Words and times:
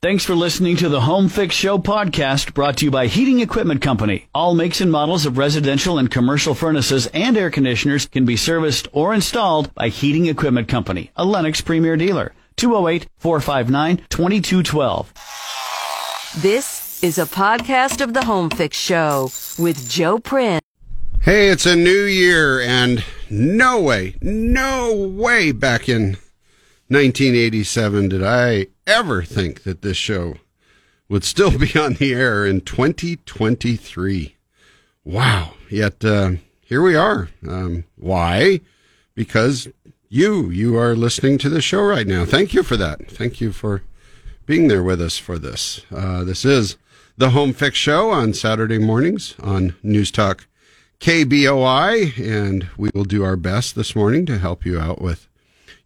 Thanks 0.00 0.24
for 0.24 0.36
listening 0.36 0.76
to 0.76 0.88
the 0.88 1.00
Home 1.00 1.28
Fix 1.28 1.56
Show 1.56 1.76
podcast 1.76 2.54
brought 2.54 2.76
to 2.76 2.84
you 2.84 2.90
by 2.92 3.08
Heating 3.08 3.40
Equipment 3.40 3.82
Company. 3.82 4.28
All 4.32 4.54
makes 4.54 4.80
and 4.80 4.92
models 4.92 5.26
of 5.26 5.38
residential 5.38 5.98
and 5.98 6.08
commercial 6.08 6.54
furnaces 6.54 7.08
and 7.08 7.36
air 7.36 7.50
conditioners 7.50 8.06
can 8.06 8.24
be 8.24 8.36
serviced 8.36 8.86
or 8.92 9.12
installed 9.12 9.74
by 9.74 9.88
Heating 9.88 10.26
Equipment 10.26 10.68
Company, 10.68 11.10
a 11.16 11.24
Lennox 11.24 11.60
Premier 11.60 11.96
dealer. 11.96 12.32
208 12.54 13.08
459 13.16 14.06
2212. 14.08 15.12
This 16.42 17.02
is 17.02 17.18
a 17.18 17.26
podcast 17.26 18.00
of 18.00 18.14
the 18.14 18.24
Home 18.24 18.50
Fix 18.50 18.76
Show 18.76 19.32
with 19.58 19.90
Joe 19.90 20.20
Prin. 20.20 20.60
Hey, 21.22 21.48
it's 21.48 21.66
a 21.66 21.74
new 21.74 22.04
year, 22.04 22.60
and 22.60 23.02
no 23.28 23.80
way, 23.80 24.14
no 24.22 24.94
way 24.94 25.50
back 25.50 25.88
in 25.88 26.18
1987 26.86 28.08
did 28.08 28.22
I 28.22 28.68
ever 28.88 29.22
think 29.22 29.62
that 29.62 29.82
this 29.82 29.96
show 29.96 30.36
would 31.08 31.22
still 31.22 31.56
be 31.58 31.78
on 31.78 31.94
the 31.94 32.14
air 32.14 32.44
in 32.44 32.62
2023. 32.62 34.36
Wow. 35.04 35.54
Yet 35.70 36.04
uh, 36.04 36.32
here 36.60 36.82
we 36.82 36.96
are. 36.96 37.28
Um, 37.46 37.84
why? 37.96 38.60
Because 39.14 39.68
you, 40.08 40.50
you 40.50 40.76
are 40.76 40.96
listening 40.96 41.38
to 41.38 41.48
the 41.48 41.60
show 41.60 41.82
right 41.82 42.06
now. 42.06 42.24
Thank 42.24 42.54
you 42.54 42.62
for 42.62 42.76
that. 42.76 43.10
Thank 43.10 43.40
you 43.40 43.52
for 43.52 43.82
being 44.46 44.68
there 44.68 44.82
with 44.82 45.00
us 45.00 45.18
for 45.18 45.38
this. 45.38 45.82
Uh, 45.94 46.24
this 46.24 46.44
is 46.44 46.76
the 47.16 47.30
Home 47.30 47.52
Fix 47.52 47.76
Show 47.76 48.10
on 48.10 48.32
Saturday 48.32 48.78
mornings 48.78 49.34
on 49.42 49.74
News 49.82 50.10
Talk 50.10 50.46
KBOI, 51.00 52.18
and 52.18 52.68
we 52.76 52.90
will 52.94 53.04
do 53.04 53.22
our 53.22 53.36
best 53.36 53.74
this 53.74 53.94
morning 53.94 54.24
to 54.26 54.38
help 54.38 54.64
you 54.64 54.80
out 54.80 55.00
with 55.00 55.27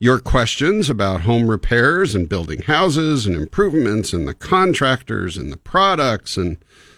your 0.02 0.19
questions 0.19 0.91
about 0.91 1.20
home 1.20 1.48
repairs 1.48 2.12
and 2.12 2.29
building 2.29 2.61
houses 2.62 3.24
and 3.24 3.37
improvements 3.37 4.12
and 4.12 4.27
the 4.27 4.34
contractors 4.34 5.37
and 5.37 5.52
the 5.52 5.56
products 5.56 6.37
and 6.37 6.56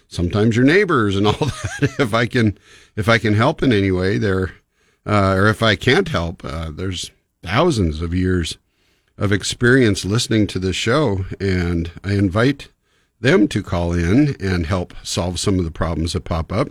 sometimes 0.09 0.57
your 0.57 0.65
neighbors 0.65 1.15
and 1.15 1.27
all 1.27 1.35
that. 1.35 1.97
if 1.99 2.15
I 2.15 2.25
can, 2.25 2.57
if 2.97 3.07
I 3.07 3.19
can 3.19 3.35
help 3.35 3.63
in 3.63 3.75
any 3.75 3.91
way 3.91 4.17
there, 4.17 4.55
uh, 5.05 5.35
or 5.37 5.49
if 5.49 5.63
I 5.63 5.77
can't 5.77 6.09
help, 6.09 6.43
uh, 6.47 6.71
there's 6.71 7.11
thousands 7.43 8.01
of 8.01 8.15
years 8.15 8.57
of 9.19 9.33
experience 9.33 10.07
listening 10.07 10.47
to 10.47 10.59
this 10.59 10.75
show 10.75 11.27
and 11.39 11.91
I 12.03 12.15
invite 12.15 12.71
them 13.21 13.49
to 13.49 13.63
call 13.63 13.93
in 13.93 14.35
and 14.41 14.65
help 14.65 14.95
solve 15.03 15.39
some 15.39 15.59
of 15.59 15.67
the 15.67 15.71
problems 15.71 16.15
that 16.15 16.25
pop 16.25 16.51
up. 16.51 16.69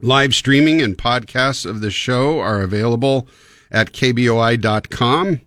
Live 0.00 0.34
streaming 0.34 0.80
and 0.80 0.96
podcasts 0.96 1.66
of 1.68 1.82
the 1.82 1.90
show 1.90 2.40
are 2.40 2.62
available 2.62 3.28
at 3.70 3.92
kboi.com. 3.92 5.40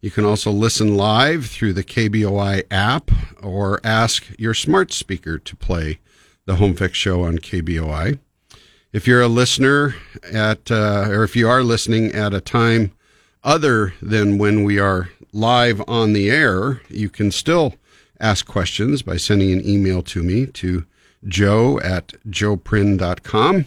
You 0.00 0.10
can 0.10 0.24
also 0.24 0.50
listen 0.50 0.96
live 0.96 1.46
through 1.46 1.72
the 1.72 1.84
KBOI 1.84 2.64
app 2.70 3.10
or 3.42 3.80
ask 3.82 4.26
your 4.38 4.52
smart 4.52 4.92
speaker 4.92 5.38
to 5.38 5.56
play 5.56 5.98
the 6.44 6.56
Home 6.56 6.74
Fix 6.74 6.98
Show 6.98 7.22
on 7.22 7.38
KBOI. 7.38 8.18
If 8.92 9.06
you're 9.06 9.22
a 9.22 9.28
listener 9.28 9.94
at, 10.30 10.70
uh, 10.70 11.06
or 11.08 11.24
if 11.24 11.34
you 11.34 11.48
are 11.48 11.62
listening 11.62 12.12
at 12.12 12.34
a 12.34 12.40
time 12.40 12.92
other 13.42 13.94
than 14.02 14.38
when 14.38 14.62
we 14.62 14.78
are 14.78 15.08
live 15.32 15.82
on 15.88 16.12
the 16.12 16.30
air, 16.30 16.82
you 16.88 17.08
can 17.08 17.32
still 17.32 17.74
ask 18.20 18.46
questions 18.46 19.02
by 19.02 19.16
sending 19.16 19.52
an 19.52 19.66
email 19.66 20.02
to 20.02 20.22
me 20.22 20.46
to 20.46 20.84
joe 21.26 21.80
at 21.80 22.08
joeprin.com 22.28 23.64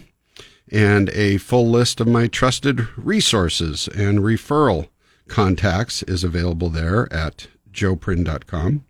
and 0.72 1.10
a 1.10 1.38
full 1.38 1.68
list 1.68 2.00
of 2.00 2.06
my 2.06 2.26
trusted 2.26 2.88
resources 2.96 3.88
and 3.88 4.20
referral 4.20 4.88
contacts 5.28 6.02
is 6.04 6.24
available 6.24 6.68
there 6.68 7.12
at 7.12 7.48
joeprin.com. 7.72 8.84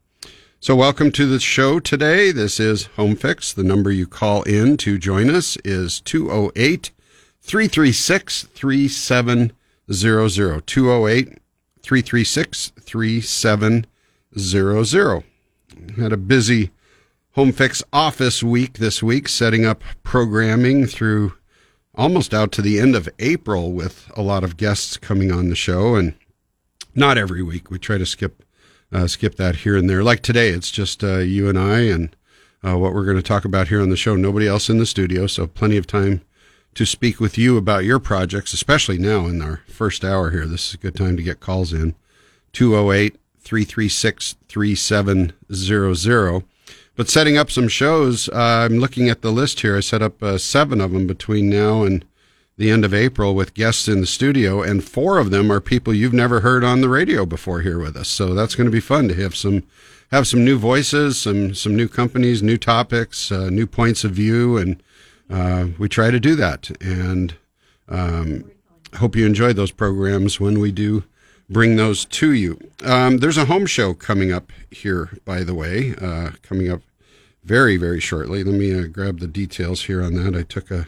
So, 0.60 0.74
welcome 0.74 1.12
to 1.12 1.26
the 1.26 1.38
show 1.38 1.78
today. 1.78 2.32
This 2.32 2.58
is 2.58 2.86
Home 2.96 3.14
Fix. 3.14 3.52
The 3.52 3.62
number 3.62 3.92
you 3.92 4.08
call 4.08 4.42
in 4.42 4.76
to 4.78 4.98
join 4.98 5.30
us 5.30 5.56
is 5.64 6.00
208 6.00 6.90
336 7.40 8.42
3700. 8.42 10.66
208 10.66 11.38
336 11.82 12.72
3700. 12.80 15.24
Had 15.96 16.12
a 16.12 16.16
busy 16.16 16.70
Home 17.32 17.52
Fix 17.52 17.84
office 17.92 18.42
week 18.42 18.78
this 18.78 19.00
week, 19.00 19.28
setting 19.28 19.64
up 19.64 19.84
programming 20.02 20.86
through 20.86 21.34
almost 21.98 22.32
out 22.32 22.52
to 22.52 22.62
the 22.62 22.78
end 22.78 22.94
of 22.94 23.08
April 23.18 23.72
with 23.72 24.10
a 24.16 24.22
lot 24.22 24.44
of 24.44 24.56
guests 24.56 24.96
coming 24.96 25.32
on 25.32 25.48
the 25.48 25.56
show, 25.56 25.96
and 25.96 26.14
not 26.94 27.18
every 27.18 27.42
week. 27.42 27.70
We 27.70 27.78
try 27.78 27.98
to 27.98 28.06
skip 28.06 28.44
uh, 28.90 29.06
skip 29.06 29.34
that 29.34 29.56
here 29.56 29.76
and 29.76 29.90
there. 29.90 30.02
Like 30.02 30.22
today, 30.22 30.48
it's 30.48 30.70
just 30.70 31.04
uh, 31.04 31.18
you 31.18 31.48
and 31.48 31.58
I 31.58 31.80
and 31.80 32.16
uh, 32.64 32.78
what 32.78 32.94
we're 32.94 33.04
going 33.04 33.18
to 33.18 33.22
talk 33.22 33.44
about 33.44 33.68
here 33.68 33.82
on 33.82 33.90
the 33.90 33.96
show. 33.96 34.16
Nobody 34.16 34.48
else 34.48 34.70
in 34.70 34.78
the 34.78 34.86
studio, 34.86 35.26
so 35.26 35.46
plenty 35.46 35.76
of 35.76 35.86
time 35.86 36.22
to 36.74 36.86
speak 36.86 37.20
with 37.20 37.36
you 37.36 37.56
about 37.56 37.84
your 37.84 37.98
projects, 37.98 38.52
especially 38.52 38.96
now 38.98 39.26
in 39.26 39.42
our 39.42 39.60
first 39.66 40.04
hour 40.04 40.30
here. 40.30 40.46
This 40.46 40.68
is 40.68 40.74
a 40.74 40.78
good 40.78 40.94
time 40.94 41.16
to 41.16 41.22
get 41.22 41.40
calls 41.40 41.72
in 41.72 41.96
208 42.52 43.18
336 43.40 44.36
3700. 44.48 46.44
But 46.98 47.08
setting 47.08 47.38
up 47.38 47.48
some 47.48 47.68
shows, 47.68 48.28
uh, 48.28 48.66
I'm 48.68 48.80
looking 48.80 49.08
at 49.08 49.22
the 49.22 49.30
list 49.30 49.60
here. 49.60 49.76
I 49.76 49.80
set 49.80 50.02
up 50.02 50.20
uh, 50.20 50.36
seven 50.36 50.80
of 50.80 50.90
them 50.90 51.06
between 51.06 51.48
now 51.48 51.84
and 51.84 52.04
the 52.56 52.72
end 52.72 52.84
of 52.84 52.92
April 52.92 53.36
with 53.36 53.54
guests 53.54 53.86
in 53.86 54.00
the 54.00 54.06
studio, 54.06 54.62
and 54.62 54.82
four 54.82 55.18
of 55.18 55.30
them 55.30 55.52
are 55.52 55.60
people 55.60 55.94
you've 55.94 56.12
never 56.12 56.40
heard 56.40 56.64
on 56.64 56.80
the 56.80 56.88
radio 56.88 57.24
before 57.24 57.60
here 57.60 57.78
with 57.78 57.96
us. 57.96 58.08
So 58.08 58.34
that's 58.34 58.56
going 58.56 58.64
to 58.64 58.72
be 58.72 58.80
fun 58.80 59.06
to 59.06 59.14
have 59.14 59.36
some 59.36 59.62
have 60.10 60.26
some 60.26 60.44
new 60.44 60.58
voices, 60.58 61.20
some 61.20 61.54
some 61.54 61.76
new 61.76 61.86
companies, 61.86 62.42
new 62.42 62.58
topics, 62.58 63.30
uh, 63.30 63.48
new 63.48 63.68
points 63.68 64.02
of 64.02 64.10
view, 64.10 64.56
and 64.56 64.82
uh, 65.30 65.66
we 65.78 65.88
try 65.88 66.10
to 66.10 66.18
do 66.18 66.34
that. 66.34 66.68
And 66.80 67.36
um, 67.88 68.50
hope 68.96 69.14
you 69.14 69.24
enjoy 69.24 69.52
those 69.52 69.70
programs 69.70 70.40
when 70.40 70.58
we 70.58 70.72
do 70.72 71.04
bring 71.48 71.76
those 71.76 72.04
to 72.06 72.32
you. 72.32 72.58
Um, 72.84 73.18
there's 73.18 73.38
a 73.38 73.44
home 73.44 73.66
show 73.66 73.94
coming 73.94 74.32
up 74.32 74.52
here, 74.72 75.10
by 75.24 75.44
the 75.44 75.54
way, 75.54 75.94
uh, 76.00 76.30
coming 76.42 76.68
up 76.70 76.80
very, 77.48 77.78
very 77.78 77.98
shortly. 77.98 78.44
Let 78.44 78.54
me 78.54 78.78
uh, 78.78 78.86
grab 78.86 79.20
the 79.20 79.26
details 79.26 79.84
here 79.84 80.02
on 80.02 80.14
that. 80.14 80.36
I 80.36 80.42
took 80.42 80.70
a 80.70 80.86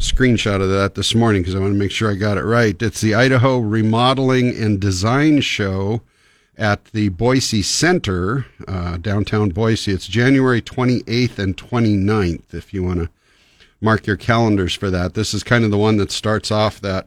screenshot 0.00 0.62
of 0.62 0.70
that 0.70 0.94
this 0.94 1.14
morning 1.14 1.42
because 1.42 1.54
I 1.54 1.58
want 1.58 1.74
to 1.74 1.78
make 1.78 1.90
sure 1.90 2.10
I 2.10 2.14
got 2.14 2.38
it 2.38 2.44
right. 2.44 2.80
It's 2.80 3.02
the 3.02 3.14
Idaho 3.14 3.58
Remodeling 3.58 4.56
and 4.56 4.80
Design 4.80 5.42
Show 5.42 6.00
at 6.56 6.86
the 6.86 7.10
Boise 7.10 7.60
Center, 7.60 8.46
uh, 8.66 8.96
downtown 8.96 9.50
Boise. 9.50 9.92
It's 9.92 10.06
January 10.06 10.62
28th 10.62 11.38
and 11.38 11.56
29th, 11.56 12.54
if 12.54 12.72
you 12.72 12.82
want 12.82 13.00
to 13.00 13.10
mark 13.82 14.06
your 14.06 14.16
calendars 14.16 14.74
for 14.74 14.90
that. 14.90 15.12
This 15.12 15.34
is 15.34 15.44
kind 15.44 15.62
of 15.62 15.70
the 15.70 15.78
one 15.78 15.98
that 15.98 16.10
starts 16.10 16.50
off 16.50 16.80
that 16.80 17.06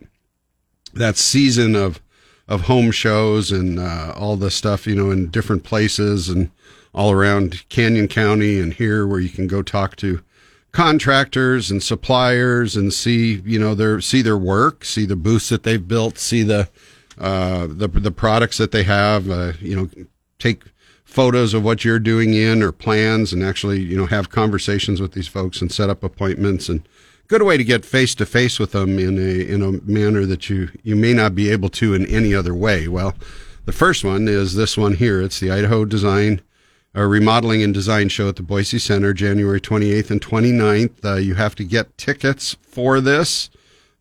that 0.93 1.17
season 1.17 1.75
of 1.75 1.99
of 2.47 2.61
home 2.61 2.91
shows 2.91 3.51
and 3.51 3.79
uh, 3.79 4.13
all 4.15 4.35
the 4.35 4.51
stuff, 4.51 4.85
you 4.85 4.93
know, 4.93 5.09
in 5.09 5.29
different 5.29 5.63
places 5.63 6.29
and 6.29 6.51
all 6.93 7.11
around 7.11 7.67
Canyon 7.69 8.07
County 8.07 8.59
and 8.59 8.73
here 8.73 9.07
where 9.07 9.19
you 9.19 9.29
can 9.29 9.47
go 9.47 9.61
talk 9.61 9.95
to 9.97 10.21
contractors 10.71 11.69
and 11.69 11.83
suppliers 11.83 12.75
and 12.75 12.93
see, 12.93 13.41
you 13.45 13.59
know, 13.59 13.75
their 13.75 14.01
see 14.01 14.21
their 14.21 14.37
work, 14.37 14.85
see 14.85 15.05
the 15.05 15.15
booths 15.15 15.49
that 15.49 15.63
they've 15.63 15.87
built, 15.87 16.17
see 16.17 16.43
the 16.43 16.69
uh, 17.17 17.67
the 17.67 17.87
the 17.87 18.11
products 18.11 18.57
that 18.57 18.71
they 18.71 18.83
have, 18.83 19.29
uh, 19.29 19.53
you 19.59 19.75
know, 19.75 19.89
take 20.39 20.63
photos 21.03 21.53
of 21.53 21.63
what 21.63 21.83
you're 21.83 21.99
doing 21.99 22.33
in 22.33 22.63
or 22.63 22.71
plans 22.71 23.33
and 23.33 23.43
actually, 23.43 23.81
you 23.81 23.97
know, 23.97 24.05
have 24.05 24.29
conversations 24.29 25.01
with 25.01 25.11
these 25.11 25.27
folks 25.27 25.61
and 25.61 25.71
set 25.71 25.89
up 25.89 26.03
appointments 26.03 26.69
and 26.69 26.87
good 27.27 27.43
way 27.43 27.57
to 27.57 27.63
get 27.63 27.85
face 27.85 28.15
to 28.15 28.25
face 28.25 28.59
with 28.59 28.71
them 28.71 28.97
in 28.97 29.17
a 29.17 29.41
in 29.47 29.61
a 29.61 29.71
manner 29.89 30.25
that 30.25 30.49
you 30.49 30.69
you 30.83 30.95
may 30.95 31.13
not 31.13 31.35
be 31.35 31.49
able 31.49 31.69
to 31.69 31.93
in 31.93 32.05
any 32.07 32.33
other 32.33 32.55
way. 32.55 32.87
Well, 32.87 33.13
the 33.65 33.71
first 33.71 34.03
one 34.03 34.27
is 34.27 34.55
this 34.55 34.77
one 34.77 34.95
here. 34.95 35.21
It's 35.21 35.39
the 35.39 35.51
Idaho 35.51 35.85
Design 35.85 36.41
a 36.93 37.07
remodeling 37.07 37.63
and 37.63 37.73
design 37.73 38.09
show 38.09 38.27
at 38.29 38.35
the 38.35 38.43
Boise 38.43 38.77
Center, 38.79 39.13
January 39.13 39.61
28th 39.61 40.11
and 40.11 40.21
29th. 40.21 41.05
Uh, 41.05 41.15
you 41.15 41.35
have 41.35 41.55
to 41.55 41.63
get 41.63 41.97
tickets 41.97 42.57
for 42.61 42.99
this. 42.99 43.49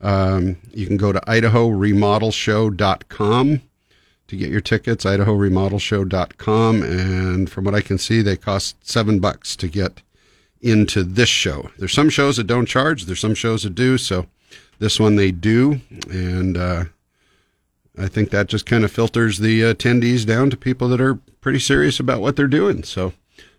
Um, 0.00 0.56
you 0.72 0.87
can 0.87 0.96
go 0.96 1.12
to 1.12 1.20
IdahoRemodelShow.com 1.20 3.62
to 4.28 4.37
get 4.37 4.50
your 4.50 4.60
tickets, 4.60 5.04
IdahoRemodelShow.com. 5.04 6.82
And 6.82 7.48
from 7.50 7.64
what 7.64 7.75
I 7.75 7.81
can 7.81 7.98
see, 7.98 8.22
they 8.22 8.37
cost 8.37 8.76
seven 8.88 9.19
bucks 9.20 9.56
to 9.56 9.69
get 9.69 10.02
into 10.60 11.02
this 11.04 11.28
show. 11.28 11.70
There's 11.78 11.93
some 11.93 12.10
shows 12.10 12.38
that 12.38 12.46
don't 12.46 12.66
charge, 12.66 13.04
there's 13.04 13.20
some 13.20 13.34
shows 13.34 13.64
that 13.64 13.75
do. 13.75 13.98
So 13.98 14.26
this 14.78 14.98
one 14.98 15.16
they 15.16 15.31
do. 15.31 15.82
And, 16.10 16.56
uh, 16.56 16.84
I 17.98 18.08
think 18.08 18.31
that 18.31 18.48
just 18.48 18.66
kind 18.66 18.84
of 18.84 18.92
filters 18.92 19.38
the 19.38 19.60
attendees 19.62 20.25
down 20.25 20.50
to 20.50 20.56
people 20.56 20.88
that 20.88 21.00
are 21.00 21.16
pretty 21.40 21.58
serious 21.58 22.00
about 22.00 22.20
what 22.20 22.37
they're 22.37 22.46
doing. 22.46 22.82
So 22.84 23.12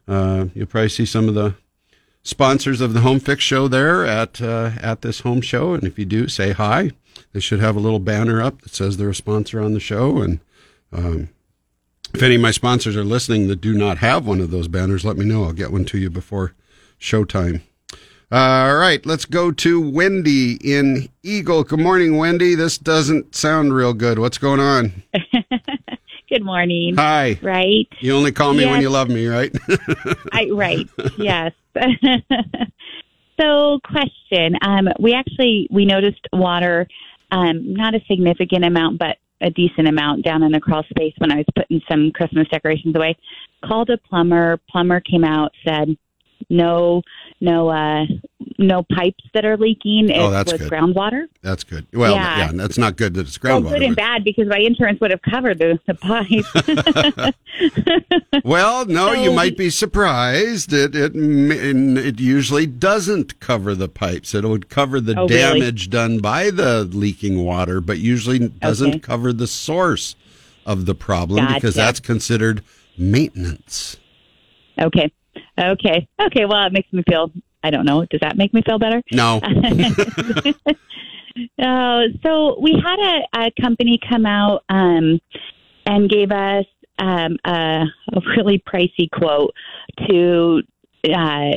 uh, 0.07 0.45
you'll 0.53 0.67
probably 0.67 0.89
see 0.89 1.05
some 1.05 1.27
of 1.27 1.35
the 1.35 1.55
sponsors 2.23 2.81
of 2.81 2.93
the 2.93 3.01
Home 3.01 3.19
Fix 3.19 3.43
show 3.43 3.67
there 3.67 4.05
at 4.05 4.41
uh, 4.41 4.71
at 4.79 5.01
this 5.01 5.21
home 5.21 5.41
show, 5.41 5.73
and 5.73 5.83
if 5.83 5.99
you 5.99 6.05
do, 6.05 6.27
say 6.27 6.51
hi. 6.51 6.91
They 7.33 7.39
should 7.39 7.59
have 7.59 7.75
a 7.75 7.79
little 7.79 7.99
banner 7.99 8.41
up 8.41 8.61
that 8.61 8.73
says 8.73 8.97
they're 8.97 9.09
a 9.09 9.15
sponsor 9.15 9.61
on 9.61 9.73
the 9.73 9.79
show, 9.79 10.21
and 10.21 10.39
um, 10.91 11.29
If 12.13 12.21
any 12.21 12.35
of 12.35 12.41
my 12.41 12.51
sponsors 12.51 12.97
are 12.97 13.03
listening 13.03 13.47
that 13.47 13.61
do 13.61 13.73
not 13.73 13.99
have 13.99 14.27
one 14.27 14.41
of 14.41 14.51
those 14.51 14.67
banners, 14.67 15.05
let 15.05 15.17
me 15.17 15.25
know. 15.25 15.45
I'll 15.45 15.53
get 15.53 15.71
one 15.71 15.85
to 15.85 15.97
you 15.97 16.09
before 16.09 16.53
showtime. 16.99 17.61
All 18.33 18.77
right, 18.77 19.05
let's 19.05 19.25
go 19.25 19.51
to 19.51 19.81
Wendy 19.81 20.53
in 20.63 21.09
Eagle. 21.21 21.65
Good 21.65 21.81
morning, 21.81 22.15
Wendy. 22.15 22.55
This 22.55 22.77
doesn't 22.77 23.35
sound 23.35 23.73
real 23.73 23.93
good. 23.93 24.19
What's 24.19 24.37
going 24.37 24.61
on? 24.61 25.03
Good 26.29 26.45
morning. 26.45 26.95
Hi. 26.95 27.37
Right. 27.41 27.89
You 27.99 28.15
only 28.15 28.31
call 28.31 28.53
me 28.53 28.65
when 28.65 28.79
you 28.79 28.89
love 28.89 29.09
me, 29.09 29.27
right? 29.27 29.53
I 30.31 30.49
right. 30.49 30.87
yes. 31.17 31.51
so, 33.37 33.81
question. 33.83 34.55
Um, 34.61 34.87
we 34.97 35.13
actually 35.13 35.67
we 35.69 35.83
noticed 35.83 36.25
water, 36.31 36.87
um, 37.31 37.73
not 37.73 37.95
a 37.95 37.99
significant 38.09 38.63
amount, 38.63 38.97
but 38.97 39.17
a 39.41 39.49
decent 39.49 39.89
amount 39.89 40.23
down 40.23 40.41
in 40.41 40.53
the 40.53 40.61
crawl 40.61 40.83
space 40.83 41.13
when 41.17 41.33
I 41.33 41.37
was 41.37 41.45
putting 41.53 41.81
some 41.91 42.11
Christmas 42.13 42.47
decorations 42.47 42.95
away. 42.95 43.17
Called 43.65 43.89
a 43.89 43.97
plumber. 43.97 44.57
Plumber 44.69 45.01
came 45.01 45.25
out, 45.25 45.51
said 45.67 45.97
no, 46.49 47.01
no, 47.41 47.69
uh, 47.69 48.05
no 48.57 48.83
pipes 48.95 49.23
that 49.33 49.43
are 49.45 49.57
leaking. 49.57 50.09
It 50.09 50.17
Oh, 50.19 50.29
that's 50.29 50.51
was 50.51 50.61
good. 50.61 50.71
groundwater. 50.71 51.25
That's 51.41 51.63
good. 51.63 51.87
Well, 51.93 52.13
yeah, 52.13 52.37
Yeah. 52.37 52.51
that's 52.53 52.77
not 52.77 52.95
good 52.95 53.15
that 53.15 53.27
it's 53.27 53.41
Well, 53.41 53.61
groundwater. 53.61 53.69
good 53.73 53.81
and 53.83 53.95
bad 53.95 54.23
because 54.23 54.47
my 54.47 54.59
insurance 54.59 54.99
would 55.01 55.11
have 55.11 55.21
covered 55.23 55.57
the, 55.59 55.79
the 55.87 55.95
pipe. 55.95 57.35
Well, 58.43 58.85
no, 58.85 59.11
you 59.11 59.31
might 59.31 59.57
be 59.57 59.69
surprised. 59.69 60.71
It 60.73 60.95
it 60.95 61.11
it 61.15 62.19
usually 62.19 62.65
doesn't 62.65 63.39
cover 63.39 63.75
the 63.75 63.89
pipes. 63.89 64.33
It 64.33 64.45
would 64.45 64.69
cover 64.69 64.99
the 65.01 65.15
Oh, 65.19 65.27
really? 65.27 65.59
damage 65.59 65.89
done 65.89 66.19
by 66.19 66.49
the 66.49 66.85
leaking 66.85 67.43
water, 67.43 67.81
but 67.81 67.99
usually 67.99 68.39
doesn't 68.39 68.89
Okay. 68.89 68.99
cover 68.99 69.33
the 69.33 69.47
source 69.47 70.15
of 70.65 70.85
the 70.85 70.95
problem 70.95 71.45
because 71.53 71.75
that's 71.75 71.99
considered 71.99 72.63
maintenance. 72.97 73.97
Okay. 74.79 75.11
Okay. 75.61 76.07
Okay. 76.21 76.45
Well, 76.45 76.65
it 76.67 76.73
makes 76.73 76.91
me 76.91 77.03
feel, 77.09 77.31
I 77.63 77.69
don't 77.69 77.85
know. 77.85 78.05
Does 78.09 78.19
that 78.21 78.37
make 78.37 78.53
me 78.53 78.61
feel 78.65 78.79
better? 78.79 79.01
No, 79.11 79.39
Uh, 79.43 79.49
so 82.23 82.59
we 82.59 82.81
had 82.83 82.99
a, 82.99 83.45
a 83.47 83.51
company 83.61 83.99
come 84.09 84.25
out 84.25 84.63
um, 84.69 85.19
and 85.85 86.09
gave 86.09 86.31
us 86.31 86.65
um, 86.99 87.37
a, 87.45 87.83
a 88.13 88.21
really 88.35 88.59
pricey 88.59 89.09
quote 89.11 89.53
to 90.07 90.61
uh, 91.13 91.51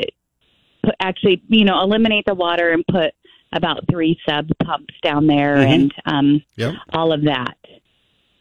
put, 0.84 0.94
actually, 1.00 1.42
you 1.48 1.64
know, 1.64 1.80
eliminate 1.82 2.24
the 2.26 2.34
water 2.34 2.70
and 2.70 2.84
put 2.90 3.12
about 3.52 3.80
three 3.90 4.18
sump 4.28 4.50
pumps 4.64 4.94
down 5.02 5.26
there 5.26 5.56
Mhm. 5.56 5.74
and 5.74 5.94
um, 6.06 6.42
Yep. 6.56 6.74
all 6.92 7.12
of 7.12 7.22
that. 7.24 7.56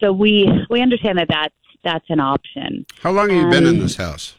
So 0.00 0.12
we 0.12 0.48
we 0.70 0.80
understand 0.82 1.18
that 1.18 1.28
that's 1.28 1.54
that's 1.84 2.04
an 2.08 2.18
option. 2.20 2.84
How 3.00 3.10
long 3.12 3.30
have 3.30 3.38
you 3.38 3.48
been 3.50 3.64
in 3.66 3.76
Um, 3.76 3.80
this 3.80 3.96
house? 3.96 4.34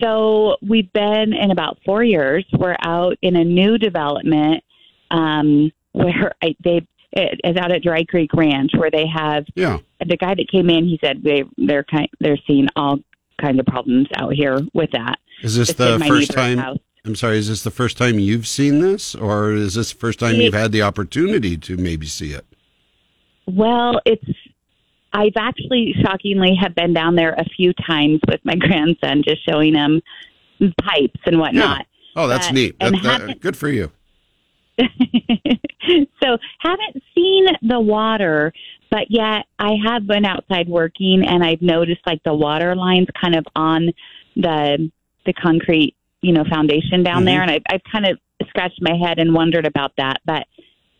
So 0.00 0.56
we've 0.62 0.92
been 0.92 1.32
in 1.32 1.50
about 1.50 1.78
four 1.84 2.02
years. 2.02 2.44
We're 2.52 2.76
out 2.80 3.16
in 3.22 3.36
a 3.36 3.44
new 3.44 3.78
development 3.78 4.64
um, 5.10 5.70
where 5.92 6.32
I, 6.42 6.56
they 6.62 6.86
it 7.12 7.40
is 7.42 7.56
out 7.56 7.72
at 7.72 7.82
Dry 7.82 8.04
Creek 8.04 8.32
Ranch 8.34 8.70
where 8.76 8.90
they 8.90 9.06
have 9.06 9.44
Yeah. 9.56 9.78
the 10.06 10.16
guy 10.16 10.34
that 10.34 10.48
came 10.50 10.70
in. 10.70 10.84
He 10.84 10.98
said 11.02 11.22
they 11.24 11.44
they're 11.58 11.82
kind 11.84 12.08
they're 12.20 12.38
seeing 12.46 12.68
all 12.76 12.98
kinds 13.40 13.58
of 13.58 13.66
problems 13.66 14.06
out 14.16 14.32
here 14.34 14.60
with 14.74 14.90
that. 14.92 15.18
Is 15.42 15.56
this 15.56 15.70
It's 15.70 15.78
the 15.78 15.98
first 16.06 16.30
time? 16.32 16.58
house. 16.58 16.78
I'm 17.04 17.16
sorry. 17.16 17.38
Is 17.38 17.48
this 17.48 17.62
the 17.64 17.70
first 17.70 17.96
time 17.96 18.18
you've 18.18 18.46
seen 18.46 18.80
this, 18.80 19.14
or 19.14 19.52
is 19.52 19.74
this 19.74 19.92
the 19.92 19.98
first 19.98 20.18
time 20.20 20.36
It- 20.36 20.44
you've 20.44 20.54
had 20.54 20.70
the 20.70 20.82
opportunity 20.82 21.56
to 21.56 21.76
maybe 21.76 22.06
see 22.06 22.32
it? 22.32 22.44
Well, 23.46 24.00
it's 24.06 24.22
I've 25.12 25.36
actually 25.36 25.94
shockingly 26.02 26.54
have 26.60 26.74
been 26.74 26.92
down 26.94 27.16
there 27.16 27.32
a 27.34 27.44
few 27.44 27.72
times 27.72 28.20
with 28.28 28.40
my 28.44 28.54
grandson, 28.58 29.22
just 29.26 29.44
showing 29.48 29.74
him 29.74 30.00
pipes 30.82 31.20
and 31.26 31.38
whatnot. 31.38 31.86
Oh, 32.16 32.26
that's 32.28 32.48
Uh, 32.48 32.52
neat. 32.52 32.78
That- 32.80 33.02
that- 33.02 33.40
good 33.40 33.56
for 33.56 33.68
you. 33.68 33.90
so 36.22 36.38
haven't 36.60 37.02
seen 37.14 37.46
the 37.62 37.78
water, 37.80 38.52
but 38.90 39.10
yet 39.10 39.46
I 39.58 39.72
have 39.86 40.06
been 40.06 40.24
outside 40.24 40.68
working 40.68 41.22
and 41.26 41.44
I've 41.44 41.60
noticed 41.62 42.00
like 42.06 42.22
the 42.24 42.34
water 42.34 42.74
lines 42.74 43.08
kind 43.20 43.36
of 43.36 43.44
on 43.54 43.90
the 44.36 44.90
the 45.26 45.32
concrete, 45.34 45.94
you 46.22 46.32
know, 46.32 46.44
foundation 46.48 47.02
down 47.02 47.22
Mhm. 47.22 47.26
there, 47.26 47.42
and 47.42 47.50
I've, 47.50 47.62
I've 47.70 47.82
kind 47.92 48.06
of 48.06 48.18
scratched 48.48 48.80
my 48.80 48.96
head 48.96 49.18
and 49.18 49.34
wondered 49.34 49.66
about 49.66 49.92
that, 49.98 50.20
but. 50.24 50.46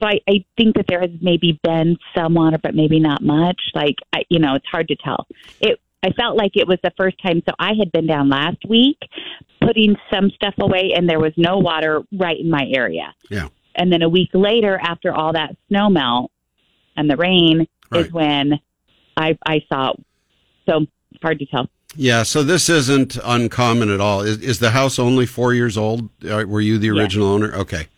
So 0.01 0.07
I, 0.09 0.21
I 0.29 0.45
think 0.57 0.77
that 0.77 0.87
there 0.89 1.01
has 1.01 1.11
maybe 1.21 1.59
been 1.63 1.97
some 2.17 2.35
water, 2.35 2.59
but 2.63 2.75
maybe 2.75 2.99
not 3.01 3.23
much. 3.23 3.61
Like 3.75 3.97
I, 4.13 4.23
you 4.29 4.39
know, 4.39 4.55
it's 4.55 4.67
hard 4.67 4.89
to 4.89 4.97
tell. 4.97 5.27
It. 5.61 5.79
I 6.03 6.11
felt 6.13 6.37
like 6.37 6.53
it 6.57 6.67
was 6.67 6.79
the 6.83 6.93
first 6.97 7.17
time. 7.23 7.43
So 7.47 7.55
I 7.59 7.75
had 7.79 7.93
been 7.93 8.07
down 8.07 8.31
last 8.31 8.57
week, 8.67 8.97
putting 9.61 9.97
some 10.11 10.31
stuff 10.31 10.55
away, 10.59 10.93
and 10.97 11.09
there 11.09 11.21
was 11.21 11.33
no 11.37 11.59
water 11.59 12.03
right 12.13 12.41
in 12.41 12.49
my 12.49 12.67
area. 12.75 13.15
Yeah. 13.29 13.49
And 13.75 13.93
then 13.93 14.01
a 14.03 14.09
week 14.09 14.31
later, 14.33 14.81
after 14.83 15.13
all 15.13 15.35
that 15.35 15.55
snow 15.69 15.91
melt 15.91 16.31
and 16.97 17.11
the 17.11 17.17
rain, 17.17 17.67
Right. 17.91 18.07
is 18.07 18.13
when 18.13 18.61
I 19.17 19.37
I 19.45 19.63
saw. 19.71 19.91
It. 19.91 20.01
So 20.69 20.87
it's 21.13 21.21
hard 21.23 21.39
to 21.41 21.47
tell. 21.47 21.69
Yeah, 21.97 22.23
so 22.23 22.45
this 22.45 22.69
isn't 22.69 23.19
uncommon 23.25 23.91
at 23.91 24.01
all. 24.01 24.21
Is, 24.21 24.39
is 24.39 24.59
the 24.61 24.71
house 24.71 24.99
only 25.01 25.27
four 25.27 25.53
years 25.55 25.77
old? 25.77 26.09
Uh, 26.25 26.45
Were 26.47 26.61
you 26.61 26.79
the 26.79 26.87
Yes. 26.87 26.97
original 26.97 27.27
owner? 27.27 27.53
Okay. 27.57 27.89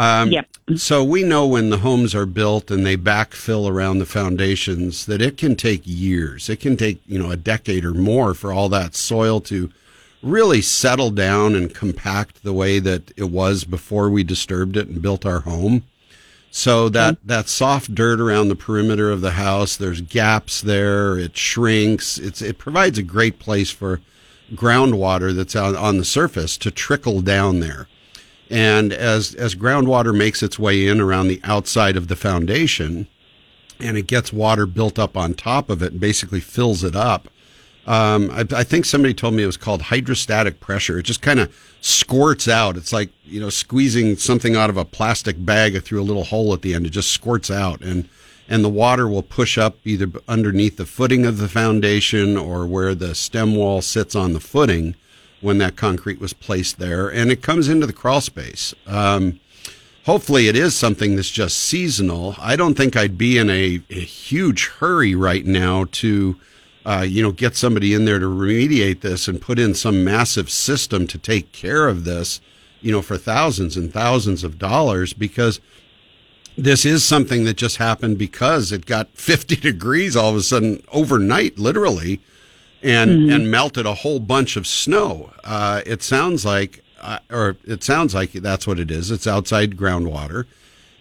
Um, 0.00 0.30
Yep. 0.30 0.48
So 0.76 1.04
we 1.04 1.24
know 1.24 1.46
when 1.46 1.68
the 1.68 1.78
homes 1.78 2.14
are 2.14 2.26
built 2.26 2.70
and 2.70 2.86
they 2.86 2.96
backfill 2.96 3.68
around 3.68 3.98
the 3.98 4.06
foundations 4.06 5.04
that 5.06 5.20
it 5.20 5.36
can 5.36 5.56
take 5.56 5.82
years. 5.84 6.48
It 6.48 6.60
can 6.60 6.76
take, 6.76 7.02
you 7.06 7.18
know, 7.18 7.30
a 7.30 7.36
decade 7.36 7.84
or 7.84 7.92
more 7.92 8.32
for 8.32 8.52
all 8.52 8.68
that 8.70 8.94
soil 8.94 9.40
to 9.42 9.70
really 10.22 10.62
settle 10.62 11.10
down 11.10 11.54
and 11.54 11.74
compact 11.74 12.42
the 12.42 12.52
way 12.52 12.78
that 12.78 13.12
it 13.16 13.30
was 13.30 13.64
before 13.64 14.08
we 14.08 14.22
disturbed 14.22 14.76
it 14.76 14.88
and 14.88 15.02
built 15.02 15.26
our 15.26 15.40
home. 15.40 15.82
So 16.50 16.88
that, 16.90 17.18
that 17.24 17.48
soft 17.48 17.94
dirt 17.94 18.20
around 18.20 18.48
the 18.48 18.56
perimeter 18.56 19.10
of 19.10 19.20
the 19.20 19.32
house, 19.32 19.76
there's 19.76 20.00
gaps 20.00 20.62
there, 20.62 21.18
it 21.18 21.36
shrinks. 21.36 22.16
It's, 22.16 22.40
it 22.40 22.58
provides 22.58 22.96
a 22.96 23.02
great 23.02 23.38
place 23.38 23.70
for 23.70 24.00
groundwater 24.52 25.34
that's 25.34 25.54
on, 25.54 25.76
on 25.76 25.98
the 25.98 26.04
surface 26.04 26.56
to 26.58 26.70
trickle 26.70 27.20
down 27.20 27.60
there. 27.60 27.86
And 28.50 28.92
as, 28.92 29.34
as 29.36 29.54
groundwater 29.54 30.16
makes 30.16 30.42
its 30.42 30.58
way 30.58 30.86
in 30.86 31.00
around 31.00 31.28
the 31.28 31.40
outside 31.44 31.96
of 31.96 32.08
the 32.08 32.16
foundation 32.16 33.06
and 33.78 33.96
it 33.96 34.06
gets 34.06 34.32
water 34.32 34.66
built 34.66 34.98
up 34.98 35.16
on 35.16 35.34
top 35.34 35.70
of 35.70 35.82
it 35.82 35.92
and 35.92 36.00
basically 36.00 36.40
fills 36.40 36.82
it 36.82 36.96
up, 36.96 37.28
um, 37.86 38.30
I, 38.30 38.44
I 38.54 38.64
think 38.64 38.84
somebody 38.84 39.14
told 39.14 39.34
me 39.34 39.42
it 39.42 39.46
was 39.46 39.56
called 39.56 39.82
hydrostatic 39.82 40.60
pressure. 40.60 40.98
It 40.98 41.04
just 41.04 41.22
kind 41.22 41.40
of 41.40 41.54
squirts 41.80 42.46
out. 42.46 42.76
It's 42.76 42.92
like 42.92 43.10
you 43.24 43.40
know 43.40 43.50
squeezing 43.50 44.16
something 44.16 44.54
out 44.54 44.70
of 44.70 44.76
a 44.76 44.84
plastic 44.84 45.44
bag 45.44 45.82
through 45.82 46.00
a 46.00 46.04
little 46.04 46.24
hole 46.24 46.52
at 46.52 46.62
the 46.62 46.74
end. 46.74 46.86
It 46.86 46.90
just 46.90 47.10
squirts 47.10 47.50
out, 47.50 47.80
and 47.80 48.08
and 48.48 48.62
the 48.64 48.68
water 48.68 49.08
will 49.08 49.22
push 49.22 49.56
up 49.56 49.78
either 49.84 50.10
underneath 50.28 50.76
the 50.76 50.84
footing 50.84 51.24
of 51.24 51.38
the 51.38 51.48
foundation 51.48 52.36
or 52.36 52.66
where 52.66 52.94
the 52.94 53.14
stem 53.14 53.56
wall 53.56 53.80
sits 53.80 54.14
on 54.14 54.34
the 54.34 54.40
footing 54.40 54.94
when 55.40 55.58
that 55.58 55.76
concrete 55.76 56.20
was 56.20 56.32
placed 56.32 56.78
there, 56.78 57.08
and 57.08 57.30
it 57.30 57.42
comes 57.42 57.68
into 57.68 57.86
the 57.86 57.92
crawl 57.92 58.20
space. 58.20 58.74
Um, 58.86 59.40
hopefully 60.04 60.48
it 60.48 60.56
is 60.56 60.74
something 60.74 61.16
that's 61.16 61.30
just 61.30 61.58
seasonal. 61.58 62.34
I 62.38 62.56
don't 62.56 62.74
think 62.74 62.96
I'd 62.96 63.18
be 63.18 63.38
in 63.38 63.50
a, 63.50 63.80
a 63.90 64.00
huge 64.00 64.66
hurry 64.66 65.14
right 65.14 65.44
now 65.44 65.86
to, 65.92 66.36
uh, 66.84 67.06
you 67.08 67.22
know, 67.22 67.32
get 67.32 67.56
somebody 67.56 67.94
in 67.94 68.04
there 68.04 68.18
to 68.18 68.26
remediate 68.26 69.00
this 69.00 69.28
and 69.28 69.40
put 69.40 69.58
in 69.58 69.74
some 69.74 70.04
massive 70.04 70.50
system 70.50 71.06
to 71.08 71.18
take 71.18 71.52
care 71.52 71.88
of 71.88 72.04
this, 72.04 72.40
you 72.80 72.92
know, 72.92 73.02
for 73.02 73.16
thousands 73.16 73.76
and 73.76 73.92
thousands 73.92 74.44
of 74.44 74.58
dollars 74.58 75.12
because 75.12 75.60
this 76.56 76.84
is 76.84 77.04
something 77.04 77.44
that 77.44 77.56
just 77.56 77.76
happened 77.76 78.18
because 78.18 78.72
it 78.72 78.86
got 78.86 79.08
50 79.14 79.56
degrees 79.56 80.16
all 80.16 80.30
of 80.30 80.36
a 80.36 80.42
sudden 80.42 80.82
overnight, 80.92 81.58
literally, 81.58 82.20
and 82.82 83.30
and 83.30 83.50
melted 83.50 83.86
a 83.86 83.94
whole 83.94 84.20
bunch 84.20 84.56
of 84.56 84.66
snow. 84.66 85.32
Uh, 85.44 85.82
it 85.86 86.02
sounds 86.02 86.44
like, 86.44 86.82
uh, 87.00 87.18
or 87.30 87.56
it 87.64 87.82
sounds 87.82 88.14
like 88.14 88.32
that's 88.32 88.66
what 88.66 88.78
it 88.78 88.90
is. 88.90 89.10
It's 89.10 89.26
outside 89.26 89.76
groundwater. 89.76 90.46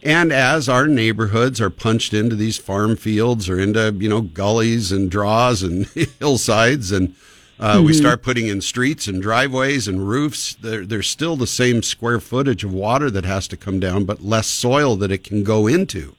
And 0.01 0.31
as 0.31 0.69
our 0.69 0.87
neighborhoods 0.87 1.59
are 1.59 1.69
punched 1.69 2.13
into 2.13 2.35
these 2.35 2.57
farm 2.57 2.95
fields 2.95 3.49
or 3.49 3.59
into 3.59 3.93
you 3.99 4.09
know 4.09 4.21
gullies 4.21 4.91
and 4.91 5.09
draws 5.09 5.63
and 5.63 5.85
hillsides, 6.19 6.91
and 6.91 7.15
uh, 7.59 7.81
we 7.85 7.93
start 7.93 8.23
putting 8.23 8.47
in 8.47 8.61
streets 8.61 9.07
and 9.07 9.21
driveways 9.21 9.87
and 9.87 10.07
roofs, 10.07 10.55
there, 10.55 10.85
there's 10.85 11.09
still 11.09 11.35
the 11.35 11.47
same 11.47 11.83
square 11.83 12.21
footage 12.21 12.63
of 12.63 12.73
water 12.73 13.11
that 13.11 13.25
has 13.25 13.49
to 13.49 13.57
come 13.57 13.81
down, 13.81 14.05
but 14.05 14.23
less 14.23 14.47
soil 14.47 14.95
that 14.95 15.11
it 15.11 15.25
can 15.25 15.43
go 15.43 15.67
into 15.67 16.15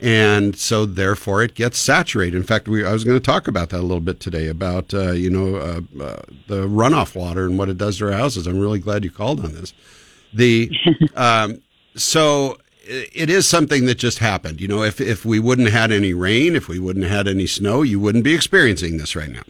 and 0.00 0.56
so 0.56 0.86
therefore 0.86 1.42
it 1.42 1.54
gets 1.54 1.78
saturated. 1.78 2.36
In 2.36 2.42
fact, 2.42 2.68
we 2.68 2.84
I 2.84 2.92
was 2.92 3.04
going 3.04 3.18
to 3.18 3.24
talk 3.24 3.46
about 3.46 3.70
that 3.70 3.80
a 3.80 3.82
little 3.82 4.00
bit 4.00 4.20
today 4.20 4.46
about 4.48 4.94
uh, 4.94 5.12
you 5.12 5.30
know 5.30 5.56
uh, 5.56 6.02
uh, 6.02 6.22
the 6.48 6.66
runoff 6.66 7.14
water 7.14 7.44
and 7.44 7.58
what 7.58 7.68
it 7.68 7.78
does 7.78 7.98
to 7.98 8.06
our 8.06 8.12
houses. 8.12 8.46
I'm 8.46 8.58
really 8.58 8.78
glad 8.78 9.04
you 9.04 9.10
called 9.10 9.44
on 9.44 9.54
this. 9.54 9.72
The 10.32 10.70
um, 11.16 11.62
so 11.94 12.58
it 12.82 13.30
is 13.30 13.46
something 13.46 13.86
that 13.86 13.96
just 13.96 14.18
happened. 14.18 14.60
You 14.60 14.68
know, 14.68 14.82
if 14.82 15.00
if 15.00 15.24
we 15.24 15.38
wouldn't 15.38 15.68
have 15.68 15.80
had 15.80 15.92
any 15.92 16.14
rain, 16.14 16.56
if 16.56 16.68
we 16.68 16.78
wouldn't 16.78 17.04
have 17.04 17.26
had 17.26 17.28
any 17.28 17.46
snow, 17.46 17.82
you 17.82 18.00
wouldn't 18.00 18.24
be 18.24 18.34
experiencing 18.34 18.96
this 18.96 19.14
right 19.14 19.30
now. 19.30 19.42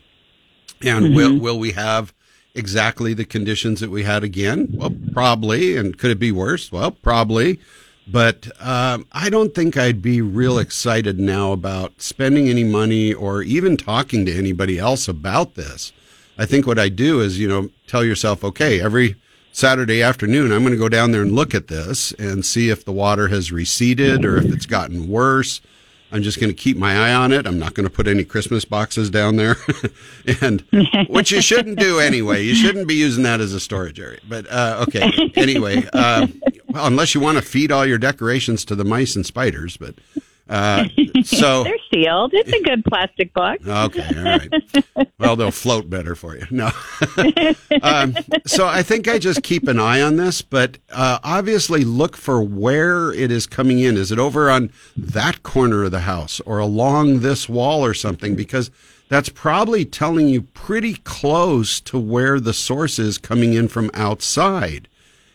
And 0.83 1.15
will 1.15 1.39
will 1.39 1.59
we 1.59 1.73
have 1.73 2.13
exactly 2.55 3.15
the 3.15 3.25
conditions 3.25 3.81
that 3.81 3.91
we 3.91 4.03
had 4.03 4.25
again? 4.25 4.69
Well, 4.73 4.95
probably. 5.13 5.77
And 5.77 5.97
could 5.97 6.11
it 6.11 6.19
be 6.19 6.33
worse? 6.33 6.73
Well, 6.73 6.91
probably. 6.91 7.61
But 8.07 8.51
um, 8.61 9.07
I 9.13 9.31
don't 9.31 9.55
think 9.55 9.77
I'd 9.77 10.03
be 10.03 10.21
real 10.21 10.59
excited 10.59 11.21
now 11.21 11.53
about 11.53 12.01
spending 12.01 12.49
any 12.49 12.65
money 12.65 13.13
or 13.13 13.43
even 13.43 13.77
talking 13.77 14.27
to 14.27 14.37
anybody 14.37 14.79
else 14.79 15.07
about 15.07 15.55
this. 15.55 15.93
I 16.37 16.47
think 16.47 16.67
what 16.67 16.79
I 16.79 16.89
do 16.89 17.21
is, 17.21 17.39
you 17.39 17.47
know, 17.47 17.71
tell 17.87 18.05
yourself, 18.05 18.43
okay, 18.43 18.81
every 18.81 19.17
Saturday 19.53 20.03
afternoon, 20.03 20.53
I'm 20.53 20.63
going 20.63 20.73
to 20.73 20.79
go 20.79 20.89
down 20.89 21.11
there 21.11 21.23
and 21.23 21.33
look 21.33 21.55
at 21.55 21.69
this 21.69 22.13
and 22.13 22.45
see 22.45 22.71
if 22.71 22.85
the 22.85 22.93
water 22.93 23.29
has 23.29 23.53
receded 23.53 24.25
or 24.25 24.39
if 24.39 24.47
it's 24.47 24.67
gotten 24.67 25.09
worse. 25.09 25.61
I'm 26.13 26.23
just 26.23 26.41
going 26.41 26.51
to 26.51 26.57
keep 26.57 26.77
my 26.77 26.97
eye 26.97 27.15
on 27.15 27.33
it. 27.33 27.47
I'm 27.47 27.59
not 27.59 27.75
going 27.75 27.89
to 27.89 27.95
put 27.95 28.09
any 28.09 28.25
Christmas 28.25 28.65
boxes 28.65 29.11
down 29.11 29.37
there, 29.37 29.57
and 30.41 30.63
which 31.09 31.31
you 31.31 31.41
shouldn't 31.41 31.79
do 31.79 32.01
anyway. 32.01 32.43
You 32.43 32.55
shouldn't 32.55 32.89
be 32.89 32.95
using 32.95 33.23
that 33.25 33.41
as 33.41 33.53
a 33.55 33.61
storage 33.61 34.01
area. 34.01 34.19
But 34.29 34.51
uh, 34.51 34.85
okay, 34.89 35.31
anyway, 35.37 35.85
uh, 35.93 36.27
well, 36.69 36.87
unless 36.87 37.15
you 37.15 37.21
want 37.21 37.39
to 37.39 37.43
feed 37.43 37.71
all 37.71 37.87
your 37.87 37.99
decorations 37.99 38.65
to 38.67 38.75
the 38.75 38.85
mice 38.85 39.15
and 39.15 39.25
spiders, 39.25 39.77
but 39.77 39.95
uh, 40.51 40.85
so 41.23 41.63
they're 41.65 41.79
sealed. 41.93 42.35
It's 42.35 42.53
a 42.53 42.61
good 42.61 42.85
plastic 42.85 43.33
box. 43.33 43.67
Okay, 43.67 44.07
all 44.17 44.25
right. 44.25 45.09
Well, 45.19 45.37
they'll 45.37 45.53
float 45.53 45.89
better 45.89 46.17
for 46.17 46.37
you. 46.37 46.45
No. 46.51 46.71
um, 47.83 48.17
so 48.47 48.67
I 48.67 48.83
think 48.83 49.07
I 49.07 49.19
just 49.19 49.45
keep 49.45 49.69
an 49.69 49.79
eye 49.79 50.03
on 50.03 50.17
this, 50.17 50.43
but 50.43 50.79
uh, 50.91 51.21
obviously 51.23 51.85
look 51.85 52.17
for 52.17 52.43
where 52.43 53.13
it 53.13 53.31
is 53.31 53.47
coming 53.47 53.79
in. 53.79 53.97
Is 53.97 54.11
it 54.11 54.19
over 54.19 54.51
on 54.51 54.73
that 54.97 55.45
corner 55.45 55.85
of 55.85 55.93
the 55.93 56.01
house 56.01 56.41
or 56.41 56.59
along 56.59 57.21
this 57.21 57.49
wall 57.49 57.85
or 57.85 57.95
something? 57.95 58.35
Because 58.35 58.73
that's 59.09 59.29
probably 59.29 59.85
telling 59.85 60.29
you 60.29 60.43
pretty 60.43 60.95
close 60.95 61.81
to 61.83 61.99
where 61.99 62.41
the 62.41 62.55
source 62.55 62.99
is 62.99 63.19
coming 63.19 63.55
in 63.55 63.69
from 63.69 63.91
outside. 63.95 64.89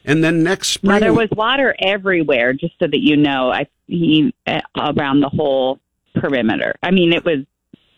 And 0.03 0.23
then 0.23 0.43
next 0.43 0.69
spring, 0.69 0.93
Now, 0.93 0.99
there 0.99 1.13
was 1.13 1.29
water 1.31 1.75
everywhere, 1.79 2.53
just 2.53 2.73
so 2.79 2.87
that 2.87 2.99
you 3.01 3.17
know. 3.17 3.51
I 3.51 3.67
he 3.87 4.33
uh, 4.47 4.61
around 4.77 5.21
the 5.21 5.29
whole 5.29 5.79
perimeter. 6.15 6.75
I 6.83 6.91
mean, 6.91 7.13
it 7.13 7.25
was. 7.25 7.39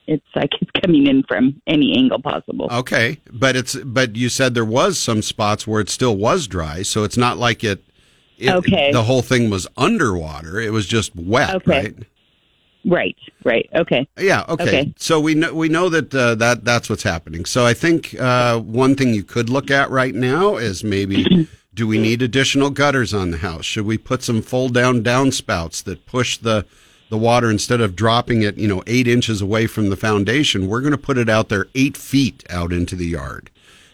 It's 0.09 0.25
like 0.37 0.51
it's 0.61 0.71
coming 0.85 1.05
in 1.07 1.23
from 1.23 1.61
any 1.67 1.97
angle 1.97 2.21
possible. 2.21 2.69
Okay, 2.71 3.19
but 3.29 3.57
it's 3.57 3.75
but 3.75 4.15
you 4.15 4.29
said 4.29 4.53
there 4.53 4.63
was 4.63 4.97
some 4.97 5.21
spots 5.21 5.67
where 5.67 5.81
it 5.81 5.89
still 5.89 6.15
was 6.15 6.47
dry, 6.47 6.81
so 6.81 7.03
it's 7.03 7.17
not 7.17 7.37
like 7.37 7.61
it. 7.61 7.83
it 8.37 8.51
Okay. 8.51 8.93
The 8.93 9.03
whole 9.03 9.21
thing 9.21 9.49
was 9.49 9.67
underwater. 9.75 10.61
It 10.61 10.71
was 10.71 10.87
just 10.87 11.13
wet, 11.13 11.55
Okay. 11.55 11.71
right? 11.71 11.95
Right. 12.85 13.17
Right. 13.43 13.69
Okay. 13.75 14.07
Yeah. 14.17 14.45
Okay. 14.47 14.63
Okay. 14.63 14.93
So 14.97 15.19
we 15.19 15.35
know 15.35 15.53
we 15.53 15.67
know 15.67 15.89
that 15.89 16.15
uh, 16.15 16.35
that 16.35 16.63
that's 16.63 16.89
what's 16.89 17.03
happening. 17.03 17.43
So 17.43 17.65
I 17.65 17.73
think 17.73 18.15
uh, 18.17 18.59
one 18.59 18.95
thing 18.95 19.13
you 19.13 19.23
could 19.23 19.49
look 19.49 19.69
at 19.69 19.89
right 19.89 20.15
now 20.15 20.55
is 20.55 20.85
maybe 20.85 21.49
do 21.77 21.87
we 21.87 21.99
need 21.99 22.23
additional 22.23 22.71
gutters 22.71 23.13
on 23.13 23.29
the 23.29 23.37
house? 23.37 23.63
Should 23.63 23.85
we 23.85 23.99
put 23.99 24.23
some 24.23 24.41
fold 24.41 24.73
down 24.73 25.03
downspouts 25.03 25.83
that 25.83 26.05
push 26.07 26.37
the 26.37 26.65
the 27.09 27.17
water 27.17 27.49
instead 27.49 27.79
of 27.79 27.95
dropping 27.95 28.41
it, 28.41 28.57
you 28.57 28.67
know, 28.67 28.83
eight 28.85 29.07
inches 29.07 29.41
away 29.41 29.67
from 29.67 29.89
the 29.89 29.95
foundation? 29.95 30.67
We're 30.67 30.81
going 30.81 30.91
to 30.91 30.97
put 30.97 31.19
it 31.19 31.29
out 31.29 31.49
there 31.49 31.67
eight 31.75 31.95
feet 31.95 32.43
out 32.49 32.73
into 32.73 32.95
the 32.95 33.05
yard 33.05 33.51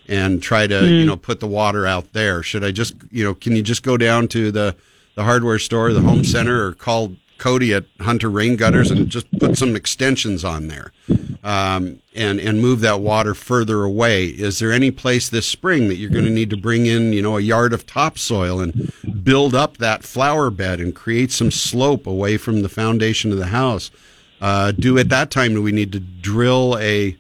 and 0.08 0.42
try 0.42 0.66
to 0.66 0.88
you 0.88 1.02
hmm. 1.02 1.08
know 1.08 1.18
put 1.18 1.42
the 1.42 1.48
water 1.48 1.86
out 1.86 2.14
there. 2.14 2.42
Should 2.42 2.64
I 2.64 2.72
just 2.72 2.96
you 3.12 3.24
know 3.24 3.36
can 3.36 3.54
you 3.54 3.62
just 3.62 3.84
go 3.84 3.98
down 3.98 4.30
to 4.30 4.50
the 4.50 4.76
the 5.16 5.26
hardware 5.26 5.60
store, 5.60 5.92
the 5.92 6.02
home 6.02 6.24
center, 6.24 6.66
or 6.66 6.72
call 6.72 7.18
Cody 7.44 7.74
at 7.74 7.84
Hunter 8.00 8.30
Rain 8.30 8.56
Gutters 8.56 8.90
and 8.90 9.10
just 9.10 9.30
put 9.38 9.58
some 9.58 9.76
extensions 9.76 10.46
on 10.46 10.70
there, 10.70 10.94
um, 11.44 12.00
and 12.16 12.40
and 12.40 12.62
move 12.62 12.80
that 12.80 13.02
water 13.02 13.34
further 13.34 13.84
away. 13.84 14.28
Is 14.28 14.60
there 14.60 14.72
any 14.72 14.92
place 14.92 15.28
this 15.28 15.46
spring 15.46 15.90
that 15.90 15.98
you're 15.98 16.10
going 16.10 16.24
to 16.24 16.32
need 16.32 16.50
to 16.52 16.56
bring 16.58 16.86
in, 16.86 17.12
you 17.12 17.22
know, 17.22 17.38
a 17.38 17.42
yard 17.42 17.74
of 17.74 17.86
topsoil 17.86 18.62
and 18.62 18.94
build 19.26 19.54
up 19.54 19.76
that 19.80 20.06
flower 20.06 20.50
bed 20.50 20.80
and 20.80 20.96
create 20.96 21.34
some 21.34 21.52
slope 21.52 22.08
away 22.08 22.38
from 22.38 22.62
the 22.62 22.70
foundation 22.70 23.34
of 23.34 23.38
the 23.38 23.48
house? 23.48 23.92
Uh, 24.40 24.72
do 24.72 24.98
at 24.98 25.10
that 25.10 25.30
time 25.30 25.54
do 25.54 25.62
we 25.62 25.74
need 25.74 25.92
to 25.92 26.00
drill 26.00 26.78
a 26.80 27.18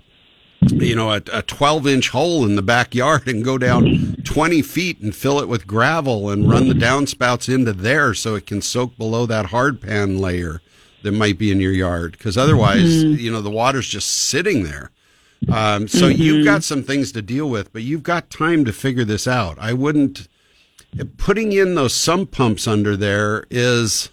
you 0.72 0.96
know, 0.96 1.12
a, 1.12 1.22
a 1.32 1.42
12 1.42 1.88
inch 1.88 2.10
hole 2.10 2.46
in 2.46 2.56
the 2.56 2.62
backyard 2.62 3.28
and 3.28 3.44
go 3.44 3.58
down 3.58 4.16
20 4.24 4.62
feet 4.62 5.00
and 5.02 5.16
fill 5.16 5.40
it 5.40 5.48
with 5.48 5.68
gravel 5.68 6.30
and 6.30 6.50
run 6.50 6.68
the 6.68 6.74
downspouts 6.74 7.54
into 7.54 7.74
there 7.74 8.14
so 8.14 8.36
it 8.36 8.46
can 8.48 8.62
soak 8.62 8.98
below 8.98 9.26
that 9.26 9.48
hard 9.48 9.82
pan 9.82 10.18
layer 10.20 10.62
that 11.04 11.12
might 11.12 11.38
be 11.38 11.52
in 11.52 11.60
your 11.60 11.72
yard. 11.72 12.14
Because 12.14 12.38
otherwise, 12.38 13.04
you 13.04 13.32
know, 13.32 13.42
the 13.42 13.50
water's 13.52 13.88
just 13.88 14.10
sitting 14.10 14.64
there. 14.64 14.92
Um, 15.52 15.88
so 15.90 16.08
you've 16.08 16.46
got 16.46 16.64
some 16.64 16.84
things 16.84 17.12
to 17.12 17.22
deal 17.22 17.50
with, 17.50 17.74
but 17.74 17.82
you've 17.82 18.04
got 18.04 18.30
time 18.30 18.64
to 18.66 18.72
figure 18.72 19.04
this 19.04 19.28
out. 19.28 19.58
I 19.60 19.74
wouldn't, 19.74 20.28
putting 21.18 21.52
in 21.52 21.76
those 21.76 21.94
sump 21.94 22.32
pumps 22.32 22.66
under 22.68 22.96
there 22.96 23.44
is, 23.50 24.10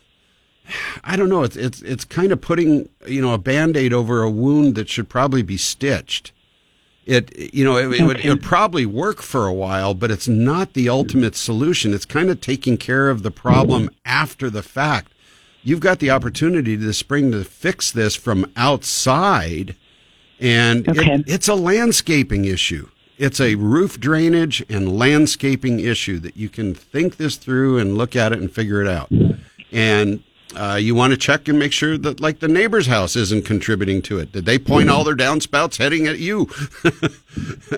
I 1.04 1.16
don't 1.16 1.28
know. 1.28 1.42
It's 1.42 1.56
it's 1.56 1.82
it's 1.82 2.04
kind 2.04 2.32
of 2.32 2.40
putting 2.40 2.88
you 3.06 3.20
know 3.20 3.34
a 3.34 3.38
band 3.38 3.76
aid 3.76 3.92
over 3.92 4.22
a 4.22 4.30
wound 4.30 4.74
that 4.76 4.88
should 4.88 5.08
probably 5.08 5.42
be 5.42 5.56
stitched. 5.56 6.32
It 7.06 7.54
you 7.54 7.64
know 7.64 7.76
it, 7.76 8.00
it 8.00 8.04
would 8.04 8.18
it 8.20 8.28
would 8.28 8.42
probably 8.42 8.86
work 8.86 9.22
for 9.22 9.46
a 9.46 9.52
while, 9.54 9.94
but 9.94 10.10
it's 10.10 10.28
not 10.28 10.74
the 10.74 10.88
ultimate 10.88 11.34
solution. 11.34 11.94
It's 11.94 12.04
kind 12.04 12.30
of 12.30 12.40
taking 12.40 12.76
care 12.76 13.08
of 13.08 13.22
the 13.22 13.30
problem 13.30 13.90
after 14.04 14.50
the 14.50 14.62
fact. 14.62 15.12
You've 15.62 15.80
got 15.80 15.98
the 15.98 16.10
opportunity 16.10 16.76
this 16.76 16.98
spring 16.98 17.32
to 17.32 17.42
fix 17.44 17.90
this 17.90 18.14
from 18.16 18.46
outside, 18.56 19.76
and 20.38 20.86
it- 20.88 21.24
it's 21.26 21.48
a 21.48 21.54
landscaping 21.54 22.44
issue. 22.44 22.88
It's 23.18 23.40
a 23.40 23.54
roof 23.56 24.00
drainage 24.00 24.64
and 24.70 24.96
landscaping 24.96 25.80
issue 25.80 26.18
that 26.20 26.36
you 26.36 26.48
can 26.48 26.74
think 26.74 27.16
this 27.18 27.36
through 27.36 27.76
and 27.78 27.96
look 27.98 28.16
at 28.16 28.32
it 28.32 28.38
and 28.40 28.50
figure 28.50 28.80
it 28.80 28.88
out. 28.88 29.10
And 29.72 30.22
uh, 30.56 30.76
you 30.80 30.94
want 30.94 31.12
to 31.12 31.16
check 31.16 31.48
and 31.48 31.58
make 31.58 31.72
sure 31.72 31.96
that, 31.98 32.20
like, 32.20 32.40
the 32.40 32.48
neighbor's 32.48 32.86
house 32.86 33.16
isn't 33.16 33.44
contributing 33.44 34.02
to 34.02 34.18
it. 34.18 34.32
Did 34.32 34.44
they 34.46 34.58
point 34.58 34.90
all 34.90 35.04
their 35.04 35.14
downspouts 35.16 35.78
heading 35.78 36.06
at 36.06 36.18
you? 36.18 36.48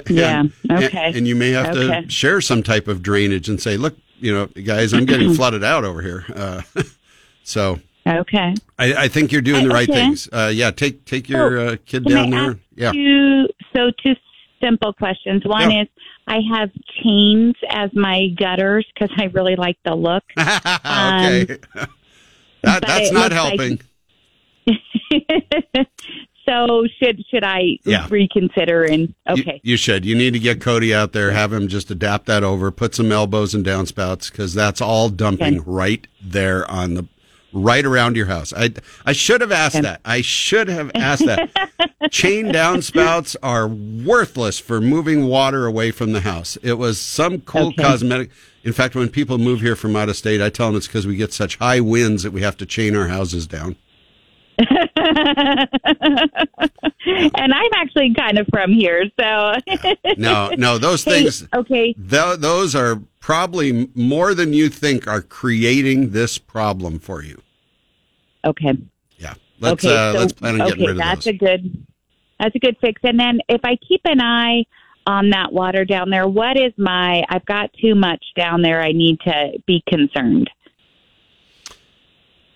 Yeah. 0.08 0.40
And- 0.40 0.52
Okay. 0.70 0.98
And, 1.08 1.16
and 1.16 1.28
you 1.28 1.34
may 1.36 1.50
have 1.50 1.76
Okay. 1.76 2.02
to 2.02 2.10
share 2.10 2.40
some 2.40 2.62
type 2.62 2.88
of 2.88 3.02
drainage 3.02 3.48
and 3.48 3.60
say, 3.60 3.76
look, 3.76 3.96
you 4.18 4.32
know, 4.32 4.46
guys, 4.46 4.92
I'm 4.94 5.04
getting 5.04 5.34
flooded 5.34 5.62
out 5.64 5.84
over 5.84 6.00
here. 6.00 6.24
Uh, 6.34 6.62
so 7.44 7.78
Okay. 8.06 8.54
I, 8.78 8.94
I 8.94 9.08
think 9.08 9.32
you're 9.32 9.42
doing 9.42 9.68
the 9.68 9.74
right 9.74 9.88
Okay. 9.88 9.98
things. 10.00 10.28
Uh, 10.32 10.50
yeah, 10.52 10.70
take 10.70 11.04
take 11.04 11.28
your 11.28 11.58
uh, 11.58 11.76
kid 11.86 12.04
down 12.06 12.30
there. 12.30 12.58
Yeah. 12.74 12.92
Two, 12.92 13.48
so 13.76 13.90
two 14.02 14.14
simple 14.62 14.92
questions. 14.94 15.42
One 15.44 15.70
Yeah. 15.70 15.82
is 15.82 15.88
I 16.26 16.38
have 16.56 16.70
chains 17.02 17.54
as 17.68 17.90
my 17.94 18.28
gutters 18.38 18.86
because 18.94 19.10
I 19.18 19.24
really 19.26 19.56
like 19.56 19.76
the 19.84 19.94
look. 19.94 20.24
okay. 20.38 21.58
Um, 21.76 21.86
but 22.62 22.86
that's 22.86 23.10
not 23.12 23.32
looks 23.32 23.58
like- 23.58 23.58
helping. 23.58 23.80
so 26.48 26.84
should 27.00 27.22
should 27.30 27.44
I 27.44 27.78
Yeah. 27.84 28.06
reconsider 28.10 28.84
and 28.84 29.14
You- 29.28 29.42
okay. 29.42 29.60
You, 29.62 29.76
should. 29.76 30.04
You 30.04 30.14
need 30.14 30.32
to 30.32 30.38
get 30.38 30.60
Cody 30.60 30.92
out 30.94 31.12
there, 31.12 31.30
have 31.32 31.52
him 31.52 31.68
just 31.68 31.90
adapt 31.90 32.26
that 32.26 32.42
over, 32.44 32.70
put 32.70 32.94
some 32.94 33.12
elbows 33.12 33.54
and 33.54 33.64
downspouts 33.64 34.30
because 34.30 34.54
that's 34.54 34.80
all 34.80 35.08
dumping 35.08 35.58
Okay. 35.60 35.64
right 35.66 36.06
there 36.20 36.68
on 36.70 36.94
the 36.94 37.06
right 37.52 37.84
around 37.84 38.16
your 38.16 38.26
house. 38.26 38.52
I 38.52 38.72
I 39.04 39.12
should 39.12 39.40
have 39.40 39.52
asked 39.52 39.80
that. 39.82 40.00
I 40.04 40.20
should 40.22 40.68
have 40.68 40.90
asked 40.94 41.26
that. 41.26 41.50
Chain 42.10 42.46
downspouts 42.46 43.36
are 43.42 43.68
worthless 43.68 44.58
for 44.58 44.80
moving 44.80 45.26
water 45.26 45.66
away 45.66 45.90
from 45.90 46.12
the 46.12 46.20
house. 46.20 46.56
It 46.62 46.74
was 46.74 47.00
some 47.00 47.40
cool 47.42 47.68
Okay. 47.68 47.82
cosmetic. 47.82 48.30
In 48.64 48.72
fact, 48.72 48.94
when 48.94 49.08
people 49.08 49.38
move 49.38 49.60
here 49.60 49.74
from 49.76 49.96
out 49.96 50.08
of 50.08 50.16
state, 50.16 50.40
I 50.40 50.48
tell 50.48 50.68
them 50.68 50.76
it's 50.76 50.86
because 50.86 51.06
we 51.06 51.16
get 51.16 51.32
such 51.32 51.56
high 51.56 51.80
winds 51.80 52.22
that 52.22 52.32
we 52.32 52.42
have 52.42 52.56
to 52.58 52.66
chain 52.66 52.94
our 52.96 53.08
houses 53.08 53.46
down. 53.46 53.76
and 54.58 54.68
I'm 57.52 57.70
actually 57.74 58.14
kind 58.14 58.38
of 58.38 58.46
from 58.52 58.72
here, 58.72 59.04
so 59.18 59.54
No, 60.16 60.50
no, 60.56 60.78
those 60.78 61.02
Hey, 61.06 61.22
things. 61.22 61.46
okay. 61.54 61.92
Th- 61.94 62.38
those 62.38 62.74
are 62.74 63.00
probably 63.22 63.88
more 63.94 64.34
than 64.34 64.52
you 64.52 64.68
think 64.68 65.06
are 65.06 65.22
creating 65.22 66.10
this 66.10 66.36
problem 66.36 66.98
for 66.98 67.22
you. 67.22 67.40
Okay. 68.44 68.76
Yeah. 69.16 69.34
Let's 69.60 69.84
okay, 69.84 69.96
uh, 69.96 70.12
so- 70.12 70.18
let's 70.18 70.32
plan 70.34 70.60
on 70.60 70.68
getting 70.68 70.82
okay, 70.82 70.86
rid 70.88 70.90
of 70.90 70.98
that's 70.98 71.24
those. 71.24 71.34
a 71.34 71.38
good 71.38 71.86
that's 72.38 72.54
a 72.56 72.58
good 72.58 72.76
fix. 72.80 73.00
And 73.04 73.18
then 73.18 73.38
if 73.48 73.60
I 73.64 73.76
keep 73.76 74.00
an 74.04 74.20
eye 74.20 74.64
on 75.06 75.30
that 75.30 75.52
water 75.52 75.84
down 75.84 76.10
there, 76.10 76.26
what 76.28 76.58
is 76.58 76.72
my 76.76 77.22
I've 77.28 77.46
got 77.46 77.72
too 77.80 77.94
much 77.94 78.22
down 78.36 78.60
there. 78.60 78.82
I 78.82 78.90
need 78.90 79.20
to 79.20 79.52
be 79.66 79.82
concerned. 79.88 80.50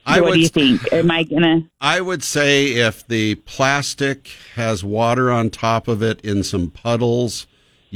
I 0.04 0.20
what 0.20 0.30
would 0.30 0.34
do 0.34 0.40
you 0.40 0.48
think? 0.48 0.92
Am 0.92 1.10
I 1.12 1.22
gonna 1.22 1.60
I 1.80 2.00
would 2.00 2.24
say 2.24 2.72
if 2.72 3.06
the 3.06 3.36
plastic 3.36 4.30
has 4.56 4.82
water 4.82 5.30
on 5.30 5.50
top 5.50 5.86
of 5.86 6.02
it 6.02 6.20
in 6.22 6.42
some 6.42 6.70
puddles, 6.70 7.46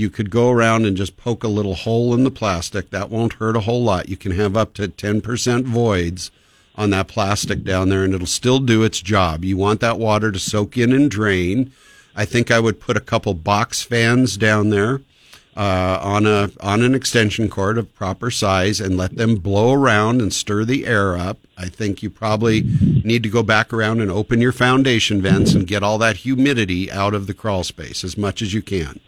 you 0.00 0.10
could 0.10 0.30
go 0.30 0.50
around 0.50 0.86
and 0.86 0.96
just 0.96 1.16
poke 1.16 1.44
a 1.44 1.48
little 1.48 1.74
hole 1.74 2.14
in 2.14 2.24
the 2.24 2.30
plastic. 2.30 2.90
That 2.90 3.10
won't 3.10 3.34
hurt 3.34 3.56
a 3.56 3.60
whole 3.60 3.84
lot. 3.84 4.08
You 4.08 4.16
can 4.16 4.32
have 4.32 4.56
up 4.56 4.74
to 4.74 4.88
10% 4.88 5.64
voids 5.64 6.30
on 6.74 6.90
that 6.90 7.08
plastic 7.08 7.62
down 7.62 7.90
there 7.90 8.02
and 8.02 8.14
it'll 8.14 8.26
still 8.26 8.58
do 8.58 8.82
its 8.82 9.00
job. 9.00 9.44
You 9.44 9.56
want 9.56 9.80
that 9.80 9.98
water 9.98 10.32
to 10.32 10.38
soak 10.38 10.78
in 10.78 10.92
and 10.92 11.10
drain. 11.10 11.72
I 12.16 12.24
think 12.24 12.50
I 12.50 12.58
would 12.58 12.80
put 12.80 12.96
a 12.96 13.00
couple 13.00 13.34
box 13.34 13.82
fans 13.82 14.36
down 14.36 14.70
there 14.70 15.00
uh, 15.56 15.98
on 16.02 16.26
a 16.26 16.50
on 16.60 16.82
an 16.82 16.94
extension 16.94 17.48
cord 17.48 17.76
of 17.76 17.94
proper 17.94 18.30
size 18.30 18.80
and 18.80 18.96
let 18.96 19.16
them 19.16 19.36
blow 19.36 19.72
around 19.72 20.22
and 20.22 20.32
stir 20.32 20.64
the 20.64 20.86
air 20.86 21.16
up. 21.16 21.38
I 21.58 21.68
think 21.68 22.02
you 22.02 22.08
probably 22.08 22.62
need 23.04 23.22
to 23.24 23.28
go 23.28 23.42
back 23.42 23.72
around 23.72 24.00
and 24.00 24.10
open 24.10 24.40
your 24.40 24.52
foundation 24.52 25.20
vents 25.20 25.52
and 25.52 25.66
get 25.66 25.82
all 25.82 25.98
that 25.98 26.18
humidity 26.18 26.90
out 26.90 27.14
of 27.14 27.26
the 27.26 27.34
crawl 27.34 27.64
space 27.64 28.04
as 28.04 28.16
much 28.16 28.40
as 28.40 28.54
you 28.54 28.62
can. 28.62 29.00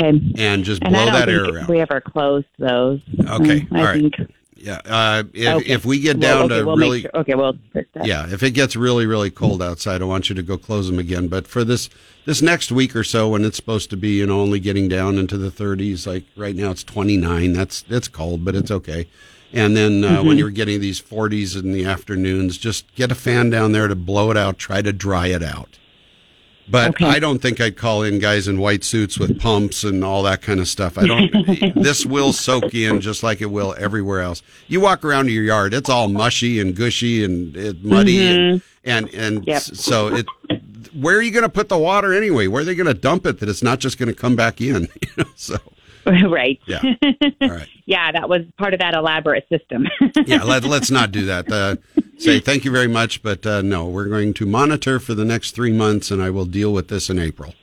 Okay. 0.00 0.20
And 0.38 0.64
just 0.64 0.82
And 0.82 0.94
blow 0.94 1.06
that 1.06 1.28
air 1.28 1.44
around. 1.44 1.68
we 1.68 1.80
ever 1.80 2.00
closed 2.00 2.46
those. 2.58 3.00
Okay, 3.20 3.60
Mm, 3.60 3.68
I 3.72 3.78
all 3.78 3.84
right. 3.84 4.00
think. 4.14 4.32
Yeah. 4.60 4.80
Uh, 4.84 5.22
if, 5.34 5.54
Okay. 5.56 5.72
if 5.72 5.84
we 5.84 6.00
get 6.00 6.18
Well, 6.18 6.38
down 6.38 6.44
okay, 6.52 6.60
to 6.60 6.66
we'll 6.66 6.76
really 6.76 7.00
sure, 7.02 7.10
okay, 7.14 7.34
we'll. 7.36 7.56
Yeah, 8.04 8.26
if 8.28 8.42
it 8.42 8.50
gets 8.52 8.74
really, 8.74 9.06
really 9.06 9.30
cold 9.30 9.62
outside, 9.62 10.02
I 10.02 10.04
want 10.06 10.28
you 10.28 10.34
to 10.34 10.42
go 10.42 10.58
close 10.58 10.88
them 10.90 10.98
again. 10.98 11.28
But 11.28 11.46
for 11.46 11.62
this 11.62 11.88
this 12.24 12.42
next 12.42 12.72
week 12.72 12.96
or 12.96 13.04
so, 13.04 13.28
when 13.28 13.44
it's 13.44 13.56
supposed 13.56 13.88
to 13.90 13.96
be, 13.96 14.18
you 14.18 14.26
know, 14.26 14.40
only 14.40 14.58
getting 14.58 14.88
down 14.88 15.16
into 15.16 15.38
the 15.38 15.50
30s, 15.50 16.06
like 16.08 16.24
right 16.36 16.56
now 16.56 16.72
it's 16.72 16.82
29. 16.82 17.52
That's 17.52 17.82
that's 17.82 18.08
cold, 18.08 18.44
but 18.44 18.56
it's 18.56 18.70
okay. 18.72 19.06
And 19.52 19.76
then 19.76 20.02
uh, 20.04 20.08
Mm-hmm. 20.18 20.26
when 20.28 20.38
you're 20.38 20.50
getting 20.50 20.80
these 20.80 21.00
40s 21.00 21.56
in 21.58 21.72
the 21.72 21.84
afternoons, 21.84 22.58
just 22.58 22.92
get 22.96 23.12
a 23.12 23.14
fan 23.14 23.50
down 23.50 23.70
there 23.72 23.86
to 23.88 23.94
blow 23.94 24.30
it 24.32 24.36
out. 24.36 24.58
Try 24.58 24.82
to 24.82 24.92
dry 24.92 25.28
it 25.28 25.42
out. 25.42 25.77
But 26.70 26.90
Okay. 26.90 27.06
I 27.06 27.18
don't 27.18 27.40
think 27.40 27.60
I'd 27.60 27.76
call 27.76 28.02
in 28.02 28.18
guys 28.18 28.46
in 28.48 28.58
white 28.58 28.84
suits 28.84 29.18
with 29.18 29.40
pumps 29.40 29.84
and 29.84 30.04
all 30.04 30.22
that 30.24 30.42
kind 30.42 30.60
of 30.60 30.68
stuff. 30.68 30.98
I 30.98 31.06
don't. 31.06 31.74
this 31.74 32.04
will 32.04 32.32
soak 32.32 32.74
in 32.74 33.00
just 33.00 33.22
like 33.22 33.40
it 33.40 33.46
will 33.50 33.74
everywhere 33.78 34.20
else. 34.20 34.42
You 34.66 34.80
walk 34.80 35.04
around 35.04 35.30
your 35.30 35.42
yard, 35.44 35.72
it's 35.74 35.88
all 35.88 36.08
mushy 36.08 36.60
and 36.60 36.74
gushy 36.76 37.24
and 37.24 37.82
muddy, 37.82 38.18
and 38.26 38.62
and, 38.84 39.08
and 39.14 39.46
Yep. 39.46 39.62
so 39.62 40.14
it. 40.14 40.26
Where 40.94 41.16
are 41.16 41.22
you 41.22 41.30
going 41.30 41.42
to 41.44 41.48
put 41.50 41.68
the 41.68 41.78
water 41.78 42.12
anyway? 42.14 42.46
Where 42.48 42.62
are 42.62 42.64
they 42.64 42.74
going 42.74 42.86
to 42.86 42.94
dump 42.94 43.24
it 43.26 43.40
that 43.40 43.48
it's 43.48 43.62
not 43.62 43.78
just 43.78 43.98
going 43.98 44.08
to 44.08 44.14
come 44.14 44.36
back 44.36 44.60
in? 44.60 44.88
So 45.36 45.56
right. 46.06 46.58
yeah, 46.66 46.80
all 47.42 47.48
right. 47.50 47.68
Yeah, 47.86 48.10
that 48.12 48.28
was 48.28 48.42
part 48.56 48.72
of 48.74 48.80
that 48.80 48.94
elaborate 48.94 49.46
system. 49.48 49.86
yeah, 50.26 50.42
let, 50.42 50.64
let's 50.64 50.90
not 50.90 51.12
do 51.12 51.26
that. 51.26 51.50
Uh, 51.52 51.76
say 52.18 52.40
thank 52.40 52.64
you 52.64 52.70
very 52.70 52.88
much, 52.88 53.22
but 53.22 53.46
uh, 53.46 53.62
no, 53.62 53.86
we're 53.86 54.08
going 54.08 54.34
to 54.34 54.46
monitor 54.46 54.98
for 54.98 55.14
the 55.14 55.24
next 55.24 55.52
three 55.52 55.72
months, 55.72 56.10
and 56.10 56.22
I 56.22 56.30
will 56.30 56.46
deal 56.46 56.72
with 56.72 56.88
this 56.88 57.08
in 57.10 57.18
April. 57.18 57.54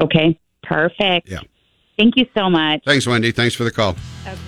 okay. 0.00 0.38
Perfect. 0.64 1.28
Yeah. 1.28 1.40
Thank 1.98 2.16
you 2.16 2.24
so 2.34 2.48
much. 2.48 2.82
Thanks, 2.86 3.04
Wendy. 3.04 3.32
Thanks 3.32 3.52
for 3.54 3.64
the 3.64 3.70
call. 3.72 3.96
Okay. 4.24 4.38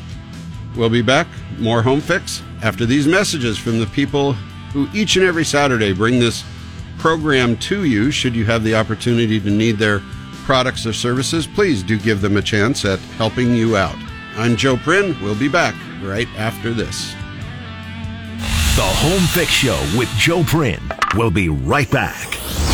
We'll 0.76 0.88
be 0.88 1.02
back. 1.02 1.26
More 1.58 1.82
Home 1.82 2.00
Fix 2.00 2.40
after 2.62 2.86
these 2.86 3.06
messages 3.08 3.58
from 3.58 3.80
the 3.80 3.86
people 3.86 4.34
who 4.72 4.88
each 4.94 5.16
and 5.16 5.24
every 5.24 5.44
Saturday 5.44 5.92
bring 5.92 6.20
this 6.20 6.44
program 6.98 7.56
to 7.58 7.82
you. 7.84 8.12
Should 8.12 8.36
you 8.36 8.44
have 8.44 8.62
the 8.62 8.76
opportunity 8.76 9.40
to 9.40 9.50
need 9.50 9.72
their 9.72 10.00
products 10.44 10.86
or 10.86 10.92
services, 10.92 11.48
please 11.48 11.82
do 11.82 11.98
give 11.98 12.20
them 12.20 12.36
a 12.36 12.42
chance 12.42 12.84
at 12.84 13.00
helping 13.18 13.54
you 13.54 13.76
out. 13.76 13.96
I'm 14.36 14.54
Joe 14.56 14.76
Prin. 14.76 15.16
We'll 15.20 15.38
be 15.38 15.48
back 15.48 15.74
right 16.00 16.28
after 16.36 16.72
this. 16.72 17.12
The 18.74 18.82
Home 18.82 19.22
Fix 19.28 19.52
Show 19.52 19.78
with 19.96 20.08
Joe 20.16 20.42
Prin 20.42 20.80
will 21.14 21.30
be 21.30 21.48
right 21.48 21.88
back 21.92 22.26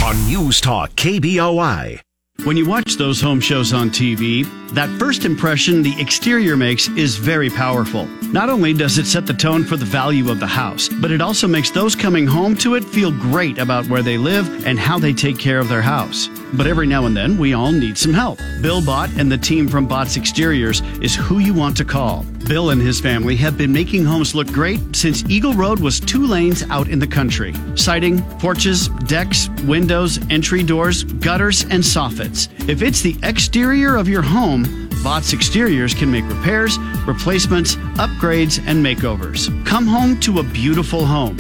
on 0.03 0.17
News 0.27 0.59
Talk 0.59 0.93
KBOI. 0.93 2.01
When 2.45 2.57
you 2.57 2.67
watch 2.67 2.95
those 2.95 3.21
home 3.21 3.39
shows 3.39 3.75
on 3.75 3.91
TV, 3.91 4.49
that 4.73 4.89
first 4.99 5.27
impression 5.27 5.83
the 5.83 6.01
exterior 6.01 6.57
makes 6.57 6.89
is 6.89 7.17
very 7.17 7.51
powerful. 7.51 8.07
Not 8.33 8.49
only 8.49 8.73
does 8.73 8.97
it 8.97 9.07
set 9.07 9.27
the 9.27 9.35
tone 9.35 9.63
for 9.63 9.77
the 9.77 9.85
value 9.85 10.31
of 10.31 10.41
the 10.41 10.47
house, 10.47 10.89
but 10.89 11.11
it 11.11 11.21
also 11.21 11.47
makes 11.47 11.71
those 11.71 11.95
coming 11.95 12.27
home 12.27 12.57
to 12.57 12.77
it 12.77 12.85
feel 12.85 13.11
great 13.11 13.59
about 13.59 13.87
where 13.89 14.03
they 14.03 14.17
live 14.17 14.65
and 14.67 14.79
how 14.79 14.99
they 14.99 15.13
take 15.13 15.39
care 15.39 15.59
of 15.59 15.69
their 15.69 15.83
house. 15.83 16.31
But 16.55 16.67
every 16.67 16.87
now 16.87 17.05
and 17.07 17.17
then, 17.17 17.37
we 17.37 17.53
all 17.53 17.73
need 17.73 17.99
some 17.99 18.15
help. 18.15 18.39
Bill 18.63 18.85
Bott 18.85 19.11
and 19.19 19.31
the 19.31 19.39
team 19.39 19.69
from 19.69 19.87
Bott's 19.87 20.17
Exteriors 20.17 20.81
is 21.03 21.15
who 21.15 21.41
you 21.41 21.53
want 21.53 21.77
to 21.77 21.85
call. 21.85 22.25
Bill 22.47 22.71
and 22.71 22.81
his 22.81 23.01
family 23.01 23.37
have 23.37 23.59
been 23.59 23.73
making 23.73 24.05
homes 24.05 24.35
look 24.35 24.49
great 24.49 24.81
since 24.97 25.25
Eagle 25.29 25.53
Road 25.53 25.79
was 25.79 26.01
two 26.01 26.27
lanes 26.27 26.63
out 26.71 26.89
in 26.89 26.99
the 26.99 27.07
country. 27.07 27.55
Siding, 27.77 28.23
porches, 28.39 28.89
decks, 29.07 29.49
windows, 29.65 30.19
entry 30.31 30.63
doors, 30.63 31.05
gutters, 31.05 31.63
and 31.65 31.83
soffits. 31.83 32.30
If 32.69 32.83
it's 32.83 33.01
the 33.03 33.17
exterior 33.23 33.97
of 33.97 34.09
your 34.09 34.23
home, 34.23 34.89
Bott's 35.03 35.33
Exteriors 35.33 35.95
can 35.95 36.11
make 36.11 36.29
repairs, 36.29 36.79
replacements, 37.07 37.77
upgrades, 37.97 38.63
and 38.67 38.85
makeovers. 38.85 39.49
Come 39.67 39.87
home 39.87 40.21
to 40.21 40.39
a 40.39 40.43
beautiful 40.43 41.07
home. 41.07 41.37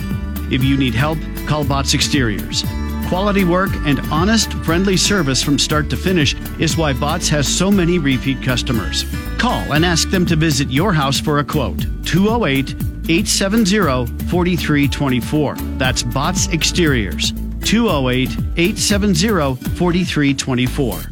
If 0.50 0.64
you 0.64 0.76
need 0.76 0.94
help, 0.94 1.18
call 1.46 1.64
Bott's 1.64 1.94
Exteriors. 1.94 2.64
Quality 3.08 3.44
work 3.44 3.70
and 3.86 4.00
honest, 4.12 4.52
friendly 4.64 4.96
service 4.96 5.42
from 5.42 5.58
start 5.58 5.90
to 5.90 5.96
finish 5.96 6.34
is 6.58 6.76
why 6.76 6.92
Bott's 6.92 7.28
has 7.28 7.46
so 7.46 7.70
many 7.70 7.98
repeat 7.98 8.42
customers. 8.42 9.04
Call 9.38 9.72
and 9.72 9.84
ask 9.84 10.10
them 10.10 10.24
to 10.26 10.36
visit 10.36 10.70
your 10.70 10.92
house 10.92 11.20
for 11.20 11.40
a 11.40 11.44
quote. 11.44 11.84
208 12.06 12.70
870 13.10 14.06
4324. 14.28 15.54
That's 15.76 16.02
Bott's 16.02 16.48
Exteriors. 16.48 17.32
208 17.64 18.30
870 18.56 19.54
4324. 19.76 21.10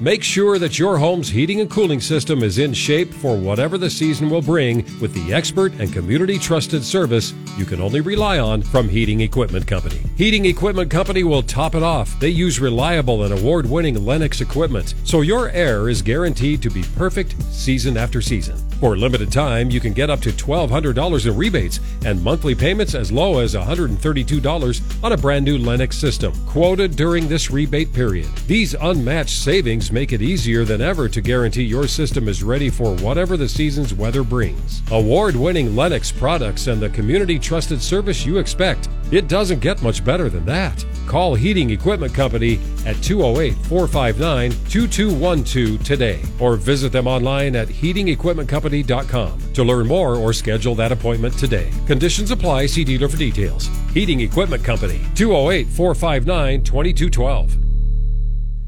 Make 0.00 0.24
sure 0.24 0.58
that 0.58 0.78
your 0.78 0.96
home's 0.96 1.28
heating 1.28 1.60
and 1.60 1.70
cooling 1.70 2.00
system 2.00 2.42
is 2.42 2.56
in 2.56 2.72
shape 2.72 3.12
for 3.12 3.36
whatever 3.36 3.76
the 3.76 3.90
season 3.90 4.30
will 4.30 4.40
bring 4.40 4.78
with 4.98 5.12
the 5.12 5.34
expert 5.34 5.74
and 5.74 5.92
community 5.92 6.38
trusted 6.38 6.82
service 6.82 7.34
you 7.58 7.66
can 7.66 7.82
only 7.82 8.00
rely 8.00 8.38
on 8.38 8.62
from 8.62 8.88
Heating 8.88 9.20
Equipment 9.20 9.66
Company. 9.66 10.00
Heating 10.16 10.46
Equipment 10.46 10.90
Company 10.90 11.22
will 11.22 11.42
top 11.42 11.74
it 11.74 11.82
off. 11.82 12.18
They 12.18 12.30
use 12.30 12.58
reliable 12.58 13.24
and 13.24 13.38
award 13.38 13.68
winning 13.68 14.02
Lennox 14.02 14.40
equipment, 14.40 14.94
so 15.04 15.20
your 15.20 15.50
air 15.50 15.90
is 15.90 16.00
guaranteed 16.00 16.62
to 16.62 16.70
be 16.70 16.82
perfect 16.96 17.34
season 17.52 17.98
after 17.98 18.22
season. 18.22 18.56
For 18.80 18.94
a 18.94 18.96
limited 18.96 19.30
time, 19.30 19.68
you 19.68 19.78
can 19.78 19.92
get 19.92 20.08
up 20.08 20.20
to 20.20 20.30
$1,200 20.30 21.26
in 21.26 21.36
rebates 21.36 21.80
and 22.06 22.24
monthly 22.24 22.54
payments 22.54 22.94
as 22.94 23.12
low 23.12 23.38
as 23.40 23.54
$132 23.54 25.04
on 25.04 25.12
a 25.12 25.16
brand 25.18 25.44
new 25.44 25.58
Lennox 25.58 25.98
system, 25.98 26.32
quoted 26.46 26.96
during 26.96 27.28
this 27.28 27.50
rebate 27.50 27.92
period. 27.92 28.26
These 28.46 28.72
unmatched 28.72 29.38
savings 29.38 29.92
make 29.92 30.14
it 30.14 30.22
easier 30.22 30.64
than 30.64 30.80
ever 30.80 31.10
to 31.10 31.20
guarantee 31.20 31.64
your 31.64 31.86
system 31.88 32.26
is 32.26 32.42
ready 32.42 32.70
for 32.70 32.94
whatever 32.96 33.36
the 33.36 33.50
season's 33.50 33.92
weather 33.92 34.24
brings. 34.24 34.80
Award 34.90 35.36
winning 35.36 35.76
Lennox 35.76 36.10
products 36.10 36.66
and 36.66 36.80
the 36.80 36.88
community 36.88 37.38
trusted 37.38 37.82
service 37.82 38.24
you 38.24 38.38
expect. 38.38 38.88
It 39.10 39.28
doesn't 39.28 39.60
get 39.60 39.82
much 39.82 40.02
better 40.04 40.30
than 40.30 40.46
that. 40.46 40.86
Call 41.06 41.34
Heating 41.34 41.70
Equipment 41.70 42.14
Company 42.14 42.60
at 42.86 42.96
208 43.02 43.54
459 43.66 44.52
2212 44.70 45.84
today 45.84 46.22
or 46.38 46.56
visit 46.56 46.92
them 46.92 47.06
online 47.06 47.56
at 47.56 47.68
heatingequipmentcompany.com 47.68 48.69
to 48.70 49.64
learn 49.64 49.86
more 49.86 50.14
or 50.16 50.32
schedule 50.32 50.74
that 50.76 50.92
appointment 50.92 51.36
today. 51.38 51.70
Conditions 51.86 52.30
apply. 52.30 52.66
See 52.66 52.84
dealer 52.84 53.08
for 53.08 53.16
details. 53.16 53.68
Heating 53.92 54.20
Equipment 54.20 54.64
Company 54.64 55.00
208 55.14 55.66
459 55.68 56.62
2212. 56.62 57.56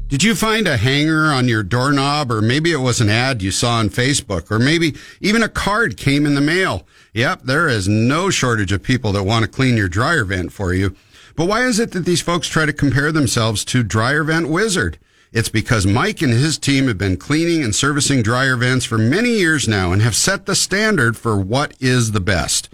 Did 0.09 0.21
you 0.21 0.35
find 0.35 0.67
a 0.67 0.77
hanger 0.77 1.31
on 1.31 1.47
your 1.47 1.63
doorknob, 1.63 2.31
or 2.31 2.41
maybe 2.41 2.71
it 2.71 2.77
was 2.77 3.01
an 3.01 3.09
ad 3.09 3.41
you 3.41 3.49
saw 3.49 3.77
on 3.77 3.89
Facebook, 3.89 4.51
or 4.51 4.59
maybe 4.59 4.95
even 5.21 5.41
a 5.41 5.49
card 5.49 5.97
came 5.97 6.27
in 6.27 6.35
the 6.35 6.41
mail? 6.41 6.85
Yep, 7.13 7.43
there 7.43 7.67
is 7.67 7.87
no 7.87 8.29
shortage 8.29 8.71
of 8.71 8.83
people 8.83 9.11
that 9.13 9.23
want 9.23 9.43
to 9.43 9.49
clean 9.49 9.75
your 9.75 9.87
dryer 9.87 10.23
vent 10.23 10.51
for 10.53 10.73
you. 10.73 10.95
But 11.35 11.47
why 11.47 11.65
is 11.65 11.79
it 11.79 11.93
that 11.93 12.05
these 12.05 12.21
folks 12.21 12.47
try 12.47 12.67
to 12.67 12.73
compare 12.73 13.11
themselves 13.11 13.65
to 13.65 13.81
Dryer 13.81 14.23
Vent 14.23 14.49
Wizard? 14.49 14.99
It's 15.33 15.49
because 15.49 15.87
Mike 15.87 16.21
and 16.21 16.31
his 16.31 16.59
team 16.59 16.85
have 16.87 16.99
been 16.99 17.17
cleaning 17.17 17.63
and 17.63 17.75
servicing 17.75 18.21
dryer 18.21 18.55
vents 18.55 18.85
for 18.85 18.99
many 18.99 19.31
years 19.31 19.67
now 19.67 19.91
and 19.91 19.99
have 20.03 20.15
set 20.15 20.45
the 20.45 20.53
standard 20.53 21.17
for 21.17 21.39
what 21.39 21.73
is 21.79 22.11
the 22.11 22.19
best. 22.19 22.69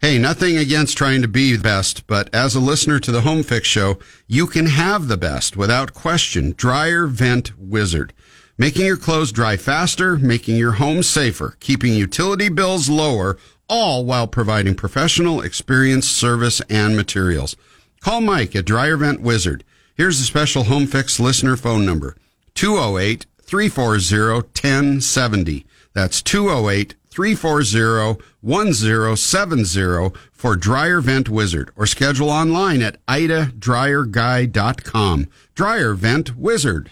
Hey, 0.00 0.16
nothing 0.16 0.56
against 0.56 0.96
trying 0.96 1.22
to 1.22 1.28
be 1.28 1.56
the 1.56 1.62
best, 1.62 2.06
but 2.06 2.32
as 2.32 2.54
a 2.54 2.60
listener 2.60 3.00
to 3.00 3.10
the 3.10 3.22
Home 3.22 3.42
Fix 3.42 3.66
Show, 3.66 3.98
you 4.28 4.46
can 4.46 4.66
have 4.66 5.08
the 5.08 5.16
best 5.16 5.56
without 5.56 5.92
question. 5.92 6.54
Dryer 6.56 7.08
Vent 7.08 7.58
Wizard. 7.58 8.12
Making 8.56 8.86
your 8.86 8.96
clothes 8.96 9.32
dry 9.32 9.56
faster, 9.56 10.16
making 10.16 10.56
your 10.56 10.72
home 10.72 11.02
safer, 11.02 11.56
keeping 11.58 11.94
utility 11.94 12.48
bills 12.48 12.88
lower, 12.88 13.38
all 13.68 14.04
while 14.04 14.28
providing 14.28 14.76
professional, 14.76 15.40
experienced 15.40 16.12
service 16.12 16.60
and 16.70 16.96
materials. 16.96 17.56
Call 18.00 18.20
Mike 18.20 18.54
at 18.54 18.66
Dryer 18.66 18.96
Vent 18.96 19.20
Wizard. 19.20 19.64
Here's 19.96 20.18
the 20.18 20.24
special 20.24 20.64
Home 20.64 20.86
Fix 20.86 21.20
listener 21.20 21.56
phone 21.56 21.86
number 21.86 22.16
208 22.54 23.26
340 23.42 24.42
1070. 24.42 25.64
That's 25.92 26.20
208 26.20 26.96
340 27.10 28.20
1070 28.40 30.12
for 30.32 30.56
Dryer 30.56 31.00
Vent 31.00 31.28
Wizard 31.28 31.70
or 31.76 31.86
schedule 31.86 32.28
online 32.28 32.82
at 32.82 32.96
idadryerguy.com. 33.06 35.28
Dryer 35.54 35.94
Vent 35.94 36.36
Wizard. 36.36 36.90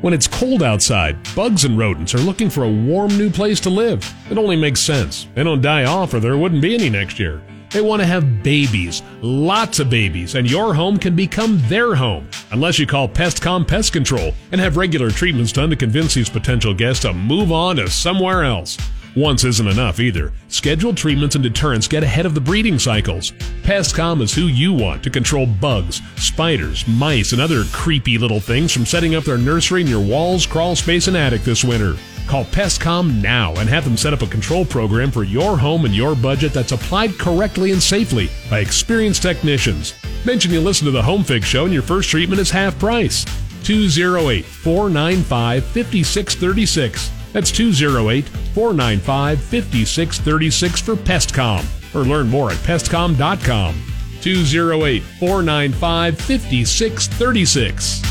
When 0.00 0.14
it's 0.14 0.26
cold 0.26 0.62
outside, 0.62 1.18
bugs 1.36 1.66
and 1.66 1.78
rodents 1.78 2.14
are 2.14 2.20
looking 2.20 2.48
for 2.48 2.64
a 2.64 2.72
warm 2.72 3.18
new 3.18 3.28
place 3.28 3.60
to 3.60 3.68
live. 3.68 4.10
It 4.30 4.38
only 4.38 4.56
makes 4.56 4.80
sense. 4.80 5.28
They 5.34 5.44
don't 5.44 5.60
die 5.60 5.84
off 5.84 6.14
or 6.14 6.20
there 6.20 6.38
wouldn't 6.38 6.62
be 6.62 6.72
any 6.74 6.88
next 6.88 7.20
year. 7.20 7.42
They 7.72 7.80
want 7.80 8.02
to 8.02 8.06
have 8.06 8.42
babies, 8.42 9.02
lots 9.22 9.78
of 9.78 9.88
babies, 9.88 10.34
and 10.34 10.50
your 10.50 10.74
home 10.74 10.98
can 10.98 11.16
become 11.16 11.58
their 11.68 11.94
home. 11.94 12.28
Unless 12.50 12.78
you 12.78 12.86
call 12.86 13.08
Pestcom 13.08 13.66
Pest 13.66 13.94
Control 13.94 14.34
and 14.52 14.60
have 14.60 14.76
regular 14.76 15.10
treatments 15.10 15.52
done 15.52 15.70
to 15.70 15.76
convince 15.76 16.12
these 16.12 16.28
potential 16.28 16.74
guests 16.74 17.02
to 17.02 17.14
move 17.14 17.50
on 17.50 17.76
to 17.76 17.88
somewhere 17.88 18.44
else. 18.44 18.76
Once 19.16 19.44
isn't 19.44 19.68
enough 19.68 20.00
either. 20.00 20.32
Scheduled 20.48 20.98
treatments 20.98 21.34
and 21.34 21.42
deterrents 21.42 21.88
get 21.88 22.02
ahead 22.02 22.26
of 22.26 22.34
the 22.34 22.40
breeding 22.40 22.78
cycles. 22.78 23.32
Pestcom 23.62 24.20
is 24.20 24.34
who 24.34 24.48
you 24.48 24.74
want 24.74 25.02
to 25.02 25.10
control 25.10 25.46
bugs, 25.46 26.02
spiders, 26.16 26.86
mice, 26.86 27.32
and 27.32 27.40
other 27.40 27.64
creepy 27.72 28.18
little 28.18 28.40
things 28.40 28.70
from 28.72 28.84
setting 28.84 29.14
up 29.14 29.24
their 29.24 29.38
nursery 29.38 29.80
in 29.80 29.86
your 29.86 30.04
walls, 30.04 30.44
crawl 30.44 30.76
space, 30.76 31.08
and 31.08 31.16
attic 31.16 31.42
this 31.42 31.64
winter. 31.64 31.96
Call 32.26 32.44
Pestcom 32.46 33.20
now 33.22 33.54
and 33.56 33.68
have 33.68 33.84
them 33.84 33.96
set 33.96 34.12
up 34.12 34.22
a 34.22 34.26
control 34.26 34.64
program 34.64 35.10
for 35.10 35.24
your 35.24 35.56
home 35.56 35.84
and 35.84 35.94
your 35.94 36.14
budget 36.14 36.52
that's 36.52 36.72
applied 36.72 37.18
correctly 37.18 37.72
and 37.72 37.82
safely 37.82 38.30
by 38.50 38.60
experienced 38.60 39.22
technicians. 39.22 39.94
Mention 40.24 40.52
you 40.52 40.60
listen 40.60 40.84
to 40.86 40.90
the 40.90 41.02
Home 41.02 41.24
Fix 41.24 41.46
Show 41.46 41.64
and 41.64 41.74
your 41.74 41.82
first 41.82 42.08
treatment 42.08 42.40
is 42.40 42.50
half 42.50 42.78
price. 42.78 43.24
208 43.64 44.44
495 44.44 45.64
5636. 45.64 47.10
That's 47.32 47.50
208 47.50 48.28
495 48.28 49.40
5636 49.40 50.80
for 50.80 50.94
Pestcom. 50.94 51.94
Or 51.94 52.04
learn 52.04 52.28
more 52.28 52.50
at 52.50 52.58
pestcom.com. 52.58 53.82
208 54.20 55.02
495 55.02 56.18
5636. 56.18 58.02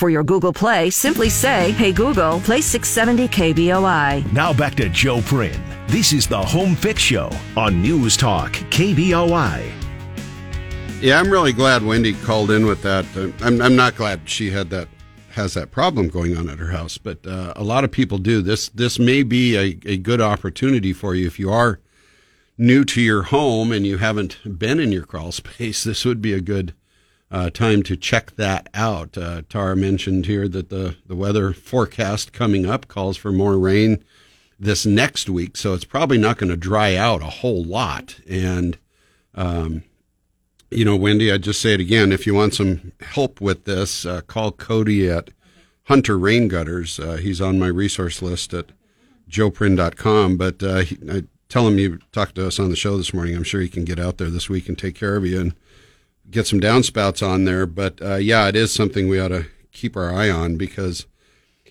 For 0.00 0.08
your 0.08 0.24
Google 0.24 0.54
Play, 0.54 0.88
simply 0.88 1.28
say, 1.28 1.72
Hey 1.72 1.92
Google, 1.92 2.40
play 2.40 2.62
670 2.62 3.28
KBOI. 3.28 4.32
Now 4.32 4.50
back 4.50 4.74
to 4.76 4.88
Joe 4.88 5.20
Prin. 5.20 5.62
This 5.88 6.14
is 6.14 6.26
the 6.26 6.40
Home 6.40 6.74
Fix 6.74 7.02
Show 7.02 7.28
on 7.54 7.82
News 7.82 8.16
Talk 8.16 8.52
KBOI. 8.70 9.70
Yeah, 11.02 11.20
I'm 11.20 11.30
really 11.30 11.52
glad 11.52 11.82
Wendy 11.82 12.14
called 12.14 12.50
in 12.50 12.64
with 12.64 12.80
that. 12.80 13.04
Uh, 13.14 13.28
I'm, 13.44 13.60
I'm 13.60 13.76
not 13.76 13.94
glad 13.94 14.26
she 14.26 14.50
had 14.50 14.70
that 14.70 14.88
has 15.32 15.52
that 15.52 15.70
problem 15.70 16.08
going 16.08 16.34
on 16.34 16.48
at 16.48 16.58
her 16.58 16.70
house, 16.70 16.96
but 16.96 17.26
uh, 17.26 17.52
a 17.54 17.62
lot 17.62 17.84
of 17.84 17.92
people 17.92 18.16
do. 18.16 18.40
This 18.40 18.70
this 18.70 18.98
may 18.98 19.22
be 19.22 19.54
a, 19.54 19.78
a 19.84 19.98
good 19.98 20.22
opportunity 20.22 20.94
for 20.94 21.14
you 21.14 21.26
if 21.26 21.38
you 21.38 21.52
are 21.52 21.78
new 22.56 22.86
to 22.86 23.02
your 23.02 23.24
home 23.24 23.70
and 23.70 23.86
you 23.86 23.98
haven't 23.98 24.58
been 24.58 24.80
in 24.80 24.92
your 24.92 25.04
crawl 25.04 25.30
space. 25.42 25.84
This 25.84 26.06
would 26.06 26.22
be 26.22 26.32
a 26.32 26.40
good 26.40 26.72
uh, 27.30 27.50
time 27.50 27.82
to 27.84 27.96
check 27.96 28.34
that 28.36 28.68
out. 28.74 29.16
Uh, 29.16 29.42
Tara 29.48 29.76
mentioned 29.76 30.26
here 30.26 30.48
that 30.48 30.68
the, 30.68 30.96
the 31.06 31.14
weather 31.14 31.52
forecast 31.52 32.32
coming 32.32 32.66
up 32.66 32.88
calls 32.88 33.16
for 33.16 33.30
more 33.30 33.58
rain 33.58 34.04
this 34.58 34.84
next 34.84 35.28
week, 35.30 35.56
so 35.56 35.72
it's 35.72 35.84
probably 35.84 36.18
not 36.18 36.38
going 36.38 36.50
to 36.50 36.56
dry 36.56 36.94
out 36.94 37.22
a 37.22 37.26
whole 37.26 37.64
lot. 37.64 38.20
And, 38.28 38.76
um, 39.34 39.84
you 40.70 40.84
know, 40.84 40.96
Wendy, 40.96 41.32
I'd 41.32 41.42
just 41.42 41.60
say 41.60 41.72
it 41.74 41.80
again. 41.80 42.12
If 42.12 42.26
you 42.26 42.34
want 42.34 42.54
some 42.54 42.92
help 43.00 43.40
with 43.40 43.64
this, 43.64 44.04
uh, 44.04 44.20
call 44.22 44.52
Cody 44.52 45.08
at 45.08 45.30
Hunter 45.84 46.18
Rain 46.18 46.48
Gutters. 46.48 47.00
Uh, 47.00 47.16
he's 47.16 47.40
on 47.40 47.58
my 47.58 47.66
resource 47.68 48.20
list 48.22 48.52
at 48.52 48.66
joeprin.com. 49.28 50.36
But 50.36 50.62
uh, 50.62 50.78
he, 50.78 50.98
I 51.10 51.24
tell 51.48 51.66
him 51.66 51.78
you 51.78 51.98
talked 52.12 52.34
to 52.36 52.46
us 52.46 52.60
on 52.60 52.68
the 52.68 52.76
show 52.76 52.96
this 52.96 53.14
morning. 53.14 53.34
I'm 53.34 53.44
sure 53.44 53.60
he 53.60 53.68
can 53.68 53.84
get 53.84 53.98
out 53.98 54.18
there 54.18 54.30
this 54.30 54.48
week 54.48 54.68
and 54.68 54.78
take 54.78 54.94
care 54.94 55.16
of 55.16 55.24
you 55.24 55.40
and 55.40 55.54
get 56.30 56.46
some 56.46 56.60
downspouts 56.60 57.26
on 57.26 57.44
there. 57.44 57.66
But 57.66 58.00
uh, 58.02 58.16
yeah, 58.16 58.48
it 58.48 58.56
is 58.56 58.72
something 58.72 59.08
we 59.08 59.20
ought 59.20 59.28
to 59.28 59.46
keep 59.72 59.96
our 59.96 60.12
eye 60.12 60.30
on 60.30 60.56
because, 60.56 61.06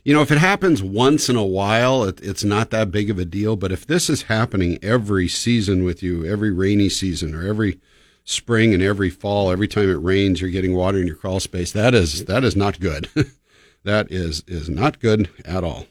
you 0.03 0.13
know, 0.13 0.21
if 0.21 0.31
it 0.31 0.37
happens 0.37 0.81
once 0.81 1.29
in 1.29 1.35
a 1.35 1.45
while, 1.45 2.03
it, 2.03 2.19
it's 2.21 2.43
not 2.43 2.69
that 2.71 2.91
big 2.91 3.09
of 3.09 3.19
a 3.19 3.25
deal. 3.25 3.55
But 3.55 3.71
if 3.71 3.85
this 3.85 4.09
is 4.09 4.23
happening 4.23 4.79
every 4.81 5.27
season 5.27 5.83
with 5.83 6.01
you, 6.03 6.25
every 6.25 6.51
rainy 6.51 6.89
season 6.89 7.33
or 7.33 7.47
every 7.47 7.79
spring 8.23 8.73
and 8.73 8.83
every 8.83 9.09
fall, 9.09 9.51
every 9.51 9.67
time 9.67 9.89
it 9.89 9.93
rains, 9.93 10.41
you're 10.41 10.49
getting 10.49 10.75
water 10.75 10.99
in 10.99 11.07
your 11.07 11.15
crawl 11.15 11.39
space. 11.39 11.71
That 11.71 11.93
is 11.93 12.25
that 12.25 12.43
is 12.43 12.55
not 12.55 12.79
good. 12.79 13.09
that 13.83 14.11
is 14.11 14.43
is 14.47 14.69
not 14.69 14.99
good 14.99 15.29
at 15.45 15.63
all. 15.63 15.85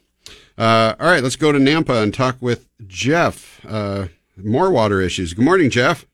Uh, 0.56 0.94
all 0.98 1.06
right, 1.06 1.22
let's 1.22 1.36
go 1.36 1.52
to 1.52 1.58
Nampa 1.58 2.02
and 2.02 2.12
talk 2.12 2.36
with 2.40 2.68
Jeff. 2.86 3.64
Uh, 3.66 4.08
more 4.36 4.70
water 4.70 5.00
issues. 5.00 5.32
Good 5.32 5.44
morning, 5.44 5.70
Jeff. 5.70 6.04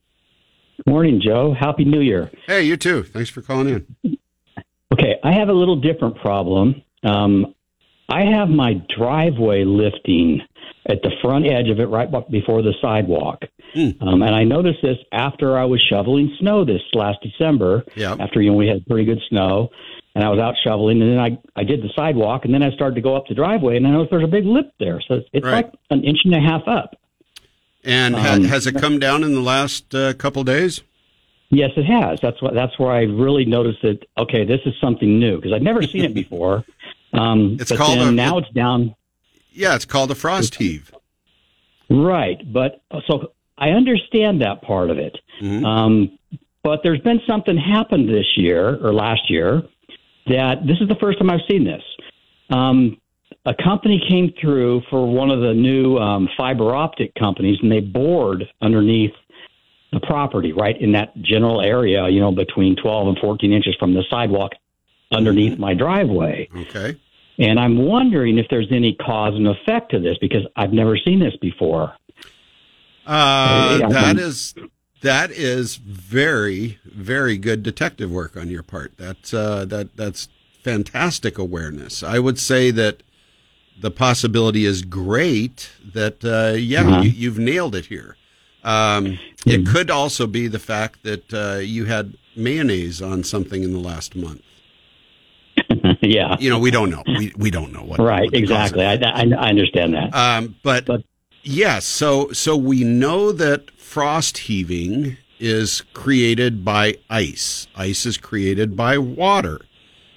Morning, 0.87 1.20
Joe. 1.25 1.55
Happy 1.59 1.85
New 1.85 2.01
Year. 2.01 2.31
Hey, 2.47 2.62
you 2.64 2.77
too. 2.77 3.03
Thanks 3.05 3.31
for 3.31 3.40
calling 3.40 3.68
in. 4.03 4.18
Okay, 4.92 5.14
I 5.25 5.33
have 5.33 5.49
a 5.49 5.53
little 5.53 5.77
different 5.81 6.16
problem. 6.16 6.83
Um, 7.03 7.55
I 8.09 8.25
have 8.27 8.49
my 8.49 8.75
driveway 8.97 9.64
lifting 9.64 10.40
at 10.87 11.01
the 11.03 11.11
front 11.23 11.47
edge 11.47 11.70
of 11.70 11.81
it 11.81 11.87
right 11.87 12.09
before 12.31 12.61
the 12.62 12.75
sidewalk. 12.83 13.40
Mm. 13.75 14.01
Um, 14.03 14.23
and 14.23 14.35
I 14.35 14.44
noticed 14.44 14.81
this 14.83 14.99
after 15.11 15.57
I 15.59 15.64
was 15.64 15.81
shoveling 15.90 16.37
snow 16.38 16.64
this 16.66 16.83
last 16.92 17.18
December. 17.23 17.83
Yep. 17.97 18.20
After 18.20 18.42
you 18.42 18.51
know 18.51 18.57
we 18.57 18.68
had 18.68 18.85
pretty 18.87 19.07
good 19.07 19.20
snow, 19.31 19.70
and 20.14 20.23
I 20.23 20.29
was 20.29 20.38
out 20.38 20.55
shoveling, 20.62 21.01
and 21.01 21.12
then 21.12 21.18
I 21.18 21.38
I 21.57 21.64
did 21.64 21.81
the 21.83 21.88
sidewalk, 21.97 22.44
and 22.44 22.53
then 22.53 22.62
I 22.62 22.70
started 22.73 22.94
to 22.97 23.01
go 23.01 23.16
up 23.16 23.25
the 23.27 23.35
driveway, 23.35 23.79
and 23.79 23.87
I 23.87 23.90
noticed 23.90 24.11
there's 24.11 24.23
a 24.23 24.29
big 24.29 24.44
lip 24.44 24.70
there, 24.79 25.01
so 25.09 25.14
it's, 25.14 25.29
it's 25.33 25.44
Right. 25.47 25.64
like 25.64 25.73
an 25.90 26.05
inch 26.05 26.18
and 26.27 26.35
a 26.35 26.40
half 26.40 26.68
up. 26.68 26.94
And 27.85 28.16
ha- 28.16 28.35
Um, 28.35 28.44
has 28.44 28.66
it 28.66 28.77
come 28.77 28.99
down 28.99 29.23
in 29.23 29.35
the 29.35 29.40
last 29.42 29.94
uh, 29.94 30.14
couple 30.14 30.42
days? 30.44 30.83
Yes, 31.51 31.70
it 31.77 31.85
has. 31.85 32.18
That's 32.23 32.40
what. 32.42 32.55
That's 32.55 32.79
where 32.79 32.90
I 32.90 33.03
really 33.03 33.44
noticed 33.44 33.83
that. 33.83 33.99
Okay, 34.18 34.44
this 34.44 34.61
is 34.66 34.75
something 34.81 35.18
new 35.20 35.37
because 35.37 35.53
I've 35.53 35.62
never 35.62 35.83
seen 35.83 36.05
it 36.05 36.14
before. 36.14 36.64
Um, 37.12 37.59
It's 37.61 37.70
called 37.70 38.01
a- 38.01 38.11
now 38.11 38.38
it's 38.38 38.51
down. 38.51 38.97
Yeah, 39.53 39.77
it's 39.77 39.85
called 39.85 40.11
a 40.11 40.16
frost 40.16 40.57
heave. 40.57 40.90
Right, 41.88 42.38
but 42.53 42.81
so 43.07 43.31
I 43.57 43.68
understand 43.70 44.40
that 44.42 44.62
part 44.62 44.90
of 44.90 44.99
it. 44.99 45.16
Mhm. 45.40 45.64
Um, 45.64 46.18
but 46.64 46.83
there's 46.83 46.99
been 47.03 47.20
something 47.25 47.57
happened 47.57 48.09
this 48.09 48.27
year 48.37 48.79
or 48.85 48.92
last 48.92 49.31
year 49.31 49.62
that 50.27 50.66
this 50.66 50.81
is 50.81 50.88
the 50.88 50.97
first 50.97 51.18
time 51.18 51.31
I've 51.31 51.47
seen 51.49 51.62
this. 51.62 51.85
Um, 52.51 52.97
a 53.46 53.54
company 53.54 54.02
came 54.09 54.33
through 54.40 54.83
for 54.88 55.07
one 55.07 55.30
of 55.30 55.40
the 55.40 55.52
new 55.52 55.98
um, 55.98 56.28
fiber 56.37 56.74
optic 56.74 57.14
companies, 57.14 57.59
and 57.62 57.70
they 57.70 57.80
bored 57.80 58.44
underneath 58.62 59.12
the 59.92 60.00
property, 60.00 60.52
right 60.52 60.80
in 60.80 60.92
that 60.92 61.16
general 61.20 61.61
area, 61.61 62.09
you 62.09 62.20
know, 62.20 62.33
between 62.33 62.74
12 62.76 63.09
and 63.09 63.18
14 63.18 63.52
inches 63.52 63.76
from 63.78 63.94
the 63.94 64.02
sidewalk 64.11 64.52
underneath 65.12 65.59
my 65.59 65.74
driveway. 65.74 66.48
Okay. 66.57 66.98
And 67.38 67.59
I'm 67.59 67.78
wondering 67.78 68.38
if 68.38 68.46
there's 68.48 68.70
any 68.70 68.94
cause 68.94 69.35
and 69.35 69.46
effect 69.46 69.90
to 69.90 70.00
this 70.00 70.16
because 70.20 70.46
I've 70.57 70.72
never 70.72 70.96
seen 70.96 71.20
this 71.20 71.37
before. 71.40 71.94
Uh, 73.07 73.87
that 73.88 74.18
is 74.18 74.54
that 75.02 75.30
is 75.30 75.76
very 75.76 76.78
very 76.85 77.37
good 77.37 77.62
detective 77.62 78.11
work 78.11 78.37
on 78.37 78.48
your 78.48 78.62
part. 78.62 78.96
That's 78.96 79.35
uh, 79.35 79.66
that 79.66 79.96
that's 79.96 80.28
fantastic 80.62 81.37
awareness. 81.37 82.02
I 82.02 82.18
would 82.18 82.38
say 82.38 82.70
that 82.70 83.02
the 83.80 83.90
possibility 83.90 84.64
is 84.64 84.82
great. 84.82 85.70
That 85.94 86.24
uh, 86.24 86.56
yeah, 86.56 86.82
Uh-huh. 86.87 87.00
you, 87.02 87.10
you've 87.10 87.38
nailed 87.38 87.74
it 87.74 87.87
here. 87.87 88.16
Um, 88.62 89.18
it 89.46 89.66
could 89.66 89.90
also 89.90 90.26
be 90.26 90.48
the 90.48 90.58
fact 90.58 91.02
that 91.02 91.34
uh, 91.34 91.58
you 91.58 91.84
had 91.84 92.14
mayonnaise 92.34 93.02
on 93.02 93.22
something 93.22 93.62
in 93.62 93.72
the 93.72 93.78
last 93.78 94.16
month. 94.16 94.40
yeah. 96.00 96.37
You 96.40 96.50
know, 96.50 96.58
we 96.58 96.70
don't 96.70 96.90
know. 96.90 97.02
We 97.06 97.32
we 97.37 97.50
don't 97.50 97.72
know 97.72 97.82
what. 97.82 97.98
Right, 98.00 98.24
what 98.30 98.34
exactly. 98.34 98.84
I, 98.84 98.94
I, 98.94 99.22
I 99.38 99.48
understand 99.50 99.94
that. 99.94 100.14
Um, 100.14 100.56
but, 100.62 100.87
But- 100.87 101.02
yes, 101.42 101.84
so 101.84 102.32
so 102.32 102.56
we 102.56 102.84
know 102.84 103.32
that 103.32 103.70
frost 103.72 104.38
heaving 104.38 105.16
is 105.38 105.82
created 105.92 106.64
by 106.64 106.96
ice. 107.10 107.66
Ice 107.76 108.06
is 108.06 108.16
created 108.16 108.76
by 108.76 108.98
water. 108.98 109.60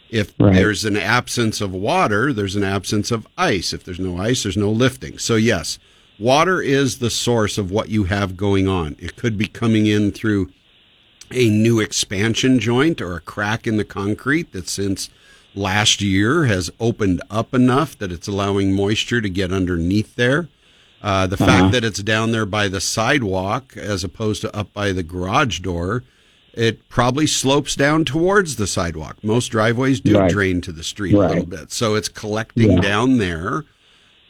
If 0.09 0.33
Right. 0.39 0.53
there's 0.55 0.85
an 0.85 0.95
absence 0.97 1.59
of 1.61 1.73
water, 1.73 2.31
there's 2.33 2.55
an 2.55 2.63
absence 2.63 3.11
of 3.11 3.27
ice. 3.37 3.73
If 3.73 3.83
there's 3.83 3.99
no 3.99 4.17
ice, 4.17 4.43
there's 4.43 4.57
no 4.57 4.71
lifting. 4.71 5.17
So 5.17 5.35
yes, 5.35 5.79
water 6.17 6.61
is 6.61 6.97
the 6.97 7.09
source 7.09 7.57
of 7.57 7.71
what 7.71 7.89
you 7.89 8.05
have 8.05 8.37
going 8.37 8.67
on. 8.67 8.95
It 8.99 9.15
could 9.17 9.37
be 9.37 9.47
coming 9.47 9.85
in 9.85 10.11
through 10.11 10.49
a 11.31 11.49
new 11.49 11.79
expansion 11.81 12.57
joint 12.59 13.01
or 13.01 13.15
a 13.17 13.19
crack 13.21 13.67
in 13.67 13.75
the 13.75 13.83
concrete 13.83 14.53
that 14.53 14.69
since 14.69 15.09
last 15.53 16.01
year 16.01 16.45
has 16.45 16.69
opened 16.79 17.21
up 17.29 17.53
enough 17.53 17.97
that 17.97 18.11
it's 18.11 18.27
allowing 18.27 18.73
moisture 18.73 19.19
to 19.19 19.29
get 19.29 19.51
underneath 19.51 20.15
there. 20.15 20.47
Uh, 21.01 21.27
the 21.27 21.35
Uh-huh. 21.35 21.45
fact 21.45 21.71
that 21.73 21.83
it's 21.83 22.01
down 22.01 22.31
there 22.31 22.45
by 22.45 22.67
the 22.69 22.79
sidewalk 22.81 23.75
as 23.75 24.03
opposed 24.03 24.41
to 24.41 24.55
up 24.55 24.71
by 24.73 24.91
the 24.93 25.03
garage 25.03 25.59
door, 25.59 26.03
it 26.57 26.89
probably 26.89 27.27
slopes 27.27 27.75
down 27.75 28.03
towards 28.03 28.55
the 28.55 28.65
sidewalk. 28.67 29.17
Most 29.23 29.49
driveways 29.49 29.99
do 29.99 30.17
Right. 30.17 30.31
drain 30.31 30.59
to 30.61 30.71
the 30.71 30.83
street 30.83 31.13
a 31.13 31.19
little 31.19 31.45
bit. 31.45 31.71
So 31.71 31.93
it's 31.95 32.09
collecting 32.09 32.71
Yeah. 32.73 32.81
down 32.81 33.17
there. 33.19 33.65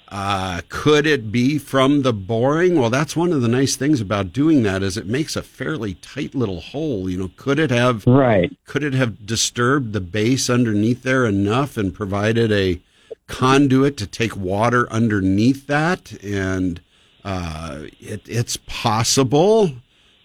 Uh, 0.10 0.62
could 0.70 1.06
it 1.06 1.32
be 1.32 1.58
from 1.58 2.02
the 2.02 2.14
boring? 2.14 2.80
Well, 2.80 2.90
that's 2.90 3.16
one 3.16 3.34
of 3.34 3.42
the 3.42 3.48
nice 3.50 3.76
things 3.76 4.00
about 4.00 4.32
doing 4.32 4.64
that 4.64 4.82
is 4.84 4.96
it 4.96 5.06
makes 5.06 5.36
a 5.36 5.42
fairly 5.42 5.96
tight 5.96 6.34
little 6.36 6.62
hole. 6.62 7.10
You 7.10 7.18
know, 7.18 7.32
could 7.36 7.60
it 7.60 7.72
have 7.72 8.06
right. 8.08 8.56
could 8.66 8.84
it 8.84 8.94
have 8.94 9.26
disturbed 9.26 9.92
the 9.94 10.00
base 10.00 10.50
underneath 10.50 11.04
there 11.04 11.26
enough 11.26 11.76
and 11.78 11.94
provided 11.94 12.52
a 12.54 12.80
conduit 13.28 13.98
to 13.98 14.08
take 14.08 14.38
water 14.38 14.88
underneath 14.92 15.68
that, 15.68 16.14
and 16.24 16.80
uh, 17.26 17.80
it, 18.00 18.22
it's 18.26 18.58
possible. 18.66 19.72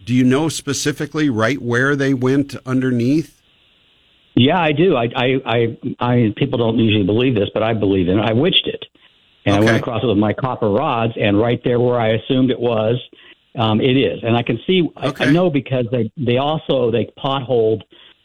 Do 0.04 0.14
you 0.14 0.24
know 0.24 0.48
specifically 0.48 1.30
right 1.30 1.60
where 1.60 1.94
they 1.96 2.14
went 2.14 2.56
underneath? 2.66 3.40
Yeah, 4.34 4.58
I 4.60 4.72
do. 4.72 4.96
I, 4.96 5.08
I, 5.14 5.26
I, 5.44 5.78
I, 6.00 6.34
people 6.36 6.58
don't 6.58 6.78
usually 6.78 7.04
believe 7.04 7.34
this, 7.34 7.50
but 7.52 7.62
I 7.62 7.74
believe 7.74 8.08
in 8.08 8.18
it. 8.18 8.22
I 8.22 8.32
witched 8.32 8.66
it. 8.66 8.84
And 9.44 9.56
Okay. 9.56 9.62
I 9.62 9.64
went 9.72 9.76
across 9.80 10.02
it 10.02 10.06
with 10.06 10.18
my 10.18 10.32
copper 10.32 10.70
rods, 10.70 11.12
and 11.20 11.38
right 11.38 11.60
there 11.64 11.80
where 11.80 12.00
I 12.00 12.10
assumed 12.10 12.50
it 12.50 12.58
was, 12.60 12.96
um, 13.58 13.80
it 13.80 13.96
is. 13.96 14.20
And 14.22 14.36
I 14.36 14.42
can 14.42 14.58
see, 14.66 14.88
I, 14.96 15.08
Okay. 15.08 15.26
I 15.26 15.32
know 15.32 15.50
because 15.50 15.86
they, 15.92 16.10
they 16.16 16.38
also, 16.38 16.90
they 16.90 17.12
potholed 17.18 17.82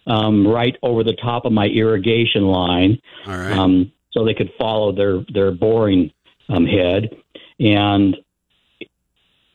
um, 0.08 0.48
right 0.48 0.76
over 0.84 1.04
the 1.04 1.14
top 1.22 1.46
of 1.46 1.52
my 1.52 1.66
irrigation 1.66 2.44
line. 2.44 3.00
All 3.26 3.34
right. 3.38 3.52
um, 3.52 3.92
so 4.12 4.24
they 4.26 4.34
could 4.34 4.52
follow 4.58 4.92
their 4.92 5.24
their 5.32 5.52
boring 5.52 6.12
um, 6.50 6.66
head, 6.66 7.10
and 7.60 8.16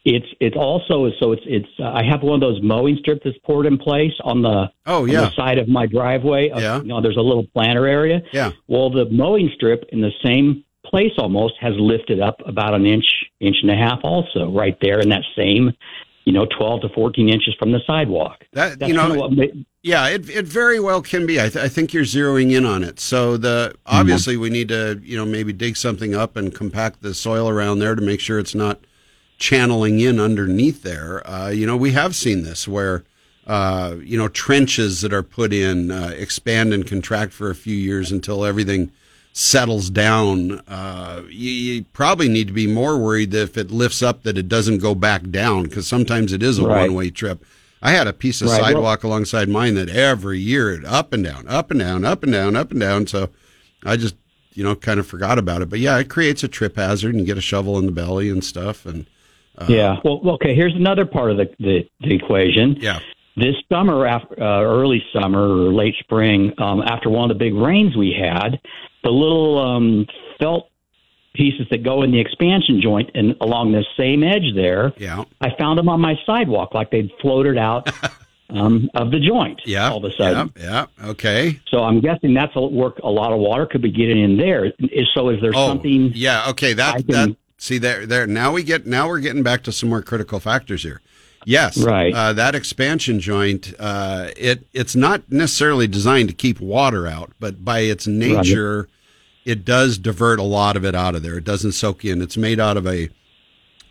it's 0.04 0.26
it's 0.40 0.56
also 0.56 1.10
so 1.20 1.32
it's 1.32 1.42
it's 1.46 1.68
uh, 1.78 1.90
I 1.92 2.02
have 2.04 2.22
one 2.22 2.34
of 2.34 2.40
those 2.40 2.60
mowing 2.62 2.96
strips 2.98 3.22
that's 3.24 3.38
poured 3.44 3.66
in 3.66 3.78
place 3.78 4.12
on 4.24 4.42
the 4.42 4.70
oh 4.86 5.04
yeah, 5.04 5.22
the 5.22 5.30
side 5.32 5.58
of 5.58 5.68
my 5.68 5.86
driveway. 5.86 6.50
Uh, 6.50 6.58
Yeah. 6.60 6.78
you 6.80 6.88
know, 6.88 7.00
there's 7.00 7.16
a 7.16 7.20
little 7.22 7.46
planter 7.54 7.86
area. 7.86 8.22
yeah. 8.32 8.50
Well, 8.66 8.90
the 8.90 9.06
mowing 9.10 9.50
strip 9.54 9.84
in 9.90 10.00
the 10.00 10.10
same 10.24 10.64
place 10.84 11.12
almost 11.18 11.54
has 11.60 11.74
lifted 11.78 12.20
up 12.20 12.36
about 12.46 12.74
an 12.74 12.84
inch, 12.84 13.06
inch 13.40 13.56
and 13.62 13.70
a 13.70 13.76
half, 13.76 14.00
also 14.02 14.50
right 14.50 14.76
there 14.82 14.98
in 15.00 15.08
that 15.10 15.22
same, 15.36 15.72
you 16.24 16.32
know, 16.32 16.46
12 16.58 16.82
to 16.82 16.88
14 16.90 17.28
inches 17.28 17.54
from 17.58 17.70
the 17.72 17.80
sidewalk. 17.86 18.44
That 18.52 18.78
That's 18.80 18.88
you 18.88 18.94
know, 18.94 19.02
kind 19.02 19.12
of 19.12 19.18
what 19.18 19.32
ma- 19.32 19.62
Yeah, 19.82 20.08
it 20.08 20.28
it 20.28 20.46
very 20.46 20.80
well 20.80 21.00
can 21.00 21.24
be. 21.26 21.38
I, 21.40 21.48
th- 21.48 21.64
I 21.64 21.68
think 21.68 21.94
you're 21.94 22.02
zeroing 22.04 22.50
in 22.52 22.66
on 22.66 22.82
it. 22.82 22.98
So 22.98 23.36
the 23.36 23.74
obviously 23.86 24.36
we 24.36 24.50
need 24.50 24.68
to 24.68 25.00
you 25.02 25.16
know 25.16 25.24
maybe 25.24 25.52
dig 25.52 25.76
something 25.76 26.12
up 26.14 26.36
and 26.36 26.52
compact 26.52 27.02
the 27.02 27.14
soil 27.14 27.48
around 27.48 27.78
there 27.78 27.94
to 27.94 28.02
make 28.02 28.18
sure 28.20 28.40
it's 28.40 28.54
not 28.54 28.80
channeling 29.46 29.98
in 29.98 30.20
underneath 30.20 30.82
there. 30.84 31.28
Uh, 31.28 31.48
you 31.48 31.66
know, 31.66 31.76
we 31.76 31.90
have 31.90 32.14
seen 32.14 32.44
this 32.44 32.68
where 32.68 33.02
uh, 33.48 33.96
you 34.02 34.16
know 34.16 34.28
trenches 34.28 35.00
that 35.00 35.12
are 35.12 35.22
put 35.24 35.52
in 35.52 35.90
uh, 35.90 36.12
expand 36.16 36.72
and 36.72 36.86
contract 36.86 37.32
for 37.32 37.50
a 37.50 37.54
few 37.54 37.74
years 37.76 38.12
until 38.12 38.44
everything 38.44 38.92
settles 39.32 39.90
down. 39.90 40.60
Uh, 40.68 41.22
you, 41.28 41.50
you 41.50 41.84
probably 41.92 42.28
need 42.28 42.46
to 42.46 42.52
be 42.52 42.68
more 42.68 42.96
worried 42.98 43.32
that 43.32 43.42
if 43.42 43.56
it 43.58 43.70
lifts 43.72 44.00
up 44.00 44.22
that 44.22 44.38
it 44.38 44.48
doesn't 44.48 44.78
go 44.78 44.94
back 44.94 45.28
down 45.30 45.64
because 45.64 45.88
sometimes 45.88 46.32
it 46.32 46.42
is 46.42 46.58
a 46.58 46.64
Right. 46.66 46.82
one 46.82 46.94
way 46.94 47.10
trip. 47.10 47.44
I 47.82 47.90
had 47.90 48.06
a 48.06 48.12
piece 48.12 48.40
of 48.42 48.48
Right, 48.48 48.60
well- 48.60 48.64
sidewalk 48.70 49.02
alongside 49.02 49.48
mine 49.48 49.74
that 49.74 49.88
every 49.88 50.38
year 50.38 50.72
it 50.72 50.84
up 50.84 51.12
and 51.12 51.24
down, 51.24 51.48
up 51.48 51.72
and 51.72 51.80
down, 51.80 52.04
up 52.04 52.22
and 52.22 52.32
down, 52.32 52.54
up 52.54 52.70
and 52.70 52.78
down. 52.78 53.08
So 53.08 53.30
I 53.84 53.96
just, 53.96 54.14
you 54.54 54.62
know, 54.62 54.76
kind 54.76 55.00
of 55.00 55.06
forgot 55.08 55.36
about 55.38 55.62
it. 55.62 55.68
But 55.70 55.80
yeah, 55.80 55.98
it 55.98 56.08
creates 56.08 56.44
a 56.44 56.48
trip 56.48 56.76
hazard 56.76 57.10
and 57.14 57.20
you 57.20 57.26
get 57.26 57.38
a 57.38 57.40
shovel 57.40 57.76
in 57.80 57.86
the 57.86 57.92
belly 57.92 58.30
and 58.30 58.44
stuff. 58.44 58.86
And 58.86 59.06
yeah. 59.68 59.98
Well, 60.04 60.20
okay. 60.34 60.54
Here's 60.54 60.74
another 60.74 61.06
part 61.06 61.30
of 61.30 61.36
the 61.36 61.50
the, 61.58 61.88
the 62.00 62.14
equation. 62.14 62.76
yeah, 62.80 63.00
this 63.36 63.54
summer, 63.70 64.06
after, 64.06 64.42
uh, 64.42 64.62
early 64.62 65.02
summer 65.12 65.40
or 65.42 65.72
late 65.72 65.94
spring, 66.00 66.52
um, 66.58 66.82
after 66.82 67.08
one 67.10 67.30
of 67.30 67.38
the 67.38 67.44
big 67.44 67.54
rains 67.54 67.96
we 67.96 68.12
had, 68.12 68.60
the 69.04 69.10
little 69.10 69.58
um, 69.58 70.06
felt 70.38 70.68
pieces 71.34 71.66
that 71.70 71.82
go 71.82 72.02
in 72.02 72.10
the 72.10 72.20
expansion 72.20 72.78
joint 72.82 73.10
and 73.14 73.34
along 73.40 73.72
this 73.72 73.86
same 73.96 74.22
edge 74.22 74.54
there, 74.54 74.92
yeah, 74.98 75.24
I 75.40 75.48
found 75.58 75.78
them 75.78 75.88
on 75.88 75.98
my 76.00 76.14
sidewalk, 76.26 76.74
like 76.74 76.90
they'd 76.90 77.10
floated 77.22 77.56
out 77.56 77.88
um, 78.50 78.90
of 78.94 79.10
the 79.10 79.18
joint. 79.18 79.62
yeah. 79.64 79.88
all 79.90 80.04
of 80.04 80.12
a 80.12 80.14
sudden. 80.14 80.52
Yeah, 80.60 80.86
yeah. 81.00 81.08
Okay. 81.08 81.58
So 81.68 81.84
I'm 81.84 82.00
guessing 82.00 82.34
that's 82.34 82.52
a 82.54 82.60
work. 82.60 82.98
A 83.02 83.08
lot 83.10 83.32
of 83.32 83.38
water 83.38 83.64
could 83.64 83.80
be 83.80 83.90
getting 83.90 84.22
in 84.22 84.36
there. 84.36 84.66
Is- 84.78 85.08
So 85.14 85.30
is 85.30 85.40
there 85.40 85.52
Oh, 85.54 85.68
something? 85.68 86.12
yeah. 86.14 86.50
Okay. 86.50 86.74
That, 86.74 86.96
can- 87.06 87.06
that, 87.06 87.36
see 87.62 87.78
there, 87.78 88.06
there, 88.06 88.26
now 88.26 88.52
we 88.52 88.64
get, 88.64 88.86
now 88.86 89.06
we're 89.08 89.20
getting 89.20 89.44
back 89.44 89.62
to 89.62 89.72
some 89.72 89.88
more 89.88 90.02
critical 90.02 90.40
factors 90.40 90.82
here. 90.82 91.00
Yes. 91.44 91.78
Right. 91.78 92.12
Uh, 92.12 92.32
that 92.32 92.54
expansion 92.54 93.20
joint, 93.20 93.72
uh, 93.78 94.30
it, 94.36 94.66
it's 94.72 94.96
not 94.96 95.30
necessarily 95.30 95.86
designed 95.86 96.28
to 96.28 96.34
keep 96.34 96.60
water 96.60 97.06
out, 97.06 97.32
but 97.38 97.64
by 97.64 97.80
its 97.80 98.06
nature, 98.06 98.88
it 99.44 99.64
does 99.64 99.98
divert 99.98 100.38
a 100.38 100.44
lot 100.44 100.76
of 100.76 100.84
it 100.84 100.94
out 100.94 101.14
of 101.14 101.22
there. 101.22 101.38
It 101.38 101.44
doesn't 101.44 101.72
soak 101.72 102.04
in. 102.04 102.20
It's 102.20 102.36
made 102.36 102.58
out 102.60 102.76
of 102.76 102.86
a 102.86 103.10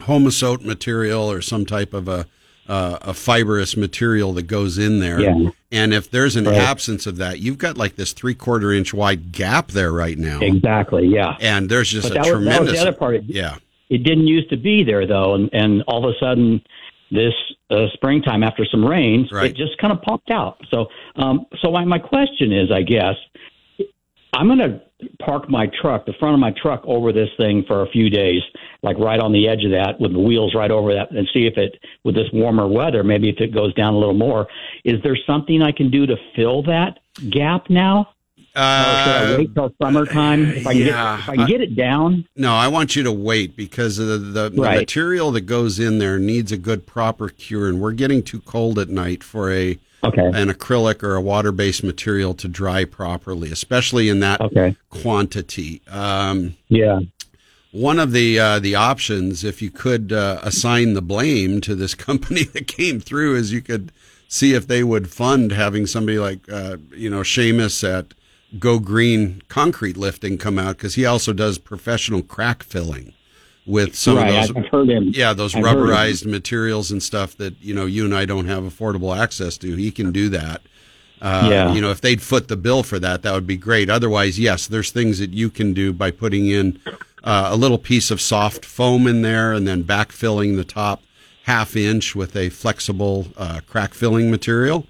Homasote 0.01 0.63
material 0.63 1.31
or 1.31 1.41
some 1.41 1.65
type 1.65 1.93
of 1.93 2.07
a, 2.07 2.25
uh, 2.71 2.97
a 3.01 3.13
fibrous 3.13 3.75
material 3.75 4.31
that 4.33 4.43
goes 4.47 4.77
in 4.77 4.99
there. 4.99 5.19
Yeah. 5.19 5.49
And 5.73 5.93
if 5.93 6.09
there's 6.09 6.35
an 6.37 6.45
Right. 6.45 6.55
absence 6.57 7.05
of 7.05 7.17
that, 7.17 7.39
you've 7.39 7.57
got 7.57 7.77
like 7.77 7.95
this 7.97 8.13
three 8.13 8.33
quarter 8.35 8.71
inch 8.71 8.93
wide 8.93 9.31
gap 9.33 9.71
there 9.71 9.91
right 9.91 10.17
now. 10.17 10.39
Exactly. 10.41 11.07
Yeah. 11.07 11.35
And 11.41 11.67
there's 11.69 11.89
just 11.91 12.07
But 12.07 12.11
a 12.11 12.13
that 12.15 12.21
was, 12.21 12.29
that 12.29 12.35
was 12.35 12.45
tremendous. 12.69 12.73
the 12.81 12.87
other 12.87 12.97
part. 12.97 13.15
It, 13.15 13.23
yeah. 13.27 13.55
it 13.89 14.03
didn't 14.03 14.27
used 14.27 14.49
to 14.51 14.57
be 14.57 14.83
there 14.83 15.05
though, 15.05 15.35
and 15.35 15.49
and 15.51 15.83
all 15.87 16.07
of 16.07 16.15
a 16.15 16.17
sudden, 16.19 16.61
this 17.11 17.33
uh, 17.69 17.87
springtime 17.93 18.41
after 18.43 18.63
some 18.65 18.85
rains, 18.85 19.29
Right. 19.33 19.49
it 19.51 19.57
just 19.57 19.77
kind 19.77 19.91
of 19.91 20.01
popped 20.01 20.31
out. 20.31 20.61
So, 20.71 20.87
um, 21.17 21.45
so 21.61 21.71
my 21.71 21.83
my 21.83 21.99
question 21.99 22.53
is, 22.53 22.71
I 22.71 22.83
guess, 22.83 23.15
I'm 24.33 24.47
going 24.47 24.59
to 24.59 24.81
park 25.19 25.49
my 25.49 25.67
truck, 25.81 26.05
the 26.05 26.13
front 26.13 26.33
of 26.33 26.39
my 26.39 26.51
truck, 26.51 26.81
over 26.85 27.11
this 27.11 27.29
thing 27.37 27.63
for 27.67 27.81
a 27.83 27.87
few 27.89 28.09
days, 28.09 28.41
like 28.83 28.97
right 28.97 29.19
on 29.19 29.31
the 29.31 29.47
edge 29.47 29.63
of 29.63 29.71
that, 29.71 29.99
with 29.99 30.13
the 30.13 30.19
wheels 30.19 30.53
right 30.55 30.71
over 30.71 30.93
that, 30.93 31.11
and 31.11 31.27
see 31.33 31.45
if 31.45 31.57
it, 31.57 31.79
with 32.03 32.15
this 32.15 32.27
warmer 32.33 32.67
weather, 32.67 33.03
maybe 33.03 33.29
if 33.29 33.39
it 33.39 33.53
goes 33.53 33.73
down 33.73 33.93
a 33.93 33.97
little 33.97 34.13
more. 34.13 34.47
Is 34.83 35.01
there 35.03 35.17
something 35.27 35.61
I 35.61 35.71
can 35.71 35.89
do 35.91 36.05
to 36.05 36.15
fill 36.35 36.63
that 36.63 36.99
gap 37.29 37.69
now? 37.69 38.09
Or 38.53 38.59
should 38.59 38.63
I 38.63 39.33
Uh, 39.33 39.37
wait 39.37 39.55
till 39.55 39.73
summertime? 39.81 40.45
If 40.47 40.67
I 40.67 40.73
can, 40.73 40.81
yeah. 40.81 40.85
get, 41.15 41.19
if 41.23 41.29
I 41.29 41.35
can 41.37 41.47
get 41.47 41.61
it 41.61 41.75
down, 41.75 42.25
no, 42.35 42.53
I 42.53 42.67
want 42.67 42.97
you 42.97 43.03
to 43.03 43.11
wait 43.11 43.55
because 43.55 43.95
the, 43.95 44.03
the, 44.17 44.49
the 44.49 44.61
Right. 44.61 44.79
material 44.79 45.31
that 45.31 45.41
goes 45.41 45.79
in 45.79 45.99
there 45.99 46.19
needs 46.19 46.51
a 46.51 46.57
good 46.57 46.85
proper 46.85 47.29
cure, 47.29 47.69
and 47.69 47.79
we're 47.79 47.93
getting 47.93 48.21
too 48.21 48.41
cold 48.41 48.77
at 48.77 48.89
night 48.89 49.23
for 49.23 49.51
a 49.53 49.77
okay. 50.03 50.25
an 50.33 50.49
acrylic 50.49 51.03
or 51.03 51.15
a 51.15 51.21
water 51.21 51.51
based 51.51 51.83
material 51.83 52.33
to 52.35 52.47
dry 52.47 52.85
properly, 52.85 53.51
especially 53.51 54.09
in 54.09 54.19
that 54.21 54.41
Okay. 54.41 54.75
quantity. 54.89 55.81
Um, 55.89 56.55
Yeah. 56.69 56.99
one 57.71 57.99
of 57.99 58.11
the 58.11 58.39
uh, 58.39 58.59
the 58.59 58.75
options, 58.75 59.43
if 59.43 59.61
you 59.61 59.69
could 59.71 60.11
uh, 60.11 60.39
assign 60.43 60.93
the 60.93 61.01
blame 61.01 61.61
to 61.61 61.75
this 61.75 61.95
company 62.07 62.43
that 62.43 62.67
came 62.67 62.99
through, 62.99 63.35
is 63.35 63.53
you 63.53 63.61
could 63.61 63.91
see 64.27 64.53
if 64.53 64.67
they 64.67 64.83
would 64.83 65.09
fund 65.09 65.51
having 65.51 65.85
somebody 65.85 66.19
like 66.19 66.39
uh, 66.51 66.77
you 66.93 67.09
know 67.09 67.21
Seamus 67.21 67.83
at 67.87 68.13
Go 68.59 68.79
Green 68.79 69.41
Concrete 69.47 69.95
Lifting 69.97 70.37
come 70.37 70.59
out 70.59 70.77
because 70.77 70.95
he 70.95 71.05
also 71.05 71.31
does 71.33 71.57
professional 71.57 72.21
crack 72.21 72.63
filling 72.63 73.13
with 73.65 73.95
some 73.95 74.17
right. 74.17 74.29
of 74.29 74.53
those. 74.53 74.63
I've 74.65 74.71
heard 74.71 74.89
him. 74.89 75.11
Yeah, 75.15 75.33
those 75.33 75.55
I've 75.55 75.63
rubberized 75.63 76.25
materials 76.25 76.91
and 76.91 77.01
stuff 77.01 77.37
that 77.37 77.55
you 77.61 77.73
know 77.73 77.85
you 77.85 78.05
and 78.05 78.15
I 78.15 78.25
don't 78.25 78.47
have 78.47 78.63
affordable 78.63 79.15
access 79.17 79.57
to. 79.59 79.75
He 79.75 79.91
can 79.91 80.11
do 80.11 80.29
that. 80.29 80.61
Uh, 81.21 81.47
Yeah. 81.51 81.73
You 81.73 81.81
know, 81.81 81.91
if 81.91 82.01
they'd 82.01 82.21
foot 82.21 82.47
the 82.47 82.57
bill 82.57 82.81
for 82.83 82.97
that, 82.99 83.21
that 83.21 83.33
would 83.33 83.45
be 83.47 83.57
great. 83.57 83.89
Otherwise, 83.89 84.39
yes, 84.39 84.65
there's 84.67 84.89
things 84.91 85.19
that 85.19 85.31
you 85.31 85.49
can 85.51 85.73
do 85.73 85.93
by 85.93 86.09
putting 86.11 86.47
in 86.47 86.79
uh, 87.23 87.49
a 87.51 87.55
little 87.55 87.77
piece 87.77 88.09
of 88.09 88.19
soft 88.19 88.65
foam 88.65 89.05
in 89.05 89.21
there 89.21 89.53
and 89.53 89.67
then 89.67 89.83
backfilling 89.83 90.55
the 90.55 90.63
top 90.63 91.03
half 91.43 91.75
inch 91.75 92.15
with 92.15 92.35
a 92.35 92.49
flexible 92.49 93.27
uh, 93.37 93.59
crack 93.67 93.93
filling 93.93 94.31
material 94.31 94.87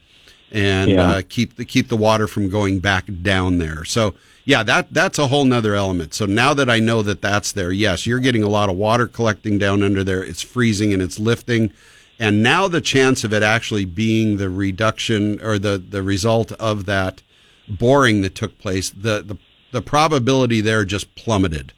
and 0.52 0.92
Yeah. 0.92 1.10
uh, 1.10 1.22
keep 1.28 1.56
the 1.58 1.66
keep 1.66 1.90
the 1.90 1.98
water 1.98 2.28
from 2.28 2.50
going 2.50 2.80
back 2.80 3.06
down 3.22 3.58
there. 3.58 3.84
So 3.84 4.14
yeah, 4.45 4.63
that 4.63 4.93
that's 4.93 5.19
a 5.19 5.27
whole 5.27 5.45
nother 5.45 5.75
element. 5.75 6.13
So 6.13 6.25
now 6.25 6.54
that 6.54 6.69
I 6.69 6.80
know 6.80 7.01
that 7.04 7.21
that's 7.21 7.51
there, 7.51 7.71
yes, 7.71 8.06
you're 8.06 8.19
getting 8.19 8.43
a 8.43 8.49
lot 8.49 8.69
of 8.69 8.75
water 8.75 9.08
collecting 9.08 9.58
down 9.58 9.84
under 9.84 10.04
there. 10.04 10.23
It's 10.23 10.41
freezing 10.41 10.93
and 10.93 11.01
it's 11.01 11.19
lifting. 11.19 11.71
And 12.19 12.43
now 12.43 12.67
the 12.67 12.82
chance 12.82 13.23
of 13.23 13.34
it 13.34 13.41
actually 13.43 13.86
being 13.86 14.38
the 14.38 14.49
reduction 14.49 15.41
or 15.41 15.58
the, 15.58 15.77
the 15.80 16.04
result 16.04 16.51
of 16.54 16.86
that 16.86 17.23
boring 17.67 18.21
that 18.21 18.36
took 18.36 18.60
place, 18.60 18.91
the, 18.91 19.23
the, 19.23 19.38
the 19.71 19.82
probability 19.82 20.62
there 20.62 20.86
just 20.86 21.15
plummeted. 21.15 21.73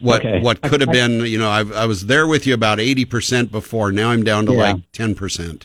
What 0.00 0.20
Okay. 0.24 0.40
what 0.40 0.60
could 0.62 0.80
have 0.82 0.92
been, 0.92 1.20
you 1.26 1.38
know, 1.38 1.48
I, 1.50 1.60
I 1.60 1.86
was 1.86 2.06
there 2.06 2.26
with 2.26 2.46
you 2.46 2.52
about 2.54 2.78
eighty 2.80 3.04
percent 3.06 3.50
before. 3.50 3.90
Now 3.92 4.10
I'm 4.10 4.22
down 4.24 4.44
to 4.46 4.52
Yeah. 4.52 4.58
like 4.72 4.92
ten 4.92 5.14
percent. 5.14 5.64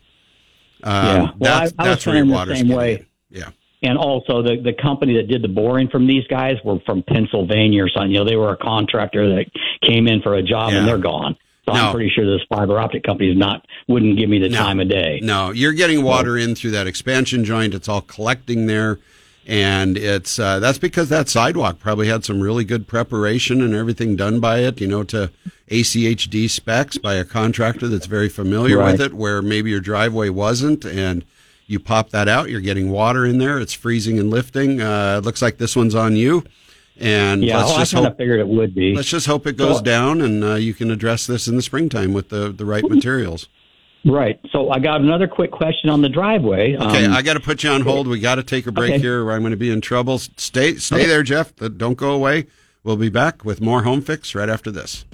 Um, 0.83 0.93
Yeah. 1.05 1.19
Well, 1.21 1.33
that's 1.39 1.73
I- 1.77 1.83
I 1.83 1.89
was 1.89 1.97
that's 1.97 2.05
where 2.05 2.15
feeling 2.15 2.29
your 2.29 2.45
the 2.45 2.55
same 2.55 2.67
way. 2.69 2.93
in. 2.95 3.05
Yeah. 3.29 3.49
And 3.83 3.97
also, 3.97 4.43
the 4.43 4.57
the 4.63 4.73
company 4.73 5.15
that 5.17 5.27
did 5.27 5.41
the 5.41 5.47
boring 5.47 5.87
from 5.89 6.05
these 6.05 6.25
guys 6.27 6.57
were 6.63 6.79
from 6.85 7.01
Pennsylvania 7.03 7.83
or 7.83 7.89
something. 7.89 8.11
You 8.11 8.19
know, 8.19 8.25
they 8.25 8.35
were 8.35 8.51
a 8.51 8.57
contractor 8.57 9.27
that 9.35 9.45
came 9.83 10.07
in 10.07 10.21
for 10.21 10.35
a 10.35 10.43
job 10.43 10.71
Yeah. 10.71 10.79
and 10.79 10.87
they're 10.87 10.97
gone. 10.99 11.35
So 11.67 11.73
No. 11.73 11.79
I'm 11.87 11.93
pretty 11.93 12.09
sure 12.13 12.25
this 12.25 12.45
fiber 12.49 12.79
optic 12.79 13.03
company 13.03 13.31
is 13.31 13.37
not 13.37 13.65
wouldn't 13.87 14.17
give 14.19 14.29
me 14.29 14.37
the 14.39 14.49
No. 14.49 14.57
time 14.57 14.79
of 14.79 14.87
day. 14.89 15.19
No, 15.23 15.51
you're 15.51 15.73
getting 15.73 16.03
water 16.03 16.37
in 16.37 16.53
through 16.55 16.71
that 16.71 16.85
expansion 16.87 17.43
joint. 17.43 17.73
It's 17.73 17.87
all 17.89 18.01
collecting 18.01 18.67
there, 18.67 18.99
and 19.47 19.97
it's 19.97 20.37
uh, 20.37 20.59
that's 20.59 20.77
because 20.77 21.09
that 21.09 21.27
sidewalk 21.27 21.79
probably 21.79 22.07
had 22.07 22.23
some 22.23 22.39
really 22.39 22.63
good 22.63 22.87
preparation 22.87 23.61
and 23.63 23.73
everything 23.73 24.15
done 24.15 24.39
by 24.39 24.59
it. 24.59 24.79
You 24.79 24.87
know, 24.87 25.03
to 25.05 25.31
ACHD 25.71 26.47
specs 26.49 26.97
by 26.99 27.15
a 27.15 27.23
contractor 27.23 27.87
that's 27.87 28.05
very 28.07 28.29
familiar 28.29 28.77
Right. 28.77 28.91
with 28.91 29.01
it. 29.01 29.13
Where 29.15 29.41
maybe 29.41 29.71
your 29.71 29.79
driveway 29.79 30.29
wasn't, 30.29 30.85
and 30.85 31.23
you 31.71 31.79
pop 31.79 32.10
that 32.12 32.27
out, 32.27 32.49
you're 32.49 32.62
getting 32.62 32.91
water 32.91 33.25
in 33.25 33.38
there. 33.38 33.60
It's 33.60 33.73
freezing 33.73 34.19
and 34.19 34.29
lifting. 34.29 34.81
Uh, 34.81 35.17
it 35.19 35.25
looks 35.25 35.41
like 35.41 35.57
this 35.57 35.75
one's 35.75 35.95
on 35.95 36.15
you. 36.15 36.43
And 36.99 37.43
Yeah, 37.43 37.57
let's 37.57 37.69
well, 37.69 37.77
I 37.77 37.81
just 37.81 37.93
kind 37.93 38.05
hope 38.05 38.12
of 38.13 38.17
figured 38.17 38.39
it 38.39 38.47
would 38.47 38.75
be. 38.75 38.93
let's 38.95 39.10
just 39.10 39.25
hope 39.25 39.47
it 39.47 39.57
goes 39.57 39.77
So- 39.77 39.84
down, 39.84 40.21
and 40.21 40.43
uh, 40.43 40.53
you 40.55 40.73
can 40.73 40.91
address 40.91 41.25
this 41.25 41.47
in 41.47 41.55
the 41.55 41.62
springtime 41.62 42.13
with 42.13 42.29
the 42.29 42.49
the 42.51 42.65
right 42.65 42.88
materials. 42.88 43.47
Right. 44.03 44.39
So 44.51 44.71
I 44.71 44.79
got 44.79 45.01
another 45.01 45.27
quick 45.27 45.51
question 45.51 45.89
on 45.89 46.01
the 46.01 46.10
driveway. 46.10 46.75
Okay, 46.75 47.05
Um, 47.05 47.13
I 47.13 47.21
got 47.21 47.34
to 47.36 47.39
put 47.39 47.63
you 47.63 47.69
on 47.69 47.81
hold. 47.81 48.07
We 48.07 48.19
got 48.19 48.36
to 48.36 48.43
take 48.43 48.65
a 48.67 48.71
break 48.71 48.93
Okay. 48.93 48.99
here, 49.01 49.23
or 49.23 49.31
I'm 49.31 49.41
going 49.41 49.51
to 49.51 49.57
be 49.57 49.69
in 49.71 49.79
trouble. 49.79 50.17
Stay 50.17 50.75
stay 50.75 50.95
Okay. 50.97 51.05
there, 51.07 51.23
Jeff. 51.23 51.53
Don't 51.55 51.97
go 51.97 52.12
away. 52.12 52.47
We'll 52.84 52.97
be 52.97 53.10
back 53.10 53.45
with 53.45 53.62
more 53.62 53.84
home 53.84 54.01
fix 54.01 54.34
right 54.36 54.49
after 54.49 54.71
this. 54.71 55.05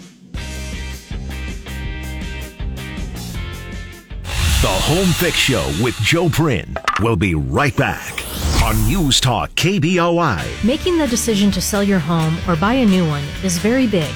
The 4.64 4.68
Home 4.68 5.10
Fix 5.10 5.38
Show 5.38 5.72
with 5.84 5.94
Joe 5.98 6.30
Prin 6.30 6.76
will 7.00 7.16
be 7.16 7.36
right 7.36 7.78
back 7.78 8.26
on 8.64 8.88
News 8.88 9.22
Talk 9.22 9.52
KBOI. 9.52 10.66
Making 10.66 10.98
the 10.98 11.06
decision 11.06 11.52
to 11.52 11.62
sell 11.62 11.84
your 11.84 12.00
home 12.00 12.40
or 12.48 12.56
buy 12.56 12.74
a 12.74 12.84
new 12.84 13.08
one 13.08 13.24
is 13.44 13.60
very 13.60 13.86
big. 13.86 14.12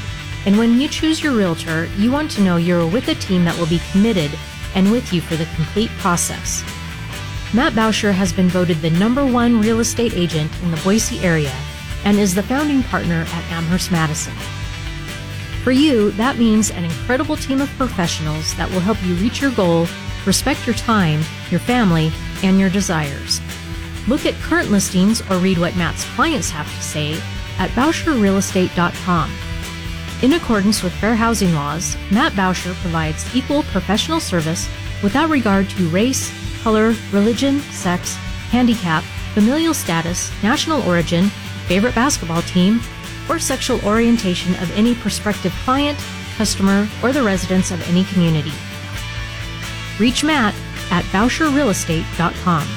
And 0.47 0.57
when 0.57 0.81
you 0.81 0.87
choose 0.87 1.23
your 1.23 1.33
realtor, 1.33 1.85
you 1.95 2.11
want 2.11 2.31
to 2.31 2.41
know 2.41 2.57
you're 2.57 2.87
with 2.87 3.07
a 3.09 3.13
team 3.13 3.45
that 3.45 3.55
will 3.59 3.67
be 3.67 3.83
committed 3.91 4.31
and 4.73 4.91
with 4.91 5.13
you 5.13 5.21
for 5.21 5.35
the 5.35 5.45
complete 5.53 5.91
process. 5.99 6.63
Matt 7.53 7.73
Bauscher 7.73 8.11
has 8.11 8.33
been 8.33 8.49
voted 8.49 8.81
the 8.81 8.89
number 8.89 9.23
one 9.23 9.61
real 9.61 9.79
estate 9.79 10.15
agent 10.15 10.51
in 10.63 10.71
the 10.71 10.81
Boise 10.83 11.19
area 11.19 11.53
and 12.03 12.17
is 12.17 12.33
the 12.33 12.41
founding 12.41 12.81
partner 12.81 13.27
at 13.27 13.51
Amherst 13.51 13.91
Madison. 13.91 14.33
For 15.63 15.71
you, 15.71 16.09
that 16.13 16.39
means 16.39 16.71
an 16.71 16.83
incredible 16.83 17.37
team 17.37 17.61
of 17.61 17.69
professionals 17.77 18.55
that 18.55 18.71
will 18.71 18.79
help 18.79 18.97
you 19.05 19.13
reach 19.15 19.39
your 19.39 19.51
goal, 19.51 19.85
respect 20.25 20.65
your 20.65 20.75
time, 20.75 21.21
your 21.49 21.59
family, 21.59 22.11
and 22.43 22.59
your 22.59 22.69
desires. 22.69 23.41
Look 24.07 24.25
at 24.25 24.35
current 24.35 24.71
listings 24.71 25.21
or 25.29 25.37
read 25.37 25.57
what 25.57 25.75
Matt's 25.75 26.05
clients 26.15 26.49
have 26.49 26.67
to 26.67 26.83
say 26.83 27.13
at 27.57 27.69
BauscherRealestate.com. 27.71 29.31
In 30.23 30.33
accordance 30.33 30.83
with 30.83 30.93
fair 30.93 31.15
housing 31.15 31.53
laws, 31.55 31.97
Matt 32.11 32.33
Bauscher 32.33 32.73
provides 32.75 33.35
equal 33.35 33.63
professional 33.63 34.19
service 34.19 34.69
without 35.01 35.29
regard 35.29 35.69
to 35.71 35.87
race, 35.89 36.31
color, 36.61 36.93
religion, 37.11 37.59
sex, 37.71 38.15
handicap, 38.51 39.03
familial 39.33 39.73
status, 39.73 40.31
national 40.43 40.83
origin, 40.83 41.29
favorite 41.67 41.95
basketball 41.95 42.41
team, 42.43 42.81
or 43.29 43.39
sexual 43.39 43.83
orientation 43.85 44.53
of 44.55 44.71
any 44.77 44.93
prospective 44.95 45.53
client, 45.63 45.97
customer, 46.35 46.87
or 47.01 47.11
the 47.11 47.23
residents 47.23 47.71
of 47.71 47.87
any 47.89 48.03
community. 48.05 48.51
Reach 50.01 50.23
Matt 50.23 50.55
at 50.89 51.05
BauscherRealestate.com. 51.13 52.67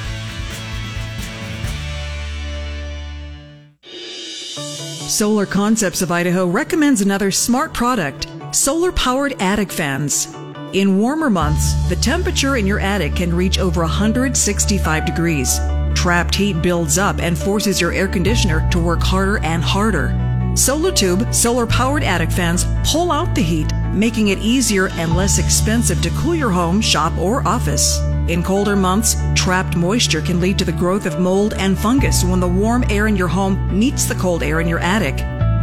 Solar 5.09 5.47
Concepts 5.47 6.03
of 6.03 6.11
Idaho 6.11 6.45
recommends 6.45 7.01
another 7.01 7.31
smart 7.31 7.73
product 7.73 8.27
solar 8.51 8.91
powered 8.91 9.33
attic 9.41 9.71
fans. 9.71 10.27
In 10.73 10.99
warmer 10.99 11.31
months, 11.31 11.73
the 11.89 11.95
temperature 11.95 12.57
in 12.57 12.67
your 12.67 12.79
attic 12.79 13.15
can 13.15 13.35
reach 13.35 13.57
over 13.57 13.81
165 13.81 15.05
degrees. 15.05 15.59
Trapped 15.95 16.35
heat 16.35 16.61
builds 16.61 16.99
up 16.99 17.19
and 17.19 17.35
forces 17.35 17.81
your 17.81 17.91
air 17.91 18.07
conditioner 18.07 18.69
to 18.69 18.77
work 18.77 19.01
harder 19.01 19.39
and 19.39 19.63
harder. 19.63 20.09
Solatube 20.53 21.33
solar 21.33 21.65
powered 21.65 22.03
attic 22.03 22.29
fans 22.29 22.65
pull 22.83 23.11
out 23.11 23.33
the 23.33 23.41
heat, 23.41 23.71
making 23.95 24.27
it 24.27 24.39
easier 24.39 24.89
and 24.89 25.15
less 25.15 25.39
expensive 25.39 26.01
to 26.01 26.09
cool 26.11 26.35
your 26.35 26.51
home, 26.51 26.81
shop, 26.81 27.17
or 27.17 27.47
office. 27.47 27.97
In 28.27 28.43
colder 28.43 28.75
months, 28.75 29.15
trapped 29.35 29.75
moisture 29.75 30.21
can 30.21 30.39
lead 30.39 30.59
to 30.59 30.65
the 30.65 30.71
growth 30.71 31.05
of 31.05 31.19
mold 31.19 31.53
and 31.53 31.77
fungus 31.77 32.23
when 32.23 32.39
the 32.39 32.47
warm 32.47 32.83
air 32.89 33.07
in 33.07 33.15
your 33.15 33.27
home 33.27 33.79
meets 33.79 34.05
the 34.05 34.15
cold 34.15 34.43
air 34.43 34.59
in 34.59 34.67
your 34.67 34.79
attic. 34.79 35.15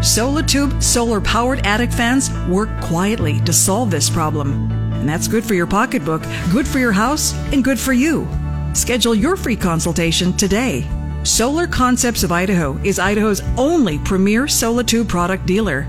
SolaTube 0.03 0.83
solar 0.83 1.21
powered 1.21 1.67
attic 1.67 1.93
fans 1.93 2.31
work 2.49 2.69
quietly 2.81 3.41
to 3.41 3.53
solve 3.53 3.91
this 3.91 4.11
problem. 4.11 4.71
And 4.95 5.09
that's 5.09 5.29
good 5.29 5.45
for 5.45 5.55
your 5.55 5.67
pocketbook, 5.67 6.23
good 6.51 6.67
for 6.67 6.79
your 6.79 6.93
house, 6.93 7.35
and 7.53 7.63
good 7.63 7.79
for 7.79 7.93
you. 7.93 8.29
Schedule 8.75 9.15
your 9.15 9.37
free 9.37 9.57
consultation 9.57 10.33
today. 10.33 10.89
Solar 11.25 11.67
Concepts 11.69 12.25
of 12.25 12.33
Idaho 12.33 12.77
is 12.79 12.99
Idaho's 12.99 13.43
only 13.57 13.99
premier 13.99 14.45
Solatube 14.45 15.07
product 15.07 15.47
dealer. 15.47 15.87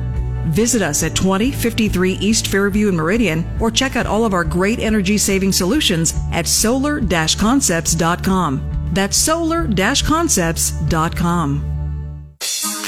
Visit 0.47 0.81
us 0.81 1.03
at 1.03 1.15
2053 1.15 2.13
East 2.13 2.47
Fairview 2.47 2.89
in 2.89 2.95
Meridian 2.95 3.45
or 3.59 3.71
check 3.71 3.95
out 3.95 4.05
all 4.05 4.25
of 4.25 4.33
our 4.33 4.43
great 4.43 4.79
energy 4.79 5.17
saving 5.17 5.51
solutions 5.51 6.13
at 6.31 6.47
solar 6.47 7.01
concepts.com. 7.01 8.89
That's 8.93 9.17
solar 9.17 9.67
concepts.com. 9.67 11.73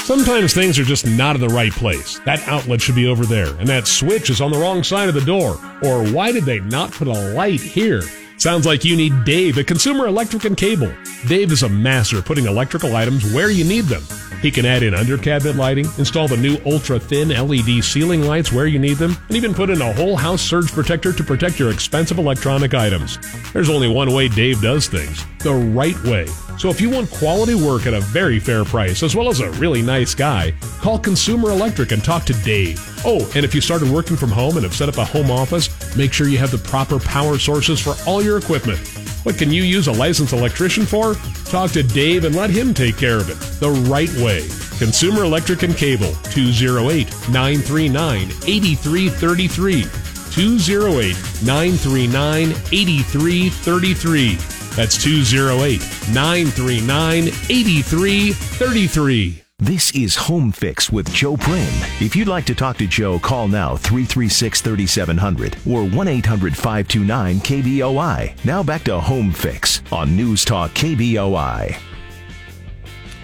Sometimes 0.06 0.54
things 0.54 0.78
are 0.78 0.84
just 0.84 1.04
not 1.04 1.34
in 1.34 1.40
the 1.40 1.48
right 1.48 1.72
place. 1.72 2.20
That 2.20 2.46
outlet 2.46 2.80
should 2.80 2.94
be 2.94 3.08
over 3.08 3.26
there, 3.26 3.48
and 3.56 3.68
that 3.68 3.88
switch 3.88 4.30
is 4.30 4.40
on 4.40 4.52
the 4.52 4.58
wrong 4.58 4.84
side 4.84 5.08
of 5.08 5.16
the 5.16 5.20
door. 5.20 5.58
Or 5.82 6.06
why 6.06 6.30
did 6.30 6.44
they 6.44 6.60
not 6.60 6.92
put 6.92 7.08
a 7.08 7.34
light 7.34 7.60
here? 7.60 8.02
Sounds 8.38 8.66
like 8.66 8.84
you 8.84 8.96
need 8.96 9.24
Dave 9.24 9.56
at 9.56 9.66
Consumer 9.66 10.06
Electric 10.06 10.44
and 10.44 10.56
Cable. 10.56 10.92
Dave 11.26 11.52
is 11.52 11.62
a 11.62 11.68
master 11.68 12.20
putting 12.20 12.44
electrical 12.44 12.94
items 12.94 13.32
where 13.32 13.50
you 13.50 13.64
need 13.64 13.86
them. 13.86 14.02
He 14.42 14.50
can 14.50 14.66
add 14.66 14.82
in 14.82 14.94
under 14.94 15.16
cabinet 15.16 15.56
lighting, 15.56 15.86
install 15.96 16.28
the 16.28 16.36
new 16.36 16.58
ultra 16.66 17.00
thin 17.00 17.30
LED 17.30 17.82
ceiling 17.82 18.22
lights 18.22 18.52
where 18.52 18.66
you 18.66 18.78
need 18.78 18.98
them, 18.98 19.16
and 19.28 19.36
even 19.36 19.54
put 19.54 19.70
in 19.70 19.80
a 19.80 19.92
whole 19.94 20.16
house 20.16 20.42
surge 20.42 20.70
protector 20.70 21.14
to 21.14 21.24
protect 21.24 21.58
your 21.58 21.70
expensive 21.70 22.18
electronic 22.18 22.74
items. 22.74 23.18
There's 23.54 23.70
only 23.70 23.88
one 23.88 24.12
way 24.12 24.28
Dave 24.28 24.60
does 24.60 24.86
things 24.86 25.24
the 25.38 25.54
right 25.54 26.00
way. 26.04 26.26
So 26.58 26.70
if 26.70 26.80
you 26.80 26.90
want 26.90 27.10
quality 27.10 27.54
work 27.54 27.86
at 27.86 27.94
a 27.94 28.00
very 28.00 28.38
fair 28.38 28.64
price, 28.64 29.02
as 29.02 29.14
well 29.14 29.28
as 29.28 29.40
a 29.40 29.50
really 29.52 29.82
nice 29.82 30.14
guy, 30.14 30.52
call 30.80 30.98
Consumer 30.98 31.50
Electric 31.50 31.92
and 31.92 32.02
talk 32.02 32.24
to 32.24 32.32
Dave. 32.42 32.80
Oh, 33.04 33.30
and 33.34 33.44
if 33.44 33.54
you 33.54 33.60
started 33.60 33.88
working 33.88 34.16
from 34.16 34.30
home 34.30 34.56
and 34.56 34.64
have 34.64 34.74
set 34.74 34.88
up 34.88 34.96
a 34.98 35.04
home 35.04 35.30
office, 35.30 35.68
make 35.96 36.12
sure 36.12 36.28
you 36.28 36.38
have 36.38 36.50
the 36.50 36.58
proper 36.58 36.98
power 36.98 37.38
sources 37.38 37.80
for 37.80 37.94
all 38.06 38.22
your 38.22 38.38
equipment. 38.38 38.78
What 39.24 39.38
can 39.38 39.50
you 39.50 39.62
use 39.62 39.88
a 39.88 39.92
licensed 39.92 40.32
electrician 40.32 40.86
for? 40.86 41.14
Talk 41.46 41.72
to 41.72 41.82
Dave 41.82 42.24
and 42.24 42.36
let 42.36 42.50
him 42.50 42.72
take 42.72 42.96
care 42.96 43.16
of 43.16 43.30
it 43.30 43.38
the 43.60 43.70
right 43.90 44.12
way. 44.14 44.46
Consumer 44.78 45.24
Electric 45.24 45.62
and 45.62 45.76
Cable, 45.76 46.12
208 46.30 47.08
939 47.30 48.28
8333. 48.46 49.82
208 50.30 51.16
939 51.44 52.50
8333. 52.50 54.34
That's 54.76 55.02
208 55.02 55.80
939 56.12 57.28
8333. 57.48 59.45
This 59.58 59.90
is 59.94 60.14
Home 60.16 60.52
Fix 60.52 60.92
with 60.92 61.10
Joe 61.10 61.34
Prin. 61.34 61.66
If 61.98 62.14
you'd 62.14 62.28
like 62.28 62.44
to 62.44 62.54
talk 62.54 62.76
to 62.76 62.86
Joe, 62.86 63.18
call 63.18 63.48
now 63.48 63.74
336 63.74 64.60
3700 64.60 65.56
or 65.66 65.82
1 65.82 66.08
800 66.08 66.54
529 66.54 67.40
KBOI. 67.40 68.44
Now 68.44 68.62
back 68.62 68.84
to 68.84 69.00
Home 69.00 69.32
Fix 69.32 69.80
on 69.90 70.14
News 70.14 70.44
Talk 70.44 70.72
KBOI. 70.72 71.74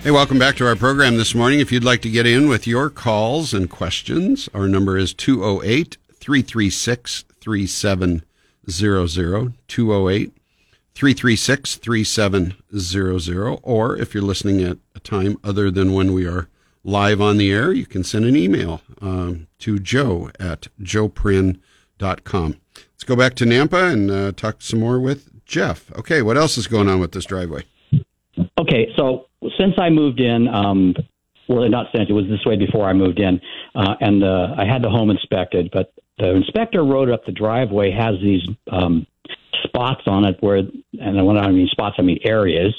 Hey, 0.02 0.10
welcome 0.10 0.38
back 0.38 0.56
to 0.56 0.66
our 0.66 0.74
program 0.74 1.18
this 1.18 1.34
morning. 1.34 1.60
If 1.60 1.70
you'd 1.70 1.84
like 1.84 2.00
to 2.00 2.08
get 2.08 2.24
in 2.24 2.48
with 2.48 2.66
your 2.66 2.88
calls 2.88 3.52
and 3.52 3.68
questions, 3.68 4.48
our 4.54 4.68
number 4.68 4.96
is 4.96 5.12
208 5.12 5.98
336 6.14 7.24
3700. 7.42 9.52
208 9.68 10.32
336 10.94 11.76
3700. 11.76 13.58
Or 13.62 13.98
if 13.98 14.14
you're 14.14 14.22
listening 14.22 14.62
at 14.62 14.78
time 15.04 15.38
other 15.44 15.70
than 15.70 15.92
when 15.92 16.12
we 16.12 16.26
are 16.26 16.48
live 16.84 17.20
on 17.20 17.36
the 17.36 17.52
air, 17.52 17.72
you 17.72 17.86
can 17.86 18.04
send 18.04 18.24
an 18.24 18.36
email 18.36 18.82
um, 19.00 19.46
to 19.58 19.78
joe 19.78 20.30
at 20.40 20.68
joeprin.com. 20.80 22.56
Let's 22.74 23.04
go 23.04 23.16
back 23.16 23.34
to 23.34 23.44
Nampa 23.44 23.92
and 23.92 24.10
uh, 24.10 24.32
talk 24.32 24.62
some 24.62 24.80
more 24.80 25.00
with 25.00 25.44
Jeff. 25.44 25.92
Okay, 25.96 26.22
what 26.22 26.36
else 26.36 26.56
is 26.56 26.66
going 26.66 26.88
on 26.88 27.00
with 27.00 27.12
this 27.12 27.24
driveway? 27.24 27.64
Okay, 28.58 28.88
so 28.96 29.26
since 29.58 29.74
I 29.78 29.90
moved 29.90 30.20
in, 30.20 30.48
um, 30.48 30.94
well, 31.48 31.68
not 31.68 31.86
since 31.94 32.08
it 32.08 32.12
was 32.12 32.26
this 32.28 32.44
way 32.46 32.56
before 32.56 32.88
I 32.88 32.92
moved 32.92 33.18
in, 33.18 33.40
uh, 33.74 33.94
and 34.00 34.24
uh, 34.24 34.54
I 34.56 34.64
had 34.64 34.82
the 34.82 34.88
home 34.88 35.10
inspected, 35.10 35.70
but 35.72 35.92
the 36.18 36.34
inspector 36.34 36.84
wrote 36.84 37.10
up 37.10 37.24
the 37.26 37.32
driveway 37.32 37.90
has 37.90 38.14
these 38.22 38.42
um, 38.70 39.06
spots 39.64 40.02
on 40.06 40.24
it 40.24 40.36
where, 40.40 40.58
and 40.58 41.26
when 41.26 41.36
I 41.36 41.50
mean 41.50 41.68
spots, 41.68 41.96
I 41.98 42.02
mean 42.02 42.20
areas 42.24 42.74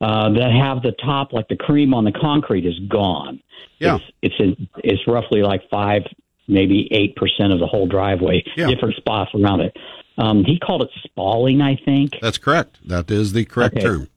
uh, 0.00 0.30
that 0.30 0.50
have 0.52 0.82
the 0.82 0.92
top, 1.04 1.32
like 1.32 1.48
the 1.48 1.56
cream 1.56 1.94
on 1.94 2.04
the 2.04 2.12
concrete, 2.12 2.66
is 2.66 2.78
gone. 2.88 3.40
Yeah. 3.78 3.98
It's 4.22 4.34
it's, 4.38 4.60
it's 4.78 5.06
roughly 5.06 5.42
like 5.42 5.62
five, 5.70 6.02
maybe 6.48 6.88
eight 6.90 7.16
percent 7.16 7.52
of 7.52 7.58
the 7.58 7.66
whole 7.66 7.86
driveway. 7.86 8.44
Yeah. 8.56 8.68
Different 8.68 8.96
spots 8.96 9.30
around 9.34 9.60
it. 9.60 9.76
Um, 10.18 10.44
he 10.44 10.58
called 10.58 10.82
it 10.82 10.90
spalling, 11.02 11.60
I 11.60 11.76
think. 11.84 12.12
That's 12.20 12.38
correct. 12.38 12.78
That 12.86 13.10
is 13.10 13.32
the 13.32 13.44
correct 13.44 13.76
Okay. 13.76 13.84
term. 13.84 14.08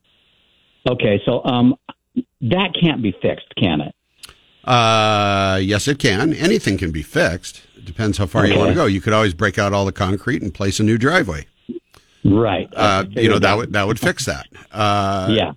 Okay, 0.90 1.22
so 1.26 1.44
um, 1.44 1.76
that 2.42 2.74
can't 2.80 3.02
be 3.02 3.14
fixed, 3.22 3.54
can 3.58 3.82
it? 3.82 3.96
Uh, 4.64 5.60
yes, 5.62 5.88
it 5.88 5.98
can. 6.00 6.34
Anything 6.34 6.78
can 6.78 6.92
be 6.92 7.02
fixed. 7.02 7.64
It 7.76 7.86
depends 7.86 8.18
how 8.18 8.26
far 8.26 8.46
you 8.46 8.58
want 8.58 8.70
to 8.70 8.76
go. 8.76 8.86
You 8.86 9.02
could 9.02 9.14
always 9.14 9.34
break 9.34 9.58
out 9.58 9.74
all 9.74 9.86
the 9.86 9.92
concrete 9.92 10.42
and 10.42 10.54
place 10.54 10.80
a 10.80 10.84
new 10.84 10.98
driveway. 10.98 11.48
Right. 12.24 12.70
Uh, 12.76 13.06
you 13.12 13.30
know 13.30 13.40
that 13.40 13.58
would 13.58 13.74
that 13.74 13.88
would 13.88 14.00
fix 14.00 14.26
that. 14.26 14.48
Uh, 14.72 15.28
yeah. 15.32 15.54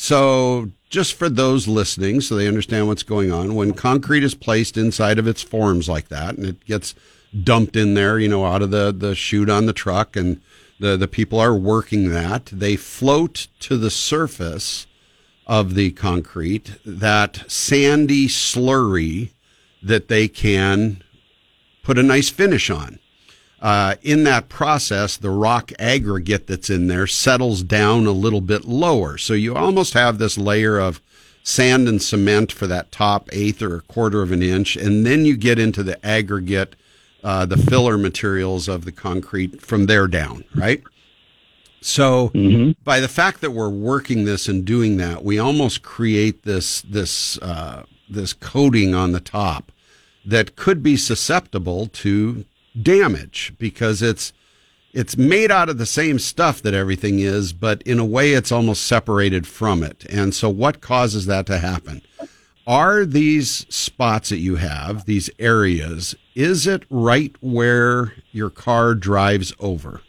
So 0.00 0.70
just 0.90 1.14
for 1.14 1.28
those 1.28 1.66
listening 1.66 2.20
so 2.20 2.36
they 2.36 2.46
understand 2.46 2.86
what's 2.86 3.02
going 3.02 3.32
on, 3.32 3.56
when 3.56 3.74
concrete 3.74 4.22
is 4.22 4.36
placed 4.36 4.76
inside 4.76 5.18
of 5.18 5.26
its 5.26 5.42
forms 5.42 5.88
like 5.88 6.06
that 6.08 6.36
and 6.36 6.46
it 6.46 6.64
gets 6.66 6.94
dumped 7.42 7.74
in 7.74 7.94
there, 7.94 8.16
you 8.16 8.28
know, 8.28 8.46
out 8.46 8.62
of 8.62 8.70
the, 8.70 8.94
the 8.96 9.16
chute 9.16 9.50
on 9.50 9.66
the 9.66 9.72
truck 9.72 10.14
and 10.14 10.40
the, 10.78 10.96
the 10.96 11.08
people 11.08 11.40
are 11.40 11.54
working 11.54 12.10
that, 12.10 12.46
they 12.46 12.76
float 12.76 13.48
to 13.58 13.76
the 13.76 13.90
surface 13.90 14.86
of 15.48 15.74
the 15.74 15.90
concrete, 15.90 16.76
that 16.86 17.42
sandy 17.50 18.28
slurry 18.28 19.32
that 19.82 20.06
they 20.06 20.28
can 20.28 21.02
put 21.82 21.98
a 21.98 22.04
nice 22.04 22.30
finish 22.30 22.70
on. 22.70 23.00
Uh, 23.60 23.96
in 24.02 24.24
that 24.24 24.48
process, 24.48 25.16
the 25.16 25.30
rock 25.30 25.72
aggregate 25.78 26.46
that's 26.46 26.70
in 26.70 26.86
there 26.86 27.06
settles 27.06 27.62
down 27.62 28.06
a 28.06 28.12
little 28.12 28.40
bit 28.40 28.64
lower. 28.64 29.18
So 29.18 29.34
you 29.34 29.54
almost 29.56 29.94
have 29.94 30.18
this 30.18 30.38
layer 30.38 30.78
of 30.78 31.00
sand 31.42 31.88
and 31.88 32.00
cement 32.00 32.52
for 32.52 32.66
that 32.66 32.92
top 32.92 33.28
eighth 33.32 33.62
or 33.62 33.76
a 33.76 33.80
quarter 33.82 34.22
of 34.22 34.30
an 34.30 34.42
inch. 34.42 34.76
And 34.76 35.04
then 35.04 35.24
you 35.24 35.36
get 35.36 35.58
into 35.58 35.82
the 35.82 36.04
aggregate, 36.06 36.76
uh, 37.24 37.46
the 37.46 37.56
filler 37.56 37.98
materials 37.98 38.68
of 38.68 38.84
the 38.84 38.92
concrete 38.92 39.60
from 39.60 39.86
there 39.86 40.06
down, 40.06 40.44
right? 40.54 40.82
So 41.80 42.30
by 42.84 43.00
the 43.00 43.08
fact 43.08 43.40
that 43.40 43.52
we're 43.52 43.68
working 43.68 44.24
this 44.24 44.48
and 44.48 44.64
doing 44.64 44.98
that, 44.98 45.24
we 45.24 45.38
almost 45.38 45.82
create 45.82 46.42
this, 46.44 46.82
this, 46.82 47.38
uh, 47.38 47.84
this 48.10 48.32
coating 48.32 48.94
on 48.94 49.12
the 49.12 49.20
top 49.20 49.72
that 50.24 50.54
could 50.56 50.82
be 50.82 50.96
susceptible 50.96 51.86
to 51.86 52.44
damage 52.82 53.54
because 53.58 54.02
it's 54.02 54.32
it's 54.92 55.16
made 55.16 55.50
out 55.50 55.68
of 55.68 55.78
the 55.78 55.86
same 55.86 56.18
stuff 56.18 56.62
that 56.62 56.72
everything 56.74 57.18
is, 57.18 57.52
but 57.52 57.82
in 57.82 57.98
a 57.98 58.04
way 58.04 58.32
it's 58.32 58.50
almost 58.50 58.86
separated 58.86 59.46
from 59.46 59.82
it. 59.82 60.06
And 60.08 60.34
so 60.34 60.48
what 60.48 60.80
causes 60.80 61.26
that 61.26 61.46
to 61.46 61.58
happen? 61.58 62.02
Are 62.66 63.04
these 63.04 63.66
spots 63.68 64.30
that 64.30 64.38
you 64.38 64.56
have, 64.56 65.04
these 65.04 65.30
areas, 65.38 66.14
is 66.34 66.66
it 66.66 66.84
right 66.90 67.34
where 67.40 68.14
your 68.32 68.50
car 68.50 68.94
drives 68.94 69.52
over? 69.58 70.00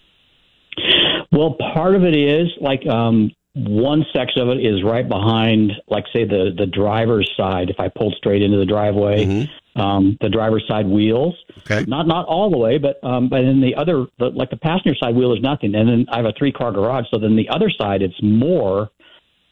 Well, 1.32 1.56
part 1.74 1.96
of 1.96 2.04
it 2.04 2.16
is 2.16 2.48
like 2.60 2.86
um, 2.88 3.32
one 3.54 4.06
section 4.14 4.42
of 4.42 4.50
it 4.50 4.60
is 4.66 4.84
right 4.84 5.08
behind, 5.08 5.74
like 5.88 6.06
say 6.12 6.26
the 6.26 6.54
the 6.58 6.66
driver's 6.66 7.30
side. 7.38 7.70
If 7.70 7.80
I 7.80 7.88
pulled 7.90 8.16
straight 8.18 8.42
into 8.42 8.58
the 8.58 8.66
driveway, 8.66 9.48
um, 9.80 10.18
the 10.22 10.30
driver's 10.30 10.64
side 10.68 10.88
wheels. 10.88 11.36
Okay. 11.60 11.86
Not 11.88 12.08
not 12.08 12.26
all 12.28 12.50
the 12.50 12.58
way, 12.58 12.78
but 12.78 13.04
um, 13.04 13.30
but 13.30 13.42
then 13.42 13.62
the 13.62 13.76
other, 13.76 14.06
the, 14.20 14.26
like 14.30 14.50
the 14.50 14.58
passenger 14.58 14.96
side 14.96 15.16
wheel 15.16 15.34
is 15.34 15.42
nothing. 15.42 15.76
And 15.76 15.88
then 15.88 16.06
I 16.12 16.18
have 16.18 16.26
a 16.26 16.34
three 16.38 16.52
car 16.52 16.72
garage, 16.72 17.06
so 17.12 17.20
then 17.20 17.36
the 17.36 17.50
other 17.50 17.70
side 17.70 18.02
it's 18.02 18.22
more. 18.22 18.90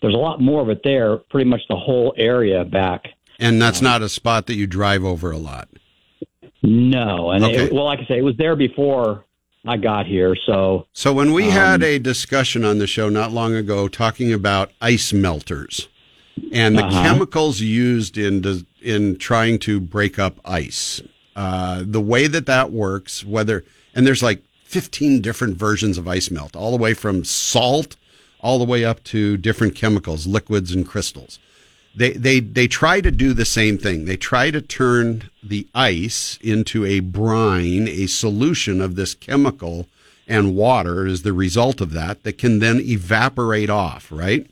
There's 0.01 0.13
a 0.13 0.17
lot 0.17 0.39
more 0.41 0.61
of 0.61 0.69
it 0.69 0.82
there. 0.84 1.17
Pretty 1.17 1.49
much 1.49 1.61
the 1.69 1.75
whole 1.75 2.13
area 2.17 2.63
back. 2.63 3.05
And 3.39 3.61
that's 3.61 3.82
not 3.82 4.01
a 4.01 4.09
spot 4.09 4.47
that 4.47 4.55
you 4.55 4.67
drive 4.67 5.03
over 5.03 5.32
a 5.32 5.38
lot. 5.38 5.69
No, 6.63 7.32
and 7.32 7.43
Okay. 7.43 7.65
it, 7.65 7.73
well, 7.73 7.86
like 7.86 7.99
I 7.99 8.05
say, 8.07 8.17
it 8.17 8.23
was 8.23 8.36
there 8.38 8.55
before 8.55 9.25
I 9.65 9.78
got 9.78 10.05
here. 10.07 10.36
So 10.45 10.88
So 10.93 11.13
when 11.13 11.34
we 11.34 11.49
had 11.49 11.84
a 11.84 11.99
discussion 11.99 12.63
on 12.65 12.80
the 12.80 12.88
show 12.88 13.09
not 13.09 13.32
long 13.32 13.53
ago 13.53 13.88
talking 13.88 14.34
about 14.34 14.71
ice 14.82 15.13
melters 15.13 15.88
and 16.51 16.77
the 16.77 16.83
Uh-huh. 16.85 17.03
chemicals 17.03 17.59
used 17.61 18.17
in 18.17 18.65
in 18.81 19.17
trying 19.17 19.59
to 19.59 19.79
break 19.79 20.17
up 20.17 20.39
ice, 20.45 21.01
uh, 21.35 21.83
the 21.85 22.01
way 22.01 22.27
that 22.27 22.45
that 22.45 22.71
works, 22.71 23.25
whether 23.25 23.63
and 23.93 24.05
there's 24.05 24.23
like 24.23 24.43
15 24.65 25.21
different 25.21 25.57
versions 25.57 25.97
of 25.97 26.07
ice 26.07 26.29
melt, 26.29 26.55
all 26.55 26.71
the 26.71 26.77
way 26.77 26.93
from 26.93 27.23
salt 27.23 27.95
all 28.39 28.59
the 28.59 28.65
way 28.65 28.85
up 28.85 29.03
to 29.03 29.38
different 29.38 29.75
chemicals, 29.75 30.27
liquids 30.27 30.71
and 30.71 30.88
crystals. 30.88 31.39
They, 31.95 32.11
they, 32.11 32.39
they 32.39 32.67
try 32.67 33.01
to 33.01 33.09
do 33.09 33.33
the 33.33 33.45
same 33.45 33.77
thing. 33.77 34.05
They 34.05 34.17
try 34.17 34.51
to 34.51 34.61
turn 34.61 35.29
the 35.41 35.67
ice 35.73 36.38
into 36.41 36.85
a 36.85 36.99
brine, 36.99 37.88
a 37.88 38.05
solution 38.05 38.79
of 38.81 38.95
this 38.95 39.15
chemical 39.15 39.88
and 40.27 40.55
water 40.55 41.07
is 41.07 41.23
the 41.23 41.33
result 41.33 41.81
of 41.81 41.91
that 41.93 42.23
that 42.23 42.38
can 42.38 42.59
then 42.59 42.79
evaporate 42.81 43.69
off, 43.69 44.11
right? 44.11 44.45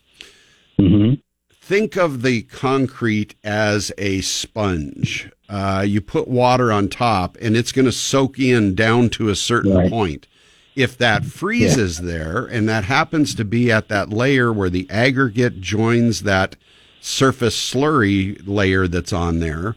Think 1.68 1.96
of 1.96 2.22
the 2.22 2.44
concrete 2.44 3.34
as 3.44 3.92
a 3.98 4.22
sponge. 4.22 5.32
Uh, 5.50 5.84
you 5.88 6.00
put 6.00 6.28
water 6.28 6.72
on 6.72 6.90
top 6.90 7.38
and 7.42 7.58
it's 7.58 7.72
going 7.72 7.86
to 7.86 7.92
soak 7.92 8.38
in 8.38 8.76
down 8.76 9.10
to 9.10 9.30
a 9.30 9.36
certain 9.36 9.74
Right. 9.74 9.90
point. 9.90 10.28
If 10.76 10.96
that 11.00 11.26
freezes 11.26 12.02
there 12.02 12.46
and 12.46 12.70
that 12.70 12.84
happens 12.84 13.34
to 13.34 13.44
be 13.44 13.72
at 13.72 13.88
that 13.90 14.12
layer 14.12 14.54
where 14.54 14.70
the 14.70 14.88
aggregate 14.92 15.60
joins 15.60 16.22
that 16.22 16.56
surface 17.02 17.56
slurry 17.56 18.40
layer 18.46 18.88
that's 18.88 19.12
on 19.14 19.40
there 19.40 19.76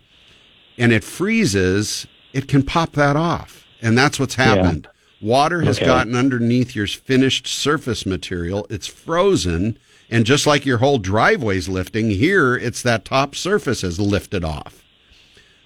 and 0.76 0.92
it 0.92 1.04
freezes, 1.04 2.06
it 2.34 2.48
can 2.48 2.64
pop 2.64 2.92
that 2.92 3.16
off. 3.16 3.64
And 3.80 3.96
that's 3.96 4.20
what's 4.20 4.34
happened. 4.34 4.88
Water 5.22 5.62
has 5.62 5.78
Okay. 5.78 5.86
gotten 5.86 6.14
underneath 6.14 6.76
your 6.76 6.86
finished 6.86 7.46
surface 7.46 8.04
material. 8.04 8.66
It's 8.68 8.86
frozen. 8.86 9.78
And 10.10 10.24
just 10.24 10.46
like 10.46 10.64
your 10.64 10.78
whole 10.78 10.98
driveway's 10.98 11.68
lifting, 11.68 12.10
here 12.10 12.56
it's 12.56 12.82
that 12.82 13.04
top 13.04 13.34
surface 13.34 13.84
is 13.84 14.00
lifted 14.00 14.44
off. 14.44 14.82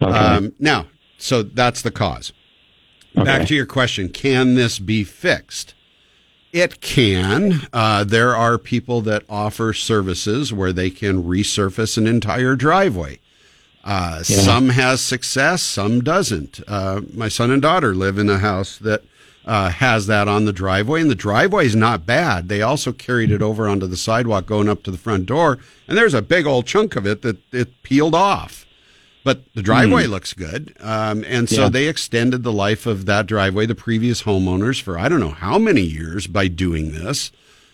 okay. 0.01 0.13
Um, 0.13 0.53
now, 0.59 0.87
so 1.17 1.43
that's 1.43 1.83
the 1.83 1.93
cause. 1.93 2.33
Back 3.15 3.47
to 3.49 3.55
your 3.55 3.67
question 3.67 4.09
can 4.09 4.55
this 4.55 4.79
be 4.79 5.05
fixed? 5.05 5.75
It 6.53 6.81
can. 6.81 7.67
Uh, 7.73 8.05
there 8.05 8.35
are 8.37 8.59
people 8.59 9.01
that 9.03 9.23
offer 9.29 9.73
services 9.73 10.53
where 10.53 10.73
they 10.73 10.91
can 10.91 11.23
resurface 11.23 11.97
an 11.97 12.07
entire 12.07 12.57
driveway. 12.57 13.21
Uh, 13.85 14.23
Some 14.23 14.69
has 14.71 15.01
success, 15.01 15.63
some 15.63 16.03
doesn't. 16.03 16.61
Uh, 16.69 17.01
my 17.13 17.29
son 17.29 17.51
and 17.51 17.61
daughter 17.63 17.95
live 17.95 18.17
in 18.19 18.29
a 18.31 18.39
house 18.39 18.79
that 18.79 19.03
uh, 19.45 19.71
has 19.71 20.07
that 20.07 20.29
on 20.29 20.45
the 20.45 20.53
driveway, 20.53 21.01
and 21.01 21.11
the 21.11 21.15
driveway 21.15 21.67
is 21.67 21.75
not 21.77 22.07
bad. 22.07 22.49
They 22.49 22.63
also 22.63 22.93
carried 22.93 23.31
it 23.31 23.43
over 23.43 23.69
onto 23.69 23.87
the 23.87 23.97
sidewalk 23.97 24.47
going 24.47 24.69
up 24.69 24.83
to 24.85 24.91
the 24.91 24.99
front 24.99 25.27
door, 25.27 25.59
and 25.89 25.97
there's 25.99 26.15
a 26.15 26.23
big 26.23 26.47
old 26.47 26.67
chunk 26.67 26.95
of 26.97 27.07
it 27.07 27.23
that 27.23 27.39
it 27.53 27.83
peeled 27.83 28.15
off. 28.15 28.67
But 29.25 29.43
the 29.55 29.63
driveway 29.63 30.07
looks 30.07 30.33
good, 30.33 30.75
um, 30.81 31.25
and 31.29 31.49
so 31.49 31.63
Yeah. 31.63 31.69
they 31.69 31.87
extended 31.89 32.43
the 32.43 32.53
life 32.53 32.87
of 32.87 33.07
that 33.07 33.27
driveway, 33.27 33.67
the 33.67 33.75
previous 33.77 34.23
homeowners, 34.23 34.81
for 34.81 34.99
I 34.99 35.09
don't 35.09 35.21
know 35.21 35.31
how 35.31 35.59
many 35.59 35.83
years 35.83 36.27
by 36.27 36.49
doing 36.49 36.93
this. 36.93 37.31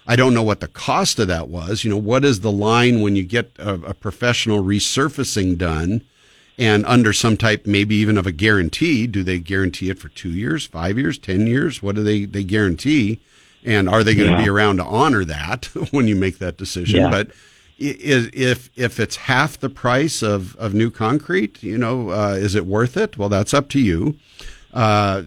I 0.07 0.17
don't 0.17 0.35
know 0.35 0.43
what 0.43 0.61
the 0.61 0.69
cost 0.69 1.19
of 1.19 1.29
that 1.29 1.49
was. 1.49 1.85
You 1.85 1.91
know, 1.91 1.97
what 1.99 2.25
is 2.25 2.41
the 2.41 2.53
line 2.53 3.01
when 3.03 3.15
you 3.17 3.23
get 3.25 3.53
a, 3.59 3.75
a 3.75 3.95
professional 3.95 4.63
resurfacing 4.63 5.57
done 5.59 6.03
and 6.59 6.85
under 6.87 7.13
some 7.13 7.37
type, 7.37 7.67
maybe 7.67 7.95
even 7.97 8.19
of 8.19 8.27
a 8.27 8.33
guarantee? 8.33 9.07
Do 9.07 9.23
they 9.23 9.39
guarantee 9.39 9.91
it 9.91 9.99
for 9.99 10.09
two 10.09 10.31
years, 10.31 10.67
five 10.67 10.99
years, 10.99 11.17
10 11.19 11.47
years? 11.47 11.83
What 11.83 11.95
do 11.95 12.03
they, 12.03 12.25
they 12.25 12.43
guarantee? 12.45 13.21
And 13.65 13.89
are 13.89 14.03
they 14.05 14.15
going 14.15 14.31
to 14.31 14.37
Yeah. 14.39 14.43
be 14.45 14.49
around 14.51 14.79
to 14.79 14.85
honor 14.85 15.25
that 15.25 15.67
when 15.93 16.09
you 16.09 16.17
make 16.17 16.39
that 16.39 16.57
decision? 16.57 17.01
Yeah. 17.01 17.11
But 17.11 17.31
is, 17.79 18.29
if, 18.33 18.71
if 18.77 18.99
it's 18.99 19.15
half 19.17 19.59
the 19.61 19.69
price 19.71 20.21
of, 20.23 20.57
of 20.57 20.75
new 20.75 20.91
concrete, 20.91 21.63
you 21.63 21.79
know, 21.79 22.11
uh, 22.11 22.33
is 22.37 22.57
it 22.57 22.67
worth 22.67 22.97
it? 22.97 23.17
Well, 23.17 23.29
that's 23.29 23.55
up 23.55 23.69
to 23.71 23.79
you. 23.81 24.17
Uh, 24.75 25.23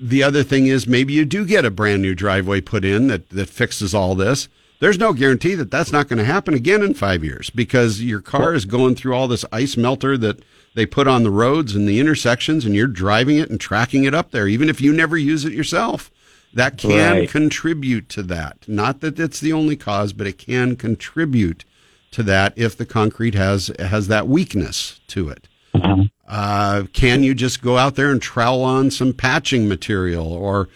the 0.00 0.22
other 0.22 0.42
thing 0.42 0.66
is 0.66 0.86
maybe 0.86 1.12
you 1.12 1.24
do 1.24 1.44
get 1.44 1.64
a 1.64 1.70
brand 1.70 2.02
new 2.02 2.14
driveway 2.14 2.60
put 2.60 2.84
in 2.84 3.06
that, 3.08 3.28
that 3.30 3.48
fixes 3.48 3.94
all 3.94 4.14
this. 4.14 4.48
There's 4.80 4.98
no 4.98 5.12
guarantee 5.12 5.54
that 5.56 5.70
that's 5.70 5.92
not 5.92 6.08
going 6.08 6.18
to 6.18 6.24
happen 6.24 6.54
again 6.54 6.82
in 6.82 6.94
five 6.94 7.22
years 7.22 7.50
because 7.50 8.02
your 8.02 8.22
car 8.22 8.54
is 8.54 8.64
going 8.64 8.94
through 8.96 9.14
all 9.14 9.28
this 9.28 9.44
ice 9.52 9.76
melter 9.76 10.16
that 10.18 10.42
they 10.74 10.86
put 10.86 11.06
on 11.06 11.22
the 11.22 11.30
roads 11.30 11.74
and 11.76 11.86
the 11.86 12.00
intersections 12.00 12.64
and 12.64 12.74
you're 12.74 12.86
driving 12.86 13.36
it 13.38 13.50
and 13.50 13.60
tracking 13.60 14.04
it 14.04 14.14
up 14.14 14.30
there, 14.30 14.48
even 14.48 14.68
if 14.70 14.80
you 14.80 14.92
never 14.92 15.18
use 15.18 15.44
it 15.44 15.52
yourself. 15.52 16.10
That 16.54 16.78
can 16.78 17.12
Right. 17.12 17.30
contribute 17.30 18.08
to 18.10 18.22
that. 18.24 18.64
Not 18.66 19.00
that 19.02 19.20
it's 19.20 19.38
the 19.38 19.52
only 19.52 19.76
cause, 19.76 20.12
but 20.12 20.26
it 20.26 20.38
can 20.38 20.74
contribute 20.76 21.64
to 22.10 22.22
that 22.24 22.54
if 22.56 22.76
the 22.76 22.86
concrete 22.86 23.34
has 23.34 23.70
has 23.78 24.08
that 24.08 24.26
weakness 24.26 24.98
to 25.08 25.28
it. 25.28 25.46
Uh-huh. 25.74 26.04
Uh, 26.26 26.82
can 26.92 27.22
you 27.22 27.34
just 27.34 27.62
go 27.62 27.76
out 27.78 27.94
there 27.94 28.10
and 28.10 28.20
trowel 28.20 28.62
on 28.64 28.90
some 28.90 29.12
patching 29.12 29.68
material 29.68 30.32
or 30.32 30.68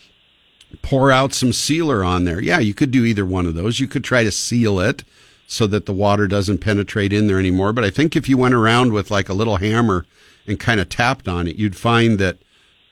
pour 0.83 1.11
out 1.11 1.33
some 1.33 1.53
sealer 1.53 2.05
on 2.05 2.25
there? 2.25 2.41
Yeah, 2.41 2.59
you 2.59 2.75
could 2.75 2.91
do 2.91 3.05
either 3.05 3.27
one 3.27 3.47
of 3.47 3.55
those. 3.55 3.81
You 3.81 3.89
could 3.89 4.05
try 4.05 4.25
to 4.25 4.33
seal 4.33 4.81
it 4.81 5.05
so 5.47 5.67
that 5.67 5.87
the 5.87 5.93
water 5.93 6.27
doesn't 6.27 6.59
penetrate 6.59 7.13
in 7.13 7.27
there 7.27 7.39
anymore. 7.39 7.73
But 7.73 7.85
I 7.85 7.91
think 7.91 8.17
if 8.17 8.29
you 8.29 8.39
went 8.39 8.55
around 8.55 8.93
with 8.93 9.11
like 9.11 9.29
a 9.29 9.35
little 9.35 9.57
hammer 9.57 10.07
and 10.47 10.59
kind 10.59 10.81
of 10.81 10.89
tapped 10.89 11.29
on 11.29 11.47
it, 11.47 11.57
you'd 11.57 11.77
find 11.77 12.19
that 12.19 12.39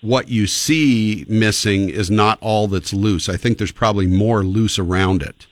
what 0.00 0.28
you 0.28 0.46
see 0.46 1.24
missing 1.28 1.88
is 1.88 2.10
not 2.10 2.38
all 2.40 2.68
that's 2.68 2.92
loose. 2.92 3.28
I 3.28 3.36
think 3.36 3.58
there's 3.58 3.72
probably 3.72 4.06
more 4.06 4.42
loose 4.42 4.78
around 4.78 5.22
it. 5.22 5.46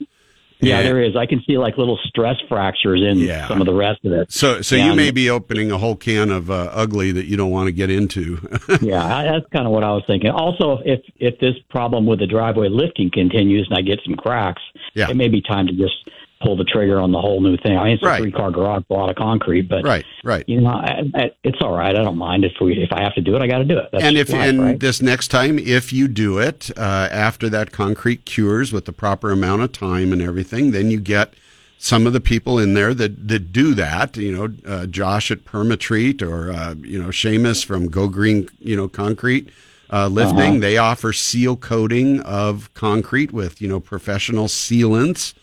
Yeah, 0.61 0.78
And- 0.78 0.86
there 0.86 1.02
is. 1.02 1.16
I 1.16 1.26
can 1.26 1.42
see 1.46 1.58
like 1.58 1.76
little 1.78 1.98
stress 2.04 2.36
fractures 2.48 3.02
in 3.02 3.18
Yeah. 3.18 3.48
some 3.48 3.61
of 3.61 3.66
the 3.66 3.74
rest 3.74 4.04
of 4.04 4.12
it. 4.12 4.30
So, 4.32 4.62
so 4.62 4.76
you 4.76 4.94
may 4.94 5.11
be 5.11 5.30
opening 5.30 5.70
a 5.70 5.78
whole 5.78 5.96
can 5.96 6.30
of 6.30 6.50
uh, 6.50 6.70
ugly 6.72 7.12
that 7.12 7.26
you 7.26 7.36
don't 7.36 7.50
want 7.50 7.66
to 7.66 7.72
get 7.72 7.90
into. 7.90 8.38
yeah, 8.80 9.04
I- 9.04 9.24
that's 9.24 9.46
kind 9.52 9.66
of 9.66 9.72
what 9.72 9.84
I 9.84 9.92
was 9.92 10.02
thinking. 10.06 10.30
Also, 10.30 10.78
if 10.84 11.00
if 11.16 11.38
this 11.40 11.54
problem 11.70 12.06
with 12.06 12.18
the 12.20 12.26
driveway 12.26 12.68
lifting 12.68 13.11
continues 13.12 13.66
and 13.70 13.78
I 13.78 13.82
get 13.82 14.00
some 14.04 14.14
cracks, 14.16 14.62
Yeah. 14.94 15.11
it 15.11 15.16
may 15.16 15.28
be 15.28 15.40
time 15.42 15.66
to 15.66 15.72
just 15.72 15.94
pull 16.41 16.57
the 16.57 16.64
trigger 16.64 17.01
on 17.01 17.12
the 17.12 17.20
whole 17.20 17.41
new 17.41 17.57
thing. 17.59 17.76
I 17.76 17.84
mean, 17.84 17.93
it's 17.95 18.03
Right. 18.03 18.18
a 18.18 18.22
three 18.22 18.32
car 18.32 18.51
garage, 18.51 18.82
a 18.88 18.93
lot 18.93 19.11
of 19.11 19.16
concrete, 19.16 19.62
but 19.62 19.84
Right, 19.84 20.05
right. 20.24 20.45
you 20.49 20.61
know, 20.61 20.70
I, 20.70 21.03
I, 21.14 21.30
it's 21.45 21.61
all 21.61 21.76
right. 21.76 21.95
I 21.95 22.03
don't 22.03 22.16
mind 22.16 22.45
if 22.45 22.53
we 22.61 22.74
if 22.82 22.93
I 22.93 23.03
have 23.03 23.14
to 23.14 23.20
do 23.20 23.36
it, 23.36 23.43
I 23.43 23.47
got 23.47 23.59
to 23.59 23.64
do 23.64 23.78
it. 23.78 23.88
That's 23.93 24.05
and 24.05 24.16
if 24.16 24.30
life, 24.30 24.49
and 24.49 24.61
right? 24.61 24.80
this 24.80 25.03
next 25.03 25.28
time, 25.28 25.59
if 25.59 25.93
you 25.93 26.09
do 26.09 26.38
it 26.38 26.70
uh, 26.76 27.09
after 27.11 27.49
that 27.51 27.72
concrete 27.72 28.24
cures 28.24 28.72
with 28.72 28.86
the 28.86 28.93
proper 28.93 29.30
amount 29.30 29.62
of 29.62 29.72
time 29.72 30.12
and 30.12 30.22
everything, 30.22 30.70
then 30.70 30.91
you 30.91 30.99
get 30.99 31.34
some 31.78 32.07
of 32.07 32.12
the 32.12 32.20
people 32.20 32.59
in 32.59 32.74
there 32.74 32.95
that, 32.95 33.28
that 33.28 33.53
do 33.53 33.74
that. 33.74 34.16
You 34.16 34.32
know, 34.36 34.70
uh, 34.70 34.86
Josh 34.86 35.30
at 35.30 35.45
Permatreat 35.45 36.22
or 36.22 36.51
uh, 36.53 36.74
you 36.78 37.01
know 37.01 37.09
Seamus 37.09 37.64
from 37.64 37.88
Go 37.88 38.09
Green. 38.09 38.49
You 38.59 38.76
know, 38.76 38.88
concrete. 38.88 39.51
Uh, 39.93 40.07
lifting. 40.07 40.38
Uh-huh. 40.38 40.59
They 40.61 40.78
offer 40.78 41.12
seal 41.12 41.57
coating 41.57 42.20
of 42.20 42.72
concrete 42.74 43.32
with 43.32 43.61
you 43.61 43.66
know 43.68 43.80
professional 43.80 44.47
sealants 44.47 45.34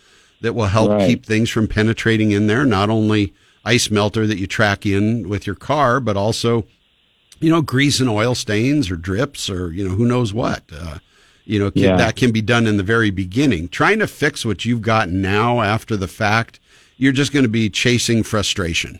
that 0.41 0.53
will 0.53 0.65
help 0.67 0.91
Right. 0.91 1.07
keep 1.07 1.25
things 1.25 1.49
from 1.49 1.67
penetrating 1.67 2.31
in 2.31 2.47
there. 2.47 2.65
Not 2.65 2.89
only 2.89 3.33
ice 3.65 3.89
melter 3.91 4.25
that 4.27 4.37
you 4.37 4.47
track 4.47 4.85
in 4.85 5.27
with 5.27 5.45
your 5.45 5.55
car, 5.55 5.99
but 5.99 6.15
also 6.17 6.65
you 7.39 7.51
know, 7.51 7.61
grease 7.61 7.99
and 7.99 8.09
oil 8.09 8.33
stains 8.33 8.89
or 8.89 8.95
drips 8.95 9.47
or, 9.47 9.71
you 9.71 9.87
know, 9.87 9.93
who 9.93 10.05
knows 10.07 10.33
what. 10.33 10.63
Uh, 10.75 10.97
you 11.45 11.59
know, 11.59 11.69
can, 11.69 11.83
Yeah. 11.83 11.95
that 11.95 12.15
can 12.15 12.31
be 12.31 12.41
done 12.41 12.65
in 12.65 12.77
the 12.77 12.83
very 12.83 13.11
beginning. 13.11 13.67
Trying 13.67 13.99
to 13.99 14.07
fix 14.07 14.43
what 14.43 14.65
you've 14.65 14.81
got 14.81 15.09
now 15.09 15.61
after 15.61 15.95
the 15.95 16.07
fact, 16.07 16.59
you're 16.97 17.11
just 17.13 17.31
going 17.31 17.43
to 17.43 17.49
be 17.49 17.69
chasing 17.69 18.23
frustration. 18.23 18.99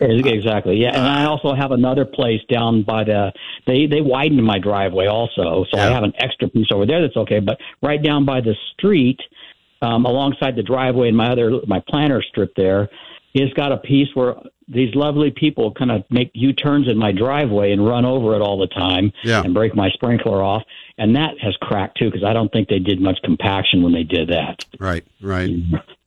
Exactly. 0.00 0.76
Yeah, 0.76 0.90
and 0.90 1.02
I 1.02 1.24
also 1.24 1.54
have 1.54 1.72
another 1.72 2.04
place 2.04 2.42
down 2.50 2.82
by 2.82 3.04
the. 3.04 3.32
They 3.66 3.86
they 3.86 4.00
widened 4.00 4.44
my 4.44 4.58
driveway 4.58 5.06
also, 5.06 5.64
so 5.72 5.78
I 5.78 5.90
have 5.90 6.04
an 6.04 6.12
extra 6.18 6.46
piece 6.48 6.68
over 6.70 6.86
there 6.86 7.00
that's 7.00 7.16
okay. 7.16 7.40
But 7.40 7.58
right 7.82 8.00
down 8.00 8.24
by 8.24 8.40
the 8.42 8.54
street, 8.74 9.18
um, 9.82 10.04
alongside 10.04 10.56
the 10.56 10.62
driveway 10.62 11.08
and 11.08 11.16
my 11.16 11.30
other 11.30 11.60
my 11.66 11.80
planter 11.88 12.22
strip 12.22 12.54
there, 12.56 12.88
it's 13.34 13.52
got 13.54 13.72
a 13.72 13.76
piece 13.76 14.08
where 14.14 14.34
these 14.68 14.94
lovely 14.94 15.30
people 15.30 15.72
kind 15.72 15.90
of 15.90 16.04
make 16.10 16.30
U 16.34 16.52
turns 16.52 16.88
in 16.88 16.98
my 16.98 17.10
driveway 17.10 17.72
and 17.72 17.86
run 17.86 18.04
over 18.04 18.34
it 18.34 18.42
all 18.42 18.58
the 18.58 18.66
time 18.66 19.12
Yeah. 19.24 19.42
and 19.42 19.54
break 19.54 19.74
my 19.74 19.88
sprinkler 19.90 20.42
off. 20.42 20.62
And 20.98 21.16
that 21.16 21.38
has 21.40 21.56
cracked 21.62 21.98
too 21.98 22.10
because 22.10 22.24
I 22.24 22.32
don't 22.34 22.52
think 22.52 22.68
they 22.68 22.78
did 22.78 23.00
much 23.00 23.18
compaction 23.24 23.82
when 23.82 23.92
they 23.92 24.02
did 24.02 24.28
that. 24.28 24.64
Right, 24.78 25.04
right. 25.22 25.50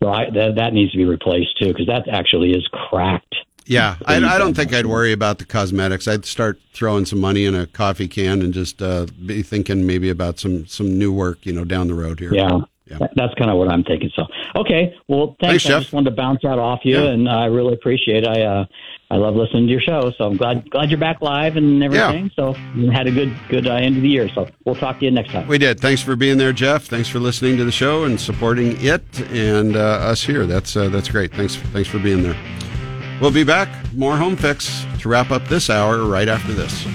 So 0.02 0.10
I, 0.10 0.30
that 0.32 0.56
that 0.58 0.74
needs 0.74 0.92
to 0.92 0.98
be 0.98 1.06
replaced 1.06 1.58
too 1.60 1.70
because 1.70 1.88
that 1.88 2.08
actually 2.08 2.52
is 2.52 2.68
cracked. 2.72 3.36
Yeah, 3.66 3.96
I, 4.06 4.16
I 4.18 4.38
don't 4.38 4.56
think 4.56 4.74
I'd 4.74 4.88
worry 4.88 5.12
about 5.14 5.38
the 5.38 5.46
cosmetics. 5.46 6.08
I'd 6.08 6.26
start 6.26 6.60
throwing 6.74 7.06
some 7.06 7.20
money 7.20 7.46
in 7.46 7.56
a 7.56 7.68
coffee 7.68 8.08
can 8.08 8.42
and 8.42 8.54
just 8.54 8.82
uh, 8.82 9.06
be 9.26 9.44
thinking 9.44 9.86
maybe 9.86 10.10
about 10.10 10.40
some 10.40 10.66
some 10.68 10.98
new 10.98 11.14
work, 11.14 11.46
you 11.46 11.54
know, 11.54 11.64
down 11.64 11.88
the 11.88 11.94
road 11.94 12.20
here. 12.20 12.34
Yeah. 12.34 12.62
Yeah. 12.92 12.98
That- 13.00 13.12
That's 13.16 13.34
kind 13.36 13.50
of 13.50 13.58
what 13.58 13.68
I'm 13.70 13.84
thinking. 13.84 14.12
So, 14.16 14.26
okay. 14.56 14.94
Well, 15.08 15.36
thanks. 15.40 15.64
Thanks, 15.64 15.66
I 15.66 15.70
Jeff. 15.70 15.82
just 15.84 15.94
wanted 15.94 16.10
to 16.12 16.16
bounce 16.16 16.40
that 16.44 16.60
off 16.60 16.82
you, 16.84 16.98
Yeah. 17.02 17.10
and 17.12 17.28
I 17.30 17.46
really 17.46 17.74
appreciate. 17.74 18.24
It. 18.24 18.28
I 18.30 18.42
uh, 18.44 18.66
I 19.10 19.16
love 19.16 19.36
listening 19.36 19.66
to 19.68 19.72
your 19.72 19.82
show. 19.82 20.12
So 20.18 20.26
I'm 20.26 20.38
glad 20.38 20.70
glad 20.70 20.90
you're 20.90 21.00
back 21.00 21.22
live 21.22 21.58
and 21.58 21.84
everything. 21.84 22.32
So 22.36 22.56
you 22.76 22.90
had 22.92 23.08
a 23.08 23.12
good 23.12 23.34
good 23.50 23.68
uh, 23.68 23.74
end 23.74 23.98
of 23.98 24.02
the 24.04 24.10
year. 24.10 24.30
So 24.30 24.48
we'll 24.66 24.76
talk 24.76 25.00
to 25.00 25.06
you 25.06 25.12
next 25.12 25.32
time. 25.32 25.48
We 25.48 25.58
did. 25.58 25.80
Thanks 25.80 26.02
for 26.02 26.16
being 26.16 26.38
there, 26.38 26.54
Jeff. 26.54 26.86
Thanks 26.86 27.10
for 27.10 27.20
listening 27.20 27.58
to 27.58 27.66
the 27.66 27.72
show 27.74 28.04
and 28.06 28.20
supporting 28.20 28.78
it 28.80 29.04
and 29.32 29.76
uh, 29.76 29.80
us 29.80 30.22
here. 30.24 30.46
That's 30.46 30.76
uh, 30.78 30.88
that's 30.90 31.10
great. 31.10 31.32
Thanks 31.34 31.56
thanks 31.58 31.90
for 31.90 32.00
being 32.00 32.24
there. 32.24 32.38
We'll 33.22 33.32
be 33.32 33.44
back. 33.44 33.70
More 33.94 34.16
home 34.18 34.36
fix 34.36 34.86
to 35.00 35.10
wrap 35.10 35.30
up 35.32 35.46
this 35.48 35.70
hour 35.70 36.06
right 36.06 36.28
after 36.28 36.54
this. 36.54 36.86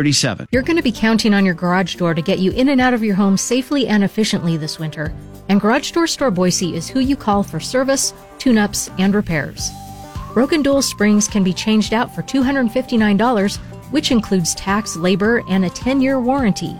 You're 0.52 0.64
going 0.64 0.78
to 0.78 0.82
be 0.82 0.92
counting 0.92 1.36
on 1.36 1.46
your 1.46 1.54
garage 1.54 1.96
door 1.96 2.16
to 2.16 2.22
get 2.22 2.40
you 2.40 2.52
in 2.54 2.70
and 2.70 2.82
out 2.82 2.96
of 2.96 3.04
your 3.04 3.14
home 3.14 3.38
safely 3.38 3.88
and 3.88 4.04
efficiently 4.04 4.58
this 4.58 4.80
winter. 4.80 5.14
And 5.50 5.62
Garage 5.62 5.92
Door 5.92 6.08
Store 6.08 6.32
Boise 6.32 6.76
is 6.76 6.90
who 6.90 7.00
you 7.00 7.16
call 7.16 7.44
for 7.44 7.60
service, 7.60 8.12
tune 8.40 8.58
ups, 8.58 8.90
and 8.98 9.14
repairs. 9.14 9.70
Broken 10.34 10.64
dual 10.64 10.82
springs 10.82 11.28
can 11.28 11.44
be 11.44 11.54
changed 11.54 11.94
out 11.94 12.14
for 12.16 12.24
$259, 12.24 13.58
which 13.92 14.10
includes 14.10 14.56
tax, 14.56 14.96
labor, 14.96 15.44
and 15.48 15.64
a 15.64 15.70
10 15.70 16.02
year 16.02 16.20
warranty. 16.20 16.76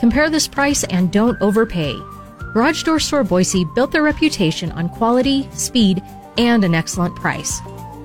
Compare 0.00 0.30
this 0.30 0.48
price 0.48 0.82
and 0.84 1.12
don't 1.12 1.40
overpay. 1.42 1.94
Garage 2.54 2.84
Door 2.84 3.00
Store 3.00 3.24
Boise 3.24 3.66
built 3.74 3.92
their 3.92 4.02
reputation 4.02 4.72
on 4.72 4.88
quality, 4.88 5.46
speed, 5.52 6.02
and 6.38 6.64
an 6.64 6.74
excellent 6.74 7.14
price. 7.16 7.60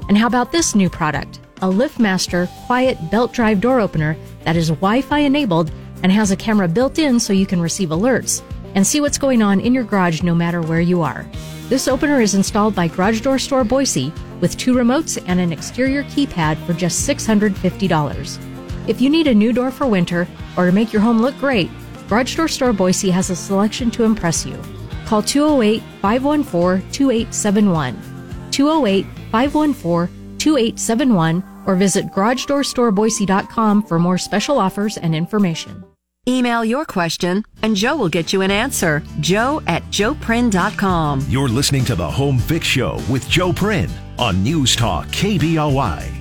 And 0.09 0.17
how 0.17 0.27
about 0.27 0.51
this 0.51 0.75
new 0.75 0.89
product? 0.89 1.39
A 1.61 1.67
LiftMaster 1.67 2.49
quiet 2.65 2.97
belt 3.11 3.31
drive 3.31 3.61
door 3.61 3.79
opener 3.79 4.17
that 4.43 4.55
is 4.55 4.69
Wi 4.69 5.01
Fi 5.01 5.19
enabled 5.19 5.71
and 6.03 6.11
has 6.11 6.31
a 6.31 6.35
camera 6.35 6.67
built 6.67 6.99
in 6.99 7.19
so 7.19 7.33
you 7.33 7.45
can 7.45 7.61
receive 7.61 7.89
alerts 7.89 8.41
and 8.75 8.85
see 8.85 9.01
what's 9.01 9.17
going 9.17 9.41
on 9.41 9.59
in 9.59 9.73
your 9.73 9.83
garage 9.83 10.23
no 10.23 10.33
matter 10.33 10.61
where 10.61 10.81
you 10.81 11.01
are. 11.01 11.25
This 11.69 11.87
opener 11.87 12.21
is 12.21 12.35
installed 12.35 12.75
by 12.75 12.87
Garage 12.87 13.21
Door 13.21 13.39
Store 13.39 13.63
Boise 13.63 14.11
with 14.41 14.57
two 14.57 14.73
remotes 14.73 15.23
and 15.27 15.39
an 15.39 15.53
exterior 15.53 16.03
keypad 16.03 16.57
for 16.65 16.73
just 16.73 17.07
$650. 17.07 18.89
If 18.89 18.99
you 18.99 19.09
need 19.09 19.27
a 19.27 19.33
new 19.33 19.53
door 19.53 19.71
for 19.71 19.87
winter 19.87 20.27
or 20.57 20.65
to 20.65 20.71
make 20.71 20.91
your 20.91 21.01
home 21.01 21.21
look 21.21 21.37
great, 21.37 21.69
Garage 22.09 22.35
Door 22.35 22.49
Store 22.49 22.73
Boise 22.73 23.09
has 23.11 23.29
a 23.29 23.35
selection 23.35 23.89
to 23.91 24.03
impress 24.03 24.45
you. 24.45 24.59
Call 25.05 25.21
208 25.21 25.81
514 26.01 26.91
2871. 26.91 28.51
208 28.51 29.05
514 29.31 30.37
2871 30.37 31.50
or 31.65 31.75
visit 31.75 32.07
garagedoorstoreBoise.com 32.07 33.83
for 33.83 33.99
more 33.99 34.17
special 34.17 34.57
offers 34.57 34.97
and 34.97 35.15
information. 35.15 35.83
Email 36.27 36.63
your 36.63 36.85
question 36.85 37.43
and 37.63 37.75
Joe 37.75 37.95
will 37.95 38.09
get 38.09 38.31
you 38.31 38.41
an 38.41 38.51
answer. 38.51 39.01
Joe 39.19 39.61
at 39.65 39.81
joeprin.com. 39.85 41.25
You're 41.27 41.49
listening 41.49 41.83
to 41.85 41.95
the 41.95 42.09
Home 42.09 42.37
Fix 42.37 42.67
Show 42.67 43.01
with 43.09 43.27
Joe 43.27 43.51
Prin 43.51 43.89
on 44.19 44.43
News 44.43 44.75
Talk 44.75 45.07
KBOI. 45.07 46.19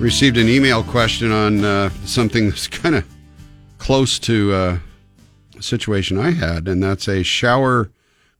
Received 0.00 0.36
an 0.38 0.48
email 0.48 0.82
question 0.82 1.30
on 1.30 1.64
uh, 1.64 1.90
something 2.04 2.48
that's 2.48 2.66
kind 2.66 2.96
of 2.96 3.06
close 3.78 4.18
to 4.20 4.52
uh, 4.52 4.78
a 5.56 5.62
situation 5.62 6.18
I 6.18 6.32
had, 6.32 6.66
and 6.66 6.82
that's 6.82 7.08
a 7.08 7.22
shower 7.22 7.92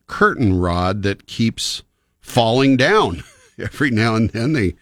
curtain 0.08 0.58
rod 0.58 1.02
that 1.04 1.26
keeps 1.28 1.84
falling 2.20 2.76
down. 2.76 3.22
Every 3.59 3.90
now 3.90 4.14
and 4.14 4.30
then, 4.30 4.53
they 4.53 4.74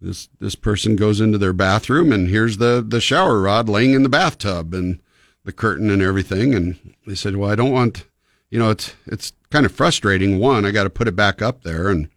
this 0.00 0.28
this 0.40 0.54
person 0.54 0.96
goes 0.96 1.20
into 1.20 1.38
their 1.38 1.52
bathroom, 1.52 2.12
and 2.12 2.28
here's 2.28 2.58
the 2.58 2.84
the 2.86 3.00
shower 3.00 3.40
rod 3.40 3.68
laying 3.68 3.94
in 3.94 4.02
the 4.02 4.08
bathtub, 4.08 4.74
and 4.74 5.00
the 5.44 5.52
curtain 5.52 5.90
and 5.90 6.02
everything. 6.02 6.54
And 6.54 6.94
they 7.06 7.14
said, 7.14 7.36
"Well, 7.36 7.50
I 7.50 7.54
don't 7.54 7.72
want, 7.72 8.06
you 8.50 8.58
know, 8.58 8.70
it's 8.70 8.94
it's 9.06 9.32
kind 9.50 9.66
of 9.66 9.72
frustrating. 9.72 10.38
One, 10.38 10.64
I 10.64 10.70
got 10.70 10.84
to 10.84 10.90
put 10.90 11.08
it 11.08 11.16
back 11.16 11.42
up 11.42 11.62
there 11.62 11.88
and 11.88 12.08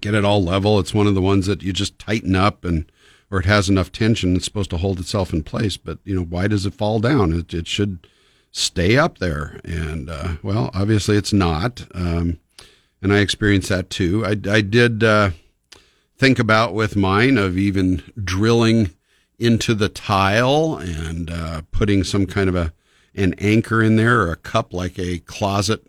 get 0.00 0.14
it 0.14 0.24
all 0.24 0.42
level. 0.42 0.78
It's 0.78 0.94
one 0.94 1.06
of 1.06 1.14
the 1.14 1.22
ones 1.22 1.46
that 1.46 1.62
you 1.62 1.72
just 1.72 1.98
tighten 1.98 2.36
up 2.36 2.64
and." 2.64 2.90
Or 3.30 3.40
it 3.40 3.46
has 3.46 3.68
enough 3.68 3.90
tension, 3.90 4.36
it's 4.36 4.44
supposed 4.44 4.70
to 4.70 4.76
hold 4.76 5.00
itself 5.00 5.32
in 5.32 5.42
place. 5.42 5.76
But 5.76 5.98
you 6.04 6.14
know, 6.14 6.22
why 6.22 6.46
does 6.46 6.66
it 6.66 6.74
fall 6.74 7.00
down? 7.00 7.32
It, 7.32 7.52
it 7.52 7.66
should 7.66 8.06
stay 8.52 8.96
up 8.96 9.18
there. 9.18 9.60
And 9.64 10.08
uh, 10.08 10.36
well, 10.42 10.70
obviously 10.72 11.16
it's 11.16 11.32
not. 11.32 11.86
Um, 11.94 12.38
and 13.04 13.12
I 13.12 13.18
experienced 13.18 13.68
that 13.68 13.90
too. 13.90 14.24
I, 14.24 14.30
I 14.50 14.62
did 14.62 15.04
uh, 15.04 15.30
think 16.16 16.38
about 16.38 16.72
with 16.72 16.96
mine 16.96 17.36
of 17.36 17.58
even 17.58 18.02
drilling 18.24 18.94
into 19.38 19.74
the 19.74 19.90
tile 19.90 20.76
and 20.76 21.30
uh, 21.30 21.62
putting 21.70 22.02
some 22.02 22.26
kind 22.26 22.48
of 22.48 22.56
a 22.56 22.72
an 23.14 23.34
anchor 23.34 23.80
in 23.80 23.94
there 23.94 24.22
or 24.22 24.32
a 24.32 24.36
cup 24.36 24.72
like 24.72 24.98
a 24.98 25.18
closet 25.20 25.86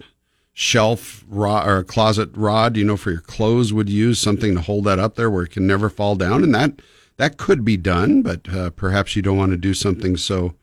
shelf 0.54 1.24
rod 1.28 1.68
or 1.68 1.78
a 1.78 1.84
closet 1.84 2.30
rod, 2.36 2.78
you 2.78 2.84
know, 2.84 2.98
for 2.98 3.12
your 3.12 3.22
clothes 3.22 3.74
would 3.74 3.90
use 3.90 4.20
something 4.20 4.54
to 4.54 4.62
hold 4.62 4.84
that 4.84 5.00
up 5.00 5.16
there 5.16 5.32
where 5.32 5.46
it 5.46 5.52
can 5.52 5.66
never 5.66 5.90
fall 5.90 6.16
down. 6.16 6.44
And 6.44 6.54
that 6.54 6.82
that 7.16 7.38
could 7.38 7.64
be 7.64 7.78
done, 7.78 8.24
but 8.24 8.54
uh, 8.54 8.70
perhaps 8.72 9.16
you 9.16 9.22
don't 9.22 9.38
want 9.38 9.52
to 9.52 9.58
do 9.58 9.74
something 9.74 10.18
so 10.18 10.54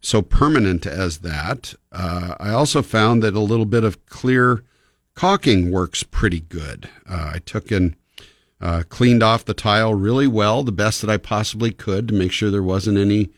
so 0.00 0.22
permanent 0.22 0.86
as 0.86 1.18
that. 1.18 1.74
Uh, 1.92 2.36
I 2.40 2.50
also 2.50 2.80
found 2.80 3.22
that 3.22 3.34
a 3.34 3.40
little 3.40 3.66
bit 3.66 3.84
of 3.84 4.06
clear 4.06 4.64
caulking 5.20 5.70
works 5.70 6.02
pretty 6.02 6.40
good. 6.40 6.88
Uh, 7.06 7.32
I 7.34 7.40
took 7.40 7.70
and 7.70 7.94
uh, 8.58 8.84
cleaned 8.88 9.22
off 9.22 9.44
the 9.44 9.52
tile 9.52 9.92
really 9.92 10.26
well, 10.26 10.62
the 10.62 10.72
best 10.72 11.02
that 11.02 11.10
I 11.10 11.18
possibly 11.18 11.72
could 11.72 12.08
to 12.08 12.14
make 12.14 12.32
sure 12.32 12.50
there 12.50 12.62
wasn't 12.62 12.96
any 12.96 13.28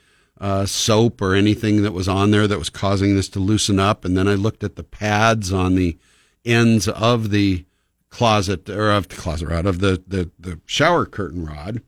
uh, 0.40 0.64
soap 0.64 1.20
or 1.20 1.34
anything 1.34 1.82
that 1.82 1.92
was 1.92 2.06
on 2.06 2.30
there 2.30 2.46
that 2.46 2.60
was 2.60 2.70
causing 2.70 3.16
this 3.16 3.28
to 3.30 3.40
loosen 3.40 3.80
up. 3.80 4.04
And 4.04 4.16
then 4.16 4.28
I 4.28 4.34
looked 4.34 4.62
at 4.62 4.76
the 4.76 4.84
pads 4.84 5.52
on 5.52 5.74
the 5.74 5.98
ends 6.44 6.86
of 6.86 7.30
the 7.30 7.64
closet 8.10 8.70
or 8.70 8.92
of 8.92 9.08
the 9.08 9.16
closet 9.16 9.48
rod 9.48 9.66
of 9.66 9.80
the, 9.80 10.00
the, 10.06 10.30
the 10.38 10.60
shower 10.66 11.04
curtain 11.04 11.44
rod 11.44 11.82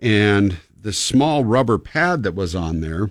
and 0.00 0.58
the 0.76 0.92
small 0.92 1.44
rubber 1.44 1.78
pad 1.78 2.24
that 2.24 2.34
was 2.34 2.56
on 2.56 2.80
there 2.80 3.10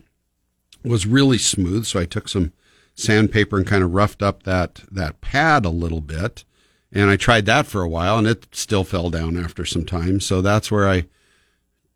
was 0.83 1.07
really 1.07 1.37
smooth. 1.37 1.85
So 1.85 1.97
I 1.97 2.05
took 2.05 2.27
some 2.27 2.51
sandpaper 2.95 3.57
and 3.57 3.67
kind 3.67 3.83
of 3.83 3.93
roughed 3.93 4.23
up 4.23 4.43
that 4.43 4.81
that 4.91 5.21
pad 5.21 5.65
a 5.65 5.69
little 5.69 6.01
bit, 6.01 6.43
and 6.91 7.09
I 7.09 7.17
tried 7.17 7.45
that 7.45 7.67
for 7.67 7.81
a 7.81 7.89
while, 7.89 8.17
and 8.17 8.27
it 8.27 8.47
still 8.55 8.83
fell 8.83 9.09
down 9.09 9.37
after 9.37 9.65
some 9.65 9.85
time. 9.85 10.19
So 10.19 10.41
that's 10.41 10.71
where 10.71 10.87
I 10.87 11.05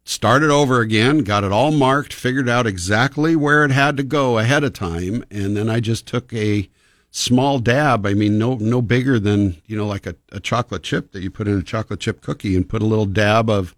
started 0.04 0.50
over 0.50 0.82
again, 0.82 1.20
got 1.20 1.43
it 1.43 1.52
all 1.52 1.72
marked, 1.72 2.14
figured 2.14 2.50
out 2.50 2.68
exactly 2.68 3.36
where 3.36 3.64
it 3.64 3.72
had 3.72 3.95
to 3.97 4.04
go 4.04 4.38
ahead 4.38 4.64
of 4.64 4.74
time, 4.74 5.24
and 5.32 5.56
then 5.56 5.70
I 5.70 5.80
just 5.80 6.06
took 6.06 6.34
a 6.34 6.70
small 7.12 7.60
dab. 7.60 8.06
I 8.06 8.14
mean, 8.14 8.38
no 8.38 8.56
no 8.56 8.82
bigger 8.82 9.20
than 9.20 9.62
you 9.66 9.78
know 9.78 9.88
like 9.88 10.06
a, 10.06 10.16
a 10.32 10.39
chocolate 10.39 10.84
chip 10.84 11.12
that 11.14 11.22
you 11.22 11.32
put 11.32 11.47
in 11.47 11.58
a 11.58 11.64
chocolate 11.64 12.00
chip 12.00 12.22
cookie, 12.22 12.56
and 12.56 12.68
put 12.68 12.82
a 12.82 12.88
little 12.88 13.06
dab 13.06 13.50
of 13.50 13.76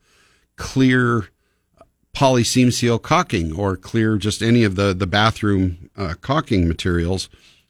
clear 0.56 1.30
Polyseamseal 2.14 3.01
caulking 3.01 3.53
or 3.55 3.78
clear 3.78 4.18
just 4.18 4.41
any 4.41 4.64
of 4.64 4.76
the 4.76 4.93
the 4.93 5.07
bathroom 5.07 5.89
uh, 5.95 6.16
caulking 6.22 6.68
materials. 6.68 7.30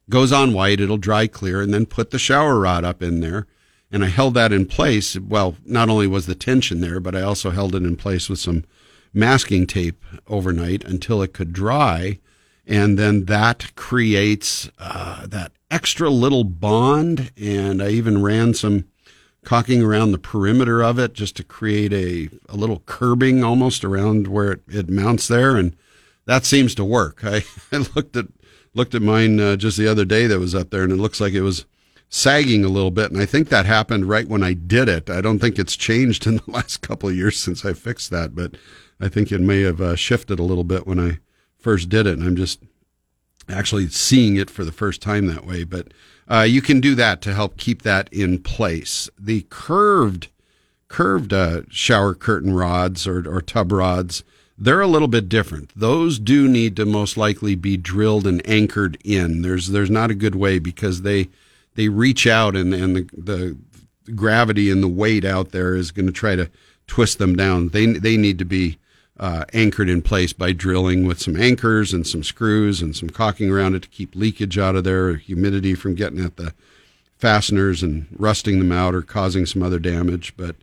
Goes 0.10 0.32
on 0.32 0.54
white 0.54 0.80
it'll 0.80 0.98
dry 0.98 1.28
clear 1.28 1.62
and 1.62 1.74
then 1.74 1.86
put 1.86 2.12
the 2.12 2.20
shower 2.20 2.60
rod 2.60 2.84
up 2.84 3.02
in 3.02 3.22
there. 3.22 3.48
And 3.92 4.04
i 4.04 4.08
held 4.08 4.34
that 4.34 4.52
in 4.52 4.66
place. 4.66 5.18
Well 5.18 5.56
not 5.66 5.90
only 5.90 6.08
was 6.08 6.26
the 6.26 6.36
tension 6.36 6.82
there 6.82 7.00
but 7.00 7.16
i 7.16 7.22
also 7.22 7.52
held 7.52 7.76
it 7.76 7.84
in 7.84 7.96
place 7.96 8.30
with 8.30 8.40
some 8.40 8.66
masking 9.14 9.68
tape 9.68 10.04
overnight 10.28 10.84
until 10.84 11.22
it 11.22 11.34
could 11.34 11.54
dry. 11.54 12.20
And 12.66 12.98
then 12.98 13.26
that 13.26 13.76
creates 13.76 14.70
uh, 14.80 15.28
that 15.28 15.52
extra 15.70 16.10
little 16.10 16.44
bond. 16.44 17.32
And 17.38 17.82
i 17.82 17.90
even 17.90 18.22
ran 18.22 18.54
some 18.54 18.86
caulking 19.44 19.82
around 19.82 20.12
the 20.12 20.18
perimeter 20.18 20.82
of 20.84 21.00
it 21.00 21.14
just 21.14 21.36
to 21.36 21.44
create 21.44 21.94
a, 21.94 22.30
a 22.50 22.56
little 22.56 22.84
curbing 22.86 23.44
almost 23.44 23.84
around 23.84 24.28
where 24.28 24.52
it, 24.52 24.62
it 24.68 24.90
mounts 24.90 25.28
there. 25.28 25.56
And 25.56 25.76
that 26.26 26.46
seems 26.46 26.76
to 26.76 26.86
work. 26.86 27.22
I, 27.24 27.44
I 27.72 27.86
looked 27.96 28.16
at, 28.16 28.28
looked 28.74 28.96
at 28.96 29.02
mine 29.02 29.40
uh, 29.40 29.56
just 29.56 29.78
the 29.78 29.88
other 29.88 30.06
day 30.06 30.28
that 30.28 30.40
was 30.40 30.56
up 30.56 30.70
there 30.70 30.84
and 30.84 30.92
it 30.92 30.98
looks 30.98 31.20
like 31.20 31.34
it 31.34 31.42
was 31.42 31.66
sagging 32.10 32.64
a 32.64 32.70
little 32.70 32.92
bit. 32.92 33.12
And 33.12 33.20
I 33.20 33.26
think 33.26 33.50
that 33.50 33.66
happened 33.66 34.08
right 34.08 34.28
when 34.28 34.44
I 34.44 34.54
did 34.54 34.88
it. 34.90 35.10
I 35.10 35.22
don't 35.22 35.40
think 35.40 35.58
it's 35.58 35.76
changed 35.76 36.28
in 36.28 36.36
the 36.36 36.52
last 36.52 36.82
couple 36.82 37.10
of 37.10 37.16
years 37.16 37.40
since 37.40 37.66
I 37.66 37.74
fixed 37.74 38.12
that, 38.12 38.36
but 38.36 38.56
I 39.00 39.08
think 39.08 39.32
it 39.32 39.42
may 39.42 39.62
have 39.62 39.82
uh, 39.82 39.96
shifted 39.96 40.38
a 40.38 40.44
little 40.44 40.64
bit 40.64 40.86
when 40.86 41.00
I 41.00 41.20
first 41.58 41.90
did 41.90 42.06
it. 42.06 42.20
And 42.20 42.28
I'm 42.28 42.36
just 42.36 42.62
actually 43.50 43.88
seeing 43.90 44.36
it 44.36 44.50
for 44.50 44.64
the 44.64 44.72
first 44.72 45.02
time 45.02 45.26
that 45.28 45.46
way. 45.46 45.64
But 45.64 45.88
uh, 46.32 46.42
you 46.42 46.62
can 46.62 46.80
do 46.80 46.96
that 46.96 47.22
to 47.22 47.34
help 47.34 47.58
keep 47.58 47.82
that 47.82 48.12
in 48.14 48.40
place. 48.40 49.10
The 49.20 49.46
curved 49.50 50.30
curved 50.88 51.32
uh, 51.32 51.62
shower 51.70 52.14
curtain 52.14 52.54
rods 52.54 53.08
or, 53.08 53.28
or 53.28 53.42
tub 53.42 53.72
rods 53.72 54.24
they're 54.62 54.82
a 54.82 54.88
little 54.88 55.08
bit 55.08 55.28
different. 55.28 55.72
Those 55.76 56.20
do 56.20 56.48
need 56.48 56.76
to 56.76 56.86
most 56.86 57.18
likely 57.18 57.56
be 57.56 57.78
drilled 57.78 58.28
and 58.28 58.48
anchored 58.48 58.96
in. 59.04 59.42
There's 59.42 59.70
there's 59.70 59.90
not 59.90 60.12
a 60.12 60.16
good 60.16 60.36
way 60.36 60.60
because 60.60 61.02
they 61.02 61.30
they 61.74 61.90
reach 61.90 62.28
out 62.28 62.56
and 62.56 62.72
and 62.72 62.96
the, 62.96 63.10
the 63.12 63.58
gravity 64.14 64.70
and 64.70 64.84
the 64.84 64.88
weight 64.88 65.26
out 65.26 65.50
there 65.50 65.76
is 65.76 65.90
going 65.90 66.06
to 66.06 66.12
try 66.12 66.36
to 66.36 66.48
twist 66.86 67.18
them 67.18 67.36
down. 67.36 67.70
They 67.70 67.88
they 67.88 68.18
need 68.18 68.38
to 68.38 68.46
be 68.46 68.78
uh, 69.22 69.46
anchored 69.54 69.88
in 69.88 70.02
place 70.02 70.34
by 70.34 70.52
drilling 70.52 71.06
with 71.06 71.22
some 71.22 71.38
anchors 71.38 71.94
and 71.94 72.08
some 72.08 72.24
screws 72.24 72.82
and 72.82 72.96
some 72.96 73.08
caulking 73.10 73.52
around 73.52 73.76
it 73.76 73.84
to 73.84 73.88
keep 73.88 74.16
leakage 74.16 74.58
out 74.58 74.76
of 74.76 74.84
there, 74.84 75.14
humidity 75.16 75.76
from 75.76 75.94
getting 75.94 76.20
at 76.20 76.38
the 76.38 76.54
fasteners 77.20 77.84
and 77.84 78.08
rusting 78.18 78.58
them 78.58 78.72
out 78.72 78.96
or 78.96 79.04
causing 79.04 79.46
some 79.46 79.62
other 79.62 79.78
damage. 79.78 80.34
But 80.36 80.56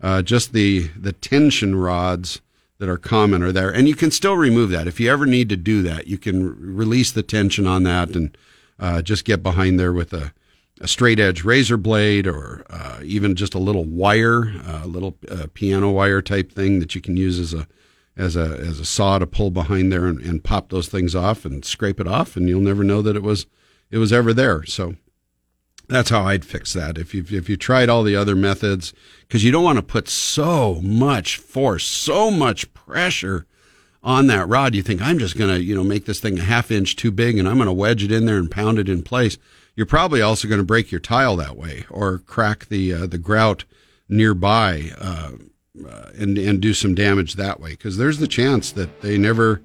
uh, 0.00 0.22
just 0.22 0.54
the 0.54 0.88
the 0.98 1.12
tension 1.12 1.76
rods 1.76 2.40
that 2.78 2.88
are 2.88 2.96
common 2.96 3.42
are 3.42 3.52
there, 3.52 3.70
and 3.70 3.86
you 3.86 3.94
can 3.94 4.10
still 4.10 4.36
remove 4.36 4.70
that 4.70 4.86
if 4.86 4.98
you 4.98 5.12
ever 5.12 5.26
need 5.26 5.50
to 5.50 5.56
do 5.56 5.82
that. 5.82 6.06
You 6.06 6.16
can 6.16 6.56
release 6.74 7.12
the 7.12 7.22
tension 7.22 7.66
on 7.66 7.82
that 7.82 8.16
and 8.16 8.36
uh, 8.80 9.02
just 9.02 9.26
get 9.26 9.42
behind 9.42 9.78
there 9.78 9.92
with 9.92 10.14
a 10.14 10.32
a 10.80 10.88
straight 10.88 11.18
edge 11.18 11.42
razor 11.44 11.76
blade 11.76 12.26
or 12.26 12.64
uh, 12.70 13.00
even 13.02 13.34
just 13.34 13.54
a 13.54 13.58
little 13.58 13.84
wire, 13.84 14.52
a 14.66 14.86
little 14.86 15.16
uh, 15.30 15.46
piano 15.54 15.90
wire 15.90 16.20
type 16.22 16.52
thing 16.52 16.80
that 16.80 16.94
you 16.94 17.00
can 17.00 17.16
use 17.16 17.38
as 17.38 17.54
a 17.54 17.66
as 18.16 18.36
a 18.36 18.58
as 18.58 18.80
a 18.80 18.84
saw 18.84 19.18
to 19.18 19.26
pull 19.26 19.50
behind 19.50 19.92
there 19.92 20.06
and, 20.06 20.20
and 20.20 20.44
pop 20.44 20.70
those 20.70 20.88
things 20.88 21.14
off 21.14 21.44
and 21.44 21.64
scrape 21.64 22.00
it 22.00 22.08
off, 22.08 22.36
and 22.36 22.48
you'll 22.48 22.60
never 22.60 22.84
know 22.84 23.02
that 23.02 23.16
it 23.16 23.22
was 23.22 23.46
it 23.90 23.98
was 23.98 24.12
ever 24.12 24.32
there. 24.32 24.64
So 24.64 24.96
that's 25.88 26.10
how 26.10 26.24
I'd 26.24 26.44
fix 26.44 26.72
that. 26.72 26.98
If 26.98 27.14
you 27.14 27.24
if 27.30 27.48
you 27.48 27.56
tried 27.56 27.88
all 27.88 28.02
the 28.02 28.16
other 28.16 28.34
methods, 28.34 28.92
because 29.20 29.44
you 29.44 29.52
don't 29.52 29.64
want 29.64 29.78
to 29.78 29.82
put 29.82 30.08
so 30.08 30.80
much 30.82 31.36
force, 31.36 31.86
so 31.86 32.30
much 32.30 32.72
pressure 32.74 33.46
on 34.02 34.28
that 34.28 34.48
rod. 34.48 34.74
You 34.74 34.82
think 34.82 35.02
I'm 35.02 35.18
just 35.18 35.36
to 35.36 35.62
you 35.62 35.74
know 35.74 35.84
make 35.84 36.06
this 36.06 36.20
thing 36.20 36.38
a 36.38 36.42
half 36.42 36.70
inch 36.70 36.96
too 36.96 37.10
big, 37.10 37.38
and 37.38 37.48
I'm 37.48 37.58
to 37.68 37.72
wedge 37.72 38.02
it 38.02 38.12
in 38.12 38.24
there 38.24 38.38
and 38.38 38.50
pound 38.50 38.78
it 38.78 38.88
in 38.88 39.02
place. 39.02 39.38
You're 39.74 39.84
probably 39.84 40.22
also 40.22 40.48
going 40.48 40.60
to 40.60 40.64
break 40.64 40.90
your 40.90 41.00
tile 41.00 41.36
that 41.36 41.56
way, 41.56 41.84
or 41.90 42.18
crack 42.18 42.66
the 42.66 42.92
uh, 42.94 43.06
the 43.06 43.18
grout 43.18 43.64
nearby. 44.08 44.92
Uh, 44.98 45.32
uh, 45.88 46.10
and 46.18 46.38
and 46.38 46.60
do 46.60 46.72
some 46.72 46.94
damage 46.94 47.34
that 47.34 47.60
way. 47.60 47.70
Because 47.70 47.96
there's 47.96 48.18
the 48.18 48.28
chance 48.28 48.72
that 48.72 49.00
they 49.02 49.18
never 49.18 49.60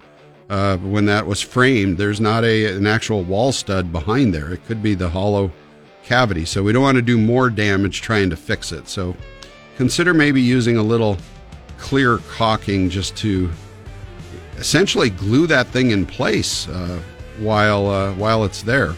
uh, 0.50 0.78
when 0.78 1.06
that 1.06 1.26
was 1.26 1.42
framed 1.42 1.98
there's 1.98 2.20
not 2.20 2.44
a 2.44 2.76
an 2.76 2.88
actual 2.88 3.24
wall 3.24 3.52
stud 3.52 3.92
behind 3.92 4.34
there. 4.34 4.52
It 4.52 4.66
could 4.66 4.82
be 4.82 4.96
the 4.96 5.10
hollow 5.10 5.52
cavity. 6.04 6.46
So 6.46 6.64
we 6.64 6.74
don't 6.74 6.84
want 6.84 6.98
to 6.98 7.02
do 7.02 7.18
more 7.18 7.50
damage 7.50 8.02
trying 8.02 8.30
to 8.32 8.36
fix 8.36 8.72
it. 8.72 8.88
So 8.88 9.16
consider 9.78 10.14
maybe 10.14 10.42
using 10.42 10.78
a 10.78 10.84
little 10.84 11.18
clear 11.78 12.18
caulking 12.30 12.90
just 12.90 13.16
to 13.18 13.50
essentially 14.58 15.10
glue 15.10 15.48
that 15.48 15.68
thing 15.68 15.92
in 15.92 16.06
place 16.06 16.68
uh, 16.68 17.02
while 17.40 17.88
uh, 17.88 18.14
while 18.14 18.44
it's 18.44 18.62
there 18.62 18.94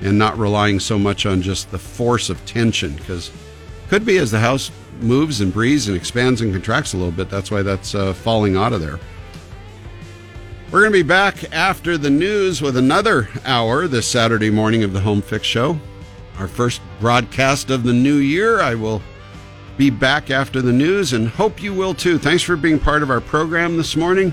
and 0.00 0.18
not 0.18 0.38
relying 0.38 0.80
so 0.80 0.98
much 0.98 1.26
on 1.26 1.42
just 1.42 1.70
the 1.70 1.78
force 1.78 2.30
of 2.30 2.44
tension. 2.46 2.94
Because 2.94 3.30
could 3.88 4.04
be 4.04 4.18
as 4.18 4.30
the 4.30 4.38
house 4.38 4.70
moves 5.02 5.40
and 5.40 5.52
breathes 5.52 5.88
and 5.88 5.96
expands 5.96 6.40
and 6.40 6.52
contracts 6.52 6.92
a 6.92 6.96
little 6.96 7.12
bit. 7.12 7.28
That's 7.28 7.50
why 7.50 7.62
that's 7.62 7.94
uh, 7.94 8.12
falling 8.12 8.56
out 8.56 8.72
of 8.72 8.80
there. 8.80 8.98
We're 10.70 10.80
going 10.80 10.92
to 10.92 10.98
be 10.98 11.08
back 11.08 11.52
after 11.52 11.98
the 11.98 12.10
news 12.10 12.62
with 12.62 12.76
another 12.76 13.28
hour 13.44 13.88
this 13.88 14.06
Saturday 14.06 14.50
morning 14.50 14.84
of 14.84 14.92
the 14.92 15.00
Home 15.00 15.20
Fix 15.20 15.46
Show. 15.46 15.78
Our 16.38 16.46
first 16.46 16.80
broadcast 17.00 17.70
of 17.70 17.82
the 17.82 17.92
new 17.92 18.16
year. 18.16 18.60
I 18.60 18.76
will 18.76 19.02
be 19.76 19.90
back 19.90 20.30
after 20.30 20.62
the 20.62 20.72
news 20.72 21.12
and 21.12 21.26
hope 21.26 21.62
you 21.62 21.74
will 21.74 21.94
too. 21.94 22.18
Thanks 22.18 22.42
for 22.42 22.54
being 22.54 22.78
part 22.78 23.02
of 23.02 23.10
our 23.10 23.20
program 23.20 23.76
this 23.76 23.96
morning. 23.96 24.32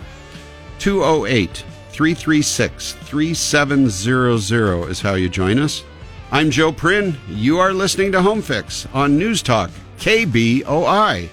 208 0.80 1.64
336 1.90 2.94
3700 2.94 4.90
is 4.90 5.02
how 5.02 5.16
you 5.16 5.30
join 5.30 5.58
us. 5.58 5.84
I'm 6.30 6.52
Joe 6.52 6.72
Prin. 6.72 7.18
You 7.28 7.58
are 7.58 7.74
listening 7.74 8.12
to 8.12 8.22
Home 8.22 8.42
Fix 8.42 8.86
on 8.94 9.18
News 9.18 9.42
Talk, 9.42 9.72
KBOI. 9.98 11.30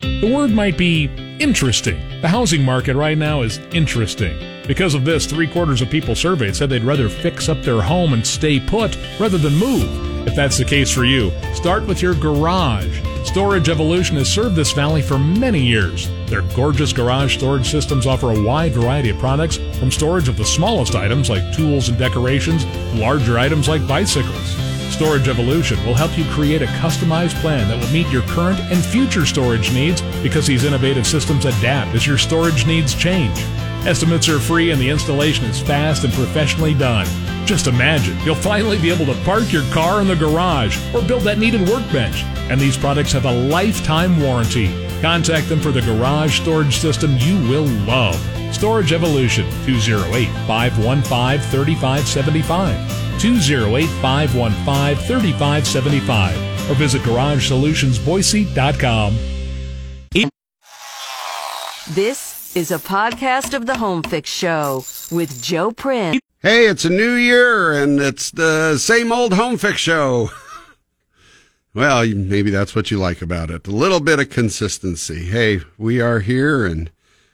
The 0.00 0.34
word 0.34 0.50
might 0.50 0.76
be 0.78 1.04
interesting. 1.38 1.98
The 2.20 2.28
housing 2.28 2.62
market 2.62 2.94
right 2.96 3.16
now 3.16 3.42
is 3.42 3.58
interesting. 3.72 4.38
Because 4.66 4.94
of 4.94 5.04
this, 5.04 5.26
three 5.26 5.46
quarters 5.46 5.82
of 5.82 5.90
people 5.90 6.14
surveyed 6.14 6.56
said 6.56 6.70
they'd 6.70 6.84
rather 6.84 7.08
fix 7.08 7.48
up 7.48 7.62
their 7.62 7.82
home 7.82 8.12
and 8.12 8.26
stay 8.26 8.60
put 8.60 8.96
rather 9.18 9.38
than 9.38 9.54
move. 9.56 10.26
If 10.26 10.34
that's 10.34 10.56
the 10.56 10.64
case 10.64 10.90
for 10.90 11.04
you, 11.04 11.30
start 11.54 11.86
with 11.86 12.00
your 12.00 12.14
garage. 12.14 13.00
Storage 13.24 13.68
Evolution 13.68 14.16
has 14.16 14.28
served 14.30 14.56
this 14.56 14.72
valley 14.72 15.02
for 15.02 15.18
many 15.18 15.60
years. 15.60 16.08
Their 16.26 16.42
gorgeous 16.54 16.92
garage 16.92 17.36
storage 17.36 17.70
systems 17.70 18.06
offer 18.06 18.30
a 18.30 18.42
wide 18.42 18.72
variety 18.72 19.10
of 19.10 19.18
products, 19.18 19.56
from 19.78 19.90
storage 19.90 20.28
of 20.28 20.36
the 20.36 20.44
smallest 20.44 20.94
items 20.94 21.28
like 21.28 21.54
tools 21.54 21.88
and 21.88 21.98
decorations, 21.98 22.64
to 22.64 22.94
larger 22.94 23.38
items 23.38 23.68
like 23.68 23.86
bicycles. 23.88 24.63
Storage 24.90 25.28
Evolution 25.28 25.84
will 25.84 25.94
help 25.94 26.16
you 26.16 26.24
create 26.26 26.62
a 26.62 26.66
customized 26.66 27.34
plan 27.40 27.68
that 27.68 27.78
will 27.78 27.92
meet 27.92 28.08
your 28.10 28.22
current 28.22 28.60
and 28.60 28.84
future 28.84 29.26
storage 29.26 29.72
needs 29.72 30.02
because 30.22 30.46
these 30.46 30.64
innovative 30.64 31.06
systems 31.06 31.44
adapt 31.44 31.94
as 31.94 32.06
your 32.06 32.18
storage 32.18 32.66
needs 32.66 32.94
change. 32.94 33.36
Estimates 33.86 34.28
are 34.28 34.38
free 34.38 34.70
and 34.70 34.80
the 34.80 34.88
installation 34.88 35.44
is 35.44 35.60
fast 35.60 36.04
and 36.04 36.12
professionally 36.14 36.74
done. 36.74 37.06
Just 37.46 37.66
imagine, 37.66 38.18
you'll 38.20 38.34
finally 38.34 38.78
be 38.80 38.90
able 38.90 39.04
to 39.06 39.20
park 39.24 39.52
your 39.52 39.64
car 39.72 40.00
in 40.00 40.08
the 40.08 40.16
garage 40.16 40.78
or 40.94 41.02
build 41.02 41.22
that 41.24 41.38
needed 41.38 41.68
workbench. 41.68 42.22
And 42.48 42.58
these 42.58 42.76
products 42.76 43.12
have 43.12 43.26
a 43.26 43.48
lifetime 43.48 44.20
warranty. 44.20 44.68
Contact 45.02 45.48
them 45.50 45.60
for 45.60 45.70
the 45.70 45.82
garage 45.82 46.40
storage 46.40 46.78
system 46.78 47.18
you 47.18 47.36
will 47.48 47.66
love. 47.86 48.16
Storage 48.54 48.92
Evolution, 48.92 49.44
208 49.66 50.28
515 50.46 51.50
3575. 51.50 53.03
208 53.20 53.86
515 54.00 54.96
3575 55.06 56.70
or 56.70 56.74
visit 56.74 57.02
GarageSolutionsBoise.com. 57.02 59.18
This 61.90 62.56
is 62.56 62.70
a 62.70 62.78
podcast 62.78 63.52
of 63.52 63.66
the 63.66 63.76
Home 63.76 64.02
Fix 64.02 64.30
Show 64.30 64.86
with 65.12 65.42
Joe 65.42 65.70
Prin. 65.70 66.18
Hey, 66.40 66.66
it's 66.66 66.86
a 66.86 66.90
new 66.90 67.12
year 67.12 67.72
and 67.72 68.00
it's 68.00 68.30
the 68.30 68.78
same 68.78 69.12
old 69.12 69.34
Home 69.34 69.58
Fix 69.58 69.80
Show. 69.80 70.30
Well, 71.74 72.06
maybe 72.06 72.50
that's 72.52 72.76
what 72.76 72.92
you 72.92 72.98
like 72.98 73.20
about 73.20 73.50
it. 73.50 73.66
A 73.66 73.72
little 73.72 73.98
bit 73.98 74.20
of 74.20 74.30
consistency. 74.30 75.24
Hey, 75.24 75.58
we 75.76 76.00
are 76.00 76.20
here 76.20 76.64
and 76.64 76.88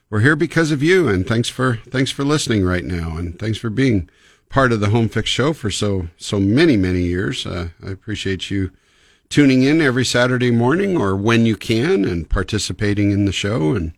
we're 0.08 0.20
here 0.20 0.34
because 0.34 0.72
of 0.72 0.82
you 0.82 1.08
and 1.08 1.26
thanks 1.26 1.50
for 1.50 1.76
thanks 1.90 2.10
for 2.10 2.24
listening 2.24 2.64
right 2.64 2.86
now 2.86 3.18
and 3.18 3.38
thanks 3.38 3.58
for 3.58 3.68
being 3.68 4.08
part 4.50 4.72
of 4.72 4.80
the 4.80 4.90
Home 4.90 5.08
Fix 5.08 5.30
Show 5.30 5.54
for 5.54 5.70
so 5.70 6.08
so 6.18 6.38
many 6.38 6.76
many 6.76 7.00
years. 7.02 7.46
Uh, 7.46 7.70
I 7.82 7.90
appreciate 7.90 8.50
you 8.50 8.70
tuning 9.30 9.62
in 9.62 9.80
every 9.80 10.04
Saturday 10.04 10.50
morning 10.50 10.98
or 10.98 11.16
when 11.16 11.46
you 11.46 11.56
can 11.56 12.04
and 12.04 12.28
participating 12.28 13.12
in 13.12 13.24
the 13.24 13.32
show 13.32 13.74
and 13.74 13.94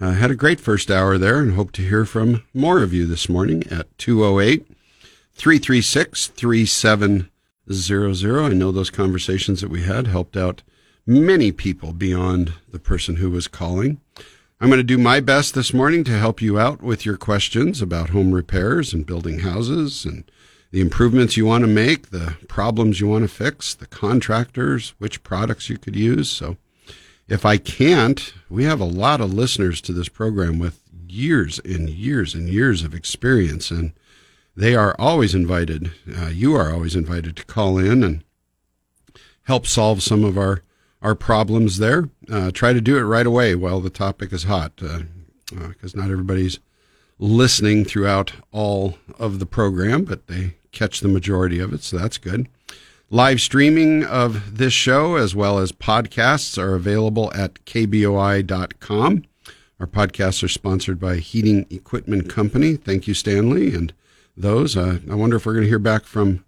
uh, 0.00 0.12
had 0.12 0.32
a 0.32 0.34
great 0.34 0.58
first 0.58 0.90
hour 0.90 1.18
there 1.18 1.38
and 1.38 1.52
hope 1.52 1.70
to 1.72 1.82
hear 1.82 2.04
from 2.04 2.42
more 2.52 2.82
of 2.82 2.92
you 2.92 3.06
this 3.06 3.28
morning 3.28 3.62
at 3.70 3.96
208 3.98 4.66
336 5.34 6.28
3700. 6.28 8.44
I 8.44 8.54
know 8.54 8.72
those 8.72 8.90
conversations 8.90 9.60
that 9.60 9.70
we 9.70 9.82
had 9.82 10.06
helped 10.06 10.36
out 10.36 10.62
many 11.06 11.52
people 11.52 11.92
beyond 11.92 12.54
the 12.68 12.78
person 12.78 13.16
who 13.16 13.30
was 13.30 13.48
calling. 13.48 14.00
I'm 14.62 14.68
going 14.68 14.78
to 14.78 14.84
do 14.84 14.96
my 14.96 15.18
best 15.18 15.54
this 15.54 15.74
morning 15.74 16.04
to 16.04 16.16
help 16.16 16.40
you 16.40 16.56
out 16.56 16.82
with 16.82 17.04
your 17.04 17.16
questions 17.16 17.82
about 17.82 18.10
home 18.10 18.30
repairs 18.30 18.94
and 18.94 19.04
building 19.04 19.40
houses 19.40 20.04
and 20.04 20.22
the 20.70 20.80
improvements 20.80 21.36
you 21.36 21.44
want 21.44 21.62
to 21.62 21.68
make, 21.68 22.10
the 22.10 22.36
problems 22.46 23.00
you 23.00 23.08
want 23.08 23.24
to 23.24 23.28
fix, 23.28 23.74
the 23.74 23.88
contractors, 23.88 24.94
which 24.98 25.24
products 25.24 25.68
you 25.68 25.78
could 25.78 25.96
use. 25.96 26.30
So, 26.30 26.58
if 27.26 27.44
I 27.44 27.56
can't, 27.56 28.32
we 28.48 28.62
have 28.62 28.78
a 28.78 28.84
lot 28.84 29.20
of 29.20 29.34
listeners 29.34 29.80
to 29.80 29.92
this 29.92 30.08
program 30.08 30.60
with 30.60 30.80
years 31.08 31.58
and 31.64 31.90
years 31.90 32.32
and 32.32 32.48
years 32.48 32.84
of 32.84 32.94
experience, 32.94 33.72
and 33.72 33.92
they 34.56 34.76
are 34.76 34.94
always 34.96 35.34
invited. 35.34 35.90
Uh, 36.16 36.28
you 36.28 36.54
are 36.54 36.72
always 36.72 36.94
invited 36.94 37.34
to 37.34 37.44
call 37.46 37.78
in 37.78 38.04
and 38.04 38.22
help 39.42 39.66
solve 39.66 40.04
some 40.04 40.22
of 40.22 40.38
our 40.38 40.62
our 41.02 41.14
problems 41.14 41.78
there. 41.78 42.08
Uh, 42.30 42.50
try 42.50 42.72
to 42.72 42.80
do 42.80 42.96
it 42.96 43.02
right 43.02 43.26
away 43.26 43.54
while 43.54 43.80
the 43.80 43.90
topic 43.90 44.32
is 44.32 44.44
hot, 44.44 44.76
because 44.76 45.02
uh, 45.56 45.64
uh 45.64 46.00
not 46.00 46.10
everybody's 46.10 46.60
listening 47.18 47.84
throughout 47.84 48.32
all 48.50 48.98
of 49.18 49.38
the 49.38 49.46
program, 49.46 50.04
but 50.04 50.26
they 50.26 50.54
catch 50.72 51.00
the 51.00 51.08
majority 51.08 51.58
of 51.58 51.72
it, 51.72 51.82
so 51.82 51.98
that's 51.98 52.18
good. 52.18 52.48
Live 53.10 53.40
streaming 53.40 54.04
of 54.04 54.56
this 54.56 54.72
show 54.72 55.16
as 55.16 55.34
well 55.34 55.58
as 55.58 55.70
podcasts 55.70 56.56
are 56.56 56.74
available 56.74 57.30
at 57.34 57.62
kboi.com. 57.66 59.24
Our 59.78 59.86
podcasts 59.86 60.42
are 60.42 60.48
sponsored 60.48 60.98
by 60.98 61.16
Heating 61.16 61.66
Equipment 61.68 62.30
Company. 62.30 62.76
Thank 62.76 63.06
you, 63.06 63.14
Stanley, 63.14 63.74
and 63.74 63.92
those. 64.36 64.76
Uh, 64.76 65.00
I 65.10 65.14
wonder 65.14 65.36
if 65.36 65.44
we're 65.44 65.52
going 65.52 65.64
to 65.64 65.68
hear 65.68 65.78
back 65.78 66.04
from 66.04 66.44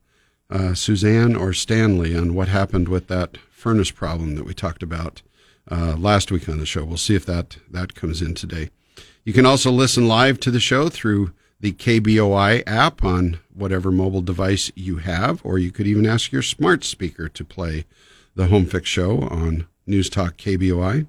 uh, 0.48 0.74
Suzanne 0.74 1.36
or 1.36 1.52
Stanley 1.52 2.16
on 2.16 2.34
what 2.34 2.48
happened 2.48 2.88
with 2.88 3.08
that 3.08 3.36
furnace 3.64 3.90
problem 3.90 4.34
that 4.34 4.44
we 4.44 4.52
talked 4.52 4.82
about 4.82 5.22
uh, 5.70 5.96
last 5.96 6.30
week 6.30 6.50
on 6.50 6.58
the 6.58 6.66
show. 6.66 6.84
We'll 6.84 6.98
see 6.98 7.14
if 7.14 7.24
that 7.24 7.56
that 7.70 7.94
comes 7.94 8.20
in 8.20 8.34
today. 8.34 8.68
You 9.24 9.32
can 9.32 9.46
also 9.46 9.70
listen 9.70 10.06
live 10.06 10.38
to 10.40 10.50
the 10.50 10.60
show 10.60 10.90
through 10.90 11.32
the 11.60 11.72
KBOI 11.72 12.62
app 12.66 13.02
on 13.02 13.40
whatever 13.54 13.90
mobile 13.90 14.20
device 14.20 14.70
you 14.74 14.98
have, 14.98 15.40
or 15.42 15.58
you 15.58 15.72
could 15.72 15.86
even 15.86 16.04
ask 16.04 16.30
your 16.30 16.42
smart 16.42 16.84
speaker 16.84 17.26
to 17.30 17.42
play 17.42 17.86
the 18.34 18.48
Home 18.48 18.66
Fix 18.66 18.86
Show 18.90 19.22
on 19.30 19.66
News 19.86 20.10
Talk 20.10 20.36
KBOI. 20.36 21.06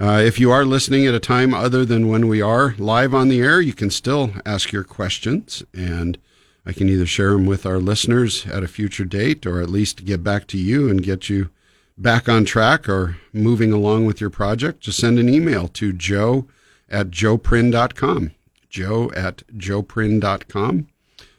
Uh, 0.00 0.22
if 0.24 0.40
you 0.40 0.50
are 0.50 0.64
listening 0.64 1.06
at 1.06 1.12
a 1.12 1.20
time 1.20 1.52
other 1.52 1.84
than 1.84 2.08
when 2.08 2.28
we 2.28 2.40
are 2.40 2.74
live 2.78 3.12
on 3.12 3.28
the 3.28 3.42
air, 3.42 3.60
you 3.60 3.74
can 3.74 3.90
still 3.90 4.30
ask 4.46 4.72
your 4.72 4.84
questions, 4.84 5.62
and 5.74 6.16
I 6.64 6.72
can 6.72 6.88
either 6.88 7.04
share 7.04 7.32
them 7.32 7.44
with 7.44 7.66
our 7.66 7.78
listeners 7.78 8.46
at 8.46 8.64
a 8.64 8.68
future 8.68 9.04
date 9.04 9.44
or 9.44 9.60
at 9.60 9.68
least 9.68 10.06
get 10.06 10.24
back 10.24 10.46
to 10.46 10.56
you 10.56 10.88
and 10.88 11.02
get 11.02 11.28
you 11.28 11.50
back 11.96 12.28
on 12.28 12.44
track 12.44 12.88
or 12.88 13.16
moving 13.32 13.72
along 13.72 14.06
with 14.06 14.20
your 14.20 14.30
project. 14.30 14.80
Just 14.80 14.98
send 14.98 15.18
an 15.18 15.28
email 15.28 15.68
to 15.68 15.92
joe 15.92 16.46
at 16.88 17.10
joeprin.com 17.10 18.32
joe 18.74 19.10
at 19.14 19.44
joeprin.com. 19.56 20.88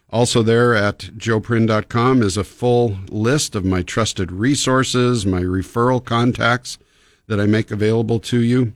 Also, 0.10 0.42
there 0.42 0.74
at 0.74 1.00
joeprin.com 1.18 2.24
is 2.24 2.38
a 2.38 2.44
full 2.46 2.98
list 3.10 3.56
of 3.56 3.66
my 3.66 3.82
trusted 3.82 4.32
resources, 4.32 5.26
my 5.26 5.42
referral 5.42 6.04
contacts 6.04 6.78
that 7.28 7.40
I 7.40 7.46
make 7.46 7.72
available 7.72 8.20
to 8.22 8.40
you 8.40 8.74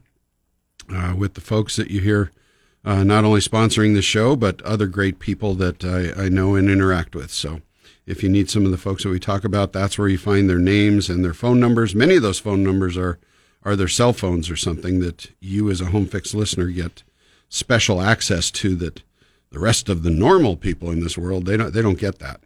uh, 0.94 1.16
with 1.18 1.36
the 1.36 1.42
folks 1.42 1.78
that 1.78 1.90
you 1.90 2.02
hear 2.02 2.32
uh, 2.84 3.04
not 3.06 3.24
only 3.24 3.40
sponsoring 3.40 3.94
the 3.94 4.02
show, 4.02 4.36
but 4.36 4.62
other 4.64 4.88
great 4.88 5.20
people 5.20 5.54
that 5.56 5.86
I, 5.86 6.26
I 6.26 6.30
know 6.30 6.56
and 6.56 6.70
interact 6.70 7.16
with. 7.16 7.32
So, 7.32 7.62
if 8.10 8.24
you 8.24 8.30
need 8.30 8.49
some 8.49 8.66
of 8.66 8.72
the 8.72 8.78
folks 8.78 9.03
that 9.03 9.10
we 9.10 9.20
talk 9.20 9.43
about, 9.43 9.72
that's 9.72 9.97
where 9.97 10.07
you 10.07 10.18
find 10.18 10.49
their 10.49 10.60
names 10.60 11.10
and 11.10 11.24
their 11.24 11.34
phone 11.34 11.60
numbers. 11.60 11.93
Many 11.93 12.16
of 12.16 12.24
those 12.24 12.39
phone 12.39 12.64
numbers 12.64 12.97
are 12.97 13.20
are 13.64 13.76
their 13.76 13.88
cell 13.88 14.14
phones 14.14 14.49
or 14.49 14.55
something 14.55 14.99
that 14.99 15.32
you 15.39 15.70
as 15.70 15.82
a 15.82 15.88
home 15.88 16.05
fix 16.05 16.34
listener 16.34 16.68
get 16.68 17.03
special 17.49 18.01
access 18.01 18.49
to 18.49 18.74
that 18.76 19.03
the 19.51 19.60
rest 19.60 19.89
of 19.89 20.03
the 20.03 20.10
normal 20.10 20.55
people 20.55 20.89
in 20.91 21.01
this 21.01 21.18
world 21.18 21.45
they 21.45 21.57
don't 21.57 21.74
they 21.74 21.82
don't 21.82 21.99
get 21.99 22.20
that. 22.20 22.41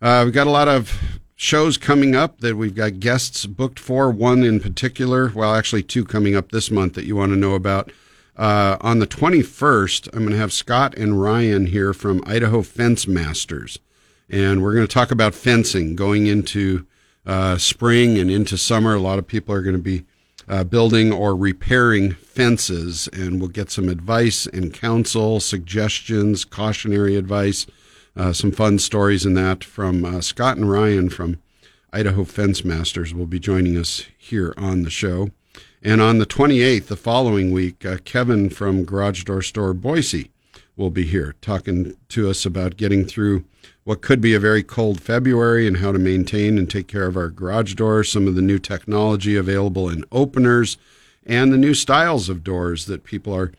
Uh, 0.00 0.22
we've 0.24 0.34
got 0.34 0.46
a 0.46 0.50
lot 0.50 0.68
of 0.68 1.00
shows 1.34 1.76
coming 1.78 2.14
up 2.14 2.40
that 2.40 2.56
we've 2.56 2.74
got 2.74 3.00
guests 3.00 3.46
booked 3.46 3.78
for. 3.78 4.10
One 4.10 4.42
in 4.44 4.60
particular, 4.60 5.32
well, 5.34 5.54
actually 5.54 5.82
two 5.82 6.04
coming 6.04 6.36
up 6.36 6.52
this 6.52 6.70
month 6.70 6.94
that 6.94 7.04
you 7.04 7.16
want 7.16 7.32
to 7.32 7.38
know 7.38 7.54
about. 7.54 7.90
Uh, 8.36 8.76
on 8.80 8.98
the 8.98 9.06
21st, 9.06 10.08
I'm 10.12 10.20
going 10.20 10.32
to 10.32 10.38
have 10.38 10.52
Scott 10.52 10.96
and 10.96 11.20
Ryan 11.20 11.66
here 11.66 11.92
from 11.92 12.22
Idaho 12.26 12.62
Fence 12.62 13.06
Masters, 13.06 13.78
and 14.32 14.62
we're 14.62 14.74
going 14.74 14.86
to 14.86 14.92
talk 14.92 15.10
about 15.10 15.34
fencing 15.34 15.94
going 15.94 16.26
into 16.26 16.86
uh, 17.26 17.58
spring 17.58 18.18
and 18.18 18.30
into 18.30 18.56
summer. 18.56 18.94
A 18.94 19.00
lot 19.00 19.18
of 19.18 19.26
people 19.26 19.54
are 19.54 19.62
going 19.62 19.76
to 19.76 19.82
be 19.82 20.04
uh, 20.48 20.64
building 20.64 21.12
or 21.12 21.36
repairing 21.36 22.12
fences, 22.12 23.08
and 23.12 23.38
we'll 23.38 23.50
get 23.50 23.70
some 23.70 23.88
advice 23.88 24.46
and 24.46 24.72
counsel, 24.72 25.38
suggestions, 25.38 26.44
cautionary 26.44 27.14
advice, 27.14 27.66
uh, 28.16 28.32
some 28.32 28.50
fun 28.50 28.78
stories 28.78 29.24
in 29.24 29.34
that 29.34 29.62
from 29.62 30.04
uh, 30.04 30.20
Scott 30.20 30.56
and 30.56 30.68
Ryan 30.70 31.10
from 31.10 31.38
Idaho 31.92 32.24
Fence 32.24 32.64
Masters 32.64 33.14
will 33.14 33.26
be 33.26 33.38
joining 33.38 33.76
us 33.76 34.06
here 34.16 34.54
on 34.56 34.82
the 34.82 34.90
show. 34.90 35.28
And 35.82 36.00
on 36.00 36.18
the 36.18 36.26
28th, 36.26 36.86
the 36.86 36.96
following 36.96 37.52
week, 37.52 37.84
uh, 37.84 37.98
Kevin 38.04 38.48
from 38.48 38.84
Garage 38.84 39.24
Door 39.24 39.42
Store 39.42 39.74
Boise 39.74 40.30
will 40.76 40.90
be 40.90 41.04
here 41.04 41.34
talking 41.42 41.96
to 42.08 42.30
us 42.30 42.46
about 42.46 42.76
getting 42.76 43.04
through 43.04 43.44
what 43.84 44.02
could 44.02 44.20
be 44.20 44.34
a 44.34 44.40
very 44.40 44.62
cold 44.62 45.00
February 45.00 45.66
and 45.66 45.78
how 45.78 45.92
to 45.92 45.98
maintain 45.98 46.56
and 46.56 46.70
take 46.70 46.86
care 46.86 47.06
of 47.06 47.16
our 47.16 47.28
garage 47.28 47.74
doors, 47.74 48.10
some 48.10 48.28
of 48.28 48.34
the 48.34 48.42
new 48.42 48.58
technology 48.58 49.36
available 49.36 49.88
in 49.88 50.04
openers, 50.12 50.76
and 51.26 51.52
the 51.52 51.58
new 51.58 51.74
styles 51.74 52.28
of 52.28 52.44
doors 52.44 52.86
that 52.86 53.04
people 53.04 53.34
are 53.34 53.52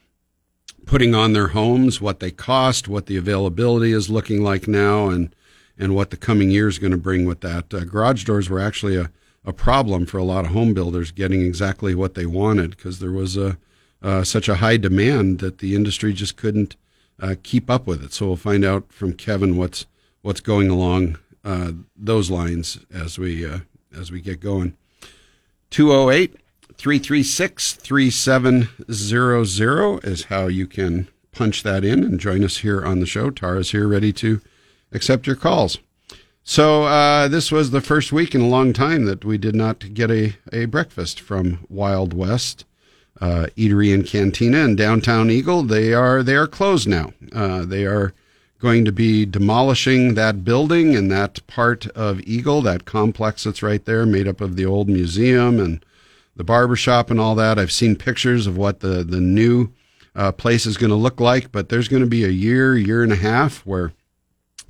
putting 0.85 1.15
on 1.15 1.33
their 1.33 1.49
homes, 1.49 2.01
what 2.01 2.19
they 2.19 2.31
cost, 2.31 2.87
what 2.87 3.05
the 3.05 3.17
availability 3.17 3.91
is 3.91 4.09
looking 4.09 4.43
like 4.43 4.67
now, 4.67 5.09
and 5.09 5.33
and 5.77 5.95
what 5.95 6.11
the 6.11 6.17
coming 6.17 6.51
year 6.51 6.67
is 6.67 6.77
going 6.77 6.91
to 6.91 6.97
bring 6.97 7.25
with 7.25 7.41
that. 7.41 7.73
Uh, 7.73 7.83
garage 7.83 8.25
doors 8.25 8.47
were 8.47 8.59
actually 8.59 8.95
a, 8.95 9.09
a 9.43 9.51
problem 9.51 10.05
for 10.05 10.19
a 10.19 10.23
lot 10.23 10.45
of 10.45 10.51
home 10.51 10.71
builders 10.71 11.11
getting 11.11 11.41
exactly 11.41 11.95
what 11.95 12.13
they 12.13 12.27
wanted 12.27 12.71
because 12.71 12.99
there 12.99 13.11
was 13.11 13.35
a 13.35 13.57
uh, 14.01 14.23
such 14.23 14.47
a 14.47 14.55
high 14.55 14.77
demand 14.77 15.39
that 15.39 15.59
the 15.59 15.75
industry 15.75 16.13
just 16.13 16.35
couldn't 16.35 16.75
uh, 17.19 17.35
keep 17.41 17.69
up 17.69 17.87
with 17.87 18.03
it. 18.03 18.13
So 18.13 18.27
we'll 18.27 18.35
find 18.35 18.65
out 18.65 18.91
from 18.91 19.13
Kevin 19.13 19.55
what's 19.57 19.85
what's 20.23 20.41
going 20.41 20.71
along 20.71 21.19
uh, 21.43 21.73
those 21.95 22.31
lines 22.31 22.79
as 22.91 23.19
we 23.19 23.45
uh, 23.45 23.59
as 23.95 24.11
we 24.11 24.19
get 24.19 24.39
going. 24.39 24.75
208 25.69 26.35
336 26.75 27.73
3700 27.73 30.03
is 30.03 30.23
how 30.25 30.47
you 30.47 30.65
can 30.65 31.07
punch 31.31 31.61
that 31.63 31.85
in 31.85 32.03
and 32.03 32.19
join 32.19 32.43
us 32.43 32.57
here 32.57 32.83
on 32.83 32.99
the 32.99 33.05
show. 33.05 33.29
Tara's 33.29 33.71
here 33.71 33.87
ready 33.87 34.11
to 34.13 34.41
accept 34.91 35.27
your 35.27 35.35
calls. 35.35 35.77
So 36.43 36.83
uh, 36.83 37.27
this 37.27 37.51
was 37.51 37.71
the 37.71 37.81
first 37.81 38.11
week 38.11 38.35
in 38.35 38.41
a 38.41 38.47
long 38.47 38.73
time 38.73 39.05
that 39.05 39.23
we 39.23 39.37
did 39.37 39.55
not 39.55 39.93
get 39.93 40.11
a, 40.11 40.35
a 40.51 40.65
breakfast 40.65 41.21
from 41.21 41.65
Wild 41.69 42.13
West 42.13 42.65
uh, 43.21 43.47
Eatery 43.55 43.93
and 43.93 44.05
Cantina 44.05 44.57
in 44.59 44.75
downtown 44.75 45.31
Eagle. 45.31 45.63
They 45.63 45.93
are 45.93 46.23
they 46.23 46.35
are 46.35 46.47
closed 46.47 46.87
now. 46.87 47.13
Uh, 47.31 47.63
they 47.63 47.85
are 47.85 48.13
going 48.63 48.85
to 48.85 48.93
be 48.93 49.25
demolishing 49.25 50.13
that 50.13 50.45
building 50.45 50.95
and 50.95 51.11
that 51.11 51.45
part 51.47 51.85
of 51.87 52.21
Eagle, 52.21 52.61
that 52.61 52.85
complex 52.85 53.43
that's 53.43 53.61
right 53.61 53.83
there, 53.83 54.05
made 54.05 54.25
up 54.25 54.39
of 54.39 54.55
the 54.55 54.65
old 54.65 54.87
museum 54.87 55.59
and 55.59 55.85
the 56.37 56.45
barber 56.45 56.77
shop 56.77 57.11
and 57.11 57.19
all 57.19 57.35
that. 57.35 57.59
I've 57.59 57.73
seen 57.73 57.97
pictures 57.97 58.47
of 58.47 58.55
what 58.55 58.79
the 58.79 59.03
the 59.03 59.19
new 59.19 59.73
uh, 60.15 60.31
place 60.31 60.65
is 60.65 60.77
going 60.77 60.91
to 60.91 60.95
look 60.95 61.19
like, 61.19 61.51
but 61.51 61.67
there's 61.67 61.89
going 61.89 62.03
to 62.03 62.09
be 62.09 62.23
a 62.23 62.29
year, 62.29 62.77
year 62.77 63.03
and 63.03 63.11
a 63.11 63.17
half 63.17 63.65
where 63.65 63.91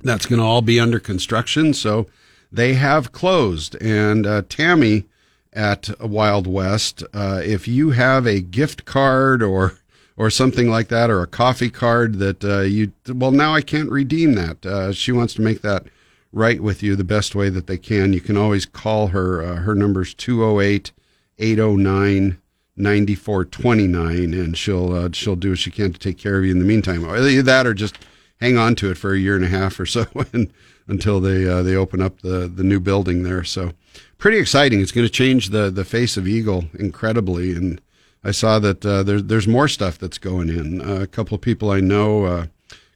that's 0.02 0.26
going 0.26 0.40
to 0.40 0.44
all 0.44 0.60
be 0.60 0.80
under 0.80 0.98
construction. 0.98 1.72
So 1.72 2.08
they 2.50 2.74
have 2.74 3.12
closed. 3.12 3.76
And 3.80 4.26
uh, 4.26 4.42
Tammy 4.48 5.04
at 5.52 5.88
Wild 6.00 6.48
West, 6.48 7.04
uh, 7.14 7.42
if 7.44 7.68
you 7.68 7.90
have 7.90 8.26
a 8.26 8.40
gift 8.40 8.86
card 8.86 9.40
or 9.40 9.78
or 10.16 10.30
something 10.30 10.68
like 10.70 10.88
that, 10.88 11.10
or 11.10 11.22
a 11.22 11.26
coffee 11.26 11.70
card 11.70 12.18
that 12.18 12.44
uh, 12.44 12.60
you 12.60 12.92
well 13.08 13.32
now 13.32 13.54
I 13.54 13.62
can't 13.62 13.90
redeem 13.90 14.34
that. 14.34 14.64
Uh, 14.64 14.92
she 14.92 15.12
wants 15.12 15.34
to 15.34 15.42
make 15.42 15.62
that 15.62 15.86
right 16.32 16.60
with 16.60 16.82
you 16.82 16.96
the 16.96 17.04
best 17.04 17.34
way 17.34 17.48
that 17.48 17.66
they 17.66 17.78
can. 17.78 18.12
You 18.12 18.20
can 18.20 18.36
always 18.36 18.66
call 18.66 19.08
her. 19.08 19.42
Uh, 19.42 19.56
her 19.56 19.74
number's 19.74 20.14
208 20.14 20.92
809 21.38 22.38
9429 22.76 24.34
and 24.34 24.58
she'll 24.58 24.92
uh, 24.92 25.08
she'll 25.12 25.36
do 25.36 25.50
what 25.50 25.58
she 25.58 25.70
can 25.70 25.92
to 25.92 25.98
take 25.98 26.18
care 26.18 26.38
of 26.38 26.44
you 26.44 26.50
in 26.50 26.58
the 26.58 26.64
meantime. 26.64 27.04
Either 27.08 27.42
that 27.42 27.66
or 27.66 27.74
just 27.74 27.98
hang 28.40 28.58
on 28.58 28.74
to 28.76 28.90
it 28.90 28.98
for 28.98 29.14
a 29.14 29.18
year 29.18 29.36
and 29.36 29.44
a 29.44 29.48
half 29.48 29.78
or 29.78 29.86
so 29.86 30.06
and, 30.32 30.52
until 30.86 31.20
they 31.20 31.48
uh, 31.48 31.62
they 31.62 31.74
open 31.74 32.02
up 32.02 32.20
the 32.20 32.50
the 32.52 32.64
new 32.64 32.80
building 32.80 33.22
there. 33.22 33.44
So 33.44 33.72
pretty 34.18 34.38
exciting. 34.38 34.80
It's 34.80 34.92
going 34.92 35.06
to 35.06 35.12
change 35.12 35.50
the 35.50 35.70
the 35.70 35.84
face 35.84 36.16
of 36.16 36.26
Eagle 36.28 36.64
incredibly. 36.74 37.52
And 37.52 37.80
I 38.24 38.30
saw 38.30 38.58
that 38.58 38.84
uh, 38.84 39.02
there's 39.02 39.46
more 39.46 39.68
stuff 39.68 39.98
that's 39.98 40.18
going 40.18 40.48
in. 40.48 40.80
Uh, 40.80 41.02
a 41.02 41.06
couple 41.06 41.34
of 41.34 41.42
people 41.42 41.70
I 41.70 41.80
know. 41.80 42.24
Uh, 42.24 42.46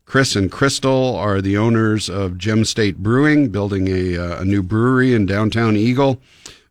Chris 0.07 0.35
and 0.35 0.51
Crystal 0.51 1.15
are 1.17 1.43
the 1.43 1.59
owners 1.59 2.09
of 2.09 2.39
Gem 2.39 2.65
State 2.65 2.97
Brewing, 2.97 3.51
building 3.51 3.89
a, 3.89 4.17
uh, 4.17 4.41
a 4.41 4.45
new 4.45 4.63
brewery 4.63 5.13
in 5.13 5.27
downtown 5.27 5.77
Eagle. 5.77 6.19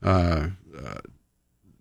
Uh, 0.02 0.48
uh, 0.76 1.00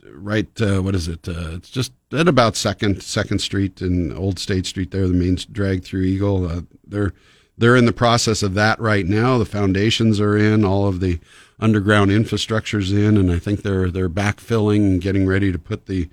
right, 0.04 0.48
what 0.60 0.94
is 0.94 1.08
it? 1.08 1.26
it's 1.26 1.70
just 1.70 1.92
at 2.12 2.28
about 2.28 2.56
Second 2.56 3.02
Second 3.02 3.38
Street 3.38 3.80
and 3.80 4.12
Old 4.12 4.38
State 4.38 4.66
Street. 4.66 4.90
There, 4.90 5.08
the 5.08 5.14
main 5.14 5.36
drag 5.50 5.82
through 5.82 6.02
Eagle. 6.02 6.66
they're 6.86 7.14
they're 7.58 7.76
in 7.76 7.86
the 7.86 7.92
process 7.92 8.42
of 8.42 8.52
that 8.52 8.78
right 8.78 9.06
now. 9.06 9.38
The 9.38 9.46
foundations 9.46 10.20
are 10.20 10.36
in, 10.36 10.62
all 10.62 10.86
of 10.86 11.00
the 11.00 11.20
underground 11.58 12.10
infrastructure's 12.10 12.92
in, 12.92 13.16
and 13.16 13.32
I 13.32 13.38
think 13.38 13.62
they're 13.62 13.90
they're 13.90 14.10
backfilling 14.10 14.80
and 14.80 15.00
getting 15.00 15.26
ready 15.26 15.50
to 15.52 15.58
put 15.58 15.86
the 15.86 16.10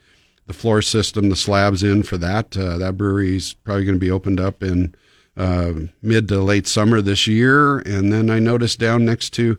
the 0.54 0.60
floor 0.60 0.82
system, 0.82 1.30
the 1.30 1.36
slabs 1.36 1.84
in 1.84 2.04
for 2.04 2.18
that. 2.18 2.56
Uh, 2.56 2.78
that 2.78 2.98
brewery 2.98 3.36
is 3.36 3.54
probably 3.54 3.86
going 3.86 3.96
to 3.96 4.00
be 4.00 4.12
opened 4.12 4.40
up 4.40 4.62
in 4.62 4.94
uh, 5.36 5.74
mid 6.02 6.28
to 6.28 6.40
late 6.42 6.68
summer 6.68 7.02
this 7.02 7.28
year. 7.28 7.80
And 7.80 8.14
then 8.14 8.30
I 8.30 8.40
noticed 8.40 8.80
down 8.80 9.04
next 9.04 9.32
to 9.32 9.58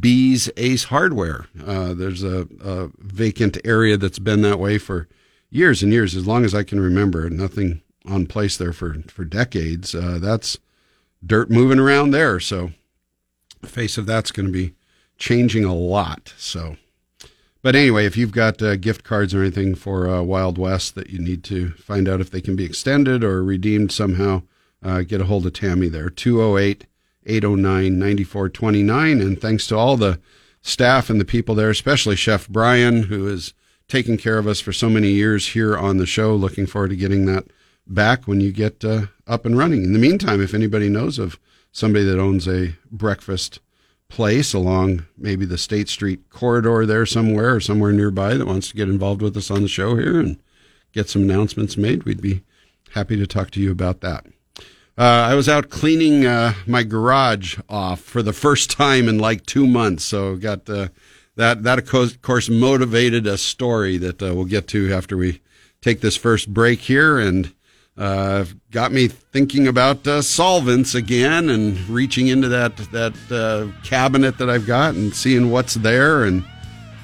Bees 0.00 0.50
Ace 0.56 0.84
Hardware, 0.84 1.46
uh, 1.64 1.94
there's 1.94 2.22
a, 2.22 2.46
a, 2.60 2.90
vacant 2.98 3.58
area 3.64 3.96
that's 3.96 4.18
been 4.18 4.42
that 4.42 4.60
way 4.60 4.78
for 4.78 5.08
years 5.50 5.82
and 5.82 5.92
years, 5.92 6.14
as 6.14 6.26
long 6.26 6.44
as 6.44 6.54
I 6.54 6.62
can 6.62 6.80
remember. 6.80 7.28
Nothing 7.28 7.82
on 8.06 8.26
place 8.26 8.56
there 8.56 8.72
for 8.72 8.94
for 9.08 9.24
decades. 9.24 9.94
Uh, 9.94 10.18
that's 10.20 10.56
dirt 11.24 11.50
moving 11.50 11.80
around 11.80 12.12
there, 12.12 12.38
so 12.38 12.70
the 13.60 13.66
face 13.66 13.98
of 13.98 14.06
that's 14.06 14.30
going 14.30 14.46
to 14.46 14.52
be 14.52 14.74
changing 15.18 15.64
a 15.64 15.74
lot. 15.74 16.32
So. 16.36 16.76
But 17.62 17.76
anyway, 17.76 18.06
if 18.06 18.16
you've 18.16 18.32
got 18.32 18.60
uh, 18.60 18.76
gift 18.76 19.04
cards 19.04 19.34
or 19.34 19.40
anything 19.40 19.76
for 19.76 20.08
uh, 20.08 20.22
Wild 20.22 20.58
West 20.58 20.96
that 20.96 21.10
you 21.10 21.20
need 21.20 21.44
to 21.44 21.70
find 21.72 22.08
out 22.08 22.20
if 22.20 22.30
they 22.30 22.40
can 22.40 22.56
be 22.56 22.64
extended 22.64 23.22
or 23.22 23.44
redeemed 23.44 23.92
somehow, 23.92 24.42
uh, 24.82 25.02
get 25.02 25.20
a 25.20 25.26
hold 25.26 25.46
of 25.46 25.52
Tammy 25.52 25.88
there, 25.88 26.10
208 26.10 26.86
809 27.24 27.98
9429. 27.98 29.20
And 29.20 29.40
thanks 29.40 29.68
to 29.68 29.76
all 29.76 29.96
the 29.96 30.18
staff 30.60 31.08
and 31.08 31.20
the 31.20 31.24
people 31.24 31.54
there, 31.54 31.70
especially 31.70 32.16
Chef 32.16 32.48
Brian, 32.48 33.04
who 33.04 33.26
has 33.26 33.54
taken 33.86 34.16
care 34.16 34.38
of 34.38 34.48
us 34.48 34.58
for 34.58 34.72
so 34.72 34.90
many 34.90 35.10
years 35.10 35.48
here 35.48 35.76
on 35.76 35.98
the 35.98 36.06
show. 36.06 36.34
Looking 36.34 36.66
forward 36.66 36.90
to 36.90 36.96
getting 36.96 37.26
that 37.26 37.44
back 37.86 38.26
when 38.26 38.40
you 38.40 38.50
get 38.50 38.84
uh, 38.84 39.06
up 39.28 39.44
and 39.44 39.56
running. 39.56 39.84
In 39.84 39.92
the 39.92 39.98
meantime, 40.00 40.40
if 40.40 40.52
anybody 40.54 40.88
knows 40.88 41.18
of 41.18 41.38
somebody 41.70 42.04
that 42.06 42.18
owns 42.18 42.48
a 42.48 42.74
breakfast 42.90 43.60
place 44.12 44.52
along 44.52 45.06
maybe 45.16 45.46
the 45.46 45.56
State 45.56 45.88
Street 45.88 46.28
corridor 46.28 46.84
there 46.84 47.06
somewhere 47.06 47.54
or 47.54 47.60
somewhere 47.60 47.92
nearby 47.92 48.34
that 48.34 48.46
wants 48.46 48.68
to 48.68 48.76
get 48.76 48.90
involved 48.90 49.22
with 49.22 49.34
us 49.38 49.50
on 49.50 49.62
the 49.62 49.68
show 49.68 49.96
here 49.96 50.20
and 50.20 50.38
get 50.92 51.08
some 51.08 51.22
announcements 51.22 51.78
made, 51.78 52.02
we'd 52.02 52.20
be 52.20 52.42
happy 52.90 53.16
to 53.16 53.26
talk 53.26 53.50
to 53.50 53.60
you 53.60 53.72
about 53.72 54.02
that. 54.02 54.26
Uh, 54.98 55.28
I 55.30 55.34
was 55.34 55.48
out 55.48 55.70
cleaning 55.70 56.26
uh, 56.26 56.52
my 56.66 56.82
garage 56.82 57.58
off 57.70 58.00
for 58.00 58.22
the 58.22 58.34
first 58.34 58.70
time 58.70 59.08
in 59.08 59.18
like 59.18 59.46
two 59.46 59.66
months, 59.66 60.04
so 60.04 60.36
got 60.36 60.68
uh, 60.68 60.88
that. 61.36 61.62
That 61.62 61.78
of 61.78 62.20
course 62.20 62.50
motivated 62.50 63.26
a 63.26 63.38
story 63.38 63.96
that 63.96 64.22
uh, 64.22 64.34
we'll 64.34 64.44
get 64.44 64.68
to 64.68 64.92
after 64.92 65.16
we 65.16 65.40
take 65.80 66.02
this 66.02 66.18
first 66.18 66.52
break 66.52 66.80
here, 66.80 67.18
and 67.18 67.54
uh, 68.02 68.44
got 68.72 68.90
me 68.90 69.06
thinking 69.06 69.68
about 69.68 70.04
uh, 70.08 70.20
solvents 70.20 70.96
again 70.96 71.48
and 71.48 71.78
reaching 71.88 72.26
into 72.26 72.48
that 72.48 72.76
that 72.90 73.14
uh, 73.30 73.70
cabinet 73.86 74.38
that 74.38 74.50
I've 74.50 74.66
got 74.66 74.96
and 74.96 75.14
seeing 75.14 75.52
what's 75.52 75.74
there 75.74 76.24
and 76.24 76.44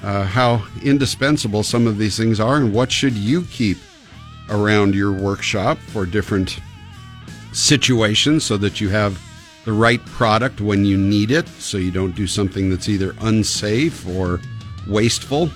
uh, 0.03 0.23
how 0.23 0.61
indispensable 0.83 1.63
some 1.63 1.87
of 1.87 1.97
these 1.97 2.17
things 2.17 2.41
are 2.41 2.57
and 2.57 2.73
what 2.73 2.91
should 2.91 3.13
you 3.13 3.43
keep 3.43 3.77
around 4.49 4.93
your 4.93 5.13
workshop 5.13 5.77
for 5.77 6.05
different 6.05 6.59
situations 7.53 8.43
so 8.43 8.57
that 8.57 8.81
you 8.81 8.89
have 8.89 9.21
the 9.63 9.71
right 9.71 10.05
product 10.05 10.59
when 10.59 10.83
you 10.83 10.97
need 10.97 11.31
it 11.31 11.47
so 11.47 11.77
you 11.77 11.91
don't 11.91 12.13
do 12.13 12.27
something 12.27 12.69
that's 12.69 12.89
either 12.89 13.15
unsafe 13.21 14.05
or 14.05 14.41
wasteful. 14.85 15.49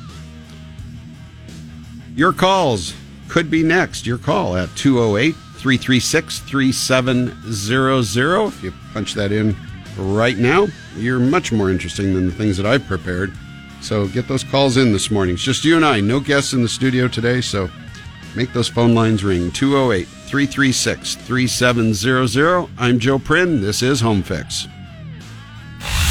Your 2.16 2.32
calls 2.32 2.94
could 3.34 3.50
be 3.50 3.64
next. 3.64 4.06
Your 4.06 4.20
call 4.20 4.56
at 4.56 4.70
208 4.76 5.34
336 5.34 6.40
3700. 6.42 8.46
If 8.46 8.64
you 8.64 8.72
punch 8.94 9.16
that 9.16 9.32
in 9.32 9.56
right 9.98 10.38
now, 10.38 10.68
you're 10.96 11.20
much 11.20 11.52
more 11.52 11.72
interesting 11.72 12.14
than 12.14 12.28
the 12.28 12.32
things 12.32 12.58
that 12.58 12.68
I've 12.68 12.86
prepared. 12.86 13.34
So 13.82 14.08
get 14.08 14.28
those 14.28 14.44
calls 14.44 14.78
in 14.78 14.94
this 14.94 15.10
morning. 15.10 15.34
It's 15.34 15.44
just 15.44 15.66
you 15.66 15.76
and 15.76 15.84
I, 15.84 16.00
no 16.00 16.20
guests 16.20 16.54
in 16.54 16.62
the 16.62 16.70
studio 16.70 17.08
today. 17.08 17.42
So 17.42 17.70
make 18.36 18.54
those 18.54 18.70
phone 18.70 18.94
lines 18.94 19.24
ring 19.24 19.52
208 19.52 20.08
336 20.08 21.16
3700. 21.16 22.70
I'm 22.78 23.00
Joe 23.00 23.18
Prin. 23.18 23.62
This 23.62 23.82
is 23.82 24.00
Home 24.00 24.22
Fix. 24.22 24.68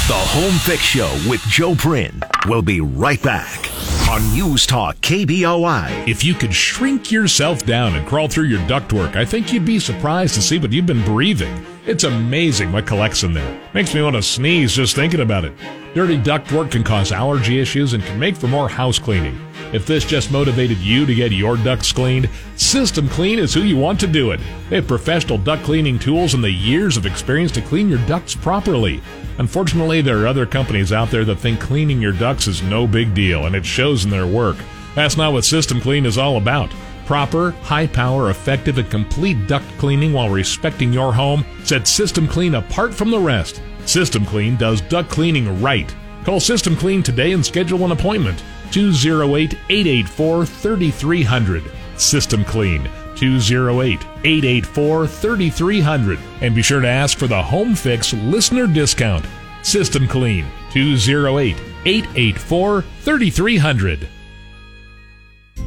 The 0.09 0.13
Home 0.13 0.59
Fix 0.59 0.81
Show 0.81 1.09
with 1.29 1.39
Joe 1.43 1.73
Prin. 1.73 2.21
We'll 2.47 2.61
be 2.61 2.81
right 2.81 3.23
back 3.23 3.69
on 4.13 4.31
News 4.31 4.67
Talk 4.67 4.95
KBOI. 4.97 6.07
If 6.07 6.23
you 6.23 6.35
could 6.35 6.53
shrink 6.53 7.11
yourself 7.11 7.65
down 7.65 7.95
and 7.95 8.07
crawl 8.07 8.27
through 8.27 8.43
your 8.43 8.59
ductwork, 8.67 9.15
I 9.15 9.25
think 9.25 9.51
you'd 9.51 9.65
be 9.65 9.79
surprised 9.79 10.35
to 10.35 10.41
see 10.43 10.59
what 10.59 10.71
you've 10.71 10.85
been 10.85 11.03
breathing. 11.03 11.72
It's 11.85 12.05
amazing 12.05 12.71
what 12.71 12.87
collects 12.87 13.23
in 13.23 13.33
there. 13.33 13.61
Makes 13.73 13.93
me 13.93 14.01
want 14.01 14.15
to 14.15 14.23
sneeze 14.23 14.73
just 14.73 14.95
thinking 14.95 15.19
about 15.19 15.43
it. 15.43 15.51
Dirty 15.93 16.17
ductwork 16.17 16.71
can 16.71 16.81
cause 16.81 17.11
allergy 17.11 17.59
issues 17.59 17.91
and 17.91 18.01
can 18.01 18.17
make 18.17 18.37
for 18.37 18.47
more 18.47 18.69
house 18.69 18.97
cleaning. 18.97 19.37
If 19.73 19.85
this 19.85 20.05
just 20.05 20.31
motivated 20.31 20.77
you 20.77 21.05
to 21.05 21.13
get 21.13 21.33
your 21.33 21.57
ducts 21.57 21.91
cleaned, 21.91 22.29
System 22.55 23.09
Clean 23.09 23.37
is 23.37 23.53
who 23.53 23.63
you 23.63 23.75
want 23.75 23.99
to 23.99 24.07
do 24.07 24.31
it. 24.31 24.39
They 24.69 24.77
have 24.77 24.87
professional 24.87 25.37
duct 25.37 25.63
cleaning 25.63 25.99
tools 25.99 26.33
and 26.33 26.41
the 26.41 26.49
years 26.49 26.95
of 26.95 27.05
experience 27.05 27.51
to 27.53 27.61
clean 27.61 27.89
your 27.89 28.05
ducts 28.07 28.33
properly. 28.33 29.01
Unfortunately, 29.37 30.01
there 30.01 30.23
are 30.23 30.27
other 30.27 30.45
companies 30.45 30.93
out 30.93 31.11
there 31.11 31.25
that 31.25 31.39
think 31.39 31.59
cleaning 31.59 32.01
your 32.01 32.13
ducts 32.13 32.47
is 32.47 32.63
no 32.63 32.87
big 32.87 33.13
deal, 33.13 33.45
and 33.45 33.55
it 33.55 33.65
shows 33.65 34.05
in 34.05 34.09
their 34.09 34.27
work. 34.27 34.55
That's 34.95 35.17
not 35.17 35.33
what 35.33 35.43
System 35.43 35.81
Clean 35.81 36.05
is 36.05 36.17
all 36.17 36.37
about. 36.37 36.71
Proper, 37.05 37.51
high 37.61 37.87
power, 37.87 38.29
effective, 38.29 38.77
and 38.77 38.89
complete 38.89 39.47
duct 39.47 39.65
cleaning 39.77 40.13
while 40.13 40.29
respecting 40.29 40.93
your 40.93 41.13
home 41.13 41.45
sets 41.63 41.89
System 41.89 42.27
Clean 42.27 42.55
apart 42.55 42.93
from 42.93 43.11
the 43.11 43.19
rest. 43.19 43.61
System 43.85 44.25
Clean 44.25 44.55
does 44.55 44.81
duct 44.81 45.09
cleaning 45.09 45.61
right. 45.61 45.93
Call 46.23 46.39
System 46.39 46.75
Clean 46.75 47.03
today 47.03 47.33
and 47.33 47.45
schedule 47.45 47.83
an 47.83 47.91
appointment. 47.91 48.41
208 48.71 49.53
884 49.69 50.45
3300. 50.45 51.63
System 51.97 52.45
Clean. 52.45 52.89
208 53.15 54.01
884 54.23 55.07
3300. 55.07 56.19
And 56.41 56.55
be 56.55 56.61
sure 56.61 56.81
to 56.81 56.87
ask 56.87 57.17
for 57.17 57.27
the 57.27 57.41
Home 57.41 57.75
Fix 57.75 58.13
listener 58.13 58.67
discount. 58.67 59.25
System 59.61 60.07
Clean. 60.07 60.45
208 60.71 61.57
884 61.85 62.81
3300. 62.81 64.07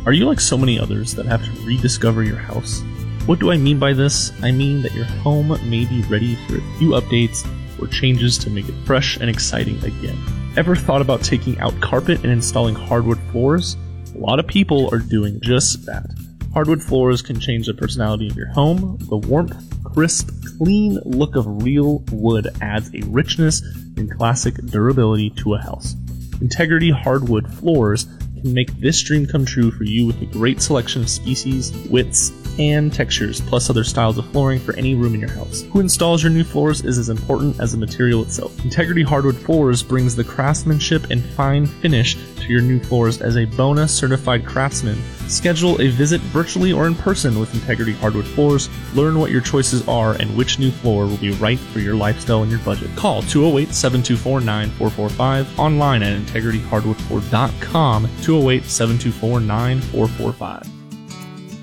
Are 0.06 0.12
you 0.12 0.26
like 0.26 0.40
so 0.40 0.56
many 0.56 0.78
others 0.78 1.14
that 1.14 1.26
have 1.26 1.44
to 1.44 1.66
rediscover 1.66 2.22
your 2.22 2.36
house? 2.36 2.82
What 3.26 3.40
do 3.40 3.50
I 3.50 3.56
mean 3.56 3.78
by 3.78 3.92
this? 3.92 4.32
I 4.42 4.52
mean 4.52 4.82
that 4.82 4.94
your 4.94 5.04
home 5.04 5.48
may 5.68 5.84
be 5.84 6.02
ready 6.02 6.36
for 6.46 6.58
a 6.58 6.78
few 6.78 6.90
updates 6.90 7.44
or 7.82 7.88
changes 7.88 8.38
to 8.38 8.50
make 8.50 8.68
it 8.68 8.74
fresh 8.84 9.16
and 9.16 9.28
exciting 9.28 9.82
again. 9.84 10.16
Ever 10.56 10.76
thought 10.76 11.00
about 11.00 11.22
taking 11.22 11.58
out 11.58 11.78
carpet 11.80 12.22
and 12.22 12.32
installing 12.32 12.74
hardwood 12.74 13.18
floors? 13.32 13.76
A 14.14 14.18
lot 14.18 14.38
of 14.38 14.46
people 14.46 14.88
are 14.94 15.00
doing 15.00 15.40
just 15.42 15.84
that. 15.86 16.06
Hardwood 16.54 16.82
floors 16.82 17.20
can 17.20 17.38
change 17.38 17.66
the 17.66 17.74
personality 17.74 18.28
of 18.28 18.36
your 18.36 18.48
home. 18.48 18.96
The 19.10 19.16
warmth, 19.16 19.56
crisp, 19.84 20.30
clean 20.56 20.98
look 21.04 21.36
of 21.36 21.62
real 21.62 21.98
wood 22.12 22.48
adds 22.62 22.90
a 22.94 23.04
richness 23.08 23.60
and 23.96 24.10
classic 24.16 24.54
durability 24.54 25.30
to 25.30 25.54
a 25.54 25.58
house. 25.58 25.96
Integrity 26.40 26.90
hardwood 26.90 27.52
floors 27.52 28.06
can 28.40 28.54
make 28.54 28.70
this 28.78 29.00
dream 29.02 29.26
come 29.26 29.44
true 29.44 29.70
for 29.70 29.84
you 29.84 30.06
with 30.06 30.20
a 30.22 30.26
great 30.26 30.60
selection 30.62 31.02
of 31.02 31.08
species, 31.08 31.72
widths, 31.90 32.32
and 32.58 32.92
textures, 32.92 33.40
plus 33.40 33.68
other 33.68 33.84
styles 33.84 34.18
of 34.18 34.30
flooring 34.30 34.58
for 34.58 34.74
any 34.76 34.94
room 34.94 35.14
in 35.14 35.20
your 35.20 35.30
house. 35.30 35.62
Who 35.72 35.80
installs 35.80 36.22
your 36.22 36.32
new 36.32 36.44
floors 36.44 36.84
is 36.84 36.98
as 36.98 37.08
important 37.08 37.60
as 37.60 37.72
the 37.72 37.78
material 37.78 38.22
itself. 38.22 38.58
Integrity 38.64 39.02
Hardwood 39.02 39.36
Floors 39.36 39.82
brings 39.82 40.16
the 40.16 40.24
craftsmanship 40.24 41.10
and 41.10 41.22
fine 41.22 41.66
finish 41.66 42.16
to 42.40 42.46
your 42.46 42.62
new 42.62 42.80
floors 42.80 43.20
as 43.20 43.36
a 43.36 43.44
bonus 43.44 43.92
certified 43.92 44.46
craftsman. 44.46 44.98
Schedule 45.28 45.80
a 45.80 45.88
visit 45.88 46.20
virtually 46.20 46.72
or 46.72 46.86
in 46.86 46.94
person 46.94 47.38
with 47.38 47.52
Integrity 47.54 47.92
Hardwood 47.92 48.26
Floors. 48.26 48.68
Learn 48.94 49.18
what 49.18 49.30
your 49.30 49.40
choices 49.40 49.86
are 49.88 50.12
and 50.14 50.36
which 50.36 50.58
new 50.58 50.70
floor 50.70 51.06
will 51.06 51.16
be 51.16 51.30
right 51.30 51.58
for 51.58 51.80
your 51.80 51.94
lifestyle 51.94 52.42
and 52.42 52.50
your 52.50 52.60
budget. 52.60 52.94
Call 52.96 53.22
208 53.22 53.72
724 53.74 54.40
9445 54.40 55.58
online 55.58 56.02
at 56.02 56.20
integrityhardwoodfloor.com 56.20 58.08
208 58.22 58.64
724 58.64 59.40
9445. 59.40 60.75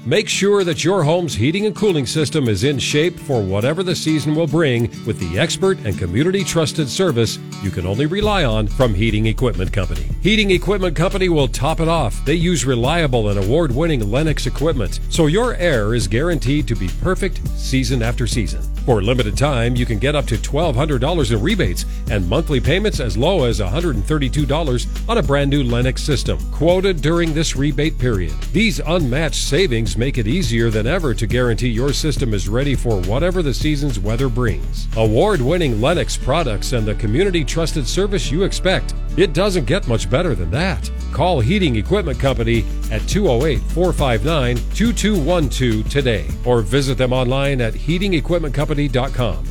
Make 0.06 0.28
sure 0.28 0.66
that 0.66 0.84
your 0.84 1.02
home's 1.04 1.34
heating 1.34 1.66
and 1.66 1.74
cooling 1.74 2.06
system 2.06 2.50
is 2.50 2.66
in 2.66 2.78
shape 2.78 3.18
for 3.18 3.42
whatever 3.42 3.84
the 3.84 3.96
season 3.96 4.36
will 4.36 4.48
bring 4.48 4.90
with 5.06 5.18
the 5.18 5.40
expert 5.40 5.78
and 5.86 5.98
community 5.98 6.44
trusted 6.44 6.90
service 6.90 7.40
you 7.62 7.72
can 7.72 7.86
only 7.86 8.06
rely 8.06 8.44
on 8.44 8.68
from 8.68 8.94
Heating 8.94 9.28
Equipment 9.28 9.72
Company. 9.72 10.06
Heating 10.22 10.52
Equipment 10.52 10.98
Company 10.98 11.30
will 11.30 11.48
top 11.48 11.80
it 11.80 11.88
off. 11.88 12.26
They 12.26 12.34
use 12.34 12.66
reliable 12.66 13.30
and 13.30 13.42
award 13.42 13.74
winning 13.74 14.12
Lennox 14.12 14.46
equipment, 14.46 15.00
so 15.08 15.28
your 15.28 15.56
air 15.56 15.94
is 15.94 16.10
guaranteed 16.10 16.68
to 16.68 16.76
be 16.76 16.90
perfect 17.02 17.40
season 17.58 18.04
after 18.04 18.28
season. 18.28 18.73
For 18.86 19.00
a 19.00 19.02
limited 19.02 19.38
time, 19.38 19.78
you 19.78 19.86
can 19.86 19.98
get 19.98 20.14
up 20.14 20.26
to 20.26 20.36
$1,200 20.36 21.32
in 21.32 21.42
rebates 21.42 21.86
and 22.12 22.28
monthly 22.28 22.60
payments 22.60 23.00
as 23.00 23.18
low 23.18 23.46
as 23.46 23.62
$132 23.62 25.10
on 25.10 25.18
a 25.18 25.24
brand 25.24 25.50
new 25.50 25.64
Lennox 25.64 26.04
system, 26.04 26.38
quoted 26.52 27.02
during 27.02 27.34
this 27.34 27.56
rebate 27.56 27.98
period. 27.98 28.34
These 28.52 28.80
unmatched 28.80 29.42
savings 29.42 29.96
make 29.96 30.18
it 30.18 30.28
easier 30.28 30.70
than 30.70 30.86
ever 30.86 31.14
to 31.14 31.26
guarantee 31.26 31.70
your 31.70 31.94
system 31.94 32.34
is 32.34 32.50
ready 32.50 32.76
for 32.76 33.00
whatever 33.04 33.42
the 33.42 33.54
season's 33.54 34.00
weather 34.00 34.28
brings. 34.28 34.90
Award 34.98 35.40
winning 35.40 35.80
Lennox 35.80 36.18
products 36.18 36.74
and 36.74 36.86
the 36.86 36.96
community 36.96 37.46
trusted 37.46 37.88
service 37.88 38.32
you 38.32 38.44
expect. 38.44 38.96
It 39.16 39.34
doesn't 39.34 39.66
get 39.66 39.88
much 39.88 40.10
better 40.10 40.36
than 40.36 40.52
that. 40.52 40.92
Call 41.14 41.40
Heating 41.40 41.76
Equipment 41.76 42.20
Company 42.20 42.66
at 42.92 43.08
208 43.08 43.60
459 43.72 44.58
2212 44.74 45.88
today 45.88 46.28
or 46.44 46.62
visit 46.62 46.98
them 46.98 47.14
online 47.14 47.62
at 47.62 47.74
heatingequipmentcompany.com 47.74 48.73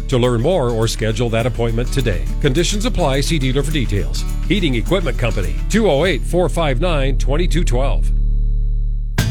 to 0.08 0.18
learn 0.18 0.42
more 0.42 0.70
or 0.70 0.86
schedule 0.88 1.28
that 1.30 1.46
appointment 1.46 1.92
today. 1.92 2.24
Conditions 2.40 2.84
apply. 2.84 3.20
See 3.20 3.38
dealer 3.38 3.62
for 3.62 3.72
details. 3.72 4.22
Heating 4.48 4.74
Equipment 4.74 5.18
Company 5.18 5.56
208 5.70 6.22
459 6.22 7.18
2212. 7.18 8.22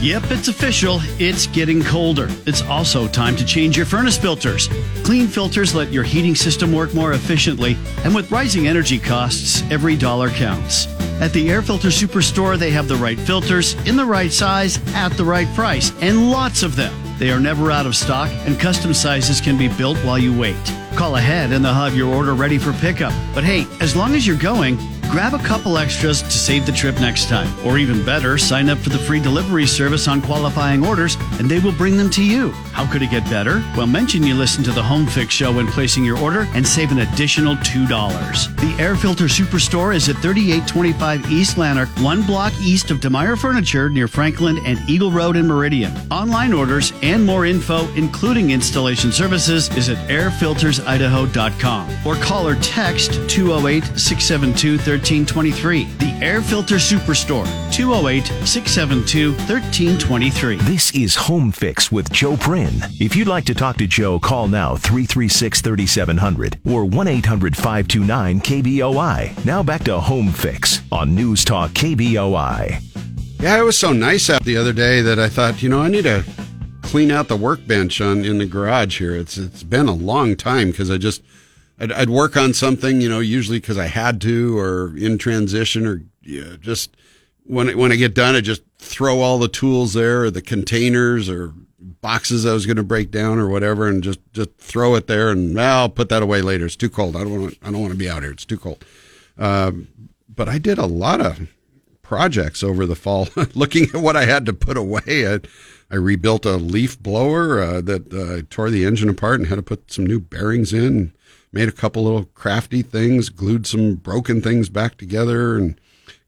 Yep, 0.02 0.24
it's 0.32 0.48
official. 0.48 1.00
It's 1.20 1.46
getting 1.46 1.84
colder. 1.84 2.28
It's 2.48 2.64
also 2.64 3.08
time 3.08 3.36
to 3.36 3.46
change 3.46 3.78
your 3.78 3.86
furnace 3.86 4.18
filters. 4.18 4.68
Clean 5.04 5.28
filters 5.28 5.76
let 5.76 5.92
your 5.92 6.04
heating 6.04 6.34
system 6.34 6.74
work 6.74 6.96
more 6.96 7.14
efficiently, 7.14 7.78
and 8.04 8.16
with 8.16 8.32
rising 8.32 8.66
energy 8.66 8.98
costs, 8.98 9.62
every 9.70 9.96
dollar 9.96 10.32
counts. 10.32 10.88
At 11.22 11.34
the 11.34 11.52
Air 11.52 11.62
Filter 11.62 11.90
Superstore, 11.90 12.58
they 12.58 12.72
have 12.72 12.88
the 12.88 12.96
right 12.96 13.20
filters 13.20 13.76
in 13.88 13.96
the 13.96 14.04
right 14.04 14.32
size 14.32 14.80
at 14.96 15.10
the 15.10 15.24
right 15.24 15.48
price, 15.54 15.92
and 16.02 16.32
lots 16.32 16.64
of 16.64 16.76
them. 16.76 17.11
They 17.22 17.30
are 17.30 17.40
never 17.40 17.70
out 17.72 17.86
of 17.86 17.96
stock, 17.96 18.32
and 18.48 18.60
custom 18.60 18.96
sizes 18.96 19.40
can 19.40 19.56
be 19.56 19.68
built 19.68 19.96
while 20.00 20.18
you 20.18 20.36
wait. 20.36 20.58
Call 20.96 21.18
ahead 21.18 21.52
and 21.52 21.64
they'll 21.64 21.72
have 21.72 21.96
your 21.96 22.12
order 22.12 22.34
ready 22.34 22.58
for 22.58 22.74
pickup. 22.74 23.14
But 23.36 23.44
hey, 23.44 23.68
as 23.80 23.96
long 23.96 24.16
as 24.16 24.26
you're 24.26 24.36
going, 24.36 24.80
grab 25.12 25.34
a 25.34 25.40
couple 25.40 25.78
extras 25.78 26.22
to 26.22 26.32
save 26.32 26.66
the 26.66 26.72
trip 26.72 26.96
next 27.02 27.28
time. 27.28 27.50
Or 27.66 27.78
even 27.78 28.06
better, 28.06 28.38
sign 28.38 28.70
up 28.70 28.78
for 28.78 28.88
the 28.90 28.98
free 28.98 29.20
delivery 29.20 29.68
service 29.68 30.08
on 30.08 30.22
qualifying 30.22 30.86
orders 30.86 31.18
and 31.34 31.52
they 31.52 31.60
will 31.60 31.74
bring 31.74 31.98
them 31.98 32.10
to 32.12 32.24
you. 32.24 32.52
How 32.72 32.90
could 32.90 33.02
it 33.02 33.12
get 33.12 33.26
better? 33.26 33.62
Well, 33.76 33.88
mention 33.88 34.24
you 34.24 34.36
listen 34.36 34.64
to 34.64 34.72
the 34.72 34.82
Home 34.82 35.06
Fix 35.06 35.34
show 35.34 35.52
when 35.52 35.68
placing 35.68 36.06
your 36.06 36.18
order 36.20 36.48
and 36.54 36.66
save 36.66 36.94
an 36.94 37.00
additional 37.00 37.56
$2. 37.56 38.56
The 38.56 38.82
Air 38.82 38.96
Filter 38.96 39.26
Superstore 39.26 39.94
is 39.94 40.08
at 40.08 40.16
3825 40.18 41.30
East 41.30 41.58
Lanark, 41.58 41.90
one 42.00 42.24
block 42.24 42.54
east 42.62 42.90
of 42.90 43.02
DeMeyer 43.02 43.38
Furniture 43.38 43.90
near 43.90 44.08
Franklin 44.08 44.60
and 44.66 44.80
Eagle 44.90 45.12
Road 45.12 45.36
in 45.36 45.46
Meridian. 45.46 45.92
Online 46.10 46.54
orders 46.54 46.94
and 47.02 47.26
more 47.26 47.46
info, 47.46 47.86
including 47.96 48.52
installation 48.52 49.12
services, 49.12 49.68
is 49.76 49.90
at 49.90 49.98
airfiltersidaho.com 50.08 52.08
or 52.08 52.16
call 52.16 52.48
or 52.48 52.56
text 52.56 53.30
208 53.30 53.84
672 54.00 54.78
1323. 55.02 55.86
The 55.98 56.26
Air 56.26 56.42
Filter 56.42 56.76
Superstore, 56.76 57.46
208 57.74 58.28
672 58.48 59.32
1323. 59.32 60.58
This 60.58 60.94
is 60.94 61.16
Home 61.16 61.52
Fix 61.52 61.92
with 61.92 62.12
Joe 62.12 62.38
Prin. 62.38 62.70
If 63.00 63.16
you'd 63.16 63.28
like 63.28 63.46
to 63.46 63.56
talk 63.56 63.78
to 63.78 63.88
Joe, 63.88 64.20
call 64.20 64.48
now 64.48 64.76
336 64.76 65.62
3700 65.62 66.60
or 66.66 66.86
1 66.86 67.08
800 67.08 67.58
529 67.58 68.42
KBOI. 68.42 69.46
Now 69.46 69.64
back 69.64 69.84
to 69.86 70.00
Home 70.00 70.32
Fix 70.32 70.82
on 70.92 71.16
News 71.16 71.44
Talk 71.44 71.72
KBOI. 71.72 72.82
Yeah, 73.40 73.60
it 73.60 73.64
was 73.64 73.78
so 73.78 73.92
nice 73.92 74.30
out 74.30 74.44
the 74.44 74.58
other 74.58 74.74
day 74.74 75.02
that 75.02 75.18
I 75.18 75.28
thought, 75.28 75.64
you 75.64 75.70
know, 75.70 75.82
I 75.82 75.88
need 75.88 76.04
to 76.04 76.24
clean 76.84 77.10
out 77.10 77.28
the 77.28 77.36
workbench 77.36 78.02
on 78.02 78.24
in 78.24 78.38
the 78.38 78.46
garage 78.46 79.00
here. 79.00 79.16
It's 79.16 79.38
it's 79.38 79.64
been 79.64 79.88
a 79.88 79.94
long 79.94 80.36
time 80.36 80.70
because 80.70 80.92
I 80.92 80.98
just 80.98 81.24
I'd, 81.82 81.92
I'd, 81.92 82.10
work 82.10 82.38
on 82.38 82.54
something, 82.54 83.02
you 83.02 83.10
know, 83.10 83.20
usually 83.20 83.60
because 83.60 83.78
I 83.78 83.88
had 83.88 84.22
to 84.22 84.58
or 84.58 84.96
in 84.96 85.18
transition 85.18 85.88
or 85.88 86.04
yeah, 86.22 86.56
just 86.60 86.96
when 87.44 87.76
when 87.78 87.92
I 87.92 87.96
get 87.96 88.14
done, 88.14 88.36
I 88.36 88.42
just 88.42 88.62
throw 88.78 89.22
all 89.22 89.40
the 89.40 89.48
tools 89.48 89.94
there 89.94 90.26
or 90.26 90.32
the 90.32 90.42
containers 90.42 91.28
or 91.28 91.54
boxes 91.80 92.46
I 92.46 92.54
was 92.54 92.66
going 92.66 92.78
to 92.78 92.84
break 92.84 93.10
down 93.10 93.40
or 93.40 93.50
whatever, 93.50 93.88
and 93.88 94.04
just 94.04 94.20
just 94.32 94.56
throw 94.58 94.96
it 94.96 95.08
there 95.08 95.30
and 95.30 95.56
well, 95.56 95.82
I'll 95.82 95.90
put 95.90 96.10
that 96.10 96.22
away 96.22 96.42
later. 96.42 96.66
It's 96.66 96.76
too 96.76 96.90
cold. 96.90 97.16
I 97.16 97.24
don't 97.24 97.42
want 97.42 97.58
I 97.64 97.72
don't 97.72 97.82
want 97.82 97.94
to 97.94 98.00
be 98.00 98.10
out 98.10 98.22
here. 98.22 98.32
It's 98.32 98.46
too 98.46 98.60
cold. 98.60 98.86
Um, 99.38 99.88
but 100.30 100.48
I 100.48 100.60
did 100.60 100.78
a 100.78 100.86
lot 100.86 101.20
of 101.20 101.48
projects 102.02 102.62
over 102.62 102.86
the 102.86 102.96
fall, 102.96 103.28
looking 103.56 103.86
at 103.94 104.02
what 104.02 104.16
I 104.16 104.26
had 104.26 104.46
to 104.46 104.54
put 104.54 104.78
away. 104.78 105.34
I, 105.34 105.40
I 105.90 105.96
rebuilt 105.96 106.46
a 106.46 106.58
leaf 106.58 107.02
blower 107.02 107.62
uh, 107.62 107.82
that 107.82 108.14
uh, 108.14 108.46
tore 108.50 108.70
the 108.70 108.86
engine 108.86 109.10
apart 109.10 109.40
and 109.40 109.50
had 109.50 109.56
to 109.56 109.64
put 109.64 109.92
some 109.92 110.06
new 110.06 110.20
bearings 110.20 110.74
in. 110.74 111.14
Made 111.54 111.68
a 111.68 111.74
couple 111.74 112.04
little 112.04 112.26
crafty 112.26 112.82
things, 112.82 113.30
glued 113.30 113.68
some 113.68 113.96
broken 113.96 114.42
things 114.42 114.70
back 114.70 114.98
together, 114.98 115.58
and 115.58 115.80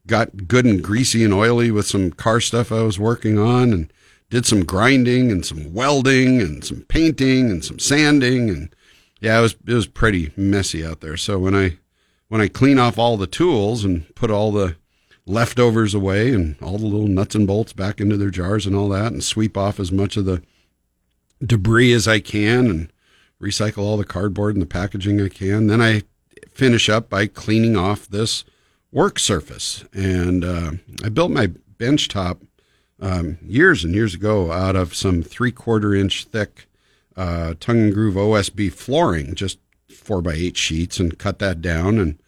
got 0.06 0.48
good 0.48 0.66
and 0.66 0.82
greasy 0.82 1.24
and 1.24 1.32
oily 1.32 1.70
with 1.70 1.86
some 1.86 2.10
car 2.10 2.40
stuff 2.40 2.70
I 2.70 2.82
was 2.82 2.98
working 2.98 3.38
on, 3.38 3.72
and 3.72 3.92
did 4.28 4.44
some 4.44 4.64
grinding 4.64 5.30
and 5.30 5.44
some 5.44 5.72
welding 5.72 6.40
and 6.40 6.64
some 6.64 6.82
painting 6.88 7.50
and 7.50 7.64
some 7.64 7.78
sanding, 7.78 8.50
and 8.50 8.74
yeah, 9.20 9.38
it 9.38 9.42
was 9.42 9.56
it 9.66 9.74
was 9.74 9.86
pretty 9.86 10.32
messy 10.36 10.84
out 10.84 11.00
there. 11.00 11.16
So 11.16 11.38
when 11.38 11.54
I 11.54 11.78
when 12.28 12.40
I 12.40 12.48
clean 12.48 12.78
off 12.78 12.98
all 12.98 13.16
the 13.16 13.26
tools 13.26 13.84
and 13.84 14.12
put 14.14 14.30
all 14.30 14.52
the 14.52 14.76
leftovers 15.26 15.94
away 15.94 16.32
and 16.34 16.56
all 16.60 16.78
the 16.78 16.86
little 16.86 17.06
nuts 17.06 17.34
and 17.34 17.46
bolts 17.46 17.72
back 17.72 18.00
into 18.00 18.16
their 18.16 18.30
jars 18.30 18.66
and 18.66 18.76
all 18.76 18.88
that 18.90 19.12
and 19.12 19.24
sweep 19.24 19.56
off 19.56 19.80
as 19.80 19.90
much 19.90 20.16
of 20.16 20.26
the 20.26 20.42
debris 21.44 21.92
as 21.92 22.06
I 22.06 22.20
can 22.20 22.66
and 22.66 22.92
recycle 23.44 23.78
all 23.78 23.96
the 23.96 24.04
cardboard 24.04 24.54
and 24.54 24.62
the 24.62 24.66
packaging 24.66 25.20
I 25.20 25.28
can. 25.28 25.66
Then 25.66 25.80
I 25.80 26.02
finish 26.50 26.88
up 26.88 27.10
by 27.10 27.26
cleaning 27.26 27.76
off 27.76 28.08
this 28.08 28.44
work 28.90 29.18
surface. 29.18 29.84
And 29.92 30.44
uh, 30.44 30.72
I 31.04 31.08
built 31.10 31.30
my 31.30 31.48
bench 31.78 32.08
top 32.08 32.40
um, 33.00 33.38
years 33.44 33.84
and 33.84 33.94
years 33.94 34.14
ago 34.14 34.50
out 34.52 34.76
of 34.76 34.94
some 34.94 35.22
three 35.22 35.52
quarter 35.52 35.94
inch 35.94 36.24
thick 36.24 36.66
uh, 37.16 37.54
tongue 37.60 37.80
and 37.80 37.94
groove 37.94 38.14
OSB 38.14 38.72
flooring, 38.72 39.34
just 39.34 39.58
four 39.88 40.22
by 40.22 40.32
eight 40.32 40.56
sheets, 40.56 40.98
and 40.98 41.18
cut 41.18 41.38
that 41.40 41.60
down 41.60 41.98
and 41.98 42.18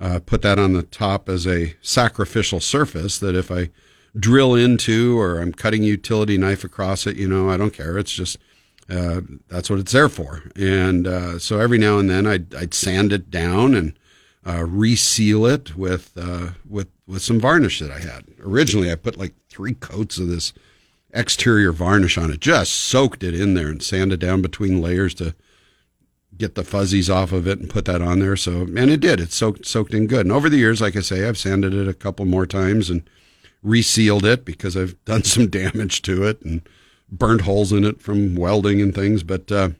uh, 0.00 0.20
put 0.24 0.42
that 0.42 0.58
on 0.58 0.72
the 0.72 0.82
top 0.82 1.28
as 1.28 1.46
a 1.46 1.76
sacrificial 1.80 2.60
surface 2.60 3.18
that 3.18 3.36
if 3.36 3.50
I 3.50 3.70
drill 4.16 4.54
into 4.54 5.18
or 5.18 5.40
I'm 5.40 5.52
cutting 5.52 5.82
utility 5.82 6.36
knife 6.36 6.64
across 6.64 7.06
it, 7.06 7.16
you 7.16 7.28
know, 7.28 7.48
I 7.48 7.56
don't 7.56 7.72
care. 7.72 7.98
It's 7.98 8.12
just 8.12 8.38
uh, 8.92 9.20
that's 9.48 9.70
what 9.70 9.78
it's 9.78 9.92
there 9.92 10.08
for. 10.08 10.42
And 10.54 11.06
uh, 11.06 11.38
so 11.38 11.58
every 11.58 11.78
now 11.78 11.98
and 11.98 12.10
then 12.10 12.26
I'd, 12.26 12.54
I'd 12.54 12.74
sand 12.74 13.12
it 13.12 13.30
down 13.30 13.74
and 13.74 13.98
uh, 14.46 14.64
reseal 14.64 15.46
it 15.46 15.76
with 15.76 16.12
uh, 16.16 16.50
with 16.68 16.88
with 17.06 17.22
some 17.22 17.40
varnish 17.40 17.78
that 17.78 17.90
I 17.90 18.00
had. 18.00 18.24
Originally, 18.40 18.90
I 18.90 18.96
put 18.96 19.18
like 19.18 19.34
three 19.48 19.74
coats 19.74 20.18
of 20.18 20.28
this 20.28 20.52
exterior 21.14 21.72
varnish 21.72 22.18
on 22.18 22.30
it, 22.30 22.40
just 22.40 22.72
soaked 22.72 23.22
it 23.22 23.34
in 23.34 23.54
there 23.54 23.68
and 23.68 23.82
sanded 23.82 24.20
down 24.20 24.42
between 24.42 24.82
layers 24.82 25.14
to 25.14 25.34
get 26.36 26.54
the 26.54 26.64
fuzzies 26.64 27.10
off 27.10 27.30
of 27.30 27.46
it 27.46 27.60
and 27.60 27.70
put 27.70 27.84
that 27.84 28.00
on 28.00 28.18
there. 28.18 28.36
So, 28.36 28.62
and 28.62 28.90
it 28.90 29.00
did. 29.00 29.20
It 29.20 29.32
soaked 29.32 29.64
soaked 29.64 29.94
in 29.94 30.06
good. 30.06 30.26
And 30.26 30.32
over 30.32 30.50
the 30.50 30.56
years, 30.56 30.80
like 30.80 30.96
I 30.96 31.00
say, 31.00 31.26
I've 31.26 31.38
sanded 31.38 31.72
it 31.72 31.88
a 31.88 31.94
couple 31.94 32.24
more 32.24 32.46
times 32.46 32.90
and 32.90 33.08
resealed 33.62 34.24
it 34.24 34.44
because 34.44 34.76
I've 34.76 35.02
done 35.04 35.22
some 35.24 35.48
damage 35.48 36.02
to 36.02 36.24
it 36.24 36.42
and 36.42 36.68
burnt 37.12 37.42
holes 37.42 37.72
in 37.72 37.84
it 37.84 38.00
from 38.00 38.34
welding 38.34 38.80
and 38.80 38.94
things. 38.94 39.22
But 39.22 39.52
uh, 39.52 39.70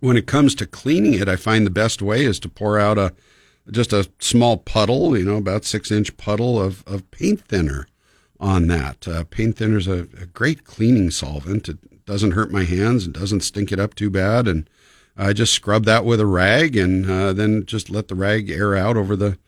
when 0.00 0.16
it 0.16 0.26
comes 0.26 0.54
to 0.56 0.66
cleaning 0.66 1.14
it, 1.14 1.28
I 1.28 1.36
find 1.36 1.64
the 1.64 1.70
best 1.70 2.02
way 2.02 2.24
is 2.24 2.38
to 2.40 2.48
pour 2.48 2.78
out 2.78 2.98
a 2.98 3.14
just 3.70 3.92
a 3.92 4.10
small 4.18 4.56
puddle, 4.56 5.16
you 5.16 5.24
know, 5.24 5.36
about 5.36 5.64
six 5.64 5.92
inch 5.92 6.16
puddle 6.16 6.60
of, 6.60 6.82
of 6.86 7.08
paint 7.12 7.40
thinner 7.42 7.86
on 8.40 8.66
that. 8.66 9.06
Uh, 9.06 9.22
paint 9.24 9.58
thinner 9.58 9.78
is 9.78 9.86
a, 9.86 10.08
a, 10.20 10.26
great 10.26 10.64
cleaning 10.64 11.10
solvent. 11.10 11.68
It 11.68 12.04
doesn't 12.04 12.32
hurt 12.32 12.50
my 12.50 12.64
hands. 12.64 13.06
It 13.06 13.12
doesn't 13.12 13.42
stink 13.42 13.70
it 13.70 13.78
up 13.78 13.94
too 13.94 14.10
bad. 14.10 14.48
And 14.48 14.68
I 15.16 15.34
just 15.34 15.52
scrub 15.52 15.84
that 15.84 16.04
with 16.04 16.20
a 16.20 16.26
rag 16.26 16.76
and 16.76 17.08
uh, 17.08 17.32
then 17.32 17.64
just 17.66 17.90
let 17.90 18.08
the 18.08 18.14
rag 18.14 18.50
air 18.50 18.74
out 18.74 18.96
over 18.96 19.14
the 19.14 19.38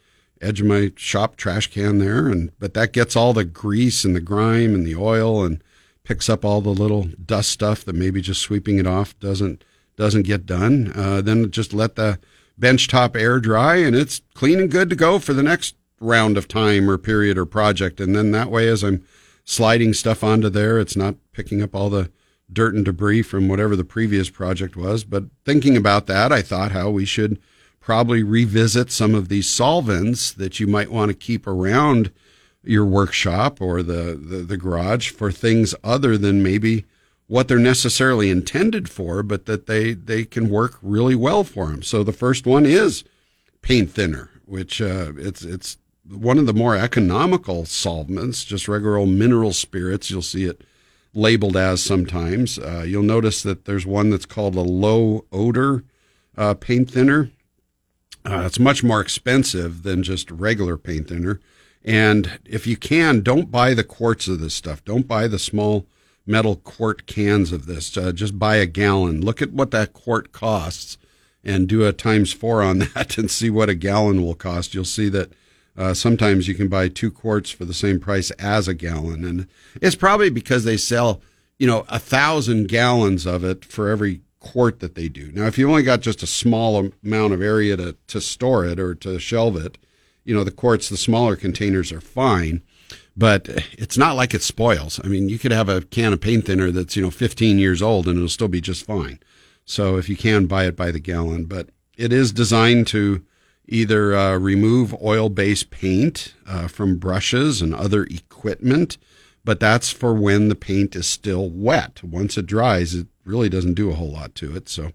edge 0.40 0.60
of 0.60 0.66
my 0.66 0.92
shop 0.94 1.36
trash 1.36 1.68
can 1.68 1.98
there. 1.98 2.28
And 2.28 2.52
but 2.58 2.74
that 2.74 2.92
gets 2.92 3.16
all 3.16 3.32
the 3.32 3.44
grease 3.44 4.04
and 4.04 4.14
the 4.14 4.20
grime 4.20 4.74
and 4.74 4.86
the 4.86 4.96
oil 4.96 5.42
and 5.42 5.64
picks 6.04 6.28
up 6.28 6.44
all 6.44 6.60
the 6.60 6.70
little 6.70 7.08
dust 7.24 7.50
stuff 7.50 7.84
that 7.84 7.94
maybe 7.94 8.20
just 8.20 8.40
sweeping 8.40 8.78
it 8.78 8.86
off 8.86 9.18
doesn't 9.18 9.64
doesn't 9.96 10.22
get 10.22 10.46
done. 10.46 10.92
Uh, 10.94 11.20
then 11.20 11.50
just 11.50 11.72
let 11.72 11.96
the 11.96 12.18
bench 12.58 12.88
top 12.88 13.16
air 13.16 13.38
dry 13.38 13.76
and 13.76 13.94
it's 13.94 14.22
clean 14.34 14.58
and 14.58 14.70
good 14.70 14.88
to 14.90 14.96
go 14.96 15.18
for 15.18 15.32
the 15.32 15.42
next 15.42 15.74
round 16.00 16.36
of 16.36 16.48
time 16.48 16.88
or 16.88 16.98
period 16.98 17.38
or 17.38 17.46
project. 17.46 18.00
And 18.00 18.14
then 18.14 18.30
that 18.32 18.50
way, 18.50 18.68
as 18.68 18.82
I'm 18.82 19.04
sliding 19.44 19.92
stuff 19.92 20.24
onto 20.24 20.48
there, 20.48 20.78
it's 20.78 20.96
not 20.96 21.16
picking 21.32 21.62
up 21.62 21.74
all 21.74 21.90
the 21.90 22.10
dirt 22.52 22.74
and 22.74 22.84
debris 22.84 23.22
from 23.22 23.48
whatever 23.48 23.76
the 23.76 23.84
previous 23.84 24.30
project 24.30 24.76
was. 24.76 25.04
But 25.04 25.24
thinking 25.44 25.76
about 25.76 26.06
that, 26.06 26.32
I 26.32 26.42
thought 26.42 26.72
how 26.72 26.90
we 26.90 27.04
should 27.04 27.40
probably 27.80 28.22
revisit 28.22 28.90
some 28.90 29.14
of 29.14 29.28
these 29.28 29.48
solvents 29.48 30.32
that 30.32 30.60
you 30.60 30.66
might 30.66 30.90
want 30.90 31.10
to 31.10 31.16
keep 31.16 31.46
around 31.46 32.12
your 32.64 32.84
workshop 32.84 33.60
or 33.60 33.82
the, 33.82 34.14
the, 34.14 34.38
the 34.38 34.56
garage 34.56 35.10
for 35.10 35.32
things 35.32 35.74
other 35.82 36.16
than 36.16 36.42
maybe 36.42 36.84
what 37.26 37.48
they're 37.48 37.58
necessarily 37.58 38.30
intended 38.30 38.88
for, 38.88 39.22
but 39.22 39.46
that 39.46 39.66
they, 39.66 39.94
they 39.94 40.24
can 40.24 40.48
work 40.48 40.78
really 40.82 41.14
well 41.14 41.44
for 41.44 41.68
them. 41.68 41.82
So 41.82 42.04
the 42.04 42.12
first 42.12 42.46
one 42.46 42.66
is 42.66 43.04
paint 43.62 43.90
thinner, 43.90 44.30
which 44.44 44.82
uh, 44.82 45.12
it's 45.16 45.42
it's 45.42 45.78
one 46.08 46.36
of 46.36 46.46
the 46.46 46.52
more 46.52 46.76
economical 46.76 47.64
solvents, 47.64 48.44
just 48.44 48.68
regular 48.68 48.96
old 48.98 49.08
mineral 49.08 49.52
spirits. 49.52 50.10
You'll 50.10 50.20
see 50.22 50.44
it 50.44 50.62
labeled 51.14 51.56
as 51.56 51.82
sometimes. 51.82 52.58
Uh, 52.58 52.84
you'll 52.86 53.02
notice 53.02 53.42
that 53.42 53.64
there's 53.64 53.86
one 53.86 54.10
that's 54.10 54.26
called 54.26 54.56
a 54.56 54.60
low 54.60 55.24
odor 55.32 55.84
uh, 56.36 56.54
paint 56.54 56.90
thinner. 56.90 57.30
Uh, 58.24 58.42
it's 58.46 58.58
much 58.58 58.82
more 58.82 59.00
expensive 59.00 59.82
than 59.82 60.02
just 60.02 60.30
regular 60.30 60.76
paint 60.76 61.08
thinner. 61.08 61.40
And 61.84 62.38
if 62.44 62.66
you 62.66 62.76
can, 62.76 63.22
don't 63.22 63.50
buy 63.50 63.74
the 63.74 63.84
quarts 63.84 64.28
of 64.28 64.40
this 64.40 64.54
stuff. 64.54 64.84
Don't 64.84 65.08
buy 65.08 65.26
the 65.26 65.38
small 65.38 65.86
metal 66.26 66.56
quart 66.56 67.06
cans 67.06 67.52
of 67.52 67.66
this. 67.66 67.96
Uh, 67.96 68.12
just 68.12 68.38
buy 68.38 68.56
a 68.56 68.66
gallon. 68.66 69.20
Look 69.20 69.42
at 69.42 69.52
what 69.52 69.72
that 69.72 69.92
quart 69.92 70.32
costs 70.32 70.96
and 71.44 71.68
do 71.68 71.84
a 71.84 71.92
times 71.92 72.32
four 72.32 72.62
on 72.62 72.78
that 72.94 73.18
and 73.18 73.30
see 73.30 73.50
what 73.50 73.68
a 73.68 73.74
gallon 73.74 74.22
will 74.22 74.34
cost. 74.34 74.74
You'll 74.74 74.84
see 74.84 75.08
that 75.08 75.32
uh, 75.76 75.94
sometimes 75.94 76.48
you 76.48 76.54
can 76.54 76.68
buy 76.68 76.88
two 76.88 77.10
quarts 77.10 77.50
for 77.50 77.64
the 77.64 77.74
same 77.74 77.98
price 77.98 78.30
as 78.32 78.68
a 78.68 78.74
gallon. 78.74 79.24
And 79.24 79.48
it's 79.80 79.96
probably 79.96 80.30
because 80.30 80.64
they 80.64 80.76
sell, 80.76 81.20
you 81.58 81.66
know, 81.66 81.84
a 81.88 81.98
thousand 81.98 82.68
gallons 82.68 83.26
of 83.26 83.42
it 83.42 83.64
for 83.64 83.88
every 83.88 84.20
quart 84.38 84.80
that 84.80 84.94
they 84.94 85.08
do. 85.08 85.32
Now, 85.32 85.46
if 85.46 85.56
you 85.56 85.68
only 85.68 85.82
got 85.82 86.00
just 86.00 86.22
a 86.22 86.26
small 86.26 86.90
amount 87.02 87.32
of 87.32 87.40
area 87.40 87.76
to, 87.76 87.96
to 88.08 88.20
store 88.20 88.66
it 88.66 88.78
or 88.78 88.94
to 88.96 89.18
shelve 89.18 89.56
it, 89.56 89.78
you 90.24 90.34
know, 90.34 90.44
the 90.44 90.50
quarts, 90.50 90.88
the 90.88 90.96
smaller 90.96 91.36
containers 91.36 91.92
are 91.92 92.00
fine, 92.00 92.62
but 93.16 93.48
it's 93.72 93.98
not 93.98 94.16
like 94.16 94.34
it 94.34 94.42
spoils. 94.42 95.00
I 95.02 95.08
mean, 95.08 95.28
you 95.28 95.38
could 95.38 95.52
have 95.52 95.68
a 95.68 95.82
can 95.82 96.12
of 96.12 96.20
paint 96.20 96.46
thinner 96.46 96.70
that's, 96.70 96.96
you 96.96 97.02
know, 97.02 97.10
15 97.10 97.58
years 97.58 97.82
old 97.82 98.06
and 98.06 98.16
it'll 98.16 98.28
still 98.28 98.48
be 98.48 98.60
just 98.60 98.86
fine. 98.86 99.18
So 99.64 99.96
if 99.96 100.08
you 100.08 100.16
can 100.16 100.46
buy 100.46 100.66
it 100.66 100.76
by 100.76 100.90
the 100.90 101.00
gallon, 101.00 101.44
but 101.44 101.70
it 101.96 102.12
is 102.12 102.32
designed 102.32 102.86
to 102.88 103.24
either 103.68 104.14
uh, 104.14 104.38
remove 104.38 104.94
oil 105.02 105.28
based 105.28 105.70
paint 105.70 106.34
uh, 106.46 106.68
from 106.68 106.98
brushes 106.98 107.62
and 107.62 107.74
other 107.74 108.04
equipment, 108.04 108.98
but 109.44 109.60
that's 109.60 109.90
for 109.90 110.14
when 110.14 110.48
the 110.48 110.54
paint 110.54 110.96
is 110.96 111.06
still 111.06 111.48
wet. 111.50 112.02
Once 112.02 112.36
it 112.36 112.46
dries, 112.46 112.94
it 112.94 113.06
really 113.24 113.48
doesn't 113.48 113.74
do 113.74 113.90
a 113.90 113.94
whole 113.94 114.10
lot 114.12 114.34
to 114.36 114.56
it. 114.56 114.68
So 114.68 114.92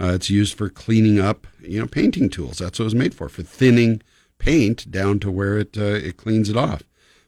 uh, 0.00 0.12
it's 0.14 0.30
used 0.30 0.56
for 0.56 0.68
cleaning 0.68 1.18
up, 1.18 1.46
you 1.60 1.80
know, 1.80 1.86
painting 1.86 2.28
tools. 2.28 2.58
That's 2.58 2.78
what 2.78 2.84
it 2.84 2.86
was 2.86 2.94
made 2.94 3.14
for, 3.14 3.28
for 3.28 3.42
thinning 3.42 4.02
paint 4.38 4.90
down 4.90 5.18
to 5.20 5.30
where 5.30 5.58
it 5.58 5.76
uh, 5.76 5.82
it 5.82 6.16
cleans 6.16 6.48
it 6.48 6.56
off. 6.56 6.82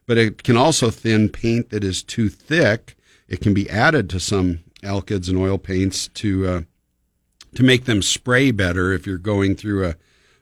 But 0.07 0.19
it 0.19 0.43
can 0.43 0.57
also 0.57 0.91
thin 0.91 1.29
paint 1.29 1.71
that 1.71 1.85
is 1.85 2.03
too 2.03 2.29
thick. 2.29 2.97
It 3.29 3.41
can 3.41 3.53
be 3.53 3.69
added 3.69 4.09
to 4.11 4.21
some 4.21 4.61
alkyds 4.83 5.29
and 5.29 5.37
oil 5.37 5.59
paints 5.59 6.09
to 6.09 6.47
uh, 6.47 6.63
to 7.55 7.63
make 7.63 7.85
them 7.85 8.03
spray 8.03 8.51
better. 8.51 8.93
If 8.93 9.07
you're 9.07 9.19
going 9.19 9.55
through 9.55 9.87
a 9.87 9.97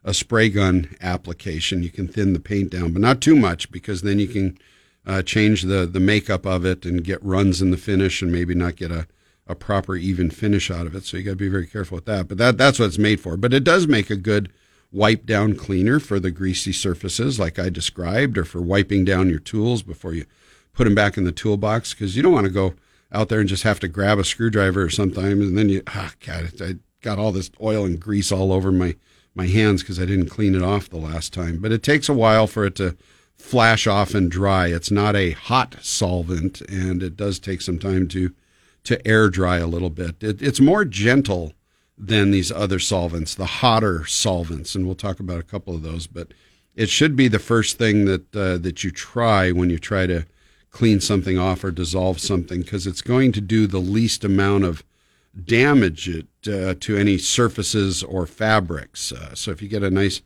a 0.05 0.15
spray 0.15 0.49
gun 0.49 0.95
application, 1.01 1.83
you 1.83 1.91
can 1.91 2.07
thin 2.07 2.33
the 2.33 2.39
paint 2.39 2.71
down, 2.71 2.93
but 2.93 3.03
not 3.03 3.21
too 3.21 3.35
much 3.35 3.73
because 3.73 4.03
then 4.03 4.21
you 4.21 4.29
can 4.29 4.57
uh, 5.05 5.23
change 5.23 5.63
the 5.63 5.87
the 5.87 6.01
makeup 6.01 6.47
of 6.47 6.65
it 6.65 6.85
and 6.85 7.05
get 7.05 7.23
runs 7.25 7.61
in 7.61 7.71
the 7.71 7.77
finish 7.77 8.23
and 8.23 8.31
maybe 8.31 8.55
not 8.55 8.77
get 8.77 8.91
a 8.91 9.07
a 9.47 9.55
proper 9.55 9.97
even 9.97 10.31
finish 10.31 10.71
out 10.71 10.87
of 10.87 10.95
it. 10.95 11.05
So 11.05 11.17
you 11.17 11.23
got 11.23 11.31
to 11.31 11.37
be 11.37 11.49
very 11.49 11.67
careful 11.67 11.97
with 11.97 12.07
that. 12.07 12.29
But 12.29 12.39
that 12.39 12.59
that's 12.59 12.79
what 12.79 12.87
it's 12.87 12.99
made 12.99 13.21
for. 13.21 13.37
But 13.37 13.55
it 13.55 13.65
does 13.65 13.87
make 13.87 14.11
a 14.11 14.17
good 14.17 14.53
wipe 14.93 15.27
down 15.27 15.57
cleaner 15.57 16.01
for 16.01 16.19
the 16.19 16.31
greasy 16.31 16.73
surfaces 16.73 17.39
like 17.39 17.59
I 17.59 17.69
described 17.69 18.39
or 18.39 18.45
for 18.45 18.63
wiping 18.63 19.05
down 19.05 19.29
your 19.29 19.39
tools 19.39 19.83
before 19.83 20.15
you 20.15 20.27
put 20.73 20.85
them 20.85 20.95
back 20.95 21.17
in 21.17 21.25
the 21.25 21.33
toolbox 21.33 21.93
because 21.93 22.17
you 22.17 22.23
don't 22.23 22.33
want 22.33 22.47
to 22.47 22.53
go 22.53 22.75
out 23.13 23.29
there 23.29 23.41
and 23.41 23.49
just 23.49 23.63
have 23.63 23.81
to 23.81 23.89
grab 23.89 24.19
a 24.19 24.25
screwdriver 24.25 24.83
or 24.83 24.91
something 24.91 25.25
and 25.25 25.57
then 25.57 25.69
you 25.69 25.83
ah 25.89 26.13
god 26.25 26.51
I 26.61 26.77
got 27.03 27.19
all 27.19 27.33
this 27.33 27.51
oil 27.61 27.85
and 27.85 28.01
grease 28.01 28.33
all 28.33 28.53
over 28.53 28.73
my 28.73 28.97
my 29.37 29.47
hands 29.47 29.83
because 29.83 30.01
I 30.01 30.07
didn't 30.07 30.31
clean 30.31 30.55
it 30.55 30.63
off 30.63 30.89
the 30.89 30.97
last 30.97 31.33
time. 31.33 31.59
But 31.61 31.71
it 31.71 31.83
takes 31.83 32.09
a 32.09 32.15
while 32.15 32.47
for 32.47 32.65
it 32.65 32.75
to 32.77 32.97
flash 33.37 33.87
off 33.87 34.15
and 34.15 34.31
dry. 34.31 34.69
It's 34.69 34.91
not 34.91 35.15
a 35.15 35.33
hot 35.33 35.77
solvent 35.83 36.63
and 36.63 37.03
it 37.03 37.17
does 37.17 37.39
take 37.39 37.61
some 37.61 37.79
time 37.79 38.09
to 38.09 38.33
to 38.85 39.07
air 39.07 39.29
dry 39.29 39.59
a 39.59 39.67
little 39.67 39.91
bit. 39.91 40.23
It, 40.23 40.41
it's 40.41 40.61
more 40.61 40.85
gentle 40.85 41.53
than 41.99 42.31
these 42.31 42.53
other 42.53 42.79
solvents, 42.79 43.35
the 43.35 43.47
hotter 43.47 44.05
solvents, 44.05 44.75
and 44.75 44.85
we'll 44.85 44.95
talk 44.95 45.19
about 45.19 45.41
a 45.41 45.45
couple 45.45 45.75
of 45.75 45.83
those. 45.83 46.07
But 46.07 46.33
it 46.75 46.91
should 46.91 47.17
be 47.17 47.29
the 47.29 47.39
first 47.39 47.79
thing 47.79 48.05
that 48.05 48.37
uh, 48.37 48.59
that 48.59 48.85
you 48.85 48.91
try 48.91 49.51
when 49.51 49.71
you 49.71 49.79
try 49.79 50.07
to 50.07 50.27
clean 50.71 51.01
something 51.01 51.39
off 51.39 51.65
or 51.65 51.71
dissolve 51.71 52.21
something, 52.21 52.61
because 52.61 52.87
it's 52.87 53.03
going 53.03 53.33
to 53.33 53.41
do 53.41 53.67
the 53.67 53.79
least 53.79 54.25
amount 54.25 54.65
of 54.65 54.85
damage 55.45 56.09
it 56.09 56.27
uh, 56.49 56.75
to 56.81 56.97
any 56.97 57.19
surfaces 57.19 58.03
or 58.03 58.27
fabrics. 58.27 59.13
Uh, 59.13 59.35
so 59.35 59.51
if 59.51 59.63
you 59.63 59.69
get 59.69 59.83
a 59.83 59.91
nice 59.91 60.23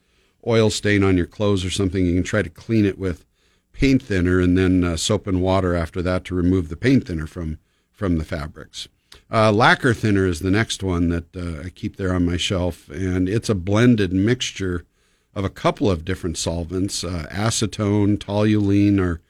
oil 0.46 0.70
stain 0.70 1.02
on 1.04 1.16
your 1.16 1.26
clothes 1.26 1.64
or 1.64 1.70
something, 1.70 2.04
you 2.04 2.14
can 2.14 2.22
try 2.22 2.42
to 2.42 2.50
clean 2.50 2.84
it 2.84 2.98
with 2.98 3.24
paint 3.72 4.02
thinner 4.02 4.40
and 4.40 4.58
then 4.58 4.84
uh, 4.84 4.96
soap 4.96 5.26
and 5.26 5.40
water 5.40 5.74
after 5.74 6.02
that 6.02 6.24
to 6.24 6.34
remove 6.34 6.68
the 6.68 6.76
paint 6.76 7.06
thinner 7.06 7.26
from 7.26 7.58
from 7.92 8.18
the 8.18 8.24
fabrics. 8.24 8.88
Uh, 9.32 9.52
lacquer 9.52 9.94
thinner 9.94 10.26
is 10.26 10.40
the 10.40 10.50
next 10.50 10.82
one 10.82 11.08
that 11.08 11.36
uh, 11.36 11.66
I 11.66 11.70
keep 11.70 11.96
there 11.96 12.12
on 12.12 12.26
my 12.26 12.36
shelf, 12.36 12.88
and 12.88 13.28
it's 13.28 13.48
a 13.48 13.54
blended 13.54 14.12
mixture 14.12 14.84
of 15.36 15.44
a 15.44 15.50
couple 15.50 15.88
of 15.88 16.04
different 16.04 16.36
solvents. 16.36 17.04
Uh, 17.04 17.26
acetone, 17.30 18.18
toluene 18.18 18.98
are 18.98 19.20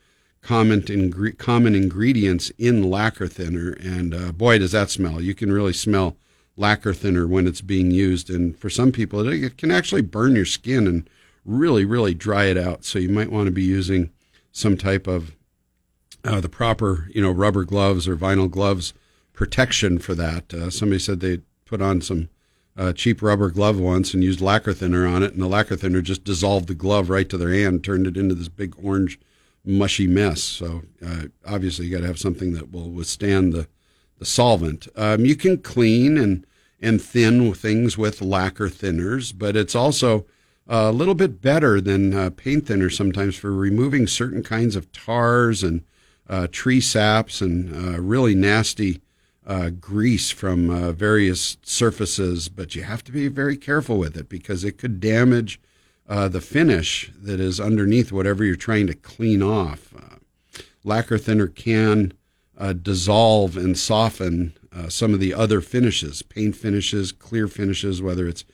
common, 0.40 1.34
common 1.36 1.74
ingredients 1.74 2.50
in 2.56 2.88
lacquer 2.88 3.28
thinner, 3.28 3.72
and 3.72 4.14
uh, 4.14 4.32
boy, 4.32 4.58
does 4.58 4.72
that 4.72 4.88
smell! 4.88 5.20
You 5.20 5.34
can 5.34 5.52
really 5.52 5.74
smell 5.74 6.16
lacquer 6.56 6.94
thinner 6.94 7.26
when 7.26 7.46
it's 7.46 7.60
being 7.60 7.90
used, 7.90 8.30
and 8.30 8.58
for 8.58 8.70
some 8.70 8.92
people, 8.92 9.28
it, 9.28 9.44
it 9.44 9.58
can 9.58 9.70
actually 9.70 10.02
burn 10.02 10.34
your 10.34 10.46
skin 10.46 10.86
and 10.86 11.10
really, 11.44 11.84
really 11.84 12.14
dry 12.14 12.46
it 12.46 12.56
out. 12.56 12.86
So 12.86 12.98
you 12.98 13.10
might 13.10 13.30
want 13.30 13.48
to 13.48 13.52
be 13.52 13.64
using 13.64 14.10
some 14.50 14.78
type 14.78 15.06
of 15.06 15.36
uh, 16.24 16.40
the 16.40 16.48
proper, 16.48 17.08
you 17.14 17.20
know, 17.20 17.30
rubber 17.30 17.64
gloves 17.64 18.08
or 18.08 18.16
vinyl 18.16 18.50
gloves 18.50 18.94
protection 19.32 19.98
for 19.98 20.14
that. 20.14 20.52
Uh, 20.52 20.70
somebody 20.70 20.98
said 20.98 21.20
they 21.20 21.40
put 21.64 21.80
on 21.80 22.00
some 22.00 22.28
uh, 22.76 22.92
cheap 22.92 23.22
rubber 23.22 23.50
glove 23.50 23.78
once 23.78 24.14
and 24.14 24.22
used 24.22 24.40
lacquer 24.40 24.72
thinner 24.72 25.06
on 25.06 25.22
it, 25.22 25.32
and 25.32 25.42
the 25.42 25.48
lacquer 25.48 25.76
thinner 25.76 26.02
just 26.02 26.24
dissolved 26.24 26.68
the 26.68 26.74
glove 26.74 27.10
right 27.10 27.28
to 27.28 27.36
their 27.38 27.52
hand, 27.52 27.84
turned 27.84 28.06
it 28.06 28.16
into 28.16 28.34
this 28.34 28.48
big 28.48 28.74
orange 28.82 29.18
mushy 29.64 30.06
mess. 30.06 30.42
So 30.42 30.82
uh, 31.04 31.24
obviously, 31.46 31.86
you 31.86 31.92
got 31.92 32.00
to 32.00 32.06
have 32.06 32.18
something 32.18 32.52
that 32.54 32.72
will 32.72 32.90
withstand 32.90 33.52
the 33.52 33.68
the 34.18 34.26
solvent. 34.26 34.86
Um, 34.96 35.24
you 35.24 35.34
can 35.34 35.58
clean 35.58 36.16
and 36.16 36.46
and 36.80 37.02
thin 37.02 37.52
things 37.52 37.98
with 37.98 38.22
lacquer 38.22 38.68
thinners, 38.68 39.36
but 39.36 39.56
it's 39.56 39.74
also 39.74 40.26
a 40.66 40.92
little 40.92 41.14
bit 41.14 41.42
better 41.42 41.80
than 41.80 42.14
uh, 42.14 42.30
paint 42.30 42.68
thinner 42.68 42.88
sometimes 42.88 43.34
for 43.36 43.52
removing 43.52 44.06
certain 44.06 44.42
kinds 44.42 44.76
of 44.76 44.90
tars 44.92 45.62
and 45.62 45.82
uh, 46.28 46.46
tree 46.52 46.80
saps 46.80 47.40
and 47.40 47.74
uh, 47.74 48.00
really 48.00 48.34
nasty 48.34 49.00
uh, 49.50 49.70
grease 49.70 50.30
from 50.30 50.70
uh, 50.70 50.92
various 50.92 51.56
surfaces. 51.62 52.48
But 52.48 52.74
you 52.74 52.84
have 52.84 53.02
to 53.04 53.12
be 53.12 53.26
very 53.28 53.56
careful 53.56 53.98
with 53.98 54.16
it 54.16 54.28
because 54.28 54.62
it 54.62 54.78
could 54.78 55.00
damage 55.00 55.60
uh, 56.08 56.28
the 56.28 56.40
finish 56.40 57.10
that 57.20 57.40
is 57.40 57.58
underneath 57.58 58.12
whatever 58.12 58.44
you're 58.44 58.56
trying 58.56 58.86
to 58.86 58.94
clean 58.94 59.42
off. 59.42 59.92
lacquer 60.84 61.18
thinner 61.18 61.48
can 61.48 62.12
dissolve 62.82 63.56
and 63.56 63.76
soften 63.76 64.54
some 64.88 65.14
of 65.14 65.20
the 65.20 65.34
other 65.34 65.60
finishes, 65.60 66.22
paint 66.22 66.54
finishes, 66.54 67.10
clear 67.10 67.48
finishes, 67.48 68.00
whether 68.00 68.28
it's 68.28 68.44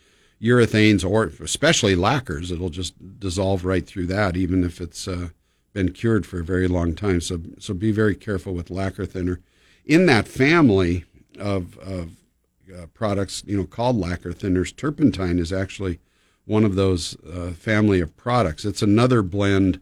urethanes 0.41 1.09
or 1.09 1.25
especially 1.43 1.95
lacquers, 1.95 2.51
it'll 2.51 2.71
just 2.71 2.95
dissolve 3.19 3.65
right 3.65 3.87
through 3.87 4.07
that, 4.07 4.37
even 4.37 4.65
if 4.65 4.81
it's 4.81 5.09
uh, 5.09 5.29
been 5.73 5.93
cured 5.93 6.27
for 6.27 6.41
a 6.41 6.45
very 6.45 6.69
long 6.69 6.95
time. 6.95 7.21
So, 7.21 7.41
so 7.59 7.75
be 7.75 7.93
very 7.93 8.15
careful 8.15 8.55
with 8.55 8.71
lacquer 8.71 9.07
thinner. 9.07 9.41
In 9.87 10.07
that 10.07 10.27
family 10.27 11.05
of, 11.39 11.79
of 11.79 12.11
uh, 12.75 12.87
products, 12.93 13.45
you 13.47 13.57
know, 13.57 13.65
called 13.65 13.97
lacquer 13.97 14.33
thinners, 14.33 14.75
turpentine 14.75 15.39
is 15.39 15.53
actually 15.53 16.01
one 16.45 16.65
of 16.65 16.75
those 16.75 17.17
uh, 17.25 17.53
family 17.53 18.01
of 18.01 18.17
products. 18.17 18.65
It's 18.65 18.83
another 18.83 19.23
blend 19.23 19.81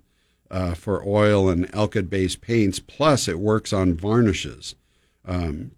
uh, 0.51 0.74
for 0.74 1.02
oil 1.06 1.48
and 1.48 1.70
alkyd-based 1.72 2.43
paints. 2.43 2.78
Plus, 2.78 3.28
it 3.28 3.39
works 3.39 3.72
on 3.72 3.94
varnishes. 3.94 4.74
Um, 5.24 5.72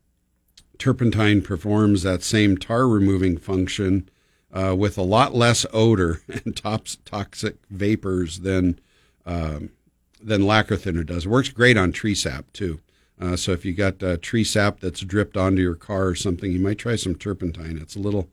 turpentine 0.76 1.40
performs 1.40 2.02
that 2.02 2.22
same 2.22 2.56
tar 2.56 2.88
removing 2.88 3.38
function 3.38 4.08
uh, 4.52 4.74
with 4.76 4.98
a 4.98 5.02
lot 5.02 5.34
less 5.34 5.64
odor 5.72 6.22
and 6.44 6.56
tops, 6.56 6.98
toxic 7.04 7.56
vapors 7.70 8.40
than 8.40 8.80
um, 9.24 9.70
than 10.20 10.46
lacquer 10.46 10.76
thinner 10.76 11.04
does. 11.04 11.26
It 11.26 11.28
works 11.28 11.48
great 11.48 11.76
on 11.76 11.92
tree 11.92 12.14
sap 12.14 12.52
too. 12.52 12.80
Uh, 13.20 13.36
so 13.36 13.52
if 13.52 13.64
you 13.64 13.72
got 13.72 14.02
uh, 14.02 14.16
tree 14.18 14.44
sap 14.44 14.80
that's 14.80 15.00
dripped 15.00 15.36
onto 15.36 15.62
your 15.62 15.74
car 15.74 16.08
or 16.08 16.14
something, 16.14 16.52
you 16.52 16.60
might 16.60 16.78
try 16.78 16.96
some 16.96 17.14
turpentine. 17.14 17.78
It's 17.80 17.96
a 17.96 18.00
little 18.00 18.28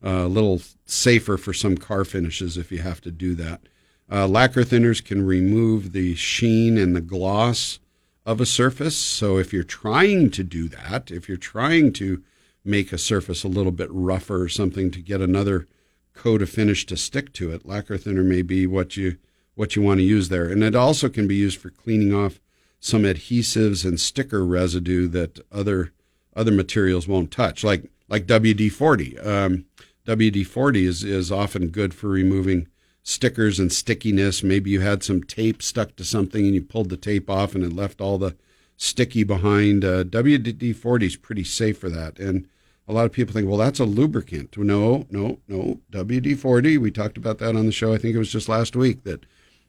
a 0.00 0.10
uh, 0.10 0.26
little 0.26 0.62
safer 0.84 1.36
for 1.36 1.52
some 1.52 1.76
car 1.76 2.04
finishes 2.04 2.56
if 2.56 2.70
you 2.70 2.78
have 2.78 3.00
to 3.00 3.10
do 3.10 3.34
that. 3.34 3.62
Uh, 4.10 4.28
lacquer 4.28 4.62
thinners 4.62 5.04
can 5.04 5.26
remove 5.26 5.90
the 5.90 6.14
sheen 6.14 6.78
and 6.78 6.94
the 6.94 7.00
gloss 7.00 7.80
of 8.24 8.40
a 8.40 8.46
surface. 8.46 8.96
So 8.96 9.38
if 9.38 9.52
you're 9.52 9.64
trying 9.64 10.30
to 10.30 10.44
do 10.44 10.68
that, 10.68 11.10
if 11.10 11.28
you're 11.28 11.36
trying 11.36 11.92
to 11.94 12.22
make 12.64 12.92
a 12.92 12.98
surface 12.98 13.42
a 13.42 13.48
little 13.48 13.72
bit 13.72 13.88
rougher 13.90 14.42
or 14.42 14.48
something 14.48 14.90
to 14.92 15.00
get 15.00 15.20
another 15.20 15.66
coat 16.14 16.42
of 16.42 16.50
finish 16.50 16.84
to 16.86 16.96
stick 16.96 17.32
to 17.32 17.50
it. 17.52 17.66
Lacquer 17.66 17.96
thinner 17.96 18.24
may 18.24 18.42
be 18.42 18.66
what 18.66 18.96
you 18.96 19.16
what 19.54 19.74
you 19.74 19.82
want 19.82 19.98
to 19.98 20.04
use 20.04 20.28
there, 20.28 20.48
and 20.48 20.62
it 20.62 20.76
also 20.76 21.08
can 21.08 21.26
be 21.26 21.34
used 21.34 21.58
for 21.58 21.70
cleaning 21.70 22.14
off 22.14 22.38
some 22.80 23.02
adhesives 23.02 23.84
and 23.84 24.00
sticker 24.00 24.44
residue 24.44 25.08
that 25.08 25.40
other 25.50 25.92
other 26.34 26.52
materials 26.52 27.08
won't 27.08 27.30
touch, 27.30 27.64
like 27.64 27.90
like 28.08 28.26
WD 28.26 28.70
forty. 28.72 29.18
Um, 29.18 29.66
WD 30.06 30.46
forty 30.46 30.86
is 30.86 31.04
is 31.04 31.32
often 31.32 31.68
good 31.68 31.94
for 31.94 32.08
removing 32.08 32.68
stickers 33.02 33.58
and 33.58 33.72
stickiness. 33.72 34.42
Maybe 34.42 34.70
you 34.70 34.80
had 34.80 35.02
some 35.02 35.22
tape 35.22 35.62
stuck 35.62 35.96
to 35.96 36.04
something 36.04 36.44
and 36.44 36.54
you 36.54 36.62
pulled 36.62 36.90
the 36.90 36.96
tape 36.96 37.28
off 37.28 37.54
and 37.54 37.64
it 37.64 37.72
left 37.72 38.00
all 38.00 38.18
the 38.18 38.36
sticky 38.76 39.24
behind. 39.24 39.84
Uh, 39.84 40.04
WD 40.04 40.74
forty 40.76 41.06
is 41.06 41.16
pretty 41.16 41.44
safe 41.44 41.78
for 41.78 41.88
that, 41.88 42.18
and 42.18 42.48
a 42.88 42.92
lot 42.92 43.04
of 43.04 43.12
people 43.12 43.34
think, 43.34 43.46
well, 43.46 43.58
that's 43.58 43.80
a 43.80 43.84
lubricant. 43.84 44.56
No, 44.56 45.06
no, 45.10 45.38
no. 45.46 45.80
WD 45.92 46.38
40, 46.38 46.78
we 46.78 46.90
talked 46.90 47.18
about 47.18 47.38
that 47.38 47.54
on 47.54 47.66
the 47.66 47.72
show. 47.72 47.92
I 47.92 47.98
think 47.98 48.14
it 48.14 48.18
was 48.18 48.32
just 48.32 48.48
last 48.48 48.74
week 48.74 49.04
that 49.04 49.26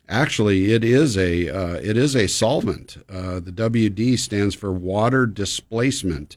actually 0.09 0.73
it 0.73 0.83
is 0.83 1.17
a, 1.17 1.49
uh, 1.49 1.75
it 1.75 1.95
is 1.95 2.15
a 2.15 2.27
solvent. 2.27 2.97
Uh, 3.09 3.39
the 3.39 3.51
WD 3.51 4.19
stands 4.19 4.55
for 4.55 4.71
water 4.73 5.25
displacement 5.25 6.35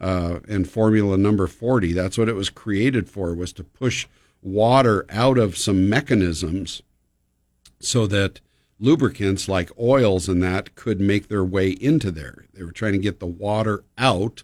uh, 0.00 0.40
and 0.48 0.68
formula 0.68 1.16
number 1.16 1.46
40. 1.46 1.92
That's 1.92 2.18
what 2.18 2.28
it 2.28 2.34
was 2.34 2.50
created 2.50 3.08
for, 3.08 3.34
was 3.34 3.52
to 3.54 3.64
push 3.64 4.06
water 4.42 5.06
out 5.10 5.38
of 5.38 5.56
some 5.56 5.88
mechanisms 5.88 6.82
so 7.78 8.06
that 8.06 8.40
lubricants 8.78 9.48
like 9.48 9.70
oils 9.78 10.28
and 10.28 10.42
that 10.42 10.74
could 10.74 11.00
make 11.00 11.28
their 11.28 11.44
way 11.44 11.70
into 11.70 12.10
there. 12.10 12.46
They 12.54 12.64
were 12.64 12.72
trying 12.72 12.92
to 12.92 12.98
get 12.98 13.20
the 13.20 13.26
water 13.26 13.84
out 13.98 14.42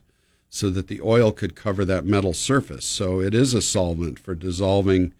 so 0.48 0.70
that 0.70 0.88
the 0.88 1.00
oil 1.00 1.32
could 1.32 1.56
cover 1.56 1.84
that 1.84 2.04
metal 2.04 2.32
surface. 2.32 2.84
So 2.84 3.20
it 3.20 3.34
is 3.34 3.54
a 3.54 3.62
solvent 3.62 4.18
for 4.18 4.34
dissolving, 4.34 5.12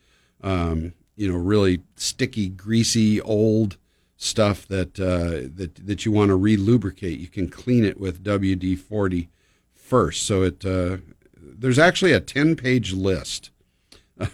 um, 0.43 0.93
you 1.17 1.31
know, 1.31 1.39
really 1.39 1.83
sticky, 1.97 2.49
greasy, 2.49 3.21
old 3.21 3.77
stuff 4.17 4.67
that 4.69 4.99
uh, 5.01 5.49
that 5.57 5.87
that 5.87 6.05
you 6.05 6.13
want 6.13 6.29
to 6.29 6.37
re-lubricate. 6.37 7.19
You 7.19 7.29
can 7.29 7.49
clean 7.49 7.85
it 7.85 7.99
with 7.99 8.23
WD-40 8.23 9.29
first. 9.75 10.25
So 10.25 10.43
it 10.43 10.65
uh, 10.65 10.99
there's 11.37 11.79
actually 11.79 12.13
a 12.13 12.21
10-page 12.21 12.93
list. 12.93 13.51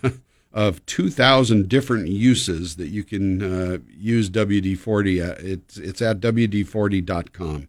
of 0.53 0.85
2,000 0.87 1.69
different 1.69 2.09
uses 2.09 2.77
that 2.77 2.89
you 2.89 3.03
can 3.03 3.43
uh, 3.43 3.79
use 3.89 4.29
WD-40. 4.29 5.43
It's, 5.43 5.79
it's 5.79 6.03
at 6.03 6.21
WD-40.com. 6.21 7.69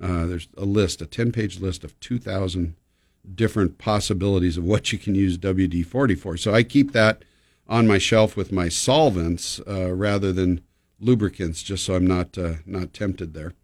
Uh, 0.00 0.26
there's 0.26 0.48
a 0.56 0.64
list, 0.64 1.00
a 1.00 1.06
10 1.06 1.32
page 1.32 1.58
list 1.58 1.84
of 1.84 1.98
2,000 2.00 2.74
different 3.34 3.78
possibilities 3.78 4.56
of 4.56 4.64
what 4.64 4.92
you 4.92 4.98
can 4.98 5.14
use 5.14 5.38
WD 5.38 5.84
40 5.84 6.14
for. 6.14 6.36
So 6.36 6.54
I 6.54 6.62
keep 6.62 6.92
that 6.92 7.22
on 7.68 7.86
my 7.86 7.98
shelf 7.98 8.36
with 8.36 8.50
my 8.50 8.68
solvents 8.68 9.60
uh, 9.68 9.92
rather 9.92 10.32
than 10.32 10.62
lubricants, 11.00 11.62
just 11.62 11.84
so 11.84 11.94
I'm 11.94 12.06
not, 12.06 12.38
uh, 12.38 12.54
not 12.66 12.92
tempted 12.92 13.34
there. 13.34 13.54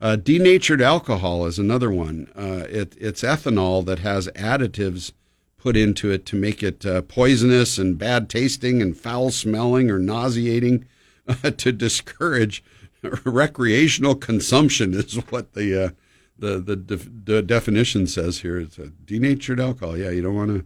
Uh, 0.00 0.16
denatured 0.16 0.80
alcohol 0.80 1.44
is 1.46 1.58
another 1.58 1.90
one. 1.90 2.30
Uh, 2.34 2.64
it, 2.70 2.96
it's 2.98 3.22
ethanol 3.22 3.84
that 3.84 3.98
has 3.98 4.28
additives 4.28 5.12
put 5.58 5.76
into 5.76 6.10
it 6.10 6.24
to 6.26 6.36
make 6.36 6.62
it 6.62 6.86
uh, 6.86 7.02
poisonous 7.02 7.76
and 7.76 7.98
bad 7.98 8.30
tasting 8.30 8.80
and 8.80 8.96
foul 8.96 9.30
smelling 9.30 9.90
or 9.90 9.98
nauseating 9.98 10.86
to 11.56 11.72
discourage 11.72 12.64
recreational 13.24 14.14
consumption 14.14 14.94
is 14.94 15.14
what 15.30 15.52
the 15.52 15.84
uh, 15.84 15.90
the 16.38 16.58
the, 16.58 16.76
def- 16.76 17.08
the, 17.24 17.42
definition 17.42 18.06
says 18.06 18.40
here. 18.40 18.58
It's 18.58 18.78
a 18.78 18.88
denatured 18.88 19.60
alcohol. 19.60 19.96
Yeah, 19.96 20.10
you 20.10 20.22
don't 20.22 20.34
want 20.34 20.50
to. 20.50 20.64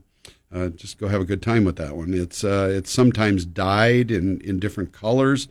Uh, 0.54 0.68
just 0.68 0.98
go 0.98 1.08
have 1.08 1.20
a 1.20 1.24
good 1.24 1.42
time 1.42 1.64
with 1.64 1.76
that 1.76 1.96
one. 1.96 2.14
It's 2.14 2.44
uh, 2.44 2.70
it's 2.70 2.92
sometimes 2.92 3.44
dyed 3.44 4.12
in, 4.12 4.40
in 4.42 4.60
different 4.60 4.92
colors, 4.92 5.48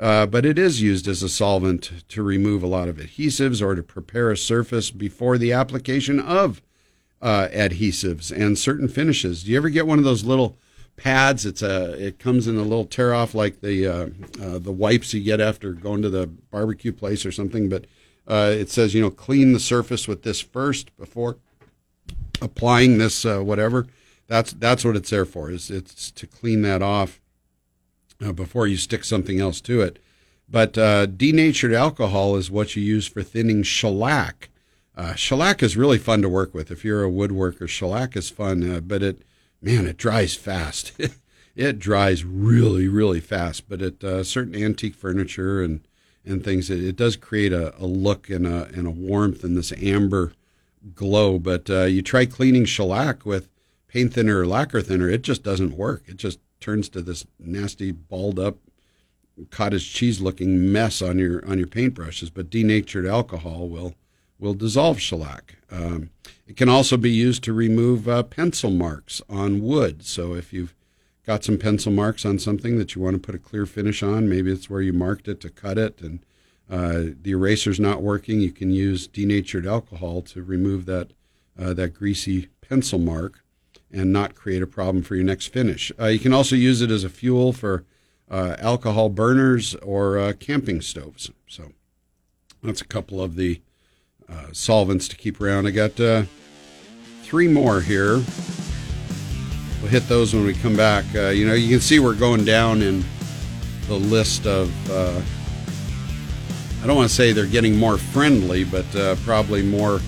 uh, 0.00 0.24
but 0.24 0.46
it 0.46 0.58
is 0.58 0.80
used 0.80 1.06
as 1.06 1.22
a 1.22 1.28
solvent 1.28 2.08
to 2.08 2.22
remove 2.22 2.62
a 2.62 2.68
lot 2.68 2.88
of 2.88 2.96
adhesives 2.96 3.60
or 3.60 3.74
to 3.74 3.82
prepare 3.82 4.30
a 4.30 4.36
surface 4.38 4.90
before 4.90 5.36
the 5.36 5.52
application 5.52 6.18
of 6.18 6.62
uh, 7.20 7.48
adhesives 7.52 8.34
and 8.34 8.58
certain 8.58 8.88
finishes. 8.88 9.42
Do 9.42 9.50
you 9.50 9.58
ever 9.58 9.68
get 9.68 9.86
one 9.86 9.98
of 9.98 10.04
those 10.04 10.24
little 10.24 10.56
pads. 10.96 11.46
It's 11.46 11.62
a 11.62 11.92
it 11.92 12.18
comes 12.18 12.46
in 12.46 12.56
a 12.56 12.62
little 12.62 12.86
tear 12.86 13.14
off 13.14 13.34
like 13.34 13.60
the 13.60 13.86
uh, 13.86 14.08
uh, 14.42 14.58
the 14.58 14.72
wipes 14.72 15.12
you 15.14 15.22
get 15.22 15.40
after 15.40 15.72
going 15.72 16.02
to 16.02 16.10
the 16.10 16.26
barbecue 16.26 16.92
place 16.92 17.24
or 17.26 17.32
something. 17.32 17.68
But 17.68 17.84
it 18.26 18.70
says 18.70 18.94
you 18.94 19.02
know 19.02 19.10
clean 19.10 19.52
the 19.52 19.60
surface 19.60 20.08
with 20.08 20.22
this 20.22 20.40
first 20.40 20.96
before 20.96 21.36
applying 22.40 22.96
this 22.96 23.24
whatever. 23.24 23.86
That's 24.28 24.52
that's 24.52 24.84
what 24.84 24.96
it's 24.96 25.10
there 25.10 25.24
for. 25.24 25.50
Is 25.50 25.70
it's 25.70 26.10
to 26.12 26.26
clean 26.26 26.62
that 26.62 26.82
off 26.82 27.20
uh, 28.24 28.32
before 28.32 28.66
you 28.66 28.76
stick 28.76 29.04
something 29.04 29.40
else 29.40 29.60
to 29.62 29.80
it. 29.80 29.98
But 30.48 30.78
uh, 30.78 31.06
denatured 31.06 31.74
alcohol 31.74 32.36
is 32.36 32.50
what 32.50 32.76
you 32.76 32.82
use 32.82 33.06
for 33.06 33.22
thinning 33.22 33.62
shellac. 33.62 34.48
shellac 35.14 35.62
is 35.62 35.76
really 35.76 35.98
fun 35.98 36.22
to 36.22 36.28
work 36.28 36.54
with. 36.54 36.70
If 36.70 36.84
you're 36.84 37.04
a 37.04 37.10
woodworker, 37.10 37.68
shellac 37.68 38.16
is 38.16 38.30
fun, 38.30 38.84
but 38.86 39.02
it 39.02 39.22
man, 39.60 39.86
it 39.86 39.96
dries 39.96 40.34
fast. 40.34 40.92
it 41.56 41.78
dries 41.78 42.24
really, 42.24 42.88
really 42.88 43.20
fast. 43.20 43.68
But 43.68 43.82
at 43.82 44.04
uh, 44.04 44.24
certain 44.24 44.54
antique 44.54 44.94
furniture 44.94 45.62
and 45.62 45.80
and 46.24 46.44
things, 46.44 46.68
it, 46.68 46.82
it 46.82 46.96
does 46.96 47.16
create 47.16 47.52
a, 47.52 47.74
a 47.82 47.86
look 47.86 48.28
and 48.30 48.46
a 48.46 48.64
and 48.74 48.86
a 48.86 48.90
warmth 48.90 49.44
and 49.44 49.56
this 49.56 49.72
amber 49.72 50.32
glow. 50.94 51.38
But 51.38 51.68
uh, 51.68 51.84
you 51.84 52.02
try 52.02 52.26
cleaning 52.26 52.64
shellac 52.64 53.26
with 53.26 53.48
paint 53.98 54.14
thinner 54.14 54.40
or 54.40 54.46
lacquer 54.46 54.80
thinner, 54.80 55.08
it 55.10 55.22
just 55.22 55.42
doesn't 55.42 55.76
work. 55.76 56.04
It 56.06 56.16
just 56.18 56.38
turns 56.60 56.88
to 56.90 57.02
this 57.02 57.26
nasty, 57.40 57.90
balled 57.90 58.38
up, 58.38 58.58
cottage 59.50 59.92
cheese 59.92 60.20
looking 60.20 60.72
mess 60.72 61.02
on 61.02 61.18
your 61.18 61.44
on 61.48 61.58
your 61.58 61.66
paintbrushes. 61.66 62.30
But 62.32 62.50
denatured 62.50 63.06
alcohol 63.06 63.68
will 63.68 63.94
will 64.38 64.54
dissolve 64.54 65.00
shellac. 65.00 65.56
Um, 65.70 66.10
it 66.46 66.56
can 66.56 66.68
also 66.68 66.96
be 66.96 67.10
used 67.10 67.42
to 67.44 67.52
remove 67.52 68.08
uh, 68.08 68.22
pencil 68.22 68.70
marks 68.70 69.20
on 69.28 69.62
wood. 69.62 70.04
So 70.04 70.34
if 70.34 70.52
you've 70.52 70.74
got 71.26 71.42
some 71.42 71.58
pencil 71.58 71.90
marks 71.90 72.24
on 72.24 72.38
something 72.38 72.78
that 72.78 72.94
you 72.94 73.02
want 73.02 73.14
to 73.14 73.20
put 73.20 73.34
a 73.34 73.38
clear 73.38 73.66
finish 73.66 74.02
on, 74.02 74.28
maybe 74.28 74.52
it's 74.52 74.70
where 74.70 74.80
you 74.80 74.92
marked 74.92 75.26
it 75.26 75.40
to 75.40 75.50
cut 75.50 75.76
it, 75.76 76.00
and 76.00 76.20
uh, 76.70 77.14
the 77.20 77.32
eraser's 77.32 77.80
not 77.80 78.02
working, 78.02 78.40
you 78.40 78.52
can 78.52 78.70
use 78.70 79.08
denatured 79.08 79.66
alcohol 79.66 80.22
to 80.22 80.42
remove 80.42 80.86
that 80.86 81.10
uh, 81.60 81.74
that 81.74 81.94
greasy 81.94 82.48
pencil 82.60 83.00
mark 83.00 83.42
and 83.92 84.12
not 84.12 84.34
create 84.34 84.62
a 84.62 84.66
problem 84.66 85.02
for 85.02 85.14
your 85.14 85.24
next 85.24 85.46
finish. 85.46 85.90
Uh, 85.98 86.06
you 86.06 86.18
can 86.18 86.32
also 86.32 86.54
use 86.56 86.82
it 86.82 86.90
as 86.90 87.04
a 87.04 87.08
fuel 87.08 87.52
for 87.52 87.84
uh, 88.30 88.56
alcohol 88.58 89.08
burners 89.08 89.74
or 89.76 90.18
uh, 90.18 90.32
camping 90.38 90.80
stoves. 90.80 91.30
So 91.46 91.72
that's 92.62 92.80
a 92.82 92.86
couple 92.86 93.22
of 93.22 93.36
the 93.36 93.60
uh, 94.28 94.48
solvents 94.52 95.08
to 95.08 95.16
keep 95.16 95.40
around. 95.40 95.66
I 95.66 95.70
got 95.70 95.98
uh, 95.98 96.24
three 97.22 97.48
more 97.48 97.80
here. 97.80 98.22
We'll 99.80 99.90
hit 99.90 100.08
those 100.08 100.34
when 100.34 100.44
we 100.44 100.54
come 100.54 100.76
back. 100.76 101.04
Uh, 101.14 101.28
you 101.28 101.46
know, 101.46 101.54
you 101.54 101.68
can 101.68 101.80
see 101.80 101.98
we're 101.98 102.14
going 102.14 102.44
down 102.44 102.82
in 102.82 103.04
the 103.86 103.94
list 103.94 104.46
of. 104.46 104.70
I 106.80 106.86
don't 106.86 106.96
want 106.96 107.08
to 107.08 107.14
say 107.14 107.32
they're 107.32 107.46
getting 107.46 107.76
more 107.76 107.98
friendly, 107.98 108.64
but 108.64 108.84
probably 109.24 109.62
more 109.62 110.00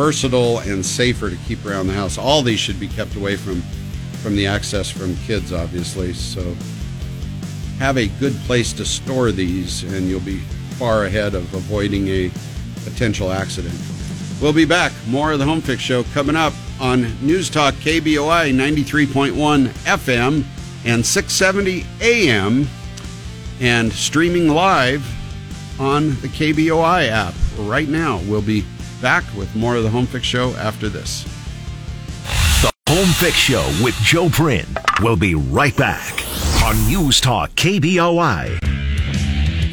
versatile 0.00 0.60
and 0.60 0.84
safer 0.84 1.28
to 1.28 1.36
keep 1.46 1.62
around 1.66 1.86
the 1.86 1.92
house. 1.92 2.16
All 2.16 2.40
these 2.40 2.58
should 2.58 2.80
be 2.80 2.88
kept 2.88 3.16
away 3.16 3.36
from 3.36 3.60
from 4.22 4.34
the 4.34 4.46
access 4.46 4.90
from 4.90 5.14
kids, 5.26 5.52
obviously. 5.52 6.14
So 6.14 6.56
have 7.78 7.98
a 7.98 8.08
good 8.18 8.34
place 8.46 8.72
to 8.74 8.86
store 8.86 9.30
these, 9.30 9.82
and 9.82 10.08
you'll 10.08 10.20
be 10.20 10.38
far 10.78 11.04
ahead 11.04 11.34
of 11.34 11.52
avoiding 11.52 12.08
a 12.08 12.30
potential 12.84 13.30
accident. 13.30 13.78
We'll 14.40 14.54
be 14.54 14.64
back. 14.64 14.92
More 15.06 15.32
of 15.32 15.38
the 15.38 15.44
Home 15.44 15.60
Fix 15.60 15.82
Show 15.82 16.04
coming 16.14 16.36
up 16.36 16.54
on 16.80 17.02
News 17.20 17.50
Talk 17.50 17.74
KBOI 17.74 18.54
93.1 18.54 19.68
FM 19.84 20.44
and 20.86 21.04
670 21.04 21.84
AM 22.00 22.66
and 23.60 23.92
streaming 23.92 24.48
live 24.48 25.04
on 25.78 26.08
the 26.22 26.28
KBOI 26.28 27.08
app 27.08 27.34
right 27.58 27.88
now. 27.88 28.22
We'll 28.26 28.40
be 28.40 28.64
back 29.00 29.24
with 29.36 29.54
more 29.56 29.76
of 29.76 29.82
the 29.82 29.90
Home 29.90 30.06
Fix 30.06 30.26
Show 30.26 30.50
after 30.56 30.88
this. 30.88 31.24
The 32.62 32.72
Home 32.88 33.08
Fix 33.08 33.36
Show 33.36 33.64
with 33.82 33.94
Joe 34.02 34.28
Prin 34.28 34.66
will 35.00 35.16
be 35.16 35.34
right 35.34 35.76
back 35.76 36.12
on 36.62 36.76
News 36.86 37.20
Talk 37.20 37.50
KBOI. 37.52 38.58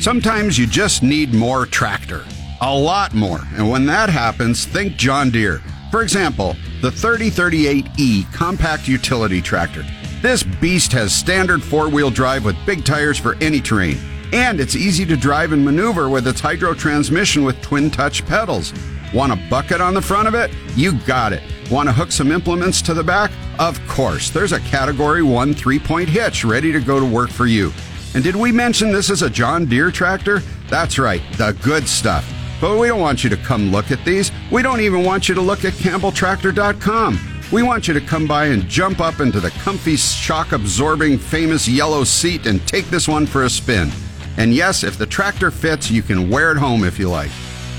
Sometimes 0.02 0.58
you 0.58 0.68
just 0.68 1.04
need 1.04 1.34
more 1.34 1.66
tractor, 1.66 2.24
a 2.62 2.74
lot 2.74 3.14
more. 3.14 3.41
And 3.56 3.70
when 3.70 3.86
that 3.88 4.10
happens, 4.10 4.66
think 4.66 4.95
John 4.95 5.30
Deere. 5.30 5.62
For 5.91 6.02
example, 6.02 6.56
the 6.82 6.90
3038E 6.90 8.32
compact 8.34 8.88
utility 8.88 9.41
tractor. 9.41 9.84
This 10.22 10.44
beast 10.44 10.91
has 10.94 11.14
standard 11.14 11.62
four 11.64 11.90
wheel 11.90 12.10
drive 12.10 12.45
with 12.45 12.56
big 12.66 12.86
tires 12.86 13.18
for 13.18 13.36
any 13.41 13.60
terrain. 13.60 13.98
And 14.34 14.60
it's 14.60 14.76
easy 14.76 15.06
to 15.06 15.16
drive 15.16 15.52
and 15.54 15.64
maneuver 15.64 16.10
with 16.10 16.28
its 16.28 16.41
hydro 16.41 16.74
transmission 16.74 17.44
with 17.44 17.62
twin 17.62 17.90
touch 17.90 18.26
pedals. 18.26 18.74
Want 19.14 19.32
a 19.32 19.50
bucket 19.50 19.80
on 19.80 19.94
the 19.94 20.02
front 20.02 20.28
of 20.28 20.36
it? 20.36 20.52
You 20.76 20.94
got 21.00 21.32
it. 21.32 21.42
Want 21.72 21.88
to 21.88 21.94
hook 21.94 22.12
some 22.12 22.32
implements 22.32 22.82
to 22.84 22.94
the 22.94 23.04
back? 23.04 23.32
Of 23.58 23.80
course. 23.88 24.30
There's 24.30 24.52
a 24.52 24.60
Category 24.62 25.24
1 25.24 25.54
three 25.54 25.80
point 25.80 26.10
hitch 26.10 26.44
ready 26.44 26.72
to 26.72 26.80
go 26.80 27.00
to 27.00 27.06
work 27.06 27.30
for 27.30 27.46
you. 27.46 27.72
And 28.14 28.24
did 28.24 28.36
we 28.36 28.52
mention 28.52 28.92
this 28.92 29.10
is 29.10 29.22
a 29.22 29.30
John 29.30 29.66
Deere 29.66 29.92
tractor? 29.92 30.40
That's 30.70 31.00
right, 31.00 31.22
the 31.34 31.58
good 31.64 31.88
stuff. 31.88 32.28
But 32.60 32.80
we 32.80 32.88
don't 32.88 33.00
want 33.00 33.24
you 33.24 33.30
to 33.30 33.38
come 33.38 33.72
look 33.72 33.92
at 33.92 34.04
these. 34.04 34.32
We 34.52 34.62
don't 34.62 34.82
even 34.82 35.04
want 35.04 35.30
you 35.30 35.36
to 35.36 35.42
look 35.42 35.64
at 35.64 35.74
CampbellTractor.com. 35.74 37.20
We 37.52 37.64
want 37.64 37.88
you 37.88 37.94
to 37.94 38.02
come 38.02 38.28
by 38.28 38.48
and 38.48 38.68
jump 38.68 39.00
up 39.00 39.22
into 39.22 39.40
the 39.40 39.52
comfy, 39.52 39.96
shock 39.96 40.52
absorbing, 40.52 41.18
famous 41.18 41.68
yellow 41.68 42.04
seat 42.04 42.46
and 42.46 42.66
take 42.68 42.86
this 42.86 43.08
one 43.08 43.26
for 43.26 43.44
a 43.44 43.50
spin. 43.50 43.90
And 44.38 44.54
yes, 44.54 44.84
if 44.84 44.98
the 44.98 45.06
tractor 45.06 45.50
fits, 45.50 45.90
you 45.90 46.02
can 46.02 46.30
wear 46.30 46.52
it 46.52 46.58
home 46.58 46.84
if 46.84 47.00
you 47.00 47.10
like. 47.10 47.32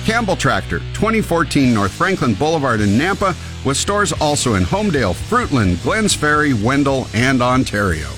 Campbell 0.08 0.36
Tractor, 0.36 0.78
2014 0.94 1.74
North 1.74 1.92
Franklin 1.92 2.32
Boulevard 2.32 2.80
in 2.80 2.88
Nampa, 2.98 3.36
with 3.62 3.76
stores 3.76 4.10
also 4.22 4.54
in 4.54 4.62
Homedale, 4.62 5.12
Fruitland, 5.12 5.74
Glenns 5.82 6.16
Ferry, 6.16 6.54
Wendell, 6.54 7.06
and 7.12 7.42
Ontario. 7.42 8.08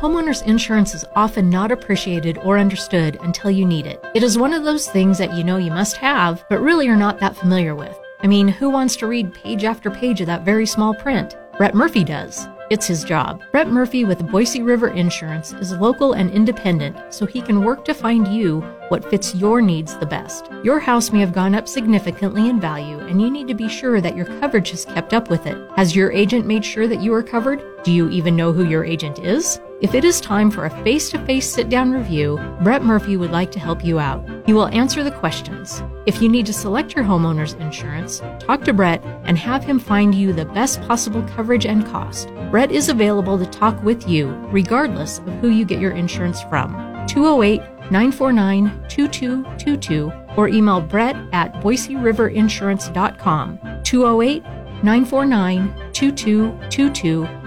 Homeowners 0.00 0.42
insurance 0.46 0.94
is 0.94 1.04
often 1.16 1.50
not 1.50 1.70
appreciated 1.70 2.38
or 2.38 2.56
understood 2.56 3.18
until 3.20 3.50
you 3.50 3.66
need 3.66 3.84
it. 3.84 4.02
It 4.14 4.22
is 4.22 4.38
one 4.38 4.54
of 4.54 4.64
those 4.64 4.88
things 4.88 5.18
that 5.18 5.34
you 5.36 5.44
know 5.44 5.58
you 5.58 5.70
must 5.70 5.98
have, 5.98 6.42
but 6.48 6.62
really 6.62 6.88
are 6.88 6.96
not 6.96 7.20
that 7.20 7.36
familiar 7.36 7.74
with. 7.74 8.00
I 8.22 8.26
mean, 8.26 8.48
who 8.48 8.70
wants 8.70 8.96
to 8.96 9.06
read 9.06 9.34
page 9.34 9.64
after 9.64 9.90
page 9.90 10.22
of 10.22 10.28
that 10.28 10.46
very 10.46 10.64
small 10.64 10.94
print? 10.94 11.36
Brett 11.58 11.74
Murphy 11.74 12.04
does. 12.04 12.48
It's 12.74 12.88
his 12.88 13.04
job. 13.04 13.40
Brett 13.52 13.68
Murphy 13.68 14.04
with 14.04 14.28
Boise 14.32 14.60
River 14.60 14.88
Insurance 14.88 15.52
is 15.52 15.70
local 15.74 16.14
and 16.14 16.28
independent, 16.28 17.14
so 17.14 17.24
he 17.24 17.40
can 17.40 17.62
work 17.62 17.84
to 17.84 17.94
find 17.94 18.26
you 18.26 18.62
what 18.88 19.08
fits 19.08 19.32
your 19.32 19.62
needs 19.62 19.96
the 19.96 20.06
best. 20.06 20.50
Your 20.64 20.80
house 20.80 21.12
may 21.12 21.20
have 21.20 21.32
gone 21.32 21.54
up 21.54 21.68
significantly 21.68 22.48
in 22.48 22.60
value, 22.60 22.98
and 22.98 23.22
you 23.22 23.30
need 23.30 23.46
to 23.46 23.54
be 23.54 23.68
sure 23.68 24.00
that 24.00 24.16
your 24.16 24.26
coverage 24.26 24.70
has 24.70 24.84
kept 24.84 25.14
up 25.14 25.30
with 25.30 25.46
it. 25.46 25.56
Has 25.76 25.94
your 25.94 26.10
agent 26.10 26.48
made 26.48 26.64
sure 26.64 26.88
that 26.88 27.00
you 27.00 27.14
are 27.14 27.22
covered? 27.22 27.62
Do 27.84 27.92
you 27.92 28.10
even 28.10 28.34
know 28.34 28.52
who 28.52 28.64
your 28.64 28.84
agent 28.84 29.20
is? 29.20 29.60
If 29.80 29.94
it 29.94 30.04
is 30.04 30.20
time 30.20 30.52
for 30.52 30.66
a 30.66 30.84
face 30.84 31.10
to 31.10 31.18
face 31.26 31.50
sit 31.50 31.68
down 31.68 31.90
review, 31.90 32.38
Brett 32.62 32.84
Murphy 32.84 33.16
would 33.16 33.32
like 33.32 33.50
to 33.52 33.58
help 33.58 33.84
you 33.84 33.98
out. 33.98 34.24
He 34.46 34.52
will 34.52 34.68
answer 34.68 35.02
the 35.02 35.10
questions. 35.10 35.82
If 36.06 36.22
you 36.22 36.28
need 36.28 36.46
to 36.46 36.52
select 36.52 36.94
your 36.94 37.04
homeowner's 37.04 37.54
insurance, 37.54 38.22
talk 38.38 38.62
to 38.64 38.72
Brett 38.72 39.04
and 39.24 39.36
have 39.36 39.64
him 39.64 39.80
find 39.80 40.14
you 40.14 40.32
the 40.32 40.44
best 40.44 40.80
possible 40.82 41.22
coverage 41.22 41.66
and 41.66 41.84
cost. 41.84 42.28
Brett 42.50 42.70
is 42.70 42.88
available 42.88 43.36
to 43.36 43.46
talk 43.46 43.82
with 43.82 44.08
you, 44.08 44.28
regardless 44.50 45.18
of 45.18 45.26
who 45.40 45.48
you 45.48 45.64
get 45.64 45.80
your 45.80 45.90
insurance 45.92 46.40
from. 46.42 46.72
208 47.08 47.60
949 47.90 48.86
2222 48.88 50.12
or 50.36 50.48
email 50.48 50.80
Brett 50.80 51.16
at 51.32 51.52
BoiseRiverInsurance.com. 51.54 53.58
208 53.82 54.42
949 54.84 55.74
2222 55.92 57.43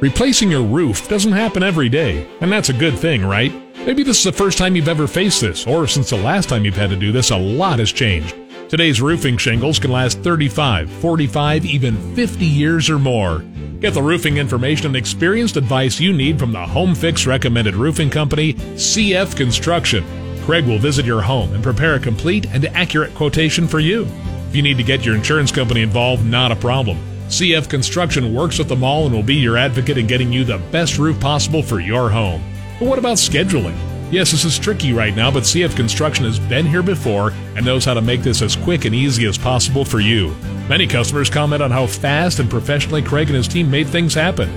Replacing 0.00 0.48
your 0.48 0.62
roof 0.62 1.08
doesn't 1.08 1.32
happen 1.32 1.64
every 1.64 1.88
day, 1.88 2.24
and 2.40 2.52
that's 2.52 2.68
a 2.68 2.72
good 2.72 2.96
thing, 2.96 3.26
right? 3.26 3.52
Maybe 3.84 4.04
this 4.04 4.18
is 4.18 4.24
the 4.24 4.32
first 4.32 4.56
time 4.56 4.76
you've 4.76 4.86
ever 4.86 5.08
faced 5.08 5.40
this, 5.40 5.66
or 5.66 5.88
since 5.88 6.10
the 6.10 6.16
last 6.16 6.48
time 6.48 6.64
you've 6.64 6.76
had 6.76 6.90
to 6.90 6.96
do 6.96 7.10
this, 7.10 7.32
a 7.32 7.36
lot 7.36 7.80
has 7.80 7.90
changed. 7.90 8.36
Today's 8.68 9.02
roofing 9.02 9.36
shingles 9.36 9.80
can 9.80 9.90
last 9.90 10.20
35, 10.20 10.88
45, 10.88 11.64
even 11.66 12.14
50 12.14 12.44
years 12.44 12.88
or 12.88 13.00
more. 13.00 13.40
Get 13.80 13.92
the 13.92 14.02
roofing 14.02 14.36
information 14.36 14.86
and 14.86 14.96
experienced 14.96 15.56
advice 15.56 15.98
you 15.98 16.12
need 16.12 16.38
from 16.38 16.52
the 16.52 16.64
Home 16.64 16.94
Fix 16.94 17.26
recommended 17.26 17.74
roofing 17.74 18.08
company, 18.08 18.54
CF 18.54 19.36
Construction. 19.36 20.04
Craig 20.44 20.64
will 20.64 20.78
visit 20.78 21.06
your 21.06 21.22
home 21.22 21.52
and 21.54 21.62
prepare 21.62 21.94
a 21.94 22.00
complete 22.00 22.46
and 22.50 22.64
accurate 22.66 23.16
quotation 23.16 23.66
for 23.66 23.80
you. 23.80 24.06
If 24.48 24.54
you 24.54 24.62
need 24.62 24.76
to 24.76 24.84
get 24.84 25.04
your 25.04 25.16
insurance 25.16 25.50
company 25.50 25.82
involved, 25.82 26.24
not 26.24 26.52
a 26.52 26.56
problem. 26.56 26.98
CF 27.28 27.68
Construction 27.68 28.32
works 28.32 28.58
with 28.58 28.68
the 28.68 28.76
mall 28.76 29.04
and 29.04 29.14
will 29.14 29.22
be 29.22 29.34
your 29.34 29.58
advocate 29.58 29.98
in 29.98 30.06
getting 30.06 30.32
you 30.32 30.44
the 30.44 30.56
best 30.72 30.96
roof 30.96 31.20
possible 31.20 31.62
for 31.62 31.78
your 31.78 32.08
home. 32.08 32.42
But 32.78 32.88
what 32.88 32.98
about 32.98 33.18
scheduling? 33.18 33.76
Yes, 34.10 34.30
this 34.30 34.46
is 34.46 34.58
tricky 34.58 34.94
right 34.94 35.14
now, 35.14 35.30
but 35.30 35.42
CF 35.42 35.76
Construction 35.76 36.24
has 36.24 36.38
been 36.38 36.64
here 36.64 36.82
before 36.82 37.32
and 37.54 37.66
knows 37.66 37.84
how 37.84 37.92
to 37.92 38.00
make 38.00 38.22
this 38.22 38.40
as 38.40 38.56
quick 38.56 38.86
and 38.86 38.94
easy 38.94 39.26
as 39.26 39.36
possible 39.36 39.84
for 39.84 40.00
you. 40.00 40.34
Many 40.70 40.86
customers 40.86 41.28
comment 41.28 41.62
on 41.62 41.70
how 41.70 41.86
fast 41.86 42.38
and 42.38 42.48
professionally 42.48 43.02
Craig 43.02 43.28
and 43.28 43.36
his 43.36 43.46
team 43.46 43.70
made 43.70 43.88
things 43.88 44.14
happen. 44.14 44.50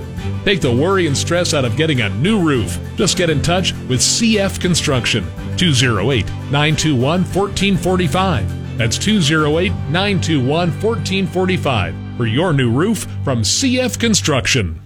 Take 0.46 0.62
the 0.62 0.72
worry 0.72 1.06
and 1.06 1.16
stress 1.16 1.52
out 1.52 1.66
of 1.66 1.76
getting 1.76 2.00
a 2.00 2.08
new 2.08 2.42
roof. 2.42 2.78
Just 2.96 3.18
get 3.18 3.28
in 3.28 3.42
touch 3.42 3.74
with 3.86 4.00
CF 4.00 4.58
Construction. 4.62 5.24
208 5.58 6.24
921 6.50 7.02
1445. 7.02 8.78
That's 8.78 8.96
208 8.96 9.68
921 9.90 10.70
1445 10.80 12.01
for 12.16 12.26
your 12.26 12.52
new 12.52 12.70
roof 12.70 13.06
from 13.24 13.42
CF 13.42 13.98
Construction. 13.98 14.80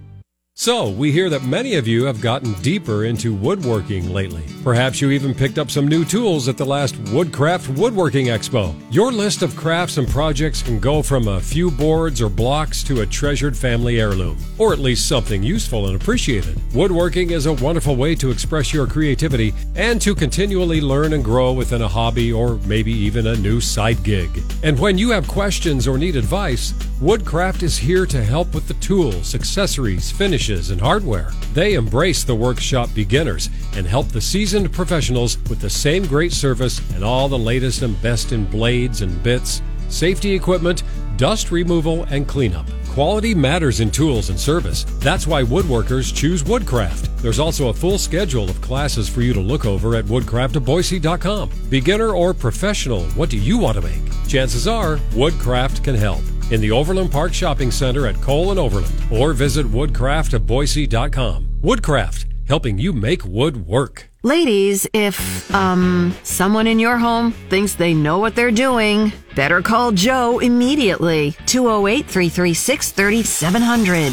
So, 0.59 0.89
we 0.89 1.13
hear 1.13 1.29
that 1.29 1.43
many 1.43 1.75
of 1.75 1.87
you 1.87 2.07
have 2.07 2.23
gotten 2.23 2.55
deeper 2.63 3.05
into 3.05 3.35
woodworking 3.35 4.09
lately. 4.09 4.43
Perhaps 4.65 5.03
you 5.03 5.11
even 5.11 5.35
picked 5.35 5.59
up 5.59 5.71
some 5.71 5.87
new 5.87 6.03
tools 6.03 6.49
at 6.49 6.57
the 6.57 6.65
last 6.65 6.97
Woodcraft 7.13 7.69
Woodworking 7.79 8.29
Expo. 8.29 8.75
Your 8.91 9.13
list 9.13 9.43
of 9.43 9.55
crafts 9.55 9.99
and 9.99 10.09
projects 10.09 10.63
can 10.63 10.81
go 10.81 11.03
from 11.03 11.29
a 11.29 11.43
few 11.43 11.71
boards 11.71 12.23
or 12.23 12.31
blocks 12.31 12.83
to 12.85 13.03
a 13.03 13.07
treasured 13.07 13.55
family 13.55 14.01
heirloom, 14.01 14.39
or 14.57 14.73
at 14.73 14.79
least 14.79 15.07
something 15.07 15.43
useful 15.43 15.89
and 15.89 16.01
appreciated. 16.01 16.59
Woodworking 16.75 17.33
is 17.33 17.45
a 17.45 17.53
wonderful 17.53 17.95
way 17.95 18.15
to 18.15 18.31
express 18.31 18.73
your 18.73 18.87
creativity 18.87 19.53
and 19.75 20.01
to 20.01 20.15
continually 20.15 20.81
learn 20.81 21.13
and 21.13 21.23
grow 21.23 21.53
within 21.53 21.83
a 21.83 21.89
hobby 21.89 22.33
or 22.33 22.55
maybe 22.65 22.93
even 22.93 23.27
a 23.27 23.37
new 23.37 23.61
side 23.61 24.03
gig. 24.03 24.31
And 24.63 24.79
when 24.79 24.97
you 24.97 25.11
have 25.11 25.29
questions 25.29 25.87
or 25.87 25.99
need 25.99 26.17
advice, 26.17 26.73
Woodcraft 26.99 27.63
is 27.63 27.77
here 27.77 28.07
to 28.07 28.25
help 28.25 28.55
with 28.55 28.69
the 28.69 28.75
tools, 28.75 29.35
accessories, 29.35 30.11
finishes, 30.11 30.71
and 30.71 30.81
hardware. 30.81 31.31
They 31.53 31.75
embrace 31.75 32.25
the 32.25 32.35
workshop 32.35 32.89
beginners 32.95 33.51
and 33.75 33.87
help 33.87 34.09
the 34.09 34.21
seasoned 34.23 34.73
professionals 34.73 35.37
with 35.51 35.61
the 35.61 35.69
same 35.69 36.07
great 36.07 36.33
service 36.33 36.81
and 36.95 37.05
all 37.05 37.29
the 37.29 37.39
latest 37.39 37.83
and 37.83 38.01
best 38.01 38.33
in 38.33 38.47
blades 38.47 39.03
and 39.03 39.23
bits, 39.23 39.61
safety 39.91 40.33
equipment, 40.33 40.85
dust 41.19 41.51
removal, 41.51 42.05
and 42.05 42.27
cleanup. 42.27 42.67
Quality 42.89 43.35
matters 43.35 43.81
in 43.81 43.91
tools 43.91 44.31
and 44.31 44.41
service. 44.41 44.85
That's 45.01 45.27
why 45.27 45.43
woodworkers 45.43 46.15
choose 46.15 46.43
Woodcraft. 46.43 47.19
There's 47.19 47.39
also 47.39 47.69
a 47.69 47.75
full 47.75 47.99
schedule 47.99 48.49
of 48.49 48.63
classes 48.63 49.07
for 49.07 49.21
you 49.21 49.35
to 49.35 49.41
look 49.41 49.67
over 49.67 49.97
at 49.97 50.07
woodcraftofboise.com. 50.07 51.51
Beginner 51.69 52.15
or 52.15 52.33
professional, 52.33 53.03
what 53.11 53.29
do 53.29 53.37
you 53.37 53.59
want 53.59 53.77
to 53.77 53.83
make? 53.83 54.29
Chances 54.29 54.67
are 54.67 54.97
Woodcraft 55.13 55.85
can 55.85 55.95
help 55.95 56.23
in 56.51 56.61
the 56.61 56.71
Overland 56.71 57.11
Park 57.11 57.35
Shopping 57.35 57.71
Center 57.71 58.07
at 58.07 58.21
Cole 58.21 58.51
and 58.51 58.61
Overland 58.61 58.95
or 59.11 59.33
visit 59.33 59.67
woodcraftofboise.com. 59.67 61.61
Woodcraft, 61.63 62.27
helping 62.49 62.79
you 62.79 62.93
make 62.93 63.25
wood 63.25 63.67
work. 63.67 64.11
Ladies, 64.23 64.87
if, 64.93 65.55
um, 65.55 66.15
someone 66.23 66.67
in 66.67 66.79
your 66.79 66.99
home 66.99 67.33
thinks 67.49 67.75
they 67.75 67.95
know 67.95 68.19
what 68.19 68.35
they're 68.35 68.51
doing, 68.51 69.13
better 69.37 69.63
call 69.63 69.93
Joe 69.93 70.41
immediately. 70.41 71.33
208 71.47 72.07
336 72.07 72.91
3700. 72.93 74.13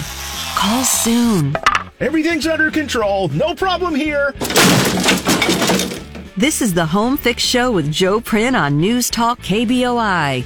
Call 0.55 0.83
soon. 0.83 1.55
Everything's 1.99 2.45
under 2.45 2.69
control. 2.69 3.29
No 3.29 3.55
problem 3.55 3.95
here. 3.95 4.33
This 6.35 6.61
is 6.61 6.73
the 6.73 6.85
Home 6.85 7.15
Fix 7.17 7.41
Show 7.43 7.71
with 7.71 7.91
Joe 7.91 8.19
Prin 8.19 8.55
on 8.55 8.77
News 8.77 9.09
Talk 9.09 9.39
KBOI. 9.39 10.43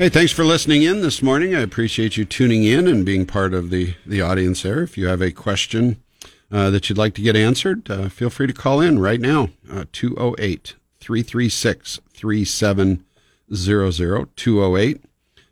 Hey, 0.00 0.08
thanks 0.08 0.32
for 0.32 0.44
listening 0.46 0.82
in 0.82 1.02
this 1.02 1.22
morning. 1.22 1.54
I 1.54 1.60
appreciate 1.60 2.16
you 2.16 2.24
tuning 2.24 2.64
in 2.64 2.88
and 2.88 3.04
being 3.04 3.26
part 3.26 3.52
of 3.52 3.68
the, 3.68 3.96
the 4.06 4.22
audience 4.22 4.62
there. 4.62 4.82
If 4.82 4.96
you 4.96 5.08
have 5.08 5.20
a 5.20 5.30
question 5.30 6.02
uh, 6.50 6.70
that 6.70 6.88
you'd 6.88 6.96
like 6.96 7.12
to 7.16 7.20
get 7.20 7.36
answered, 7.36 7.90
uh, 7.90 8.08
feel 8.08 8.30
free 8.30 8.46
to 8.46 8.54
call 8.54 8.80
in 8.80 8.98
right 8.98 9.20
now. 9.20 9.50
Uh, 9.70 9.84
208 9.92 10.74
336 11.00 12.00
3700. 12.14 14.36
208 14.36 15.04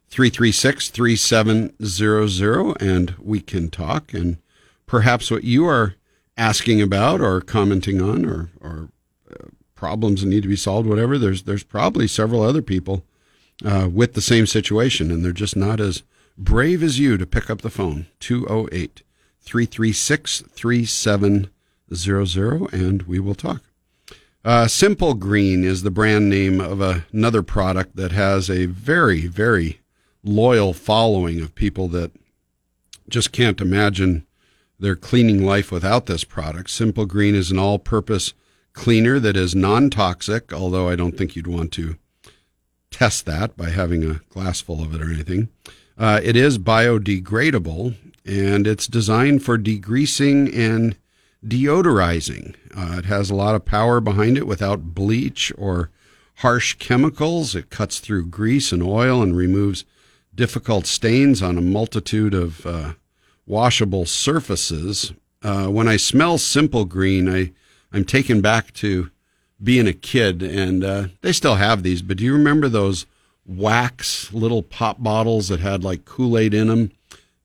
336 0.09 0.89
3700. 0.89 2.81
And 2.81 3.15
we 3.19 3.43
can 3.43 3.69
talk 3.69 4.15
and 4.15 4.39
perhaps 4.87 5.31
what 5.31 5.45
you 5.45 5.67
are 5.67 5.95
asking 6.39 6.81
about 6.81 7.21
or 7.21 7.43
commenting 7.43 8.01
on 8.01 8.25
or, 8.25 8.49
or 8.63 8.89
uh, 9.31 9.49
problems 9.75 10.23
that 10.23 10.29
need 10.29 10.45
to 10.45 10.49
be 10.49 10.57
solved, 10.57 10.89
whatever, 10.89 11.19
there's, 11.19 11.43
there's 11.43 11.65
probably 11.65 12.09
several 12.09 12.41
other 12.41 12.63
people 12.63 13.05
uh, 13.65 13.89
with 13.93 14.15
the 14.15 14.21
same 14.21 14.47
situation, 14.47 15.11
and 15.11 15.25
they're 15.25 15.33
just 15.33 15.57
not 15.57 15.81
as 15.81 16.05
brave 16.37 16.83
as 16.83 16.99
you 16.99 17.17
to 17.17 17.27
pick 17.27 17.49
up 17.51 17.63
the 17.63 17.71
phone. 17.71 18.07
208 18.21 19.03
336 19.41 20.45
3700, 20.49 22.73
and 22.73 23.03
we 23.03 23.19
will 23.19 23.35
talk. 23.35 23.63
Uh, 24.45 24.69
Simple 24.69 25.15
Green 25.15 25.65
is 25.65 25.83
the 25.83 25.91
brand 25.91 26.31
name 26.31 26.61
of 26.61 26.81
a, 26.81 27.05
another 27.13 27.43
product 27.43 27.97
that 27.97 28.13
has 28.13 28.49
a 28.49 28.67
very, 28.67 29.27
very 29.27 29.81
loyal 30.23 30.73
following 30.73 31.41
of 31.41 31.55
people 31.55 31.89
that 31.89 32.13
just 33.09 33.33
can't 33.33 33.61
imagine 33.61 34.25
their 34.79 34.95
cleaning 34.95 35.45
life 35.45 35.73
without 35.73 36.07
this 36.07 36.25
product. 36.25 36.71
Simple 36.71 37.05
Green 37.05 37.35
is 37.35 37.51
an 37.51 37.59
all 37.59 37.79
purpose 37.79 38.33
cleaner 38.73 39.19
that 39.19 39.37
is 39.37 39.55
non 39.55 39.91
toxic, 39.91 40.53
although 40.53 40.89
I 40.89 40.95
don't 40.95 41.19
think 41.19 41.35
you'd 41.35 41.49
want 41.49 41.73
to 41.73 41.97
test 42.91 43.27
that 43.27 43.57
by 43.57 43.71
having 43.71 44.05
a 44.05 44.21
glass 44.31 44.61
full 44.61 44.83
of 44.83 44.95
it 44.95 45.03
or 45.03 45.11
anything. 45.13 45.49
Uh, 45.97 46.21
it 46.23 46.37
is 46.37 46.59
biodegradable 46.59 47.95
and 48.25 48.67
it's 48.67 48.87
designed 48.87 49.43
for 49.43 49.59
degreasing 49.59 50.55
and 50.57 50.97
deodorizing. 51.45 52.55
Uh, 52.77 52.99
it 52.99 53.05
has 53.07 53.31
a 53.31 53.35
lot 53.35 53.55
of 53.55 53.65
power 53.65 54.01
behind 54.01 54.37
it 54.37 54.47
without 54.47 54.95
bleach 54.95 55.53
or 55.57 55.91
harsh 56.37 56.75
chemicals. 56.75 57.55
It 57.55 57.71
cuts 57.71 57.99
through 57.99 58.27
grease 58.27 58.71
and 58.73 58.83
oil 58.83 59.23
and 59.23 59.37
removes 59.37 59.85
difficult 60.35 60.87
stains 60.87 61.43
on 61.43 61.59
a 61.59 61.63
multitude 61.63 62.35
of 62.35 62.65
uh, 62.65 62.93
washable 63.47 64.07
surfaces. 64.07 65.13
Uh, 65.43 65.67
when 65.67 65.89
I 65.89 65.97
smell 65.97 66.39
Simple 66.39 66.85
Green, 66.85 67.29
I, 67.29 67.53
I'm 67.93 68.05
taken 68.05 68.41
back 68.41 68.73
to 68.75 69.11
being 69.63 69.87
a 69.87 69.93
kid, 69.93 70.43
and 70.43 70.85
uh, 70.85 71.09
they 71.21 71.33
still 71.33 71.57
have 71.57 71.83
these. 71.83 72.03
But 72.03 72.19
do 72.19 72.25
you 72.25 72.33
remember 72.33 72.69
those 72.69 73.07
wax 73.47 74.33
little 74.33 74.63
pop 74.63 75.03
bottles 75.03 75.49
that 75.49 75.61
had 75.61 75.83
like 75.83 76.05
Kool 76.05 76.39
Aid 76.39 76.55
in 76.55 76.69
them? 76.69 76.93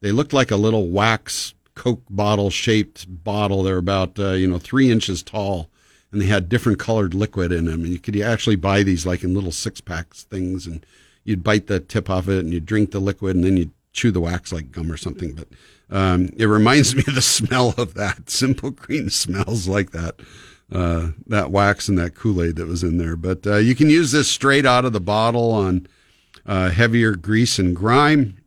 They 0.01 0.11
looked 0.11 0.33
like 0.33 0.51
a 0.51 0.57
little 0.57 0.89
wax 0.89 1.53
Coke 1.75 2.03
bottle 2.09 2.49
shaped 2.49 3.23
bottle. 3.23 3.63
They're 3.63 3.77
about 3.77 4.19
uh, 4.19 4.31
you 4.31 4.47
know 4.47 4.59
three 4.59 4.91
inches 4.91 5.23
tall, 5.23 5.69
and 6.11 6.21
they 6.21 6.27
had 6.27 6.49
different 6.49 6.79
colored 6.79 7.13
liquid 7.13 7.51
in 7.51 7.65
them. 7.65 7.83
And 7.83 7.89
you 7.89 7.99
could 7.99 8.19
actually 8.21 8.57
buy 8.57 8.83
these 8.83 9.05
like 9.05 9.23
in 9.23 9.33
little 9.33 9.51
six 9.51 9.81
packs 9.81 10.23
things, 10.23 10.67
and 10.67 10.85
you'd 11.23 11.43
bite 11.43 11.67
the 11.67 11.79
tip 11.79 12.09
off 12.09 12.27
it, 12.27 12.39
and 12.39 12.53
you'd 12.53 12.65
drink 12.65 12.91
the 12.91 12.99
liquid, 12.99 13.35
and 13.35 13.43
then 13.43 13.57
you'd 13.57 13.71
chew 13.91 14.11
the 14.11 14.21
wax 14.21 14.51
like 14.51 14.71
gum 14.71 14.91
or 14.91 14.97
something. 14.97 15.33
But 15.33 15.47
um, 15.89 16.29
it 16.37 16.45
reminds 16.45 16.95
me 16.97 17.03
of 17.07 17.15
the 17.15 17.21
smell 17.21 17.73
of 17.77 17.95
that. 17.95 18.29
Simple 18.29 18.69
Green 18.69 19.09
smells 19.09 19.67
like 19.67 19.91
that 19.91 20.19
uh, 20.73 21.11
that 21.27 21.51
wax 21.51 21.87
and 21.87 21.97
that 21.97 22.15
Kool 22.15 22.41
Aid 22.41 22.55
that 22.55 22.67
was 22.67 22.83
in 22.83 22.97
there. 22.97 23.15
But 23.15 23.45
uh, 23.45 23.57
you 23.57 23.75
can 23.75 23.89
use 23.89 24.11
this 24.11 24.27
straight 24.27 24.65
out 24.65 24.85
of 24.85 24.93
the 24.93 24.99
bottle 24.99 25.51
on 25.51 25.87
uh, 26.45 26.69
heavier 26.69 27.15
grease 27.15 27.59
and 27.59 27.75
grime. 27.75 28.37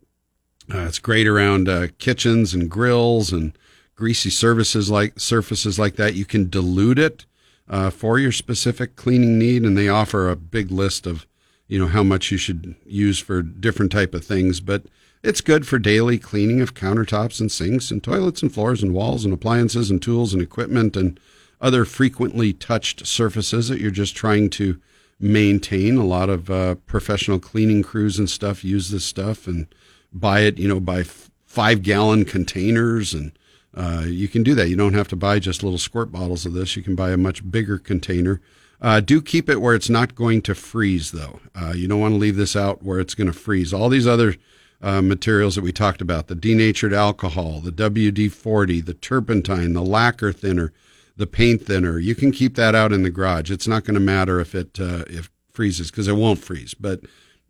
Uh, 0.72 0.80
it's 0.80 0.98
great 0.98 1.28
around 1.28 1.68
uh, 1.68 1.86
kitchens 1.98 2.52
and 2.52 2.68
grills 2.68 3.32
and 3.32 3.56
greasy 3.94 4.30
surfaces 4.30 4.90
like 4.90 5.18
surfaces 5.20 5.78
like 5.78 5.94
that. 5.96 6.14
You 6.14 6.24
can 6.24 6.50
dilute 6.50 6.98
it 6.98 7.24
uh, 7.68 7.90
for 7.90 8.18
your 8.18 8.32
specific 8.32 8.96
cleaning 8.96 9.38
need, 9.38 9.62
and 9.62 9.78
they 9.78 9.88
offer 9.88 10.28
a 10.28 10.36
big 10.36 10.72
list 10.72 11.06
of 11.06 11.26
you 11.68 11.78
know 11.78 11.86
how 11.86 12.02
much 12.02 12.32
you 12.32 12.38
should 12.38 12.74
use 12.84 13.20
for 13.20 13.42
different 13.42 13.92
type 13.92 14.14
of 14.14 14.24
things. 14.24 14.60
But 14.60 14.84
it's 15.22 15.40
good 15.40 15.66
for 15.66 15.78
daily 15.78 16.18
cleaning 16.18 16.60
of 16.60 16.74
countertops 16.74 17.40
and 17.40 17.50
sinks 17.50 17.92
and 17.92 18.02
toilets 18.02 18.42
and 18.42 18.52
floors 18.52 18.82
and 18.82 18.92
walls 18.92 19.24
and 19.24 19.32
appliances 19.32 19.90
and 19.90 20.02
tools 20.02 20.32
and 20.32 20.42
equipment 20.42 20.96
and 20.96 21.18
other 21.60 21.84
frequently 21.84 22.52
touched 22.52 23.06
surfaces 23.06 23.68
that 23.68 23.80
you're 23.80 23.90
just 23.90 24.14
trying 24.14 24.50
to 24.50 24.80
maintain. 25.18 25.96
A 25.96 26.04
lot 26.04 26.28
of 26.28 26.50
uh, 26.50 26.74
professional 26.86 27.38
cleaning 27.38 27.82
crews 27.82 28.18
and 28.18 28.28
stuff 28.28 28.64
use 28.64 28.90
this 28.90 29.04
stuff 29.04 29.46
and 29.46 29.66
buy 30.12 30.40
it, 30.40 30.58
you 30.58 30.68
know, 30.68 30.80
by 30.80 31.00
f- 31.00 31.30
five 31.46 31.82
gallon 31.82 32.24
containers. 32.24 33.14
And 33.14 33.32
uh, 33.74 34.04
you 34.06 34.28
can 34.28 34.42
do 34.42 34.54
that. 34.54 34.68
You 34.68 34.76
don't 34.76 34.94
have 34.94 35.08
to 35.08 35.16
buy 35.16 35.38
just 35.38 35.62
little 35.62 35.78
squirt 35.78 36.12
bottles 36.12 36.46
of 36.46 36.52
this. 36.52 36.76
You 36.76 36.82
can 36.82 36.94
buy 36.94 37.10
a 37.10 37.16
much 37.16 37.48
bigger 37.50 37.78
container. 37.78 38.40
Uh, 38.80 39.00
do 39.00 39.22
keep 39.22 39.48
it 39.48 39.62
where 39.62 39.74
it's 39.74 39.88
not 39.88 40.14
going 40.14 40.42
to 40.42 40.54
freeze, 40.54 41.12
though. 41.12 41.40
Uh, 41.54 41.72
you 41.74 41.88
don't 41.88 42.00
want 42.00 42.12
to 42.12 42.18
leave 42.18 42.36
this 42.36 42.54
out 42.54 42.82
where 42.82 43.00
it's 43.00 43.14
going 43.14 43.26
to 43.26 43.32
freeze. 43.32 43.72
All 43.72 43.88
these 43.88 44.06
other 44.06 44.36
uh, 44.82 45.00
materials 45.00 45.54
that 45.54 45.64
we 45.64 45.72
talked 45.72 46.02
about 46.02 46.26
the 46.26 46.34
denatured 46.34 46.92
alcohol, 46.92 47.60
the 47.60 47.72
WD 47.72 48.30
40, 48.30 48.82
the 48.82 48.94
turpentine, 48.94 49.72
the 49.72 49.82
lacquer 49.82 50.32
thinner 50.32 50.72
the 51.16 51.26
paint 51.26 51.62
thinner. 51.62 51.98
You 51.98 52.14
can 52.14 52.30
keep 52.30 52.54
that 52.56 52.74
out 52.74 52.92
in 52.92 53.02
the 53.02 53.10
garage. 53.10 53.50
It's 53.50 53.68
not 53.68 53.84
going 53.84 53.94
to 53.94 54.00
matter 54.00 54.40
if 54.40 54.54
it 54.54 54.78
uh, 54.78 55.04
if 55.08 55.30
freezes 55.52 55.90
because 55.90 56.08
it 56.08 56.16
won't 56.16 56.38
freeze. 56.38 56.74
But 56.74 57.00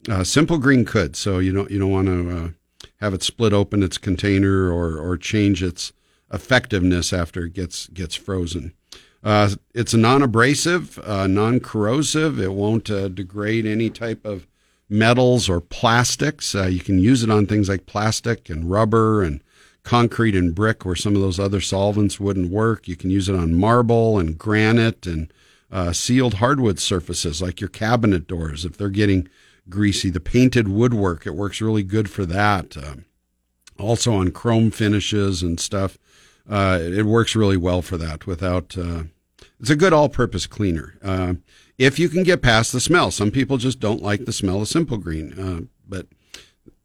uh, 0.09 0.25
Simple 0.25 0.59
Green 0.59 0.85
could. 0.85 1.17
So 1.17 1.39
you 1.39 1.53
don't 1.53 1.71
you 1.71 1.79
don't 1.79 1.91
want 1.91 2.07
to 2.07 2.31
uh, 2.31 2.49
have 3.01 3.15
it 3.15 3.23
split 3.23 3.53
open 3.53 3.83
its 3.83 3.99
container 3.99 4.71
or 4.71 4.99
or 4.99 5.17
change 5.17 5.63
its 5.63 5.93
effectiveness 6.33 7.13
after 7.13 7.45
it 7.45 7.55
gets 7.55 7.89
gets 7.89 8.15
frozen. 8.15 8.73
Uh, 9.25 9.51
it's 9.75 9.93
non-abrasive, 9.93 11.01
uh, 11.01 11.27
non-corrosive. 11.27 12.39
It 12.39 12.53
won't 12.53 12.89
uh, 12.89 13.09
degrade 13.09 13.67
any 13.67 13.91
type 13.91 14.25
of 14.25 14.47
metals 14.89 15.49
or 15.49 15.61
plastics. 15.61 16.55
you 16.55 16.79
can 16.79 17.01
use 17.01 17.25
it 17.25 17.31
on 17.31 17.47
things 17.47 17.69
like 17.69 17.87
plastic 17.87 18.49
and 18.49 18.71
rubber 18.71 19.25
and 19.25 19.41
concrete 19.87 20.35
and 20.35 20.53
brick 20.53 20.85
where 20.85 20.97
some 20.97 21.15
of 21.15 21.23
those 21.23 21.39
other 21.39 21.61
solvents 21.61 22.19
wouldn't 22.19 22.51
work. 22.51 22.89
You 22.89 22.97
can 22.97 23.09
use 23.09 23.29
it 23.29 23.37
on 23.37 23.55
marble 23.55 24.19
and 24.19 24.37
granite 24.37 25.07
and 25.07 25.33
uh, 25.71 25.93
sealed 25.93 26.35
hardwood 26.35 26.81
surfaces 26.81 27.41
like 27.41 27.61
your 27.61 27.71
cabinet 27.71 28.27
doors 28.27 28.65
if 28.65 28.77
they're 28.77 28.89
getting 28.89 29.29
greasy. 29.69 30.11
The 30.11 30.19
painted 30.19 30.67
woodwork, 30.67 31.25
it 31.25 31.37
works 31.37 31.61
really 31.61 31.85
good 31.85 32.11
for 32.11 32.27
that. 32.27 32.77
Um, 32.77 33.05
also 33.79 34.13
on 34.13 34.33
chrome 34.33 34.73
finishes 34.73 35.41
and 35.41 35.61
stuff. 35.61 35.99
Uh, 36.51 36.81
it 36.83 37.07
works 37.07 37.37
really 37.37 37.57
well 37.57 37.81
for 37.81 37.97
that 37.97 38.27
without, 38.27 38.77
uh, 38.77 39.05
it's 39.61 39.71
a 39.71 39.77
good 39.77 39.93
all 39.93 40.09
purpose 40.09 40.49
cleaner. 40.49 40.99
Uh, 41.01 41.35
if 41.79 41.97
you 42.01 42.09
can 42.09 42.25
get 42.25 42.43
past 42.43 42.73
the 42.73 42.81
smell, 42.81 43.13
some 43.13 43.31
people 43.31 43.57
just 43.57 43.79
don't 43.79 44.03
like 44.03 44.25
the 44.25 44.33
smell 44.33 44.63
of 44.63 44.69
simple 44.69 44.97
green, 44.97 45.39
uh, 45.39 45.61
but 45.89 46.09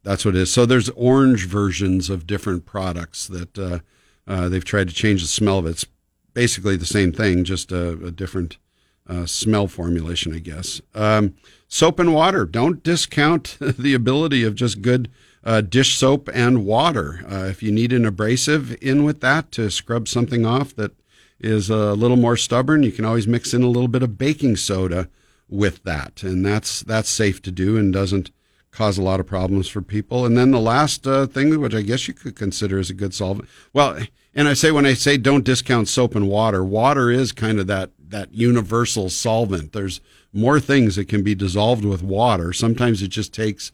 that's 0.02 0.24
what 0.24 0.34
it 0.34 0.40
is. 0.42 0.52
So 0.52 0.66
there's 0.66 0.88
orange 0.90 1.46
versions 1.46 2.10
of 2.10 2.26
different 2.26 2.66
products 2.66 3.26
that 3.28 3.58
uh, 3.58 3.78
uh, 4.26 4.48
they've 4.48 4.64
tried 4.64 4.88
to 4.88 4.94
change 4.94 5.22
the 5.22 5.28
smell 5.28 5.58
of 5.58 5.66
it. 5.66 5.70
It's 5.70 5.86
basically 6.34 6.76
the 6.76 6.86
same 6.86 7.12
thing, 7.12 7.44
just 7.44 7.72
a, 7.72 7.90
a 8.04 8.10
different 8.10 8.58
uh, 9.08 9.26
smell 9.26 9.68
formulation, 9.68 10.34
I 10.34 10.38
guess. 10.38 10.80
Um, 10.94 11.34
soap 11.68 11.98
and 11.98 12.14
water. 12.14 12.44
Don't 12.44 12.82
discount 12.82 13.56
the 13.60 13.94
ability 13.94 14.44
of 14.44 14.54
just 14.54 14.82
good 14.82 15.10
uh, 15.44 15.60
dish 15.60 15.96
soap 15.96 16.28
and 16.32 16.64
water. 16.64 17.24
Uh, 17.30 17.46
if 17.46 17.62
you 17.62 17.72
need 17.72 17.92
an 17.92 18.06
abrasive 18.06 18.76
in 18.82 19.04
with 19.04 19.20
that 19.20 19.50
to 19.52 19.70
scrub 19.70 20.08
something 20.08 20.46
off 20.46 20.74
that 20.76 20.92
is 21.40 21.68
a 21.68 21.94
little 21.94 22.16
more 22.16 22.36
stubborn, 22.36 22.84
you 22.84 22.92
can 22.92 23.04
always 23.04 23.26
mix 23.26 23.52
in 23.52 23.62
a 23.62 23.68
little 23.68 23.88
bit 23.88 24.02
of 24.02 24.18
baking 24.18 24.56
soda 24.56 25.08
with 25.48 25.82
that, 25.82 26.22
and 26.22 26.46
that's 26.46 26.80
that's 26.82 27.10
safe 27.10 27.42
to 27.42 27.50
do 27.50 27.76
and 27.76 27.92
doesn't 27.92 28.30
cause 28.72 28.98
a 28.98 29.02
lot 29.02 29.20
of 29.20 29.26
problems 29.26 29.68
for 29.68 29.82
people. 29.82 30.24
And 30.24 30.36
then 30.36 30.50
the 30.50 30.60
last 30.60 31.06
uh, 31.06 31.26
thing, 31.26 31.60
which 31.60 31.74
I 31.74 31.82
guess 31.82 32.08
you 32.08 32.14
could 32.14 32.34
consider 32.34 32.78
as 32.78 32.90
a 32.90 32.94
good 32.94 33.14
solvent, 33.14 33.48
well, 33.72 33.98
and 34.34 34.48
I 34.48 34.54
say 34.54 34.70
when 34.70 34.86
I 34.86 34.94
say 34.94 35.18
don't 35.18 35.44
discount 35.44 35.88
soap 35.88 36.14
and 36.14 36.28
water, 36.28 36.64
water 36.64 37.10
is 37.10 37.32
kind 37.32 37.60
of 37.60 37.66
that 37.66 37.90
that 38.08 38.34
universal 38.34 39.08
solvent. 39.08 39.72
There's 39.72 40.00
more 40.32 40.60
things 40.60 40.96
that 40.96 41.08
can 41.08 41.22
be 41.22 41.34
dissolved 41.34 41.84
with 41.84 42.02
water. 42.02 42.52
Sometimes 42.52 43.02
it 43.02 43.08
just 43.08 43.32
takes 43.32 43.72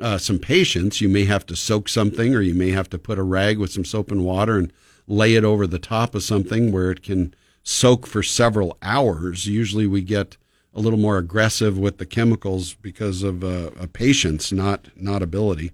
uh, 0.00 0.18
some 0.18 0.38
patience. 0.38 1.00
You 1.00 1.08
may 1.08 1.24
have 1.24 1.44
to 1.46 1.56
soak 1.56 1.88
something, 1.88 2.34
or 2.34 2.40
you 2.40 2.54
may 2.54 2.70
have 2.70 2.88
to 2.90 2.98
put 2.98 3.18
a 3.18 3.22
rag 3.24 3.58
with 3.58 3.72
some 3.72 3.84
soap 3.84 4.10
and 4.10 4.24
water 4.24 4.56
and 4.56 4.72
lay 5.06 5.34
it 5.34 5.44
over 5.44 5.66
the 5.66 5.78
top 5.78 6.14
of 6.14 6.22
something 6.22 6.70
where 6.70 6.90
it 6.90 7.02
can 7.02 7.34
soak 7.62 8.06
for 8.06 8.22
several 8.22 8.76
hours. 8.80 9.46
Usually, 9.46 9.86
we 9.86 10.02
get 10.02 10.36
a 10.74 10.80
little 10.80 10.98
more 10.98 11.18
aggressive 11.18 11.78
with 11.78 11.98
the 11.98 12.06
chemicals 12.06 12.74
because 12.74 13.22
of 13.22 13.42
uh, 13.42 13.70
patience, 13.92 14.52
not 14.52 14.88
not 14.96 15.22
ability. 15.22 15.72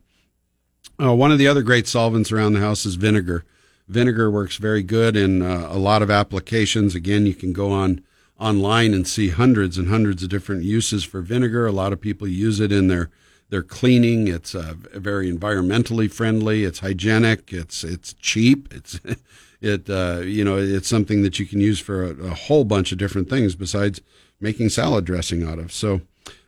Uh, 1.00 1.14
one 1.14 1.30
of 1.30 1.38
the 1.38 1.48
other 1.48 1.62
great 1.62 1.86
solvents 1.86 2.32
around 2.32 2.54
the 2.54 2.60
house 2.60 2.86
is 2.86 2.94
vinegar. 2.94 3.44
Vinegar 3.88 4.30
works 4.30 4.56
very 4.56 4.82
good 4.82 5.16
in 5.16 5.42
uh, 5.42 5.68
a 5.70 5.78
lot 5.78 6.02
of 6.02 6.10
applications. 6.10 6.94
Again, 6.94 7.26
you 7.26 7.34
can 7.34 7.52
go 7.52 7.70
on 7.70 8.02
online 8.38 8.92
and 8.94 9.06
see 9.06 9.28
hundreds 9.28 9.78
and 9.78 9.88
hundreds 9.88 10.22
of 10.22 10.28
different 10.28 10.64
uses 10.64 11.04
for 11.04 11.20
vinegar. 11.20 11.66
A 11.66 11.72
lot 11.72 11.92
of 11.92 12.00
people 12.00 12.26
use 12.26 12.60
it 12.60 12.72
in 12.72 12.88
their 12.88 13.10
their 13.48 13.62
cleaning. 13.62 14.26
It's 14.26 14.54
uh, 14.54 14.74
very 14.94 15.30
environmentally 15.30 16.10
friendly. 16.10 16.64
It's 16.64 16.80
hygienic. 16.80 17.52
It's 17.52 17.84
it's 17.84 18.14
cheap. 18.14 18.72
It's 18.74 18.98
it 19.60 19.88
uh, 19.88 20.20
you 20.24 20.44
know 20.44 20.56
it's 20.56 20.88
something 20.88 21.22
that 21.22 21.38
you 21.38 21.46
can 21.46 21.60
use 21.60 21.78
for 21.78 22.04
a, 22.04 22.10
a, 22.26 22.30
whole 22.30 22.64
bunch 22.64 22.92
of 22.92 22.98
different 22.98 23.30
things 23.30 23.54
besides 23.54 24.00
making 24.40 24.68
salad 24.68 25.04
dressing 25.04 25.42
out 25.42 25.58
of. 25.58 25.72
So, 25.72 26.02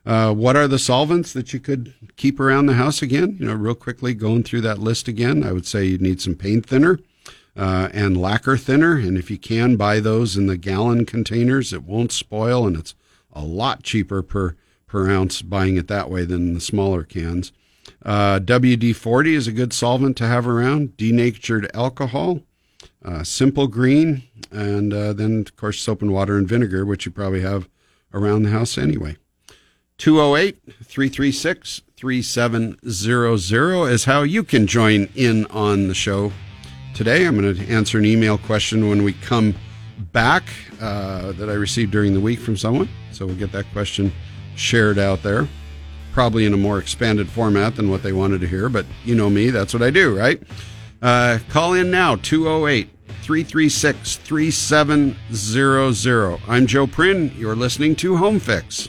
uh, 0.06 0.32
what 0.32 0.56
are 0.56 0.69
the 0.69 0.78
solvents 0.78 1.32
that 1.32 1.52
you 1.52 1.60
could 1.60 1.94
keep 2.16 2.40
around 2.40 2.66
the 2.66 2.74
house 2.74 3.02
again? 3.02 3.36
You 3.39 3.47
know, 3.47 3.55
real 3.55 3.74
quickly 3.74 4.15
going 4.15 4.43
through 4.43 4.62
that 4.62 4.78
list 4.78 5.09
again. 5.09 5.43
I 5.43 5.52
would 5.52 5.66
say 5.66 5.85
you 5.85 5.98
need 5.98 6.20
some 6.20 6.35
paint 6.35 6.66
thinner. 6.66 6.98
Uh, 7.56 7.89
and 7.93 8.16
lacquer 8.16 8.56
thinner, 8.56 8.97
and 8.97 9.19
if 9.19 9.32
you 9.32 9.36
can 9.36 9.74
buy 9.74 9.98
those 9.98 10.36
in 10.36 10.47
the 10.47 10.56
gallon 10.56 11.05
containers, 11.05 11.73
it 11.73 11.82
won't 11.82 12.12
spoil, 12.12 12.65
and 12.65 12.77
it's 12.77 12.94
a 13.32 13.43
lot 13.43 13.82
cheaper 13.82 14.23
per 14.23 14.55
per 14.86 15.10
ounce 15.10 15.43
buying 15.43 15.77
it 15.77 15.89
that 15.89 16.09
way 16.09 16.24
than 16.24 16.55
the 16.55 16.60
smaller 16.60 17.02
cans. 17.02 17.52
Uh, 18.05 18.39
WD 18.39 18.94
40 18.94 19.35
is 19.35 19.47
a 19.47 19.52
good 19.52 19.73
solvent 19.73 20.16
to 20.16 20.27
have 20.27 20.47
around, 20.47 20.97
denatured 20.97 21.70
alcohol, 21.74 22.40
uh, 23.05 23.23
simple 23.23 23.66
green, 23.66 24.23
and 24.51 24.93
uh, 24.93 25.12
then, 25.12 25.40
of 25.40 25.56
course, 25.56 25.81
soap 25.81 26.01
and 26.01 26.12
water 26.12 26.36
and 26.36 26.48
vinegar, 26.48 26.85
which 26.86 27.06
you 27.06 27.12
probably 27.12 27.40
have 27.40 27.69
around 28.12 28.43
the 28.43 28.51
house 28.51 28.78
anyway. 28.78 29.16
208 29.98 30.62
336 30.85 31.82
3700 31.97 33.86
is 33.90 34.05
how 34.05 34.22
you 34.22 34.44
can 34.44 34.66
join 34.66 35.09
in 35.16 35.44
on 35.47 35.89
the 35.89 35.94
show 35.94 36.32
today. 36.94 37.26
I'm 37.26 37.40
going 37.40 37.55
to 37.55 37.68
answer 37.68 37.98
an 37.98 38.05
email 38.05 38.39
question 38.39 38.89
when 38.89 39.02
we 39.02 39.12
come 39.14 39.55
back 40.12 40.44
uh, 40.80 41.32
that 41.32 41.51
I 41.51 41.55
received 41.55 41.90
during 41.90 42.14
the 42.14 42.20
week 42.20 42.39
from 42.39 42.56
someone. 42.56 42.89
So 43.10 43.26
we'll 43.26 43.35
get 43.35 43.51
that 43.52 43.66
question 43.72 44.12
shared 44.55 44.98
out 44.98 45.22
there, 45.24 45.48
probably 46.12 46.47
in 46.47 46.55
a 46.55 46.56
more 46.56 46.78
expanded 46.78 47.28
format 47.28 47.74
than 47.74 47.90
what 47.90 48.05
they 48.05 48.12
wanted 48.12 48.40
to 48.43 48.47
hear. 48.47 48.68
But 48.68 48.86
you 49.05 49.16
know 49.16 49.28
me, 49.28 49.51
that's 49.51 49.74
what 49.74 49.82
I 49.82 49.90
do, 49.90 50.16
right? 50.16 50.40
Uh, 51.02 51.39
call 51.48 51.74
in 51.74 51.90
now, 51.90 52.16
208 52.16 52.89
336 53.22 54.16
3700. 54.16 56.40
I'm 56.48 56.66
Joe 56.66 56.86
Prin. 56.86 57.32
You're 57.36 57.56
listening 57.56 57.97
to 57.97 58.16
Home 58.16 58.39
Fix. 58.39 58.89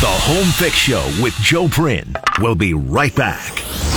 The 0.00 0.08
Home 0.08 0.46
Fix 0.52 0.74
Show 0.74 1.04
with 1.22 1.34
Joe 1.34 1.68
Prin. 1.68 2.14
We'll 2.40 2.54
be 2.54 2.74
right 2.74 3.14
back 3.14 3.52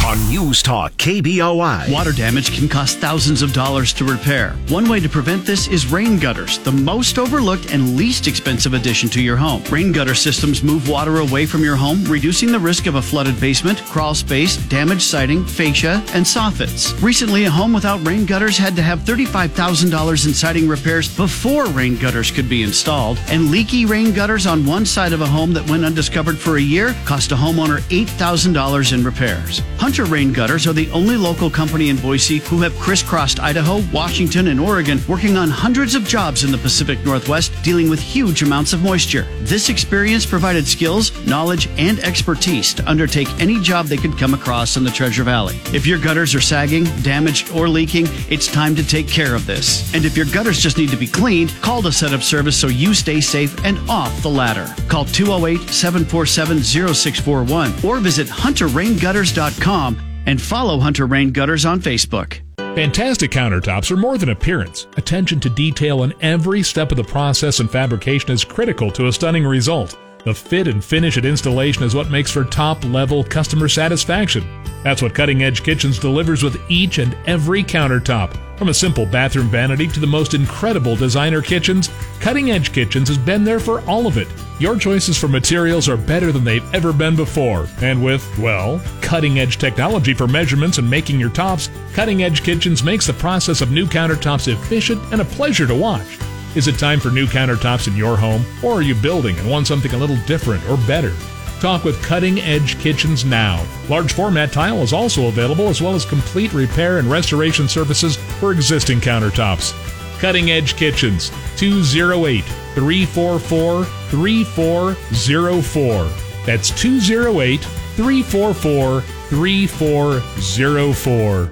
on 0.06 0.30
News 0.30 0.62
Talk 0.62 0.92
KBOI. 0.94 1.92
Water 1.92 2.12
damage 2.12 2.56
can 2.56 2.70
cost 2.70 3.00
thousands 3.00 3.42
of 3.42 3.54
dollars 3.54 3.92
to 3.94 4.06
repair. 4.06 4.52
One 4.70 4.88
way 4.88 5.00
to 5.00 5.10
prevent 5.10 5.48
this 5.48 5.68
is 5.68 5.92
rain 5.92 6.20
gutters, 6.20 6.60
the 6.60 6.72
most 6.72 7.18
overlooked 7.18 7.74
and 7.74 7.98
least 7.98 8.28
expensive 8.28 8.76
addition 8.76 9.10
to 9.10 9.22
your 9.22 9.36
home. 9.36 9.64
Rain 9.64 9.92
gutter 9.92 10.14
systems 10.14 10.62
move 10.62 10.88
water 10.88 11.22
away 11.22 11.48
from 11.48 11.64
your 11.64 11.76
home, 11.76 12.04
reducing 12.06 12.52
the 12.52 12.60
risk 12.60 12.86
of 12.86 12.96
a 12.96 13.02
flooded 13.02 13.40
basement, 13.40 13.80
crawl 13.86 14.14
space, 14.14 14.58
damaged 14.68 15.02
siding, 15.02 15.44
fascia, 15.44 16.04
and 16.14 16.24
soffits. 16.24 17.02
Recently, 17.02 17.46
a 17.46 17.50
home 17.50 17.74
without 17.74 18.06
rain 18.06 18.28
gutters 18.28 18.60
had 18.60 18.76
to 18.76 18.84
have 18.84 19.00
$35,000 19.00 20.26
in 20.28 20.34
siding 20.34 20.68
repairs 20.68 21.16
before 21.18 21.66
rain 21.68 21.98
gutters 21.98 22.30
could 22.30 22.48
be 22.48 22.62
installed, 22.62 23.20
and 23.28 23.50
leaky 23.50 23.88
rain 23.88 24.14
gutters 24.14 24.46
on 24.46 24.68
one 24.68 24.86
side 24.86 25.14
of 25.14 25.22
a 25.22 25.28
home 25.28 25.52
that 25.54 25.68
went 25.68 25.84
undiscovered 25.84 26.38
for 26.38 26.58
a 26.58 26.62
year 26.62 26.96
cost 27.06 27.32
a 27.32 27.36
homeowner 27.36 27.80
$8,000 27.90 28.94
in 28.94 29.04
repairs. 29.04 29.64
Hunter 29.96 30.12
Rain 30.12 30.34
Gutters 30.34 30.68
are 30.68 30.74
the 30.74 30.90
only 30.92 31.16
local 31.16 31.50
company 31.50 31.88
in 31.88 31.96
Boise 31.96 32.40
who 32.40 32.62
have 32.62 32.78
crisscrossed 32.78 33.40
Idaho, 33.40 33.82
Washington, 33.94 34.50
and 34.50 34.60
Oregon, 34.60 35.00
working 35.08 35.38
on 35.38 35.50
hundreds 35.50 35.96
of 35.96 36.04
jobs 36.04 36.44
in 36.44 36.52
the 36.52 36.58
Pacific 36.58 37.00
Northwest, 37.06 37.54
dealing 37.64 37.90
with 37.90 38.02
huge 38.02 38.44
amounts 38.44 38.74
of 38.74 38.84
moisture. 38.84 39.26
This 39.44 39.70
experience 39.70 40.26
provided 40.26 40.68
skills, 40.68 41.14
knowledge, 41.26 41.70
and 41.78 41.98
expertise 42.00 42.74
to 42.74 42.90
undertake 42.90 43.30
any 43.40 43.58
job 43.62 43.86
they 43.86 43.96
could 43.96 44.18
come 44.18 44.34
across 44.34 44.76
in 44.76 44.84
the 44.84 44.92
Treasure 44.92 45.24
Valley. 45.24 45.58
If 45.74 45.88
your 45.88 45.98
gutters 45.98 46.36
are 46.36 46.42
sagging, 46.42 46.84
damaged, 47.02 47.52
or 47.52 47.70
leaking, 47.70 48.08
it's 48.30 48.48
time 48.48 48.76
to 48.76 48.86
take 48.86 49.08
care 49.08 49.34
of 49.34 49.46
this. 49.46 49.94
And 49.96 50.04
if 50.04 50.18
your 50.18 50.26
gutters 50.26 50.60
just 50.60 50.78
need 50.78 50.90
to 50.90 50.98
be 50.98 51.08
cleaned, 51.08 51.52
call 51.62 51.82
to 51.84 51.92
set 51.94 52.12
up 52.12 52.22
service 52.22 52.60
so 52.60 52.68
you 52.68 52.94
stay 52.94 53.22
safe 53.22 53.64
and 53.64 53.78
off 53.90 54.22
the 54.22 54.30
ladder. 54.30 54.68
Call 54.90 55.06
208 55.06 55.70
747 55.70 56.60
0641 56.64 57.74
or 57.86 58.02
visit 58.02 58.28
hunterraingutters.com 58.28 59.85
and 60.26 60.42
follow 60.42 60.80
Hunter 60.80 61.06
Rain 61.06 61.32
Gutters 61.32 61.66
on 61.66 61.82
Facebook. 61.82 62.40
Fantastic 62.58 63.32
countertops 63.32 63.90
are 63.90 63.98
more 63.98 64.18
than 64.18 64.30
appearance. 64.30 64.88
Attention 64.98 65.40
to 65.40 65.50
detail 65.50 66.04
in 66.04 66.14
every 66.22 66.62
step 66.62 66.92
of 66.92 66.98
the 66.98 67.04
process 67.04 67.60
and 67.62 67.72
fabrication 67.72 68.32
is 68.32 68.44
critical 68.44 68.92
to 68.92 69.08
a 69.08 69.14
stunning 69.14 69.46
result. 69.46 69.98
The 70.26 70.34
fit 70.34 70.68
and 70.68 70.84
finish 70.84 71.20
at 71.20 71.26
installation 71.26 71.84
is 71.84 71.94
what 71.94 72.10
makes 72.10 72.32
for 72.32 72.44
top 72.44 72.84
level 72.84 73.24
customer 73.24 73.68
satisfaction. 73.68 74.44
That's 74.84 75.04
what 75.04 75.14
Cutting 75.14 75.44
Edge 75.44 75.62
Kitchens 75.62 76.00
delivers 76.00 76.42
with 76.42 76.60
each 76.68 76.98
and 76.98 77.16
every 77.28 77.64
countertop. 77.64 78.36
From 78.58 78.70
a 78.70 78.74
simple 78.74 79.06
bathroom 79.06 79.50
vanity 79.50 79.86
to 79.88 80.00
the 80.00 80.08
most 80.08 80.34
incredible 80.34 80.96
designer 80.96 81.44
kitchens, 81.44 81.92
Cutting 82.20 82.50
Edge 82.50 82.74
Kitchens 82.74 83.08
has 83.08 83.20
been 83.20 83.44
there 83.44 83.60
for 83.60 83.82
all 83.82 84.08
of 84.08 84.18
it. 84.18 84.28
Your 84.60 84.80
choices 84.80 85.16
for 85.16 85.28
materials 85.28 85.88
are 85.88 85.98
better 85.98 86.32
than 86.32 86.44
they've 86.44 86.74
ever 86.74 86.92
been 86.92 87.16
before. 87.16 87.68
And 87.84 88.04
with, 88.04 88.28
well, 88.40 88.82
cutting 89.02 89.38
edge 89.38 89.60
technology 89.60 90.16
for 90.16 90.28
measurements 90.28 90.80
and 90.80 90.90
making 90.90 91.20
your 91.20 91.30
tops, 91.30 91.70
Cutting 91.94 92.24
Edge 92.24 92.42
Kitchens 92.42 92.82
makes 92.82 93.06
the 93.06 93.14
process 93.14 93.62
of 93.62 93.70
new 93.70 93.86
countertops 93.86 94.52
efficient 94.52 95.04
and 95.12 95.22
a 95.22 95.26
pleasure 95.26 95.68
to 95.68 95.76
watch. 95.76 96.18
Is 96.56 96.68
it 96.68 96.80
time 96.80 97.00
for 97.00 97.12
new 97.12 97.26
countertops 97.26 97.88
in 97.88 97.96
your 97.96 98.18
home? 98.18 98.46
Or 98.64 98.74
are 98.74 98.82
you 98.82 98.96
building 98.96 99.38
and 99.38 99.50
want 99.50 99.68
something 99.68 99.94
a 99.94 99.98
little 99.98 100.18
different 100.26 100.68
or 100.70 100.78
better? 100.88 101.14
Talk 101.60 101.84
with 101.84 102.02
Cutting 102.04 102.40
Edge 102.40 102.80
Kitchens 102.80 103.26
now. 103.26 103.66
Large 103.90 104.14
format 104.14 104.52
tile 104.52 104.82
is 104.82 104.94
also 104.94 105.28
available, 105.28 105.70
as 105.70 105.82
well 105.82 105.96
as 105.96 106.06
complete 106.06 106.54
repair 106.54 107.00
and 107.00 107.10
restoration 107.10 107.68
services 107.68 108.18
for 108.40 108.52
existing 108.52 109.00
countertops. 109.00 109.74
Cutting 110.20 110.52
Edge 110.52 110.76
Kitchens, 110.76 111.32
208 111.58 112.44
344 112.76 113.86
3404. 113.86 116.10
That's 116.46 116.70
208 116.72 117.62
208- 117.62 117.86
344 117.96 119.02
3404. 119.02 121.52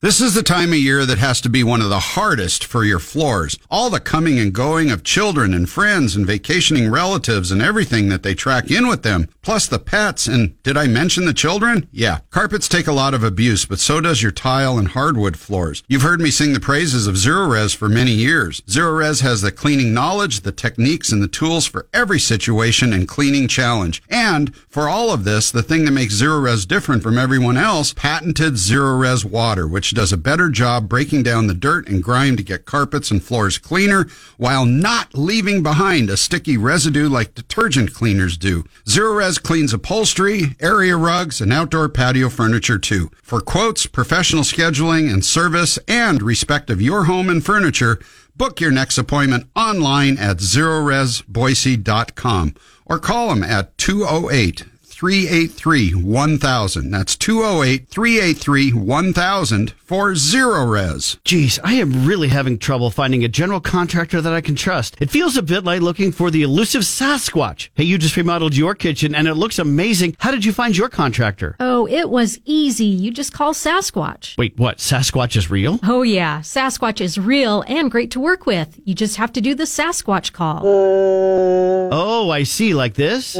This 0.00 0.20
is 0.20 0.34
the 0.34 0.44
time 0.44 0.68
of 0.68 0.78
year 0.78 1.04
that 1.04 1.18
has 1.18 1.40
to 1.40 1.48
be 1.48 1.64
one 1.64 1.80
of 1.80 1.88
the 1.88 1.98
hardest 1.98 2.64
for 2.64 2.84
your 2.84 3.00
floors. 3.00 3.58
All 3.68 3.90
the 3.90 3.98
coming 3.98 4.38
and 4.38 4.52
going 4.52 4.92
of 4.92 5.02
children 5.02 5.52
and 5.52 5.68
friends 5.68 6.14
and 6.14 6.24
vacationing 6.24 6.88
relatives 6.88 7.50
and 7.50 7.60
everything 7.60 8.08
that 8.08 8.22
they 8.22 8.32
track 8.36 8.70
in 8.70 8.86
with 8.86 9.02
them, 9.02 9.28
plus 9.42 9.66
the 9.66 9.80
pets. 9.80 10.28
And 10.28 10.62
did 10.62 10.76
I 10.76 10.86
mention 10.86 11.24
the 11.24 11.34
children? 11.34 11.88
Yeah. 11.90 12.20
Carpets 12.30 12.68
take 12.68 12.86
a 12.86 12.92
lot 12.92 13.12
of 13.12 13.24
abuse, 13.24 13.64
but 13.66 13.80
so 13.80 14.00
does 14.00 14.22
your 14.22 14.30
tile 14.30 14.78
and 14.78 14.86
hardwood 14.86 15.36
floors. 15.36 15.82
You've 15.88 16.02
heard 16.02 16.20
me 16.20 16.30
sing 16.30 16.52
the 16.52 16.60
praises 16.60 17.08
of 17.08 17.16
Zerorez 17.16 17.74
for 17.74 17.88
many 17.88 18.12
years. 18.12 18.60
Zerorez 18.68 19.22
has 19.22 19.42
the 19.42 19.50
cleaning 19.50 19.92
knowledge, 19.92 20.42
the 20.42 20.52
techniques, 20.52 21.10
and 21.10 21.20
the 21.20 21.26
tools 21.26 21.66
for 21.66 21.88
every 21.92 22.20
situation 22.20 22.92
and 22.92 23.08
cleaning 23.08 23.48
challenge. 23.48 24.00
And 24.08 24.54
for 24.68 24.88
all 24.88 25.12
of 25.12 25.24
this, 25.24 25.50
the 25.50 25.64
thing 25.64 25.86
that 25.86 25.90
makes 25.90 26.22
Zerorez 26.22 26.68
different 26.68 27.02
from 27.02 27.18
everyone 27.18 27.56
else, 27.56 27.92
patented 27.92 28.54
Zerorez 28.54 29.24
water, 29.24 29.66
which 29.66 29.87
does 29.90 30.12
a 30.12 30.16
better 30.16 30.48
job 30.48 30.88
breaking 30.88 31.22
down 31.22 31.46
the 31.46 31.54
dirt 31.54 31.88
and 31.88 32.02
grime 32.02 32.36
to 32.36 32.42
get 32.42 32.64
carpets 32.64 33.10
and 33.10 33.22
floors 33.22 33.58
cleaner 33.58 34.06
while 34.36 34.64
not 34.64 35.14
leaving 35.14 35.62
behind 35.62 36.10
a 36.10 36.16
sticky 36.16 36.56
residue 36.56 37.08
like 37.08 37.34
detergent 37.34 37.92
cleaners 37.92 38.36
do. 38.36 38.64
Zerorez 38.84 39.42
cleans 39.42 39.72
upholstery, 39.72 40.56
area 40.60 40.96
rugs, 40.96 41.40
and 41.40 41.52
outdoor 41.52 41.88
patio 41.88 42.28
furniture 42.28 42.78
too. 42.78 43.10
For 43.22 43.40
quotes, 43.40 43.86
professional 43.86 44.44
scheduling 44.44 45.12
and 45.12 45.24
service, 45.24 45.78
and 45.88 46.22
respect 46.22 46.70
of 46.70 46.82
your 46.82 47.04
home 47.04 47.28
and 47.28 47.44
furniture, 47.44 47.98
book 48.36 48.60
your 48.60 48.70
next 48.70 48.98
appointment 48.98 49.48
online 49.56 50.18
at 50.18 50.38
zerorezboise.com 50.38 52.54
or 52.86 52.98
call 52.98 53.28
them 53.28 53.42
at 53.42 53.76
208 53.78 54.64
383 54.98 55.94
1000. 55.94 56.90
That's 56.90 57.14
208 57.14 57.88
383 57.88 58.72
1000 58.72 59.70
for 59.70 60.10
Zerorez. 60.14 61.18
Geez, 61.22 61.60
I 61.62 61.74
am 61.74 62.04
really 62.04 62.26
having 62.26 62.58
trouble 62.58 62.90
finding 62.90 63.22
a 63.22 63.28
general 63.28 63.60
contractor 63.60 64.20
that 64.20 64.32
I 64.32 64.40
can 64.40 64.56
trust. 64.56 64.96
It 65.00 65.08
feels 65.08 65.36
a 65.36 65.42
bit 65.42 65.62
like 65.62 65.82
looking 65.82 66.10
for 66.10 66.32
the 66.32 66.42
elusive 66.42 66.82
Sasquatch. 66.82 67.68
Hey, 67.76 67.84
you 67.84 67.96
just 67.96 68.16
remodeled 68.16 68.56
your 68.56 68.74
kitchen 68.74 69.14
and 69.14 69.28
it 69.28 69.34
looks 69.34 69.60
amazing. 69.60 70.16
How 70.18 70.32
did 70.32 70.44
you 70.44 70.52
find 70.52 70.76
your 70.76 70.88
contractor? 70.88 71.54
Oh, 71.60 71.86
it 71.86 72.10
was 72.10 72.40
easy. 72.44 72.84
You 72.86 73.12
just 73.12 73.32
call 73.32 73.54
Sasquatch. 73.54 74.36
Wait, 74.36 74.58
what? 74.58 74.78
Sasquatch 74.78 75.36
is 75.36 75.48
real? 75.48 75.78
Oh, 75.84 76.02
yeah. 76.02 76.40
Sasquatch 76.40 77.00
is 77.00 77.18
real 77.18 77.62
and 77.68 77.88
great 77.88 78.10
to 78.10 78.18
work 78.18 78.46
with. 78.46 78.80
You 78.84 78.96
just 78.96 79.14
have 79.14 79.32
to 79.34 79.40
do 79.40 79.54
the 79.54 79.62
Sasquatch 79.62 80.32
call. 80.32 80.62
Oh, 80.64 82.30
I 82.30 82.42
see. 82.42 82.74
Like 82.74 82.94
this? 82.94 83.36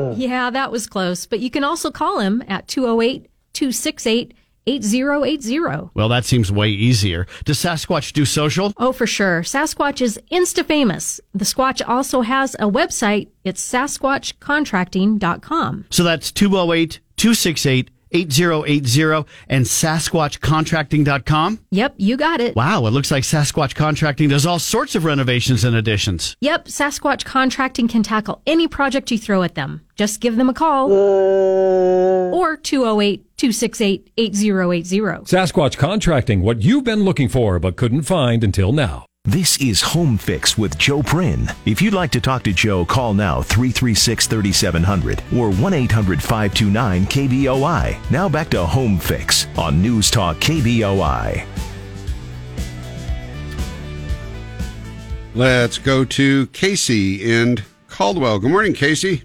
Oh. 0.00 0.14
Yeah, 0.16 0.50
that 0.50 0.72
was 0.72 0.86
close. 0.86 1.26
But 1.26 1.40
you 1.40 1.50
can 1.50 1.64
also 1.64 1.90
call 1.90 2.20
him 2.20 2.42
at 2.48 2.66
208 2.68 3.28
268 3.52 4.34
8080. 4.66 5.90
Well, 5.94 6.08
that 6.08 6.24
seems 6.24 6.52
way 6.52 6.68
easier. 6.68 7.26
Does 7.44 7.58
Sasquatch 7.58 8.12
do 8.12 8.24
social? 8.24 8.72
Oh, 8.76 8.92
for 8.92 9.06
sure. 9.06 9.42
Sasquatch 9.42 10.00
is 10.00 10.20
insta 10.30 10.64
famous. 10.64 11.20
The 11.34 11.44
Squatch 11.44 11.82
also 11.86 12.20
has 12.20 12.54
a 12.54 12.70
website. 12.70 13.28
It's 13.44 13.66
sasquatchcontracting.com. 13.66 15.86
So 15.90 16.04
that's 16.04 16.30
208 16.32 17.00
268 17.16 17.90
8080 18.12 19.28
and 19.48 19.64
SasquatchContracting.com? 19.64 21.60
Yep, 21.70 21.94
you 21.96 22.16
got 22.16 22.40
it. 22.40 22.56
Wow, 22.56 22.86
it 22.86 22.90
looks 22.90 23.10
like 23.10 23.24
Sasquatch 23.24 23.74
Contracting 23.74 24.28
does 24.28 24.46
all 24.46 24.58
sorts 24.58 24.94
of 24.94 25.04
renovations 25.04 25.64
and 25.64 25.76
additions. 25.76 26.36
Yep, 26.40 26.66
Sasquatch 26.66 27.24
Contracting 27.24 27.88
can 27.88 28.02
tackle 28.02 28.42
any 28.46 28.68
project 28.68 29.10
you 29.10 29.18
throw 29.18 29.42
at 29.42 29.54
them. 29.54 29.82
Just 29.96 30.20
give 30.20 30.36
them 30.36 30.48
a 30.48 30.54
call. 30.54 30.90
Or 30.90 32.56
208 32.56 33.36
268 33.36 34.10
8080. 34.16 35.00
Sasquatch 35.24 35.76
Contracting, 35.76 36.42
what 36.42 36.62
you've 36.62 36.84
been 36.84 37.04
looking 37.04 37.28
for 37.28 37.58
but 37.58 37.76
couldn't 37.76 38.02
find 38.02 38.42
until 38.42 38.72
now. 38.72 39.06
This 39.26 39.58
is 39.58 39.82
Home 39.82 40.16
Fix 40.16 40.56
with 40.56 40.78
Joe 40.78 41.02
Prin. 41.02 41.46
If 41.66 41.82
you'd 41.82 41.92
like 41.92 42.10
to 42.12 42.22
talk 42.22 42.42
to 42.44 42.54
Joe, 42.54 42.86
call 42.86 43.12
now 43.12 43.42
336 43.42 44.26
3700 44.26 45.22
or 45.36 45.52
1 45.52 45.74
800 45.74 46.22
529 46.22 47.04
KBOI. 47.04 48.10
Now 48.10 48.30
back 48.30 48.48
to 48.48 48.64
Home 48.64 48.98
Fix 48.98 49.46
on 49.58 49.82
News 49.82 50.10
Talk 50.10 50.38
KBOI. 50.38 51.44
Let's 55.34 55.76
go 55.76 56.06
to 56.06 56.46
Casey 56.46 57.30
in 57.30 57.58
Caldwell. 57.88 58.38
Good 58.38 58.50
morning, 58.50 58.72
Casey. 58.72 59.24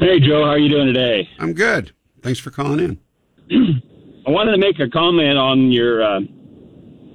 Hey, 0.00 0.18
Joe. 0.18 0.46
How 0.46 0.52
are 0.52 0.58
you 0.58 0.70
doing 0.70 0.86
today? 0.86 1.28
I'm 1.38 1.52
good. 1.52 1.92
Thanks 2.22 2.40
for 2.40 2.50
calling 2.50 2.80
in. 2.80 2.98
I 4.26 4.30
wanted 4.30 4.52
to 4.52 4.58
make 4.58 4.80
a 4.80 4.88
comment 4.88 5.36
on 5.36 5.70
your 5.70 6.02
uh, 6.02 6.20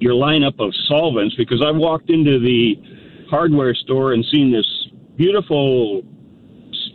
your 0.04 0.12
lineup 0.12 0.60
of 0.60 0.70
solvents 0.86 1.34
because 1.34 1.62
I've 1.64 1.76
walked 1.76 2.10
into 2.10 2.38
the 2.38 2.76
hardware 3.30 3.74
store 3.74 4.12
and 4.12 4.22
seen 4.30 4.52
this 4.52 4.66
beautiful 5.16 6.02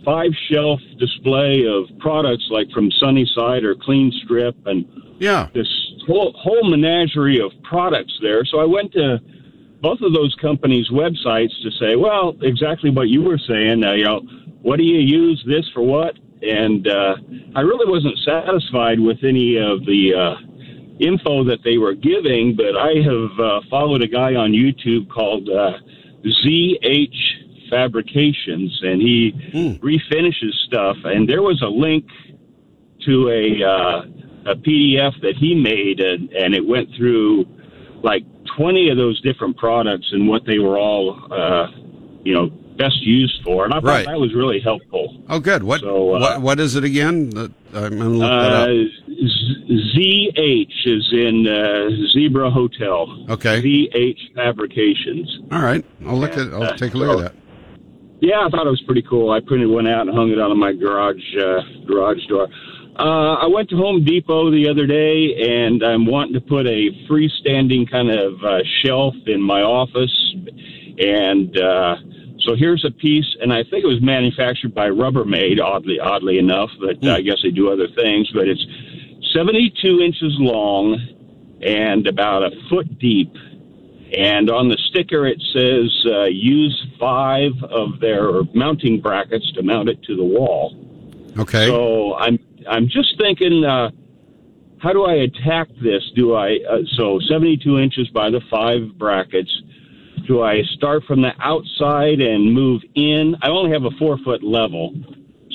five 0.06 0.30
shelf 0.48 0.80
display 1.00 1.66
of 1.66 1.86
products 1.98 2.48
like 2.52 2.70
from 2.70 2.92
Sunnyside 2.92 3.64
or 3.64 3.74
Clean 3.74 4.12
Strip 4.24 4.56
and 4.68 4.86
yeah, 5.18 5.50
this 5.56 5.68
whole, 6.06 6.34
whole 6.38 6.70
menagerie 6.70 7.42
of 7.42 7.52
products 7.64 8.14
there. 8.22 8.46
So 8.46 8.60
I 8.60 8.66
went 8.66 8.94
to 8.94 9.18
both 9.82 10.02
of 10.02 10.14
those 10.14 10.36
companies' 10.40 10.90
websites 10.92 11.52
to 11.64 11.72
say, 11.80 11.96
well, 11.96 12.36
exactly 12.44 12.92
what 12.92 13.10
you 13.10 13.24
were 13.24 13.40
saying. 13.40 13.84
Uh, 13.84 13.94
you 13.94 14.06
know, 14.06 14.20
what 14.62 14.78
do 14.78 14.84
you 14.84 15.00
use 15.00 15.44
this 15.48 15.68
for 15.74 15.82
what? 15.82 16.14
And 16.44 16.88
uh, 16.88 17.16
I 17.56 17.62
really 17.62 17.90
wasn't 17.90 18.20
satisfied 18.24 19.00
with 19.00 19.24
any 19.24 19.58
of 19.58 19.84
the 19.86 20.14
uh, 20.14 20.49
info 21.00 21.44
that 21.46 21.60
they 21.64 21.78
were 21.78 21.94
giving, 21.94 22.56
but 22.56 22.76
I 22.78 22.94
have 23.04 23.40
uh, 23.40 23.62
followed 23.70 24.02
a 24.02 24.08
guy 24.08 24.36
on 24.36 24.52
YouTube 24.52 25.10
called 25.10 25.50
uh, 25.50 25.78
ZH 26.26 27.70
Fabrications, 27.70 28.80
and 28.84 29.02
he 29.02 29.32
Hmm. 29.52 29.86
refinishes 29.86 30.54
stuff. 30.68 30.98
And 31.06 31.28
there 31.30 31.42
was 31.42 31.62
a 31.62 31.68
link 31.68 32.06
to 33.06 33.30
a 33.30 33.64
uh, 33.64 34.06
a 34.52 34.56
PDF 34.56 35.20
that 35.22 35.36
he 35.38 35.54
made, 35.56 36.00
and, 36.00 36.30
and 36.32 36.54
it 36.56 36.66
went 36.66 36.90
through 36.98 37.46
like 38.04 38.24
20 38.58 38.90
of 38.90 38.98
those 38.98 39.20
different 39.22 39.56
products 39.58 40.08
and 40.12 40.28
what 40.28 40.46
they 40.46 40.58
were 40.60 40.78
all, 40.78 41.20
uh, 41.32 41.68
you 42.24 42.34
know, 42.34 42.48
best 42.78 42.98
used 43.02 43.42
for. 43.44 43.66
And 43.66 43.74
I 43.74 43.78
thought 43.78 43.84
Right. 43.84 44.06
that 44.06 44.20
was 44.20 44.34
really 44.34 44.60
helpful. 44.60 45.22
Oh, 45.30 45.40
good. 45.40 45.64
What 45.64 45.82
So, 45.82 46.16
uh, 46.16 46.20
what 46.20 46.42
what 46.42 46.60
is 46.60 46.76
it 46.76 46.84
again? 46.84 47.32
I'm 47.74 47.98
gonna 47.98 48.10
look 48.10 48.42
that 48.42 48.54
Uh, 48.54 48.56
up. 48.64 48.70
Z- 49.20 49.94
ZH 49.98 50.86
is 50.86 51.10
in 51.12 51.48
uh, 51.48 51.90
Zebra 52.14 52.50
Hotel. 52.50 53.26
Okay. 53.30 53.62
ZH 53.62 54.36
Fabrications. 54.36 55.40
All 55.52 55.62
right, 55.62 55.84
I'll 56.06 56.18
look 56.18 56.38
at. 56.38 56.54
I'll 56.54 56.76
take 56.76 56.94
a 56.94 56.98
look 56.98 57.20
at 57.20 57.34
that. 57.34 57.42
Yeah, 58.22 58.46
I 58.46 58.50
thought 58.50 58.68
it 58.68 58.70
was 58.70 58.82
pretty 58.86 59.04
cool. 59.04 59.32
I 59.32 59.40
printed 59.40 59.70
one 59.70 59.88
out 59.88 60.08
and 60.08 60.16
hung 60.16 60.30
it 60.30 60.40
on 60.40 60.58
my 60.58 60.74
garage 60.74 61.24
uh, 61.38 61.62
garage 61.88 62.26
door. 62.28 62.48
Uh, 62.98 63.36
I 63.36 63.48
went 63.48 63.70
to 63.70 63.78
Home 63.78 64.04
Depot 64.04 64.52
the 64.52 64.68
other 64.68 64.86
day, 64.86 65.34
and 65.64 65.82
I'm 65.84 66.06
wanting 66.06 66.34
to 66.34 66.42
put 66.42 66.68
a 66.68 66.90
freestanding 67.10 67.90
kind 67.90 68.12
of 68.12 68.44
uh, 68.44 68.60
shelf 68.84 69.16
in 69.26 69.42
my 69.42 69.62
office. 69.62 70.12
And 71.00 71.58
uh, 71.58 71.96
so 72.40 72.56
here's 72.58 72.84
a 72.84 72.92
piece, 72.92 73.38
and 73.40 73.54
I 73.54 73.64
think 73.64 73.86
it 73.86 73.88
was 73.88 74.02
manufactured 74.02 74.76
by 74.76 74.90
Rubbermaid, 74.90 75.62
oddly 75.64 75.98
oddly 76.02 76.40
enough, 76.40 76.72
but 76.82 77.02
uh, 77.08 77.16
I 77.16 77.22
guess 77.22 77.38
they 77.42 77.52
do 77.52 77.72
other 77.72 77.88
things. 77.96 78.30
But 78.34 78.50
it's 78.50 78.66
72 79.34 80.02
inches 80.02 80.36
long 80.40 80.98
and 81.62 82.08
about 82.08 82.44
a 82.44 82.52
foot 82.70 83.00
deep. 83.00 83.34
And 84.18 84.50
on 84.50 84.70
the 84.70 84.78
sticker, 84.90 85.28
it 85.28 85.42
says 85.54 86.12
uh, 86.12 86.24
use 86.26 86.88
five 87.00 87.52
of 87.64 88.00
their 88.00 88.44
mounting 88.56 89.02
brackets 89.02 89.52
to 89.54 89.62
mount 89.62 89.90
it 89.90 90.02
to 90.04 90.16
the 90.16 90.24
wall. 90.24 90.76
Okay. 91.38 91.68
So 91.68 92.16
I'm 92.16 92.40
I'm 92.68 92.88
just 92.88 93.18
thinking, 93.20 93.64
uh, 93.64 93.92
how 94.80 94.94
do 94.94 95.06
I 95.06 95.14
attack 95.14 95.68
this? 95.82 96.04
Do 96.16 96.34
I 96.34 96.58
uh, 96.70 96.78
so 96.98 97.20
72 97.30 97.78
inches 97.78 98.08
by 98.10 98.32
the 98.32 98.42
five 98.50 98.98
brackets? 98.98 99.52
Do 100.28 100.42
I 100.42 100.64
start 100.76 101.04
from 101.06 101.22
the 101.22 101.32
outside 101.40 102.20
and 102.20 102.54
move 102.54 102.82
in? 102.96 103.36
I 103.42 103.50
only 103.50 103.72
have 103.72 103.84
a 103.84 103.92
four 103.98 104.18
foot 104.20 104.44
level, 104.44 104.94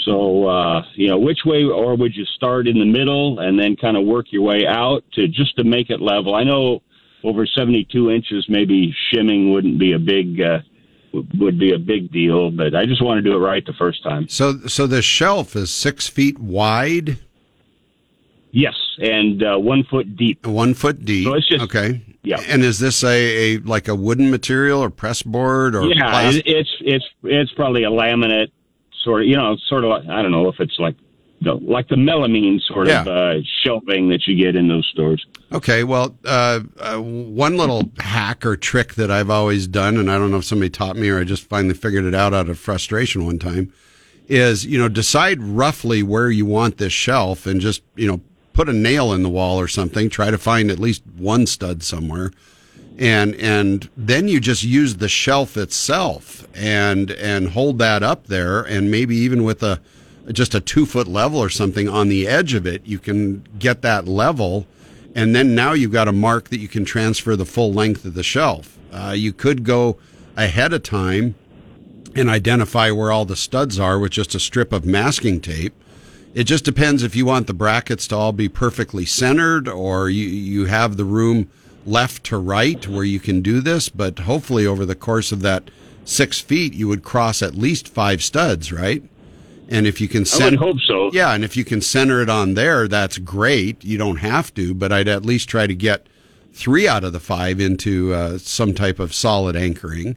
so 0.05 0.47
uh, 0.47 0.83
you 0.95 1.09
know 1.09 1.19
which 1.19 1.41
way, 1.45 1.65
or 1.65 1.97
would 1.97 2.15
you 2.15 2.25
start 2.37 2.67
in 2.67 2.79
the 2.79 2.85
middle 2.85 3.39
and 3.41 3.59
then 3.59 3.77
kind 3.77 3.97
of 3.97 4.05
work 4.05 4.27
your 4.31 4.43
way 4.43 4.67
out 4.67 5.05
to 5.15 5.29
just 5.29 5.57
to 5.57 5.65
make 5.65 5.91
it 5.91 6.01
level? 6.01 6.35
I 6.35 6.45
know 6.45 6.83
over 7.23 7.47
72 7.47 8.11
inches, 8.11 8.47
maybe 8.49 8.95
shimming 9.11 9.53
wouldn't 9.53 9.79
be 9.79 9.93
a 9.93 9.99
big 9.99 10.41
uh, 10.41 10.59
would 11.39 11.59
be 11.59 11.73
a 11.73 11.79
big 11.79 12.13
deal, 12.13 12.51
but 12.51 12.75
I 12.75 12.87
just 12.87 13.03
want 13.03 13.19
to 13.19 13.23
do 13.23 13.37
it 13.37 13.41
right 13.41 13.65
the 13.65 13.73
first 13.73 14.03
time. 14.03 14.29
So 14.29 14.67
so 14.67 14.87
the 14.87 15.03
shelf 15.03 15.57
is 15.57 15.71
six 15.71 16.09
feet 16.09 16.39
wide. 16.39 17.19
Yes, 18.51 18.75
and 18.99 19.43
uh, 19.43 19.59
one 19.59 19.83
foot 19.85 20.17
deep. 20.17 20.47
One 20.47 20.75
foot 20.75 21.05
deep. 21.05 21.27
So 21.27 21.35
it's 21.35 21.49
just- 21.49 21.65
okay. 21.65 22.01
yeah. 22.23 22.41
And 22.47 22.63
is 22.63 22.79
this 22.79 23.03
a, 23.03 23.09
a 23.09 23.59
like 23.59 23.89
a 23.89 23.97
wooden 23.97 24.31
material 24.31 24.81
or 24.81 24.91
press 24.91 25.23
board 25.23 25.75
or 25.75 25.87
yeah, 25.87 26.11
plastic? 26.11 26.45
it's 26.47 26.71
it's 26.81 27.05
it's 27.25 27.53
probably 27.53 27.83
a 27.83 27.91
laminate 27.91 28.53
sort 29.05 29.23
of, 29.23 29.29
you 29.29 29.37
know, 29.37 29.57
sort 29.69 29.85
of. 29.85 29.91
like- 29.91 30.09
I 30.09 30.23
don't 30.23 30.33
know 30.33 30.49
if 30.49 30.59
it's 30.59 30.79
like 30.79 30.97
the 31.41 31.55
like 31.55 31.89
the 31.89 31.97
melamine 31.97 32.61
sort 32.63 32.89
Yeah. 32.89 33.03
of 33.03 33.09
uh, 33.09 33.35
shelving 33.63 34.09
that 34.09 34.27
you 34.27 34.35
get 34.37 34.57
in 34.57 34.67
those 34.69 34.87
stores. 34.93 35.25
Okay, 35.53 35.85
well, 35.85 36.17
uh, 36.25 36.61
uh, 36.81 36.97
one 36.97 37.57
little 37.57 37.91
hack 37.99 38.47
or 38.47 38.57
trick 38.57 38.95
that 38.95 39.11
I've 39.11 39.31
always 39.31 39.67
done, 39.67 39.97
and 39.99 40.11
I 40.11 40.17
don't 40.19 40.31
know 40.31 40.39
if 40.39 40.45
somebody 40.45 40.71
taught 40.71 40.97
me 40.97 41.09
or 41.11 41.21
I 41.21 41.25
just 41.25 41.45
finally 41.49 41.75
figured 41.75 42.05
it 42.05 42.15
out 42.15 42.33
out 42.35 42.49
of 42.49 42.59
frustration 42.59 43.25
one 43.27 43.39
time, 43.39 43.73
is 44.29 44.65
you 44.65 44.79
know 44.79 44.89
decide 44.89 45.41
roughly 45.43 46.03
where 46.03 46.31
you 46.31 46.47
want 46.47 46.79
this 46.79 46.93
shelf 46.93 47.47
and 47.47 47.61
just 47.61 47.83
you 47.95 48.07
know 48.09 48.21
put 48.55 48.69
a 48.69 48.73
nail 48.73 49.13
in 49.13 49.23
the 49.23 49.29
wall 49.29 49.61
or 49.61 49.69
something. 49.69 50.09
Try 50.09 50.31
to 50.31 50.39
find 50.39 50.71
at 50.71 50.79
least 50.79 51.03
one 51.17 51.47
stud 51.47 51.83
somewhere, 51.83 52.31
and 52.99 53.35
and 53.37 53.89
then 53.97 54.29
you 54.29 54.41
just 54.41 54.63
use 54.63 54.97
the 54.97 55.09
shelf 55.09 55.57
itself 55.57 56.47
and 56.55 57.11
and 57.13 57.51
hold 57.51 57.79
that 57.79 58.03
up 58.03 58.27
there, 58.27 58.63
and 58.63 58.91
maybe 58.91 59.17
even 59.17 59.45
with 59.45 59.63
a 59.63 59.81
just 60.33 60.55
a 60.55 60.61
two 60.61 60.87
foot 60.87 61.07
level 61.07 61.39
or 61.39 61.51
something 61.51 61.89
on 61.89 62.09
the 62.09 62.27
edge 62.27 62.55
of 62.55 62.67
it, 62.67 62.87
you 62.87 62.99
can 62.99 63.45
get 63.59 63.83
that 63.83 64.09
level 64.09 64.67
and 65.15 65.35
then 65.35 65.55
now 65.55 65.73
you've 65.73 65.93
got 65.93 66.09
a 66.09 66.13
mark 66.13 66.49
that 66.49 66.59
you 66.59 66.69
can 66.69 66.85
transfer 66.85 67.37
the 67.37 67.45
full 67.45 67.73
length 67.73 68.05
of 68.05 68.15
the 68.15 68.23
shelf. 68.23 68.79
Uh, 68.93 69.15
you 69.17 69.33
could 69.33 69.65
go 69.65 69.97
ahead 70.37 70.73
of 70.73 70.83
time 70.83 71.37
and 72.17 72.29
identify 72.29 72.91
where 72.91 73.13
all 73.13 73.25
the 73.25 73.37
studs 73.37 73.79
are 73.79 73.99
with 73.99 74.13
just 74.13 74.35
a 74.35 74.41
strip 74.41 74.73
of 74.73 74.85
masking 74.85 75.41
tape. 75.41 75.75
It 76.33 76.45
just 76.45 76.65
depends 76.65 77.05
if 77.05 77.15
you 77.15 77.27
want 77.27 77.47
the 77.47 77.55
brackets 77.55 78.09
to 78.09 78.17
all 78.17 78.33
be 78.33 78.49
perfectly 78.49 79.05
centered 79.05 79.69
or 79.69 80.11
you, 80.11 80.27
you 80.27 80.67
have 80.67 80.97
the 80.97 81.05
room 81.05 81.49
left 81.87 82.25
to 82.25 82.39
right 82.39 82.87
where 82.87 83.05
you 83.05 83.21
can 83.21 83.41
do 83.41 83.61
this. 83.61 83.89
But 83.89 84.21
hopefully, 84.21 84.67
over 84.67 84.85
the 84.87 84.95
course 84.95 85.33
of 85.33 85.43
that 85.43 85.71
six 86.05 86.41
feet, 86.41 86.75
you 86.75 86.89
would 86.89 87.03
cross 87.03 87.43
at 87.43 87.55
least 87.55 87.89
five 87.89 88.23
studs, 88.23 88.73
right? 88.73 89.03
And 89.69 89.87
if 89.87 90.01
you 90.01 90.09
can 90.09 90.25
I 90.41 90.45
would 90.45 90.59
hope 90.59 90.77
so. 90.81 91.11
yeah, 91.13 91.33
and 91.33 91.43
if 91.43 91.57
you 91.57 91.65
can 91.65 91.81
center 91.81 92.21
it 92.21 92.29
on 92.29 92.55
there, 92.55 92.87
that's 92.87 93.19
great. 93.19 93.83
You 93.83 93.97
don't 93.97 94.19
have 94.19 94.53
to, 94.55 94.75
but 94.75 94.93
I'd 94.93 95.09
at 95.09 95.25
least 95.25 95.49
try 95.49 95.67
to 95.67 95.75
get 95.75 96.07
three 96.53 96.87
out 96.87 97.03
of 97.03 97.13
the 97.13 97.21
five 97.21 97.61
into 97.61 98.13
uh, 98.13 98.39
some 98.39 98.75
type 98.75 98.99
of 98.99 99.15
solid 99.15 99.57
anchoring. 99.57 100.17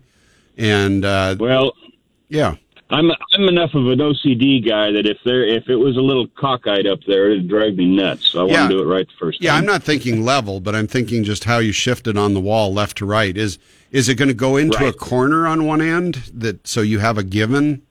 And 0.57 1.05
uh, 1.05 1.37
Well, 1.39 1.73
yeah, 2.29 2.55
I'm 2.89 3.11
I'm 3.11 3.43
enough 3.49 3.71
of 3.73 3.87
an 3.87 3.99
OCD 3.99 4.65
guy 4.65 4.91
that 4.91 5.05
if 5.05 5.17
there 5.25 5.45
if 5.45 5.67
it 5.67 5.75
was 5.75 5.97
a 5.97 6.01
little 6.01 6.27
cockeyed 6.39 6.87
up 6.87 6.99
there, 7.05 7.29
it'd 7.31 7.49
drive 7.49 7.75
me 7.75 7.85
nuts. 7.85 8.29
So 8.31 8.39
I 8.39 8.45
Yeah. 8.45 8.59
want 8.59 8.71
to 8.71 8.77
do 8.77 8.81
it 8.81 8.85
right 8.85 9.05
the 9.05 9.13
first 9.19 9.39
time. 9.41 9.45
yeah. 9.45 9.55
I'm 9.55 9.65
not 9.65 9.83
thinking 9.83 10.23
level, 10.23 10.59
but 10.61 10.73
I'm 10.73 10.87
thinking 10.87 11.23
just 11.25 11.43
how 11.43 11.59
you 11.59 11.73
shift 11.73 12.07
it 12.07 12.17
on 12.17 12.33
the 12.33 12.39
wall, 12.39 12.73
left 12.73 12.97
to 12.97 13.05
right. 13.05 13.35
Is 13.35 13.59
is 13.91 14.07
it 14.09 14.15
going 14.15 14.27
to 14.29 14.33
go 14.33 14.55
into 14.57 14.85
a 14.85 14.93
corner 14.93 15.47
on 15.47 15.65
one 15.65 15.81
end 15.81 16.31
that 16.33 16.65
so 16.67 16.81
you 16.81 16.99
have 16.99 17.17
a 17.17 17.23
given? 17.23 17.81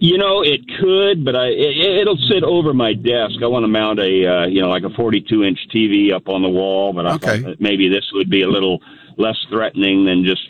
You 0.00 0.18
know, 0.18 0.42
it 0.42 0.62
could, 0.80 1.24
but 1.24 1.36
I 1.36 1.46
it, 1.46 2.00
it'll 2.00 2.18
sit 2.28 2.42
over 2.42 2.74
my 2.74 2.92
desk. 2.94 3.36
I 3.40 3.46
want 3.46 3.62
to 3.62 3.68
mount 3.68 4.00
a 4.00 4.26
uh, 4.26 4.46
you 4.46 4.60
know 4.60 4.68
like 4.68 4.82
a 4.82 4.90
42 4.90 5.44
inch 5.44 5.60
TV 5.72 6.12
up 6.12 6.28
on 6.28 6.42
the 6.42 6.48
wall, 6.48 6.92
but 6.92 7.06
I 7.06 7.14
Okay. 7.14 7.40
thought 7.40 7.50
that 7.50 7.60
maybe 7.60 7.88
this 7.88 8.04
would 8.12 8.28
be 8.28 8.42
a 8.42 8.48
little 8.48 8.80
less 9.16 9.36
threatening 9.48 10.04
than 10.04 10.24
just 10.24 10.42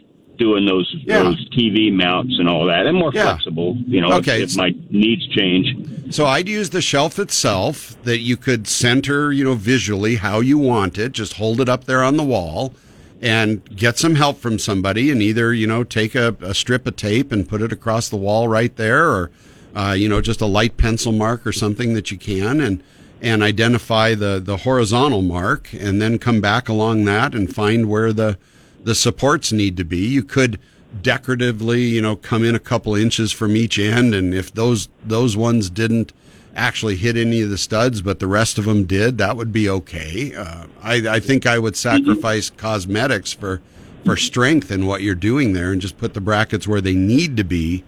doing 0.42 0.66
those 0.66 0.92
Yeah. 1.06 1.22
those 1.22 1.48
TV 1.50 1.90
mounts 1.92 2.34
and 2.38 2.48
all 2.48 2.66
that, 2.66 2.86
and 2.86 2.96
more 2.98 3.12
Yeah. 3.14 3.24
flexible. 3.24 3.76
You 3.86 4.00
know, 4.00 4.12
Okay, 4.14 4.42
if, 4.42 4.50
if 4.50 4.56
my 4.56 4.74
needs 4.90 5.26
change. 5.28 5.66
So 6.10 6.26
I'd 6.26 6.48
use 6.48 6.70
the 6.70 6.82
shelf 6.82 7.18
itself 7.18 7.96
that 8.02 8.18
you 8.18 8.36
could 8.36 8.66
center, 8.66 9.32
you 9.32 9.44
know, 9.44 9.54
visually 9.54 10.16
how 10.16 10.40
you 10.40 10.58
want 10.58 10.98
it. 10.98 11.12
Just 11.12 11.34
hold 11.34 11.60
it 11.60 11.68
up 11.68 11.84
there 11.84 12.02
on 12.02 12.16
the 12.16 12.24
wall 12.24 12.74
and 13.20 13.62
get 13.76 13.98
some 13.98 14.16
help 14.16 14.40
from 14.40 14.58
somebody 14.58 15.10
and 15.10 15.22
either, 15.22 15.54
you 15.54 15.66
know, 15.66 15.84
take 15.84 16.14
a, 16.16 16.34
a 16.40 16.54
strip 16.54 16.86
of 16.88 16.96
tape 16.96 17.30
and 17.30 17.48
put 17.48 17.62
it 17.62 17.70
across 17.72 18.08
the 18.08 18.16
wall 18.16 18.48
right 18.48 18.74
there 18.76 19.08
or, 19.08 19.30
uh, 19.76 19.94
you 19.96 20.08
know, 20.08 20.20
just 20.20 20.40
a 20.40 20.46
light 20.46 20.76
pencil 20.76 21.12
mark 21.12 21.46
or 21.46 21.52
something 21.52 21.94
that 21.94 22.10
you 22.10 22.18
can 22.18 22.60
and, 22.60 22.82
and 23.22 23.40
identify 23.42 24.14
the, 24.16 24.40
the 24.44 24.56
horizontal 24.58 25.22
mark 25.22 25.72
and 25.72 26.02
then 26.02 26.18
come 26.18 26.40
back 26.40 26.68
along 26.68 27.04
that 27.04 27.32
and 27.32 27.54
find 27.54 27.88
where 27.88 28.12
the, 28.12 28.36
the 28.84 28.94
supports 28.94 29.52
need 29.52 29.76
to 29.76 29.84
be. 29.84 29.98
You 29.98 30.22
could 30.22 30.58
decoratively, 31.00 31.82
you 31.82 32.02
know, 32.02 32.16
come 32.16 32.44
in 32.44 32.54
a 32.54 32.60
couple 32.60 32.94
inches 32.94 33.32
from 33.32 33.56
each 33.56 33.78
end, 33.78 34.14
and 34.14 34.34
if 34.34 34.52
those 34.52 34.88
those 35.04 35.36
ones 35.36 35.70
didn't 35.70 36.12
actually 36.54 36.96
hit 36.96 37.16
any 37.16 37.40
of 37.40 37.48
the 37.48 37.56
studs, 37.56 38.02
but 38.02 38.18
the 38.18 38.26
rest 38.26 38.58
of 38.58 38.66
them 38.66 38.84
did, 38.84 39.16
that 39.16 39.36
would 39.38 39.52
be 39.52 39.70
okay. 39.70 40.34
Uh, 40.34 40.66
I, 40.82 40.96
I 41.08 41.20
think 41.20 41.46
I 41.46 41.58
would 41.58 41.76
sacrifice 41.76 42.50
cosmetics 42.50 43.32
for 43.32 43.62
for 44.04 44.16
strength 44.16 44.70
in 44.70 44.86
what 44.86 45.00
you're 45.02 45.14
doing 45.14 45.52
there, 45.52 45.72
and 45.72 45.80
just 45.80 45.96
put 45.96 46.14
the 46.14 46.20
brackets 46.20 46.66
where 46.66 46.80
they 46.80 46.94
need 46.94 47.36
to 47.36 47.44
be, 47.44 47.84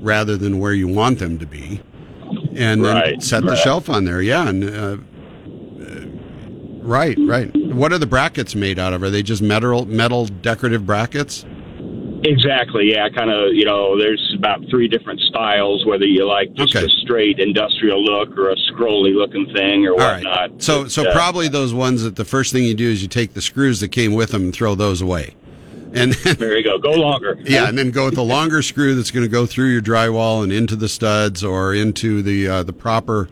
rather 0.00 0.36
than 0.36 0.58
where 0.58 0.72
you 0.72 0.88
want 0.88 1.18
them 1.18 1.38
to 1.38 1.46
be, 1.46 1.80
and 2.56 2.84
then 2.84 2.96
Right, 2.96 3.22
set 3.22 3.44
the 3.44 3.56
shelf 3.56 3.88
on 3.88 4.04
there. 4.04 4.22
Yeah, 4.22 4.48
and. 4.48 4.64
Uh, 4.64 4.96
Right, 6.88 7.18
right. 7.20 7.50
What 7.54 7.92
are 7.92 7.98
the 7.98 8.06
brackets 8.06 8.54
made 8.54 8.78
out 8.78 8.94
of? 8.94 9.02
Are 9.02 9.10
they 9.10 9.22
just 9.22 9.42
metal 9.42 9.84
metal 9.84 10.24
decorative 10.24 10.86
brackets? 10.86 11.44
Exactly. 12.24 12.90
Yeah, 12.92 13.10
kind 13.10 13.30
of. 13.30 13.52
You 13.52 13.66
know, 13.66 13.98
there's 13.98 14.34
about 14.36 14.60
three 14.70 14.88
different 14.88 15.20
styles. 15.20 15.84
Whether 15.84 16.06
you 16.06 16.26
like 16.26 16.54
just 16.54 16.74
Okay. 16.74 16.86
a 16.86 16.88
straight 17.02 17.38
industrial 17.40 18.02
look 18.02 18.36
or 18.38 18.50
a 18.50 18.56
scrolly 18.72 19.14
looking 19.14 19.52
thing 19.52 19.86
or 19.86 19.92
All 19.92 19.98
right. 19.98 20.24
whatnot. 20.24 20.62
So 20.62 20.88
so 20.88 21.06
Uh, 21.06 21.12
probably 21.12 21.46
those 21.48 21.74
ones 21.74 22.02
that 22.04 22.16
the 22.16 22.24
first 22.24 22.54
thing 22.54 22.64
you 22.64 22.74
do 22.74 22.88
is 22.88 23.02
you 23.02 23.08
take 23.08 23.34
the 23.34 23.42
screws 23.42 23.80
that 23.80 23.88
came 23.88 24.14
with 24.14 24.30
them 24.30 24.44
and 24.44 24.52
throw 24.54 24.74
those 24.74 25.02
away. 25.02 25.34
And 25.92 26.14
then, 26.14 26.36
There 26.38 26.56
you 26.56 26.64
go. 26.64 26.78
Go 26.78 26.92
longer. 26.92 27.38
yeah, 27.44 27.68
and 27.68 27.76
then 27.76 27.90
go 27.90 28.06
with 28.06 28.14
the 28.14 28.24
longer 28.24 28.62
screw 28.62 28.94
that's 28.94 29.10
going 29.10 29.24
to 29.24 29.30
go 29.30 29.44
through 29.44 29.68
your 29.68 29.82
drywall 29.82 30.42
and 30.42 30.50
into 30.52 30.74
the 30.74 30.88
studs 30.88 31.44
or 31.44 31.74
into 31.74 32.22
the 32.22 32.48
uh, 32.48 32.62
the 32.62 32.72
proper 32.72 33.28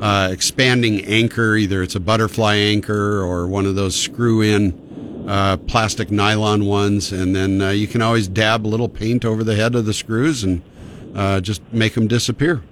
uh, 0.00 0.28
expanding 0.32 1.04
anchor. 1.04 1.56
Either 1.56 1.82
it's 1.82 1.94
a 1.94 2.00
butterfly 2.00 2.56
anchor 2.56 3.22
or 3.22 3.46
one 3.46 3.66
of 3.66 3.74
those 3.74 3.94
screw 3.94 4.40
in 4.42 5.24
uh, 5.28 5.56
plastic 5.58 6.10
nylon 6.10 6.64
ones, 6.64 7.12
and 7.12 7.36
then 7.36 7.60
uh, 7.60 7.70
you 7.70 7.86
can 7.86 8.02
always 8.02 8.26
dab 8.28 8.66
a 8.66 8.68
little 8.68 8.88
paint 8.88 9.24
over 9.24 9.44
the 9.44 9.54
head 9.56 9.74
of 9.74 9.84
the 9.86 9.92
screws 9.94 10.42
and 10.44 10.62
uh, 11.14 11.40
just 11.40 11.60
make 11.72 11.94
them 11.94 12.06
disappear. 12.08 12.62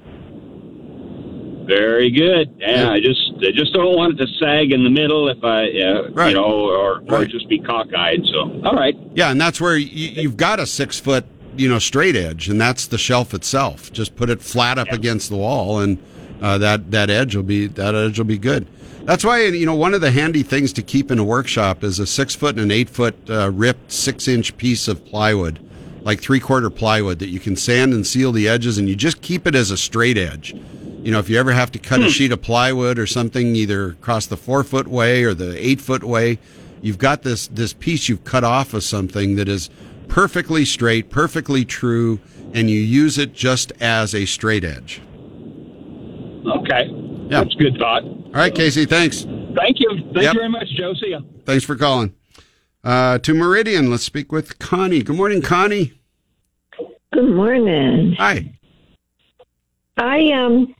Very 1.66 2.10
good. 2.10 2.54
Yeah, 2.58 2.84
Yeah. 2.84 2.90
I 2.92 3.00
just 3.00 3.20
I 3.46 3.50
just 3.52 3.74
don't 3.74 3.94
want 3.94 4.18
it 4.18 4.24
to 4.26 4.32
sag 4.38 4.72
in 4.72 4.84
the 4.84 4.90
middle 4.90 5.28
if 5.28 5.44
I 5.44 5.68
uh, 5.68 6.08
Right. 6.12 6.30
you 6.30 6.34
know 6.34 6.44
or 6.44 6.96
or 6.96 7.00
Right. 7.00 7.28
just 7.28 7.46
be 7.48 7.58
cockeyed. 7.58 8.24
So 8.32 8.62
all 8.64 8.74
right. 8.74 8.96
Yeah, 9.14 9.30
and 9.30 9.38
that's 9.40 9.60
where 9.60 9.76
you, 9.76 10.22
you've 10.22 10.36
got 10.38 10.60
a 10.60 10.66
six 10.66 10.98
foot, 10.98 11.26
you 11.58 11.68
know, 11.68 11.78
straight 11.78 12.16
edge, 12.16 12.48
and 12.48 12.58
that's 12.58 12.86
the 12.86 12.96
shelf 12.96 13.34
itself. 13.34 13.92
Just 13.92 14.16
put 14.16 14.30
it 14.30 14.40
flat 14.40 14.78
up 14.78 14.90
against 14.92 15.28
the 15.28 15.36
wall, 15.36 15.78
and 15.80 15.98
uh, 16.40 16.58
that 16.58 16.90
that 16.90 17.10
edge 17.10 17.34
will 17.34 17.42
be 17.42 17.66
that 17.66 17.94
edge 17.94 18.18
will 18.18 18.24
be 18.26 18.38
good. 18.38 18.66
That's 19.04 19.24
why 19.24 19.44
you 19.46 19.66
know 19.66 19.74
one 19.74 19.94
of 19.94 20.00
the 20.00 20.10
handy 20.10 20.42
things 20.42 20.72
to 20.74 20.82
keep 20.82 21.10
in 21.10 21.18
a 21.18 21.24
workshop 21.24 21.82
is 21.82 21.98
a 21.98 22.06
six 22.06 22.34
foot 22.34 22.54
and 22.54 22.64
an 22.64 22.70
eight 22.70 22.90
foot 22.90 23.16
uh, 23.28 23.50
ripped 23.50 23.90
six 23.90 24.28
inch 24.28 24.56
piece 24.56 24.86
of 24.88 25.04
plywood, 25.04 25.58
like 26.02 26.20
three 26.20 26.40
quarter 26.40 26.70
plywood 26.70 27.18
that 27.20 27.28
you 27.28 27.40
can 27.40 27.56
sand 27.56 27.92
and 27.92 28.06
seal 28.06 28.32
the 28.32 28.48
edges, 28.48 28.78
and 28.78 28.88
you 28.88 28.94
just 28.94 29.22
keep 29.22 29.46
it 29.46 29.54
as 29.54 29.70
a 29.70 29.76
straight 29.76 30.18
edge. 30.18 30.54
You 31.02 31.12
know, 31.12 31.20
if 31.20 31.30
you 31.30 31.38
ever 31.38 31.52
have 31.52 31.72
to 31.72 31.78
cut 31.78 32.02
a 32.02 32.10
sheet 32.10 32.32
of 32.32 32.42
plywood 32.42 32.98
or 32.98 33.06
something, 33.06 33.54
either 33.56 33.90
across 33.90 34.26
the 34.26 34.36
four 34.36 34.62
foot 34.64 34.88
way 34.88 35.24
or 35.24 35.32
the 35.32 35.56
eight 35.64 35.80
foot 35.80 36.04
way, 36.04 36.38
you've 36.82 36.98
got 36.98 37.22
this 37.22 37.46
this 37.48 37.72
piece 37.72 38.08
you've 38.08 38.24
cut 38.24 38.44
off 38.44 38.74
of 38.74 38.82
something 38.82 39.36
that 39.36 39.48
is 39.48 39.70
perfectly 40.08 40.64
straight, 40.64 41.08
perfectly 41.08 41.64
true, 41.64 42.18
and 42.52 42.68
you 42.70 42.80
use 42.80 43.16
it 43.18 43.32
just 43.32 43.72
as 43.80 44.14
a 44.14 44.26
straight 44.26 44.64
edge. 44.64 45.00
Okay. 46.46 46.88
Yeah. 47.30 47.42
That's 47.42 47.54
a 47.54 47.58
good 47.58 47.76
thought. 47.78 48.04
All 48.04 48.30
right, 48.32 48.54
Casey, 48.54 48.84
thanks. 48.84 49.22
Thank 49.22 49.80
you. 49.80 49.90
Thank 50.14 50.22
Yep. 50.22 50.34
you 50.34 50.40
very 50.40 50.48
much, 50.48 50.68
Joe. 50.76 50.94
See 50.94 51.10
ya. 51.10 51.20
Thanks 51.44 51.64
for 51.64 51.76
calling. 51.76 52.14
Uh, 52.84 53.18
to 53.18 53.34
Meridian, 53.34 53.90
let's 53.90 54.04
speak 54.04 54.30
with 54.32 54.58
Connie. 54.58 55.02
Good 55.02 55.16
morning, 55.16 55.42
Connie. 55.42 55.92
Good 57.12 57.34
morning. 57.34 58.14
Hi. 58.18 58.54
I 59.96 60.30
um 60.32 60.74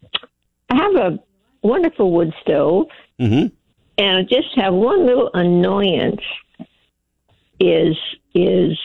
I 0.71 0.77
have 0.77 0.95
a 0.95 1.19
wonderful 1.63 2.13
wood 2.13 2.33
stove 2.43 2.87
Mm-hmm. 3.19 3.47
and 3.99 4.17
I 4.19 4.23
just 4.23 4.55
have 4.57 4.73
one 4.75 5.05
little 5.07 5.29
annoyance 5.35 6.21
is 7.59 7.97
is 8.35 8.79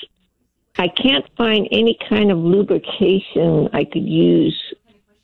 I 0.79 0.87
can't 0.87 1.23
find 1.37 1.67
any 1.71 1.95
kind 2.09 2.31
of 2.31 2.39
lubrication 2.39 3.69
I 3.73 3.83
could 3.83 4.07
use 4.07 4.59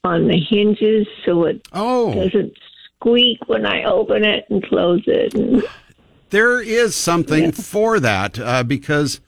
on 0.03 0.27
the 0.27 0.37
hinges 0.37 1.07
so 1.25 1.45
it 1.45 1.67
oh. 1.73 2.13
doesn't 2.13 2.53
squeak 2.95 3.39
when 3.47 3.65
I 3.65 3.83
open 3.83 4.23
it 4.23 4.45
and 4.49 4.63
close 4.63 5.03
it. 5.07 5.33
And, 5.33 5.63
There 6.29 6.61
is 6.61 6.95
something 6.95 7.51
for 7.51 7.99
that 7.99 8.39
uh, 8.39 8.63
because 8.63 9.19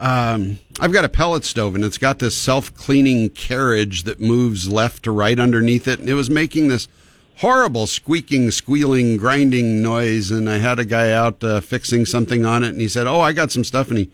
um, 0.00 0.58
I've 0.80 0.92
got 0.92 1.04
a 1.04 1.08
pellet 1.08 1.44
stove 1.44 1.74
and 1.74 1.84
it's 1.84 1.98
got 1.98 2.18
this 2.18 2.36
self 2.36 2.74
cleaning 2.74 3.30
carriage 3.30 4.04
that 4.04 4.20
moves 4.20 4.68
left 4.68 5.02
to 5.04 5.10
right 5.10 5.38
underneath 5.38 5.86
it. 5.86 6.00
And 6.00 6.08
it 6.08 6.14
was 6.14 6.30
making 6.30 6.68
this 6.68 6.88
horrible 7.36 7.86
squeaking, 7.86 8.50
squealing, 8.50 9.18
grinding 9.18 9.82
noise. 9.82 10.30
And 10.30 10.48
I 10.48 10.58
had 10.58 10.78
a 10.78 10.84
guy 10.84 11.12
out 11.12 11.44
uh, 11.44 11.60
fixing 11.60 12.06
something 12.06 12.46
on 12.46 12.64
it 12.64 12.70
and 12.70 12.80
he 12.80 12.88
said, 12.88 13.06
Oh, 13.06 13.20
I 13.20 13.32
got 13.32 13.52
some 13.52 13.64
stuff. 13.64 13.88
And 13.88 13.98
he 13.98 14.10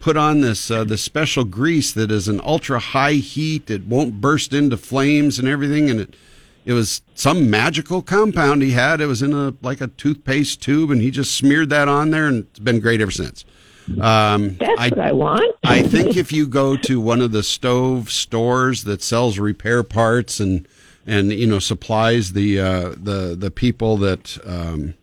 put 0.00 0.16
on 0.16 0.40
this, 0.40 0.70
uh, 0.70 0.84
this 0.84 1.02
special 1.02 1.44
grease 1.44 1.92
that 1.92 2.10
is 2.10 2.28
an 2.28 2.40
ultra 2.44 2.78
high 2.78 3.14
heat. 3.14 3.70
It 3.70 3.86
won't 3.86 4.20
burst 4.20 4.52
into 4.52 4.76
flames 4.76 5.38
and 5.38 5.48
everything. 5.48 5.90
And 5.90 6.00
it, 6.00 6.16
it 6.64 6.72
was 6.72 7.02
some 7.14 7.50
magical 7.50 8.02
compound 8.02 8.62
he 8.62 8.70
had. 8.70 9.00
It 9.00 9.06
was 9.06 9.22
in 9.22 9.32
a 9.32 9.54
like 9.60 9.80
a 9.80 9.88
toothpaste 9.88 10.62
tube, 10.62 10.90
and 10.90 11.00
he 11.00 11.10
just 11.10 11.34
smeared 11.34 11.68
that 11.70 11.88
on 11.88 12.10
there, 12.10 12.26
and 12.26 12.44
it's 12.44 12.58
been 12.58 12.80
great 12.80 13.00
ever 13.00 13.10
since. 13.10 13.44
Um, 14.00 14.56
That's 14.56 14.80
I, 14.80 14.88
what 14.88 14.98
I 14.98 15.12
want. 15.12 15.56
I 15.62 15.82
think 15.86 16.16
if 16.16 16.32
you 16.32 16.46
go 16.46 16.76
to 16.78 17.00
one 17.00 17.20
of 17.20 17.32
the 17.32 17.42
stove 17.42 18.10
stores 18.10 18.84
that 18.84 19.02
sells 19.02 19.38
repair 19.38 19.82
parts 19.82 20.40
and 20.40 20.66
and 21.06 21.32
you 21.32 21.46
know 21.46 21.58
supplies 21.58 22.32
the 22.32 22.60
uh, 22.60 22.88
the 22.96 23.36
the 23.38 23.50
people 23.50 23.98
that 23.98 24.38
um, 24.46 24.94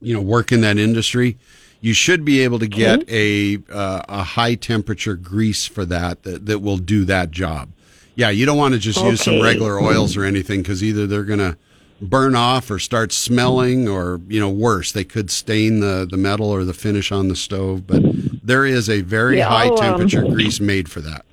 you 0.00 0.14
know 0.14 0.20
work 0.20 0.52
in 0.52 0.60
that 0.60 0.76
industry, 0.78 1.38
you 1.80 1.94
should 1.94 2.24
be 2.24 2.40
able 2.40 2.58
to 2.58 2.68
get 2.68 3.08
a 3.08 3.58
uh, 3.70 4.02
a 4.08 4.22
high 4.22 4.54
temperature 4.54 5.14
grease 5.14 5.66
for 5.66 5.84
that, 5.86 6.22
that 6.24 6.46
that 6.46 6.60
will 6.60 6.78
do 6.78 7.04
that 7.06 7.30
job. 7.30 7.70
Yeah, 8.14 8.30
you 8.30 8.44
don't 8.44 8.58
want 8.58 8.74
to 8.74 8.80
just 8.80 9.02
use 9.02 9.22
some 9.22 9.40
regular 9.40 9.80
oils 9.80 10.16
or 10.16 10.24
anything 10.24 10.62
because 10.62 10.84
either 10.84 11.06
they're 11.06 11.24
gonna 11.24 11.56
burn 12.02 12.34
off 12.34 12.70
or 12.70 12.78
start 12.78 13.12
smelling 13.12 13.88
or 13.88 14.20
you 14.28 14.40
know 14.40 14.48
worse 14.48 14.92
they 14.92 15.04
could 15.04 15.30
stain 15.30 15.80
the 15.80 16.06
the 16.10 16.16
metal 16.16 16.48
or 16.48 16.64
the 16.64 16.72
finish 16.72 17.12
on 17.12 17.28
the 17.28 17.36
stove 17.36 17.86
but 17.86 18.02
there 18.42 18.64
is 18.64 18.88
a 18.88 19.02
very 19.02 19.36
Yeah, 19.36 19.48
high 19.48 19.66
I'll, 19.66 19.72
um, 19.72 19.76
temperature 19.76 20.22
grease 20.22 20.60
made 20.60 20.90
for 20.90 21.02
that 21.02 21.26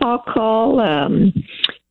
I'll 0.00 0.20
call 0.20 0.80
um, 0.80 1.32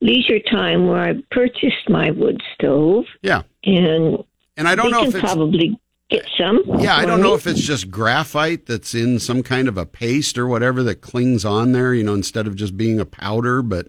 Leisure 0.01 0.39
Time 0.51 0.87
where 0.87 1.01
I 1.01 1.15
purchased 1.31 1.89
my 1.89 2.11
wood 2.11 2.41
stove. 2.53 3.05
Yeah. 3.21 3.43
And 3.63 4.23
and 4.55 4.67
I 4.67 4.75
don't 4.75 4.91
know 4.91 5.03
if 5.03 5.15
it's 5.15 5.19
probably 5.19 5.77
get 6.09 6.25
some. 6.37 6.61
yeah 6.79 6.95
i 6.95 7.05
don't 7.05 7.21
know 7.21 7.33
if 7.33 7.45
it's 7.47 7.59
just 7.61 7.91
graphite 7.91 8.65
that's 8.65 8.93
in 8.95 9.19
some 9.19 9.43
kind 9.43 9.67
of 9.67 9.77
a 9.77 9.85
paste 9.85 10.37
or 10.37 10.47
whatever 10.47 10.83
that 10.83 11.01
clings 11.01 11.43
on 11.45 11.71
there 11.73 11.93
you 11.93 12.03
know 12.03 12.13
instead 12.13 12.47
of 12.47 12.55
just 12.55 12.77
being 12.77 12.99
a 12.99 13.05
powder 13.05 13.61
but 13.61 13.87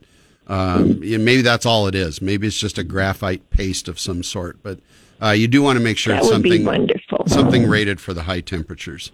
um, 0.50 1.00
yeah, 1.02 1.18
maybe 1.18 1.42
that's 1.42 1.66
all 1.66 1.86
it 1.86 1.94
is 1.94 2.20
maybe 2.22 2.46
it's 2.46 2.58
just 2.58 2.78
a 2.78 2.84
graphite 2.84 3.50
paste 3.50 3.86
of 3.88 3.98
some 4.00 4.22
sort 4.22 4.62
but 4.62 4.80
uh, 5.22 5.30
you 5.30 5.46
do 5.48 5.62
want 5.62 5.76
to 5.78 5.84
make 5.84 5.98
sure 5.98 6.14
That 6.14 6.22
it's 6.22 6.32
would 6.32 6.42
be 6.42 6.50
something 6.50 6.64
wonderful. 6.66 7.24
something 7.26 7.68
rated 7.68 8.00
for 8.00 8.14
the 8.14 8.22
high 8.22 8.40
temperatures 8.40 9.12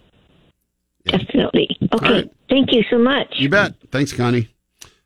Definitely. 1.06 1.68
Okay. 1.92 2.12
right. 2.12 2.32
Thank 2.48 2.72
you 2.72 2.82
so 2.88 2.96
much. 2.98 3.28
You 3.36 3.48
bet. 3.50 3.74
Thanks, 3.90 4.10
Connie. 4.12 4.48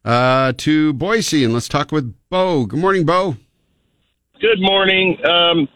Uh, 0.05 0.53
to 0.59 0.93
Boise, 0.93 1.43
and 1.45 1.53
let's 1.53 1.67
talk 1.69 1.91
with 1.91 2.15
Bo. 2.31 2.67
Good 2.67 2.79
morning, 2.79 3.05
Bo. 3.05 3.37
Good 4.41 4.61
morning. 4.61 5.19
Um, 5.27 5.69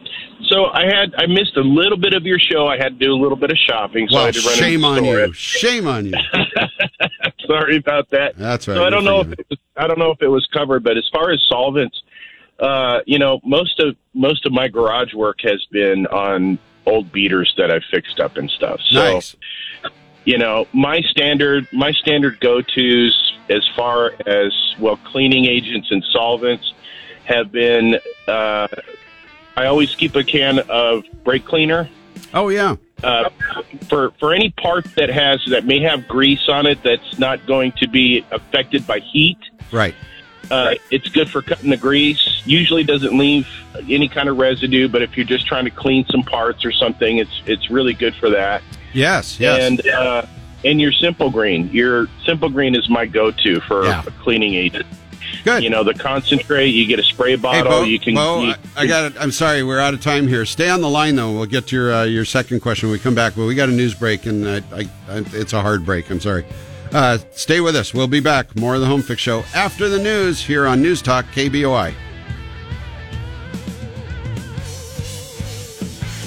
so 0.48 0.66
I 0.66 0.84
had 0.86 1.14
I 1.16 1.26
missed 1.26 1.56
a 1.56 1.60
little 1.62 1.96
bit 1.98 2.14
of 2.14 2.24
your 2.24 2.38
show. 2.38 2.66
I 2.66 2.76
had 2.76 2.98
to 2.98 3.06
do 3.06 3.12
a 3.12 3.20
little 3.20 3.36
bit 3.36 3.50
of 3.50 3.56
shopping. 3.58 4.08
So 4.08 4.16
I 4.16 4.18
Well, 4.18 4.26
had 4.26 4.34
to 4.34 4.40
run 4.46 4.56
shame 4.56 4.84
on 4.84 5.04
you. 5.04 5.32
Shame 5.32 5.86
on 5.86 6.06
you. 6.06 6.12
Sorry 7.46 7.76
about 7.76 8.08
that. 8.10 8.36
That's 8.36 8.68
right. 8.68 8.76
So 8.76 8.84
I 8.84 8.90
don't 8.90 9.04
know 9.04 9.20
if 9.20 9.32
it 9.32 9.46
was, 9.50 9.58
I 9.76 9.86
don't 9.86 9.98
know 9.98 10.10
if 10.10 10.22
it 10.22 10.28
was 10.28 10.46
covered, 10.52 10.84
but 10.84 10.96
as 10.96 11.08
far 11.12 11.30
as 11.32 11.40
solvents, 11.48 12.00
uh, 12.60 13.00
you 13.06 13.18
know, 13.18 13.40
most 13.44 13.80
of 13.80 13.96
most 14.14 14.46
of 14.46 14.52
my 14.52 14.68
garage 14.68 15.12
work 15.14 15.40
has 15.42 15.64
been 15.70 16.06
on 16.06 16.58
old 16.86 17.12
beaters 17.12 17.52
that 17.58 17.70
I've 17.70 17.84
fixed 17.90 18.20
up 18.20 18.36
and 18.36 18.50
stuff. 18.50 18.80
So, 18.88 19.14
Nice. 19.14 19.36
you 20.24 20.38
know, 20.38 20.66
my 20.72 21.00
standard 21.02 21.66
my 21.72 21.92
standard 21.92 22.40
go 22.40 22.60
tos 22.62 23.32
as 23.48 23.66
far 23.76 24.12
as 24.26 24.52
well 24.78 24.96
cleaning 25.04 25.46
agents 25.46 25.88
and 25.90 26.02
solvents 26.12 26.72
have 27.24 27.50
been. 27.52 27.98
Uh, 28.28 28.68
I 29.56 29.66
always 29.66 29.94
keep 29.94 30.14
a 30.16 30.24
can 30.24 30.58
of 30.68 31.04
brake 31.24 31.44
cleaner. 31.44 31.88
Oh 32.34 32.48
yeah. 32.48 32.76
Uh, 33.02 33.28
for 33.88 34.12
for 34.20 34.32
any 34.32 34.50
part 34.50 34.84
that 34.96 35.10
has 35.10 35.40
that 35.50 35.64
may 35.64 35.80
have 35.80 36.06
grease 36.06 36.48
on 36.48 36.66
it 36.66 36.82
that's 36.82 37.18
not 37.18 37.44
going 37.46 37.72
to 37.72 37.88
be 37.88 38.24
affected 38.30 38.86
by 38.86 39.00
heat. 39.00 39.38
Right. 39.72 39.94
Uh, 40.50 40.74
It's 40.90 41.08
good 41.08 41.30
for 41.30 41.40
cutting 41.40 41.70
the 41.70 41.76
grease. 41.76 42.42
Usually 42.44 42.84
doesn't 42.84 43.16
leave 43.16 43.46
any 43.88 44.08
kind 44.08 44.28
of 44.28 44.36
residue, 44.36 44.88
but 44.88 45.00
if 45.02 45.16
you're 45.16 45.26
just 45.26 45.46
trying 45.46 45.64
to 45.64 45.70
clean 45.70 46.04
some 46.10 46.22
parts 46.22 46.64
or 46.64 46.72
something, 46.72 47.18
it's 47.18 47.42
it's 47.46 47.70
really 47.70 47.94
good 47.94 48.14
for 48.16 48.30
that. 48.30 48.62
Yes. 48.92 49.40
Yes. 49.40 49.60
And 49.60 49.88
uh, 49.88 50.26
and 50.64 50.80
your 50.80 50.92
simple 50.92 51.30
green, 51.30 51.68
your 51.70 52.06
simple 52.24 52.48
green 52.48 52.74
is 52.74 52.88
my 52.88 53.06
go-to 53.06 53.60
for 53.60 53.84
a 53.84 54.02
cleaning 54.20 54.54
agent. 54.54 54.86
Good. 55.44 55.62
You 55.64 55.70
know 55.70 55.82
the 55.84 55.94
concentrate. 55.94 56.68
You 56.68 56.86
get 56.86 56.98
a 56.98 57.02
spray 57.02 57.30
Hey, 57.30 57.36
bottle. 57.36 57.70
Bo, 57.70 57.82
you 57.84 57.98
can. 57.98 58.14
Bo, 58.14 58.42
you- 58.42 58.50
I, 58.76 58.82
I 58.82 58.86
got 58.86 59.04
it. 59.12 59.14
I'm 59.20 59.32
sorry, 59.32 59.62
we're 59.62 59.80
out 59.80 59.94
of 59.94 60.00
time 60.00 60.28
here. 60.28 60.44
Stay 60.44 60.68
on 60.68 60.80
the 60.80 60.88
line 60.90 61.16
though. 61.16 61.32
We'll 61.32 61.46
get 61.46 61.66
to 61.68 61.76
your 61.76 61.92
uh, 61.92 62.04
your 62.04 62.24
second 62.24 62.60
question 62.60 62.88
when 62.88 62.98
we 62.98 63.02
come 63.02 63.14
back. 63.14 63.34
But 63.36 63.46
we 63.46 63.54
got 63.54 63.68
a 63.68 63.72
news 63.72 63.94
break, 63.94 64.26
and 64.26 64.48
I, 64.48 64.56
I, 64.72 64.80
I, 65.08 65.24
it's 65.32 65.52
a 65.52 65.60
hard 65.60 65.84
break. 65.84 66.10
I'm 66.10 66.20
sorry. 66.20 66.44
Uh, 66.92 67.18
stay 67.32 67.60
with 67.60 67.74
us. 67.74 67.94
We'll 67.94 68.06
be 68.06 68.20
back. 68.20 68.54
More 68.54 68.74
of 68.74 68.80
the 68.82 68.86
Home 68.86 69.02
Fix 69.02 69.20
Show 69.22 69.44
after 69.54 69.88
the 69.88 69.98
news 69.98 70.40
here 70.44 70.66
on 70.66 70.82
News 70.82 71.00
Talk 71.00 71.24
KBOI. 71.32 71.94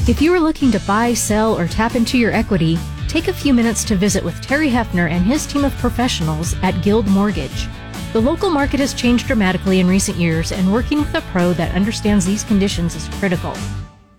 If 0.07 0.21
you 0.21 0.33
are 0.33 0.39
looking 0.39 0.71
to 0.71 0.79
buy, 0.81 1.13
sell, 1.15 1.57
or 1.57 1.67
tap 1.67 1.95
into 1.95 2.17
your 2.17 2.31
equity, 2.31 2.77
take 3.07 3.27
a 3.27 3.33
few 3.33 3.53
minutes 3.53 3.83
to 3.85 3.95
visit 3.95 4.23
with 4.23 4.39
Terry 4.41 4.69
Hefner 4.69 5.09
and 5.09 5.23
his 5.25 5.47
team 5.47 5.63
of 5.63 5.75
professionals 5.77 6.55
at 6.61 6.79
Guild 6.83 7.07
Mortgage. 7.07 7.67
The 8.15 8.21
local 8.21 8.49
market 8.49 8.79
has 8.79 8.93
changed 8.93 9.27
dramatically 9.27 9.81
in 9.81 9.89
recent 9.89 10.17
years, 10.17 10.53
and 10.53 10.71
working 10.71 10.99
with 10.99 11.13
a 11.15 11.21
pro 11.33 11.51
that 11.51 11.75
understands 11.75 12.25
these 12.25 12.45
conditions 12.45 12.95
is 12.95 13.09
critical. 13.19 13.53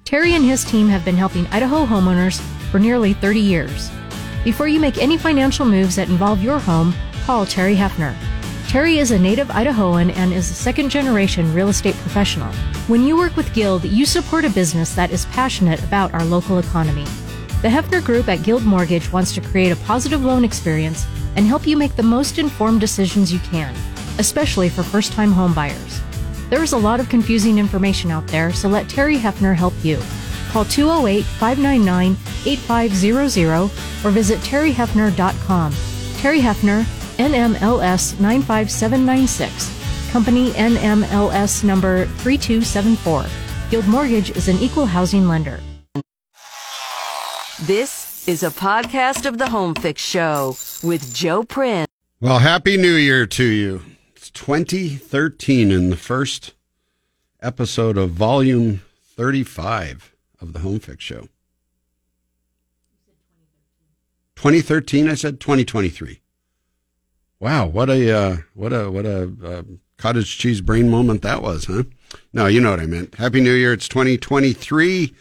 Terry 0.05 0.35
and 0.35 0.45
his 0.45 0.67
team 0.67 0.87
have 0.89 1.03
been 1.03 1.17
helping 1.17 1.47
Idaho 1.47 1.87
homeowners 1.87 2.39
for 2.71 2.79
nearly 2.79 3.15
30 3.15 3.41
years. 3.41 3.91
Before 4.45 4.69
you 4.69 4.81
make 4.81 4.99
any 4.99 5.17
financial 5.17 5.65
moves 5.65 5.97
that 5.97 6.11
involve 6.11 6.43
your 6.43 6.59
home, 6.59 6.93
call 7.25 7.47
Terry 7.47 7.75
Hefner. 7.75 8.15
Terry 8.69 8.99
is 8.99 9.13
a 9.13 9.19
native 9.19 9.49
Idahoan 9.49 10.15
and 10.15 10.31
is 10.31 10.51
a 10.51 10.55
second 10.55 10.91
generation 10.91 11.55
real 11.55 11.71
estate 11.71 11.95
professional. 11.95 12.53
When 12.89 13.03
you 13.03 13.17
work 13.17 13.35
with 13.35 13.55
Guild, 13.55 13.85
you 13.85 14.05
support 14.05 14.45
a 14.45 14.51
business 14.51 14.95
that 14.95 15.11
is 15.11 15.25
passionate 15.25 15.83
about 15.83 16.13
our 16.13 16.25
local 16.25 16.59
economy. 16.59 17.05
The 17.63 17.69
Hefner 17.69 18.05
Group 18.05 18.29
at 18.29 18.43
Guild 18.43 18.63
Mortgage 18.63 19.11
wants 19.11 19.33
to 19.33 19.41
create 19.41 19.73
a 19.73 19.85
positive 19.87 20.23
loan 20.23 20.45
experience 20.45 21.07
and 21.37 21.47
help 21.47 21.67
you 21.67 21.77
make 21.77 21.95
the 21.95 22.03
most 22.03 22.39
informed 22.39 22.81
decisions 22.81 23.33
you 23.33 23.39
can, 23.41 23.75
especially 24.19 24.69
for 24.69 24.83
first 24.83 25.13
time 25.13 25.33
homebuyers. 25.33 26.01
There 26.51 26.63
is 26.63 26.73
a 26.73 26.79
lot 26.79 27.01
of 27.01 27.09
confusing 27.09 27.59
information 27.59 28.11
out 28.11 28.27
there, 28.29 28.53
so 28.53 28.69
let 28.69 28.89
Terry 28.89 29.17
Hefner 29.17 29.55
help 29.55 29.75
you. 29.83 29.99
Call 30.51 30.65
208 30.65 31.25
599 31.25 32.17
8500 32.47 33.71
or 34.05 34.11
visit 34.11 34.39
terryhefner.com. 34.41 35.75
Terry 36.17 36.41
Hefner, 36.41 36.83
NMLS 37.19 38.19
95796, 38.21 40.11
Company 40.13 40.51
NMLS 40.53 41.65
number 41.65 42.07
3274. 42.07 43.27
Guild 43.71 43.87
Mortgage 43.89 44.31
is 44.31 44.49
an 44.49 44.57
equal 44.59 44.87
housing 44.87 45.27
lender. 45.29 45.61
This 47.63 48.06
is 48.27 48.43
a 48.43 48.51
podcast 48.51 49.25
of 49.25 49.39
the 49.39 49.49
Home 49.49 49.75
Fix 49.75 50.03
Show 50.03 50.57
with 50.83 51.15
Joe 51.15 51.45
Prin. 51.45 51.87
Well, 52.21 52.41
happy 52.41 52.77
New 52.77 52.95
Year 52.95 53.25
to 53.25 53.45
you. 53.45 53.83
It's 54.17 54.31
2013 54.31 55.71
and 55.71 55.93
the 55.93 55.97
first 55.97 56.55
episode 57.41 57.97
of 57.97 58.11
volume 58.11 58.83
35 59.17 60.13
of 60.41 60.53
the 60.55 60.59
Home 60.59 60.81
Fix 60.81 61.05
Show. 61.05 61.29
2013, 64.35 65.09
I 65.09 65.15
said 65.15 65.39
2023. 65.39 66.21
Wow, 67.39 67.67
what 67.67 67.89
a 67.89 68.11
uh, 68.11 68.37
what 68.55 68.73
a 68.73 68.91
what 68.91 69.07
a 69.07 69.33
uh, 69.45 69.63
cottage 69.99 70.39
cheese 70.39 70.61
brain 70.61 70.91
moment 70.91 71.23
that 71.23 71.43
was, 71.43 71.67
huh? 71.67 71.85
No, 72.33 72.47
you 72.47 72.61
know 72.61 72.71
what 72.71 72.81
I 72.81 72.87
meant. 72.87 73.15
Happy 73.17 73.41
New 73.41 73.53
Year. 73.53 73.73
It's 73.73 73.89
2023 73.89 75.15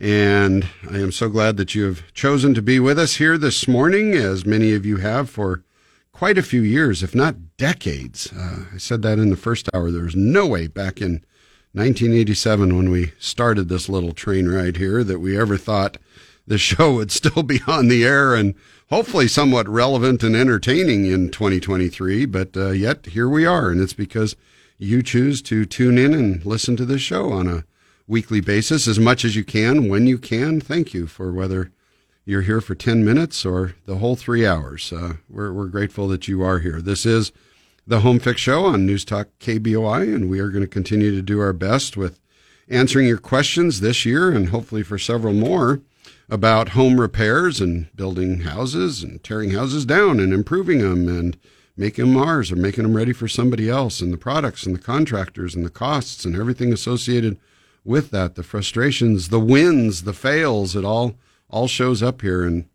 and 0.00 0.68
I 0.88 0.98
am 0.98 1.12
so 1.12 1.28
glad 1.28 1.56
that 1.56 1.74
you 1.74 1.84
have 1.84 2.12
chosen 2.14 2.54
to 2.54 2.62
be 2.62 2.78
with 2.78 2.98
us 2.98 3.16
here 3.16 3.36
this 3.36 3.66
morning 3.66 4.14
as 4.14 4.46
many 4.46 4.72
of 4.72 4.86
you 4.86 4.98
have 4.98 5.28
for 5.28 5.64
quite 6.12 6.38
a 6.38 6.42
few 6.42 6.62
years, 6.62 7.02
if 7.02 7.14
not 7.14 7.56
decades. 7.56 8.32
Uh, 8.32 8.64
I 8.74 8.78
said 8.78 9.02
that 9.02 9.18
in 9.18 9.30
the 9.30 9.36
first 9.36 9.68
hour. 9.74 9.90
There 9.90 10.04
was 10.04 10.16
no 10.16 10.46
way 10.46 10.66
back 10.66 11.00
in 11.00 11.24
1987 11.72 12.76
when 12.76 12.90
we 12.90 13.12
started 13.18 13.68
this 13.68 13.88
little 13.88 14.12
train 14.12 14.48
ride 14.48 14.76
here 14.76 15.04
that 15.04 15.20
we 15.20 15.38
ever 15.38 15.56
thought 15.56 15.96
the 16.46 16.58
show 16.58 16.94
would 16.94 17.10
still 17.12 17.42
be 17.42 17.60
on 17.66 17.88
the 17.88 18.04
air 18.04 18.34
and 18.34 18.54
hopefully 18.90 19.28
somewhat 19.28 19.68
relevant 19.68 20.22
and 20.22 20.34
entertaining 20.34 21.06
in 21.06 21.30
2023. 21.30 22.24
But 22.26 22.56
uh, 22.56 22.70
yet 22.70 23.06
here 23.06 23.28
we 23.28 23.44
are, 23.44 23.70
and 23.70 23.80
it's 23.80 23.92
because 23.92 24.36
you 24.78 25.02
choose 25.02 25.42
to 25.42 25.66
tune 25.66 25.98
in 25.98 26.14
and 26.14 26.44
listen 26.46 26.76
to 26.76 26.84
this 26.84 27.02
show 27.02 27.32
on 27.32 27.48
a 27.48 27.64
weekly 28.08 28.40
basis 28.40 28.88
as 28.88 28.98
much 28.98 29.24
as 29.24 29.36
you 29.36 29.44
can 29.44 29.88
when 29.88 30.06
you 30.06 30.18
can. 30.18 30.60
Thank 30.60 30.94
you 30.94 31.06
for 31.06 31.30
whether 31.30 31.70
you're 32.24 32.42
here 32.42 32.62
for 32.62 32.74
10 32.74 33.04
minutes 33.04 33.44
or 33.44 33.74
the 33.84 33.98
whole 33.98 34.16
three 34.16 34.46
hours. 34.46 34.92
Uh, 34.92 35.14
we're, 35.28 35.52
we're 35.52 35.66
grateful 35.66 36.08
that 36.08 36.26
you 36.26 36.42
are 36.42 36.58
here. 36.58 36.80
This 36.80 37.04
is 37.04 37.30
the 37.86 38.00
Home 38.00 38.18
Fix 38.18 38.40
Show 38.40 38.64
on 38.64 38.86
News 38.86 39.04
Talk 39.04 39.28
KBOI, 39.40 40.14
and 40.14 40.28
we 40.28 40.40
are 40.40 40.48
going 40.48 40.64
to 40.64 40.68
continue 40.68 41.10
to 41.14 41.22
do 41.22 41.38
our 41.38 41.52
best 41.52 41.96
with 41.96 42.18
answering 42.68 43.06
your 43.06 43.18
questions 43.18 43.80
this 43.80 44.04
year 44.04 44.30
and 44.30 44.48
hopefully 44.48 44.82
for 44.82 44.98
several 44.98 45.34
more 45.34 45.80
about 46.30 46.70
home 46.70 47.00
repairs 47.00 47.60
and 47.60 47.94
building 47.94 48.40
houses 48.40 49.02
and 49.02 49.22
tearing 49.22 49.50
houses 49.50 49.86
down 49.86 50.20
and 50.20 50.32
improving 50.32 50.78
them 50.78 51.08
and 51.08 51.38
making 51.76 52.12
them 52.12 52.22
ours 52.22 52.52
or 52.52 52.56
making 52.56 52.84
them 52.84 52.94
ready 52.94 53.12
for 53.12 53.28
somebody 53.28 53.70
else 53.70 54.00
and 54.00 54.12
the 54.12 54.18
products 54.18 54.66
and 54.66 54.74
the 54.74 54.80
contractors 54.80 55.54
and 55.54 55.64
the 55.64 55.70
costs 55.70 56.24
and 56.24 56.36
everything 56.36 56.72
associated 56.72 57.38
with 57.88 58.10
that 58.10 58.34
the 58.34 58.42
frustrations 58.42 59.30
the 59.30 59.40
wins 59.40 60.02
the 60.02 60.12
fails 60.12 60.76
it 60.76 60.84
all 60.84 61.16
all 61.50 61.66
shows 61.66 62.02
up 62.02 62.22
here. 62.22 62.44
And 62.44 62.66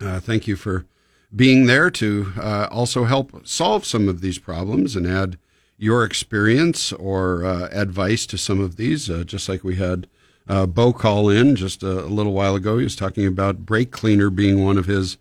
uh, 0.00 0.20
thank 0.20 0.46
you 0.46 0.56
for 0.56 0.86
being 1.34 1.66
there 1.66 1.90
to 1.90 2.32
uh, 2.36 2.68
also 2.70 3.04
help 3.04 3.46
solve 3.46 3.84
some 3.84 4.08
of 4.08 4.20
these 4.20 4.38
problems 4.38 4.96
and 4.96 5.06
add 5.06 5.38
your 5.78 6.04
experience 6.04 6.92
or 6.92 7.44
uh, 7.44 7.68
advice 7.72 8.26
to 8.26 8.36
some 8.36 8.60
of 8.60 8.76
these 8.76 9.08
uh, 9.08 9.24
just 9.24 9.48
like 9.48 9.64
we 9.64 9.76
had 9.76 10.06
uh, 10.48 10.66
Bo 10.66 10.92
call 10.92 11.28
in 11.28 11.54
just 11.54 11.82
a, 11.82 12.00
a, 12.00 12.06
little 12.06 12.32
while 12.32 12.56
ago. 12.56 12.78
He 12.78 12.84
was 12.84 12.96
talking 12.96 13.26
about 13.26 13.64
brake 13.64 13.92
cleaner 13.92 14.30
being 14.30 14.64
one 14.64 14.78
of 14.78 14.86
his 14.86 15.16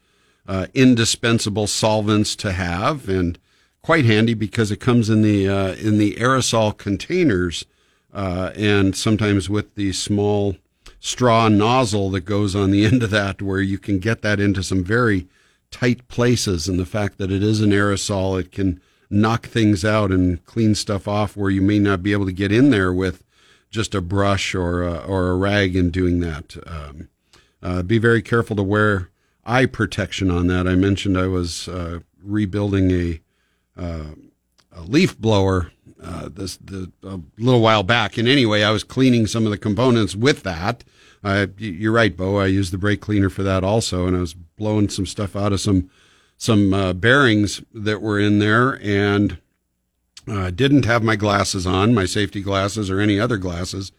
uh, 0.47 0.67
indispensable 0.73 1.67
solvents 1.67 2.35
to 2.37 2.51
have 2.51 3.07
and 3.07 3.37
quite 3.83 4.05
handy 4.05 4.33
because 4.33 4.71
it 4.71 4.77
comes 4.77 5.09
in 5.09 5.21
the 5.21 5.45
in 5.79 5.99
the 5.99 6.15
aerosol 6.15 6.75
containers 6.75 7.65
uh, 8.13 8.51
and 8.55 8.95
sometimes 8.95 9.49
with 9.49 9.75
the 9.75 9.93
small 9.93 10.55
straw 10.99 11.47
nozzle 11.47 12.09
that 12.09 12.21
goes 12.21 12.55
on 12.55 12.71
the 12.71 12.85
end 12.91 13.03
of 13.03 13.09
that 13.09 13.41
where 13.41 13.61
you 13.61 13.77
can 13.77 13.99
get 13.99 14.21
that 14.21 14.39
into 14.39 14.63
some 14.63 14.83
very 14.83 15.27
tight 15.71 16.07
places 16.07 16.67
and 16.67 16.79
the 16.79 16.85
fact 16.85 17.17
that 17.17 17.31
it 17.31 17.43
is 17.43 17.61
an 17.61 17.69
aerosol 17.69 18.39
it 18.39 18.51
can 18.51 18.81
knock 19.09 19.47
things 19.47 19.85
out 19.85 20.11
and 20.11 20.43
clean 20.45 20.73
stuff 20.73 21.07
off 21.07 21.37
where 21.37 21.49
you 21.49 21.61
may 21.61 21.79
not 21.79 22.03
be 22.03 22.11
able 22.11 22.25
to 22.25 22.31
get 22.31 22.51
in 22.51 22.69
there 22.69 22.91
with 22.91 23.23
just 23.69 23.93
a 23.93 24.01
brush 24.01 24.55
or 24.55 24.83
a, 24.83 24.97
or 24.97 25.27
a 25.29 25.35
rag 25.35 25.75
in 25.75 25.91
doing 25.91 26.19
that 26.19 26.55
um, 26.65 27.07
uh, 27.61 27.83
be 27.83 27.97
very 27.97 28.21
careful 28.21 28.55
to 28.55 28.63
wear 28.63 29.09
eye 29.45 29.65
protection 29.65 30.29
on 30.29 30.47
that. 30.47 30.67
I 30.67 30.75
mentioned 30.75 31.17
I 31.17 31.27
was 31.27 31.67
uh, 31.67 31.99
rebuilding 32.21 32.91
a, 32.91 33.21
uh, 33.77 34.11
a, 34.71 34.81
leaf 34.81 35.17
blower 35.17 35.71
uh, 36.03 36.29
this 36.29 36.57
the, 36.57 36.91
a 37.03 37.19
little 37.37 37.61
while 37.61 37.83
back, 37.83 38.17
and 38.17 38.27
anyway, 38.27 38.63
I 38.63 38.71
was 38.71 38.83
cleaning 38.83 39.27
some 39.27 39.45
of 39.45 39.51
the 39.51 39.57
components 39.57 40.15
with 40.15 40.43
that. 40.43 40.83
you're 41.57 41.91
right, 41.91 42.15
Bo. 42.15 42.37
I 42.37 42.47
used 42.47 42.71
the 42.71 42.77
brake 42.77 43.01
cleaner 43.01 43.29
for 43.29 43.43
that 43.43 43.63
also, 43.63 44.07
and 44.07 44.15
I 44.15 44.19
was 44.21 44.33
blowing 44.33 44.89
some 44.89 45.05
stuff 45.05 45.35
out 45.35 45.53
of 45.53 45.61
some 45.61 45.89
some 46.37 46.73
uh, 46.73 46.93
bearings 46.93 47.61
that 47.73 48.01
were 48.01 48.17
in 48.17 48.39
there, 48.39 48.79
and 48.81 49.39
uh, 50.27 50.51
didn't 50.51 50.85
have 50.85 51.03
my 51.03 51.15
glasses 51.15 51.67
on, 51.67 51.93
my 51.93 52.05
safety 52.05 52.41
glasses 52.41 52.89
or 52.89 52.99
any 52.99 53.19
other 53.19 53.37
glasses. 53.37 53.91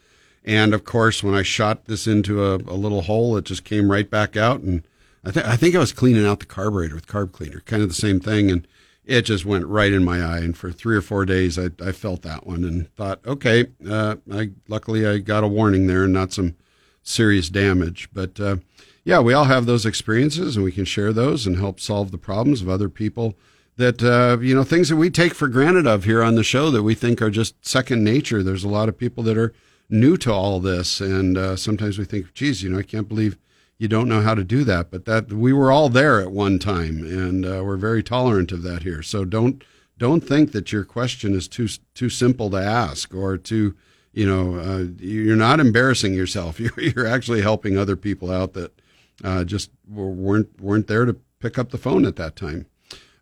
And 0.43 0.73
of 0.73 0.85
course, 0.85 1.23
when 1.23 1.35
I 1.35 1.43
shot 1.43 1.85
this 1.85 2.07
into 2.07 2.43
a, 2.43 2.55
a 2.55 2.77
little 2.77 3.03
hole, 3.03 3.37
it 3.37 3.45
just 3.45 3.63
came 3.65 3.91
right 3.91 4.09
back 4.09 4.39
out 4.39 4.61
and 4.61 4.83
I, 5.25 5.31
th- 5.31 5.47
I 5.47 5.57
think 5.57 5.75
I 5.75 5.79
was 5.79 5.93
cleaning 5.93 6.27
out 6.27 6.41
the 6.41 6.47
carburetor 6.47 6.95
with 6.95 7.07
carb 7.07 7.33
cleaner, 7.33 7.61
kind 7.67 7.83
of 7.83 7.89
the 7.89 7.95
same 7.95 8.21
thing, 8.21 8.51
and 8.51 8.67
it 9.11 9.23
just 9.23 9.45
went 9.45 9.67
right 9.67 9.93
in 9.93 10.05
my 10.05 10.23
eye. 10.23 10.39
And 10.39 10.57
for 10.57 10.71
three 10.71 10.97
or 10.97 11.03
four 11.03 11.27
days, 11.27 11.59
I, 11.59 11.71
I 11.85 11.91
felt 11.91 12.23
that 12.23 12.47
one 12.47 12.63
and 12.63 12.89
thought, 12.95 13.21
okay, 13.27 13.67
uh, 13.89 14.17
I 14.33 14.51
luckily 14.69 15.05
I 15.05 15.19
got 15.19 15.43
a 15.43 15.49
warning 15.49 15.89
there 15.89 16.05
and 16.05 16.13
not 16.13 16.33
some 16.33 16.55
serious 17.03 17.49
damage. 17.49 18.09
But 18.13 18.39
uh, 18.39 18.57
yeah, 19.05 19.19
we 19.19 19.35
all 19.35 19.45
have 19.45 19.67
those 19.67 19.85
experiences, 19.85 20.55
and 20.55 20.65
we 20.65 20.71
can 20.71 20.85
share 20.85 21.13
those 21.13 21.45
and 21.45 21.57
help 21.57 21.81
solve 21.81 22.13
the 22.13 22.19
problems 22.19 22.63
of 22.63 22.69
other 22.69 22.89
people. 22.89 23.35
That 23.77 24.01
uh, 24.01 24.39
you 24.41 24.55
know 24.55 24.63
things 24.63 24.91
that 24.91 24.97
we 24.97 25.11
take 25.11 25.35
for 25.35 25.49
granted 25.49 25.89
of 25.89 26.05
here 26.05 26.23
on 26.23 26.37
the 26.37 26.45
show 26.45 26.71
that 26.71 26.85
we 26.85 26.95
think 26.95 27.21
are 27.21 27.31
just 27.31 27.67
second 27.67 28.05
nature. 28.05 28.45
There's 28.45 28.65
a 28.65 28.69
lot 28.69 28.89
of 28.89 28.97
people 28.97 29.25
that 29.25 29.37
are 29.37 29.53
new 29.89 30.17
to 30.19 30.33
all 30.33 30.61
this, 30.61 31.01
and 31.01 31.37
uh, 31.37 31.57
sometimes 31.57 31.99
we 31.99 32.05
think, 32.05 32.33
geez, 32.33 32.63
you 32.63 32.71
know, 32.71 32.79
I 32.79 32.85
can't 32.85 33.09
believe 33.09 33.39
you 33.81 33.89
don't 33.89 34.11
know 34.11 34.21
how 34.21 34.35
to 34.35 34.45
do 34.45 34.63
that. 34.65 34.91
But 34.91 35.07
that 35.07 35.33
we 35.33 35.55
were 35.55 35.73
all 35.73 35.89
there 35.89 36.21
at 36.21 36.31
one 36.31 36.59
time, 36.59 37.03
and 37.03 37.47
uh, 37.47 37.63
we're 37.65 37.79
very 37.79 38.03
tolerant 38.03 38.53
of 38.53 38.63
that 38.63 38.83
here. 38.83 39.03
So 39.03 39.25
don't 39.25 39.65
don't 39.97 40.21
think 40.21 40.53
that 40.53 40.71
your 40.71 40.85
question 40.85 41.35
is 41.35 41.49
too 41.49 41.67
too 41.95 42.11
simple 42.11 42.51
to 42.51 42.59
ask 42.59 43.15
or 43.15 43.39
too 43.39 43.75
you 44.13 44.27
know 44.27 44.57
uh, 44.57 44.85
you're 44.99 45.35
not 45.35 45.61
embarrassing 45.61 46.13
yourself. 46.13 46.61
You're, 46.61 46.79
you're 46.79 47.07
actually 47.07 47.41
helping 47.41 47.79
other 47.79 47.97
people 47.97 48.31
out 48.31 48.53
that 48.53 48.79
uh, 49.25 49.45
just 49.45 49.71
weren't 49.89 50.61
weren't 50.61 50.87
there 50.87 51.07
to 51.07 51.17
pick 51.39 51.59
up 51.59 51.71
the 51.71 51.79
phone 51.79 52.05
at 52.05 52.17
that 52.17 52.37
time. 52.37 52.67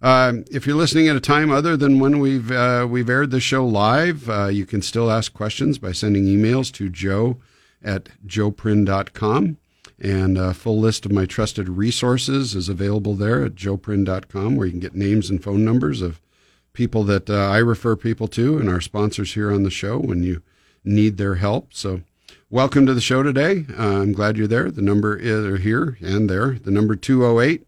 Uh, 0.03 0.33
if 0.51 0.67
you're 0.67 0.77
listening 0.77 1.09
at 1.09 1.17
a 1.17 1.21
time 1.21 1.51
other 1.53 1.77
than 1.77 2.01
when 2.01 2.19
we've 2.19 2.51
uh, 2.51 2.85
we've 2.91 3.09
aired 3.09 3.31
the 3.31 3.39
show 3.39 3.65
live, 3.65 4.29
uh, 4.29 4.47
you 4.47 4.67
can 4.67 4.83
still 4.83 5.09
ask 5.09 5.33
questions 5.33 5.79
by 5.79 5.93
sending 5.93 6.25
emails 6.25 6.73
to 6.73 6.89
joe 6.89 7.37
at 7.81 8.09
joeprin.com. 8.27 9.57
And 10.01 10.39
a 10.39 10.55
full 10.55 10.79
list 10.79 11.05
of 11.07 11.13
my 11.13 11.27
trusted 11.27 11.69
resources 11.69 12.55
is 12.55 12.69
available 12.69 13.15
there 13.15 13.45
at 13.45 13.57
joeprin.com, 13.57 14.57
where 14.57 14.67
you 14.67 14.73
can 14.73 14.81
get 14.81 14.95
names 14.95 15.29
and 15.29 15.43
phone 15.43 15.65
numbers 15.65 16.03
of 16.03 16.21
people 16.73 17.03
that 17.05 17.29
uh, 17.29 17.35
I 17.35 17.59
refer 17.59 17.97
people 17.97 18.29
to 18.29 18.59
and 18.59 18.69
our 18.69 18.81
sponsors 18.81 19.35
here 19.35 19.53
on 19.53 19.65
the 19.65 19.71
show 19.71 19.99
when 19.99 20.23
you 20.23 20.43
need 20.85 21.17
their 21.17 21.35
help. 21.35 21.75
So, 21.75 22.03
welcome 22.49 22.87
to 22.87 22.95
the 22.95 23.01
show 23.01 23.25
today. 23.25 23.67
Uh, 23.77 24.03
I'm 24.03 24.13
glad 24.13 24.37
you're 24.37 24.47
there. 24.47 24.71
The 24.71 24.83
number 24.83 25.17
is 25.17 25.63
here 25.63 25.99
and 26.01 26.31
there. 26.31 26.53
The 26.53 26.71
number 26.71 26.95
208 26.95 27.67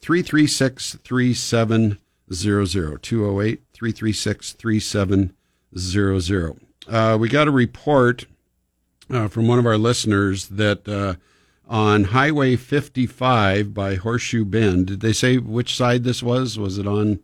336 0.00 0.94
3700. 1.04 3.02
208 3.02 3.60
336 3.74 4.52
3700. 4.52 6.56
Uh, 6.88 7.18
we 7.20 7.28
got 7.28 7.48
a 7.48 7.52
report 7.52 8.24
uh, 9.10 9.28
from 9.28 9.46
one 9.46 9.58
of 9.58 9.66
our 9.66 9.76
listeners 9.76 10.48
that 10.48 10.88
uh, 10.88 11.16
on 11.66 12.04
Highway 12.04 12.56
55 12.56 13.74
by 13.74 13.96
Horseshoe 13.96 14.44
Bend. 14.44 14.86
Did 14.86 15.00
they 15.00 15.12
say 15.12 15.38
which 15.38 15.76
side 15.76 16.04
this 16.04 16.22
was? 16.22 16.58
Was 16.58 16.78
it 16.78 16.86
on 16.86 17.20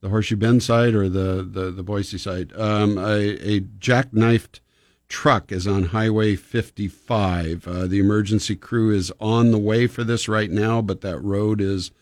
the 0.00 0.08
Horseshoe 0.08 0.36
Bend 0.36 0.62
side 0.62 0.94
or 0.94 1.08
the, 1.08 1.46
the, 1.48 1.70
the 1.70 1.82
Boise 1.82 2.18
side? 2.18 2.52
Um, 2.56 2.98
a, 2.98 3.36
a 3.38 3.60
jackknifed 3.60 4.60
truck 5.08 5.52
is 5.52 5.66
on 5.66 5.84
Highway 5.84 6.34
55. 6.36 7.68
Uh, 7.68 7.86
the 7.86 8.00
emergency 8.00 8.56
crew 8.56 8.90
is 8.90 9.12
on 9.20 9.52
the 9.52 9.58
way 9.58 9.86
for 9.86 10.02
this 10.02 10.28
right 10.28 10.50
now, 10.50 10.82
but 10.82 11.00
that 11.02 11.18
road 11.20 11.60
is 11.60 11.92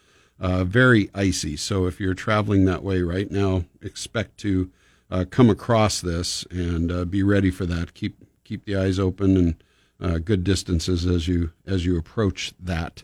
uh, 0.40 0.64
very 0.64 1.10
icy. 1.14 1.56
So 1.56 1.86
if 1.86 2.00
you're 2.00 2.14
traveling 2.14 2.64
that 2.64 2.82
way 2.82 3.02
right 3.02 3.30
now, 3.30 3.64
expect 3.82 4.38
to 4.38 4.70
uh, 5.10 5.24
come 5.30 5.50
across 5.50 6.00
this 6.00 6.46
and 6.50 6.90
uh, 6.90 7.04
be 7.04 7.22
ready 7.22 7.50
for 7.50 7.66
that. 7.66 7.94
Keep 7.94 8.16
keep 8.42 8.64
the 8.66 8.76
eyes 8.76 8.98
open 8.98 9.36
and 9.38 9.54
uh, 10.00 10.18
good 10.18 10.44
distances 10.44 11.06
as 11.06 11.28
you 11.28 11.52
as 11.66 11.86
you 11.86 11.98
approach 11.98 12.52
that 12.60 13.02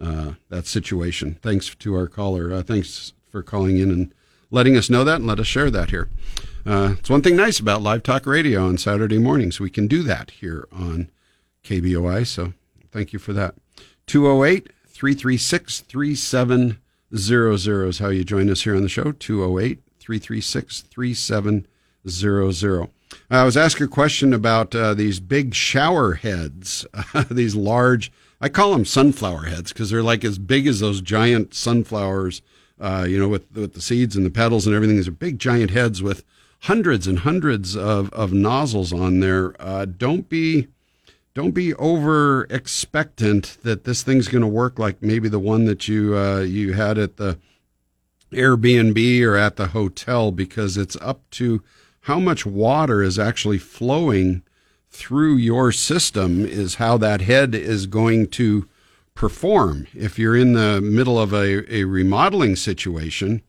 uh, 0.00 0.32
that 0.48 0.66
situation. 0.66 1.38
Thanks 1.42 1.74
to 1.74 1.94
our 1.94 2.08
caller. 2.08 2.52
Uh, 2.52 2.62
thanks 2.62 3.12
for 3.28 3.42
calling 3.42 3.78
in 3.78 3.90
and 3.90 4.14
letting 4.50 4.76
us 4.76 4.90
know 4.90 5.04
that 5.04 5.16
and 5.16 5.26
let 5.26 5.40
us 5.40 5.46
share 5.46 5.70
that 5.70 5.90
here. 5.90 6.08
Uh, 6.64 6.94
it's 6.98 7.10
one 7.10 7.22
thing 7.22 7.36
nice 7.36 7.58
about 7.58 7.82
live 7.82 8.02
talk 8.02 8.26
radio 8.26 8.66
on 8.66 8.78
Saturday 8.78 9.18
mornings. 9.18 9.58
We 9.58 9.70
can 9.70 9.88
do 9.88 10.02
that 10.04 10.30
here 10.30 10.68
on 10.72 11.10
KBOI. 11.64 12.26
So 12.26 12.52
thank 12.90 13.12
you 13.12 13.18
for 13.18 13.32
that. 13.32 13.54
208 14.06 14.70
336 14.86 15.80
3700 15.80 17.88
is 17.88 17.98
how 17.98 18.08
you 18.08 18.24
join 18.24 18.50
us 18.50 18.62
here 18.62 18.76
on 18.76 18.82
the 18.82 18.88
show. 18.88 19.12
208 19.12 19.80
336 19.98 20.82
3700. 20.82 22.90
I 23.30 23.44
was 23.44 23.56
asked 23.56 23.80
a 23.80 23.88
question 23.88 24.32
about 24.32 24.74
uh, 24.74 24.94
these 24.94 25.20
big 25.20 25.54
shower 25.54 26.14
heads, 26.14 26.86
these 27.30 27.54
large, 27.54 28.12
I 28.40 28.48
call 28.48 28.72
them 28.72 28.84
sunflower 28.84 29.44
heads 29.44 29.72
because 29.72 29.90
they're 29.90 30.02
like 30.02 30.24
as 30.24 30.38
big 30.38 30.66
as 30.66 30.80
those 30.80 31.00
giant 31.00 31.54
sunflowers, 31.54 32.42
uh, 32.80 33.06
you 33.08 33.18
know, 33.18 33.28
with, 33.28 33.50
with 33.52 33.74
the 33.74 33.80
seeds 33.80 34.16
and 34.16 34.26
the 34.26 34.30
petals 34.30 34.66
and 34.66 34.74
everything. 34.74 34.96
These 34.96 35.08
are 35.08 35.12
big 35.12 35.38
giant 35.38 35.70
heads 35.70 36.02
with 36.02 36.24
hundreds 36.60 37.06
and 37.06 37.20
hundreds 37.20 37.76
of, 37.76 38.12
of 38.12 38.32
nozzles 38.32 38.92
on 38.92 39.20
there. 39.20 39.54
Uh, 39.60 39.84
don't 39.84 40.28
be 40.28 40.68
don't 41.34 41.52
be 41.52 41.72
over 41.74 42.44
expectant 42.50 43.56
that 43.62 43.84
this 43.84 44.02
thing's 44.02 44.28
going 44.28 44.42
to 44.42 44.48
work 44.48 44.78
like 44.78 45.02
maybe 45.02 45.30
the 45.30 45.38
one 45.38 45.64
that 45.64 45.88
you 45.88 46.16
uh, 46.16 46.40
you 46.40 46.74
had 46.74 46.98
at 46.98 47.16
the 47.16 47.38
Airbnb 48.32 49.22
or 49.22 49.36
at 49.36 49.56
the 49.56 49.68
hotel 49.68 50.30
because 50.30 50.76
it's 50.76 50.96
up 50.96 51.28
to 51.30 51.62
how 52.02 52.18
much 52.18 52.44
water 52.44 53.02
is 53.02 53.18
actually 53.18 53.58
flowing 53.58 54.42
through 54.90 55.36
your 55.36 55.72
system 55.72 56.44
is 56.44 56.74
how 56.74 56.98
that 56.98 57.22
head 57.22 57.54
is 57.54 57.86
going 57.86 58.26
to 58.26 58.68
perform. 59.14 59.86
If 59.94 60.18
you're 60.18 60.36
in 60.36 60.52
the 60.52 60.80
middle 60.80 61.18
of 61.18 61.32
a, 61.32 61.74
a 61.74 61.84
remodeling 61.84 62.56
situation 62.56 63.42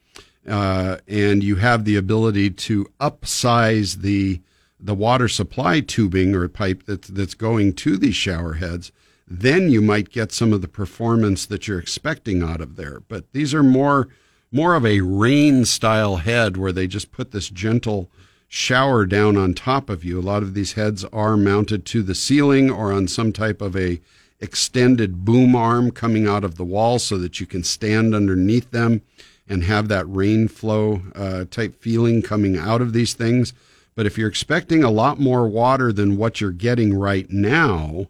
uh, 0.48 0.98
and 1.08 1.44
you 1.44 1.58
have 1.58 1.84
the 1.84 1.96
ability 1.96 2.52
to 2.52 2.86
upsize 3.00 3.98
the 3.98 4.42
the 4.80 4.94
water 4.94 5.30
supply 5.30 5.80
tubing 5.80 6.36
or 6.36 6.46
pipe 6.50 6.84
that's 6.86 7.08
that's 7.08 7.34
going 7.36 7.74
to 7.74 7.96
these 7.96 8.16
shower 8.16 8.56
heads, 8.56 8.92
then 9.26 9.70
you 9.70 9.82
might 9.82 10.10
get 10.10 10.34
some 10.34 10.52
of 10.52 10.62
the 10.62 10.68
performance 10.68 11.46
that 11.46 11.68
you're 11.68 11.80
expecting 11.80 12.44
out 12.44 12.60
of 12.60 12.76
there. 12.76 13.00
But 13.08 13.32
these 13.32 13.54
are 13.54 13.64
more 13.64 14.10
more 14.52 14.76
of 14.76 14.86
a 14.86 15.02
rain 15.02 15.66
style 15.66 16.18
head 16.18 16.58
where 16.58 16.74
they 16.74 16.86
just 16.86 17.12
put 17.12 17.32
this 17.32 17.50
gentle 17.50 18.12
shower 18.54 19.04
down 19.04 19.36
on 19.36 19.52
top 19.52 19.90
of 19.90 20.06
you. 20.06 20.20
A 20.20 20.22
lot 20.22 20.44
of 20.44 20.54
these 20.54 20.74
heads 20.74 21.04
are 21.06 21.36
mounted 21.36 21.88
to 21.88 22.04
the 22.04 22.14
ceiling 22.14 22.70
or 22.70 22.94
on 22.94 23.08
some 23.08 23.34
type 23.34 23.64
of 23.64 23.76
a 23.76 24.00
extended 24.40 25.26
boom 25.26 25.56
arm 25.56 25.90
coming 25.90 26.28
out 26.28 26.44
of 26.44 26.56
the 26.56 26.64
wall 26.64 27.00
so 27.00 27.18
that 27.18 27.40
you 27.40 27.48
can 27.48 27.64
stand 27.64 28.14
underneath 28.14 28.70
them 28.70 29.02
and 29.50 29.64
have 29.64 29.88
that 29.88 30.06
rain 30.06 30.48
flow 30.48 31.02
uh, 31.16 31.46
type 31.46 31.82
feeling 31.82 32.22
coming 32.22 32.56
out 32.56 32.80
of 32.80 32.94
these 32.94 33.16
things. 33.16 33.54
But 33.96 34.06
if 34.06 34.20
you're 34.20 34.30
expecting 34.30 34.84
a 34.84 34.92
lot 34.92 35.20
more 35.20 35.48
water 35.48 35.92
than 35.92 36.18
what 36.18 36.40
you're 36.40 36.52
getting 36.52 36.94
right 36.94 37.28
now, 37.32 38.06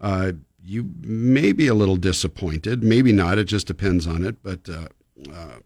uh, 0.00 0.30
you 0.64 0.90
may 1.00 1.50
be 1.50 1.66
a 1.66 1.74
little 1.74 1.96
disappointed. 1.96 2.84
Maybe 2.84 3.10
not. 3.10 3.36
It 3.36 3.46
just 3.46 3.66
depends 3.66 4.06
on 4.06 4.24
it. 4.24 4.44
But 4.44 4.68
uh, 4.68 4.88
uh, 5.34 5.58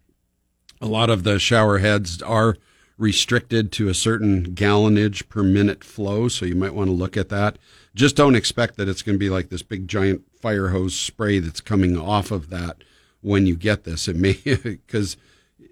a 0.81 0.87
lot 0.87 1.11
of 1.11 1.23
the 1.23 1.39
shower 1.39 1.79
heads 1.79 2.23
are 2.23 2.57
restricted 3.03 3.73
to 3.73 3.89
a 3.89 3.95
certain 3.95 4.55
gallonage 4.55 5.29
per 5.29 5.43
minute 5.43 5.83
flow. 5.83 6.29
So 6.29 6.47
you 6.47 6.55
might 6.55 6.75
want 6.75 6.87
to 6.87 6.95
look 6.95 7.17
at 7.17 7.31
that. 7.31 7.59
Just 7.97 8.15
don't 8.15 8.37
expect 8.37 8.77
that 8.77 8.89
it's 8.89 9.03
going 9.03 9.17
to 9.17 9.19
be 9.19 9.29
like 9.29 9.49
this 9.49 9.65
big 9.65 9.89
giant 9.89 10.23
fire 10.41 10.69
hose 10.69 10.95
spray 10.95 11.41
that's 11.41 11.61
coming 11.61 11.99
off 11.99 12.31
of 12.31 12.49
that 12.51 12.77
when 13.21 13.45
you 13.45 13.57
get 13.57 13.83
this. 13.83 14.07
It 14.07 14.15
may, 14.15 14.35
because 14.45 15.17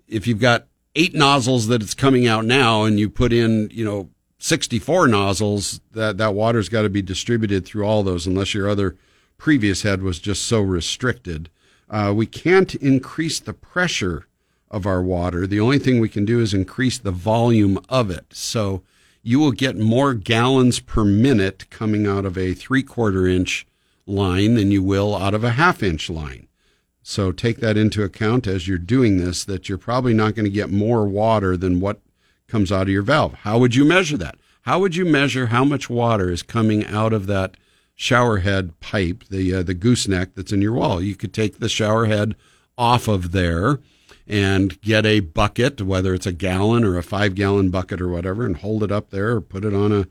if 0.09 0.27
you've 0.27 0.40
got 0.40 0.66
eight 0.97 1.15
nozzles 1.15 1.69
that 1.69 1.82
it's 1.82 1.94
coming 1.94 2.27
out 2.27 2.44
now 2.44 2.82
and 2.82 2.98
you 2.98 3.09
put 3.09 3.32
in, 3.32 3.70
you 3.73 3.85
know, 3.85 4.11
64 4.39 5.07
nozzles, 5.07 5.81
that, 5.93 6.19
that 6.19 6.35
water's 6.35 6.69
got 6.69 6.82
to 6.82 6.90
be 6.90 7.02
distributed 7.02 7.65
through 7.65 7.85
all 7.85 8.02
those 8.02 8.27
unless 8.27 8.55
your 8.55 8.69
other 8.69 8.97
previous 9.39 9.82
head 9.82 10.02
was 10.02 10.19
just 10.19 10.43
so 10.43 10.61
restricted. 10.61 11.48
Uh, 11.89 12.12
we 12.15 12.27
can't 12.27 12.74
increase 12.74 13.39
the 13.39 13.52
pressure 13.55 14.27
of 14.70 14.86
our 14.86 15.02
water. 15.02 15.47
The 15.47 15.60
only 15.60 15.78
thing 15.78 16.01
we 16.01 16.09
can 16.09 16.24
do 16.24 16.40
is 16.40 16.55
increase 16.55 16.98
the 16.98 17.10
volume 17.10 17.78
of 17.88 18.10
it. 18.10 18.26
So 18.30 18.82
you 19.22 19.38
will 19.38 19.52
get 19.52 19.76
more 19.76 20.14
gallons 20.14 20.80
per 20.80 21.05
minute 21.05 21.68
coming 21.70 22.06
out 22.06 22.24
of 22.24 22.38
a 22.38 22.55
three 22.55 22.82
quarter 22.82 23.26
inch 23.26 23.66
line 24.06 24.55
than 24.55 24.70
you 24.70 24.82
will 24.82 25.16
out 25.16 25.34
of 25.34 25.44
a 25.44 25.52
half 25.52 25.82
inch 25.82 26.09
line. 26.09 26.47
So 27.02 27.32
take 27.32 27.59
that 27.59 27.76
into 27.76 28.02
account 28.02 28.47
as 28.47 28.68
you're 28.68 28.78
doing 28.78 29.16
this, 29.16 29.44
that 29.44 29.68
you're 29.68 29.78
probably 29.78 30.14
not 30.14 30.34
going 30.34 30.44
to 30.44 30.51
get 30.51 30.70
more 30.70 31.06
water 31.06 31.56
than 31.56 31.80
what 31.80 32.01
comes 32.47 32.70
out 32.70 32.82
of 32.82 32.88
your 32.88 33.02
valve. 33.02 33.34
How 33.34 33.59
would 33.59 33.74
you 33.74 33.84
measure 33.84 34.16
that? 34.18 34.36
How 34.62 34.78
would 34.80 34.94
you 34.94 35.05
measure 35.05 35.47
how 35.47 35.64
much 35.64 35.88
water 35.88 36.30
is 36.30 36.42
coming 36.42 36.84
out 36.86 37.12
of 37.12 37.26
that 37.26 37.56
shower 37.94 38.38
head 38.38 38.78
pipe, 38.80 39.24
the 39.30 39.55
uh, 39.55 39.62
the 39.62 39.74
gooseneck 39.74 40.34
that's 40.34 40.52
in 40.52 40.60
your 40.60 40.74
wall? 40.74 41.01
You 41.01 41.16
could 41.16 41.32
take 41.32 41.59
the 41.59 41.68
shower 41.68 42.06
head 42.06 42.36
off 42.76 43.09
of 43.09 43.32
there 43.32 43.80
and 44.31 44.81
get 44.81 45.05
a 45.05 45.19
bucket, 45.19 45.82
whether 45.82 46.15
it's 46.15 46.24
a 46.24 46.32
gallon 46.32 46.85
or 46.85 46.97
a 46.97 47.02
five 47.02 47.35
gallon 47.35 47.69
bucket 47.69 48.01
or 48.01 48.09
whatever, 48.09 48.47
and 48.47 48.59
hold 48.59 48.85
it 48.85 48.93
up 48.93 49.11
there 49.11 49.32
or 49.32 49.40
put 49.40 49.65
it 49.65 49.74
on 49.74 49.90
a, 49.90 50.07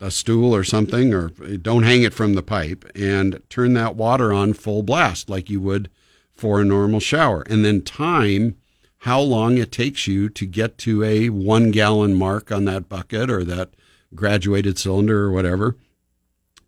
a 0.00 0.08
stool 0.08 0.54
or 0.54 0.62
something, 0.62 1.12
or 1.12 1.30
don't 1.30 1.82
hang 1.82 2.04
it 2.04 2.14
from 2.14 2.34
the 2.34 2.44
pipe 2.44 2.84
and 2.94 3.42
turn 3.50 3.74
that 3.74 3.96
water 3.96 4.32
on 4.32 4.52
full 4.52 4.84
blast 4.84 5.28
like 5.28 5.50
you 5.50 5.60
would 5.60 5.90
for 6.32 6.60
a 6.60 6.64
normal 6.64 7.00
shower. 7.00 7.42
And 7.50 7.64
then 7.64 7.82
time 7.82 8.56
how 8.98 9.20
long 9.20 9.58
it 9.58 9.72
takes 9.72 10.06
you 10.06 10.28
to 10.28 10.46
get 10.46 10.78
to 10.78 11.02
a 11.02 11.28
one 11.30 11.72
gallon 11.72 12.14
mark 12.14 12.52
on 12.52 12.66
that 12.66 12.88
bucket 12.88 13.28
or 13.28 13.42
that 13.42 13.70
graduated 14.14 14.78
cylinder 14.78 15.24
or 15.24 15.32
whatever. 15.32 15.76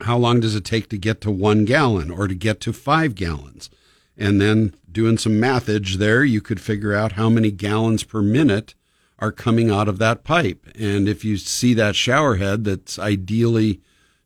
How 0.01 0.19
long 0.19 0.41
does 0.41 0.57
it 0.57 0.65
take 0.65 0.89
to 0.89 0.99
get 0.99 1.21
to 1.21 1.31
one 1.31 1.65
gallon 1.65 2.11
or 2.11 2.27
to 2.27 2.35
get 2.35 2.61
to 2.63 2.73
five 2.73 3.15
gallons? 3.15 3.71
And 4.17 4.41
then 4.41 4.75
doing 4.91 5.19
some 5.19 5.39
mathage 5.39 5.97
there, 5.97 6.25
you 6.25 6.41
could 6.41 6.61
figure 6.61 6.95
out 6.95 7.13
how 7.13 7.29
many 7.29 7.51
gallons 7.51 8.05
per 8.05 8.23
minute 8.23 8.75
are 9.19 9.33
coming 9.33 9.71
out 9.71 9.89
of 9.89 9.99
that 9.99 10.25
pipe. 10.25 10.67
And 10.79 11.09
if 11.09 11.25
you 11.25 11.37
see 11.37 11.75
that 11.75 11.97
shower 11.97 12.37
head 12.37 12.65
that's 12.65 12.99
ideally 12.99 13.81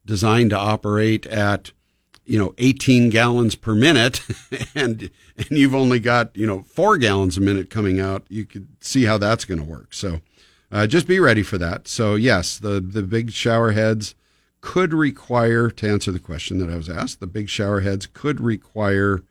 designed 0.04 0.50
to 0.50 0.58
operate 0.58 1.26
at 1.26 1.72
you 2.24 2.38
know 2.38 2.54
18 2.58 3.10
gallons 3.10 3.54
per 3.54 3.74
minute 3.74 4.20
and 4.74 5.10
and 5.36 5.50
you've 5.50 5.74
only 5.74 5.98
got 5.98 6.36
you 6.36 6.46
know 6.46 6.62
4 6.62 6.98
gallons 6.98 7.36
a 7.36 7.40
minute 7.40 7.68
coming 7.68 8.00
out 8.00 8.24
you 8.28 8.44
could 8.44 8.68
see 8.80 9.04
how 9.04 9.18
that's 9.18 9.44
going 9.44 9.60
to 9.60 9.66
work 9.66 9.92
so 9.92 10.20
uh, 10.70 10.86
just 10.86 11.06
be 11.06 11.18
ready 11.18 11.42
for 11.42 11.58
that 11.58 11.88
so 11.88 12.14
yes 12.14 12.58
the 12.58 12.80
the 12.80 13.02
big 13.02 13.32
shower 13.32 13.72
heads 13.72 14.14
could 14.60 14.94
require 14.94 15.68
to 15.68 15.88
answer 15.88 16.12
the 16.12 16.20
question 16.20 16.58
that 16.58 16.70
I 16.70 16.76
was 16.76 16.88
asked 16.88 17.20
the 17.20 17.26
big 17.26 17.48
shower 17.48 17.80
heads 17.80 18.06
could 18.06 18.40
require 18.40 19.22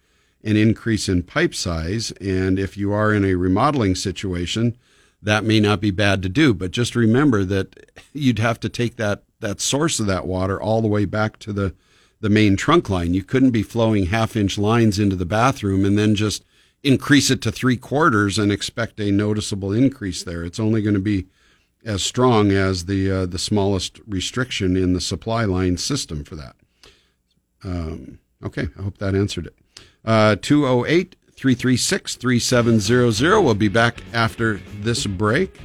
an 0.44 0.56
increase 0.56 1.08
in 1.08 1.24
pipe 1.24 1.54
size 1.54 2.12
and 2.22 2.58
if 2.58 2.78
you 2.78 2.92
are 2.92 3.14
in 3.14 3.24
a 3.24 3.36
remodeling 3.36 3.96
situation 3.96 4.78
that 5.22 5.44
may 5.44 5.60
not 5.60 5.80
be 5.80 5.92
bad 5.92 6.22
to 6.22 6.30
do 6.30 6.54
but 6.54 6.72
just 6.72 6.96
remember 6.96 7.44
that 7.44 7.92
you'd 8.14 8.40
have 8.40 8.60
to 8.60 8.70
take 8.70 8.96
that 8.96 9.24
that 9.40 9.60
source 9.60 10.00
of 10.00 10.06
that 10.06 10.26
water 10.26 10.62
all 10.62 10.82
the 10.82 10.88
way 10.88 11.06
back 11.06 11.38
to 11.40 11.52
the 11.52 11.74
the 12.22 12.30
main 12.30 12.56
trunk 12.56 12.90
line. 12.90 13.14
You 13.14 13.24
couldn't 13.24 13.52
be 13.52 13.64
flowing 13.64 14.06
half 14.06 14.36
inch 14.36 14.58
lines 14.58 15.00
into 15.00 15.16
the 15.16 15.26
bathroom 15.26 15.84
and 15.84 15.98
then 15.98 16.16
just 16.16 16.46
increase 16.84 17.30
it 17.30 17.42
to 17.42 17.52
three 17.52 17.78
quarters 17.78 18.40
and 18.40 18.52
expect 18.52 19.00
a 19.00 19.12
noticeable 19.12 19.74
increase 19.74 20.24
there. 20.24 20.44
It's 20.44 20.60
only 20.60 20.82
going 20.82 20.94
to 20.94 21.02
be 21.02 21.28
as 21.84 22.04
strong 22.04 22.52
as 22.52 22.86
the 22.86 23.12
uh, 23.12 23.26
the 23.26 23.40
smallest 23.40 24.00
restriction 24.08 24.78
in 24.78 24.94
the 24.94 25.02
supply 25.02 25.46
line 25.46 25.78
system 25.78 26.24
for 26.24 26.36
that. 26.36 26.56
Um, 27.64 28.20
okay, 28.44 28.70
I 28.78 28.84
hope 28.84 29.00
that 29.00 29.16
answered 29.16 29.48
it. 29.48 29.56
Uh, 30.06 30.36
208 30.42 31.16
336 31.36 32.16
3700. 32.16 33.42
We'll 33.42 33.54
be 33.54 33.68
back 33.68 34.02
after 34.14 34.58
this 34.82 35.06
break. 35.06 35.60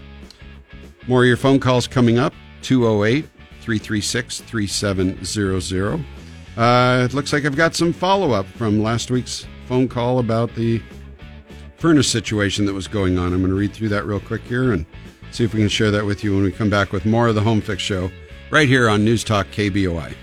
More 1.06 1.22
of 1.22 1.28
your 1.28 1.36
phone 1.36 1.60
calls 1.60 1.86
coming 1.86 2.18
up 2.18 2.34
208 2.62 3.24
336 3.60 4.40
3700. 4.40 6.04
Uh, 6.56 7.04
it 7.04 7.14
looks 7.14 7.32
like 7.32 7.44
I've 7.44 7.56
got 7.56 7.74
some 7.74 7.92
follow 7.92 8.32
up 8.32 8.46
from 8.46 8.82
last 8.82 9.10
week's 9.10 9.46
phone 9.66 9.88
call 9.88 10.18
about 10.18 10.54
the 10.54 10.80
furnace 11.76 12.08
situation 12.08 12.64
that 12.66 12.72
was 12.72 12.88
going 12.88 13.18
on. 13.18 13.32
I'm 13.32 13.40
going 13.40 13.50
to 13.50 13.56
read 13.56 13.72
through 13.72 13.90
that 13.90 14.06
real 14.06 14.20
quick 14.20 14.42
here 14.42 14.72
and 14.72 14.86
see 15.30 15.44
if 15.44 15.52
we 15.52 15.60
can 15.60 15.68
share 15.68 15.90
that 15.90 16.06
with 16.06 16.24
you 16.24 16.34
when 16.34 16.44
we 16.44 16.52
come 16.52 16.70
back 16.70 16.92
with 16.92 17.04
more 17.04 17.28
of 17.28 17.34
the 17.34 17.42
Home 17.42 17.60
Fix 17.60 17.82
Show 17.82 18.10
right 18.50 18.68
here 18.68 18.88
on 18.88 19.04
News 19.04 19.22
Talk 19.24 19.46
KBOI. 19.48 20.14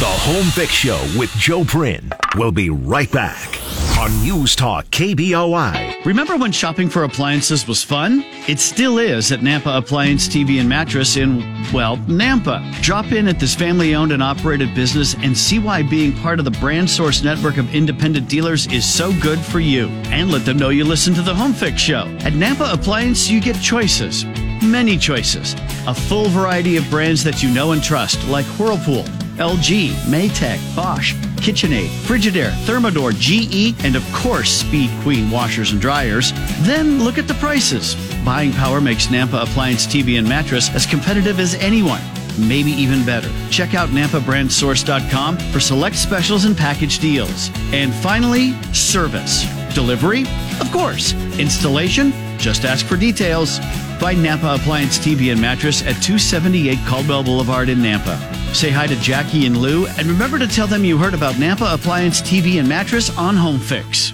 The 0.00 0.06
Home 0.08 0.46
Fix 0.46 0.72
Show 0.72 1.00
with 1.16 1.30
Joe 1.36 1.64
Prin 1.64 2.10
will 2.34 2.50
be 2.50 2.70
right 2.70 3.10
back 3.12 3.56
on 4.00 4.10
News 4.22 4.56
Talk 4.56 4.86
KBOI. 4.86 6.04
Remember 6.04 6.36
when 6.36 6.50
shopping 6.50 6.88
for 6.88 7.04
appliances 7.04 7.68
was 7.68 7.84
fun? 7.84 8.24
It 8.48 8.58
still 8.58 8.98
is 8.98 9.30
at 9.30 9.40
Nampa 9.40 9.78
Appliance 9.78 10.26
TV 10.26 10.58
and 10.58 10.68
Mattress 10.68 11.16
in, 11.16 11.38
well, 11.72 11.98
Nampa. 12.08 12.82
Drop 12.82 13.12
in 13.12 13.28
at 13.28 13.38
this 13.38 13.54
family 13.54 13.94
owned 13.94 14.10
and 14.10 14.24
operated 14.24 14.74
business 14.74 15.14
and 15.14 15.38
see 15.38 15.60
why 15.60 15.84
being 15.84 16.12
part 16.16 16.40
of 16.40 16.44
the 16.46 16.50
brand 16.52 16.90
source 16.90 17.22
network 17.22 17.56
of 17.56 17.72
independent 17.72 18.28
dealers 18.28 18.66
is 18.72 18.84
so 18.84 19.12
good 19.20 19.38
for 19.38 19.60
you. 19.60 19.86
And 20.06 20.32
let 20.32 20.44
them 20.44 20.56
know 20.56 20.70
you 20.70 20.84
listen 20.84 21.14
to 21.14 21.22
the 21.22 21.34
Home 21.34 21.52
Fix 21.52 21.80
Show. 21.80 22.06
At 22.20 22.32
Nampa 22.32 22.74
Appliance, 22.74 23.30
you 23.30 23.40
get 23.40 23.60
choices. 23.60 24.24
Many 24.64 24.98
choices. 24.98 25.54
A 25.86 25.94
full 25.94 26.28
variety 26.28 26.76
of 26.76 26.90
brands 26.90 27.22
that 27.22 27.40
you 27.40 27.54
know 27.54 27.70
and 27.70 27.82
trust, 27.82 28.26
like 28.26 28.46
Whirlpool. 28.58 29.04
LG, 29.42 29.90
Maytag, 30.06 30.60
Bosch, 30.76 31.14
KitchenAid, 31.42 31.88
Frigidaire, 32.06 32.52
Thermador, 32.64 33.12
GE, 33.18 33.74
and 33.84 33.96
of 33.96 34.04
course 34.12 34.48
Speed 34.48 34.88
Queen 35.02 35.32
washers 35.32 35.72
and 35.72 35.80
dryers. 35.80 36.32
Then 36.60 37.02
look 37.02 37.18
at 37.18 37.26
the 37.26 37.34
prices. 37.34 37.96
Buying 38.24 38.52
power 38.52 38.80
makes 38.80 39.08
Nampa 39.08 39.42
Appliance 39.42 39.84
TV 39.84 40.16
and 40.16 40.28
Mattress 40.28 40.72
as 40.76 40.86
competitive 40.86 41.40
as 41.40 41.56
anyone. 41.56 42.00
Maybe 42.38 42.70
even 42.70 43.04
better. 43.04 43.28
Check 43.50 43.74
out 43.74 43.88
NampaBrandSource.com 43.88 45.38
for 45.50 45.58
select 45.58 45.96
specials 45.96 46.44
and 46.44 46.56
package 46.56 47.00
deals. 47.00 47.50
And 47.72 47.92
finally, 47.92 48.52
service. 48.72 49.44
Delivery? 49.74 50.22
Of 50.60 50.70
course. 50.70 51.14
Installation? 51.40 52.12
Just 52.38 52.64
ask 52.64 52.86
for 52.86 52.96
details. 52.96 53.58
Find 53.98 54.24
Nampa 54.24 54.54
Appliance 54.54 55.00
TV 55.00 55.32
and 55.32 55.40
Mattress 55.40 55.82
at 55.82 56.00
278 56.00 56.78
Caldwell 56.86 57.24
Boulevard 57.24 57.68
in 57.68 57.78
Nampa. 57.78 58.41
Say 58.52 58.70
hi 58.70 58.86
to 58.86 58.96
Jackie 58.96 59.46
and 59.46 59.56
Lou, 59.56 59.86
and 59.86 60.06
remember 60.06 60.38
to 60.38 60.46
tell 60.46 60.66
them 60.66 60.84
you 60.84 60.98
heard 60.98 61.14
about 61.14 61.34
Nampa 61.36 61.74
Appliance 61.74 62.20
TV 62.20 62.58
and 62.58 62.68
Mattress 62.68 63.16
on 63.16 63.34
Home 63.34 63.58
Fix. 63.58 64.12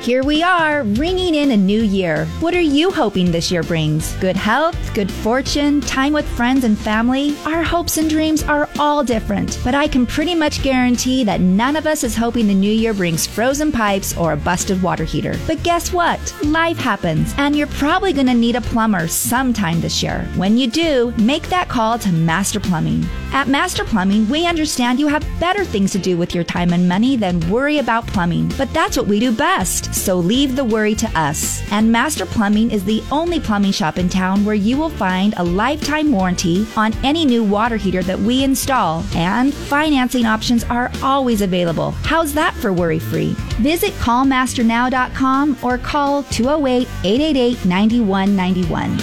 Here 0.00 0.22
we 0.22 0.44
are, 0.44 0.84
ringing 0.84 1.34
in 1.34 1.50
a 1.50 1.56
new 1.56 1.82
year. 1.82 2.24
What 2.38 2.54
are 2.54 2.60
you 2.60 2.90
hoping 2.90 3.30
this 3.30 3.50
year 3.50 3.64
brings? 3.64 4.14
Good 4.14 4.36
health, 4.36 4.94
good 4.94 5.10
fortune, 5.10 5.80
time 5.80 6.12
with 6.12 6.24
friends 6.24 6.64
and 6.64 6.78
family? 6.78 7.36
Our 7.44 7.64
hopes 7.64 7.98
and 7.98 8.08
dreams 8.08 8.44
are 8.44 8.70
all 8.78 9.02
different, 9.02 9.58
but 9.64 9.74
I 9.74 9.88
can 9.88 10.06
pretty 10.06 10.36
much 10.36 10.62
guarantee 10.62 11.24
that 11.24 11.40
none 11.40 11.74
of 11.74 11.86
us 11.86 12.04
is 12.04 12.14
hoping 12.16 12.46
the 12.46 12.54
new 12.54 12.72
year 12.72 12.94
brings 12.94 13.26
frozen 13.26 13.72
pipes 13.72 14.16
or 14.16 14.32
a 14.32 14.36
busted 14.36 14.80
water 14.82 15.04
heater. 15.04 15.34
But 15.48 15.62
guess 15.64 15.92
what? 15.92 16.34
Life 16.44 16.78
happens, 16.78 17.34
and 17.36 17.54
you're 17.54 17.66
probably 17.66 18.12
going 18.12 18.28
to 18.28 18.34
need 18.34 18.56
a 18.56 18.62
plumber 18.62 19.08
sometime 19.08 19.80
this 19.80 20.00
year. 20.02 20.26
When 20.36 20.56
you 20.56 20.70
do, 20.70 21.12
make 21.18 21.48
that 21.48 21.68
call 21.68 21.98
to 21.98 22.12
Master 22.12 22.60
Plumbing. 22.60 23.04
At 23.32 23.48
Master 23.48 23.84
Plumbing, 23.84 24.28
we 24.30 24.46
understand 24.46 25.00
you 25.00 25.08
have 25.08 25.26
better 25.38 25.64
things 25.64 25.92
to 25.92 25.98
do 25.98 26.16
with 26.16 26.34
your 26.34 26.44
time 26.44 26.72
and 26.72 26.88
money 26.88 27.16
than 27.16 27.46
worry 27.50 27.78
about 27.78 28.06
plumbing, 28.06 28.50
but 28.56 28.72
that's 28.72 28.96
what 28.96 29.06
we 29.06 29.20
do 29.20 29.32
best. 29.32 29.87
So 29.92 30.16
leave 30.18 30.56
the 30.56 30.64
worry 30.64 30.94
to 30.94 31.06
us. 31.18 31.62
And 31.70 31.90
Master 31.90 32.26
Plumbing 32.26 32.70
is 32.70 32.84
the 32.84 33.02
only 33.10 33.40
plumbing 33.40 33.72
shop 33.72 33.98
in 33.98 34.08
town 34.08 34.44
where 34.44 34.54
you 34.54 34.76
will 34.76 34.90
find 34.90 35.34
a 35.36 35.44
lifetime 35.44 36.12
warranty 36.12 36.66
on 36.76 36.92
any 37.04 37.24
new 37.24 37.44
water 37.44 37.76
heater 37.76 38.02
that 38.02 38.18
we 38.18 38.44
install, 38.44 39.04
and 39.14 39.52
financing 39.52 40.26
options 40.26 40.64
are 40.64 40.90
always 41.02 41.40
available. 41.42 41.92
How's 42.02 42.32
that 42.34 42.54
for 42.54 42.72
worry 42.72 42.98
free? 42.98 43.34
Visit 43.60 43.92
callmasternow.com 43.94 45.58
or 45.62 45.78
call 45.78 46.22
208 46.24 46.88
888 47.04 47.64
9191. 47.64 48.98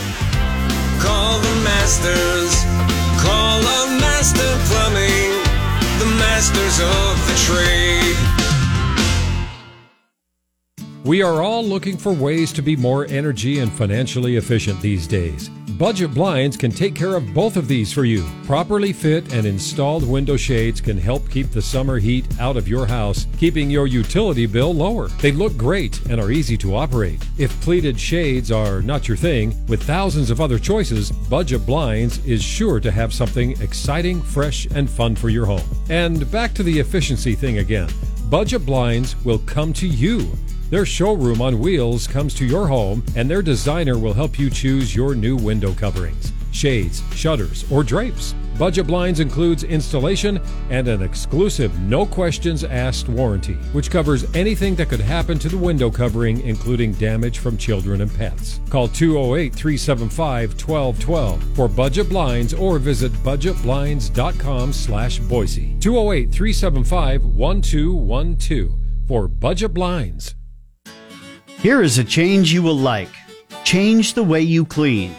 Call 0.99 1.39
the 1.39 1.55
masters. 1.63 2.55
Call 3.21 3.61
up 3.61 3.89
Master 4.01 4.57
Plumbing. 4.67 5.31
The 5.99 6.05
masters 6.17 6.79
of 6.79 7.27
the 7.27 7.35
trade. 7.45 8.44
We 11.05 11.21
are 11.21 11.43
all 11.43 11.63
looking 11.63 11.97
for 11.97 12.11
ways 12.11 12.51
to 12.53 12.63
be 12.63 12.75
more 12.75 13.05
energy 13.05 13.59
and 13.59 13.71
financially 13.71 14.37
efficient 14.37 14.81
these 14.81 15.05
days. 15.05 15.49
Budget 15.77 16.15
Blinds 16.15 16.57
can 16.57 16.71
take 16.71 16.95
care 16.95 17.13
of 17.13 17.31
both 17.31 17.57
of 17.57 17.67
these 17.67 17.93
for 17.93 18.05
you. 18.05 18.25
Properly 18.47 18.91
fit 18.91 19.31
and 19.31 19.45
installed 19.45 20.09
window 20.09 20.35
shades 20.35 20.81
can 20.81 20.97
help 20.97 21.29
keep 21.29 21.51
the 21.51 21.61
summer 21.61 21.99
heat 21.99 22.25
out 22.39 22.57
of 22.57 22.67
your 22.67 22.87
house, 22.87 23.27
keeping 23.37 23.69
your 23.69 23.85
utility 23.85 24.47
bill 24.47 24.73
lower. 24.73 25.09
They 25.21 25.31
look 25.31 25.55
great 25.55 26.03
and 26.07 26.19
are 26.19 26.31
easy 26.31 26.57
to 26.57 26.75
operate. 26.75 27.23
If 27.37 27.61
pleated 27.61 27.99
shades 27.99 28.51
are 28.51 28.81
not 28.81 29.07
your 29.07 29.17
thing, 29.17 29.53
with 29.67 29.83
thousands 29.83 30.31
of 30.31 30.41
other 30.41 30.57
choices, 30.57 31.11
Budget 31.11 31.67
Blinds 31.67 32.17
is 32.25 32.41
sure 32.41 32.79
to 32.79 32.89
have 32.89 33.13
something 33.13 33.51
exciting, 33.61 34.23
fresh, 34.23 34.65
and 34.73 34.89
fun 34.89 35.15
for 35.15 35.29
your 35.29 35.45
home. 35.45 35.69
And 35.87 36.31
back 36.31 36.55
to 36.55 36.63
the 36.63 36.79
efficiency 36.79 37.35
thing 37.35 37.59
again. 37.59 37.89
Budget 38.27 38.65
Blinds 38.65 39.15
will 39.23 39.37
come 39.37 39.71
to 39.73 39.87
you. 39.87 40.31
Their 40.71 40.85
showroom 40.85 41.41
on 41.41 41.59
wheels 41.59 42.07
comes 42.07 42.33
to 42.35 42.45
your 42.45 42.67
home, 42.67 43.03
and 43.15 43.29
their 43.29 43.43
designer 43.43 43.99
will 43.99 44.13
help 44.13 44.39
you 44.39 44.49
choose 44.49 44.95
your 44.95 45.13
new 45.13 45.35
window 45.35 45.73
coverings, 45.73 46.33
shades, 46.51 47.03
shutters, 47.13 47.69
or 47.71 47.83
drapes. 47.83 48.33
Budget 48.57 48.87
Blinds 48.87 49.19
includes 49.19 49.63
installation 49.63 50.39
and 50.71 50.87
an 50.87 51.03
exclusive 51.03 51.77
no 51.81 52.03
questions 52.05 52.63
asked 52.63 53.09
warranty, 53.09 53.55
which 53.73 53.91
covers 53.91 54.25
anything 54.33 54.73
that 54.75 54.89
could 54.89 55.01
happen 55.01 55.37
to 55.39 55.49
the 55.49 55.57
window 55.57 55.91
covering, 55.91 56.41
including 56.41 56.93
damage 56.93 57.39
from 57.39 57.57
children 57.57 58.01
and 58.01 58.15
pets. 58.15 58.59
Call 58.69 58.87
208 58.87 59.53
375 59.53 60.49
1212 60.53 61.55
for 61.55 61.67
Budget 61.67 62.09
Blinds 62.09 62.53
or 62.55 62.79
visit 62.79 63.11
budgetblinds.com 63.23 64.73
slash 64.73 65.19
Boise. 65.19 65.75
208 65.79 66.31
375 66.31 67.25
1212 67.25 68.79
for 69.07 69.27
Budget 69.27 69.73
Blinds. 69.73 70.33
Here 71.65 71.81
is 71.81 71.97
a 71.97 72.03
change 72.03 72.53
you 72.53 72.61
will 72.61 72.77
like. 72.77 73.09
Change 73.63 74.13
the 74.13 74.21
way 74.21 74.39
you 74.39 74.65
clean. 74.65 75.15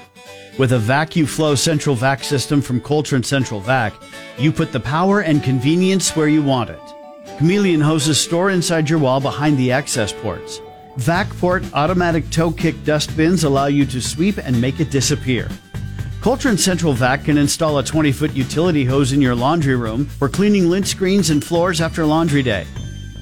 With 0.60 0.74
a 0.74 0.78
VacuFlo 0.78 1.58
Central 1.58 1.96
Vac 1.96 2.22
system 2.22 2.62
from 2.62 2.80
Coltrane 2.80 3.24
Central 3.24 3.58
Vac, 3.58 3.92
you 4.38 4.52
put 4.52 4.70
the 4.70 4.78
power 4.78 5.22
and 5.22 5.42
convenience 5.42 6.14
where 6.14 6.28
you 6.28 6.44
want 6.44 6.70
it. 6.70 6.80
Chameleon 7.38 7.80
hoses 7.80 8.20
store 8.20 8.50
inside 8.50 8.88
your 8.88 9.00
wall 9.00 9.18
behind 9.18 9.58
the 9.58 9.72
access 9.72 10.12
ports. 10.12 10.60
VacPort 10.98 11.68
automatic 11.72 12.30
toe 12.30 12.52
kick 12.52 12.76
dust 12.84 13.16
bins 13.16 13.42
allow 13.42 13.66
you 13.66 13.84
to 13.84 14.00
sweep 14.00 14.38
and 14.38 14.60
make 14.60 14.78
it 14.78 14.92
disappear. 14.92 15.48
Coltrane 16.20 16.58
Central 16.58 16.92
Vac 16.92 17.24
can 17.24 17.38
install 17.38 17.78
a 17.78 17.82
20 17.82 18.12
foot 18.12 18.34
utility 18.34 18.84
hose 18.84 19.12
in 19.12 19.20
your 19.20 19.34
laundry 19.34 19.74
room 19.74 20.04
for 20.04 20.28
cleaning 20.28 20.70
lint 20.70 20.86
screens 20.86 21.30
and 21.30 21.42
floors 21.42 21.80
after 21.80 22.06
laundry 22.06 22.44
day. 22.44 22.64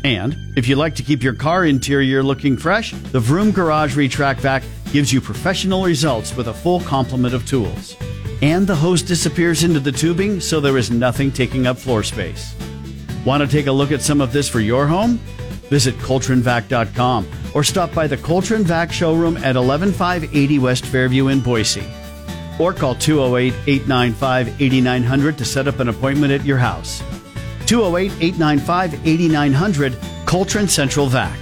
And 0.04 0.36
if 0.54 0.68
you 0.68 0.76
like 0.76 0.94
to 0.96 1.02
keep 1.02 1.22
your 1.22 1.32
car 1.32 1.64
interior 1.64 2.22
looking 2.22 2.58
fresh, 2.58 2.92
the 2.92 3.20
Vroom 3.20 3.50
Garage 3.50 3.96
Retract 3.96 4.38
Vac 4.40 4.62
gives 4.92 5.10
you 5.10 5.20
professional 5.20 5.82
results 5.82 6.36
with 6.36 6.48
a 6.48 6.54
full 6.54 6.80
complement 6.80 7.34
of 7.34 7.46
tools. 7.48 7.96
And 8.42 8.66
the 8.66 8.76
hose 8.76 9.00
disappears 9.00 9.64
into 9.64 9.80
the 9.80 9.90
tubing, 9.90 10.40
so 10.40 10.60
there 10.60 10.76
is 10.76 10.90
nothing 10.90 11.32
taking 11.32 11.66
up 11.66 11.78
floor 11.78 12.02
space. 12.02 12.54
Want 13.24 13.42
to 13.42 13.48
take 13.48 13.66
a 13.66 13.72
look 13.72 13.92
at 13.92 14.02
some 14.02 14.20
of 14.20 14.30
this 14.30 14.46
for 14.46 14.60
your 14.60 14.86
home? 14.86 15.16
Visit 15.70 15.94
ColtraneVac.com 15.96 17.26
or 17.54 17.64
stop 17.64 17.94
by 17.94 18.06
the 18.06 18.18
Coltrane 18.18 18.64
Vac 18.64 18.92
showroom 18.92 19.38
at 19.38 19.56
11580 19.56 20.58
West 20.58 20.84
Fairview 20.84 21.28
in 21.28 21.40
Boise. 21.40 21.84
Or 22.60 22.74
call 22.74 22.94
208 22.94 23.54
895 23.66 24.60
8900 24.60 25.38
to 25.38 25.44
set 25.46 25.66
up 25.66 25.80
an 25.80 25.88
appointment 25.88 26.32
at 26.32 26.44
your 26.44 26.58
house. 26.58 27.02
208 27.66 28.12
895 28.22 29.06
8900, 29.06 29.96
Coltrane 30.26 30.68
Central 30.68 31.06
Vac. 31.06 31.38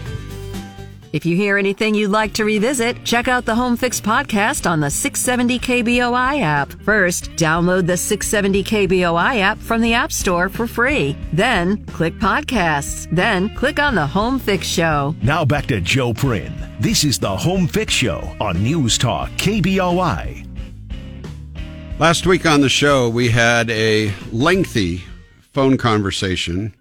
If 1.12 1.26
you 1.26 1.36
hear 1.36 1.58
anything 1.58 1.94
you'd 1.94 2.10
like 2.10 2.32
to 2.34 2.44
revisit, 2.46 3.04
check 3.04 3.28
out 3.28 3.44
the 3.44 3.54
Home 3.54 3.76
Fix 3.76 4.00
podcast 4.00 4.68
on 4.68 4.80
the 4.80 4.88
670 4.88 5.58
KBOI 5.58 6.40
app. 6.40 6.72
First, 6.84 7.32
download 7.32 7.86
the 7.86 7.98
670 7.98 8.64
KBOI 8.64 9.40
app 9.40 9.58
from 9.58 9.82
the 9.82 9.92
App 9.92 10.10
Store 10.10 10.48
for 10.48 10.66
free. 10.66 11.14
Then, 11.34 11.84
click 11.84 12.14
podcasts. 12.14 13.14
Then, 13.14 13.54
click 13.54 13.78
on 13.78 13.94
the 13.94 14.06
Home 14.06 14.38
Fix 14.38 14.66
Show. 14.66 15.14
Now 15.20 15.44
back 15.44 15.66
to 15.66 15.82
Joe 15.82 16.14
Prin. 16.14 16.54
This 16.80 17.04
is 17.04 17.18
the 17.18 17.36
Home 17.36 17.66
Fix 17.66 17.92
Show 17.92 18.34
on 18.40 18.62
News 18.62 18.96
Talk 18.96 19.28
KBOI. 19.32 20.48
Last 21.98 22.26
week 22.26 22.46
on 22.46 22.62
the 22.62 22.70
show, 22.70 23.10
we 23.10 23.28
had 23.28 23.68
a 23.68 24.14
lengthy 24.32 25.04
phone 25.52 25.76
conversation 25.76 26.74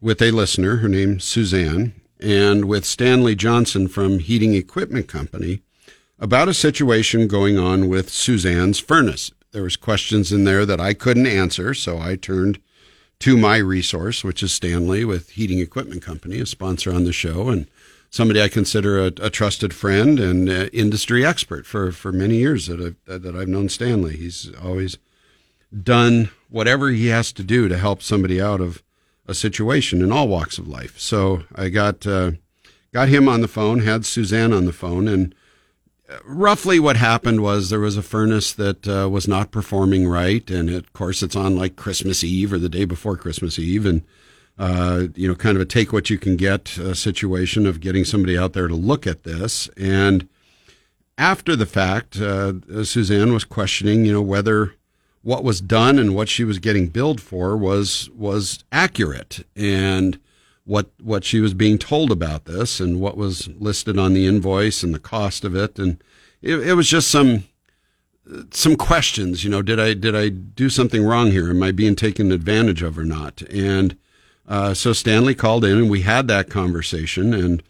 with 0.00 0.22
a 0.22 0.30
listener, 0.30 0.76
her 0.76 0.88
name's 0.88 1.24
Suzanne, 1.24 1.92
and 2.20 2.66
with 2.66 2.84
Stanley 2.84 3.34
Johnson 3.34 3.88
from 3.88 4.20
Heating 4.20 4.54
Equipment 4.54 5.08
Company 5.08 5.62
about 6.18 6.48
a 6.48 6.54
situation 6.54 7.26
going 7.26 7.58
on 7.58 7.88
with 7.88 8.08
Suzanne's 8.08 8.78
furnace. 8.78 9.32
There 9.52 9.64
was 9.64 9.76
questions 9.76 10.32
in 10.32 10.44
there 10.44 10.64
that 10.64 10.80
I 10.80 10.94
couldn't 10.94 11.26
answer, 11.26 11.74
so 11.74 11.98
I 11.98 12.16
turned 12.16 12.60
to 13.20 13.36
my 13.36 13.56
resource, 13.56 14.22
which 14.22 14.42
is 14.42 14.52
Stanley 14.52 15.04
with 15.04 15.30
Heating 15.30 15.58
Equipment 15.58 16.02
Company, 16.02 16.38
a 16.38 16.46
sponsor 16.46 16.92
on 16.92 17.04
the 17.04 17.12
show, 17.12 17.48
and 17.48 17.66
somebody 18.10 18.40
I 18.40 18.48
consider 18.48 18.98
a, 19.00 19.06
a 19.20 19.30
trusted 19.30 19.74
friend 19.74 20.20
and 20.20 20.48
uh, 20.48 20.66
industry 20.72 21.24
expert 21.24 21.66
for, 21.66 21.90
for 21.92 22.12
many 22.12 22.36
years 22.36 22.66
that 22.66 22.80
I've, 22.80 23.22
that 23.22 23.34
I've 23.34 23.48
known 23.48 23.68
Stanley. 23.68 24.16
He's 24.16 24.52
always 24.62 24.96
done 25.82 26.30
whatever 26.48 26.90
he 26.90 27.08
has 27.08 27.32
to 27.32 27.42
do 27.42 27.68
to 27.68 27.78
help 27.78 28.02
somebody 28.02 28.40
out 28.40 28.60
of 28.60 28.82
a 29.26 29.34
situation 29.34 30.02
in 30.02 30.12
all 30.12 30.28
walks 30.28 30.58
of 30.58 30.68
life. 30.68 30.98
So 30.98 31.42
I 31.54 31.68
got 31.68 32.06
uh, 32.06 32.32
got 32.92 33.08
him 33.08 33.28
on 33.28 33.40
the 33.40 33.48
phone, 33.48 33.80
had 33.80 34.04
Suzanne 34.04 34.52
on 34.52 34.66
the 34.66 34.72
phone, 34.72 35.08
and 35.08 35.34
roughly 36.24 36.78
what 36.78 36.96
happened 36.96 37.42
was 37.42 37.68
there 37.68 37.80
was 37.80 37.96
a 37.96 38.02
furnace 38.02 38.52
that 38.52 38.86
uh, 38.86 39.08
was 39.08 39.26
not 39.26 39.50
performing 39.50 40.08
right, 40.08 40.48
and 40.50 40.70
it, 40.70 40.76
of 40.76 40.92
course 40.92 41.22
it's 41.22 41.36
on 41.36 41.56
like 41.56 41.76
Christmas 41.76 42.22
Eve 42.22 42.52
or 42.52 42.58
the 42.58 42.68
day 42.68 42.84
before 42.84 43.16
Christmas 43.16 43.58
Eve, 43.58 43.86
and 43.86 44.02
uh, 44.58 45.08
you 45.14 45.28
know, 45.28 45.34
kind 45.34 45.56
of 45.56 45.60
a 45.60 45.66
take 45.66 45.92
what 45.92 46.08
you 46.08 46.18
can 46.18 46.36
get 46.36 46.78
uh, 46.78 46.94
situation 46.94 47.66
of 47.66 47.80
getting 47.80 48.04
somebody 48.04 48.38
out 48.38 48.54
there 48.54 48.68
to 48.68 48.74
look 48.74 49.06
at 49.06 49.24
this. 49.24 49.68
And 49.76 50.28
after 51.18 51.56
the 51.56 51.66
fact, 51.66 52.18
uh, 52.18 52.84
Suzanne 52.84 53.32
was 53.32 53.44
questioning, 53.44 54.04
you 54.04 54.12
know, 54.12 54.22
whether 54.22 54.74
what 55.26 55.42
was 55.42 55.60
done 55.60 55.98
and 55.98 56.14
what 56.14 56.28
she 56.28 56.44
was 56.44 56.60
getting 56.60 56.86
billed 56.86 57.20
for 57.20 57.56
was 57.56 58.08
was 58.10 58.62
accurate 58.70 59.44
and 59.56 60.20
what 60.64 60.88
what 61.02 61.24
she 61.24 61.40
was 61.40 61.52
being 61.52 61.78
told 61.78 62.12
about 62.12 62.44
this 62.44 62.78
and 62.78 63.00
what 63.00 63.16
was 63.16 63.48
listed 63.58 63.98
on 63.98 64.14
the 64.14 64.24
invoice 64.24 64.84
and 64.84 64.94
the 64.94 65.00
cost 65.00 65.44
of 65.44 65.56
it. 65.56 65.80
And 65.80 66.00
it, 66.42 66.68
it 66.68 66.74
was 66.74 66.88
just 66.88 67.10
some 67.10 67.42
some 68.52 68.76
questions 68.76 69.42
you 69.42 69.50
know 69.50 69.62
did 69.62 69.80
i 69.80 69.94
did 69.94 70.14
i 70.14 70.28
do 70.28 70.70
something 70.70 71.04
wrong 71.04 71.32
here? 71.32 71.50
Am 71.50 71.60
i 71.60 71.72
being 71.72 71.96
taken 71.96 72.30
advantage 72.30 72.82
of 72.82 72.96
or 72.96 73.04
not? 73.04 73.42
And 73.50 73.96
uh, 74.46 74.74
so 74.74 74.92
stanley 74.92 75.34
called 75.34 75.64
in 75.64 75.76
and 75.76 75.90
we 75.90 76.02
had 76.02 76.28
that 76.28 76.50
conversation 76.50 77.34
and 77.34 77.64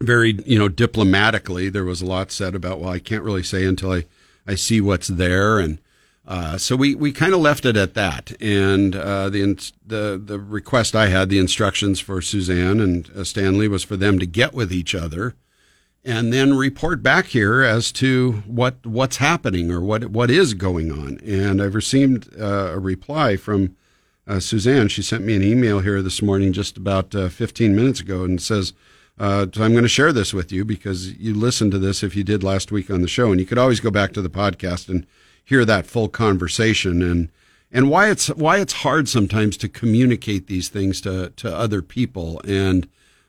very 0.00 0.38
you 0.46 0.58
know 0.58 0.68
diplomatically 0.68 1.68
there 1.68 1.84
was 1.84 2.00
a 2.00 2.06
lot 2.06 2.32
said 2.32 2.54
about 2.54 2.80
well 2.80 2.88
i 2.88 2.98
can't 2.98 3.24
really 3.24 3.42
say 3.42 3.66
until 3.66 3.92
i 3.92 4.06
i 4.46 4.54
see 4.54 4.80
what's 4.80 5.08
there. 5.08 5.58
And 5.58 5.80
uh, 6.26 6.58
so 6.58 6.74
we, 6.74 6.94
we 6.94 7.12
kind 7.12 7.32
of 7.32 7.40
left 7.40 7.64
it 7.64 7.76
at 7.76 7.94
that, 7.94 8.32
and 8.42 8.96
uh, 8.96 9.30
the 9.30 9.72
the 9.86 10.20
the 10.22 10.40
request 10.40 10.96
I 10.96 11.06
had, 11.06 11.28
the 11.28 11.38
instructions 11.38 12.00
for 12.00 12.20
Suzanne 12.20 12.80
and 12.80 13.08
uh, 13.10 13.22
Stanley 13.22 13.68
was 13.68 13.84
for 13.84 13.96
them 13.96 14.18
to 14.18 14.26
get 14.26 14.52
with 14.52 14.72
each 14.72 14.92
other, 14.92 15.36
and 16.04 16.32
then 16.32 16.56
report 16.56 17.00
back 17.00 17.26
here 17.26 17.62
as 17.62 17.92
to 17.92 18.42
what 18.44 18.84
what's 18.84 19.18
happening 19.18 19.70
or 19.70 19.80
what 19.80 20.06
what 20.06 20.28
is 20.28 20.54
going 20.54 20.90
on. 20.90 21.20
And 21.24 21.62
I've 21.62 21.76
received 21.76 22.28
uh, 22.36 22.72
a 22.72 22.78
reply 22.80 23.36
from 23.36 23.76
uh, 24.26 24.40
Suzanne. 24.40 24.88
She 24.88 25.02
sent 25.02 25.24
me 25.24 25.36
an 25.36 25.44
email 25.44 25.78
here 25.78 26.02
this 26.02 26.20
morning, 26.20 26.52
just 26.52 26.76
about 26.76 27.12
15 27.12 27.74
minutes 27.74 28.00
ago, 28.00 28.24
and 28.24 28.40
says. 28.42 28.72
Uh, 29.18 29.46
so 29.50 29.64
I'm 29.64 29.72
going 29.72 29.82
to 29.82 29.88
share 29.88 30.12
this 30.12 30.34
with 30.34 30.52
you 30.52 30.62
because 30.62 31.14
you 31.14 31.32
listened 31.32 31.72
to 31.72 31.78
this 31.78 32.02
if 32.02 32.14
you 32.14 32.22
did 32.22 32.44
last 32.44 32.70
week 32.70 32.90
on 32.90 33.00
the 33.00 33.08
show, 33.08 33.30
and 33.30 33.40
you 33.40 33.46
could 33.46 33.56
always 33.56 33.80
go 33.80 33.90
back 33.90 34.12
to 34.12 34.20
the 34.20 34.28
podcast 34.28 34.90
and 34.90 35.06
hear 35.46 35.64
that 35.64 35.86
full 35.86 36.08
conversation 36.08 37.00
and 37.00 37.30
and 37.72 37.88
why 37.88 38.10
it's 38.10 38.26
why 38.28 38.58
it's 38.58 38.74
hard 38.74 39.08
sometimes 39.08 39.56
to 39.56 39.68
communicate 39.68 40.46
these 40.46 40.68
things 40.68 41.00
to 41.00 41.30
to 41.30 41.56
other 41.56 41.80
people 41.80 42.42
and 42.46 42.86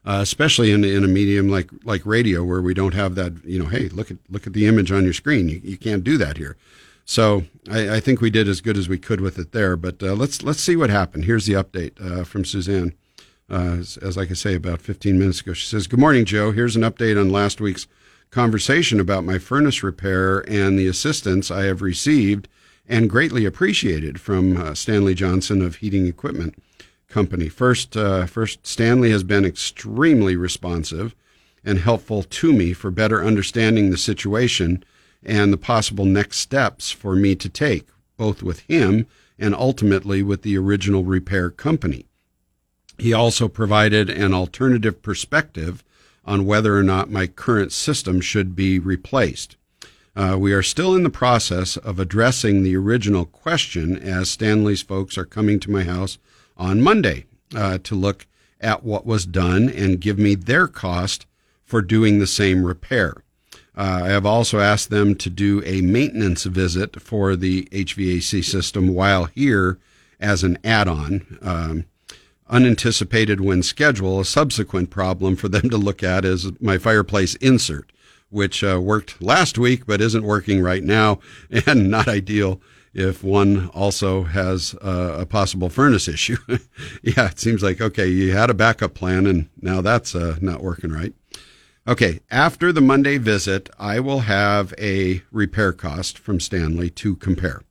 uh, 0.08 0.20
especially 0.22 0.72
in 0.72 0.86
in 0.86 1.04
a 1.04 1.08
medium 1.08 1.50
like 1.50 1.70
like 1.84 2.02
radio 2.06 2.42
where 2.42 2.62
we 2.62 2.74
don't 2.74 2.94
have 2.94 3.16
that. 3.16 3.44
You 3.44 3.60
know, 3.60 3.66
hey, 3.66 3.90
look 3.90 4.10
at 4.10 4.18
look 4.30 4.48
at 4.48 4.54
the 4.54 4.66
image 4.66 4.90
on 4.90 5.04
your 5.04 5.14
screen. 5.14 5.50
You, 5.50 5.60
you 5.62 5.78
can't 5.78 6.04
do 6.04 6.18
that 6.18 6.38
here. 6.38 6.56
So 7.04 7.44
I, 7.70 7.96
I 7.96 8.00
think 8.00 8.22
we 8.22 8.30
did 8.30 8.48
as 8.48 8.62
good 8.62 8.78
as 8.78 8.88
we 8.88 8.98
could 8.98 9.20
with 9.20 9.38
it 9.38 9.52
there. 9.52 9.76
But 9.76 10.02
uh, 10.02 10.14
let's 10.14 10.42
let's 10.44 10.62
see 10.62 10.78
what 10.78 10.90
happened. 10.90 11.26
Here's 11.26 11.46
the 11.46 11.54
update 11.54 12.00
uh, 12.02 12.24
from 12.24 12.46
Suzanne. 12.46 12.94
Uh, 13.50 13.78
as, 13.80 13.98
as 13.98 14.16
like 14.18 14.30
I 14.30 14.34
say, 14.34 14.56
about 14.56 14.82
15 14.82 15.18
minutes 15.18 15.42
ago, 15.42 15.52
she 15.52 15.68
says, 15.68 15.88
"Good 15.88 16.00
morning, 16.00 16.24
Joe. 16.24 16.52
Here's 16.52 16.78
an 16.78 16.84
update 16.84 17.20
on 17.20 17.30
last 17.30 17.60
week's 17.60 17.86
conversation 18.30 19.00
about 19.00 19.24
my 19.24 19.38
furnace 19.38 19.84
repair 19.84 20.40
and 20.50 20.78
the 20.78 20.88
assistance 20.88 21.50
I 21.50 21.64
have 21.64 21.82
received 21.82 22.48
and 22.88 23.10
greatly 23.10 23.46
appreciated 23.46 24.20
from 24.20 24.58
uh, 24.58 24.74
Stanley 24.74 25.14
Johnson 25.14 25.62
of 25.62 25.78
Heating 25.78 26.08
Equipment 26.08 26.62
Company. 27.08 27.50
First, 27.50 27.96
uh, 27.98 28.26
first, 28.26 28.66
Stanley 28.66 29.12
has 29.12 29.24
been 29.24 29.46
extremely 29.46 30.36
responsive 30.36 31.16
and 31.64 31.80
helpful 31.80 32.24
to 32.24 32.54
me 32.54 32.74
for 32.74 32.92
better 32.92 33.24
understanding 33.24 33.90
the 33.90 33.98
situation 33.98 34.84
and 35.24 35.52
the 35.52 35.58
possible 35.58 36.06
next 36.06 36.38
steps 36.38 36.92
for 36.92 37.16
me 37.16 37.36
to 37.36 37.50
take, 37.50 37.88
both 38.16 38.42
with 38.42 38.60
him 38.62 39.06
and 39.38 39.54
ultimately 39.54 40.24
with 40.24 40.42
the 40.42 40.58
original 40.58 41.04
repair 41.04 41.50
company. 41.50 42.06
He 42.98 43.14
also 43.14 43.48
provided 43.48 44.10
an 44.10 44.34
alternative 44.34 45.02
perspective 45.02 45.84
on 46.28 46.46
whether 46.46 46.78
or 46.78 46.84
not 46.84 47.10
my 47.10 47.26
current 47.26 47.72
system 47.72 48.22
should 48.22 48.56
be 48.56 48.78
replaced. 48.78 49.56
Uh, 50.16 50.36
we 50.38 50.52
are 50.52 50.64
still 50.64 50.96
in 50.96 51.04
the 51.04 51.10
process 51.10 51.78
of 51.78 52.00
addressing 52.00 52.64
the 52.64 52.76
original 52.76 53.26
question 53.26 53.98
as 53.98 54.30
Stanley's 54.30 54.82
folks 54.82 55.18
are 55.18 55.26
coming 55.26 55.60
to 55.60 55.72
my 55.72 55.84
house 55.84 56.18
on 56.58 56.82
Monday 56.82 57.26
uh, 57.56 57.78
to 57.84 57.96
look 57.96 58.28
at 58.60 58.84
what 58.84 59.06
was 59.06 59.26
done 59.26 59.70
and 59.70 60.02
give 60.02 60.18
me 60.20 60.36
their 60.36 60.68
cost 60.68 61.26
for 61.64 61.82
doing 61.82 62.20
the 62.20 62.28
same 62.28 62.66
repair. 62.66 63.24
Uh, 63.76 64.02
I 64.06 64.08
have 64.08 64.26
also 64.26 64.60
asked 64.60 64.90
them 64.90 65.14
to 65.16 65.30
do 65.30 65.62
a 65.64 65.82
maintenance 65.82 66.46
visit 66.46 67.00
for 67.00 67.36
the 67.36 67.66
HVAC 67.66 68.44
system 68.44 68.96
while 68.96 69.26
here 69.26 69.78
as 70.20 70.44
an 70.44 70.58
add 70.64 70.88
on. 70.88 71.38
Um, 71.44 71.86
unanticipated 72.50 73.42
when 73.42 73.64
schedule, 73.64 74.20
a 74.20 74.26
subsequent 74.26 74.90
problem 74.90 75.36
for 75.36 75.48
them 75.48 75.70
to 75.70 75.78
look 75.78 76.04
at 76.04 76.26
is 76.26 76.52
my 76.62 76.78
fireplace 76.78 77.36
insert, 77.36 77.92
which 78.30 78.64
uh, 78.64 78.80
worked 78.82 79.22
last 79.22 79.58
week 79.58 79.86
but 79.86 80.02
isn't 80.02 80.24
working 80.24 80.62
right 80.62 80.84
now 80.84 81.20
and 81.66 81.90
not 81.90 82.08
ideal 82.08 82.62
if 82.94 83.24
one 83.24 83.68
also 83.70 84.24
has 84.24 84.74
uh, 84.82 85.18
a 85.20 85.26
possible 85.26 85.70
furnace 85.70 86.08
issue. 86.08 86.38
yeah, 87.04 87.28
it 87.28 87.40
seems 87.40 87.62
like, 87.62 87.80
okay, 87.80 88.08
you 88.08 88.32
had 88.32 88.50
a 88.50 88.56
backup 88.56 88.94
plan 88.94 89.26
and 89.28 89.50
now 89.62 89.82
that's 89.82 90.16
uh, 90.16 90.38
not 90.42 90.64
working 90.64 90.92
right. 90.92 91.14
Okay, 91.88 92.20
after 92.30 92.74
the 92.74 92.82
Monday 92.82 93.18
visit, 93.18 93.70
I 93.80 94.02
will 94.02 94.22
have 94.22 94.74
a 94.78 95.22
repair 95.32 95.72
cost 95.72 96.20
from 96.20 96.42
Stanley 96.42 96.90
to 96.90 97.16
compare. 97.16 97.62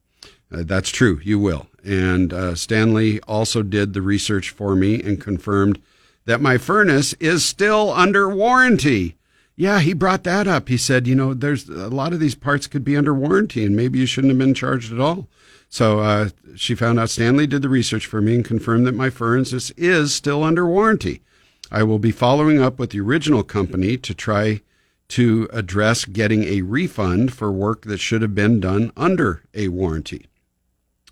Uh, 0.53 0.63
that's 0.65 0.91
true, 0.91 1.21
you 1.23 1.39
will. 1.39 1.67
And 1.85 2.33
uh, 2.33 2.55
Stanley 2.55 3.21
also 3.23 3.63
did 3.63 3.93
the 3.93 4.03
research 4.03 4.51
for 4.51 4.75
me 4.75 5.03
and 5.03 5.21
confirmed 5.21 5.81
that 6.25 6.41
my 6.41 6.59
furnace 6.59 7.13
is 7.15 7.45
still 7.45 7.91
under 7.93 8.29
warranty. 8.29 9.17
Yeah, 9.55 9.81
he 9.81 9.95
brought 9.95 10.25
that 10.25 10.47
up. 10.47 10.69
He 10.69 10.77
said, 10.77 11.07
you 11.07 11.15
know, 11.15 11.33
there's 11.33 11.69
a 11.69 11.89
lot 11.89 12.13
of 12.13 12.21
these 12.21 12.35
parts 12.35 12.67
could 12.67 12.85
be 12.85 12.97
under 12.97 13.15
warranty 13.15 13.65
and 13.65 13.75
maybe 13.75 13.99
you 13.99 14.07
shouldn't 14.07 14.33
have 14.33 14.39
been 14.39 14.55
charged 14.55 14.93
at 14.93 15.01
all. 15.01 15.29
So 15.69 16.01
uh, 16.01 16.29
she 16.55 16.75
found 16.75 17.01
out 17.01 17.11
Stanley 17.11 17.47
did 17.47 17.63
the 17.63 17.69
research 17.69 18.07
for 18.07 18.21
me 18.21 18.37
and 18.37 18.45
confirmed 18.45 18.87
that 18.87 18.95
my 18.95 19.11
furnace 19.11 19.71
is 19.73 20.15
still 20.15 20.45
under 20.45 20.67
warranty. 20.67 21.23
I 21.71 21.83
will 21.83 21.99
be 21.99 22.13
following 22.13 22.61
up 22.61 22.79
with 22.79 22.91
the 22.91 23.01
original 23.01 23.43
company 23.43 23.97
to 23.97 24.15
try 24.15 24.61
to 25.09 25.49
address 25.53 26.05
getting 26.05 26.45
a 26.45 26.63
refund 26.63 27.33
for 27.33 27.51
work 27.51 27.83
that 27.83 27.99
should 27.99 28.23
have 28.23 28.35
been 28.35 28.61
done 28.61 28.93
under 28.97 29.43
a 29.55 29.69
warranty. 29.69 30.27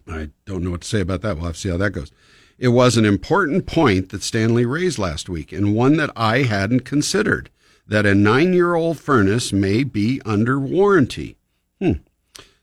I 0.07 0.31
don't 0.45 0.63
know 0.63 0.71
what 0.71 0.83
to 0.83 0.89
say 0.89 1.01
about 1.01 1.23
that. 1.23 1.37
We'll 1.37 1.47
have 1.47 1.55
to 1.55 1.61
see 1.61 1.71
how 1.71 1.77
that 1.79 1.91
goes. 1.91 2.13
It 2.59 2.69
was 2.69 2.97
an 2.97 3.05
important 3.05 3.67
point 3.67 4.11
that 4.11 4.23
Stanley 4.23 4.65
raised 4.65 4.99
last 4.99 5.29
week, 5.29 5.53
and 5.53 5.75
one 5.75 5.97
that 5.97 6.11
I 6.15 6.43
hadn't 6.43 6.81
considered 6.81 7.51
that 7.87 8.07
a 8.07 8.15
nine 8.15 8.53
year 8.53 8.75
old 8.75 8.99
furnace 8.99 9.53
may 9.53 9.85
be 9.85 10.21
under 10.25 10.59
warranty. 10.59 11.37
Hmm. 11.81 11.93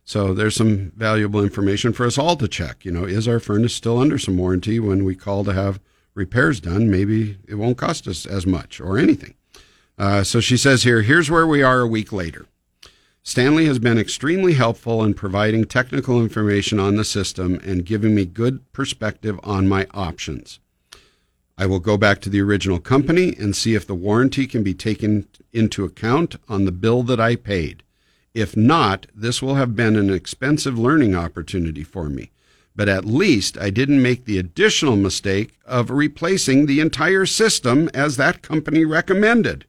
So 0.04 0.34
there's 0.34 0.56
some 0.56 0.92
valuable 0.96 1.44
information 1.44 1.94
for 1.94 2.06
us 2.06 2.18
all 2.18 2.36
to 2.38 2.48
check. 2.48 2.84
You 2.84 2.92
know, 2.92 3.04
is 3.04 3.28
our 3.28 3.40
furnace 3.40 3.76
still 3.76 4.00
under 4.00 4.18
some 4.18 4.38
warranty 4.38 4.80
when 4.80 5.04
we 5.04 5.16
call 5.16 5.44
to 5.44 5.54
have 5.54 5.80
repairs 6.16 6.60
done? 6.60 6.90
Maybe 6.90 7.38
it 7.48 7.56
won't 7.56 7.78
cost 7.78 8.08
us 8.08 8.26
as 8.26 8.46
much 8.46 8.82
or 8.82 8.98
anything. 8.98 9.36
Uh, 9.98 10.24
so 10.24 10.40
she 10.40 10.58
says 10.58 10.84
here, 10.84 11.02
here's 11.04 11.30
where 11.30 11.46
we 11.46 11.62
are 11.62 11.82
a 11.82 11.88
week 11.88 12.12
later. 12.12 12.48
Stanley 13.24 13.66
has 13.66 13.78
been 13.78 14.00
extremely 14.00 14.54
helpful 14.54 15.04
in 15.04 15.14
providing 15.14 15.66
technical 15.66 16.20
information 16.20 16.80
on 16.80 16.96
the 16.96 17.06
system 17.06 17.60
and 17.64 17.86
giving 17.86 18.16
me 18.16 18.26
good 18.26 18.72
perspective 18.74 19.40
on 19.44 19.68
my 19.68 19.86
options. 19.94 20.60
I 21.56 21.68
will 21.68 21.80
go 21.80 21.98
back 21.98 22.20
to 22.22 22.30
the 22.30 22.42
original 22.42 22.80
company 22.80 23.36
and 23.38 23.56
see 23.56 23.76
if 23.76 23.86
the 23.86 23.94
warranty 23.94 24.48
can 24.48 24.64
be 24.64 24.74
taken 24.74 25.28
into 25.54 25.86
account 25.86 26.36
on 26.50 26.66
the 26.66 26.72
bill 26.72 27.04
that 27.04 27.20
I 27.20 27.36
paid. 27.36 27.84
If 28.34 28.58
not, 28.58 29.06
this 29.14 29.40
will 29.40 29.56
have 29.56 29.76
been 29.76 29.96
an 29.96 30.12
expensive 30.12 30.80
learning 30.80 31.14
opportunity 31.14 31.84
for 31.84 32.10
me. 32.10 32.32
But 32.76 32.90
at 32.90 33.06
least 33.06 33.56
I 33.58 33.70
didn't 33.70 34.02
make 34.02 34.26
the 34.26 34.40
additional 34.40 34.96
mistake 34.96 35.60
of 35.66 35.92
replacing 35.92 36.66
the 36.66 36.80
entire 36.80 37.28
system 37.28 37.88
as 37.94 38.18
that 38.18 38.42
company 38.42 38.84
recommended. 38.84 39.66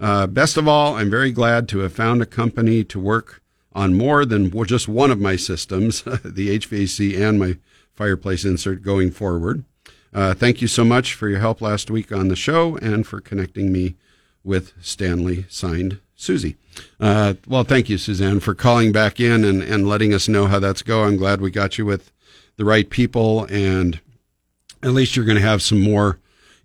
Uh, 0.00 0.26
best 0.26 0.56
of 0.56 0.68
all, 0.68 0.96
I'm 0.96 1.10
very 1.10 1.32
glad 1.32 1.68
to 1.70 1.80
have 1.80 1.92
found 1.92 2.22
a 2.22 2.26
company 2.26 2.84
to 2.84 3.00
work 3.00 3.42
on 3.72 3.94
more 3.94 4.24
than 4.24 4.50
just 4.66 4.88
one 4.88 5.10
of 5.10 5.20
my 5.20 5.36
systems, 5.36 6.02
the 6.24 6.58
HVAC 6.58 7.18
and 7.20 7.38
my 7.38 7.58
fireplace 7.94 8.44
insert 8.44 8.82
going 8.82 9.10
forward. 9.10 9.64
Uh, 10.12 10.34
thank 10.34 10.62
you 10.62 10.68
so 10.68 10.84
much 10.84 11.14
for 11.14 11.28
your 11.28 11.40
help 11.40 11.60
last 11.60 11.90
week 11.90 12.12
on 12.12 12.28
the 12.28 12.36
show 12.36 12.76
and 12.78 13.06
for 13.06 13.20
connecting 13.20 13.70
me 13.72 13.96
with 14.42 14.72
Stanley, 14.80 15.44
signed 15.48 16.00
Susie. 16.16 16.56
Uh, 16.98 17.34
well, 17.46 17.64
thank 17.64 17.88
you, 17.88 17.98
Suzanne, 17.98 18.40
for 18.40 18.54
calling 18.54 18.92
back 18.92 19.20
in 19.20 19.44
and, 19.44 19.62
and 19.62 19.88
letting 19.88 20.14
us 20.14 20.28
know 20.28 20.46
how 20.46 20.58
that's 20.58 20.82
going. 20.82 21.14
I'm 21.14 21.16
glad 21.16 21.40
we 21.40 21.50
got 21.50 21.76
you 21.76 21.84
with 21.84 22.10
the 22.56 22.64
right 22.64 22.88
people, 22.88 23.46
and 23.50 24.00
at 24.82 24.90
least 24.90 25.14
you're 25.14 25.24
going 25.24 25.36
to 25.36 25.42
have 25.42 25.62
some 25.62 25.80
more 25.80 26.18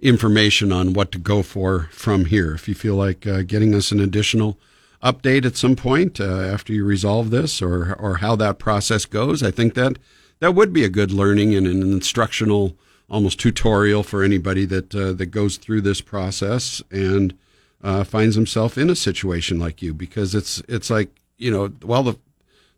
information 0.04 0.72
on 0.72 0.94
what 0.94 1.12
to 1.14 1.18
go 1.18 1.42
for 1.42 1.88
from 1.92 2.26
here. 2.26 2.54
If 2.54 2.68
you 2.68 2.76
feel 2.76 2.96
like 2.96 3.26
uh, 3.26 3.42
getting 3.44 3.74
us 3.74 3.92
an 3.92 4.02
additional 4.02 4.60
update 5.02 5.46
at 5.46 5.58
some 5.58 5.76
point 5.76 6.20
uh, 6.20 6.42
after 6.42 6.74
you 6.74 6.86
resolve 6.86 7.30
this 7.30 7.62
or 7.62 7.96
or 7.96 8.18
how 8.18 8.36
that 8.36 8.60
process 8.60 9.06
goes, 9.06 9.42
I 9.42 9.50
think 9.50 9.74
that 9.74 9.98
that 10.40 10.54
would 10.56 10.74
be 10.74 10.84
a 10.84 10.90
good 10.90 11.12
learning 11.12 11.56
and 11.56 11.66
an 11.66 11.82
instructional, 11.82 12.78
almost 13.10 13.40
tutorial 13.40 14.04
for 14.04 14.24
anybody 14.24 14.66
that 14.66 14.94
uh, 14.94 15.14
that 15.14 15.28
goes 15.28 15.58
through 15.58 15.82
this 15.82 16.02
process 16.02 16.84
and 16.92 17.34
uh, 17.82 18.04
finds 18.04 18.36
himself 18.36 18.78
in 18.78 18.90
a 18.90 18.96
situation 18.96 19.58
like 19.58 19.82
you, 19.82 19.94
because 19.94 20.36
it's 20.36 20.62
it's 20.68 20.90
like 20.90 21.10
you 21.38 21.50
know, 21.50 21.72
well 21.82 22.04
the 22.04 22.20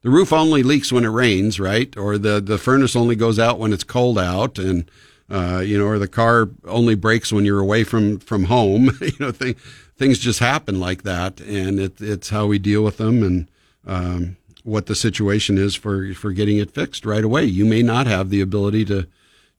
the 0.03 0.11
roof 0.11 0.31
only 0.31 0.61
leaks 0.61 0.91
when 0.91 1.03
it 1.03 1.09
rains, 1.09 1.59
right? 1.59 1.97
Or 1.97 2.19
the 2.19 2.39
the 2.39 2.59
furnace 2.59 2.95
only 2.95 3.15
goes 3.15 3.39
out 3.39 3.57
when 3.57 3.73
it's 3.73 3.83
cold 3.83 4.19
out, 4.19 4.59
and 4.59 4.89
uh, 5.29 5.63
you 5.65 5.77
know, 5.77 5.85
or 5.85 5.97
the 5.97 6.07
car 6.07 6.49
only 6.65 6.95
breaks 6.95 7.33
when 7.33 7.45
you're 7.45 7.59
away 7.59 7.83
from 7.83 8.19
from 8.19 8.45
home. 8.45 8.91
you 9.01 9.13
know, 9.19 9.31
th- 9.31 9.57
things 9.97 10.19
just 10.19 10.39
happen 10.39 10.79
like 10.79 11.03
that, 11.03 11.41
and 11.41 11.79
it, 11.79 12.01
it's 12.01 12.29
how 12.29 12.45
we 12.45 12.59
deal 12.59 12.83
with 12.83 12.97
them 12.97 13.23
and 13.23 13.49
um, 13.87 14.37
what 14.63 14.85
the 14.85 14.95
situation 14.95 15.57
is 15.57 15.75
for 15.75 16.13
for 16.13 16.31
getting 16.31 16.57
it 16.57 16.71
fixed 16.71 17.05
right 17.05 17.23
away. 17.23 17.45
You 17.45 17.65
may 17.65 17.81
not 17.81 18.07
have 18.07 18.29
the 18.29 18.41
ability 18.41 18.85
to 18.85 19.07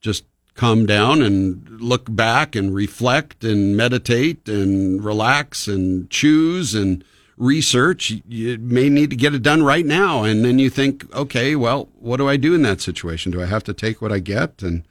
just 0.01 0.25
calm 0.55 0.87
down 0.87 1.21
and 1.21 1.69
look 1.81 2.07
back 2.09 2.57
and 2.57 2.75
reflect 2.75 3.45
and 3.45 3.77
meditate 3.77 4.49
and 4.49 5.05
relax 5.05 5.69
and 5.69 6.09
choose 6.11 6.75
and 6.75 7.05
research. 7.37 8.13
You 8.27 8.57
may 8.59 8.89
need 8.89 9.11
to 9.11 9.17
get 9.17 9.35
it 9.35 9.43
done 9.43 9.63
right 9.63 9.85
now, 9.85 10.23
and 10.23 10.45
then 10.45 10.59
you 10.59 10.71
think, 10.71 11.13
okay, 11.15 11.57
well, 11.57 11.89
what 11.99 12.17
do 12.17 12.29
I 12.29 12.37
do 12.37 12.55
in 12.55 12.63
that 12.63 12.81
situation? 12.81 13.33
Do 13.33 13.43
I 13.43 13.47
have 13.47 13.65
to 13.65 13.75
take 13.75 14.01
what 14.01 14.13
I 14.13 14.21
get 14.21 14.63
and 14.63 14.85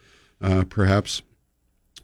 perhaps 0.70 1.22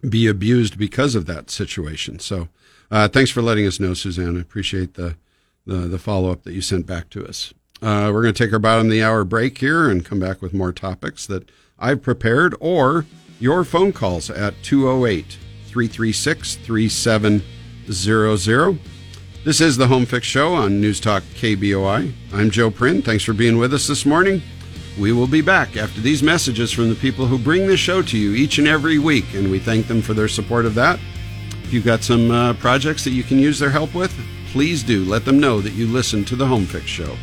be 0.07 0.27
abused 0.27 0.77
because 0.77 1.15
of 1.15 1.25
that 1.27 1.49
situation. 1.49 2.19
So, 2.19 2.49
uh, 2.89 3.07
thanks 3.07 3.31
for 3.31 3.41
letting 3.41 3.67
us 3.67 3.79
know, 3.79 3.93
Suzanne. 3.93 4.37
I 4.37 4.41
appreciate 4.41 4.95
the 4.95 5.15
the, 5.65 5.87
the 5.87 5.99
follow 5.99 6.31
up 6.31 6.43
that 6.43 6.53
you 6.53 6.61
sent 6.61 6.85
back 6.85 7.09
to 7.11 7.25
us. 7.25 7.53
Uh, 7.81 8.11
we're 8.13 8.21
going 8.21 8.33
to 8.33 8.43
take 8.43 8.53
our 8.53 8.59
bottom 8.59 8.87
of 8.87 8.91
the 8.91 9.03
hour 9.03 9.23
break 9.23 9.57
here 9.57 9.89
and 9.89 10.05
come 10.05 10.19
back 10.19 10.41
with 10.41 10.53
more 10.53 10.71
topics 10.71 11.25
that 11.25 11.49
I've 11.79 12.01
prepared 12.01 12.55
or 12.59 13.05
your 13.39 13.63
phone 13.63 13.91
calls 13.91 14.29
at 14.29 14.53
208 14.63 15.37
336 15.65 16.55
3700. 16.57 18.79
This 19.43 19.59
is 19.59 19.77
the 19.77 19.87
Home 19.87 20.05
Fix 20.05 20.27
Show 20.27 20.53
on 20.53 20.79
News 20.79 20.99
Talk 20.99 21.23
KBOI. 21.33 22.13
I'm 22.31 22.51
Joe 22.51 22.69
Prin. 22.69 23.01
Thanks 23.01 23.23
for 23.23 23.33
being 23.33 23.57
with 23.57 23.73
us 23.73 23.87
this 23.87 24.05
morning. 24.05 24.43
We 24.99 25.13
will 25.13 25.27
be 25.27 25.41
back 25.41 25.77
after 25.77 26.01
these 26.01 26.22
messages 26.22 26.72
from 26.72 26.89
the 26.89 26.95
people 26.95 27.26
who 27.26 27.38
bring 27.38 27.65
this 27.65 27.80
show 27.80 28.01
to 28.01 28.18
you 28.18 28.34
each 28.34 28.57
and 28.57 28.68
every 28.68 28.99
week, 28.99 29.34
and 29.34 29.49
we 29.49 29.59
thank 29.59 29.88
them 29.88 30.01
for 30.01 30.13
their 30.13 30.27
support 30.27 30.65
of 30.65 30.76
that. 30.76 30.99
If 31.63 31.73
you've 31.73 31.85
got 31.85 32.03
some 32.03 32.30
uh, 32.30 32.53
projects 32.55 33.03
that 33.05 33.11
you 33.11 33.23
can 33.23 33.39
use 33.39 33.57
their 33.57 33.69
help 33.69 33.95
with, 33.95 34.13
please 34.47 34.84
do 34.84 35.05
let 35.05 35.23
them 35.23 35.39
know 35.39 35.61
that 35.61 35.73
you 35.73 35.88
listen 35.88 36.26
to 36.26 36.35
the 36.35 36.45
Home 36.45 36.65
Fix 36.65 36.85
Show. 36.85 37.15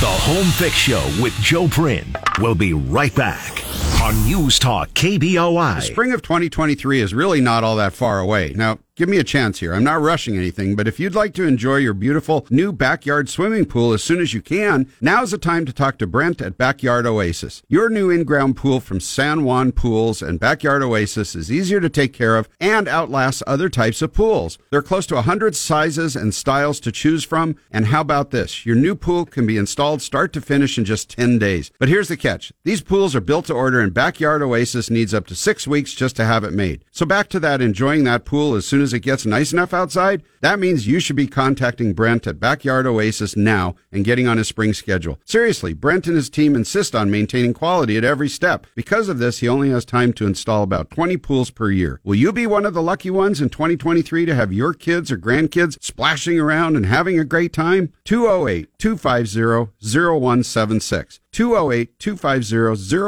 The 0.00 0.06
Home 0.06 0.46
Fix 0.46 0.74
Show 0.74 1.02
with 1.22 1.32
Joe 1.40 1.68
Prin 1.68 2.14
will 2.38 2.54
be 2.54 2.72
right 2.72 3.14
back 3.14 3.62
on 4.02 4.24
News 4.24 4.58
Talk 4.58 4.90
KBOI. 4.90 5.76
The 5.76 5.80
spring 5.82 6.12
of 6.12 6.22
2023 6.22 7.00
is 7.00 7.14
really 7.14 7.40
not 7.40 7.64
all 7.64 7.76
that 7.76 7.92
far 7.92 8.18
away. 8.18 8.52
Now, 8.54 8.78
give 9.00 9.08
me 9.08 9.16
a 9.16 9.24
chance 9.24 9.60
here. 9.60 9.72
I'm 9.72 9.82
not 9.82 10.02
rushing 10.02 10.36
anything, 10.36 10.76
but 10.76 10.86
if 10.86 11.00
you'd 11.00 11.14
like 11.14 11.32
to 11.32 11.46
enjoy 11.46 11.76
your 11.76 11.94
beautiful 11.94 12.46
new 12.50 12.70
backyard 12.70 13.30
swimming 13.30 13.64
pool 13.64 13.94
as 13.94 14.04
soon 14.04 14.20
as 14.20 14.34
you 14.34 14.42
can, 14.42 14.92
now's 15.00 15.30
the 15.30 15.38
time 15.38 15.64
to 15.64 15.72
talk 15.72 15.96
to 15.96 16.06
Brent 16.06 16.42
at 16.42 16.58
Backyard 16.58 17.06
Oasis. 17.06 17.62
Your 17.66 17.88
new 17.88 18.10
in-ground 18.10 18.58
pool 18.58 18.78
from 18.78 19.00
San 19.00 19.42
Juan 19.42 19.72
Pools 19.72 20.20
and 20.20 20.38
Backyard 20.38 20.82
Oasis 20.82 21.34
is 21.34 21.50
easier 21.50 21.80
to 21.80 21.88
take 21.88 22.12
care 22.12 22.36
of 22.36 22.46
and 22.60 22.86
outlasts 22.86 23.42
other 23.46 23.70
types 23.70 24.02
of 24.02 24.12
pools. 24.12 24.58
There 24.68 24.80
are 24.80 24.82
close 24.82 25.06
to 25.06 25.14
100 25.14 25.56
sizes 25.56 26.14
and 26.14 26.34
styles 26.34 26.78
to 26.80 26.92
choose 26.92 27.24
from, 27.24 27.56
and 27.70 27.86
how 27.86 28.02
about 28.02 28.32
this? 28.32 28.66
Your 28.66 28.76
new 28.76 28.94
pool 28.94 29.24
can 29.24 29.46
be 29.46 29.56
installed 29.56 30.02
start 30.02 30.34
to 30.34 30.42
finish 30.42 30.76
in 30.76 30.84
just 30.84 31.08
10 31.08 31.38
days. 31.38 31.70
But 31.78 31.88
here's 31.88 32.08
the 32.08 32.18
catch. 32.18 32.52
These 32.64 32.82
pools 32.82 33.16
are 33.16 33.22
built 33.22 33.46
to 33.46 33.54
order 33.54 33.80
and 33.80 33.94
Backyard 33.94 34.42
Oasis 34.42 34.90
needs 34.90 35.14
up 35.14 35.26
to 35.28 35.34
6 35.34 35.66
weeks 35.66 35.94
just 35.94 36.16
to 36.16 36.26
have 36.26 36.44
it 36.44 36.52
made. 36.52 36.84
So 36.90 37.06
back 37.06 37.30
to 37.30 37.40
that 37.40 37.62
enjoying 37.62 38.04
that 38.04 38.26
pool 38.26 38.54
as 38.54 38.66
soon 38.66 38.82
as 38.82 38.89
it 38.92 39.00
gets 39.00 39.26
nice 39.26 39.52
enough 39.52 39.72
outside, 39.72 40.22
that 40.40 40.58
means 40.58 40.86
you 40.86 41.00
should 41.00 41.16
be 41.16 41.26
contacting 41.26 41.92
Brent 41.92 42.26
at 42.26 42.40
Backyard 42.40 42.86
Oasis 42.86 43.36
now 43.36 43.74
and 43.92 44.04
getting 44.04 44.26
on 44.26 44.38
his 44.38 44.48
spring 44.48 44.72
schedule. 44.72 45.18
Seriously, 45.24 45.72
Brent 45.74 46.06
and 46.06 46.16
his 46.16 46.30
team 46.30 46.54
insist 46.54 46.94
on 46.94 47.10
maintaining 47.10 47.54
quality 47.54 47.96
at 47.96 48.04
every 48.04 48.28
step. 48.28 48.66
Because 48.74 49.08
of 49.08 49.18
this, 49.18 49.38
he 49.38 49.48
only 49.48 49.70
has 49.70 49.84
time 49.84 50.12
to 50.14 50.26
install 50.26 50.62
about 50.62 50.90
20 50.90 51.16
pools 51.18 51.50
per 51.50 51.70
year. 51.70 52.00
Will 52.04 52.14
you 52.14 52.32
be 52.32 52.46
one 52.46 52.66
of 52.66 52.74
the 52.74 52.82
lucky 52.82 53.10
ones 53.10 53.40
in 53.40 53.50
2023 53.50 54.26
to 54.26 54.34
have 54.34 54.52
your 54.52 54.72
kids 54.72 55.10
or 55.10 55.18
grandkids 55.18 55.82
splashing 55.82 56.38
around 56.38 56.76
and 56.76 56.86
having 56.86 57.18
a 57.18 57.24
great 57.24 57.52
time? 57.52 57.92
208 58.04 58.68
250 58.78 59.72
0176. 59.80 61.20
208 61.32 61.98
250 61.98 62.56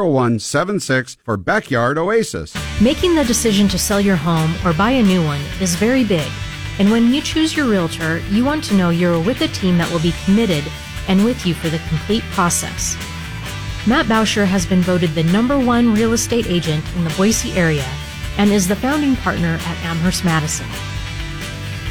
0176 0.07 1.17
for 1.25 1.37
Backyard 1.37 1.99
Oasis. 1.99 2.55
Making 2.81 3.15
the 3.15 3.25
decision 3.25 3.69
to 3.69 3.79
sell 3.79 4.01
your 4.01 4.17
home 4.17 4.55
or 4.65 4.73
buy 4.73 4.91
a 4.91 5.03
new 5.03 5.25
one 5.25 5.41
is 5.61 5.72
very 5.77 6.05
big. 6.05 6.31
And 6.79 6.91
when 6.91 7.13
you 7.13 7.21
choose 7.21 7.57
your 7.57 7.67
realtor, 7.67 8.19
you 8.31 8.45
want 8.45 8.65
to 8.65 8.75
know 8.75 8.91
you're 8.91 9.21
with 9.21 9.41
a 9.43 9.49
team 9.49 9.79
that 9.79 9.91
will 9.91 10.01
be 10.01 10.15
committed 10.25 10.65
and 11.09 11.25
with 11.25 11.45
you 11.45 11.55
for 11.55 11.69
the 11.69 11.79
complete 11.89 12.23
process. 12.31 12.97
Matt 13.87 14.07
Bauscher 14.07 14.47
has 14.47 14.65
been 14.65 14.81
voted 14.81 15.11
the 15.11 15.25
number 15.25 15.59
one 15.59 15.93
real 15.93 16.13
estate 16.13 16.47
agent 16.47 16.85
in 16.97 17.05
the 17.05 17.15
Boise 17.17 17.53
area 17.53 17.87
and 18.39 18.51
is 18.51 18.69
the 18.69 18.77
founding 18.77 19.17
partner 19.17 19.59
at 19.61 19.85
Amherst 19.85 20.25
Madison. 20.25 20.67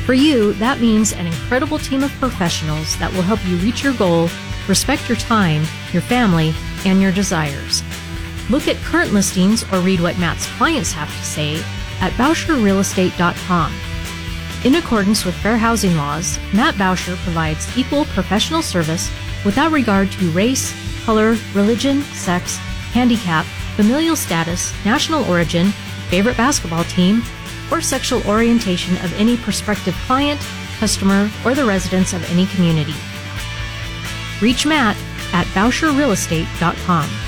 For 0.05 0.13
you, 0.13 0.53
that 0.53 0.81
means 0.81 1.13
an 1.13 1.27
incredible 1.27 1.77
team 1.77 2.03
of 2.03 2.11
professionals 2.13 2.97
that 2.97 3.11
will 3.13 3.21
help 3.21 3.45
you 3.45 3.57
reach 3.57 3.83
your 3.83 3.93
goal, 3.93 4.29
respect 4.67 5.07
your 5.07 5.17
time, 5.17 5.63
your 5.93 6.01
family, 6.01 6.53
and 6.85 7.01
your 7.01 7.11
desires. 7.11 7.83
Look 8.49 8.67
at 8.67 8.77
current 8.77 9.13
listings 9.13 9.63
or 9.71 9.79
read 9.79 9.99
what 9.99 10.17
Matt's 10.17 10.47
clients 10.57 10.91
have 10.91 11.09
to 11.09 11.25
say 11.25 11.63
at 12.01 12.11
BauscherRealestate.com. 12.13 13.73
In 14.63 14.75
accordance 14.75 15.25
with 15.25 15.35
fair 15.35 15.57
housing 15.57 15.95
laws, 15.95 16.37
Matt 16.53 16.75
Bauscher 16.75 17.15
provides 17.23 17.75
equal 17.77 18.05
professional 18.05 18.61
service 18.61 19.09
without 19.43 19.71
regard 19.71 20.11
to 20.11 20.31
race, 20.31 20.73
color, 21.03 21.35
religion, 21.53 22.01
sex, 22.13 22.57
handicap, 22.93 23.45
familial 23.75 24.15
status, 24.15 24.73
national 24.85 25.23
origin, 25.25 25.71
favorite 26.09 26.37
basketball 26.37 26.83
team, 26.83 27.23
or 27.71 27.81
sexual 27.81 28.21
orientation 28.27 28.95
of 28.97 29.13
any 29.19 29.37
prospective 29.37 29.95
client, 30.05 30.39
customer, 30.77 31.29
or 31.45 31.55
the 31.55 31.65
residents 31.65 32.13
of 32.13 32.29
any 32.31 32.45
community. 32.47 32.93
Reach 34.41 34.65
Matt 34.65 34.97
at 35.33 35.47
BauscherRealestate.com. 35.47 37.20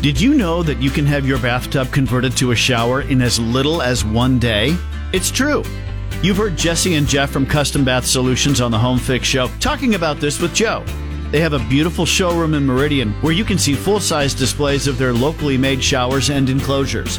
Did 0.00 0.20
you 0.20 0.34
know 0.34 0.62
that 0.62 0.80
you 0.80 0.90
can 0.90 1.04
have 1.06 1.26
your 1.26 1.40
bathtub 1.40 1.90
converted 1.90 2.36
to 2.36 2.52
a 2.52 2.56
shower 2.56 3.02
in 3.02 3.20
as 3.20 3.40
little 3.40 3.82
as 3.82 4.04
one 4.04 4.38
day? 4.38 4.76
It's 5.12 5.28
true. 5.28 5.64
You've 6.22 6.36
heard 6.36 6.56
Jesse 6.56 6.94
and 6.94 7.04
Jeff 7.04 7.30
from 7.30 7.44
Custom 7.44 7.84
Bath 7.84 8.06
Solutions 8.06 8.60
on 8.60 8.70
the 8.70 8.78
Home 8.78 9.00
Fix 9.00 9.26
Show 9.26 9.48
talking 9.58 9.96
about 9.96 10.20
this 10.20 10.40
with 10.40 10.54
Joe. 10.54 10.84
They 11.32 11.40
have 11.40 11.52
a 11.52 11.68
beautiful 11.68 12.06
showroom 12.06 12.54
in 12.54 12.64
Meridian 12.64 13.10
where 13.22 13.32
you 13.32 13.44
can 13.44 13.58
see 13.58 13.74
full 13.74 13.98
size 13.98 14.34
displays 14.34 14.86
of 14.86 14.98
their 14.98 15.12
locally 15.12 15.58
made 15.58 15.82
showers 15.82 16.30
and 16.30 16.48
enclosures. 16.48 17.18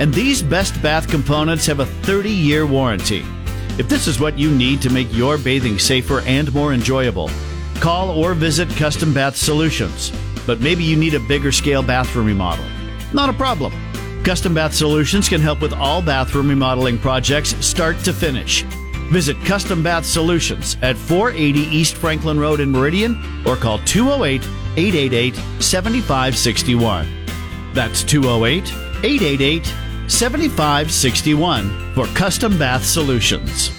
And 0.00 0.12
these 0.12 0.42
best 0.42 0.82
bath 0.82 1.06
components 1.06 1.64
have 1.66 1.78
a 1.78 1.86
30 1.86 2.28
year 2.28 2.66
warranty. 2.66 3.24
If 3.78 3.88
this 3.88 4.08
is 4.08 4.18
what 4.18 4.36
you 4.36 4.50
need 4.50 4.82
to 4.82 4.90
make 4.90 5.14
your 5.14 5.38
bathing 5.38 5.78
safer 5.78 6.22
and 6.22 6.52
more 6.52 6.74
enjoyable, 6.74 7.30
call 7.76 8.10
or 8.10 8.34
visit 8.34 8.68
Custom 8.70 9.14
Bath 9.14 9.36
Solutions. 9.36 10.12
But 10.46 10.60
maybe 10.60 10.84
you 10.84 10.96
need 10.96 11.14
a 11.14 11.20
bigger 11.20 11.52
scale 11.52 11.82
bathroom 11.82 12.26
remodel. 12.26 12.64
Not 13.12 13.28
a 13.28 13.32
problem. 13.32 13.72
Custom 14.22 14.54
Bath 14.54 14.74
Solutions 14.74 15.28
can 15.28 15.40
help 15.40 15.60
with 15.62 15.72
all 15.72 16.02
bathroom 16.02 16.48
remodeling 16.48 16.98
projects 16.98 17.54
start 17.64 17.98
to 18.00 18.12
finish. 18.12 18.62
Visit 19.10 19.36
Custom 19.44 19.82
Bath 19.82 20.06
Solutions 20.06 20.76
at 20.82 20.96
480 20.96 21.60
East 21.60 21.96
Franklin 21.96 22.38
Road 22.38 22.60
in 22.60 22.70
Meridian 22.70 23.16
or 23.46 23.56
call 23.56 23.78
208 23.80 24.42
888 24.76 25.34
7561. 25.60 27.08
That's 27.72 28.04
208 28.04 28.72
888 29.02 29.66
7561 30.08 31.94
for 31.94 32.06
Custom 32.14 32.58
Bath 32.58 32.84
Solutions. 32.84 33.70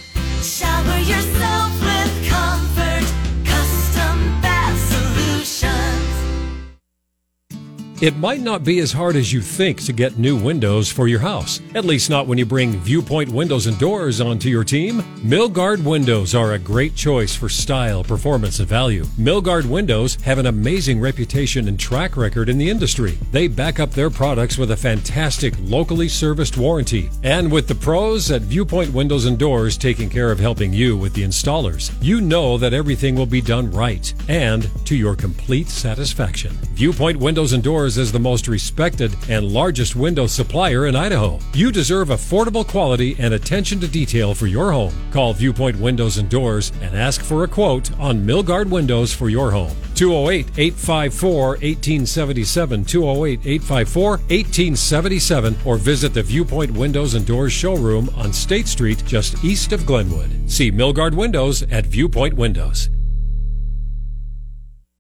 It 8.02 8.18
might 8.18 8.42
not 8.42 8.64
be 8.64 8.80
as 8.80 8.92
hard 8.92 9.16
as 9.16 9.32
you 9.32 9.42
think 9.42 9.80
to 9.84 9.94
get 9.94 10.18
new 10.18 10.36
windows 10.36 10.92
for 10.92 11.08
your 11.08 11.20
house, 11.20 11.62
at 11.76 11.86
least 11.86 12.10
not 12.10 12.26
when 12.26 12.40
you 12.40 12.48
bring 12.48 12.72
Viewpoint 12.80 13.30
Windows 13.30 13.68
and 13.68 13.78
Doors 13.78 14.20
onto 14.20 14.50
your 14.50 14.64
team. 14.64 15.04
Milgard 15.22 15.84
windows 15.84 16.34
are 16.34 16.54
a 16.54 16.58
great 16.58 16.96
choice 16.96 17.36
for 17.36 17.48
style, 17.48 18.04
performance, 18.04 18.58
and 18.58 18.68
value. 18.68 19.04
Milgard 19.20 19.68
windows 19.68 20.16
have 20.24 20.40
an 20.40 20.48
amazing 20.48 21.00
reputation 21.00 21.68
and 21.68 21.80
track 21.80 22.18
record 22.18 22.50
in 22.50 22.58
the 22.58 22.68
industry. 22.68 23.20
They 23.32 23.48
back 23.48 23.80
up 23.80 23.92
their 23.92 24.10
products 24.10 24.58
with 24.58 24.72
a 24.72 24.78
fantastic 24.78 25.54
locally 25.60 26.10
serviced 26.10 26.58
warranty. 26.58 27.12
And 27.22 27.52
with 27.52 27.68
the 27.68 27.76
pros 27.76 28.32
at 28.32 28.42
Viewpoint 28.42 28.92
Windows 28.96 29.28
and 29.28 29.38
Doors 29.38 29.78
taking 29.78 30.10
care 30.10 30.32
of 30.32 30.40
helping 30.40 30.74
you 30.74 30.98
with 30.98 31.14
the 31.14 31.22
installers, 31.22 31.94
you 32.02 32.20
know 32.20 32.58
that 32.58 32.74
everything 32.74 33.14
will 33.14 33.28
be 33.28 33.42
done 33.42 33.70
right 33.70 34.12
and 34.28 34.68
to 34.88 34.96
your 34.96 35.16
complete 35.16 35.70
satisfaction. 35.70 36.58
Viewpoint 36.74 37.18
Windows 37.20 37.54
and 37.54 37.62
Doors 37.62 37.91
is 37.98 38.12
the 38.12 38.20
most 38.20 38.48
respected 38.48 39.16
and 39.30 39.46
largest 39.48 39.96
window 39.96 40.28
supplier 40.28 40.88
in 40.88 40.96
Idaho. 40.96 41.40
You 41.54 41.72
deserve 41.72 42.10
affordable 42.10 42.68
quality 42.68 43.16
and 43.20 43.34
attention 43.34 43.80
to 43.80 43.88
detail 43.88 44.34
for 44.34 44.48
your 44.48 44.72
home. 44.72 44.94
Call 45.12 45.34
Viewpoint 45.34 45.78
Windows 45.80 46.18
and 46.18 46.30
Doors 46.30 46.72
and 46.82 46.96
ask 46.96 47.22
for 47.22 47.44
a 47.44 47.48
quote 47.48 47.92
on 48.00 48.26
Milgard 48.26 48.70
windows 48.70 49.14
for 49.14 49.30
your 49.30 49.52
home. 49.52 49.76
208 49.96 50.48
854 50.58 51.48
1877, 51.48 52.86
208 52.86 53.40
854 53.40 54.10
1877, 54.10 55.56
or 55.66 55.78
visit 55.78 56.14
the 56.14 56.24
Viewpoint 56.24 56.72
Windows 56.72 57.14
and 57.14 57.26
Doors 57.26 57.52
showroom 57.52 58.10
on 58.16 58.34
State 58.34 58.68
Street 58.68 59.04
just 59.06 59.44
east 59.44 59.74
of 59.74 59.86
Glenwood. 59.86 60.30
See 60.50 60.72
Milgard 60.72 61.14
Windows 61.14 61.64
at 61.64 61.86
Viewpoint 61.86 62.36
Windows. 62.36 62.90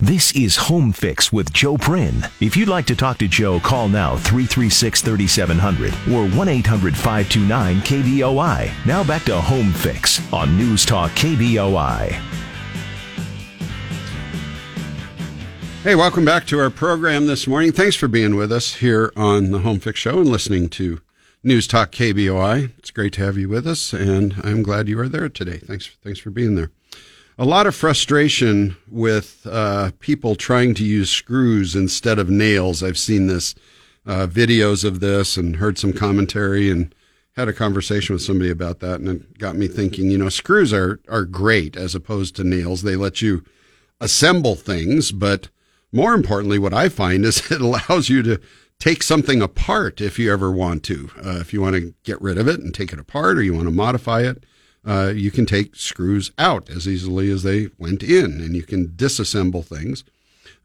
This 0.03 0.35
is 0.35 0.55
Home 0.55 0.91
Fix 0.91 1.31
with 1.31 1.53
Joe 1.53 1.77
Prin. 1.77 2.25
If 2.39 2.57
you'd 2.57 2.67
like 2.67 2.87
to 2.87 2.95
talk 2.95 3.19
to 3.19 3.27
Joe, 3.27 3.59
call 3.59 3.87
now 3.87 4.15
336 4.15 4.99
3700 4.99 5.93
or 6.11 6.27
1 6.27 6.47
800 6.47 6.97
529 6.97 7.81
KBOI. 7.81 8.71
Now 8.87 9.03
back 9.03 9.25
to 9.25 9.39
Home 9.39 9.71
Fix 9.71 10.19
on 10.33 10.57
News 10.57 10.87
Talk 10.87 11.11
KBOI. 11.11 12.19
Hey, 15.83 15.93
welcome 15.93 16.25
back 16.25 16.47
to 16.47 16.57
our 16.57 16.71
program 16.71 17.27
this 17.27 17.45
morning. 17.45 17.71
Thanks 17.71 17.95
for 17.95 18.07
being 18.07 18.35
with 18.35 18.51
us 18.51 18.73
here 18.73 19.13
on 19.15 19.51
the 19.51 19.59
Home 19.59 19.79
Fix 19.79 19.99
Show 19.99 20.17
and 20.17 20.29
listening 20.29 20.69
to 20.69 20.99
News 21.43 21.67
Talk 21.67 21.91
KBOI. 21.91 22.71
It's 22.79 22.89
great 22.89 23.13
to 23.13 23.23
have 23.23 23.37
you 23.37 23.47
with 23.47 23.67
us, 23.67 23.93
and 23.93 24.33
I'm 24.43 24.63
glad 24.63 24.89
you 24.89 24.99
are 24.99 25.07
there 25.07 25.29
today. 25.29 25.59
Thanks, 25.59 25.95
thanks 26.03 26.17
for 26.19 26.31
being 26.31 26.55
there. 26.55 26.71
A 27.41 27.45
lot 27.45 27.65
of 27.65 27.73
frustration 27.73 28.77
with 28.87 29.47
uh, 29.49 29.89
people 29.99 30.35
trying 30.35 30.75
to 30.75 30.83
use 30.83 31.09
screws 31.09 31.75
instead 31.75 32.19
of 32.19 32.29
nails. 32.29 32.83
I've 32.83 32.99
seen 32.99 33.25
this 33.25 33.55
uh, 34.05 34.27
videos 34.27 34.85
of 34.85 34.99
this 34.99 35.37
and 35.37 35.55
heard 35.55 35.79
some 35.79 35.91
commentary 35.91 36.69
and 36.69 36.93
had 37.35 37.47
a 37.47 37.53
conversation 37.53 38.13
with 38.13 38.21
somebody 38.21 38.51
about 38.51 38.79
that, 38.81 38.99
and 38.99 39.09
it 39.09 39.39
got 39.39 39.55
me 39.55 39.67
thinking. 39.67 40.11
You 40.11 40.19
know, 40.19 40.29
screws 40.29 40.71
are 40.71 40.99
are 41.09 41.25
great 41.25 41.75
as 41.75 41.95
opposed 41.95 42.35
to 42.35 42.43
nails. 42.43 42.83
They 42.83 42.95
let 42.95 43.23
you 43.23 43.43
assemble 43.99 44.53
things, 44.53 45.11
but 45.11 45.49
more 45.91 46.13
importantly, 46.13 46.59
what 46.59 46.75
I 46.75 46.89
find 46.89 47.25
is 47.25 47.39
it 47.51 47.59
allows 47.59 48.07
you 48.07 48.21
to 48.21 48.39
take 48.77 49.01
something 49.01 49.41
apart 49.41 49.99
if 49.99 50.19
you 50.19 50.31
ever 50.31 50.51
want 50.51 50.83
to. 50.83 51.09
Uh, 51.17 51.39
if 51.39 51.53
you 51.53 51.61
want 51.61 51.75
to 51.75 51.95
get 52.03 52.21
rid 52.21 52.37
of 52.37 52.47
it 52.47 52.59
and 52.59 52.71
take 52.71 52.93
it 52.93 52.99
apart, 52.99 53.39
or 53.39 53.41
you 53.41 53.55
want 53.55 53.65
to 53.65 53.71
modify 53.71 54.21
it, 54.21 54.45
uh, 54.85 55.11
you 55.15 55.31
can 55.31 55.45
take 55.45 55.75
screws 55.75 56.31
out 56.37 56.69
as 56.69 56.87
easily 56.87 57.29
as 57.29 57.43
they 57.43 57.69
went 57.77 58.01
in, 58.01 58.41
and 58.41 58.55
you 58.55 58.63
can 58.63 58.89
disassemble 58.89 59.63
things. 59.63 60.03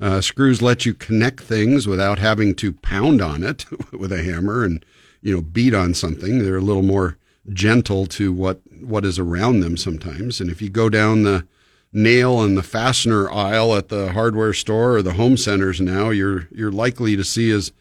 Uh, 0.00 0.20
screws 0.20 0.60
let 0.62 0.84
you 0.84 0.94
connect 0.94 1.40
things 1.40 1.86
without 1.86 2.18
having 2.18 2.54
to 2.54 2.72
pound 2.72 3.20
on 3.20 3.42
it 3.42 3.64
with 3.92 4.12
a 4.12 4.22
hammer 4.22 4.64
and 4.64 4.84
you 5.22 5.34
know 5.34 5.42
beat 5.42 5.74
on 5.74 5.94
something. 5.94 6.38
They're 6.38 6.56
a 6.56 6.62
little 6.62 6.82
more 6.82 7.16
gentle 7.50 8.06
to 8.06 8.32
what 8.32 8.60
what 8.80 9.04
is 9.04 9.18
around 9.18 9.60
them 9.60 9.76
sometimes. 9.76 10.40
And 10.40 10.50
if 10.50 10.60
you 10.60 10.68
go 10.68 10.88
down 10.88 11.22
the 11.22 11.46
nail 11.92 12.42
and 12.42 12.56
the 12.56 12.62
fastener 12.62 13.30
aisle 13.30 13.74
at 13.74 13.88
the 13.88 14.12
hardware 14.12 14.52
store 14.52 14.96
or 14.96 15.02
the 15.02 15.14
home 15.14 15.36
centers 15.36 15.80
now, 15.80 16.10
you're 16.10 16.48
you're 16.50 16.72
likely 16.72 17.16
to 17.16 17.24
see 17.24 17.50
as 17.50 17.72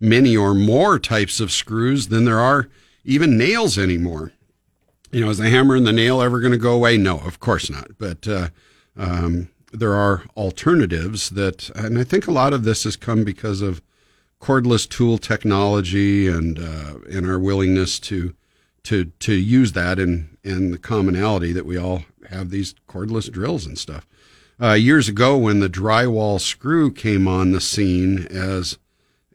many 0.00 0.36
or 0.36 0.54
more 0.54 0.98
types 0.98 1.40
of 1.40 1.52
screws 1.52 2.08
than 2.08 2.24
there 2.24 2.40
are 2.40 2.68
even 3.04 3.36
nails 3.36 3.78
anymore. 3.78 4.32
You 5.14 5.20
know, 5.20 5.30
is 5.30 5.38
the 5.38 5.48
hammer 5.48 5.76
and 5.76 5.86
the 5.86 5.92
nail 5.92 6.20
ever 6.20 6.40
going 6.40 6.50
to 6.50 6.58
go 6.58 6.72
away? 6.72 6.98
No, 6.98 7.18
of 7.20 7.38
course 7.38 7.70
not. 7.70 7.92
But 8.00 8.26
uh, 8.26 8.48
um, 8.96 9.48
there 9.72 9.94
are 9.94 10.24
alternatives 10.36 11.30
that, 11.30 11.70
and 11.70 11.96
I 11.96 12.02
think 12.02 12.26
a 12.26 12.32
lot 12.32 12.52
of 12.52 12.64
this 12.64 12.82
has 12.82 12.96
come 12.96 13.22
because 13.22 13.62
of 13.62 13.80
cordless 14.40 14.88
tool 14.88 15.18
technology 15.18 16.26
and 16.26 16.58
uh, 16.58 16.94
and 17.08 17.30
our 17.30 17.38
willingness 17.38 18.00
to 18.00 18.34
to 18.82 19.04
to 19.04 19.34
use 19.34 19.70
that 19.74 20.00
and 20.00 20.36
and 20.42 20.74
the 20.74 20.78
commonality 20.78 21.52
that 21.52 21.64
we 21.64 21.76
all 21.76 22.02
have 22.30 22.50
these 22.50 22.74
cordless 22.88 23.30
drills 23.30 23.66
and 23.66 23.78
stuff. 23.78 24.08
Uh, 24.60 24.72
years 24.72 25.08
ago, 25.08 25.38
when 25.38 25.60
the 25.60 25.70
drywall 25.70 26.40
screw 26.40 26.90
came 26.90 27.28
on 27.28 27.52
the 27.52 27.60
scene 27.60 28.26
as 28.32 28.78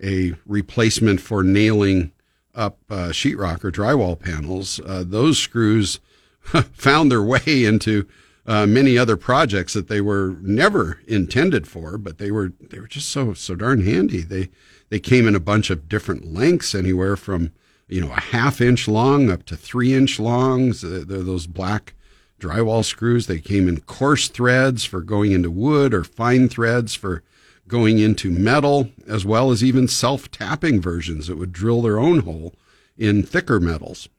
a 0.03 0.33
replacement 0.45 1.21
for 1.21 1.41
nailing 1.41 2.11
up 2.55 2.79
uh, 2.89 3.09
sheetrock 3.09 3.63
or 3.63 3.71
drywall 3.71 4.19
panels, 4.19 4.79
uh, 4.85 5.03
those 5.05 5.37
screws 5.37 5.99
found 6.41 7.11
their 7.11 7.23
way 7.23 7.41
into 7.65 8.07
uh, 8.45 8.65
many 8.65 8.97
other 8.97 9.15
projects 9.15 9.73
that 9.73 9.87
they 9.87 10.01
were 10.01 10.35
never 10.41 10.99
intended 11.07 11.67
for, 11.67 11.97
but 11.97 12.17
they 12.17 12.31
were 12.31 12.51
they 12.59 12.79
were 12.79 12.87
just 12.87 13.09
so 13.09 13.33
so 13.33 13.53
darn 13.55 13.85
handy. 13.85 14.21
They 14.21 14.49
they 14.89 14.99
came 14.99 15.27
in 15.27 15.35
a 15.35 15.39
bunch 15.39 15.69
of 15.69 15.87
different 15.87 16.33
lengths, 16.33 16.73
anywhere 16.73 17.15
from 17.15 17.51
you 17.87 18.01
know 18.01 18.11
a 18.11 18.19
half 18.19 18.59
inch 18.59 18.87
long 18.87 19.29
up 19.29 19.43
to 19.45 19.55
three 19.55 19.93
inch 19.93 20.19
longs. 20.19 20.83
Uh, 20.83 21.03
they're 21.05 21.21
those 21.21 21.45
black 21.45 21.93
drywall 22.39 22.83
screws. 22.83 23.27
They 23.27 23.39
came 23.39 23.67
in 23.67 23.81
coarse 23.81 24.29
threads 24.29 24.83
for 24.83 25.01
going 25.01 25.31
into 25.31 25.51
wood 25.51 25.93
or 25.93 26.03
fine 26.03 26.49
threads 26.49 26.95
for 26.95 27.21
going 27.69 27.99
into 27.99 28.29
metal, 28.29 28.89
as 29.07 29.23
well 29.23 29.51
as 29.51 29.63
even 29.63 29.87
self 29.87 30.29
tapping 30.29 30.81
versions 30.81 31.27
that 31.27 31.37
would 31.37 31.53
drill 31.53 31.81
their 31.81 31.99
own 31.99 32.19
hole 32.19 32.53
in 32.97 33.23
thicker 33.23 33.61
metals. 33.61 34.09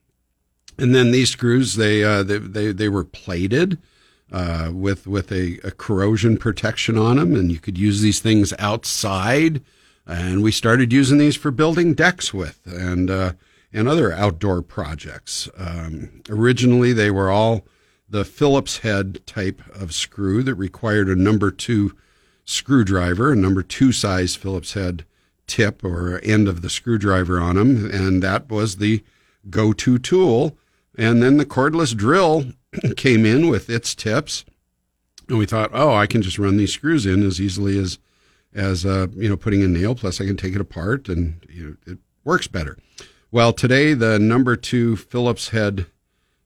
And 0.78 0.94
then 0.94 1.10
these 1.10 1.30
screws, 1.30 1.74
they 1.74 2.02
uh, 2.02 2.22
they, 2.22 2.38
they 2.38 2.72
they 2.72 2.88
were 2.88 3.04
plated 3.04 3.76
uh, 4.32 4.70
with 4.72 5.06
with 5.06 5.30
a, 5.30 5.58
a 5.62 5.72
corrosion 5.72 6.38
protection 6.38 6.96
on 6.96 7.16
them, 7.16 7.34
and 7.34 7.52
you 7.52 7.58
could 7.58 7.76
use 7.76 8.00
these 8.00 8.20
things 8.20 8.54
outside. 8.58 9.62
And 10.06 10.42
we 10.42 10.50
started 10.50 10.92
using 10.92 11.18
these 11.18 11.36
for 11.36 11.50
building 11.50 11.92
decks 11.92 12.32
with, 12.32 12.60
and 12.64 13.10
uh, 13.10 13.32
and 13.72 13.88
other 13.88 14.12
outdoor 14.12 14.62
projects. 14.62 15.48
Um, 15.56 16.22
originally, 16.28 16.92
they 16.92 17.10
were 17.10 17.30
all 17.30 17.66
the 18.08 18.24
Phillips 18.24 18.78
head 18.78 19.24
type 19.26 19.62
of 19.74 19.94
screw 19.94 20.42
that 20.42 20.54
required 20.54 21.08
a 21.08 21.14
number 21.14 21.50
two 21.50 21.94
screwdriver, 22.50 23.32
a 23.32 23.36
number 23.36 23.62
two 23.62 23.92
size 23.92 24.34
Phillips 24.34 24.72
head 24.72 25.04
tip 25.46 25.84
or 25.84 26.18
end 26.18 26.48
of 26.48 26.62
the 26.62 26.70
screwdriver 26.70 27.40
on 27.40 27.56
them, 27.56 27.90
and 27.90 28.22
that 28.22 28.48
was 28.48 28.76
the 28.76 29.02
go 29.48 29.72
to 29.72 29.98
tool. 29.98 30.56
And 30.98 31.22
then 31.22 31.36
the 31.36 31.46
cordless 31.46 31.96
drill 31.96 32.46
came 32.96 33.24
in 33.24 33.48
with 33.48 33.70
its 33.70 33.94
tips, 33.94 34.44
and 35.28 35.38
we 35.38 35.46
thought, 35.46 35.70
oh, 35.72 35.94
I 35.94 36.06
can 36.06 36.22
just 36.22 36.38
run 36.38 36.56
these 36.56 36.72
screws 36.72 37.06
in 37.06 37.24
as 37.24 37.40
easily 37.40 37.78
as 37.78 37.98
as 38.52 38.84
uh, 38.84 39.06
you 39.14 39.28
know 39.28 39.36
putting 39.36 39.62
a 39.62 39.68
nail. 39.68 39.94
Plus, 39.94 40.20
I 40.20 40.26
can 40.26 40.36
take 40.36 40.54
it 40.54 40.60
apart, 40.60 41.08
and 41.08 41.44
you 41.48 41.64
know, 41.86 41.92
it 41.92 41.98
works 42.24 42.48
better. 42.48 42.76
Well, 43.30 43.52
today 43.52 43.94
the 43.94 44.18
number 44.18 44.56
two 44.56 44.96
Phillips 44.96 45.50
head 45.50 45.86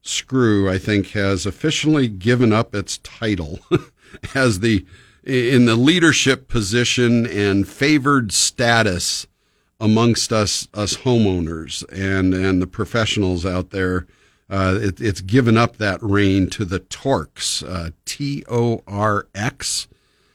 screw, 0.02 0.68
I 0.68 0.76
think, 0.76 1.12
has 1.12 1.46
officially 1.46 2.08
given 2.08 2.52
up 2.52 2.74
its 2.74 2.98
title 2.98 3.58
as 4.34 4.60
the 4.60 4.84
in 5.24 5.64
the 5.64 5.76
leadership 5.76 6.48
position 6.48 7.26
and 7.26 7.66
favored 7.66 8.30
status 8.32 9.26
amongst 9.80 10.32
us 10.32 10.68
us 10.74 10.98
homeowners 10.98 11.82
and 11.90 12.32
and 12.34 12.62
the 12.62 12.66
professionals 12.66 13.46
out 13.46 13.70
there. 13.70 14.06
Uh, 14.50 14.78
it, 14.80 15.00
it's 15.00 15.22
given 15.22 15.56
up 15.56 15.78
that 15.78 16.02
reign 16.02 16.50
to 16.50 16.66
the 16.66 16.80
Torx, 16.80 17.66
uh, 17.66 17.92
T 18.04 18.44
O 18.48 18.82
R 18.86 19.26
X 19.34 19.88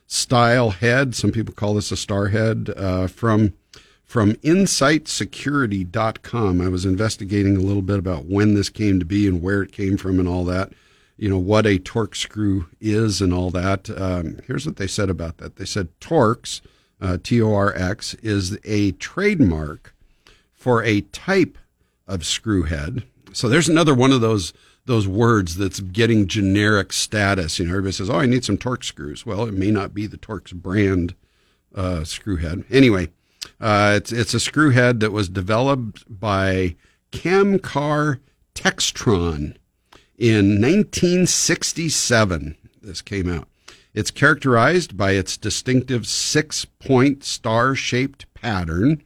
style 0.07 0.71
head. 0.71 1.13
Some 1.15 1.31
people 1.31 1.53
call 1.53 1.75
this 1.75 1.91
a 1.91 1.97
star 1.97 2.29
head 2.29 2.73
uh, 2.75 3.05
from 3.07 3.53
from 4.03 4.33
insightsecurity.com. 4.33 6.61
I 6.61 6.67
was 6.67 6.85
investigating 6.85 7.55
a 7.55 7.61
little 7.61 7.83
bit 7.83 7.99
about 7.99 8.25
when 8.25 8.55
this 8.55 8.69
came 8.69 8.97
to 8.97 9.05
be 9.05 9.27
and 9.27 9.39
where 9.39 9.61
it 9.61 9.71
came 9.71 9.97
from 9.97 10.19
and 10.19 10.27
all 10.27 10.45
that. 10.45 10.73
You 11.19 11.29
know, 11.29 11.37
what 11.37 11.65
a 11.65 11.77
Torx 11.79 12.15
screw 12.15 12.67
is 12.79 13.19
and 13.19 13.33
all 13.33 13.51
that. 13.51 13.89
Um, 13.89 14.39
here's 14.47 14.65
what 14.65 14.77
they 14.77 14.87
said 14.87 15.09
about 15.09 15.37
that. 15.37 15.57
They 15.57 15.65
said 15.65 15.89
Torx, 15.99 16.61
uh, 17.01 17.17
T 17.21 17.41
O 17.41 17.53
R 17.53 17.75
X, 17.75 18.13
is 18.15 18.57
a 18.63 18.93
trademark 18.93 19.93
for 20.53 20.81
a 20.83 21.01
type 21.01 21.57
of 22.07 22.25
screw 22.25 22.63
head. 22.63 23.03
So 23.33 23.49
there's 23.49 23.67
another 23.67 23.93
one 23.93 24.13
of 24.13 24.21
those 24.21 24.53
those 24.85 25.07
words 25.07 25.57
that's 25.57 25.81
getting 25.81 26.25
generic 26.25 26.93
status. 26.93 27.59
You 27.59 27.65
know, 27.65 27.71
everybody 27.71 27.91
says, 27.91 28.09
"Oh, 28.09 28.19
I 28.19 28.25
need 28.25 28.45
some 28.45 28.57
Torx 28.57 28.85
screws." 28.85 29.25
Well, 29.25 29.45
it 29.45 29.53
may 29.53 29.71
not 29.71 29.93
be 29.93 30.07
the 30.07 30.17
Torx 30.17 30.53
brand 30.53 31.15
uh, 31.75 32.05
screw 32.05 32.37
head. 32.37 32.63
Anyway, 32.69 33.09
uh, 33.59 33.93
it's 33.97 34.13
it's 34.13 34.33
a 34.33 34.39
screw 34.39 34.71
head 34.71 35.01
that 35.01 35.11
was 35.11 35.27
developed 35.27 36.05
by 36.07 36.75
Camcar 37.11 38.19
Textron 38.55 39.57
in 40.19 40.61
1967. 40.61 42.55
This 42.81 43.01
came 43.01 43.31
out. 43.31 43.47
It's 43.93 44.11
characterized 44.11 44.97
by 44.97 45.11
its 45.13 45.37
distinctive 45.37 46.05
six 46.05 46.65
point 46.65 47.23
star 47.23 47.73
shaped 47.73 48.31
pattern 48.33 49.01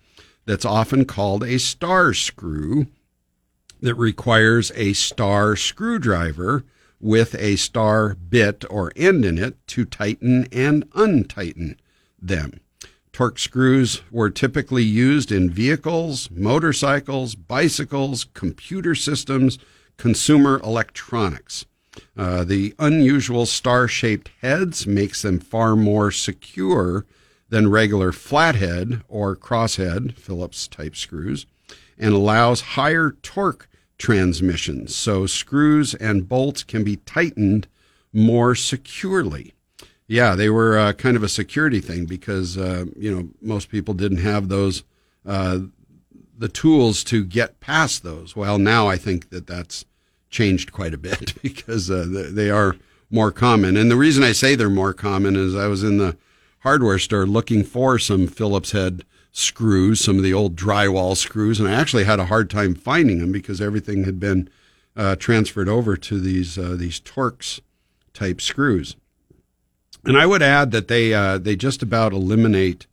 that's 0.45 0.65
often 0.65 1.05
called 1.05 1.43
a 1.43 1.59
star 1.59 2.13
screw 2.13 2.87
that 3.79 3.95
requires 3.95 4.71
a 4.75 4.93
star 4.93 5.55
screwdriver 5.55 6.65
with 6.99 7.35
a 7.35 7.55
star 7.57 8.15
bit 8.15 8.65
or 8.69 8.91
end 8.95 9.23
in 9.23 9.37
it 9.37 9.55
to 9.67 9.85
tighten 9.85 10.47
and 10.51 10.85
untighten 10.95 11.79
them. 12.21 12.59
Torx 13.11 13.39
screws 13.39 14.01
were 14.09 14.29
typically 14.31 14.83
used 14.83 15.31
in 15.31 15.49
vehicles, 15.49 16.31
motorcycles, 16.31 17.35
bicycles, 17.35 18.25
computer 18.33 18.95
systems, 18.95 19.59
consumer 19.97 20.59
electronics. 20.63 21.65
Uh, 22.17 22.43
the 22.43 22.73
unusual 22.79 23.45
star 23.45 23.87
shaped 23.87 24.31
heads 24.41 24.87
makes 24.87 25.21
them 25.21 25.39
far 25.39 25.75
more 25.75 26.11
secure 26.11 27.05
than 27.49 27.69
regular 27.69 28.11
flathead 28.11 29.03
or 29.07 29.35
crosshead 29.35 30.17
Phillips 30.17 30.67
type 30.67 30.95
screws 30.95 31.45
and 31.99 32.13
allows 32.13 32.61
higher 32.61 33.11
torque 33.21 33.69
transmissions. 33.97 34.95
So 34.95 35.27
screws 35.27 35.93
and 35.95 36.27
bolts 36.27 36.63
can 36.63 36.83
be 36.83 36.97
tightened 36.97 37.67
more 38.11 38.55
securely. 38.55 39.53
Yeah, 40.07 40.35
they 40.35 40.49
were 40.49 40.77
uh, 40.77 40.93
kind 40.93 41.15
of 41.15 41.23
a 41.23 41.29
security 41.29 41.79
thing 41.79 42.05
because 42.05 42.57
uh, 42.57 42.85
you 42.97 43.15
know 43.15 43.29
most 43.41 43.69
people 43.69 43.93
didn't 43.93 44.17
have 44.17 44.49
those 44.49 44.83
uh, 45.25 45.59
the 46.37 46.49
tools 46.49 47.03
to 47.05 47.23
get 47.23 47.59
past 47.59 48.03
those. 48.03 48.35
Well, 48.35 48.57
now 48.57 48.87
I 48.87 48.97
think 48.97 49.29
that 49.29 49.47
that's 49.47 49.85
changed 50.29 50.71
quite 50.71 50.93
a 50.93 50.97
bit 50.97 51.33
because 51.41 51.89
uh, 51.89 52.05
they 52.31 52.49
are 52.49 52.75
more 53.09 53.31
common. 53.31 53.77
And 53.77 53.91
the 53.91 53.95
reason 53.95 54.23
I 54.23 54.31
say 54.31 54.55
they're 54.55 54.69
more 54.69 54.93
common 54.93 55.35
is 55.35 55.55
I 55.55 55.67
was 55.67 55.83
in 55.83 55.97
the 55.97 56.17
hardware 56.59 56.99
store 56.99 57.25
looking 57.25 57.63
for 57.63 57.99
some 57.99 58.27
Phillips 58.27 58.71
head 58.71 59.05
screws, 59.31 59.99
some 59.99 60.17
of 60.17 60.23
the 60.23 60.33
old 60.33 60.55
drywall 60.55 61.15
screws, 61.15 61.59
and 61.59 61.69
I 61.69 61.73
actually 61.73 62.05
had 62.05 62.19
a 62.19 62.25
hard 62.25 62.49
time 62.49 62.75
finding 62.75 63.19
them 63.19 63.31
because 63.31 63.61
everything 63.61 64.05
had 64.05 64.19
been 64.19 64.49
uh, 64.95 65.15
transferred 65.15 65.69
over 65.69 65.97
to 65.97 66.19
these 66.19 66.57
uh, 66.57 66.75
these 66.77 66.99
Torx 66.99 67.59
type 68.13 68.39
screws. 68.39 68.95
And 70.05 70.17
I 70.17 70.25
would 70.25 70.41
add 70.41 70.71
that 70.71 70.87
they 70.87 71.13
uh, 71.13 71.37
they 71.37 71.55
just 71.55 71.81
about 71.81 72.13
eliminate 72.13 72.87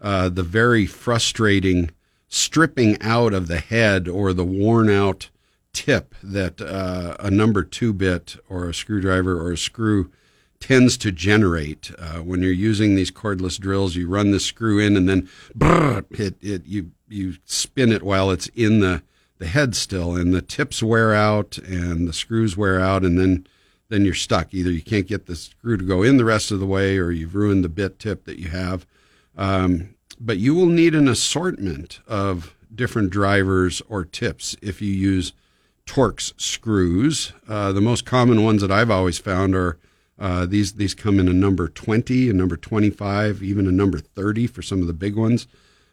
uh, 0.00 0.28
the 0.28 0.42
very 0.42 0.86
frustrating 0.86 1.90
stripping 2.36 3.00
out 3.00 3.32
of 3.32 3.48
the 3.48 3.60
head 3.60 4.08
or 4.08 4.32
the 4.32 4.44
worn 4.44 4.90
out 4.90 5.30
tip 5.72 6.14
that 6.22 6.60
uh, 6.60 7.16
a 7.18 7.30
number 7.30 7.62
two 7.62 7.92
bit 7.92 8.36
or 8.48 8.68
a 8.68 8.74
screwdriver 8.74 9.40
or 9.40 9.52
a 9.52 9.58
screw 9.58 10.10
tends 10.60 10.96
to 10.96 11.12
generate 11.12 11.90
uh, 11.98 12.18
when 12.18 12.42
you're 12.42 12.52
using 12.52 12.94
these 12.94 13.10
cordless 13.10 13.58
drills. 13.58 13.96
You 13.96 14.08
run 14.08 14.30
the 14.30 14.40
screw 14.40 14.78
in, 14.78 14.96
and 14.96 15.08
then 15.08 15.28
brrr, 15.56 16.04
it 16.18 16.36
it 16.40 16.66
you 16.66 16.92
you 17.08 17.36
spin 17.44 17.92
it 17.92 18.02
while 18.02 18.30
it's 18.30 18.48
in 18.48 18.80
the 18.80 19.02
the 19.38 19.46
head 19.46 19.74
still, 19.74 20.16
and 20.16 20.32
the 20.32 20.42
tips 20.42 20.82
wear 20.82 21.14
out 21.14 21.58
and 21.58 22.08
the 22.08 22.12
screws 22.12 22.56
wear 22.56 22.80
out, 22.80 23.04
and 23.04 23.18
then 23.18 23.46
then 23.88 24.04
you're 24.04 24.14
stuck. 24.14 24.52
Either 24.52 24.70
you 24.70 24.82
can't 24.82 25.06
get 25.06 25.26
the 25.26 25.36
screw 25.36 25.76
to 25.76 25.84
go 25.84 26.02
in 26.02 26.16
the 26.16 26.24
rest 26.24 26.50
of 26.50 26.60
the 26.60 26.66
way, 26.66 26.98
or 26.98 27.10
you've 27.10 27.34
ruined 27.34 27.64
the 27.64 27.68
bit 27.68 27.98
tip 27.98 28.24
that 28.24 28.38
you 28.38 28.48
have. 28.48 28.86
Um, 29.36 29.95
but 30.20 30.38
you 30.38 30.54
will 30.54 30.66
need 30.66 30.94
an 30.94 31.08
assortment 31.08 32.00
of 32.06 32.54
different 32.74 33.10
drivers 33.10 33.82
or 33.88 34.04
tips 34.04 34.56
if 34.62 34.80
you 34.82 34.92
use 34.92 35.32
Torx 35.86 36.32
screws. 36.40 37.32
Uh, 37.48 37.72
the 37.72 37.80
most 37.80 38.04
common 38.04 38.42
ones 38.42 38.60
that 38.60 38.70
I've 38.72 38.90
always 38.90 39.18
found 39.18 39.54
are 39.54 39.78
uh, 40.18 40.46
these. 40.46 40.74
These 40.74 40.94
come 40.94 41.20
in 41.20 41.28
a 41.28 41.32
number 41.32 41.68
20, 41.68 42.30
a 42.30 42.32
number 42.32 42.56
25, 42.56 43.42
even 43.42 43.66
a 43.66 43.72
number 43.72 43.98
30 43.98 44.46
for 44.46 44.62
some 44.62 44.80
of 44.80 44.86
the 44.86 44.92
big 44.92 45.14
ones 45.14 45.46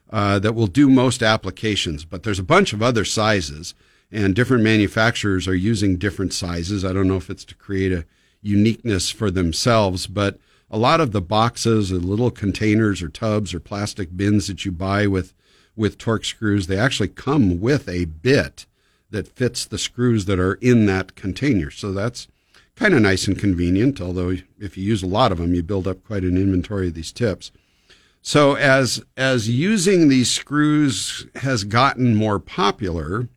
uh, 0.10 0.40
that 0.40 0.54
will 0.54 0.68
do 0.68 0.90
most 0.90 1.22
applications. 1.22 2.06
But 2.06 2.24
there's 2.24 2.40
a 2.40 2.44
bunch 2.44 2.74
of 2.74 2.82
other 2.82 3.06
sizes, 3.06 3.74
and 4.12 4.36
different 4.36 4.64
manufacturers 4.64 5.48
are 5.48 5.56
using 5.56 5.98
different 5.98 6.34
sizes. 6.34 6.86
I 6.86 6.94
don't 6.94 7.08
know 7.08 7.18
if 7.18 7.30
it's 7.30 7.46
to 7.46 7.56
create 7.56 7.92
a 7.92 8.06
uniqueness 8.42 9.10
for 9.10 9.30
themselves, 9.30 10.08
but 10.08 10.40
a 10.74 10.78
lot 10.78 11.00
of 11.00 11.12
the 11.12 11.22
boxes 11.22 11.92
or 11.92 12.00
little 12.00 12.32
containers 12.32 13.04
or 13.04 13.08
tubs 13.08 13.54
or 13.54 13.60
plastic 13.60 14.18
bins 14.18 14.48
that 14.48 14.66
you 14.66 14.72
buy 14.72 15.06
with 15.06 15.36
with 15.76 16.00
Torx 16.00 16.26
screws, 16.26 16.68
they 16.68 16.78
actually 16.78 17.08
come 17.08 17.62
with 17.62 17.88
a 17.88 18.06
bit 18.06 18.66
that 19.12 19.28
fits 19.28 19.66
the 19.66 19.78
screws 19.78 20.26
that 20.26 20.40
are 20.40 20.56
in 20.56 20.88
that 20.88 21.16
container. 21.16 21.70
So 21.72 21.92
that's 21.92 22.28
kind 22.76 22.94
of 22.94 23.02
nice 23.02 23.28
and 23.28 23.38
convenient. 23.38 24.02
Although 24.02 24.38
if 24.60 24.76
you 24.76 24.84
use 24.84 25.04
a 25.04 25.08
lot 25.08 25.32
of 25.32 25.38
them, 25.38 25.54
you 25.54 25.62
build 25.62 25.88
up 25.88 26.04
quite 26.04 26.24
an 26.24 26.38
inventory 26.38 26.88
of 26.88 26.96
these 26.96 27.12
tips. 27.12 27.52
So 28.24 28.56
as 28.56 29.04
as 29.16 29.50
using 29.50 30.08
these 30.08 30.32
screws 30.32 31.28
has 31.36 31.66
gotten 31.66 32.16
more 32.16 32.40
popular, 32.40 33.28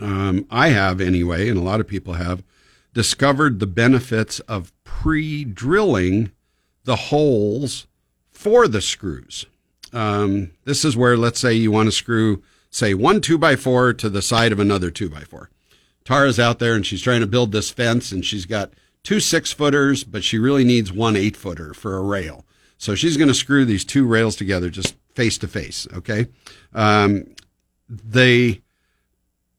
um, 0.00 0.44
I 0.50 0.68
have 0.68 1.00
anyway, 1.00 1.48
and 1.48 1.58
a 1.58 1.62
lot 1.62 1.78
of 1.78 1.86
people 1.86 2.14
have 2.14 2.42
discovered 2.92 3.60
the 3.60 3.66
benefits 3.66 4.40
of 4.40 4.72
pre-drilling 5.02 6.30
the 6.84 6.94
holes 6.94 7.88
for 8.30 8.68
the 8.68 8.80
screws. 8.80 9.46
Um, 9.92 10.52
this 10.64 10.84
is 10.84 10.96
where, 10.96 11.16
let's 11.16 11.40
say, 11.40 11.54
you 11.54 11.72
want 11.72 11.88
to 11.88 11.92
screw, 11.92 12.40
say, 12.70 12.94
one 12.94 13.20
two 13.20 13.36
by 13.36 13.56
four 13.56 13.92
to 13.94 14.08
the 14.08 14.22
side 14.22 14.52
of 14.52 14.60
another 14.60 14.92
two 14.92 15.10
by 15.10 15.22
four. 15.22 15.50
Tara's 16.04 16.38
out 16.38 16.60
there 16.60 16.76
and 16.76 16.86
she's 16.86 17.02
trying 17.02 17.20
to 17.20 17.26
build 17.26 17.50
this 17.50 17.68
fence, 17.68 18.12
and 18.12 18.24
she's 18.24 18.46
got 18.46 18.74
two 19.02 19.18
six 19.18 19.50
footers, 19.50 20.04
but 20.04 20.22
she 20.22 20.38
really 20.38 20.62
needs 20.62 20.92
one 20.92 21.16
eight 21.16 21.36
footer 21.36 21.74
for 21.74 21.96
a 21.96 22.02
rail. 22.02 22.44
So 22.78 22.94
she's 22.94 23.16
going 23.16 23.26
to 23.26 23.34
screw 23.34 23.64
these 23.64 23.84
two 23.84 24.06
rails 24.06 24.36
together 24.36 24.70
just 24.70 24.94
face 25.16 25.36
to 25.38 25.48
face. 25.48 25.88
Okay. 25.92 26.26
Um, 26.74 27.26
they, 27.88 28.62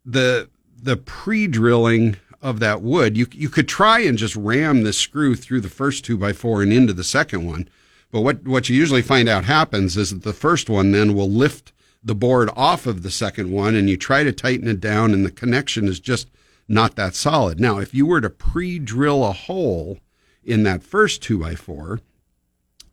the, 0.06 0.50
the 0.82 0.96
pre 0.96 1.48
drilling 1.48 2.16
of 2.44 2.60
that 2.60 2.82
wood, 2.82 3.18
you, 3.18 3.26
you 3.32 3.50
could 3.50 3.68
try 3.68 4.02
and 4.02 4.18
just 4.18 4.36
ram 4.36 4.84
this 4.84 4.98
screw 4.98 5.36
through 5.36 5.62
the 5.62 5.70
first 5.70 6.04
two 6.06 6.18
by 6.18 6.34
four 6.34 6.62
and 6.62 6.74
into 6.74 6.94
the 6.94 7.04
second 7.04 7.46
one. 7.48 7.68
But 8.12 8.22
what, 8.22 8.44
what 8.44 8.70
you 8.70 8.76
usually 8.76 9.02
find 9.02 9.28
out 9.28 9.46
happens 9.46 9.98
is 9.98 10.12
that 10.12 10.24
the 10.24 10.34
first 10.34 10.70
one 10.70 10.92
then 10.92 11.16
will 11.16 11.32
lift 11.32 11.72
the 12.04 12.14
board 12.14 12.50
off 12.56 12.86
of 12.86 13.02
the 13.02 13.10
second 13.10 13.50
one 13.50 13.76
and 13.76 13.90
you 13.90 13.96
try 13.96 14.24
to 14.24 14.34
tighten 14.34 14.68
it 14.68 14.82
down 14.82 15.14
and 15.14 15.26
the 15.26 15.32
connection 15.32 15.88
is 15.88 16.00
just 16.00 16.30
not 16.68 16.96
that 16.96 17.16
solid. 17.16 17.60
Now, 17.60 17.80
if 17.80 17.94
you 17.94 18.06
were 18.06 18.22
to 18.22 18.30
pre 18.30 18.78
drill 18.78 19.24
a 19.24 19.32
hole 19.32 20.00
in 20.44 20.64
that 20.64 20.84
first 20.84 21.24
two 21.24 21.40
by 21.40 21.56
four, 21.56 22.02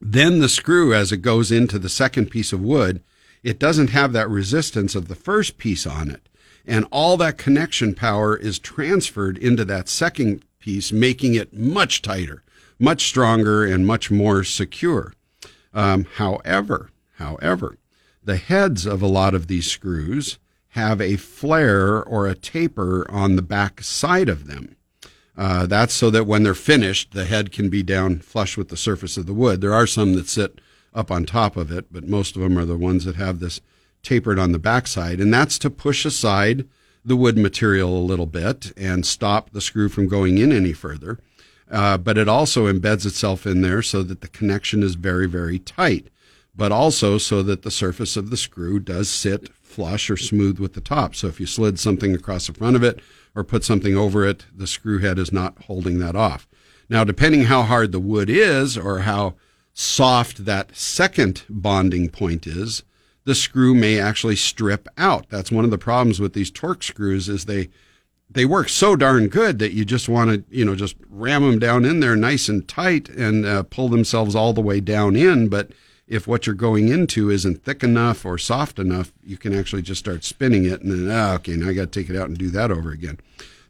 then 0.00 0.38
the 0.38 0.48
screw, 0.48 0.94
as 0.94 1.12
it 1.12 1.18
goes 1.18 1.52
into 1.52 1.78
the 1.78 1.88
second 1.88 2.30
piece 2.30 2.52
of 2.52 2.62
wood, 2.62 3.02
it 3.42 3.58
doesn't 3.58 3.90
have 3.90 4.12
that 4.12 4.30
resistance 4.30 4.94
of 4.94 5.08
the 5.08 5.14
first 5.14 5.58
piece 5.58 5.86
on 5.86 6.10
it. 6.10 6.28
And 6.66 6.86
all 6.90 7.16
that 7.16 7.38
connection 7.38 7.94
power 7.94 8.36
is 8.36 8.58
transferred 8.58 9.38
into 9.38 9.64
that 9.64 9.88
second 9.88 10.44
piece, 10.58 10.92
making 10.92 11.34
it 11.34 11.54
much 11.54 12.02
tighter, 12.02 12.42
much 12.78 13.06
stronger, 13.06 13.64
and 13.64 13.86
much 13.86 14.10
more 14.10 14.44
secure. 14.44 15.14
Um, 15.72 16.06
however, 16.16 16.90
however, 17.16 17.78
the 18.22 18.36
heads 18.36 18.86
of 18.86 19.02
a 19.02 19.06
lot 19.06 19.34
of 19.34 19.46
these 19.46 19.70
screws 19.70 20.38
have 20.74 21.00
a 21.00 21.16
flare 21.16 22.02
or 22.02 22.26
a 22.26 22.34
taper 22.34 23.10
on 23.10 23.36
the 23.36 23.42
back 23.42 23.82
side 23.82 24.28
of 24.28 24.46
them. 24.46 24.76
Uh, 25.36 25.66
that's 25.66 25.94
so 25.94 26.10
that 26.10 26.26
when 26.26 26.42
they're 26.42 26.54
finished, 26.54 27.12
the 27.12 27.24
head 27.24 27.50
can 27.50 27.70
be 27.70 27.82
down 27.82 28.18
flush 28.18 28.56
with 28.56 28.68
the 28.68 28.76
surface 28.76 29.16
of 29.16 29.26
the 29.26 29.32
wood. 29.32 29.60
There 29.60 29.72
are 29.72 29.86
some 29.86 30.14
that 30.14 30.28
sit 30.28 30.60
up 30.92 31.10
on 31.10 31.24
top 31.24 31.56
of 31.56 31.72
it, 31.72 31.86
but 31.90 32.06
most 32.06 32.36
of 32.36 32.42
them 32.42 32.58
are 32.58 32.64
the 32.64 32.76
ones 32.76 33.04
that 33.04 33.16
have 33.16 33.40
this 33.40 33.60
tapered 34.02 34.38
on 34.38 34.52
the 34.52 34.58
backside, 34.58 35.20
and 35.20 35.32
that's 35.32 35.58
to 35.58 35.70
push 35.70 36.04
aside 36.04 36.66
the 37.04 37.16
wood 37.16 37.36
material 37.36 37.96
a 37.96 37.98
little 37.98 38.26
bit 38.26 38.72
and 38.76 39.06
stop 39.06 39.50
the 39.50 39.60
screw 39.60 39.88
from 39.88 40.08
going 40.08 40.38
in 40.38 40.52
any 40.52 40.72
further. 40.72 41.18
Uh, 41.70 41.96
but 41.96 42.18
it 42.18 42.28
also 42.28 42.70
embeds 42.70 43.06
itself 43.06 43.46
in 43.46 43.62
there 43.62 43.80
so 43.80 44.02
that 44.02 44.20
the 44.20 44.28
connection 44.28 44.82
is 44.82 44.96
very, 44.96 45.26
very 45.26 45.58
tight, 45.58 46.08
but 46.54 46.72
also 46.72 47.16
so 47.16 47.42
that 47.42 47.62
the 47.62 47.70
surface 47.70 48.16
of 48.16 48.30
the 48.30 48.36
screw 48.36 48.80
does 48.80 49.08
sit 49.08 49.50
flush 49.62 50.10
or 50.10 50.16
smooth 50.16 50.58
with 50.58 50.74
the 50.74 50.80
top. 50.80 51.14
So 51.14 51.28
if 51.28 51.38
you 51.38 51.46
slid 51.46 51.78
something 51.78 52.14
across 52.14 52.48
the 52.48 52.54
front 52.54 52.74
of 52.74 52.82
it 52.82 53.00
or 53.36 53.44
put 53.44 53.62
something 53.64 53.96
over 53.96 54.26
it, 54.26 54.46
the 54.54 54.66
screw 54.66 54.98
head 54.98 55.18
is 55.18 55.32
not 55.32 55.64
holding 55.64 56.00
that 56.00 56.16
off. 56.16 56.48
Now, 56.88 57.04
depending 57.04 57.44
how 57.44 57.62
hard 57.62 57.92
the 57.92 58.00
wood 58.00 58.28
is 58.28 58.76
or 58.76 59.00
how 59.00 59.36
soft 59.72 60.44
that 60.44 60.76
second 60.76 61.44
bonding 61.48 62.08
point 62.08 62.48
is, 62.48 62.82
the 63.24 63.34
screw 63.34 63.74
may 63.74 63.98
actually 63.98 64.36
strip 64.36 64.88
out. 64.96 65.28
That's 65.28 65.52
one 65.52 65.64
of 65.64 65.70
the 65.70 65.78
problems 65.78 66.20
with 66.20 66.32
these 66.32 66.50
Torx 66.50 66.84
screws 66.84 67.28
is 67.28 67.44
they 67.44 67.68
they 68.32 68.44
work 68.44 68.68
so 68.68 68.94
darn 68.94 69.26
good 69.26 69.58
that 69.58 69.72
you 69.72 69.84
just 69.84 70.08
want 70.08 70.30
to 70.30 70.56
you 70.56 70.64
know 70.64 70.74
just 70.74 70.96
ram 71.08 71.42
them 71.42 71.58
down 71.58 71.84
in 71.84 72.00
there 72.00 72.16
nice 72.16 72.48
and 72.48 72.66
tight 72.66 73.08
and 73.08 73.44
uh, 73.44 73.62
pull 73.64 73.88
themselves 73.88 74.34
all 74.34 74.52
the 74.52 74.60
way 74.60 74.80
down 74.80 75.16
in. 75.16 75.48
But 75.48 75.70
if 76.06 76.26
what 76.26 76.46
you're 76.46 76.54
going 76.54 76.88
into 76.88 77.30
isn't 77.30 77.64
thick 77.64 77.84
enough 77.84 78.24
or 78.24 78.38
soft 78.38 78.78
enough, 78.78 79.12
you 79.22 79.36
can 79.36 79.54
actually 79.54 79.82
just 79.82 80.00
start 80.00 80.24
spinning 80.24 80.64
it 80.64 80.82
and 80.82 80.90
then 80.90 81.10
oh, 81.10 81.34
okay, 81.34 81.56
now 81.56 81.68
I 81.68 81.72
got 81.72 81.92
to 81.92 82.00
take 82.00 82.10
it 82.10 82.16
out 82.16 82.28
and 82.28 82.38
do 82.38 82.50
that 82.50 82.70
over 82.70 82.90
again. 82.90 83.18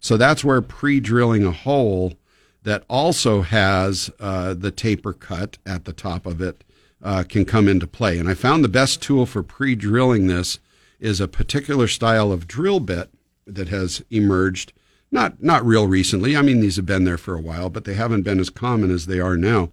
So 0.01 0.17
that's 0.17 0.43
where 0.43 0.63
pre-drilling 0.63 1.45
a 1.45 1.51
hole 1.51 2.15
that 2.63 2.85
also 2.89 3.43
has 3.43 4.11
uh, 4.19 4.55
the 4.55 4.71
taper 4.71 5.13
cut 5.13 5.59
at 5.67 5.85
the 5.85 5.93
top 5.93 6.27
of 6.27 6.41
it 6.41 6.65
uh, 7.03 7.25
can 7.29 7.45
come 7.45 7.69
into 7.69 7.87
play. 7.87 8.19
And 8.19 8.29
I 8.29 8.35
found 8.35 8.63
the 8.63 8.69
best 8.69 9.03
tool 9.03 9.27
for 9.27 9.43
pre 9.43 9.75
drilling 9.75 10.27
this 10.27 10.59
is 10.99 11.21
a 11.21 11.29
particular 11.29 11.89
style 11.89 12.31
of 12.31 12.47
drill 12.47 12.81
bit 12.81 13.11
that 13.47 13.69
has 13.69 14.03
emerged. 14.11 14.73
Not, 15.11 15.43
not 15.43 15.67
real 15.67 15.89
recently. 15.89 16.37
I 16.37 16.43
mean, 16.43 16.61
these 16.61 16.77
have 16.77 16.87
been 16.87 17.05
there 17.05 17.19
for 17.19 17.35
a 17.35 17.41
while, 17.41 17.69
but 17.69 17.85
they 17.85 17.95
haven't 17.95 18.23
been 18.23 18.39
as 18.39 18.51
common 18.51 18.91
as 18.93 19.07
they 19.07 19.19
are 19.19 19.37
now. 19.37 19.73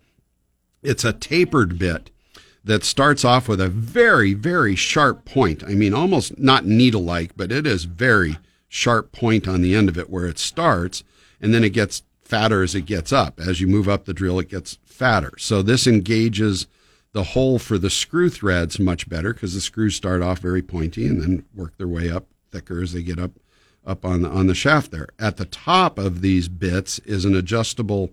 It's 0.82 1.04
a 1.04 1.14
tapered 1.14 1.78
bit 1.78 2.10
that 2.64 2.84
starts 2.84 3.24
off 3.24 3.48
with 3.48 3.62
a 3.62 3.70
very, 3.70 4.34
very 4.34 4.76
sharp 4.76 5.26
point. 5.26 5.64
I 5.64 5.70
mean, 5.76 5.94
almost 5.94 6.40
not 6.40 6.66
needle 6.66 7.04
like, 7.04 7.38
but 7.38 7.52
it 7.52 7.68
is 7.68 7.84
very 7.86 8.38
sharp 8.68 9.12
point 9.12 9.48
on 9.48 9.62
the 9.62 9.76
end 9.76 9.90
of 9.90 9.98
it 9.98 10.10
where 10.10 10.26
it 10.26 10.40
starts, 10.40 11.04
and 11.40 11.54
then 11.54 11.64
it 11.64 11.70
gets 11.70 12.04
fatter 12.22 12.62
as 12.64 12.76
it 12.76 12.82
gets 12.82 13.14
up. 13.14 13.40
As 13.40 13.62
you 13.62 13.68
move 13.68 13.88
up 13.88 14.06
the 14.06 14.14
drill, 14.14 14.40
it 14.40 14.50
gets 14.50 14.80
fatter. 14.86 15.32
So 15.38 15.62
this 15.62 15.88
engages 15.88 16.68
the 17.18 17.24
hole 17.24 17.58
for 17.58 17.80
the 17.80 17.90
screw 17.90 18.30
threads 18.30 18.78
much 18.78 19.10
better 19.10 19.34
because 19.34 19.56
the 19.56 19.60
screws 19.60 19.96
start 19.96 20.22
off 20.22 20.38
very 20.38 20.62
pointy 20.62 21.08
and 21.08 21.20
then 21.20 21.44
work 21.56 21.76
their 21.78 21.88
way 21.88 22.12
up 22.12 22.28
thicker 22.52 22.80
as 22.80 22.94
they 22.94 23.02
get 23.02 23.18
up 23.18 23.32
up 23.88 24.06
on 24.06 24.22
the, 24.22 24.30
on 24.30 24.46
the 24.46 24.54
shaft 24.54 24.92
there. 24.92 25.08
At 25.18 25.38
the 25.38 25.46
top 25.46 25.98
of 25.98 26.22
these 26.22 26.48
bits 26.48 27.00
is 27.00 27.26
an 27.26 27.36
adjustable 27.36 28.12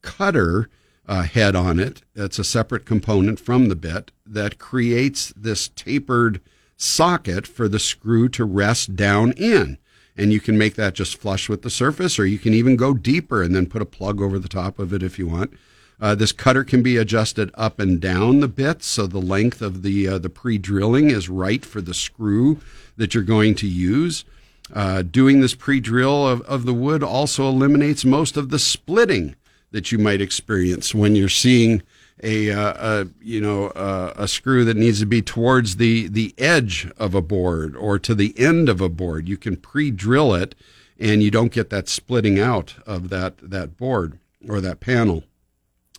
cutter 0.00 0.70
uh, 1.06 1.24
head 1.24 1.54
on 1.54 1.78
it. 1.78 2.00
It's 2.14 2.38
a 2.38 2.44
separate 2.44 2.86
component 2.86 3.38
from 3.38 3.68
the 3.68 3.76
bit 3.76 4.10
that 4.24 4.58
creates 4.58 5.34
this 5.36 5.68
tapered 5.68 6.40
socket 6.78 7.46
for 7.46 7.68
the 7.68 7.78
screw 7.78 8.26
to 8.30 8.46
rest 8.46 8.96
down 8.96 9.32
in. 9.32 9.76
And 10.16 10.32
you 10.32 10.40
can 10.40 10.56
make 10.56 10.76
that 10.76 10.94
just 10.94 11.18
flush 11.18 11.46
with 11.50 11.60
the 11.60 11.68
surface, 11.68 12.18
or 12.18 12.24
you 12.24 12.38
can 12.38 12.54
even 12.54 12.76
go 12.76 12.94
deeper 12.94 13.42
and 13.42 13.54
then 13.54 13.66
put 13.66 13.82
a 13.82 13.84
plug 13.86 14.22
over 14.22 14.38
the 14.38 14.48
top 14.48 14.78
of 14.78 14.94
it 14.94 15.02
if 15.02 15.18
you 15.18 15.26
want. 15.26 15.52
Uh, 16.00 16.14
this 16.14 16.32
cutter 16.32 16.62
can 16.62 16.82
be 16.82 16.96
adjusted 16.96 17.50
up 17.54 17.80
and 17.80 18.00
down 18.00 18.40
the 18.40 18.48
bit, 18.48 18.82
so 18.82 19.06
the 19.06 19.18
length 19.18 19.62
of 19.62 19.82
the 19.82 20.06
uh, 20.06 20.18
the 20.18 20.28
pre-drilling 20.28 21.10
is 21.10 21.28
right 21.28 21.64
for 21.64 21.80
the 21.80 21.94
screw 21.94 22.60
that 22.96 23.14
you're 23.14 23.22
going 23.22 23.54
to 23.54 23.66
use. 23.66 24.24
Uh, 24.72 25.00
doing 25.02 25.40
this 25.40 25.54
pre-drill 25.54 26.26
of, 26.26 26.42
of 26.42 26.66
the 26.66 26.74
wood 26.74 27.02
also 27.02 27.48
eliminates 27.48 28.04
most 28.04 28.36
of 28.36 28.50
the 28.50 28.58
splitting 28.58 29.36
that 29.70 29.92
you 29.92 29.98
might 29.98 30.20
experience 30.20 30.94
when 30.94 31.14
you're 31.14 31.28
seeing 31.28 31.82
a, 32.22 32.50
uh, 32.50 33.02
a 33.02 33.08
you 33.22 33.40
know 33.40 33.68
uh, 33.68 34.12
a 34.16 34.28
screw 34.28 34.64
that 34.64 34.76
needs 34.76 35.00
to 35.00 35.06
be 35.06 35.22
towards 35.22 35.76
the 35.76 36.08
the 36.08 36.34
edge 36.36 36.90
of 36.96 37.14
a 37.14 37.22
board 37.22 37.76
or 37.76 37.98
to 37.98 38.14
the 38.14 38.34
end 38.38 38.68
of 38.68 38.80
a 38.80 38.88
board. 38.88 39.28
You 39.28 39.36
can 39.36 39.56
pre-drill 39.56 40.34
it, 40.34 40.54
and 40.98 41.22
you 41.22 41.30
don't 41.30 41.52
get 41.52 41.70
that 41.70 41.88
splitting 41.88 42.38
out 42.38 42.74
of 42.86 43.08
that 43.10 43.38
that 43.38 43.76
board 43.76 44.18
or 44.48 44.60
that 44.60 44.80
panel. 44.80 45.24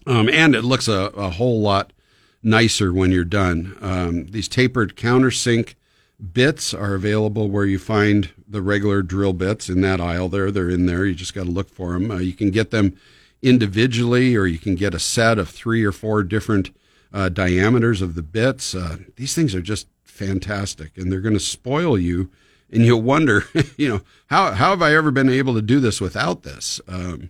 Um, 0.07 0.29
and 0.29 0.55
it 0.55 0.63
looks 0.63 0.87
a, 0.87 1.11
a 1.15 1.29
whole 1.31 1.61
lot 1.61 1.91
nicer 2.41 2.93
when 2.93 3.11
you're 3.11 3.25
done. 3.25 3.77
Um, 3.81 4.27
these 4.27 4.47
tapered 4.47 4.95
countersink 4.95 5.75
bits 6.33 6.73
are 6.73 6.95
available 6.95 7.49
where 7.49 7.65
you 7.65 7.77
find 7.77 8.29
the 8.47 8.61
regular 8.61 9.01
drill 9.01 9.33
bits 9.33 9.69
in 9.69 9.81
that 9.81 9.99
aisle 9.99 10.29
there. 10.29 10.49
They're 10.49 10.69
in 10.69 10.85
there. 10.85 11.05
You 11.05 11.13
just 11.13 11.33
got 11.33 11.43
to 11.43 11.51
look 11.51 11.69
for 11.69 11.93
them. 11.93 12.09
Uh, 12.09 12.19
you 12.19 12.33
can 12.33 12.51
get 12.51 12.71
them 12.71 12.97
individually, 13.41 14.35
or 14.35 14.47
you 14.47 14.57
can 14.57 14.75
get 14.75 14.95
a 14.95 14.99
set 14.99 15.37
of 15.37 15.49
three 15.49 15.83
or 15.83 15.91
four 15.91 16.23
different 16.23 16.71
uh, 17.13 17.29
diameters 17.29 18.01
of 18.01 18.15
the 18.15 18.23
bits. 18.23 18.73
Uh, 18.73 18.97
these 19.17 19.35
things 19.35 19.53
are 19.53 19.61
just 19.61 19.87
fantastic, 20.03 20.97
and 20.97 21.11
they're 21.11 21.21
going 21.21 21.33
to 21.33 21.39
spoil 21.39 21.97
you. 21.97 22.29
And 22.69 22.83
you'll 22.83 23.01
wonder, 23.01 23.45
you 23.77 23.87
know, 23.87 24.01
how 24.27 24.51
how 24.51 24.71
have 24.71 24.81
I 24.81 24.95
ever 24.95 25.11
been 25.11 25.29
able 25.29 25.53
to 25.53 25.61
do 25.61 25.79
this 25.79 26.01
without 26.01 26.43
this? 26.43 26.81
Um, 26.87 27.29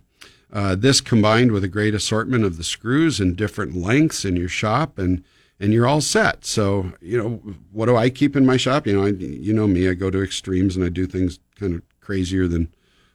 uh, 0.52 0.74
this 0.74 1.00
combined 1.00 1.52
with 1.52 1.64
a 1.64 1.68
great 1.68 1.94
assortment 1.94 2.44
of 2.44 2.56
the 2.56 2.64
screws 2.64 3.20
in 3.20 3.34
different 3.34 3.76
lengths 3.76 4.24
in 4.24 4.36
your 4.36 4.48
shop, 4.48 4.98
and 4.98 5.22
and 5.60 5.72
you're 5.72 5.86
all 5.86 6.00
set. 6.00 6.44
So 6.44 6.92
you 7.00 7.18
know, 7.18 7.54
what 7.72 7.86
do 7.86 7.96
I 7.96 8.10
keep 8.10 8.36
in 8.36 8.46
my 8.46 8.56
shop? 8.56 8.86
You 8.86 8.96
know, 8.96 9.06
I, 9.06 9.10
you 9.10 9.52
know 9.52 9.66
me, 9.66 9.88
I 9.88 9.94
go 9.94 10.10
to 10.10 10.22
extremes 10.22 10.76
and 10.76 10.84
I 10.84 10.88
do 10.88 11.06
things 11.06 11.38
kind 11.58 11.74
of 11.74 11.82
crazier 12.00 12.48
than 12.48 12.72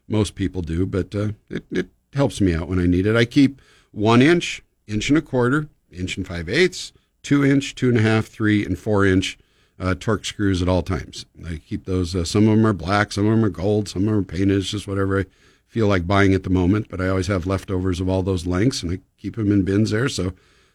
most 0.08 0.36
people 0.36 0.62
do, 0.62 0.86
but 0.86 1.16
uh, 1.16 1.30
it, 1.50 1.64
it 1.72 1.88
helps 2.14 2.42
me 2.42 2.54
out 2.54 2.68
when 2.68 2.80
I 2.80 2.86
need 2.86 3.08
it. 3.08 3.16
I 3.16 3.26
keep 3.26 3.62
one 3.92 4.22
inch, 4.22 4.62
inch 4.88 5.10
and 5.10 5.18
a 5.18 5.22
quarter, 5.22 5.70
inch 5.92 6.18
and 6.18 6.28
five 6.28 6.50
eighths, 6.50 6.92
two 7.24 7.44
inch, 7.44 7.74
two 7.74 7.90
and 7.90 7.98
a 7.98 8.02
half, 8.02 8.26
three, 8.26 8.66
and 8.66 8.78
four 8.78 9.06
inch 9.06 9.38
uh, 9.80 9.96
Torx 9.96 10.28
screws 10.28 10.62
at 10.62 10.70
all 10.70 10.84
times. 10.84 11.26
I 11.48 11.58
keep 11.58 11.86
those. 11.86 12.16
Uh, 12.16 12.24
some 12.24 12.48
of 12.48 12.56
them 12.56 12.66
are 12.66 12.74
black, 12.74 13.12
some 13.12 13.26
of 13.26 13.32
them 13.32 13.46
are 13.46 13.50
gold, 13.50 13.90
some 13.90 14.04
of 14.04 14.08
them 14.08 14.20
are 14.20 14.24
painted. 14.24 14.58
It's 14.58 14.70
just 14.70 14.88
whatever 14.88 15.22
I 15.22 15.26
feel 15.74 15.88
like 15.88 16.06
buying 16.06 16.36
at 16.36 16.44
the 16.44 16.50
moment. 16.52 16.88
But 16.88 17.02
I 17.02 17.08
always 17.10 17.28
have 17.28 17.48
leftovers 17.48 18.00
of 18.00 18.08
all 18.08 18.22
those 18.22 18.46
lengths, 18.46 18.84
and 18.84 18.92
I 18.92 19.00
keep 19.18 19.36
them 19.36 19.52
in 19.52 19.64
bins 19.64 19.90
there. 19.90 20.08
So 20.08 20.34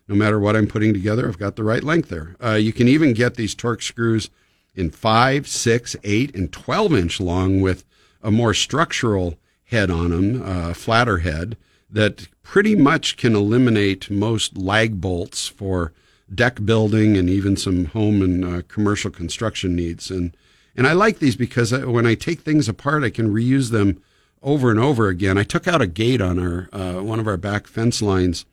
no 0.08 0.16
matter 0.16 0.40
what 0.40 0.56
I'm 0.56 0.66
putting 0.66 0.92
together, 0.92 1.28
I've 1.28 1.38
got 1.38 1.54
the 1.54 1.62
right 1.62 1.84
length 1.84 2.08
there. 2.08 2.34
Uh, 2.42 2.54
you 2.54 2.72
can 2.72 2.88
even 2.88 3.12
get 3.12 3.34
these 3.34 3.54
Torx 3.54 3.84
screws 3.84 4.28
in 4.74 4.90
five, 4.90 5.46
six, 5.46 5.94
eight, 6.02 6.34
and 6.34 6.52
twelve 6.52 6.92
inch 6.94 7.20
long 7.20 7.60
with 7.60 7.84
a 8.22 8.32
more 8.32 8.54
structural 8.54 9.38
head 9.66 9.90
on 9.90 10.10
them, 10.10 10.42
uh, 10.42 10.74
flatter 10.74 11.18
head 11.18 11.56
that 11.90 12.26
pretty 12.42 12.74
much 12.74 13.16
can 13.16 13.36
eliminate 13.36 14.10
most 14.10 14.56
lag 14.58 15.00
bolts 15.00 15.46
for 15.46 15.92
deck 16.34 16.64
building 16.64 17.16
and 17.16 17.30
even 17.30 17.56
some 17.56 17.86
home 17.86 18.20
and 18.20 18.44
uh, 18.44 18.62
commercial 18.68 19.10
construction 19.10 19.76
needs. 19.76 20.10
And 20.10 20.36
and 20.76 20.86
I 20.86 20.92
like 20.92 21.18
these 21.18 21.36
because 21.36 21.72
I, 21.72 21.84
when 21.84 22.06
I 22.06 22.14
take 22.14 22.40
things 22.40 22.68
apart, 22.68 23.04
I 23.04 23.10
can 23.10 23.32
reuse 23.32 23.70
them 23.70 24.02
over 24.42 24.70
and 24.70 24.78
over 24.78 25.08
again. 25.08 25.38
I 25.38 25.42
took 25.42 25.66
out 25.66 25.82
a 25.82 25.86
gate 25.86 26.20
on 26.20 26.38
our 26.38 26.68
uh, 26.72 27.02
one 27.02 27.20
of 27.20 27.26
our 27.26 27.36
back 27.36 27.66
fence 27.66 28.00
lines 28.02 28.44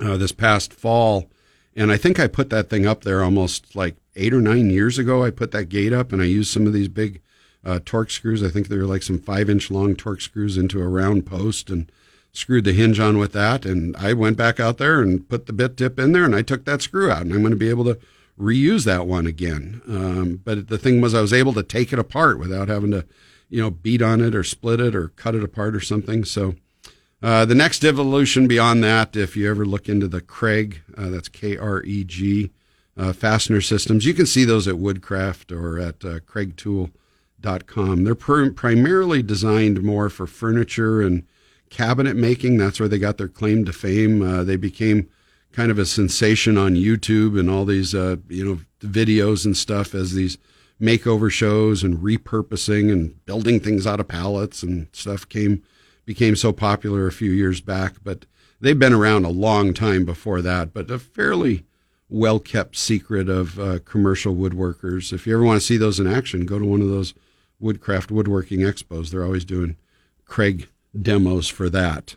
uh, 0.00 0.16
this 0.16 0.32
past 0.32 0.72
fall, 0.72 1.30
and 1.76 1.90
I 1.92 1.96
think 1.96 2.18
I 2.18 2.26
put 2.26 2.50
that 2.50 2.68
thing 2.68 2.86
up 2.86 3.02
there 3.02 3.22
almost 3.22 3.74
like 3.76 3.96
eight 4.16 4.34
or 4.34 4.40
nine 4.40 4.70
years 4.70 4.98
ago. 4.98 5.24
I 5.24 5.30
put 5.30 5.50
that 5.52 5.68
gate 5.68 5.92
up, 5.92 6.12
and 6.12 6.20
I 6.22 6.26
used 6.26 6.52
some 6.52 6.66
of 6.66 6.72
these 6.72 6.88
big 6.88 7.20
uh, 7.64 7.78
Torx 7.80 8.12
screws. 8.12 8.42
I 8.42 8.48
think 8.48 8.68
they 8.68 8.76
were 8.76 8.84
like 8.84 9.02
some 9.02 9.18
five 9.18 9.50
inch 9.50 9.70
long 9.70 9.94
Torx 9.94 10.22
screws 10.22 10.56
into 10.56 10.80
a 10.80 10.88
round 10.88 11.26
post 11.26 11.70
and 11.70 11.90
screwed 12.32 12.64
the 12.64 12.72
hinge 12.72 13.00
on 13.00 13.18
with 13.18 13.32
that. 13.32 13.66
And 13.66 13.96
I 13.96 14.12
went 14.12 14.36
back 14.36 14.60
out 14.60 14.78
there 14.78 15.00
and 15.00 15.28
put 15.28 15.46
the 15.46 15.52
bit 15.52 15.76
tip 15.76 15.98
in 15.98 16.12
there 16.12 16.24
and 16.24 16.34
I 16.34 16.42
took 16.42 16.64
that 16.64 16.82
screw 16.82 17.10
out 17.10 17.22
and 17.22 17.32
I'm 17.32 17.40
going 17.40 17.50
to 17.50 17.56
be 17.56 17.70
able 17.70 17.84
to 17.84 17.98
reuse 18.38 18.84
that 18.84 19.06
one 19.06 19.26
again. 19.26 19.82
Um, 19.88 20.40
but 20.44 20.68
the 20.68 20.78
thing 20.78 21.00
was, 21.00 21.14
I 21.14 21.20
was 21.20 21.32
able 21.32 21.52
to 21.54 21.62
take 21.62 21.92
it 21.92 21.98
apart 21.98 22.38
without 22.38 22.68
having 22.68 22.92
to, 22.92 23.04
you 23.48 23.60
know, 23.60 23.70
beat 23.70 24.02
on 24.02 24.20
it 24.20 24.34
or 24.34 24.44
split 24.44 24.80
it 24.80 24.94
or 24.94 25.08
cut 25.08 25.34
it 25.34 25.44
apart 25.44 25.74
or 25.74 25.80
something. 25.80 26.24
So, 26.24 26.54
uh, 27.22 27.44
the 27.44 27.54
next 27.54 27.84
evolution 27.84 28.46
beyond 28.46 28.84
that, 28.84 29.16
if 29.16 29.36
you 29.36 29.50
ever 29.50 29.64
look 29.64 29.88
into 29.88 30.06
the 30.06 30.20
Kreg, 30.20 30.78
uh, 30.96 31.08
that's 31.08 31.28
K 31.28 31.56
R 31.56 31.82
E 31.82 32.04
G, 32.04 32.50
uh, 32.96 33.12
fastener 33.12 33.60
systems, 33.60 34.06
you 34.06 34.14
can 34.14 34.26
see 34.26 34.44
those 34.44 34.68
at 34.68 34.78
Woodcraft 34.78 35.50
or 35.50 35.78
at 35.78 36.04
uh, 36.04 36.20
KregTool.com. 36.20 38.04
They're 38.04 38.14
pr- 38.14 38.50
primarily 38.50 39.22
designed 39.22 39.82
more 39.82 40.08
for 40.08 40.26
furniture 40.26 41.00
and 41.00 41.24
cabinet 41.70 42.16
making. 42.16 42.56
That's 42.56 42.78
where 42.78 42.88
they 42.88 42.98
got 42.98 43.18
their 43.18 43.28
claim 43.28 43.64
to 43.64 43.72
fame. 43.72 44.22
Uh, 44.22 44.44
they 44.44 44.56
became 44.56 45.08
kind 45.52 45.70
of 45.70 45.78
a 45.78 45.86
sensation 45.86 46.56
on 46.56 46.74
YouTube 46.74 47.38
and 47.38 47.50
all 47.50 47.64
these, 47.64 47.94
uh, 47.94 48.16
you 48.28 48.44
know, 48.44 48.60
videos 48.80 49.44
and 49.44 49.56
stuff 49.56 49.94
as 49.94 50.12
these 50.14 50.38
makeover 50.80 51.30
shows 51.30 51.82
and 51.82 51.98
repurposing 51.98 52.92
and 52.92 53.24
building 53.26 53.60
things 53.60 53.86
out 53.86 54.00
of 54.00 54.08
pallets 54.08 54.62
and 54.62 54.88
stuff 54.92 55.28
came 55.28 55.62
became 56.04 56.36
so 56.36 56.52
popular 56.52 57.06
a 57.06 57.12
few 57.12 57.30
years 57.30 57.60
back. 57.60 57.96
But 58.02 58.24
they've 58.60 58.78
been 58.78 58.92
around 58.92 59.24
a 59.24 59.30
long 59.30 59.74
time 59.74 60.04
before 60.04 60.40
that. 60.42 60.72
But 60.72 60.90
a 60.90 60.98
fairly 60.98 61.64
well 62.08 62.38
kept 62.38 62.76
secret 62.76 63.28
of 63.28 63.58
uh, 63.58 63.78
commercial 63.84 64.34
woodworkers. 64.34 65.12
If 65.12 65.26
you 65.26 65.34
ever 65.34 65.44
want 65.44 65.60
to 65.60 65.66
see 65.66 65.76
those 65.76 66.00
in 66.00 66.06
action, 66.06 66.46
go 66.46 66.58
to 66.58 66.64
one 66.64 66.80
of 66.80 66.88
those 66.88 67.14
woodcraft 67.60 68.10
woodworking 68.10 68.60
expos. 68.60 69.10
They're 69.10 69.24
always 69.24 69.44
doing 69.44 69.76
Kreg 70.26 70.66
demos 71.00 71.48
for 71.48 71.68
that. 71.70 72.16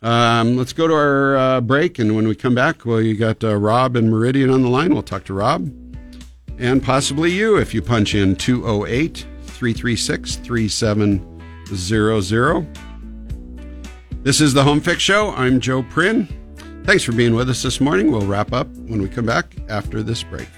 Um, 0.00 0.56
let's 0.56 0.72
go 0.72 0.86
to 0.86 0.94
our 0.94 1.36
uh, 1.36 1.60
break, 1.60 1.98
and 1.98 2.14
when 2.14 2.28
we 2.28 2.34
come 2.34 2.54
back, 2.54 2.84
well, 2.86 3.00
you 3.00 3.16
got 3.16 3.42
uh, 3.42 3.56
Rob 3.56 3.96
and 3.96 4.10
Meridian 4.10 4.50
on 4.50 4.62
the 4.62 4.68
line. 4.68 4.92
We'll 4.92 5.02
talk 5.02 5.24
to 5.24 5.34
Rob 5.34 5.70
and 6.58 6.82
possibly 6.82 7.30
you 7.30 7.56
if 7.56 7.72
you 7.72 7.80
punch 7.82 8.14
in 8.14 8.36
208 8.36 9.26
336 9.42 10.36
3700. 10.36 12.78
This 14.22 14.40
is 14.40 14.52
the 14.52 14.64
Home 14.64 14.80
Fix 14.80 15.02
Show. 15.02 15.30
I'm 15.30 15.60
Joe 15.60 15.82
Prin. 15.84 16.26
Thanks 16.84 17.04
for 17.04 17.12
being 17.12 17.34
with 17.34 17.50
us 17.50 17.62
this 17.62 17.80
morning. 17.80 18.10
We'll 18.10 18.26
wrap 18.26 18.52
up 18.52 18.66
when 18.68 19.00
we 19.00 19.08
come 19.08 19.26
back 19.26 19.54
after 19.68 20.02
this 20.02 20.22
break. 20.22 20.48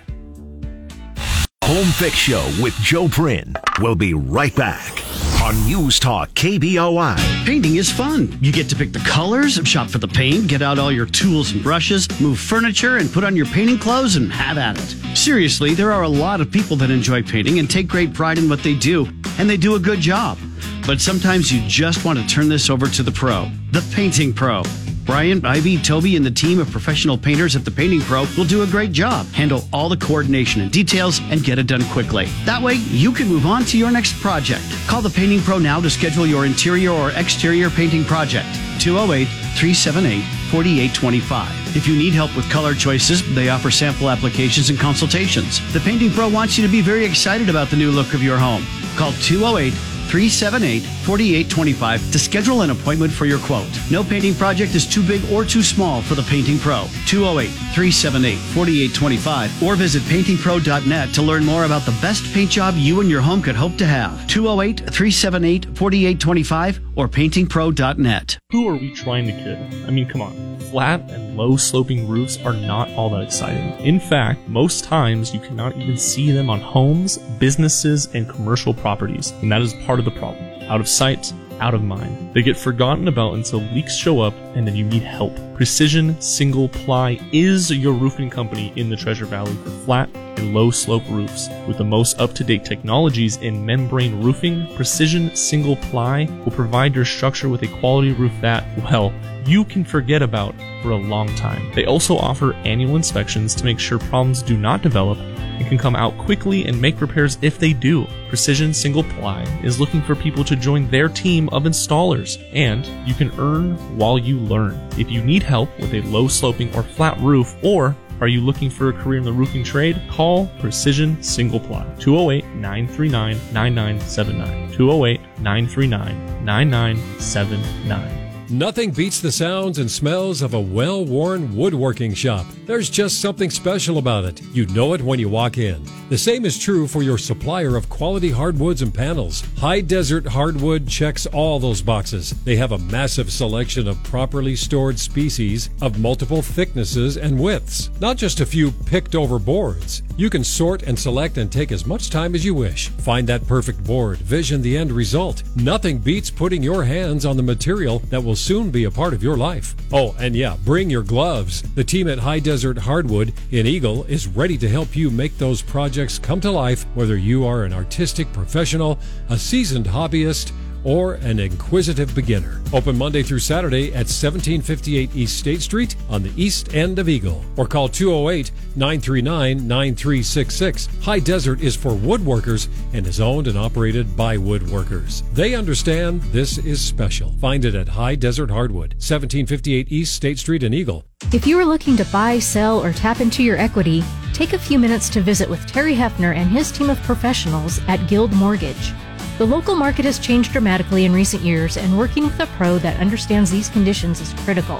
Home 1.64 1.86
Fix 1.86 2.16
Show 2.16 2.44
with 2.60 2.74
Joe 2.80 3.08
Prin. 3.08 3.54
We'll 3.80 3.94
be 3.94 4.14
right 4.14 4.54
back 4.56 4.96
on 5.42 5.66
News 5.66 5.98
Talk 5.98 6.28
KBOI. 6.30 7.16
Painting 7.46 7.76
is 7.76 7.90
fun. 7.90 8.36
You 8.42 8.52
get 8.52 8.68
to 8.68 8.76
pick 8.76 8.92
the 8.92 8.98
colors, 9.00 9.54
shop 9.64 9.88
for 9.88 9.98
the 9.98 10.08
paint, 10.08 10.48
get 10.48 10.60
out 10.60 10.78
all 10.78 10.92
your 10.92 11.06
tools 11.06 11.52
and 11.52 11.62
brushes, 11.62 12.08
move 12.20 12.38
furniture, 12.38 12.98
and 12.98 13.10
put 13.10 13.24
on 13.24 13.36
your 13.36 13.46
painting 13.46 13.78
clothes 13.78 14.16
and 14.16 14.30
have 14.30 14.58
at 14.58 14.78
it. 14.78 15.16
Seriously, 15.16 15.74
there 15.74 15.92
are 15.92 16.02
a 16.02 16.08
lot 16.08 16.40
of 16.40 16.50
people 16.50 16.76
that 16.76 16.90
enjoy 16.90 17.22
painting 17.22 17.58
and 17.58 17.70
take 17.70 17.88
great 17.88 18.12
pride 18.12 18.38
in 18.38 18.48
what 18.48 18.62
they 18.62 18.74
do, 18.74 19.08
and 19.38 19.48
they 19.48 19.56
do 19.56 19.76
a 19.76 19.78
good 19.78 20.00
job. 20.00 20.38
But 20.86 21.00
sometimes 21.00 21.52
you 21.52 21.66
just 21.66 22.04
want 22.04 22.18
to 22.18 22.26
turn 22.26 22.48
this 22.48 22.68
over 22.68 22.86
to 22.88 23.02
the 23.02 23.12
pro, 23.12 23.50
the 23.72 23.86
painting 23.94 24.34
pro. 24.34 24.62
Brian, 25.10 25.44
Ivy, 25.44 25.76
Toby, 25.78 26.14
and 26.14 26.24
the 26.24 26.30
team 26.30 26.60
of 26.60 26.70
professional 26.70 27.18
painters 27.18 27.56
at 27.56 27.64
the 27.64 27.70
Painting 27.72 28.00
Pro 28.00 28.26
will 28.38 28.44
do 28.44 28.62
a 28.62 28.66
great 28.68 28.92
job, 28.92 29.26
handle 29.32 29.64
all 29.72 29.88
the 29.88 29.96
coordination 29.96 30.62
and 30.62 30.70
details, 30.70 31.20
and 31.30 31.42
get 31.42 31.58
it 31.58 31.66
done 31.66 31.82
quickly. 31.86 32.26
That 32.44 32.62
way, 32.62 32.74
you 32.74 33.10
can 33.10 33.26
move 33.26 33.44
on 33.44 33.64
to 33.64 33.76
your 33.76 33.90
next 33.90 34.14
project. 34.20 34.62
Call 34.86 35.02
the 35.02 35.10
Painting 35.10 35.40
Pro 35.40 35.58
now 35.58 35.80
to 35.80 35.90
schedule 35.90 36.28
your 36.28 36.46
interior 36.46 36.92
or 36.92 37.10
exterior 37.16 37.70
painting 37.70 38.04
project. 38.04 38.46
208 38.78 39.24
378 39.58 40.22
4825. 40.52 41.76
If 41.76 41.88
you 41.88 41.96
need 41.96 42.12
help 42.12 42.36
with 42.36 42.48
color 42.48 42.72
choices, 42.72 43.22
they 43.34 43.48
offer 43.48 43.72
sample 43.72 44.10
applications 44.10 44.70
and 44.70 44.78
consultations. 44.78 45.58
The 45.72 45.80
Painting 45.80 46.12
Pro 46.12 46.28
wants 46.28 46.56
you 46.56 46.64
to 46.64 46.70
be 46.70 46.82
very 46.82 47.04
excited 47.04 47.48
about 47.48 47.68
the 47.68 47.76
new 47.76 47.90
look 47.90 48.14
of 48.14 48.22
your 48.22 48.38
home. 48.38 48.64
Call 48.94 49.10
208 49.14 49.74
378 50.10 50.80
4825 50.80 52.10
to 52.10 52.18
schedule 52.18 52.62
an 52.62 52.70
appointment 52.70 53.12
for 53.12 53.26
your 53.26 53.38
quote. 53.38 53.70
No 53.92 54.02
painting 54.02 54.34
project 54.34 54.74
is 54.74 54.84
too 54.84 55.06
big 55.06 55.22
or 55.30 55.44
too 55.44 55.62
small 55.62 56.02
for 56.02 56.16
the 56.16 56.22
Painting 56.22 56.58
Pro. 56.58 56.86
208 57.06 57.46
378 57.46 58.36
4825 58.36 59.62
or 59.62 59.76
visit 59.76 60.02
paintingpro.net 60.02 61.14
to 61.14 61.22
learn 61.22 61.44
more 61.44 61.64
about 61.64 61.86
the 61.86 61.96
best 62.02 62.24
paint 62.34 62.50
job 62.50 62.74
you 62.76 63.00
and 63.00 63.08
your 63.08 63.20
home 63.20 63.40
could 63.40 63.54
hope 63.54 63.76
to 63.76 63.86
have. 63.86 64.26
208 64.26 64.78
378 64.80 65.76
4825 65.76 66.80
or 66.96 67.06
paintingpro.net. 67.06 68.38
Who 68.50 68.68
are 68.68 68.74
we 68.74 68.92
trying 68.92 69.26
to 69.26 69.32
kid? 69.32 69.86
I 69.86 69.90
mean, 69.90 70.08
come 70.08 70.22
on. 70.22 70.58
Flat 70.70 71.08
and 71.10 71.36
low 71.36 71.56
sloping 71.56 72.08
roofs 72.08 72.38
are 72.44 72.52
not 72.52 72.88
all 72.90 73.10
that 73.10 73.22
exciting. 73.22 73.78
In 73.84 73.98
fact, 73.98 74.46
most 74.48 74.84
times 74.84 75.32
you 75.32 75.40
cannot 75.40 75.76
even 75.76 75.96
see 75.96 76.30
them 76.30 76.50
on 76.50 76.60
homes, 76.60 77.18
businesses, 77.38 78.08
and 78.14 78.28
commercial 78.28 78.74
properties, 78.74 79.32
and 79.42 79.50
that 79.50 79.62
is 79.62 79.74
part 79.86 79.99
of 80.00 80.04
the 80.04 80.18
problem. 80.18 80.44
Out 80.62 80.80
of 80.80 80.88
sight, 80.88 81.32
out 81.60 81.74
of 81.74 81.82
mind. 81.84 82.34
They 82.34 82.42
get 82.42 82.56
forgotten 82.56 83.06
about 83.06 83.34
until 83.34 83.60
leaks 83.60 83.94
show 83.94 84.20
up 84.20 84.34
and 84.56 84.66
then 84.66 84.74
you 84.74 84.84
need 84.84 85.02
help. 85.02 85.36
Precision 85.60 86.18
Single 86.22 86.70
Ply 86.70 87.20
is 87.32 87.70
your 87.70 87.92
roofing 87.92 88.30
company 88.30 88.72
in 88.76 88.88
the 88.88 88.96
Treasure 88.96 89.26
Valley 89.26 89.52
for 89.56 89.68
flat 89.68 90.08
and 90.14 90.54
low 90.54 90.70
slope 90.70 91.06
roofs. 91.10 91.50
With 91.68 91.76
the 91.76 91.84
most 91.84 92.18
up 92.18 92.32
to 92.36 92.44
date 92.44 92.64
technologies 92.64 93.36
in 93.36 93.66
membrane 93.66 94.22
roofing, 94.22 94.74
Precision 94.74 95.36
Single 95.36 95.76
Ply 95.76 96.24
will 96.46 96.52
provide 96.52 96.94
your 96.94 97.04
structure 97.04 97.50
with 97.50 97.60
a 97.60 97.78
quality 97.78 98.12
roof 98.12 98.32
that, 98.40 98.64
well, 98.84 99.12
you 99.44 99.66
can 99.66 99.84
forget 99.84 100.22
about 100.22 100.54
for 100.82 100.92
a 100.92 100.96
long 100.96 101.28
time. 101.34 101.70
They 101.74 101.84
also 101.84 102.16
offer 102.16 102.54
annual 102.64 102.96
inspections 102.96 103.54
to 103.56 103.64
make 103.66 103.78
sure 103.78 103.98
problems 103.98 104.42
do 104.42 104.56
not 104.56 104.80
develop 104.80 105.18
and 105.18 105.68
can 105.68 105.76
come 105.76 105.94
out 105.94 106.16
quickly 106.16 106.64
and 106.64 106.80
make 106.80 107.02
repairs 107.02 107.36
if 107.42 107.58
they 107.58 107.74
do. 107.74 108.06
Precision 108.28 108.72
Single 108.72 109.04
Ply 109.04 109.42
is 109.62 109.78
looking 109.78 110.00
for 110.00 110.14
people 110.14 110.42
to 110.44 110.56
join 110.56 110.88
their 110.88 111.08
team 111.08 111.50
of 111.50 111.64
installers, 111.64 112.42
and 112.54 112.86
you 113.06 113.12
can 113.12 113.30
earn 113.38 113.76
while 113.98 114.18
you 114.18 114.38
learn. 114.38 114.80
If 114.96 115.10
you 115.10 115.22
need 115.22 115.42
help, 115.50 115.68
with 115.78 115.92
a 115.92 116.00
low 116.02 116.28
sloping 116.28 116.74
or 116.74 116.82
flat 116.82 117.18
roof, 117.20 117.54
or 117.62 117.94
are 118.20 118.28
you 118.28 118.40
looking 118.40 118.70
for 118.70 118.90
a 118.90 118.92
career 118.92 119.18
in 119.18 119.24
the 119.24 119.32
roofing 119.32 119.64
trade? 119.64 120.00
Call 120.10 120.46
Precision 120.58 121.22
Single 121.22 121.60
Ply 121.60 121.84
208 121.98 122.44
939 122.56 123.38
9979. 123.52 124.72
208 124.72 125.20
939 125.40 126.44
9979. 126.44 128.30
Nothing 128.50 128.90
beats 128.90 129.20
the 129.20 129.32
sounds 129.32 129.78
and 129.78 129.90
smells 129.90 130.42
of 130.42 130.54
a 130.54 130.60
well 130.60 131.04
worn 131.04 131.54
woodworking 131.56 132.14
shop. 132.14 132.46
There's 132.70 132.88
just 132.88 133.20
something 133.20 133.50
special 133.50 133.98
about 133.98 134.24
it. 134.24 134.40
You 134.52 134.64
know 134.66 134.94
it 134.94 135.02
when 135.02 135.18
you 135.18 135.28
walk 135.28 135.58
in. 135.58 135.84
The 136.08 136.16
same 136.16 136.44
is 136.44 136.56
true 136.56 136.86
for 136.86 137.02
your 137.02 137.18
supplier 137.18 137.76
of 137.76 137.88
quality 137.88 138.30
hardwoods 138.30 138.80
and 138.80 138.94
panels. 138.94 139.42
High 139.58 139.80
Desert 139.80 140.24
Hardwood 140.24 140.86
checks 140.86 141.26
all 141.26 141.58
those 141.58 141.82
boxes. 141.82 142.30
They 142.44 142.54
have 142.54 142.70
a 142.70 142.78
massive 142.78 143.32
selection 143.32 143.88
of 143.88 144.00
properly 144.04 144.54
stored 144.54 145.00
species 145.00 145.70
of 145.82 145.98
multiple 145.98 146.42
thicknesses 146.42 147.16
and 147.16 147.40
widths, 147.40 147.90
not 148.00 148.16
just 148.16 148.38
a 148.38 148.46
few 148.46 148.70
picked 148.70 149.16
over 149.16 149.40
boards. 149.40 150.02
You 150.16 150.30
can 150.30 150.44
sort 150.44 150.84
and 150.84 150.96
select 150.96 151.38
and 151.38 151.50
take 151.50 151.72
as 151.72 151.86
much 151.86 152.08
time 152.08 152.36
as 152.36 152.44
you 152.44 152.54
wish. 152.54 152.88
Find 152.88 153.28
that 153.28 153.48
perfect 153.48 153.82
board, 153.82 154.18
vision 154.18 154.62
the 154.62 154.76
end 154.76 154.92
result. 154.92 155.42
Nothing 155.56 155.98
beats 155.98 156.30
putting 156.30 156.62
your 156.62 156.84
hands 156.84 157.26
on 157.26 157.36
the 157.36 157.42
material 157.42 157.98
that 158.10 158.22
will 158.22 158.36
soon 158.36 158.70
be 158.70 158.84
a 158.84 158.90
part 158.90 159.12
of 159.12 159.24
your 159.24 159.36
life. 159.36 159.74
Oh, 159.92 160.14
and 160.20 160.36
yeah, 160.36 160.56
bring 160.64 160.88
your 160.88 161.02
gloves. 161.02 161.62
The 161.74 161.82
team 161.82 162.06
at 162.06 162.18
High 162.18 162.38
Desert 162.38 162.59
Hardwood 162.60 163.32
in 163.50 163.66
Eagle 163.66 164.04
is 164.04 164.28
ready 164.28 164.58
to 164.58 164.68
help 164.68 164.94
you 164.94 165.10
make 165.10 165.38
those 165.38 165.62
projects 165.62 166.18
come 166.18 166.40
to 166.40 166.50
life, 166.50 166.84
whether 166.94 167.16
you 167.16 167.46
are 167.46 167.64
an 167.64 167.72
artistic 167.72 168.30
professional, 168.34 168.98
a 169.30 169.38
seasoned 169.38 169.86
hobbyist, 169.86 170.52
or 170.84 171.14
an 171.14 171.38
inquisitive 171.38 172.14
beginner. 172.14 172.60
Open 172.72 172.96
Monday 172.96 173.22
through 173.22 173.40
Saturday 173.40 173.88
at 173.88 174.06
1758 174.06 175.14
East 175.14 175.38
State 175.38 175.60
Street 175.60 175.96
on 176.08 176.22
the 176.22 176.32
east 176.36 176.74
end 176.74 176.98
of 176.98 177.08
Eagle. 177.08 177.44
Or 177.56 177.66
call 177.66 177.88
208 177.88 178.50
939 178.76 179.66
9366. 179.66 180.88
High 181.02 181.18
Desert 181.18 181.60
is 181.60 181.76
for 181.76 181.90
woodworkers 181.90 182.68
and 182.92 183.06
is 183.06 183.20
owned 183.20 183.48
and 183.48 183.58
operated 183.58 184.16
by 184.16 184.36
woodworkers. 184.36 185.22
They 185.34 185.54
understand 185.54 186.22
this 186.24 186.58
is 186.58 186.80
special. 186.80 187.32
Find 187.40 187.64
it 187.64 187.74
at 187.74 187.88
High 187.88 188.14
Desert 188.14 188.50
Hardwood, 188.50 188.94
1758 188.94 189.90
East 189.90 190.14
State 190.14 190.38
Street 190.38 190.62
in 190.62 190.72
Eagle. 190.72 191.04
If 191.32 191.46
you 191.46 191.58
are 191.58 191.64
looking 191.64 191.96
to 191.96 192.04
buy, 192.06 192.38
sell, 192.38 192.82
or 192.82 192.92
tap 192.92 193.20
into 193.20 193.42
your 193.42 193.56
equity, 193.56 194.02
take 194.32 194.52
a 194.52 194.58
few 194.58 194.78
minutes 194.78 195.08
to 195.10 195.20
visit 195.20 195.48
with 195.48 195.64
Terry 195.66 195.94
Hefner 195.94 196.34
and 196.34 196.50
his 196.50 196.72
team 196.72 196.90
of 196.90 197.00
professionals 197.02 197.80
at 197.88 198.08
Guild 198.08 198.32
Mortgage. 198.32 198.92
The 199.40 199.46
local 199.46 199.74
market 199.74 200.04
has 200.04 200.18
changed 200.18 200.52
dramatically 200.52 201.06
in 201.06 201.14
recent 201.14 201.42
years, 201.42 201.78
and 201.78 201.96
working 201.96 202.24
with 202.24 202.38
a 202.40 202.46
pro 202.58 202.76
that 202.76 203.00
understands 203.00 203.50
these 203.50 203.70
conditions 203.70 204.20
is 204.20 204.34
critical. 204.44 204.78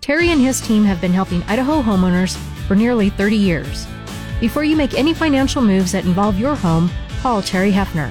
Terry 0.00 0.30
and 0.30 0.40
his 0.40 0.62
team 0.62 0.82
have 0.84 0.98
been 0.98 1.12
helping 1.12 1.42
Idaho 1.42 1.82
homeowners 1.82 2.34
for 2.66 2.74
nearly 2.74 3.10
30 3.10 3.36
years. 3.36 3.86
Before 4.40 4.64
you 4.64 4.76
make 4.76 4.94
any 4.94 5.12
financial 5.12 5.60
moves 5.60 5.92
that 5.92 6.06
involve 6.06 6.38
your 6.38 6.54
home, 6.54 6.90
call 7.20 7.42
Terry 7.42 7.70
Hefner. 7.70 8.10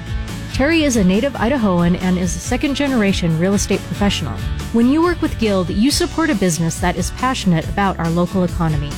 Terry 0.54 0.84
is 0.84 0.98
a 0.98 1.04
native 1.04 1.34
Idahoan 1.34 2.00
and 2.00 2.16
is 2.20 2.36
a 2.36 2.40
second 2.40 2.76
generation 2.76 3.40
real 3.40 3.56
estate 3.56 3.80
professional. 3.80 4.38
When 4.74 4.86
you 4.88 5.02
work 5.02 5.20
with 5.20 5.40
Guild, 5.40 5.72
you 5.72 5.90
support 5.90 6.30
a 6.30 6.36
business 6.36 6.80
that 6.80 6.96
is 6.96 7.10
passionate 7.10 7.68
about 7.70 7.98
our 7.98 8.12
local 8.12 8.44
economy. 8.44 8.92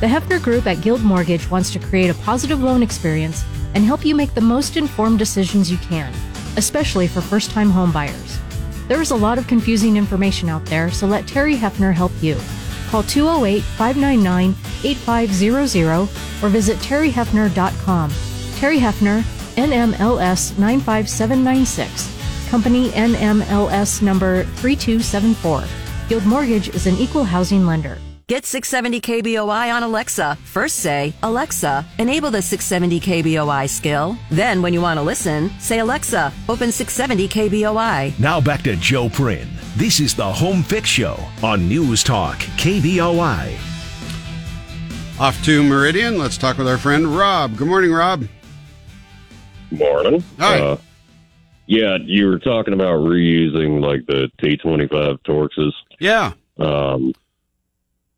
The 0.00 0.08
Hefner 0.08 0.42
Group 0.42 0.66
at 0.66 0.82
Guild 0.82 1.02
Mortgage 1.02 1.48
wants 1.48 1.70
to 1.70 1.78
create 1.78 2.10
a 2.10 2.14
positive 2.14 2.60
loan 2.60 2.82
experience 2.82 3.44
and 3.74 3.84
help 3.84 4.04
you 4.04 4.14
make 4.14 4.34
the 4.34 4.40
most 4.40 4.76
informed 4.76 5.18
decisions 5.18 5.70
you 5.70 5.78
can, 5.78 6.12
especially 6.56 7.06
for 7.06 7.20
first 7.20 7.50
time 7.50 7.70
homebuyers. 7.70 8.38
There 8.88 9.00
is 9.00 9.10
a 9.10 9.16
lot 9.16 9.38
of 9.38 9.46
confusing 9.46 9.96
information 9.96 10.48
out 10.48 10.64
there, 10.66 10.90
so 10.90 11.06
let 11.06 11.26
Terry 11.26 11.56
Hefner 11.56 11.92
help 11.92 12.12
you. 12.20 12.36
Call 12.88 13.02
208 13.02 13.62
599 13.62 14.54
8500 14.84 16.08
or 16.42 16.48
visit 16.48 16.76
terryhefner.com. 16.78 18.12
Terry 18.56 18.78
Hefner, 18.78 19.22
NMLS 19.56 20.58
95796, 20.58 22.50
Company 22.50 22.90
NMLS 22.90 24.02
number 24.02 24.44
3274. 24.44 25.64
Guild 26.08 26.26
Mortgage 26.26 26.68
is 26.68 26.86
an 26.86 26.96
equal 26.96 27.24
housing 27.24 27.66
lender. 27.66 27.98
Get 28.26 28.46
670 28.46 29.02
KBOI 29.02 29.70
on 29.74 29.82
Alexa. 29.82 30.38
First 30.44 30.76
say, 30.76 31.12
Alexa, 31.22 31.84
enable 31.98 32.30
the 32.30 32.40
670 32.40 32.98
KBOI 32.98 33.68
skill. 33.68 34.16
Then, 34.30 34.62
when 34.62 34.72
you 34.72 34.80
want 34.80 34.96
to 34.96 35.02
listen, 35.02 35.50
say, 35.60 35.80
Alexa, 35.80 36.32
open 36.48 36.72
670 36.72 37.28
KBOI. 37.28 38.18
Now 38.18 38.40
back 38.40 38.62
to 38.62 38.76
Joe 38.76 39.10
Prin. 39.10 39.46
This 39.76 40.00
is 40.00 40.14
the 40.14 40.24
Home 40.24 40.62
Fix 40.62 40.88
Show 40.88 41.18
on 41.42 41.68
News 41.68 42.02
Talk 42.02 42.38
KBOI. 42.56 43.58
Off 45.20 45.44
to 45.44 45.62
Meridian. 45.62 46.16
Let's 46.16 46.38
talk 46.38 46.56
with 46.56 46.66
our 46.66 46.78
friend 46.78 47.06
Rob. 47.06 47.58
Good 47.58 47.68
morning, 47.68 47.92
Rob. 47.92 48.26
Morning. 49.70 50.24
Hi. 50.38 50.60
Uh, 50.60 50.76
yeah, 51.66 51.98
you 52.00 52.26
were 52.28 52.38
talking 52.38 52.72
about 52.72 53.00
reusing 53.00 53.82
like 53.82 54.06
the 54.06 54.30
T25 54.42 55.18
Torxes. 55.24 55.74
Yeah. 56.00 56.32
Um, 56.58 57.12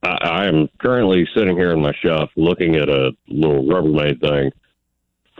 I, 0.06 0.42
I 0.42 0.46
am 0.46 0.68
currently 0.78 1.28
sitting 1.34 1.56
here 1.56 1.72
in 1.72 1.80
my 1.80 1.92
shop 1.92 2.30
looking 2.36 2.76
at 2.76 2.88
a 2.88 3.12
little 3.28 3.64
Rubbermaid 3.64 4.20
thing 4.20 4.52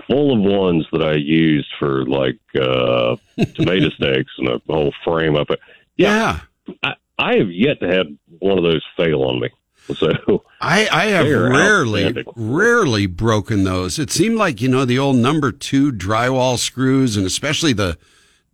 full 0.06 0.32
of 0.32 0.40
ones 0.40 0.86
that 0.92 1.02
I 1.02 1.14
used 1.14 1.68
for 1.78 2.06
like 2.06 2.38
uh, 2.54 3.16
tomato 3.54 3.90
stakes 3.90 4.32
and 4.38 4.48
a 4.48 4.60
whole 4.66 4.92
frame 5.04 5.36
of 5.36 5.48
it. 5.50 5.60
Yeah. 5.96 6.40
I, 6.82 6.94
I 7.18 7.36
have 7.36 7.50
yet 7.50 7.80
to 7.80 7.88
have 7.88 8.06
one 8.38 8.58
of 8.58 8.64
those 8.64 8.82
fail 8.96 9.22
on 9.22 9.40
me. 9.40 9.50
So 9.94 10.44
I, 10.60 10.88
I 10.90 11.04
have 11.06 11.26
rarely, 11.26 12.24
rarely 12.34 13.06
broken 13.06 13.64
those. 13.64 13.98
It 13.98 14.10
seemed 14.10 14.36
like, 14.36 14.60
you 14.60 14.68
know, 14.68 14.84
the 14.84 14.98
old 14.98 15.16
number 15.16 15.52
two 15.52 15.92
drywall 15.92 16.58
screws 16.58 17.16
and 17.16 17.26
especially 17.26 17.72
the, 17.72 17.96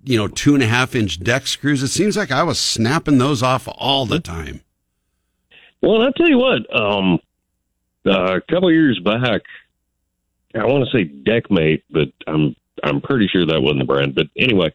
you 0.05 0.16
know, 0.16 0.28
two 0.28 0.55
and 0.55 0.62
a 0.62 0.66
half 0.66 0.94
inch 0.94 1.20
deck 1.20 1.47
screws. 1.47 1.82
It 1.82 1.89
seems 1.89 2.16
like 2.16 2.31
I 2.31 2.42
was 2.42 2.58
snapping 2.58 3.18
those 3.18 3.42
off 3.42 3.68
all 3.68 4.05
the 4.05 4.20
time. 4.20 4.62
Well, 5.83 6.02
I'll 6.02 6.12
tell 6.12 6.28
you 6.28 6.39
what. 6.39 6.75
Um, 6.75 7.19
uh, 8.07 8.36
a 8.36 8.41
couple 8.41 8.69
of 8.69 8.75
years 8.75 8.99
back, 9.01 9.43
I 10.55 10.65
want 10.65 10.89
to 10.89 10.97
say 10.97 11.05
Deckmate, 11.05 11.83
but 11.91 12.09
I'm 12.27 12.55
I'm 12.83 13.01
pretty 13.01 13.28
sure 13.28 13.44
that 13.47 13.61
wasn't 13.61 13.81
the 13.81 13.85
brand. 13.85 14.15
But 14.15 14.27
anyway, 14.36 14.73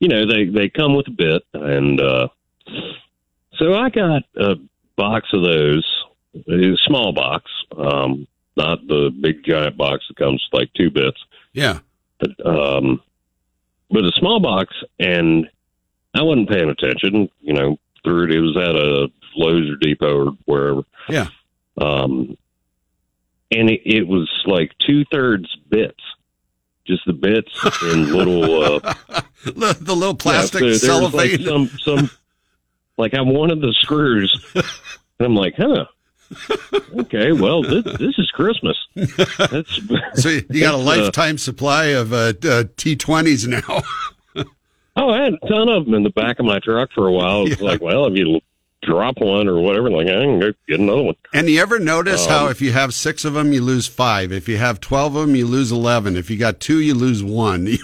you 0.00 0.08
know 0.08 0.26
they 0.26 0.44
they 0.46 0.68
come 0.68 0.94
with 0.94 1.08
a 1.08 1.12
bit, 1.12 1.42
and 1.54 2.00
uh, 2.00 2.28
so 3.56 3.74
I 3.74 3.88
got 3.90 4.22
a 4.36 4.56
box 4.96 5.28
of 5.32 5.42
those, 5.42 5.86
a 6.48 6.76
small 6.86 7.12
box, 7.12 7.50
um, 7.76 8.26
not 8.56 8.86
the 8.86 9.10
big 9.20 9.44
giant 9.44 9.76
box 9.76 10.04
that 10.08 10.16
comes 10.16 10.46
with 10.52 10.60
like 10.60 10.72
two 10.74 10.90
bits, 10.90 11.18
Yeah. 11.52 11.78
but 12.20 12.46
um, 12.46 13.00
but 13.90 14.04
a 14.04 14.12
small 14.18 14.40
box, 14.40 14.74
and 14.98 15.48
I 16.14 16.22
wasn't 16.22 16.50
paying 16.50 16.68
attention. 16.68 17.28
You 17.40 17.54
know, 17.54 17.78
through 18.04 18.24
it. 18.24 18.34
It 18.34 18.40
was 18.40 18.56
at 18.56 18.74
a 18.76 19.08
Lowe's 19.38 19.70
or 19.70 19.76
Depot 19.76 20.26
or 20.26 20.32
wherever. 20.44 20.82
Yeah. 21.08 21.28
Um, 21.80 22.36
and 23.50 23.70
it, 23.70 23.80
it 23.84 24.06
was 24.06 24.28
like 24.46 24.72
two 24.86 25.04
thirds 25.06 25.56
bits, 25.70 26.02
just 26.86 27.06
the 27.06 27.12
bits 27.12 27.50
and 27.82 28.08
little 28.08 28.62
uh, 28.62 28.94
the, 29.44 29.76
the 29.80 29.94
little 29.94 30.14
plastic 30.14 30.62
yeah, 30.62 30.74
so 30.74 31.02
was, 31.02 31.14
like, 31.14 31.30
cellophane. 31.30 31.68
some 31.68 31.78
some 31.78 32.10
like 32.96 33.14
I 33.14 33.22
wanted 33.22 33.60
the 33.60 33.72
screws, 33.80 34.44
and 34.54 34.64
I'm 35.20 35.34
like, 35.34 35.54
huh. 35.56 35.86
Okay, 36.98 37.32
well, 37.32 37.62
this, 37.62 37.84
this 37.84 38.18
is 38.18 38.30
Christmas. 38.32 38.76
That's 38.94 39.80
so 40.22 40.28
you 40.28 40.60
got 40.60 40.74
a 40.74 40.76
uh, 40.76 40.78
lifetime 40.78 41.38
supply 41.38 41.86
of 41.86 42.12
uh, 42.12 42.16
uh, 42.16 42.64
T20s 42.76 43.46
now. 43.46 43.82
Oh, 45.00 45.10
I 45.10 45.22
had 45.22 45.34
a 45.34 45.46
ton 45.46 45.68
of 45.68 45.84
them 45.84 45.94
in 45.94 46.02
the 46.02 46.10
back 46.10 46.40
of 46.40 46.44
my 46.44 46.58
truck 46.58 46.90
for 46.92 47.06
a 47.06 47.12
while. 47.12 47.46
It's 47.46 47.60
like, 47.60 47.80
well, 47.80 48.06
if 48.06 48.16
you 48.16 48.40
drop 48.82 49.18
one 49.18 49.48
or 49.48 49.60
whatever, 49.60 49.90
like, 49.90 50.06
I 50.06 50.24
can 50.24 50.40
go 50.40 50.52
get 50.68 50.80
another 50.80 51.02
one. 51.02 51.14
And 51.34 51.48
you 51.48 51.60
ever 51.60 51.78
notice 51.78 52.26
how 52.26 52.46
Um, 52.46 52.50
if 52.50 52.60
you 52.62 52.72
have 52.72 52.94
six 52.94 53.24
of 53.24 53.34
them, 53.34 53.52
you 53.52 53.60
lose 53.60 53.86
five. 53.86 54.32
If 54.32 54.48
you 54.48 54.56
have 54.56 54.80
12 54.80 55.16
of 55.16 55.26
them, 55.26 55.36
you 55.36 55.46
lose 55.46 55.72
11. 55.72 56.16
If 56.16 56.30
you 56.30 56.36
got 56.36 56.60
two, 56.60 56.80
you 56.80 56.94
lose 56.94 57.22
one. 57.22 57.68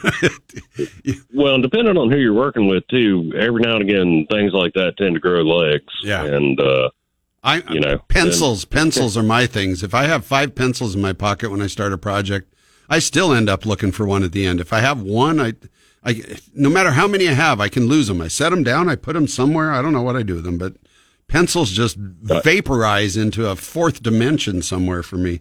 Well, 1.32 1.60
depending 1.60 1.96
on 1.96 2.10
who 2.10 2.16
you're 2.16 2.32
working 2.32 2.68
with, 2.68 2.86
too, 2.88 3.32
every 3.36 3.60
now 3.60 3.76
and 3.76 3.82
again, 3.82 4.26
things 4.30 4.52
like 4.52 4.72
that 4.74 4.96
tend 4.96 5.14
to 5.14 5.20
grow 5.20 5.42
legs. 5.42 5.92
Yeah. 6.02 6.24
And, 6.24 6.58
uh, 6.60 6.90
I, 7.42 7.56
you 7.70 7.80
know, 7.80 7.98
pencils, 8.08 8.64
pencils 8.64 9.16
are 9.16 9.22
my 9.22 9.46
things. 9.46 9.82
If 9.82 9.94
I 9.94 10.04
have 10.04 10.24
five 10.24 10.54
pencils 10.54 10.94
in 10.94 11.02
my 11.02 11.12
pocket 11.12 11.50
when 11.50 11.60
I 11.60 11.66
start 11.66 11.92
a 11.92 11.98
project, 11.98 12.54
I 12.88 13.00
still 13.00 13.32
end 13.32 13.50
up 13.50 13.66
looking 13.66 13.92
for 13.92 14.06
one 14.06 14.22
at 14.22 14.32
the 14.32 14.46
end. 14.46 14.60
If 14.60 14.72
I 14.72 14.80
have 14.80 15.02
one, 15.02 15.40
I, 15.40 15.54
I, 16.04 16.22
no 16.54 16.68
matter 16.68 16.90
how 16.90 17.08
many 17.08 17.28
I 17.28 17.32
have, 17.32 17.60
I 17.60 17.68
can 17.68 17.86
lose 17.86 18.08
them. 18.08 18.20
I 18.20 18.28
set 18.28 18.50
them 18.50 18.62
down, 18.62 18.88
I 18.88 18.96
put 18.96 19.14
them 19.14 19.26
somewhere. 19.26 19.72
I 19.72 19.80
don't 19.80 19.92
know 19.92 20.02
what 20.02 20.16
I 20.16 20.22
do 20.22 20.34
with 20.34 20.44
them, 20.44 20.58
but 20.58 20.74
pencils 21.28 21.70
just 21.70 21.96
vaporize 21.96 23.16
into 23.16 23.48
a 23.48 23.56
fourth 23.56 24.02
dimension 24.02 24.62
somewhere 24.62 25.02
for 25.02 25.16
me. 25.16 25.40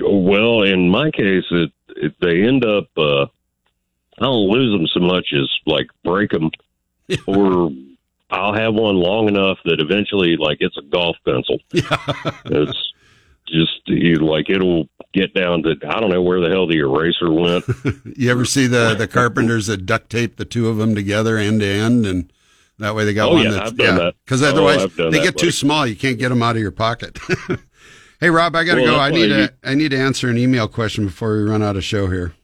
Well, 0.00 0.62
in 0.62 0.90
my 0.90 1.10
case, 1.10 1.44
it, 1.50 1.72
it 1.96 2.14
they 2.20 2.42
end 2.42 2.64
up. 2.64 2.86
Uh, 2.96 3.24
I 3.24 4.22
don't 4.22 4.48
lose 4.48 4.72
them 4.72 4.86
so 4.88 5.00
much 5.00 5.32
as 5.32 5.48
like 5.66 5.88
break 6.04 6.30
them, 6.30 6.50
or 7.26 7.70
I'll 8.30 8.54
have 8.54 8.74
one 8.74 8.96
long 8.96 9.28
enough 9.28 9.58
that 9.64 9.80
eventually, 9.80 10.36
like, 10.36 10.58
it's 10.60 10.76
a 10.76 10.82
golf 10.82 11.16
pencil. 11.24 11.58
it's 11.72 12.87
just 13.50 13.80
you 13.86 14.16
like 14.16 14.50
it'll 14.50 14.88
get 15.14 15.34
down 15.34 15.62
to 15.64 15.74
I 15.88 16.00
don't 16.00 16.10
know 16.10 16.22
where 16.22 16.40
the 16.40 16.48
hell 16.50 16.66
the 16.66 16.78
eraser 16.78 17.32
went. 17.32 17.64
You 18.16 18.30
ever 18.30 18.44
see 18.44 18.66
the 18.66 18.94
the 18.94 19.06
carpenters 19.08 19.66
that 19.68 19.86
duct 19.86 20.10
tape 20.10 20.36
the 20.36 20.44
two 20.44 20.68
of 20.68 20.76
them 20.76 20.94
together 20.94 21.36
end 21.38 21.60
to 21.60 21.66
end, 21.66 22.06
and 22.06 22.32
that 22.78 22.94
way 22.94 23.04
they 23.04 23.14
got 23.14 23.30
Oh, 23.30 23.34
one 23.34 23.44
yeah, 23.44 23.50
that's 23.52 23.70
I've 23.72 23.76
done 23.76 23.96
that. 23.96 24.14
Because 24.24 24.42
Oh, 24.42 24.48
otherwise 24.48 24.86
done 24.94 25.10
they 25.10 25.18
that, 25.18 25.24
get 25.24 25.38
too 25.38 25.50
small. 25.50 25.86
You 25.86 25.96
can't 25.96 26.18
get 26.18 26.28
them 26.30 26.42
out 26.42 26.56
of 26.56 26.62
your 26.62 26.70
pocket. 26.72 27.18
hey 28.20 28.30
Rob, 28.30 28.54
I 28.56 28.64
got 28.64 28.76
to 28.76 28.82
Well, 28.82 28.96
go. 28.96 29.00
I 29.00 29.10
need 29.10 29.28
to 29.28 29.52
I 29.64 29.74
need 29.74 29.90
to 29.90 29.98
answer 29.98 30.28
an 30.28 30.38
email 30.38 30.68
question 30.68 31.06
before 31.06 31.36
we 31.36 31.42
run 31.44 31.62
out 31.62 31.76
of 31.76 31.84
show 31.84 32.08
here. 32.08 32.34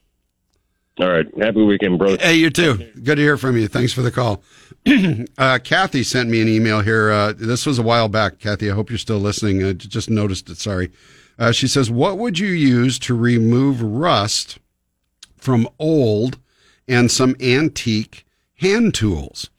All 1.00 1.10
right, 1.10 1.26
happy 1.39 1.62
weekend, 1.62 1.98
brother. 1.98 2.18
Hey, 2.20 2.36
you 2.36 2.50
too. 2.50 2.76
Good 3.02 3.16
to 3.16 3.23
hear 3.23 3.36
from 3.36 3.56
you. 3.56 3.66
Thanks 3.66 3.92
for 3.92 4.02
the 4.02 4.12
call. 4.12 4.44
uh, 5.39 5.58
Kathy 5.64 6.05
sent 6.05 6.31
me 6.31 6.40
an 6.40 6.47
email 6.47 6.82
here. 6.82 7.10
Uh, 7.10 7.32
this 7.36 7.66
was 7.66 7.81
a 7.81 7.82
while 7.82 8.08
back. 8.08 8.39
Kathy, 8.39 8.70
I 8.70 8.74
hope 8.74 8.90
you're 8.90 8.98
still 8.98 9.18
listening. 9.18 9.64
I 9.64 9.73
just 9.73 10.08
noticed 10.08 10.48
it. 10.50 10.58
Sorry. 10.58 10.92
Uh, 11.36 11.50
she 11.50 11.66
says, 11.66 11.90
What 11.90 12.18
would 12.18 12.39
you 12.39 12.48
use 12.48 13.00
to 13.00 13.14
remove 13.14 13.82
rust 13.82 14.60
from 15.36 15.68
old 15.81 16.39
and 16.86 17.10
some 17.10 17.34
antique 17.40 18.24
hand 18.60 18.94
tools? 18.94 19.50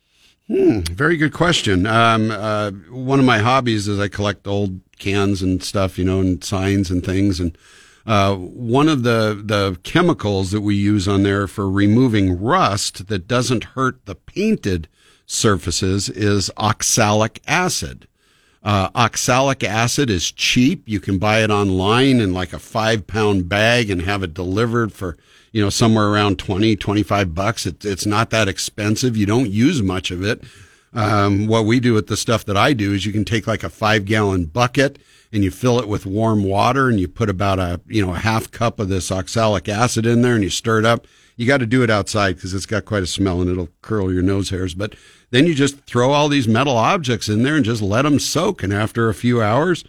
Hmm, 0.48 0.82
very 0.82 1.18
good 1.18 1.34
question. 1.34 1.86
Um, 1.86 2.32
uh, 2.32 2.72
one 2.92 3.20
of 3.20 3.26
my 3.26 3.40
hobbies 3.40 3.90
is 3.90 4.00
I 4.00 4.08
collect 4.08 4.48
old 4.48 4.80
cans 5.00 5.42
and 5.42 5.62
stuff, 5.62 5.98
you 5.98 6.06
know, 6.06 6.22
and 6.22 6.42
signs 6.44 6.90
and 6.90 7.04
things. 7.04 7.42
And 7.42 7.58
uh, 8.06 8.36
one 8.36 8.88
of 8.88 9.04
the 9.04 9.42
the 9.44 9.80
chemicals 9.84 10.52
that 10.52 10.62
we 10.62 10.76
use 10.76 11.08
on 11.08 11.24
there 11.24 11.48
for 11.48 11.70
removing 11.70 12.40
rust 12.40 13.08
that 13.08 13.28
doesn't 13.28 13.64
hurt 13.76 14.06
the 14.06 14.16
painted 14.16 14.88
surfaces 15.26 16.10
is 16.10 16.52
oxalic 16.58 17.42
acid. 17.48 18.08
Uh, 18.64 18.90
oxalic 18.96 19.64
acid 19.64 20.10
is 20.10 20.32
cheap. 20.32 20.84
You 20.88 21.00
can 21.00 21.20
buy 21.20 21.44
it 21.44 21.52
online 21.52 22.20
in 22.20 22.34
like 22.34 22.54
a 22.54 22.60
five 22.60 23.06
pound 23.06 23.48
bag 23.48 23.90
and 23.90 24.02
have 24.02 24.24
it 24.24 24.34
delivered 24.34 24.92
for, 24.92 25.18
you 25.52 25.62
know, 25.62 25.70
somewhere 25.70 26.08
around 26.08 26.40
20, 26.40 26.76
25 26.76 27.36
bucks. 27.36 27.66
It, 27.68 27.86
it's 27.86 28.08
not 28.08 28.32
that 28.32 28.48
expensive. 28.48 29.16
You 29.16 29.28
don't 29.28 29.52
use 29.52 29.84
much 29.84 30.10
of 30.10 30.24
it. 30.24 30.44
Um, 30.94 31.46
what 31.46 31.66
we 31.66 31.80
do 31.80 31.94
with 31.94 32.08
the 32.08 32.18
stuff 32.18 32.46
that 32.46 32.58
I 32.58 32.74
do 32.74 32.94
is 32.94 33.06
you 33.06 33.12
can 33.12 33.26
take 33.26 33.46
like 33.46 33.64
a 33.64 33.70
five 33.70 34.06
gallon 34.06 34.46
bucket 34.46 34.98
and 35.36 35.44
you 35.44 35.52
fill 35.52 35.80
it 35.80 35.88
with 35.90 36.06
warm 36.06 36.46
water 36.46 36.88
and 36.88 36.98
you 36.98 37.10
put 37.10 37.30
about 37.30 37.60
a, 37.60 37.82
you 37.88 38.04
know, 38.04 38.14
a 38.14 38.20
half 38.20 38.50
cup 38.52 38.80
of 38.80 38.88
this 38.88 39.12
oxalic 39.12 39.68
acid 39.68 40.06
in 40.06 40.22
there 40.22 40.34
and 40.34 40.44
you 40.44 40.50
stir 40.50 40.80
it 40.80 40.86
up. 40.86 41.06
You 41.36 41.46
got 41.46 41.58
to 41.58 41.66
do 41.66 41.84
it 41.84 41.90
outside 41.90 42.38
because 42.38 42.54
it's 42.54 42.66
got 42.66 42.86
quite 42.86 43.04
a 43.04 43.08
smell 43.08 43.42
and 43.42 43.50
it'll 43.50 43.68
curl 43.82 44.14
your 44.14 44.24
nose 44.24 44.50
hairs. 44.50 44.74
But 44.74 44.96
then 45.32 45.46
you 45.46 45.54
just 45.54 45.82
throw 45.82 46.12
all 46.12 46.30
these 46.30 46.48
metal 46.48 46.78
objects 46.78 47.28
in 47.28 47.44
there 47.44 47.58
and 47.58 47.66
just 47.66 47.82
let 47.82 48.04
them 48.04 48.18
soak. 48.18 48.64
And 48.64 48.72
after 48.72 49.10
a 49.10 49.14
few 49.14 49.42
hours, 49.42 49.84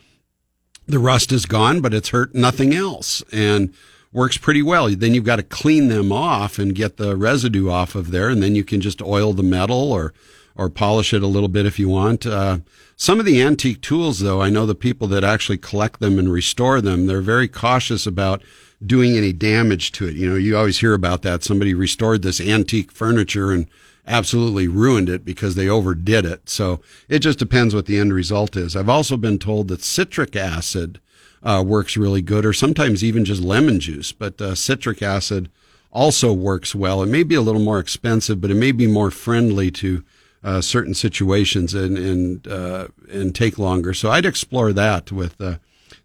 the 0.89 0.99
rust 0.99 1.31
is 1.31 1.47
gone, 1.47 1.81
but 1.81 1.95
it's 1.95 2.09
hurt 2.09 2.35
nothing 2.35 2.75
else 2.75 3.23
and 3.33 3.73
works 4.13 4.39
pretty 4.39 4.63
well. 4.63 4.89
Then 4.89 5.15
you've 5.15 5.23
got 5.23 5.37
to 5.37 5.45
clean 5.45 5.87
them 5.87 6.11
off 6.11 6.59
and 6.59 6.75
get 6.75 6.97
the 6.97 7.17
residue 7.17 7.71
off 7.71 7.95
of 7.95 8.11
there. 8.11 8.31
And 8.31 8.43
then 8.43 8.57
you 8.57 8.65
can 8.65 8.81
just 8.81 9.01
oil 9.01 9.33
the 9.33 9.45
metal 9.45 9.93
or, 9.93 10.13
or 10.57 10.71
polish 10.71 11.13
it 11.13 11.23
a 11.23 11.27
little 11.27 11.49
bit 11.49 11.67
if 11.67 11.79
you 11.79 11.89
want. 11.89 12.27
Uh, 12.27 12.59
some 12.97 13.21
of 13.21 13.27
the 13.27 13.43
antique 13.43 13.83
tools, 13.83 14.21
though, 14.21 14.41
I 14.41 14.51
know 14.51 14.67
the 14.67 14.75
people 14.75 15.07
that 15.09 15.25
actually 15.25 15.59
collect 15.59 16.01
them 16.01 16.19
and 16.19 16.33
restore 16.33 16.81
them, 16.81 17.07
they're 17.07 17.21
very 17.21 17.49
cautious 17.49 18.07
about 18.07 18.43
doing 18.85 19.17
any 19.17 19.33
damage 19.33 19.93
to 19.93 20.07
it. 20.07 20.15
You 20.15 20.31
know, 20.31 20.37
you 20.37 20.57
always 20.57 20.79
hear 20.79 20.95
about 20.95 21.23
that. 21.23 21.45
Somebody 21.45 21.75
restored 21.75 22.23
this 22.23 22.41
antique 22.41 22.93
furniture 22.93 23.53
and 23.53 23.67
absolutely 24.07 24.69
ruined 24.69 25.09
it 25.09 25.25
because 25.25 25.55
they 25.55 25.69
overdid 25.69 26.25
it. 26.25 26.49
So 26.49 26.81
it 27.09 27.21
just 27.21 27.39
depends 27.39 27.75
what 27.75 27.87
the 27.87 27.99
end 27.99 28.13
result 28.13 28.57
is. 28.57 28.77
I've 28.77 28.89
also 28.89 29.17
been 29.17 29.39
told 29.39 29.69
that 29.69 29.83
citric 29.83 30.37
acid 30.37 31.01
uh, 31.43 31.63
works 31.67 31.97
really 31.97 32.23
good, 32.23 32.45
or 32.45 32.53
sometimes 32.53 33.05
even 33.05 33.25
just 33.25 33.43
lemon 33.43 33.81
juice. 33.81 34.13
But 34.13 34.41
uh, 34.41 34.55
citric 34.55 35.03
acid 35.03 35.51
also 35.93 36.33
works 36.33 36.75
well. 36.75 37.03
It 37.03 37.07
may 37.07 37.23
be 37.23 37.35
a 37.35 37.41
little 37.41 37.61
more 37.61 37.79
expensive, 37.79 38.41
but 38.41 38.51
it 38.51 38.57
may 38.57 38.73
be 38.73 38.87
more 38.87 39.11
friendly 39.11 39.71
to 39.73 40.05
uh, 40.47 40.61
certain 40.61 40.95
situations 40.95 41.75
and 41.75 41.99
and 41.99 42.47
uh, 42.47 42.87
and 43.11 43.35
take 43.35 43.59
longer. 43.59 43.93
So 43.93 44.13
I'd 44.13 44.25
explore 44.25 44.73
that 44.73 45.11
with 45.11 45.41
uh, 45.41 45.57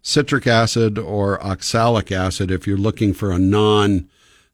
citric 0.02 0.48
acid 0.48 0.98
or 0.98 1.40
oxalic 1.42 2.10
acid 2.10 2.50
if 2.50 2.66
you're 2.66 2.76
looking 2.76 3.14
for 3.14 3.30
a 3.30 3.38
non 3.38 4.08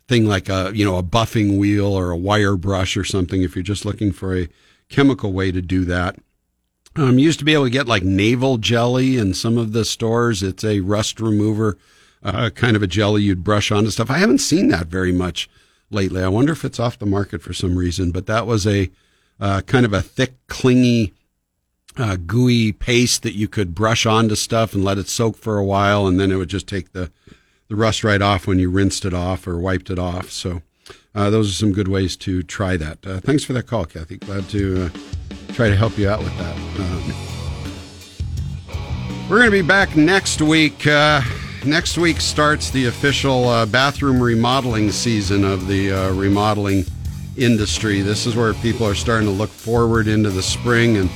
thing 0.07 0.27
like 0.27 0.51
a 0.51 0.73
you 0.75 0.85
know 0.85 0.99
a 0.99 1.03
buffing 1.03 1.59
wheel 1.59 1.87
or 1.87 2.11
a 2.11 2.19
wire 2.19 2.57
brush 2.57 2.99
or 2.99 3.05
something. 3.05 3.43
If 3.43 3.57
you're 3.57 3.63
just 3.63 3.87
looking 3.87 4.13
for 4.13 4.37
a 4.37 4.49
chemical 4.91 5.33
way 5.33 5.51
to 5.53 5.63
do 5.63 5.87
that. 5.87 6.17
Um, 6.95 7.19
used 7.19 7.39
to 7.39 7.45
be 7.45 7.55
able 7.55 7.65
to 7.65 7.71
get 7.71 7.89
like 7.89 8.03
Naval 8.03 8.59
Jelly 8.59 9.17
in 9.17 9.33
some 9.33 9.57
of 9.57 9.73
the 9.73 9.87
stores. 9.87 10.43
It's 10.43 10.65
a 10.65 10.81
rust 10.81 11.19
remover, 11.19 11.79
uh, 12.23 12.51
kind 12.51 12.77
of 12.77 12.83
a 12.83 12.87
jelly 12.87 13.23
you'd 13.23 13.45
brush 13.45 13.71
onto 13.71 13.91
stuff. 13.91 14.11
I 14.11 14.19
haven't 14.19 14.39
seen 14.39 14.69
that 14.69 14.89
very 14.89 15.13
much 15.13 15.49
lately. 15.91 16.23
I 16.23 16.29
wonder 16.29 16.53
if 16.53 16.65
it's 16.65 16.81
off 16.81 16.99
the 16.99 17.07
market 17.07 17.41
for 17.41 17.55
some 17.55 17.79
reason, 17.79 18.11
but 18.11 18.27
that 18.27 18.47
was 18.47 18.67
a 18.67 18.91
uh, 19.41 19.61
kind 19.63 19.85
of 19.87 19.93
a 19.93 20.03
thick, 20.03 20.35
clingy, 20.47 21.13
uh, 21.97 22.17
gooey 22.17 22.73
paste 22.73 23.23
that 23.23 23.35
you 23.35 23.49
could 23.49 23.75
brush 23.75 24.07
onto 24.07 24.35
stuff 24.35 24.75
and 24.75 24.85
let 24.85 24.99
it 24.99 25.09
soak 25.09 25.37
for 25.37 25.59
a 25.59 25.65
while, 25.65 26.07
and 26.07 26.19
then 26.19 26.31
it 26.31 26.37
would 26.37 26.49
just 26.49 26.67
take 26.67 26.93
the 26.93 27.11
the 27.69 27.77
rust 27.77 28.03
right 28.03 28.23
off 28.23 28.47
when 28.47 28.59
you 28.59 28.71
rinsed 28.71 29.05
it 29.05 29.13
off 29.13 29.47
or 29.47 29.59
wiped 29.59 29.91
it 29.91 29.99
off. 29.99 30.31
So 30.31 30.63
uh, 31.15 31.29
those 31.31 31.51
are 31.51 31.55
some 31.55 31.73
good 31.73 31.89
ways 31.89 32.17
to 32.17 32.43
try 32.43 32.79
that. 32.79 33.07
Uh, 33.07 33.21
thanks 33.21 33.45
for 33.45 33.53
that 33.53 33.67
call, 33.67 33.85
Kathy. 33.85 34.17
Glad 34.17 34.49
to 34.49 34.87
uh, 34.87 34.89
try 35.53 35.69
to 35.69 35.77
help 35.77 35.99
you 35.99 36.09
out 36.09 36.21
with 36.21 36.37
that. 36.39 36.57
Um, 36.81 37.13
we're 39.29 39.37
going 39.37 39.51
to 39.51 39.63
be 39.63 39.67
back 39.67 39.97
next 39.97 40.41
week. 40.41 40.87
Uh, 40.87 41.21
next 41.67 41.99
week 41.99 42.23
starts 42.23 42.71
the 42.71 42.87
official 42.87 43.47
uh, 43.49 43.67
bathroom 43.67 44.23
remodeling 44.23 44.91
season 44.91 45.45
of 45.45 45.67
the 45.67 45.91
remodeling 46.15 46.87
industry. 47.39 48.01
This 48.01 48.27
is 48.27 48.37
where 48.37 48.53
people 48.55 48.87
are 48.87 48.95
starting 48.95 49.27
to 49.29 49.33
look 49.33 49.51
forward 49.51 50.09
into 50.09 50.31
the 50.31 50.43
spring, 50.43 50.97
and 50.97 51.09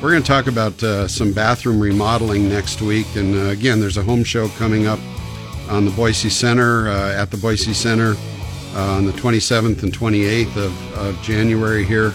we're 0.00 0.10
going 0.10 0.22
to 0.22 0.28
talk 0.28 0.46
about 0.46 0.82
uh, 0.82 1.08
some 1.08 1.32
bathroom 1.32 1.80
remodeling 1.80 2.48
next 2.48 2.80
week. 2.80 3.06
And 3.16 3.34
uh, 3.34 3.50
again, 3.50 3.80
there's 3.80 3.96
a 3.96 4.02
home 4.02 4.24
show 4.24 4.48
coming 4.50 4.86
up 4.86 4.98
on 5.68 5.84
the 5.84 5.90
Boise 5.90 6.30
Center 6.30 6.88
uh, 6.88 7.12
at 7.12 7.30
the 7.30 7.36
Boise 7.36 7.72
Center 7.72 8.14
uh, 8.74 8.96
on 8.96 9.06
the 9.06 9.12
27th 9.12 9.82
and 9.82 9.92
28th 9.92 10.56
of, 10.56 10.98
of 10.98 11.22
January 11.22 11.84
here. 11.84 12.12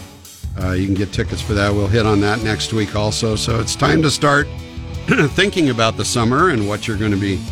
Uh, 0.61 0.71
you 0.71 0.85
can 0.85 0.95
get 0.95 1.11
tickets 1.11 1.41
for 1.41 1.53
that. 1.53 1.73
We'll 1.73 1.87
hit 1.87 2.05
on 2.05 2.19
that 2.21 2.43
next 2.43 2.73
week 2.73 2.95
also. 2.95 3.35
So 3.35 3.59
it's 3.59 3.75
time 3.75 4.01
to 4.01 4.11
start 4.11 4.47
thinking 5.29 5.69
about 5.69 5.97
the 5.97 6.05
summer 6.05 6.49
and 6.49 6.67
what 6.67 6.87
you're 6.87 6.97
going 6.97 7.11
to 7.11 7.17
be 7.17 7.43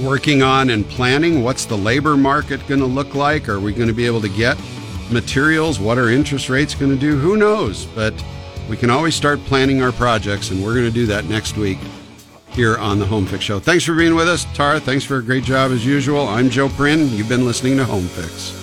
working 0.00 0.42
on 0.42 0.70
and 0.70 0.88
planning. 0.88 1.42
What's 1.42 1.64
the 1.64 1.76
labor 1.76 2.16
market 2.16 2.64
going 2.68 2.80
to 2.80 2.86
look 2.86 3.14
like? 3.14 3.48
Are 3.48 3.58
we 3.58 3.72
going 3.72 3.88
to 3.88 3.94
be 3.94 4.06
able 4.06 4.20
to 4.20 4.28
get 4.28 4.56
materials? 5.10 5.78
What 5.78 5.98
are 5.98 6.10
interest 6.10 6.48
rates 6.48 6.74
going 6.74 6.92
to 6.92 6.98
do? 6.98 7.16
Who 7.16 7.36
knows? 7.36 7.86
But 7.86 8.14
we 8.68 8.76
can 8.76 8.90
always 8.90 9.14
start 9.14 9.38
planning 9.40 9.82
our 9.82 9.92
projects, 9.92 10.50
and 10.50 10.62
we're 10.62 10.74
going 10.74 10.86
to 10.86 10.90
do 10.90 11.06
that 11.06 11.24
next 11.26 11.56
week 11.56 11.78
here 12.50 12.76
on 12.78 12.98
the 12.98 13.06
Home 13.06 13.26
Fix 13.26 13.44
Show. 13.44 13.60
Thanks 13.60 13.84
for 13.84 13.94
being 13.94 14.14
with 14.14 14.28
us, 14.28 14.44
Tara. 14.54 14.80
Thanks 14.80 15.04
for 15.04 15.18
a 15.18 15.22
great 15.22 15.44
job 15.44 15.70
as 15.70 15.86
usual. 15.86 16.26
I'm 16.26 16.50
Joe 16.50 16.68
Prin. 16.68 17.08
You've 17.10 17.28
been 17.28 17.44
listening 17.44 17.76
to 17.76 17.84
Home 17.84 18.06
Fix. 18.06 18.57